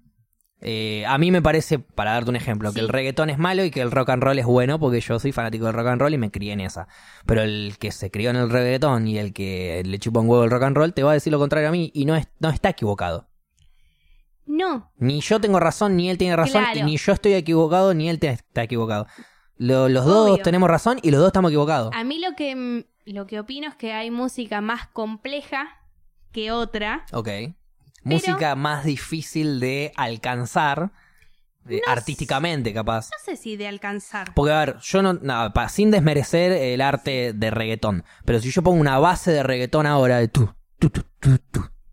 Eh, 0.61 1.05
a 1.07 1.19
mí 1.19 1.31
me 1.31 1.41
parece, 1.41 1.79
para 1.79 2.13
darte 2.13 2.31
un 2.31 2.37
ejemplo, 2.37 2.73
que 2.73 2.81
el 2.81 2.89
reggaetón 2.89 3.31
es 3.31 3.39
malo 3.39 3.65
y 3.65 3.71
que 3.71 3.81
el 3.81 3.93
rock 3.93 4.11
and 4.11 4.23
roll 4.23 4.39
es 4.41 4.45
bueno 4.47 4.81
porque 4.81 5.01
yo 5.01 5.21
soy 5.21 5.31
fanático 5.31 5.67
del 5.67 5.75
rock 5.75 5.87
and 5.87 6.01
roll 6.01 6.13
y 6.15 6.19
me 6.19 6.31
crié 6.33 6.53
en 6.53 6.61
esa. 6.61 6.89
Pero 7.27 7.43
el 7.43 7.77
que 7.79 7.93
se 7.93 8.11
crió 8.11 8.31
en 8.31 8.37
el 8.37 8.51
reggaetón 8.51 9.07
y 9.07 9.19
el 9.19 9.33
que 9.33 9.83
le 9.87 9.99
chupa 10.01 10.19
un 10.21 10.29
huevo 10.29 10.43
el 10.45 10.51
rock 10.51 10.65
and 10.65 10.77
roll 10.77 10.93
te 10.95 11.05
va 11.05 11.13
a 11.13 11.15
decir 11.15 11.33
lo 11.33 11.39
contrario 11.39 11.69
a 11.69 11.73
mí 11.73 11.91
y 11.95 12.05
no, 12.07 12.17
es, 12.17 12.27
no 12.41 12.51
está 12.51 12.71
equivocado. 12.71 13.29
No, 14.47 14.91
Ni 14.97 15.21
yo 15.21 15.41
tengo 15.41 15.61
razón, 15.61 15.95
ni 15.97 16.09
él 16.09 16.17
tiene 16.17 16.35
razón, 16.35 16.63
Claro. 16.65 16.81
y 16.81 16.83
ni 16.83 16.97
yo 16.97 17.13
estoy 17.13 17.35
equivocado, 17.35 17.93
ni 17.93 18.09
él 18.09 18.19
te- 18.19 18.31
está 18.31 18.63
equivocado. 18.63 19.07
Lo- 19.59 19.89
los 19.91 20.07
dos 20.07 20.41
tenemos 20.43 20.71
razón 20.71 20.99
y 21.03 21.11
los 21.11 21.21
dos 21.21 21.29
estamos 21.29 21.51
equivocados. 21.51 21.95
a 21.95 22.03
mí 22.05 22.19
lo 22.19 22.35
que, 22.35 22.57
mm, 22.57 22.85
lo 23.13 23.27
que 23.27 23.41
opino 23.41 23.69
es 23.69 23.75
que 23.77 23.93
hay 23.93 24.11
música 24.11 24.61
más 24.63 24.87
compleja 24.89 25.69
que 26.33 26.51
otra. 26.51 27.05
Ok. 27.13 27.29
Música 28.05 28.55
más 28.55 28.85
difícil 28.85 29.61
de 29.61 29.93
alcanzar, 29.97 30.91
eh, 31.69 31.81
No 31.87 31.93
artísticamente 31.93 32.73
capaz. 32.73 33.11
No 33.11 33.19
sé 33.25 33.37
si 33.37 33.57
de 33.57 33.69
alcanzar. 33.69 34.33
Porque, 34.35 34.53
a 34.53 34.59
ver, 34.61 34.77
yo 34.81 35.03
no, 35.03 35.15
nada, 35.15 35.53
pa- 35.53 35.69
sin 35.69 35.91
desmerecer 35.91 36.53
el 36.53 36.81
arte 36.81 37.33
de 37.35 37.51
reggaetón, 37.51 38.05
pero 38.25 38.41
si 38.41 38.51
yo 38.51 38.63
pongo 38.63 38.81
una 38.81 38.99
base 38.99 39.31
de 39.33 39.43
reggaetón 39.43 39.87
ahora 39.87 40.19
de 40.19 40.29
tu, 40.29 40.53
tu, 40.79 40.89
tu, 40.91 41.03
tu, 41.21 41.39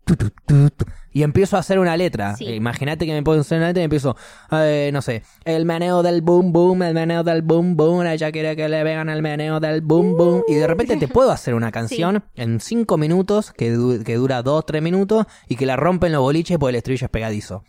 tu, 0.04 0.16
tu, 0.16 0.70
tu, 0.70 0.84
y 1.16 1.22
empiezo 1.22 1.56
a 1.56 1.60
hacer 1.60 1.78
una 1.78 1.96
letra, 1.96 2.36
Sí. 2.36 2.46
eh, 2.46 2.54
imagínate 2.56 3.06
que 3.06 3.12
me 3.12 3.30
a 3.38 3.40
hacer 3.40 3.56
una 3.56 3.68
letra 3.68 3.80
y 3.80 3.84
empiezo, 3.84 4.16
eh, 4.52 4.90
no 4.92 5.00
sé, 5.00 5.22
el 5.46 5.64
meneo 5.64 6.02
del 6.02 6.20
boom 6.20 6.52
boom, 6.52 6.82
el 6.82 6.92
meneo 6.92 7.24
del 7.24 7.40
boom 7.40 7.74
boom, 7.74 8.06
ella 8.06 8.30
quiere 8.30 8.54
que 8.54 8.68
le 8.68 8.84
vean 8.84 9.08
el 9.08 9.22
meneo 9.22 9.58
del 9.58 9.80
boom 9.80 10.16
boom, 10.18 10.42
y 10.46 10.54
de 10.56 10.66
repente 10.66 10.96
te 10.98 11.08
puedo 11.08 11.30
hacer 11.30 11.54
una 11.54 11.72
canción 11.72 12.24
en 12.34 12.60
cinco 12.60 12.98
minutos, 12.98 13.52
que, 13.52 13.70
du- 13.70 14.04
que 14.04 14.16
dura 14.16 14.42
dos, 14.42 14.66
tres 14.66 14.82
minutos, 14.82 15.24
y 15.48 15.56
que 15.56 15.64
la 15.64 15.76
rompen 15.76 16.12
los 16.12 16.20
boliches 16.20 16.58
porque 16.58 16.70
el 16.70 16.76
estribillo 16.76 17.06
es 17.06 17.10
pegadizo. 17.10 17.64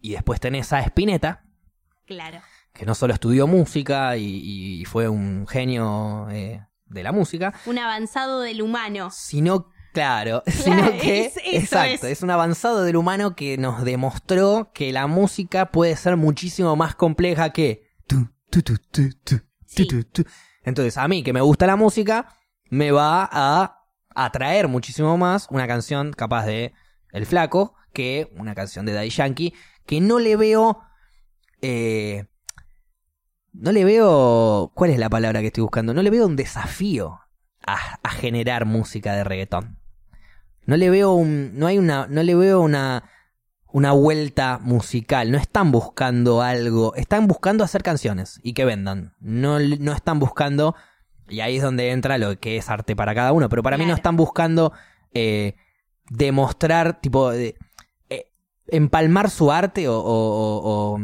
Y 0.00 0.12
después 0.12 0.38
tenés 0.38 0.72
a 0.72 0.78
Spinetta, 0.80 1.42
Claro. 2.06 2.38
que 2.72 2.86
no 2.86 2.94
solo 2.94 3.12
estudió 3.12 3.48
música 3.48 4.16
y, 4.16 4.80
y 4.80 4.84
fue 4.84 5.08
un 5.08 5.48
genio 5.48 6.28
eh, 6.30 6.64
de 6.86 7.02
la 7.02 7.10
música, 7.10 7.54
Un 7.66 7.78
avanzado 7.78 8.40
del 8.40 8.62
humano. 8.62 9.10
sino 9.10 9.66
Claro, 9.92 10.42
sino 10.46 10.90
que 10.92 11.26
es- 11.26 11.36
exacto, 11.44 12.06
es. 12.06 12.18
es. 12.18 12.22
un 12.22 12.30
avanzado 12.30 12.82
del 12.84 12.96
humano 12.96 13.34
que 13.34 13.56
nos 13.58 13.84
demostró 13.84 14.70
que 14.72 14.92
la 14.92 15.06
música 15.06 15.72
puede 15.72 15.96
ser 15.96 16.16
muchísimo 16.16 16.76
más 16.76 16.94
compleja 16.94 17.50
que 17.52 17.82
tu, 18.06 18.28
tu, 18.50 18.62
tu, 18.62 18.76
tu, 18.78 19.10
tu, 19.24 19.40
Sí. 19.66 19.86
Entonces, 20.64 20.96
a 20.96 21.06
mí 21.08 21.22
que 21.22 21.32
me 21.32 21.40
gusta 21.40 21.66
la 21.66 21.76
música, 21.76 22.28
me 22.70 22.90
va 22.90 23.28
a 23.30 23.84
atraer 24.14 24.68
muchísimo 24.68 25.16
más 25.18 25.46
una 25.50 25.66
canción 25.66 26.12
capaz 26.12 26.46
de 26.46 26.72
El 27.12 27.26
Flaco 27.26 27.74
que 27.92 28.30
una 28.36 28.54
canción 28.54 28.86
de 28.86 28.92
Daddy 28.92 29.10
Yankee 29.10 29.54
que 29.86 30.00
no 30.00 30.18
le 30.18 30.36
veo 30.36 30.80
eh, 31.62 32.26
no 33.52 33.72
le 33.72 33.84
veo 33.84 34.70
¿cuál 34.74 34.90
es 34.90 34.98
la 34.98 35.08
palabra 35.08 35.40
que 35.40 35.48
estoy 35.48 35.62
buscando? 35.62 35.92
No 35.94 36.02
le 36.02 36.10
veo 36.10 36.26
un 36.26 36.36
desafío 36.36 37.18
a, 37.66 37.98
a 38.02 38.10
generar 38.10 38.64
música 38.66 39.14
de 39.14 39.24
reggaetón. 39.24 39.77
No 40.68 40.76
le 40.76 40.90
veo 40.90 41.12
un. 41.14 41.58
No 41.58 41.66
hay 41.66 41.78
una. 41.78 42.06
No 42.08 42.22
le 42.22 42.34
veo 42.34 42.60
una. 42.60 43.04
Una 43.72 43.92
vuelta 43.92 44.58
musical. 44.62 45.30
No 45.30 45.38
están 45.38 45.72
buscando 45.72 46.42
algo. 46.42 46.94
Están 46.94 47.26
buscando 47.26 47.64
hacer 47.64 47.82
canciones 47.82 48.38
y 48.42 48.52
que 48.52 48.64
vendan. 48.64 49.14
No, 49.20 49.58
no 49.58 49.92
están 49.92 50.18
buscando. 50.18 50.74
Y 51.28 51.40
ahí 51.40 51.56
es 51.56 51.62
donde 51.62 51.90
entra 51.90 52.18
lo 52.18 52.38
que 52.38 52.56
es 52.56 52.68
arte 52.70 52.94
para 52.96 53.14
cada 53.14 53.32
uno. 53.32 53.48
Pero 53.48 53.62
para 53.62 53.76
mí 53.78 53.84
no 53.86 53.94
están 53.94 54.16
buscando 54.16 54.72
eh, 55.12 55.54
demostrar, 56.10 57.00
tipo, 57.00 57.32
eh, 57.32 57.54
empalmar 58.68 59.30
su 59.30 59.50
arte 59.50 59.88
o, 59.88 59.98
o- 59.98 60.02
o- 60.04 60.94
o, 60.94 61.00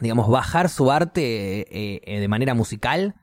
digamos, 0.00 0.28
bajar 0.28 0.68
su 0.68 0.90
arte 0.90 1.22
eh, 1.62 2.00
eh, 2.04 2.20
de 2.20 2.28
manera 2.28 2.54
musical 2.54 3.14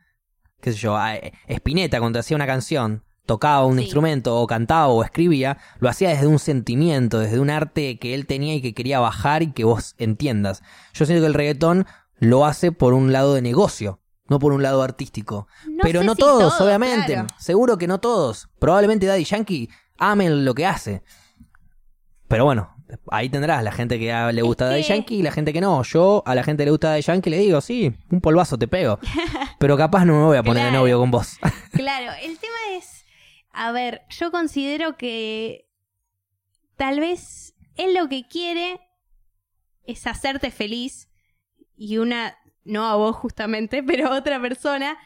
qué 0.61 0.72
sé 0.73 0.77
yo, 0.77 0.95
a- 0.95 1.15
Spinetta 1.48 1.99
cuando 1.99 2.19
hacía 2.19 2.35
una 2.35 2.45
canción, 2.45 3.03
tocaba 3.26 3.65
un 3.65 3.77
Sí. 3.77 3.84
instrumento 3.84 4.35
o 4.39 4.48
cantaba 4.48 4.88
o 4.88 5.03
escribía, 5.03 5.57
lo 5.80 5.89
hacía 5.89 6.10
desde 6.10 6.27
un 6.27 6.39
sentimiento, 6.39 7.19
desde 7.19 7.39
un 7.39 7.49
arte 7.49 7.98
que 7.99 8.14
él 8.14 8.26
tenía 8.26 8.56
y 8.56 8.61
que 8.61 8.73
quería 8.73 8.99
bajar 8.99 9.43
y 9.43 9.52
que 9.52 9.64
vos 9.64 9.95
entiendas. 9.98 10.61
Yo 10.93 11.06
siento 11.06 11.22
que 11.23 11.27
el 11.27 11.34
reggaetón 11.34 11.85
lo 12.19 12.45
hace 12.45 12.72
por 12.72 12.93
un 12.93 13.11
lado 13.14 13.34
de 13.34 13.41
negocio, 13.41 13.99
no 14.27 14.39
por 14.39 14.53
un 14.53 14.61
lado 14.64 14.81
artístico. 14.84 15.48
No 15.68 15.80
Pero 15.81 16.03
no 16.03 16.14
si 16.15 16.19
todos, 16.19 16.39
todos, 16.57 16.61
obviamente. 16.61 17.14
claro. 17.14 17.27
Seguro 17.39 17.77
que 17.77 17.88
no 17.88 17.99
todos. 17.99 18.49
Probablemente 18.60 19.06
Daddy 19.06 19.23
Yankee 19.23 19.69
amen 19.98 20.45
lo 20.45 20.53
que 20.53 20.65
hace. 20.65 21.03
Pero 22.27 22.45
bueno, 22.45 22.76
ahí 23.10 23.30
tendrás 23.30 23.64
la 23.64 23.72
gente 23.72 23.99
que 23.99 24.14
le 24.34 24.41
gusta 24.41 24.65
Daddy 24.65 24.84
Yankee 24.84 25.15
y 25.18 25.22
la 25.22 25.31
gente 25.31 25.52
que 25.53 25.61
no. 25.61 25.84
Yo 25.84 26.23
a 26.26 26.34
la 26.35 26.43
gente 26.43 26.61
que 26.61 26.65
le 26.65 26.72
gusta 26.72 26.89
Daddy 26.89 27.02
Yankee 27.02 27.30
le 27.30 27.38
digo, 27.39 27.60
sí, 27.61 27.93
un 28.10 28.22
polvazo 28.22 28.57
te 28.57 28.68
pego. 28.68 28.99
Pero 29.60 29.77
capaz 29.77 30.06
no 30.06 30.14
me 30.14 30.23
voy 30.26 30.38
a 30.38 30.43
poner 30.43 30.65
de 30.65 30.72
novio 30.72 30.98
con 30.99 31.11
vos. 31.11 31.38
Claro, 31.72 32.11
el 32.22 32.38
tema 32.38 32.77
es, 32.77 33.01
a 33.53 33.72
ver, 33.72 34.02
yo 34.10 34.32
considero 34.32 34.98
que 34.98 35.68
tal 36.76 36.99
vez 36.99 37.53
él 37.76 37.94
lo 37.94 38.07
que 38.10 38.28
quiere 38.28 38.80
es 39.84 40.06
hacerte 40.07 40.52
feliz 40.52 41.10
y 41.76 41.98
una, 41.98 42.38
no 42.64 42.86
a 42.88 42.95
vos 42.95 43.15
justamente, 43.15 43.84
pero 43.88 44.07
a 44.10 44.18
otra 44.18 44.41
persona, 44.41 44.98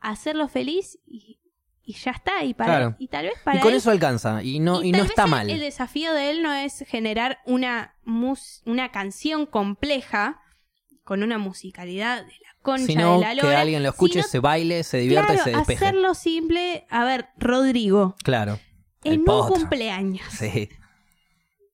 hacerlo 0.00 0.48
feliz 0.48 0.98
y, 1.06 1.40
y 1.82 1.94
ya 1.94 2.12
está. 2.12 2.44
Y, 2.44 2.54
para, 2.54 2.70
Claro. 2.78 2.96
y 2.98 3.08
tal 3.08 3.26
vez 3.26 3.34
para 3.44 3.58
y 3.58 3.60
con 3.60 3.72
él- 3.72 3.78
eso 3.78 3.90
alcanza. 3.90 4.42
Y 4.42 4.60
no, 4.60 4.82
y 4.82 4.92
no 4.92 5.02
está 5.02 5.26
mal. 5.26 5.50
El 5.50 5.60
desafío 5.60 6.12
de 6.14 6.30
él 6.30 6.42
no 6.42 6.52
es 6.52 6.84
generar 6.86 7.38
una, 7.46 7.96
mus- 8.04 8.62
una 8.66 8.90
canción 8.92 9.46
compleja 9.46 10.40
con 11.04 11.22
una 11.22 11.38
musicalidad 11.38 12.24
de 12.24 12.32
concha 12.64 12.86
Sino 12.86 13.20
de 13.20 13.34
la 13.36 13.40
que 13.40 13.54
alguien 13.54 13.84
lo 13.84 13.90
escuche, 13.90 14.14
sino, 14.22 14.26
se 14.26 14.40
baile, 14.40 14.82
se 14.82 14.98
divierta 14.98 15.34
claro, 15.34 15.40
y 15.40 15.44
se 15.52 15.56
despeje. 15.58 15.84
hacerlo 15.84 16.14
simple. 16.14 16.86
A 16.90 17.04
ver, 17.04 17.28
Rodrigo, 17.38 18.16
Claro. 18.24 18.58
En 19.04 19.20
un 19.20 19.24
potro. 19.26 19.54
cumpleaños, 19.54 20.26
Sí. 20.36 20.68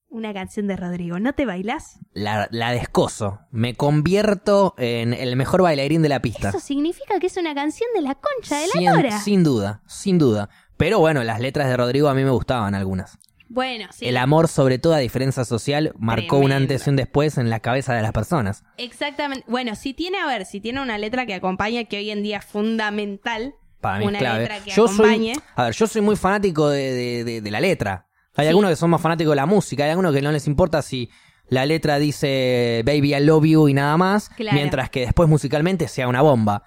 una 0.08 0.34
canción 0.34 0.66
de 0.66 0.76
Rodrigo, 0.76 1.20
¿no 1.20 1.32
te 1.32 1.46
bailas? 1.46 1.98
La, 2.12 2.48
la 2.50 2.72
descoso. 2.72 3.38
Me 3.52 3.74
convierto 3.74 4.74
en 4.76 5.14
el 5.14 5.36
mejor 5.36 5.62
bailarín 5.62 6.02
de 6.02 6.08
la 6.08 6.20
pista. 6.20 6.48
Eso 6.48 6.58
significa 6.60 7.20
que 7.20 7.28
es 7.28 7.36
una 7.36 7.54
canción 7.54 7.88
de 7.94 8.02
la 8.02 8.16
concha 8.16 8.58
de 8.58 8.66
la 8.66 8.72
sin, 8.72 8.84
lora. 8.90 9.20
sin 9.20 9.44
duda, 9.44 9.82
sin 9.86 10.18
duda. 10.18 10.50
Pero 10.76 10.98
bueno, 10.98 11.22
las 11.22 11.38
letras 11.40 11.68
de 11.68 11.76
Rodrigo 11.76 12.08
a 12.08 12.14
mí 12.14 12.24
me 12.24 12.30
gustaban 12.30 12.74
algunas. 12.74 13.18
Bueno, 13.52 13.88
sí. 13.92 14.06
El 14.06 14.16
amor, 14.16 14.46
sobre 14.46 14.78
toda 14.78 14.98
diferencia 14.98 15.44
social, 15.44 15.92
marcó 15.98 16.36
un 16.36 16.42
Tremendo. 16.46 16.56
antes 16.74 16.86
y 16.86 16.90
un 16.90 16.94
después 16.96 17.36
en 17.36 17.50
la 17.50 17.58
cabeza 17.58 17.94
de 17.94 18.00
las 18.02 18.12
personas. 18.12 18.62
Exactamente. 18.78 19.44
Bueno, 19.48 19.74
si 19.74 19.92
tiene, 19.92 20.18
a 20.18 20.26
ver, 20.26 20.46
si 20.46 20.60
tiene 20.60 20.80
una 20.80 20.96
letra 20.98 21.26
que 21.26 21.34
acompaña, 21.34 21.82
que 21.84 21.96
hoy 21.98 22.10
en 22.10 22.22
día 22.22 22.38
es 22.38 22.44
fundamental. 22.44 23.54
Para 23.80 23.98
mí 23.98 24.06
una 24.06 24.18
es 24.18 24.22
clave. 24.24 24.38
letra 24.40 24.60
que 24.64 24.70
Yo 24.70 24.84
acompañe. 24.84 25.34
soy, 25.34 25.42
a 25.56 25.64
ver, 25.64 25.74
yo 25.74 25.86
soy 25.88 26.00
muy 26.02 26.14
fanático 26.16 26.68
de, 26.68 26.92
de- 26.92 27.24
de- 27.24 27.40
de 27.40 27.50
la 27.50 27.60
letra. 27.60 28.06
Hay 28.36 28.44
Sí. 28.44 28.48
algunos 28.50 28.70
que 28.70 28.76
son 28.76 28.90
más 28.90 29.00
fanáticos 29.00 29.32
de 29.32 29.36
la 29.36 29.46
música, 29.46 29.82
hay 29.84 29.90
algunos 29.90 30.14
que 30.14 30.22
no 30.22 30.30
les 30.30 30.46
importa 30.46 30.80
si 30.82 31.10
la 31.48 31.66
letra 31.66 31.98
dice 31.98 32.82
Baby 32.86 33.14
I 33.16 33.20
love 33.24 33.44
you 33.46 33.66
y 33.68 33.74
nada 33.74 33.96
más, 33.96 34.28
Claro. 34.28 34.54
mientras 34.54 34.90
que 34.90 35.00
después 35.00 35.28
musicalmente 35.28 35.88
sea 35.88 36.06
una 36.06 36.22
bomba. 36.22 36.62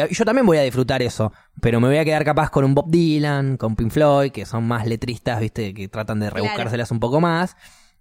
Y 0.00 0.14
yo 0.14 0.24
también 0.24 0.46
voy 0.46 0.56
a 0.58 0.62
disfrutar 0.62 1.02
eso, 1.02 1.32
pero 1.60 1.80
me 1.80 1.88
voy 1.88 1.98
a 1.98 2.04
quedar 2.04 2.24
capaz 2.24 2.48
con 2.50 2.64
un 2.64 2.74
Bob 2.74 2.90
Dylan, 2.90 3.56
con 3.56 3.76
Pink 3.76 3.90
Floyd, 3.90 4.30
que 4.32 4.46
son 4.46 4.64
más 4.66 4.86
letristas, 4.86 5.38
viste, 5.40 5.74
que 5.74 5.88
tratan 5.88 6.18
de 6.20 6.28
Claro. 6.28 6.42
rebuscárselas 6.44 6.90
un 6.90 7.00
poco 7.00 7.20
más. 7.20 7.56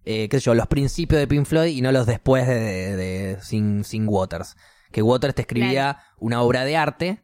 Eh, 0.06 0.30
qué 0.30 0.40
sé 0.40 0.46
yo, 0.46 0.54
los 0.56 0.68
principios 0.68 1.20
de 1.20 1.28
Pink 1.28 1.46
Floyd 1.46 1.76
y 1.76 1.82
no 1.82 1.92
los 1.92 2.06
después 2.06 2.48
de, 2.48 2.60
de- 2.60 2.96
de 2.96 3.42
Sin, 3.42 3.84
Sin 3.84 4.08
Waters. 4.08 4.56
Que 4.92 5.02
Waters 5.02 5.36
te 5.36 5.42
escribía 5.42 5.98
una 6.18 6.42
obra 6.42 6.64
de 6.66 6.78
arte 6.78 7.24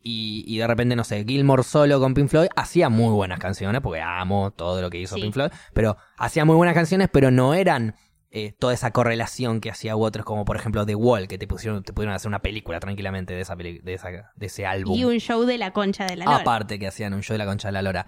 y, 0.00 0.44
y 0.46 0.58
de 0.58 0.66
repente, 0.66 0.96
no 0.96 1.04
sé, 1.04 1.24
Gilmore 1.24 1.62
solo 1.62 2.00
con 2.00 2.12
Pink 2.14 2.28
Floyd 2.28 2.48
hacía 2.56 2.88
muy 2.88 3.12
buenas 3.12 3.38
canciones, 3.38 3.80
porque 3.82 4.00
amo 4.00 4.50
todo 4.50 4.82
lo 4.82 4.90
que 4.90 4.98
hizo 5.00 5.14
Sí. 5.14 5.22
Pink 5.22 5.34
Floyd, 5.34 5.50
pero 5.74 5.96
hacía 6.18 6.44
muy 6.44 6.56
buenas 6.56 6.74
canciones, 6.74 7.08
pero 7.12 7.30
no 7.30 7.54
eran 7.54 7.94
eh, 8.34 8.52
toda 8.58 8.72
esa 8.72 8.90
correlación 8.92 9.60
que 9.60 9.70
hacía 9.70 9.94
Waters, 9.94 10.24
como 10.24 10.46
por 10.46 10.56
ejemplo 10.56 10.86
The 10.86 10.94
Wall, 10.94 11.28
que 11.28 11.36
te 11.36 11.46
pusieron, 11.46 11.82
te 11.82 11.92
pudieron 11.92 12.14
hacer 12.14 12.28
una 12.28 12.40
película 12.40 12.80
tranquilamente 12.80 13.34
de 13.34 13.42
esa, 13.42 13.56
peli- 13.56 13.80
de 13.80 13.92
esa 13.94 14.08
de 14.10 14.46
ese 14.46 14.64
álbum. 14.64 14.96
Y 14.98 15.04
un 15.04 15.18
show 15.18 15.44
de 15.44 15.58
la 15.58 15.72
concha 15.72 16.06
de 16.06 16.16
la 16.16 16.24
lora. 16.24 16.38
Aparte 16.38 16.78
que 16.78 16.86
hacían 16.86 17.12
un 17.12 17.22
show 17.22 17.34
de 17.34 17.38
la 17.38 17.46
concha 17.46 17.68
de 17.68 17.72
la 17.72 17.82
lora. 17.82 18.06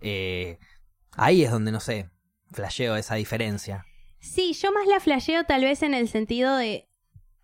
Eh, 0.00 0.58
ahí 1.16 1.42
es 1.42 1.50
donde, 1.50 1.72
no 1.72 1.80
sé, 1.80 2.10
flasheo 2.52 2.94
esa 2.96 3.16
diferencia. 3.16 3.84
Sí, 4.20 4.52
yo 4.54 4.70
más 4.72 4.86
la 4.86 5.00
flasheo 5.00 5.44
tal 5.44 5.62
vez 5.62 5.82
en 5.82 5.94
el 5.94 6.08
sentido 6.08 6.56
de 6.56 6.88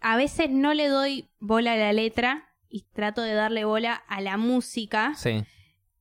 a 0.00 0.16
veces 0.16 0.48
no 0.50 0.74
le 0.74 0.88
doy 0.88 1.28
bola 1.40 1.72
a 1.72 1.76
la 1.76 1.92
letra 1.92 2.48
y 2.68 2.82
trato 2.92 3.22
de 3.22 3.34
darle 3.34 3.64
bola 3.64 3.94
a 3.94 4.20
la 4.20 4.36
música, 4.36 5.14
Sí. 5.16 5.44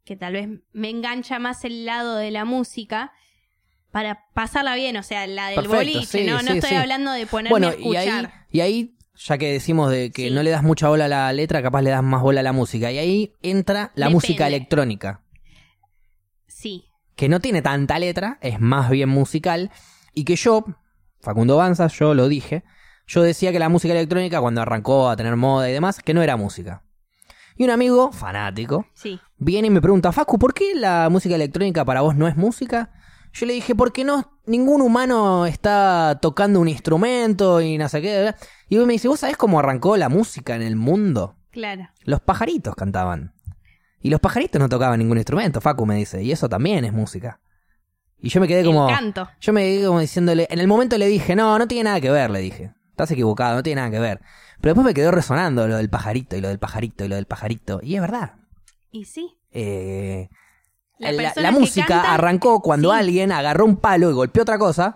que 0.06 0.16
tal 0.16 0.34
vez 0.34 0.50
me 0.72 0.90
engancha 0.90 1.40
más 1.40 1.66
el 1.66 1.86
lado 1.86 2.16
de 2.16 2.32
la 2.32 2.46
música 2.46 3.12
para 3.92 4.26
pasarla 4.34 4.76
bien, 4.76 4.96
o 4.98 5.04
sea, 5.04 5.28
la 5.28 5.48
del 5.48 5.56
Perfecto, 5.56 5.78
boliche, 5.78 6.06
sí, 6.06 6.24
no, 6.26 6.42
no 6.42 6.52
sí, 6.52 6.58
estoy 6.58 6.70
sí. 6.72 6.76
hablando 6.76 7.12
de 7.12 7.26
ponerme 7.28 7.50
Bueno, 7.50 7.68
a 7.70 7.76
y 7.76 7.96
ahí, 7.98 8.08
escuchar. 8.08 8.34
y 8.52 8.60
ahí, 8.62 8.96
ya 9.16 9.38
que 9.38 9.52
decimos 9.52 9.92
de 9.92 10.12
que 10.12 10.32
no 10.32 10.44
le 10.44 10.50
das 10.50 10.64
mucha 10.64 10.88
bola 10.88 11.06
a 11.06 11.08
la 11.10 11.34
letra, 11.34 11.62
capaz 11.62 11.82
le 11.82 11.90
das 11.92 12.02
más 12.04 12.22
bola 12.22 12.40
a 12.40 12.44
la 12.44 12.54
música. 12.54 12.92
Y 12.92 12.98
ahí 12.98 13.34
entra 13.42 13.92
la 13.96 14.06
Depende. 14.08 14.14
música 14.14 14.48
electrónica, 14.48 15.22
Sí, 16.48 16.86
que 17.16 17.28
no 17.30 17.40
tiene 17.40 17.62
tanta 17.62 17.98
letra, 18.00 18.38
es 18.42 18.60
más 18.60 18.90
bien 18.90 19.10
musical, 19.10 19.72
y 20.14 20.26
que 20.26 20.36
yo, 20.36 20.66
Facundo 21.20 21.58
Banza, 21.58 21.88
yo 21.88 22.14
lo 22.14 22.28
dije, 22.28 22.64
yo 23.08 23.22
decía 23.24 23.52
que 23.52 23.60
la 23.60 23.70
música 23.70 23.94
electrónica, 23.94 24.40
cuando 24.42 24.62
arrancó 24.62 25.10
a 25.10 25.16
tener 25.16 25.36
moda 25.36 25.70
y 25.70 25.74
demás, 25.74 26.00
que 26.00 26.14
no 26.14 26.22
era 26.22 26.38
música. 26.38 26.84
Y 27.58 27.64
un 27.66 27.70
amigo, 27.72 28.12
fanático, 28.12 28.86
viene 29.38 29.68
y 29.68 29.72
me 29.72 29.82
pregunta, 29.82 30.12
Facu, 30.12 30.40
¿por 30.40 30.54
qué 30.54 30.74
la 30.76 31.10
música 31.10 31.36
electrónica 31.36 31.84
para 31.86 32.02
vos 32.02 32.16
no 32.16 32.28
es 32.28 32.38
música? 32.38 32.92
Yo 33.34 33.46
le 33.46 33.54
dije, 33.54 33.76
porque 33.76 34.04
no, 34.04 34.40
ningún 34.46 34.82
humano 34.82 35.46
está 35.46 36.20
tocando 36.22 36.60
un 36.60 36.68
instrumento 36.68 37.62
y 37.62 37.78
no 37.78 37.88
sé 37.88 38.02
qué. 38.02 38.34
Y 38.70 38.78
me 38.78 38.94
dice, 38.94 39.08
¿vos 39.08 39.22
sabés 39.22 39.38
cómo 39.38 39.60
arrancó 39.60 39.98
la 39.98 40.10
música 40.10 40.56
en 40.56 40.62
el 40.62 40.76
mundo? 40.76 41.38
Claro. 41.52 41.90
Los 42.04 42.20
pajaritos 42.22 42.76
cantaban. 42.76 43.34
Y 44.02 44.10
los 44.10 44.20
pajaritos 44.20 44.60
no 44.60 44.68
tocaban 44.68 45.00
ningún 45.00 45.18
instrumento, 45.18 45.62
Facu 45.62 45.86
me 45.86 45.96
dice, 45.96 46.24
y 46.24 46.32
eso 46.32 46.50
también 46.50 46.84
es 46.86 46.94
música. 46.94 47.40
Y 48.18 48.30
yo 48.30 48.40
me 48.40 48.48
quedé 48.48 48.64
como... 48.64 48.88
El 48.90 48.96
canto. 48.96 49.30
Yo 49.40 49.54
me 49.54 49.64
quedé 49.64 49.86
como 49.86 50.00
diciéndole, 50.00 50.48
en 50.50 50.60
el 50.60 50.68
momento 50.68 50.98
le 50.98 51.08
dije, 51.08 51.36
no, 51.36 51.58
no 51.58 51.68
tiene 51.68 51.86
nada 51.86 52.02
que 52.02 52.12
ver, 52.12 52.30
le 52.30 52.40
dije. 52.40 52.72
Estás 52.90 53.12
equivocado, 53.12 53.56
no 53.56 53.64
tiene 53.64 53.82
nada 53.82 53.92
que 53.92 54.00
ver. 54.00 54.22
Pero 54.60 54.74
después 54.74 54.86
me 54.86 54.94
quedó 54.94 55.12
resonando 55.12 55.68
lo 55.68 55.78
del 55.78 55.90
pajarito 55.90 56.36
y 56.36 56.42
lo 56.42 56.50
del 56.50 56.60
pajarito 56.60 57.04
y 57.04 57.08
lo 57.08 57.16
del 57.16 57.26
pajarito. 57.26 57.80
Y 57.82 57.96
es 57.96 58.02
verdad. 58.02 58.36
Y 58.92 59.06
sí. 59.06 59.40
Eh, 59.52 60.30
La, 61.02 61.52
música 61.52 62.14
arrancó 62.14 62.62
cuando 62.62 62.92
sí. 62.92 63.00
alguien 63.00 63.32
agarró 63.32 63.66
un 63.66 63.78
palo 63.78 64.10
y 64.10 64.14
golpeó 64.14 64.44
otra 64.44 64.58
cosa 64.60 64.96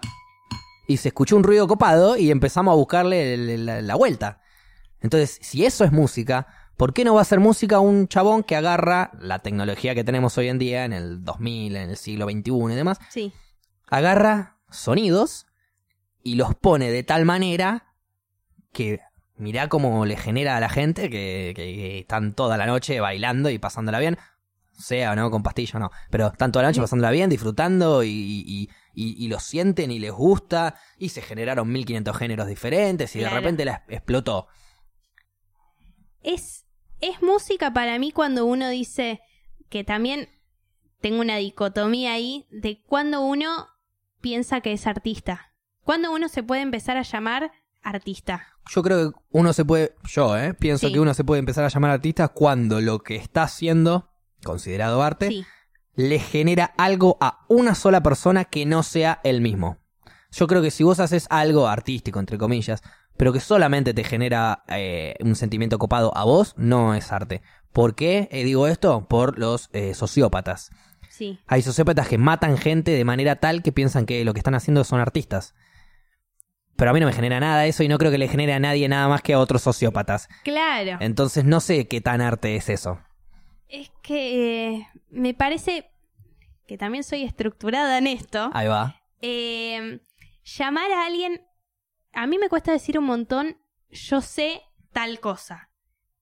y 0.88 0.98
se 0.98 1.10
escuchó 1.10 1.36
un 1.36 1.44
ruido 1.44 1.68
copado 1.68 2.15
y 2.18 2.30
empezamos 2.32 2.72
a 2.72 2.76
buscarle 2.76 3.57
la, 3.57 3.82
la 3.82 3.95
vuelta. 3.95 4.41
Entonces, 5.02 5.40
si 5.41 5.65
eso 5.65 5.84
es 5.84 5.91
música, 5.91 6.48
¿por 6.77 6.94
qué 6.94 7.03
no 7.03 7.15
va 7.15 7.22
a 7.22 7.26
ser 7.26 7.40
música 7.40 7.80
un 7.80 8.07
chabón 8.07 8.44
que 8.44 8.56
agarra 8.56 9.11
la 9.19 9.40
tecnología 9.40 9.95
que 9.95 10.03
tenemos 10.03 10.38
hoy 10.38 10.48
en 10.49 10.60
día, 10.60 10.86
en 10.86 10.94
el 10.94 11.23
2000, 11.23 11.76
en 11.76 11.90
el 11.90 11.98
siglo 11.98 12.26
XXI 12.26 12.52
y 12.72 12.76
demás, 12.76 12.99
Sí. 13.10 13.34
agarra 13.88 14.57
sonidos 14.69 15.48
y 16.23 16.36
los 16.36 16.56
pone 16.56 16.91
de 16.91 17.03
tal 17.03 17.26
manera 17.26 17.94
que 18.72 18.99
mirá 19.38 19.69
cómo 19.69 20.06
le 20.06 20.18
genera 20.18 20.57
a 20.57 20.60
la 20.60 20.69
gente 20.69 21.03
que, 21.10 21.53
que- 21.56 21.76
que 21.76 21.99
están 21.99 22.34
toda 22.34 22.57
la 22.57 22.65
noche 22.65 22.99
bailando 22.99 23.49
y 23.49 23.57
pasándola 23.60 23.99
bien 23.99 24.18
sea 24.77 25.11
o 25.11 25.15
no 25.15 25.31
con 25.31 25.41
pastilla 25.43 25.77
o 25.77 25.80
no, 25.80 25.91
pero 26.10 26.27
están 26.27 26.52
toda 26.52 26.64
la 26.64 26.69
noche 26.69 26.81
pasándola 26.81 27.11
bien, 27.11 27.30
disfrutando 27.30 28.03
y, 28.03 28.10
y, 28.10 28.69
y- 28.93 29.26
y 29.26 29.27
lo 29.27 29.39
sienten 29.39 29.91
y 29.91 29.99
les 29.99 30.11
gusta 30.11 30.76
y 30.97 31.10
se 31.10 31.22
generaron 31.22 31.72
1500 31.72 32.15
géneros 32.18 32.47
diferentes 32.47 33.15
y 33.15 33.19
de 33.19 33.30
repente 33.30 33.65
la 33.65 33.84
explotó. 33.89 34.47
es, 36.22 36.65
es 37.02 37.22
música 37.22 37.72
para 37.73 37.99
mí 37.99 38.11
cuando 38.11 38.45
uno 38.45 38.69
dice 38.69 39.22
que 39.69 39.84
también 39.84 40.30
tengo 41.02 41.22
una 41.22 41.38
dicotomía 41.38 42.14
ahí 42.14 42.47
de 42.52 42.81
cuando 42.88 43.22
uno 43.22 43.68
piensa 44.22 44.61
que 44.61 44.73
es 44.73 44.88
artista. 44.88 45.52
Cuando 45.84 46.11
uno 46.11 46.30
se 46.30 46.41
puede 46.41 46.61
empezar 46.61 46.97
a 46.97 47.03
llamar 47.03 47.52
artista. 47.84 48.47
Yo 48.72 48.81
creo 48.81 49.11
que 49.11 49.18
uno 49.30 49.53
se 49.53 49.64
puede, 49.65 49.93
yo, 50.06 50.35
eh, 50.35 50.56
pienso 50.56 50.88
Sí. 50.88 50.93
que 50.93 50.99
uno 50.99 51.14
se 51.14 51.23
puede 51.23 51.39
empezar 51.39 51.64
a 51.64 51.68
llamar 51.68 51.91
artista 51.91 52.30
cuando 52.30 52.81
lo 52.81 52.99
que 53.03 53.15
está 53.18 53.43
haciendo, 53.43 54.10
considerado 54.45 55.03
arte, 55.03 55.27
Sí, 55.27 55.45
le 55.95 56.19
genera 56.19 56.73
algo 56.77 57.17
a 57.22 57.45
una 57.47 57.76
sola 57.76 58.01
persona 58.01 58.45
que 58.45 58.65
no 58.65 58.84
sea 58.84 59.19
el 59.23 59.41
mismo. 59.41 59.77
Yo 60.31 60.47
creo 60.47 60.61
que 60.61 60.72
si 60.72 60.84
vos 60.84 60.99
haces 60.99 61.27
algo 61.30 61.67
artístico, 61.67 62.19
entre 62.19 62.38
comillas, 62.38 62.81
pero 63.17 63.31
que 63.31 63.39
solamente 63.39 63.93
te 63.93 64.03
genera 64.03 64.63
eh, 64.67 65.15
un 65.22 65.35
sentimiento 65.35 65.77
copado 65.80 66.15
a 66.17 66.26
vos, 66.26 66.53
no 66.57 66.93
es 66.95 67.11
arte. 67.11 67.41
¿Por 67.72 67.95
qué 67.95 68.27
eh, 68.31 68.43
digo 68.43 68.67
esto? 68.67 69.07
Por 69.07 69.39
los 69.39 69.69
eh, 69.73 69.93
sociópatas. 69.93 70.72
sí. 71.09 71.39
Hay 71.47 71.61
sociópatas 71.61 72.09
que 72.09 72.17
matan 72.17 72.57
gente 72.57 72.91
de 72.91 73.05
manera 73.05 73.38
tal 73.38 73.63
que 73.63 73.72
piensan 73.72 74.05
que 74.05 74.26
lo 74.26 74.34
que 74.34 74.39
están 74.39 74.55
haciendo 74.55 74.84
son 74.84 74.99
artistas. 74.99 75.55
Pero 76.76 76.91
a 76.91 76.93
mí 76.93 76.99
no 76.99 77.05
me 77.05 77.13
genera 77.13 77.39
nada 77.39 77.65
eso 77.65 77.84
y 77.84 77.88
no 77.88 77.97
creo 77.97 78.11
que 78.11 78.17
le 78.17 78.27
genere 78.27 78.53
a 78.53 78.59
nadie 78.59 78.89
nada 78.89 79.07
más 79.07 79.22
que 79.22 79.34
a 79.34 79.39
otros 79.39 79.61
sociópatas. 79.61 80.27
Claro. 80.43 80.97
Entonces 80.99 81.45
no 81.45 81.61
sé 81.61 81.88
qué 81.88 82.01
tan 82.01 82.19
arte 82.19 82.57
es 82.57 82.67
eso. 82.67 82.99
Es 83.70 83.92
que 84.02 84.74
eh, 84.76 84.88
me 85.10 85.34
parece 85.34 85.90
que 86.68 86.78
también 86.78 87.04
soy 87.04 87.24
estructurada 87.24 87.98
en 87.98 88.08
esto. 88.08 88.50
Ahí 88.54 88.68
va. 88.68 89.02
Eh, 89.22 90.00
llamar 90.44 90.92
a 90.92 91.06
alguien, 91.06 91.42
a 92.14 92.28
mí 92.28 92.38
me 92.38 92.50
cuesta 92.50 92.72
decir 92.72 92.98
un 93.00 93.06
montón, 93.06 93.58
yo 93.90 94.22
sé 94.22 94.62
tal 94.94 95.20
cosa. 95.20 95.70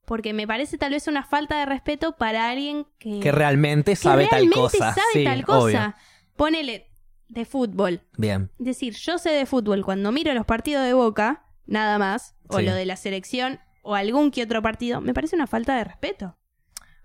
Porque 0.06 0.34
me 0.34 0.46
parece 0.48 0.78
tal 0.78 0.92
vez 0.92 1.08
una 1.08 1.24
falta 1.24 1.58
de 1.60 1.66
respeto 1.66 2.18
para 2.18 2.50
alguien 2.50 2.86
que, 3.00 3.20
Que 3.22 3.32
realmente 3.32 3.94
que 3.94 3.96
sabe 3.96 4.28
realmente 4.30 4.56
tal 4.56 4.64
cosa. 4.64 4.94
sabe 4.94 5.08
sí, 5.14 5.24
tal 5.24 5.46
cosa. 5.46 5.62
obvio. 5.64 5.96
Ponele 6.36 6.90
de 7.30 7.46
fútbol. 7.46 8.02
Bien. 8.18 8.52
Decir, 8.58 8.94
yo 8.96 9.18
sé 9.18 9.30
de 9.30 9.46
fútbol 9.46 9.84
cuando 9.86 10.12
miro 10.12 10.34
los 10.34 10.46
partidos 10.46 10.84
de 10.86 10.94
Boca, 10.94 11.46
nada 11.66 11.98
más, 12.00 12.36
o 12.50 12.60
Sí. 12.60 12.66
lo 12.66 12.74
de 12.74 12.86
la 12.86 12.98
selección, 12.98 13.60
o 13.82 13.96
algún 13.96 14.30
que 14.32 14.44
otro 14.44 14.62
partido, 14.62 15.00
me 15.00 15.14
parece 15.14 15.36
una 15.38 15.48
falta 15.48 15.76
de 15.78 15.86
respeto. 15.86 16.38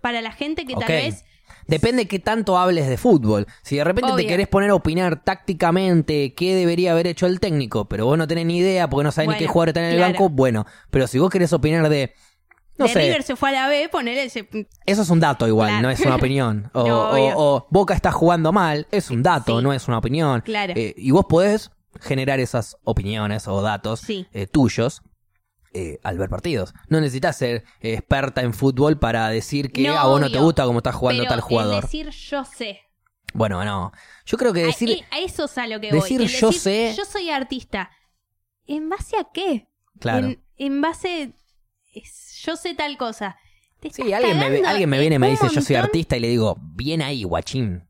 Para 0.00 0.20
la 0.22 0.32
gente 0.32 0.64
que 0.66 0.74
tal 0.74 0.88
vez 0.88 1.24
Depende 1.66 2.08
qué 2.08 2.18
tanto 2.18 2.56
hables 2.56 2.88
de 2.88 2.96
fútbol. 2.96 3.46
Si 3.62 3.76
de 3.76 3.84
repente 3.84 4.10
te 4.16 4.26
querés 4.26 4.48
poner 4.48 4.70
a 4.70 4.74
opinar 4.74 5.22
tácticamente 5.22 6.32
qué 6.34 6.54
debería 6.54 6.92
haber 6.92 7.06
hecho 7.06 7.26
el 7.26 7.40
técnico, 7.40 7.86
pero 7.86 8.06
vos 8.06 8.16
no 8.16 8.26
tenés 8.26 8.46
ni 8.46 8.56
idea 8.58 8.88
porque 8.88 9.04
no 9.04 9.12
sabés 9.12 9.30
ni 9.30 9.36
qué 9.36 9.46
jugador 9.46 9.68
está 9.68 9.80
en 9.80 9.90
el 9.90 9.96
claro. 9.96 10.12
banco, 10.12 10.28
bueno. 10.30 10.66
Pero 10.90 11.06
si 11.06 11.18
vos 11.18 11.30
querés 11.30 11.52
opinar 11.52 11.88
de. 11.90 12.14
No 12.78 12.86
de 12.86 12.92
sé, 12.92 13.00
River 13.00 13.22
se 13.22 13.36
fue 13.36 13.50
a 13.50 13.52
la 13.52 13.68
B, 13.68 13.88
ponele 13.90 14.24
ese... 14.24 14.48
eso 14.86 15.02
es 15.02 15.10
un 15.10 15.18
dato 15.20 15.48
igual, 15.48 15.68
Claro. 15.68 15.82
no 15.82 15.90
es 15.90 16.00
una 16.00 16.14
opinión. 16.16 16.70
O, 16.74 16.86
No, 16.86 17.10
o- 17.36 17.66
Boca 17.70 17.92
está 17.92 18.12
jugando 18.12 18.52
mal, 18.52 18.86
es 18.92 19.10
un 19.10 19.22
dato, 19.22 19.58
Sí. 19.58 19.64
no 19.64 19.72
es 19.72 19.88
una 19.88 19.98
opinión. 19.98 20.40
Claro. 20.42 20.74
Eh, 20.76 20.94
y 20.96 21.10
vos 21.10 21.26
podés 21.28 21.70
generar 22.00 22.38
esas 22.40 22.76
opiniones 22.84 23.48
o 23.48 23.60
datos 23.62 24.00
Sí. 24.00 24.26
eh, 24.32 24.46
tuyos 24.46 25.02
eh, 25.78 26.00
al 26.02 26.18
ver 26.18 26.28
partidos. 26.28 26.74
No 26.88 27.00
necesitas 27.00 27.36
ser 27.36 27.64
eh, 27.80 27.94
experta 27.94 28.42
en 28.42 28.52
fútbol 28.54 28.98
para 28.98 29.28
decir 29.28 29.70
que 29.72 29.82
No, 29.82 29.98
a 29.98 30.06
vos 30.06 30.20
no 30.20 30.30
te 30.30 30.38
gusta 30.38 30.64
cómo 30.64 30.78
está 30.78 30.92
jugando 30.92 31.22
Pero 31.22 31.30
tal 31.30 31.40
jugador. 31.40 31.74
el 31.76 31.80
decir 31.82 32.10
yo 32.10 32.44
sé. 32.44 32.80
Bueno, 33.34 33.64
no. 33.64 33.92
Yo 34.24 34.38
creo 34.38 34.52
que 34.52 34.64
decir. 34.64 35.04
a, 35.10 35.16
a 35.16 35.18
eso 35.20 35.44
es 35.44 35.58
a 35.58 35.66
lo 35.66 35.80
que 35.80 35.92
decir 35.92 36.18
voy. 36.18 36.26
El 36.26 36.32
yo 36.32 36.50
sé- 36.52 36.94
Yo 36.96 37.04
soy 37.04 37.30
artista. 37.30 37.90
¿En 38.66 38.88
base 38.88 39.16
a 39.18 39.26
qué? 39.32 39.68
Claro. 40.00 40.26
En, 40.28 40.42
en 40.56 40.80
base... 40.80 41.32
es- 41.94 42.40
yo 42.44 42.56
sé 42.56 42.74
tal 42.74 42.96
cosa. 42.96 43.36
Te 43.80 43.90
Sí, 43.90 44.12
alguien 44.12 44.38
me, 44.38 44.66
alguien 44.66 44.88
me 44.90 44.96
en 44.96 45.00
viene 45.02 45.16
y 45.16 45.18
me 45.18 45.30
dice 45.30 45.46
yo 45.52 45.60
soy 45.60 45.76
artista 45.76 46.16
y 46.16 46.20
le 46.20 46.28
digo, 46.28 46.56
bien 46.60 47.00
ahí, 47.02 47.22
guachín. 47.22 47.88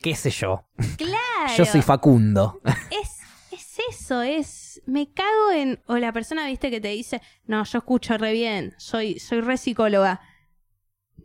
¿Qué 0.00 0.14
sé 0.14 0.30
yo? 0.30 0.64
Claro. 0.96 1.16
Yo 1.56 1.64
soy 1.64 1.82
Facundo. 1.82 2.60
es, 2.90 3.18
es 3.50 3.78
eso, 3.90 4.22
es... 4.22 4.65
Me 4.86 5.12
cago 5.12 5.50
en... 5.52 5.80
O 5.86 5.96
la 5.98 6.12
persona, 6.12 6.46
viste, 6.46 6.70
que 6.70 6.80
te 6.80 6.88
dice, 6.88 7.20
no, 7.46 7.64
yo 7.64 7.78
escucho 7.78 8.16
re 8.18 8.32
bien, 8.32 8.74
soy, 8.78 9.18
soy 9.18 9.40
re 9.40 9.56
psicóloga. 9.56 10.20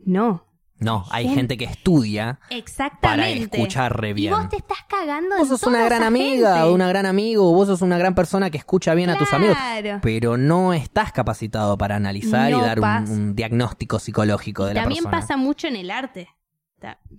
No, 0.04 0.48
No, 0.80 1.04
hay 1.12 1.24
Gente- 1.26 1.36
gente 1.36 1.58
que 1.58 1.64
estudia 1.66 2.40
para 2.48 2.56
exactamente. 2.58 3.56
escuchar 3.56 4.00
re 4.00 4.10
Y 4.10 4.14
bien. 4.14 4.34
vos 4.34 4.48
te 4.48 4.56
estás 4.56 4.78
cagando 4.88 5.36
Vos 5.38 5.42
en 5.48 5.58
sos 5.58 5.62
una 5.68 5.84
gran 5.84 5.98
esa 6.02 6.06
amiga 6.08 6.54
gente. 6.56 6.68
o 6.68 6.74
una 6.74 6.88
gran 6.88 7.06
amigo, 7.06 7.52
vos 7.54 7.68
sos 7.68 7.82
una 7.82 7.96
gran 7.98 8.16
persona 8.16 8.50
que 8.50 8.58
escucha 8.58 8.92
bien 8.94 9.08
a 9.10 9.16
tus 9.16 9.32
amigos, 9.32 9.56
Claro. 9.56 10.00
pero 10.02 10.36
no 10.36 10.72
estás 10.72 11.12
capacitado 11.12 11.78
para 11.78 11.94
analizar 11.94 12.50
y 12.50 12.54
dar 12.54 12.80
un, 12.80 12.82
pasa. 12.82 13.12
un 13.12 13.36
diagnóstico 13.36 14.00
psicológico 14.00 14.64
de 14.66 14.74
la 14.74 14.80
También 14.82 15.04
persona. 15.04 15.20
pasa 15.20 15.36
mucho 15.36 15.68
en 15.68 15.76
el 15.76 15.90
arte. 15.92 16.28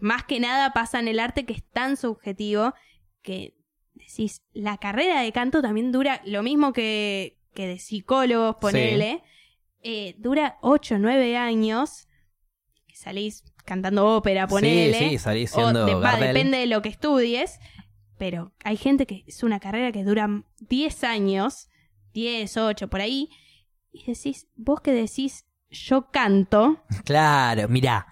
Más 0.02 0.26
que 0.26 0.41
nada 0.41 0.74
pasa 0.74 0.99
en 0.99 1.07
el 1.07 1.22
arte 1.22 1.45
que 1.45 1.53
es 1.53 1.64
tan 1.72 1.95
subjetivo 1.95 2.74
que 3.22 3.53
decís, 4.18 4.41
la 4.53 4.77
carrera 4.77 5.22
de 5.22 5.31
canto 5.31 5.61
también 5.61 5.91
dura 5.91 6.22
lo 6.26 6.44
mismo 6.44 6.73
que, 6.73 7.38
que 7.53 7.68
de 7.68 7.80
psicólogos, 7.80 8.56
ponele. 8.57 9.23
Eh, 9.81 10.15
dura 10.18 10.57
8 10.61 10.95
o 10.95 10.98
9 10.99 11.35
años. 11.38 12.07
Que 12.88 12.95
salís 12.95 13.44
cantando 13.65 14.07
ópera, 14.07 14.48
ponele. 14.48 14.98
Sí, 14.98 15.10
sí, 15.10 15.18
salí 15.18 15.44
o 15.45 15.48
siendo 15.48 15.85
de- 15.85 15.95
va, 15.95 16.11
Gardel. 16.11 16.34
depende 16.34 16.57
de 16.60 16.68
lo 16.68 16.81
que 16.81 16.90
estudies. 16.90 17.60
Pero 18.18 18.53
hay 18.64 18.77
gente 18.77 19.05
que 19.05 19.23
es 19.28 19.44
una 19.44 19.60
carrera 19.60 19.91
que 19.91 20.04
dura 20.04 20.29
10 20.60 21.04
años, 21.04 21.70
10, 22.13 22.55
8, 22.57 22.88
por 22.89 23.02
ahí. 23.02 23.29
Y 23.91 24.05
decís, 24.05 24.47
vos 24.55 24.81
que 24.81 24.91
decís, 24.91 25.46
yo 25.70 26.10
canto. 26.12 26.84
Claro, 27.05 27.68
mirá, 27.68 28.07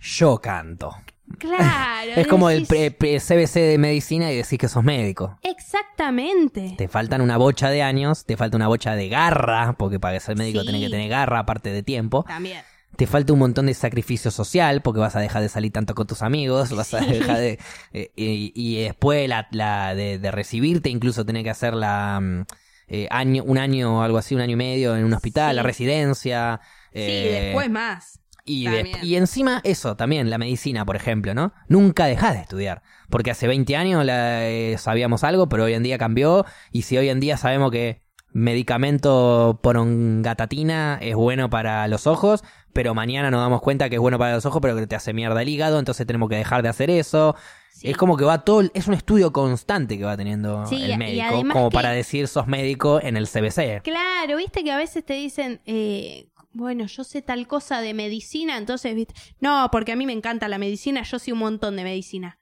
yo 0.00 0.40
canto. 0.40 0.92
Claro. 1.38 2.12
Es 2.16 2.26
como 2.26 2.50
el 2.50 2.66
pre- 2.66 2.90
pre- 2.90 3.18
CBC 3.20 3.54
de 3.60 3.78
medicina 3.78 4.30
y 4.32 4.36
decís 4.36 4.58
que 4.58 4.68
sos 4.68 4.82
médico. 4.84 5.38
Exactamente. 5.42 6.74
Te 6.76 6.88
faltan 6.88 7.20
una 7.20 7.36
bocha 7.36 7.70
de 7.70 7.82
años, 7.82 8.24
te 8.24 8.36
falta 8.36 8.56
una 8.56 8.68
bocha 8.68 8.94
de 8.96 9.08
garra, 9.08 9.74
porque 9.78 9.98
para 10.00 10.18
ser 10.20 10.36
médico 10.36 10.60
Sí. 10.60 10.66
tenés 10.66 10.82
que 10.82 10.90
tener 10.90 11.08
garra 11.08 11.40
aparte 11.40 11.70
de 11.72 11.82
tiempo. 11.82 12.24
También. 12.26 12.62
Te 12.96 13.06
falta 13.06 13.32
un 13.32 13.38
montón 13.38 13.66
de 13.66 13.74
sacrificio 13.74 14.30
social, 14.30 14.82
porque 14.82 15.00
vas 15.00 15.16
a 15.16 15.20
dejar 15.20 15.40
de 15.42 15.48
salir 15.48 15.72
tanto 15.72 15.94
con 15.94 16.06
tus 16.06 16.22
amigos, 16.22 16.70
vas 16.76 16.92
a 16.94 17.00
dejar 17.00 17.38
de... 17.38 17.58
eh, 17.92 18.10
y, 18.16 18.52
y 18.54 18.82
después 18.82 19.28
la, 19.28 19.48
la 19.52 19.94
de, 19.94 20.18
de 20.18 20.30
recibirte, 20.30 20.90
incluso 20.90 21.24
tenés 21.24 21.44
que 21.44 21.50
hacer 21.50 21.74
la... 21.74 22.20
mm, 22.20 22.42
eh, 22.88 23.08
año, 23.10 23.42
un 23.44 23.56
año 23.56 24.00
o 24.00 24.02
algo 24.02 24.18
así, 24.18 24.34
un 24.34 24.42
año 24.42 24.52
y 24.52 24.56
medio 24.56 24.94
en 24.96 25.04
un 25.04 25.14
hospital, 25.14 25.52
Sí. 25.52 25.56
la 25.56 25.62
residencia. 25.62 26.60
Sí, 26.92 27.00
eh, 27.00 27.40
después 27.46 27.70
más. 27.70 28.20
Y, 28.44 28.66
de- 28.66 28.92
y 29.02 29.16
encima 29.16 29.60
eso, 29.64 29.96
también, 29.96 30.28
la 30.30 30.38
medicina, 30.38 30.84
por 30.84 30.96
ejemplo, 30.96 31.34
¿no? 31.34 31.52
Nunca 31.68 32.06
dejás 32.06 32.34
de 32.34 32.40
estudiar. 32.40 32.82
Porque 33.10 33.30
hace 33.30 33.46
20 33.46 33.76
años 33.76 34.04
la- 34.04 34.48
eh, 34.48 34.76
sabíamos 34.78 35.22
algo, 35.24 35.48
pero 35.48 35.64
hoy 35.64 35.74
en 35.74 35.82
día 35.82 35.98
cambió. 35.98 36.44
Y 36.70 36.82
si 36.82 36.96
hoy 36.96 37.08
en 37.08 37.20
día 37.20 37.36
sabemos 37.36 37.70
que 37.70 38.02
medicamento 38.34 39.60
porongatatina 39.62 40.98
es 41.00 41.14
bueno 41.14 41.50
para 41.50 41.86
los 41.88 42.06
ojos, 42.06 42.42
pero 42.72 42.94
mañana 42.94 43.30
nos 43.30 43.40
damos 43.40 43.60
cuenta 43.60 43.88
que 43.88 43.96
es 43.96 44.00
bueno 44.00 44.18
para 44.18 44.34
los 44.34 44.46
ojos, 44.46 44.60
pero 44.62 44.76
que 44.76 44.86
te 44.86 44.96
hace 44.96 45.12
mierda 45.12 45.42
el 45.42 45.48
hígado, 45.48 45.78
entonces 45.78 46.06
tenemos 46.06 46.28
que 46.28 46.36
dejar 46.36 46.62
de 46.62 46.68
hacer 46.68 46.90
eso. 46.90 47.36
Sí. 47.72 47.90
Es 47.90 47.96
como 47.96 48.16
que 48.16 48.24
va 48.24 48.44
todo, 48.44 48.62
es 48.74 48.86
un 48.86 48.94
estudio 48.94 49.32
constante 49.32 49.98
que 49.98 50.04
va 50.04 50.16
teniendo 50.16 50.66
Sí, 50.66 50.82
el 50.90 50.98
médico, 50.98 51.42
como 51.52 51.68
que- 51.70 51.74
para 51.74 51.90
decir 51.90 52.28
sos 52.28 52.46
médico 52.46 53.00
en 53.02 53.16
el 53.16 53.26
CBC. 53.26 53.80
Claro, 53.82 54.36
viste 54.36 54.62
que 54.62 54.70
a 54.72 54.76
veces 54.76 55.04
te 55.04 55.14
dicen, 55.14 55.60
eh, 55.66 56.28
bueno, 56.54 56.86
yo 56.86 57.04
sé 57.04 57.22
tal 57.22 57.46
cosa 57.46 57.80
de 57.80 57.94
medicina, 57.94 58.56
entonces, 58.58 58.94
viste, 58.94 59.14
no, 59.40 59.68
porque 59.72 59.92
a 59.92 59.96
mí 59.96 60.06
me 60.06 60.12
encanta 60.12 60.48
la 60.48 60.58
medicina, 60.58 61.02
yo 61.02 61.18
sé 61.18 61.32
un 61.32 61.38
montón 61.38 61.76
de 61.76 61.84
medicina. 61.84 62.38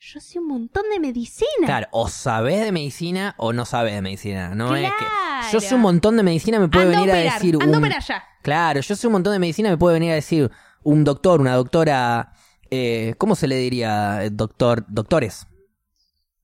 Yo 0.00 0.20
sé 0.20 0.38
un 0.38 0.48
montón 0.48 0.82
de 0.92 1.00
medicina. 1.00 1.64
Claro, 1.64 1.88
o 1.90 2.08
sabés 2.08 2.60
de 2.62 2.72
medicina 2.72 3.34
o 3.38 3.54
no 3.54 3.64
sabes 3.64 3.94
de 3.94 4.02
medicina. 4.02 4.54
No 4.54 4.76
es 4.76 4.90
que 4.92 5.06
yo 5.50 5.60
sé 5.60 5.74
un 5.74 5.80
montón 5.80 6.18
de 6.18 6.22
medicina, 6.22 6.58
me 6.60 6.68
puede 6.68 6.86
venir 6.86 7.10
a 7.10 7.14
operar, 7.14 7.32
decir 7.34 7.56
anda 7.58 7.78
un... 7.78 7.82
para 7.82 7.96
allá. 7.96 8.22
Claro, 8.42 8.80
yo 8.80 8.96
sé 8.96 9.06
un 9.06 9.14
montón 9.14 9.32
de 9.32 9.38
medicina, 9.38 9.70
me 9.70 9.78
puede 9.78 9.94
venir 9.94 10.12
a 10.12 10.14
decir 10.16 10.50
un 10.82 11.04
doctor, 11.04 11.40
una 11.40 11.54
doctora, 11.54 12.34
eh, 12.70 13.14
¿cómo 13.16 13.34
se 13.34 13.46
le 13.46 13.56
diría? 13.56 14.28
Doctor, 14.30 14.84
doctores. 14.88 15.46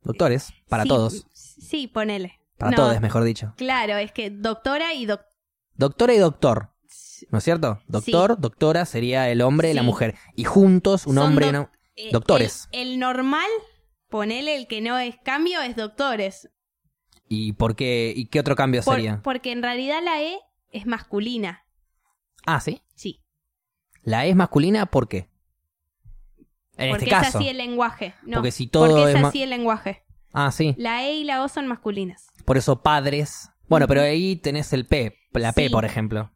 Doctores, 0.03 0.55
para 0.69 0.85
Sí, 0.85 0.89
todos. 0.89 1.27
Sí, 1.35 1.87
ponele. 1.87 2.41
Para 2.57 2.71
No, 2.71 2.77
todos, 2.79 3.01
mejor 3.03 3.25
dicho. 3.25 3.53
Claro, 3.57 3.97
es 3.99 4.13
que 4.13 4.31
doctora 4.31 4.95
y 4.95 5.05
doc 5.05 5.23
Doctora 5.75 6.15
y 6.15 6.19
doctor, 6.19 6.71
¿no 7.31 7.39
es 7.39 7.45
cierto? 7.45 7.81
Doctor, 7.87 8.39
doctora 8.41 8.85
sería 8.85 9.29
el 9.31 9.43
hombre 9.43 9.71
y 9.71 9.75
la 9.75 9.83
mujer. 9.83 10.15
Y 10.37 10.45
juntos, 10.45 11.07
un 11.07 11.17
Son 11.17 11.27
hombre 11.27 11.47
y 11.47 11.49
una... 11.51 11.73
eh, 11.97 12.09
Doctores. 12.13 12.69
El, 12.73 12.93
el 12.93 12.99
normal, 12.99 13.49
ponele 14.09 14.57
el 14.57 14.67
que 14.67 14.81
no 14.81 14.99
es 14.99 15.17
cambio, 15.25 15.61
es 15.63 15.77
doctores. 15.77 16.51
¿Y 17.29 17.53
por 17.53 17.77
qué? 17.77 18.13
¿Y 18.17 18.27
qué 18.27 18.41
otro 18.41 18.57
cambio 18.57 18.83
Por- 18.83 18.95
sería? 18.97 19.21
porque 19.23 19.53
en 19.53 19.63
realidad 19.63 20.01
la 20.03 20.21
E 20.23 20.39
es 20.73 20.87
masculina. 20.87 21.65
Ah, 22.47 22.61
¿sí? 22.61 22.83
Sí. 22.95 23.23
La 24.03 24.27
E 24.27 24.31
es 24.31 24.37
masculina, 24.37 24.87
¿por 24.87 25.09
qué? 25.09 25.29
En 26.77 26.91
porque 26.91 27.05
este 27.05 27.17
es 27.17 27.23
caso. 27.23 27.39
así 27.39 27.49
el 27.49 27.59
lenguaje. 27.59 28.15
No, 28.23 28.37
Porque 28.39 28.51
si 28.53 28.67
todo 28.67 28.89
porque 28.89 29.13
es, 29.13 29.19
es 29.19 29.25
así 29.25 29.43
el 29.43 29.51
lenguaje. 29.51 30.03
Ah, 30.33 30.51
sí. 30.51 30.75
La 30.79 31.05
E 31.05 31.15
y 31.17 31.25
la 31.25 31.43
O 31.45 31.49
son 31.49 31.67
masculinas. 31.67 32.29
Por 32.45 32.57
eso 32.57 32.83
padres. 32.83 33.51
Bueno, 33.69 33.87
pero 33.87 34.01
ahí 34.01 34.37
tenés 34.37 34.73
el 34.73 34.87
P. 34.87 35.15
La 35.33 35.53
P, 35.53 35.69
por 35.71 35.85
ejemplo. 35.85 36.33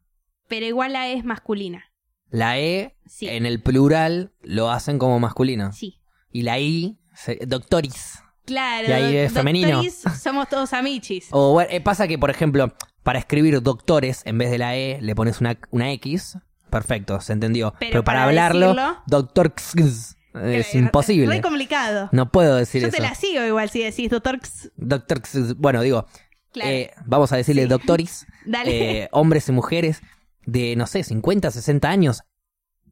Pero 0.47 0.65
igual 0.65 0.93
la 0.93 1.07
E 1.09 1.13
es 1.13 1.25
masculina. 1.25 1.85
La 2.29 2.59
E, 2.59 2.95
Sí. 3.07 3.27
en 3.27 3.45
el 3.45 3.61
plural, 3.61 4.31
lo 4.41 4.69
hacen 4.71 4.99
como 4.99 5.19
masculino. 5.19 5.71
Sí. 5.73 5.99
Y 6.31 6.41
la 6.41 6.59
I, 6.59 6.97
se- 7.13 7.39
doctoris. 7.47 8.19
Claro. 8.45 8.87
Y 8.87 8.91
ahí 8.91 9.15
es 9.17 9.31
femenino. 9.33 9.69
doctoris, 9.69 10.03
somos 10.21 10.49
todos 10.49 10.73
amichis. 10.73 11.27
O 11.31 11.53
bueno, 11.53 11.69
eh, 11.71 11.81
pasa 11.81 12.07
que, 12.07 12.17
por 12.19 12.29
ejemplo, 12.29 12.73
para 13.03 13.19
escribir 13.19 13.61
doctores, 13.61 14.21
en 14.25 14.37
vez 14.37 14.51
de 14.51 14.57
la 14.57 14.75
E, 14.75 14.99
le 15.01 15.15
pones 15.15 15.39
una, 15.41 15.57
una 15.71 15.91
X. 15.93 16.37
Perfecto, 16.69 17.21
se 17.21 17.33
entendió. 17.33 17.73
Pero, 17.79 17.91
Pero 17.91 18.03
para, 18.03 18.19
para 18.19 18.27
hablarlo, 18.29 18.67
decirlo- 18.73 19.03
doctor 19.07 19.53
es 19.77 20.17
Re- 20.33 20.65
imposible. 20.73 21.27
Re 21.37 21.41
complicado. 21.41 22.09
No 22.11 22.29
puedo 22.29 22.55
decir 22.57 22.81
Yo 22.81 22.89
eso. 22.89 22.97
te 22.97 23.01
la 23.03 23.15
sigo 23.15 23.45
igual 23.45 23.69
si 23.69 23.81
decís 23.83 24.09
doctor. 24.09 24.35
X. 24.35 24.71
Doctor, 24.75 25.21
bueno, 25.57 25.81
digo, 25.81 26.05
Claro. 26.51 26.69
eh, 26.71 26.91
vamos 27.05 27.31
a 27.31 27.37
decirle 27.37 27.63
Sí. 27.63 27.67
doctoris, 27.69 28.25
Dale. 28.45 29.03
eh, 29.03 29.09
hombres 29.11 29.47
y 29.47 29.51
mujeres 29.53 30.01
de, 30.45 30.75
no 30.75 30.87
sé, 30.87 31.03
50, 31.03 31.51
60 31.51 31.89
años, 31.89 32.23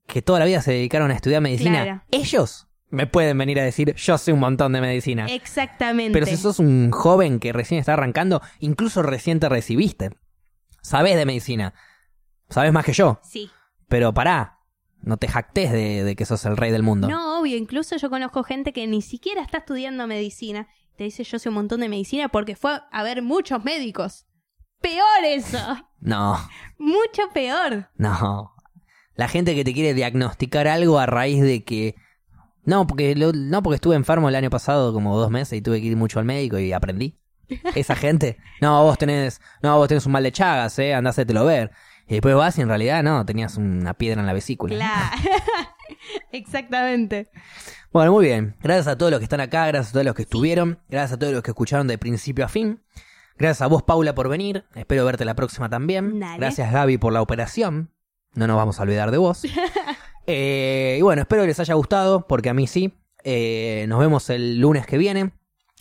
que 0.08 0.22
toda 0.22 0.40
la 0.40 0.46
vida 0.46 0.62
se 0.62 0.72
dedicaron 0.72 1.12
a 1.12 1.16
estudiar 1.16 1.42
medicina. 1.42 1.84
Claro. 1.84 2.04
Ellos 2.12 2.68
me 2.90 3.08
pueden 3.08 3.38
venir 3.38 3.60
a 3.60 3.64
decir, 3.64 3.96
yo 3.96 4.18
sé 4.18 4.34
un 4.34 4.40
montón 4.40 4.74
de 4.74 4.82
medicina. 4.82 5.26
Exactamente. 5.28 6.14
Pero 6.14 6.26
si 6.26 6.38
sos 6.38 6.60
un 6.60 6.92
joven 6.92 7.40
que 7.40 7.54
recién 7.54 7.80
está 7.80 7.94
arrancando, 7.94 8.42
incluso 8.60 9.02
recién 9.02 9.40
te 9.40 9.50
recibiste, 9.50 10.12
sabes 10.82 11.16
de 11.16 11.26
medicina, 11.26 11.74
sabes 12.50 12.72
más 12.74 12.86
que 12.86 12.94
yo, 12.94 13.20
Sí. 13.24 13.50
pero 13.88 14.14
pará, 14.14 14.60
no 15.02 15.18
te 15.18 15.28
jactes 15.28 15.72
de, 15.72 16.04
de 16.04 16.16
que 16.16 16.26
sos 16.26 16.46
el 16.46 16.56
rey 16.58 16.72
del 16.72 16.84
mundo. 16.84 17.08
No, 17.10 17.40
obvio. 17.42 17.58
Incluso 17.58 17.96
yo 17.98 18.10
conozco 18.10 18.44
gente 18.44 18.74
que 18.74 18.86
ni 18.88 19.02
siquiera 19.02 19.42
está 19.42 19.60
estudiando 19.60 20.06
medicina. 20.08 20.68
Te 20.96 21.06
dice 21.06 21.24
yo 21.24 21.40
sé 21.40 21.50
un 21.50 21.56
montón 21.56 21.80
de 21.82 21.90
medicina 21.90 22.30
porque 22.30 22.56
fue 22.56 22.80
a 22.92 23.04
ver 23.04 23.22
muchos 23.22 23.64
médicos. 23.66 24.26
Peor 24.84 25.24
eso. 25.26 25.58
no. 26.00 26.38
Mucho 26.78 27.24
peor. 27.34 27.90
No. 27.96 28.54
La 29.16 29.28
gente 29.28 29.56
que 29.56 29.64
te 29.64 29.74
quiere 29.74 29.94
diagnosticar 29.94 30.68
algo 30.68 31.00
a 31.00 31.06
raíz 31.06 31.42
de 31.42 31.64
que. 31.64 31.96
No, 32.66 32.86
porque 32.88 33.16
lo- 33.16 33.32
no 33.34 33.64
porque 33.64 33.76
estuve 33.76 33.96
enfermo 33.96 34.28
el 34.30 34.36
año 34.36 34.50
pasado 34.50 34.94
como 34.94 35.18
dos 35.18 35.32
meses 35.32 35.58
y 35.58 35.62
tuve 35.62 35.80
que 35.82 35.88
ir 35.88 35.96
mucho 35.98 36.20
al 36.20 36.26
médico 36.26 36.60
y 36.60 36.74
aprendí. 36.74 37.18
Esa 37.76 37.96
gente. 37.96 38.38
No, 38.62 38.84
vos 38.84 38.98
tenés. 38.98 39.40
No, 39.62 39.78
vos 39.78 39.88
tenés 39.88 40.06
un 40.06 40.12
mal 40.12 40.24
de 40.24 40.32
chagas, 40.32 40.78
eh. 40.80 40.94
Andá 40.94 41.12
a 41.12 41.44
ver. 41.44 41.72
Y 42.08 42.14
después 42.16 42.36
vas 42.36 42.58
y 42.58 42.62
en 42.62 42.68
realidad 42.68 43.02
no, 43.04 43.26
tenías 43.26 43.56
una 43.58 43.94
piedra 43.94 44.20
en 44.22 44.28
la 44.28 44.34
vesícula. 44.34 44.76
Claro. 44.76 45.22
Exactamente. 46.32 47.30
Bueno, 47.92 48.12
muy 48.12 48.26
bien. 48.26 48.56
Gracias 48.62 48.88
a 48.88 48.98
todos 48.98 49.12
los 49.12 49.20
que 49.20 49.26
están 49.26 49.40
acá, 49.40 49.68
gracias 49.68 49.90
a 49.90 49.94
todos 49.94 50.06
los 50.06 50.16
que 50.16 50.24
estuvieron, 50.24 50.80
gracias 50.90 51.14
a 51.14 51.20
todos 51.20 51.32
los 51.34 51.44
que 51.44 51.52
escucharon 51.52 51.88
de 51.88 51.98
principio 51.98 52.44
a 52.46 52.48
fin. 52.50 52.82
Gracias 53.38 53.62
a 53.62 53.68
vos, 53.68 53.84
Paula, 53.84 54.14
por 54.16 54.30
venir. 54.30 54.66
Espero 54.76 55.06
verte 55.06 55.26
la 55.26 55.36
próxima 55.36 55.70
también. 55.70 56.20
Dale. 56.20 56.38
Gracias, 56.38 56.72
Gaby, 56.72 56.98
por 56.98 57.14
la 57.14 57.22
operación. 57.22 57.92
No 58.36 58.48
nos 58.48 58.56
vamos 58.58 58.80
a 58.80 58.84
olvidar 58.84 59.12
de 59.12 59.18
vos. 59.18 59.44
Eh, 60.26 60.96
y 61.00 61.02
bueno, 61.02 61.22
espero 61.24 61.42
que 61.42 61.50
les 61.50 61.60
haya 61.60 61.74
gustado, 61.74 62.28
porque 62.28 62.50
a 62.50 62.54
mí 62.54 62.66
sí. 62.66 62.94
Eh, 63.26 63.86
nos 63.90 64.00
vemos 64.00 64.30
el 64.30 64.58
lunes 64.60 64.86
que 64.86 64.98
viene, 64.98 65.32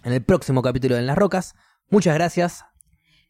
en 0.04 0.12
el 0.12 0.20
próximo 0.24 0.62
capítulo 0.62 0.94
de 0.96 1.00
En 1.02 1.06
las 1.06 1.16
Rocas. 1.16 1.54
Muchas 1.90 2.14
gracias. 2.14 2.64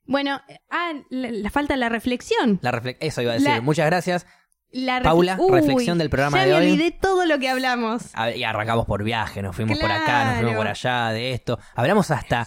Bueno, 0.07 0.41
ah, 0.71 0.93
la, 1.11 1.31
la 1.31 1.51
falta 1.51 1.77
la 1.77 1.91
reflexión. 1.91 2.59
La 2.63 2.73
refle- 2.73 2.97
Eso 3.01 3.21
iba 3.21 3.33
a 3.33 3.35
decir. 3.35 3.51
La- 3.51 3.61
Muchas 3.61 3.85
gracias. 3.87 4.27
La 4.71 5.01
ref- 5.01 5.05
Paula, 5.05 5.37
Uy, 5.39 5.53
reflexión 5.53 5.99
del 5.99 6.09
programa 6.09 6.39
ya 6.39 6.45
de 6.45 6.51
me 6.53 6.57
hoy. 6.57 6.71
olvidé 6.73 6.91
todo 6.93 7.27
lo 7.27 7.39
que 7.39 7.51
hablamos. 7.51 8.05
A- 8.15 8.31
Y 8.31 8.43
arrancamos 8.43 8.87
por 8.87 9.05
viaje, 9.05 9.43
nos 9.43 9.55
fuimos 9.55 9.79
por 9.79 9.93
acá, 9.93 10.25
nos 10.31 10.37
fuimos 10.37 10.57
por 10.57 10.67
allá, 10.69 11.11
de 11.11 11.33
esto. 11.35 11.59
Hablamos 11.75 12.11
hasta 12.11 12.47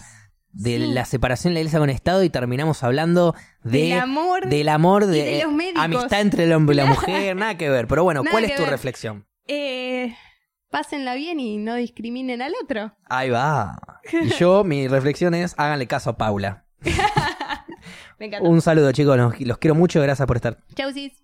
de 0.58 0.78
Sí. 0.78 0.86
la 0.92 1.04
separación 1.04 1.50
de 1.52 1.54
la 1.56 1.60
iglesia 1.60 1.78
con 1.78 1.90
Estado 1.90 2.22
y 2.24 2.30
terminamos 2.30 2.82
hablando 2.82 3.34
de, 3.62 3.78
Del 3.90 3.98
amor 4.00 4.48
del 4.48 4.68
amor, 4.70 5.06
de, 5.06 5.22
de 5.22 5.42
los 5.44 5.52
médicos. 5.52 5.82
amistad 5.84 6.20
entre 6.22 6.44
el 6.44 6.52
hombre 6.52 6.74
y 6.74 6.76
la 6.78 6.86
mujer, 6.86 7.36
nada 7.36 7.56
que 7.58 7.68
ver. 7.68 7.86
Pero 7.86 8.04
bueno, 8.04 8.22
Nada 8.22 8.30
¿cuál 8.32 8.44
es 8.44 8.54
tu 8.54 8.62
ver. 8.62 8.70
reflexión? 8.70 9.26
Eh, 9.46 10.14
pásenla 10.70 11.14
bien 11.14 11.38
y 11.40 11.58
no 11.58 11.74
discriminen 11.74 12.40
al 12.42 12.52
otro. 12.62 12.96
Ahí 13.08 13.28
va. 13.30 13.76
Y 14.12 14.30
yo, 14.30 14.64
mi 14.64 14.88
reflexión 14.88 15.34
es, 15.34 15.54
háganle 15.58 15.86
caso 15.86 16.10
a 16.10 16.16
Paula. 16.16 16.64
Me 18.18 18.26
encanta. 18.26 18.48
Un 18.48 18.62
saludo 18.62 18.90
chicos, 18.92 19.16
los, 19.16 19.38
los 19.40 19.58
quiero 19.58 19.74
mucho, 19.74 20.00
gracias 20.00 20.26
por 20.26 20.36
estar. 20.36 20.58
Chausis. 20.74 21.22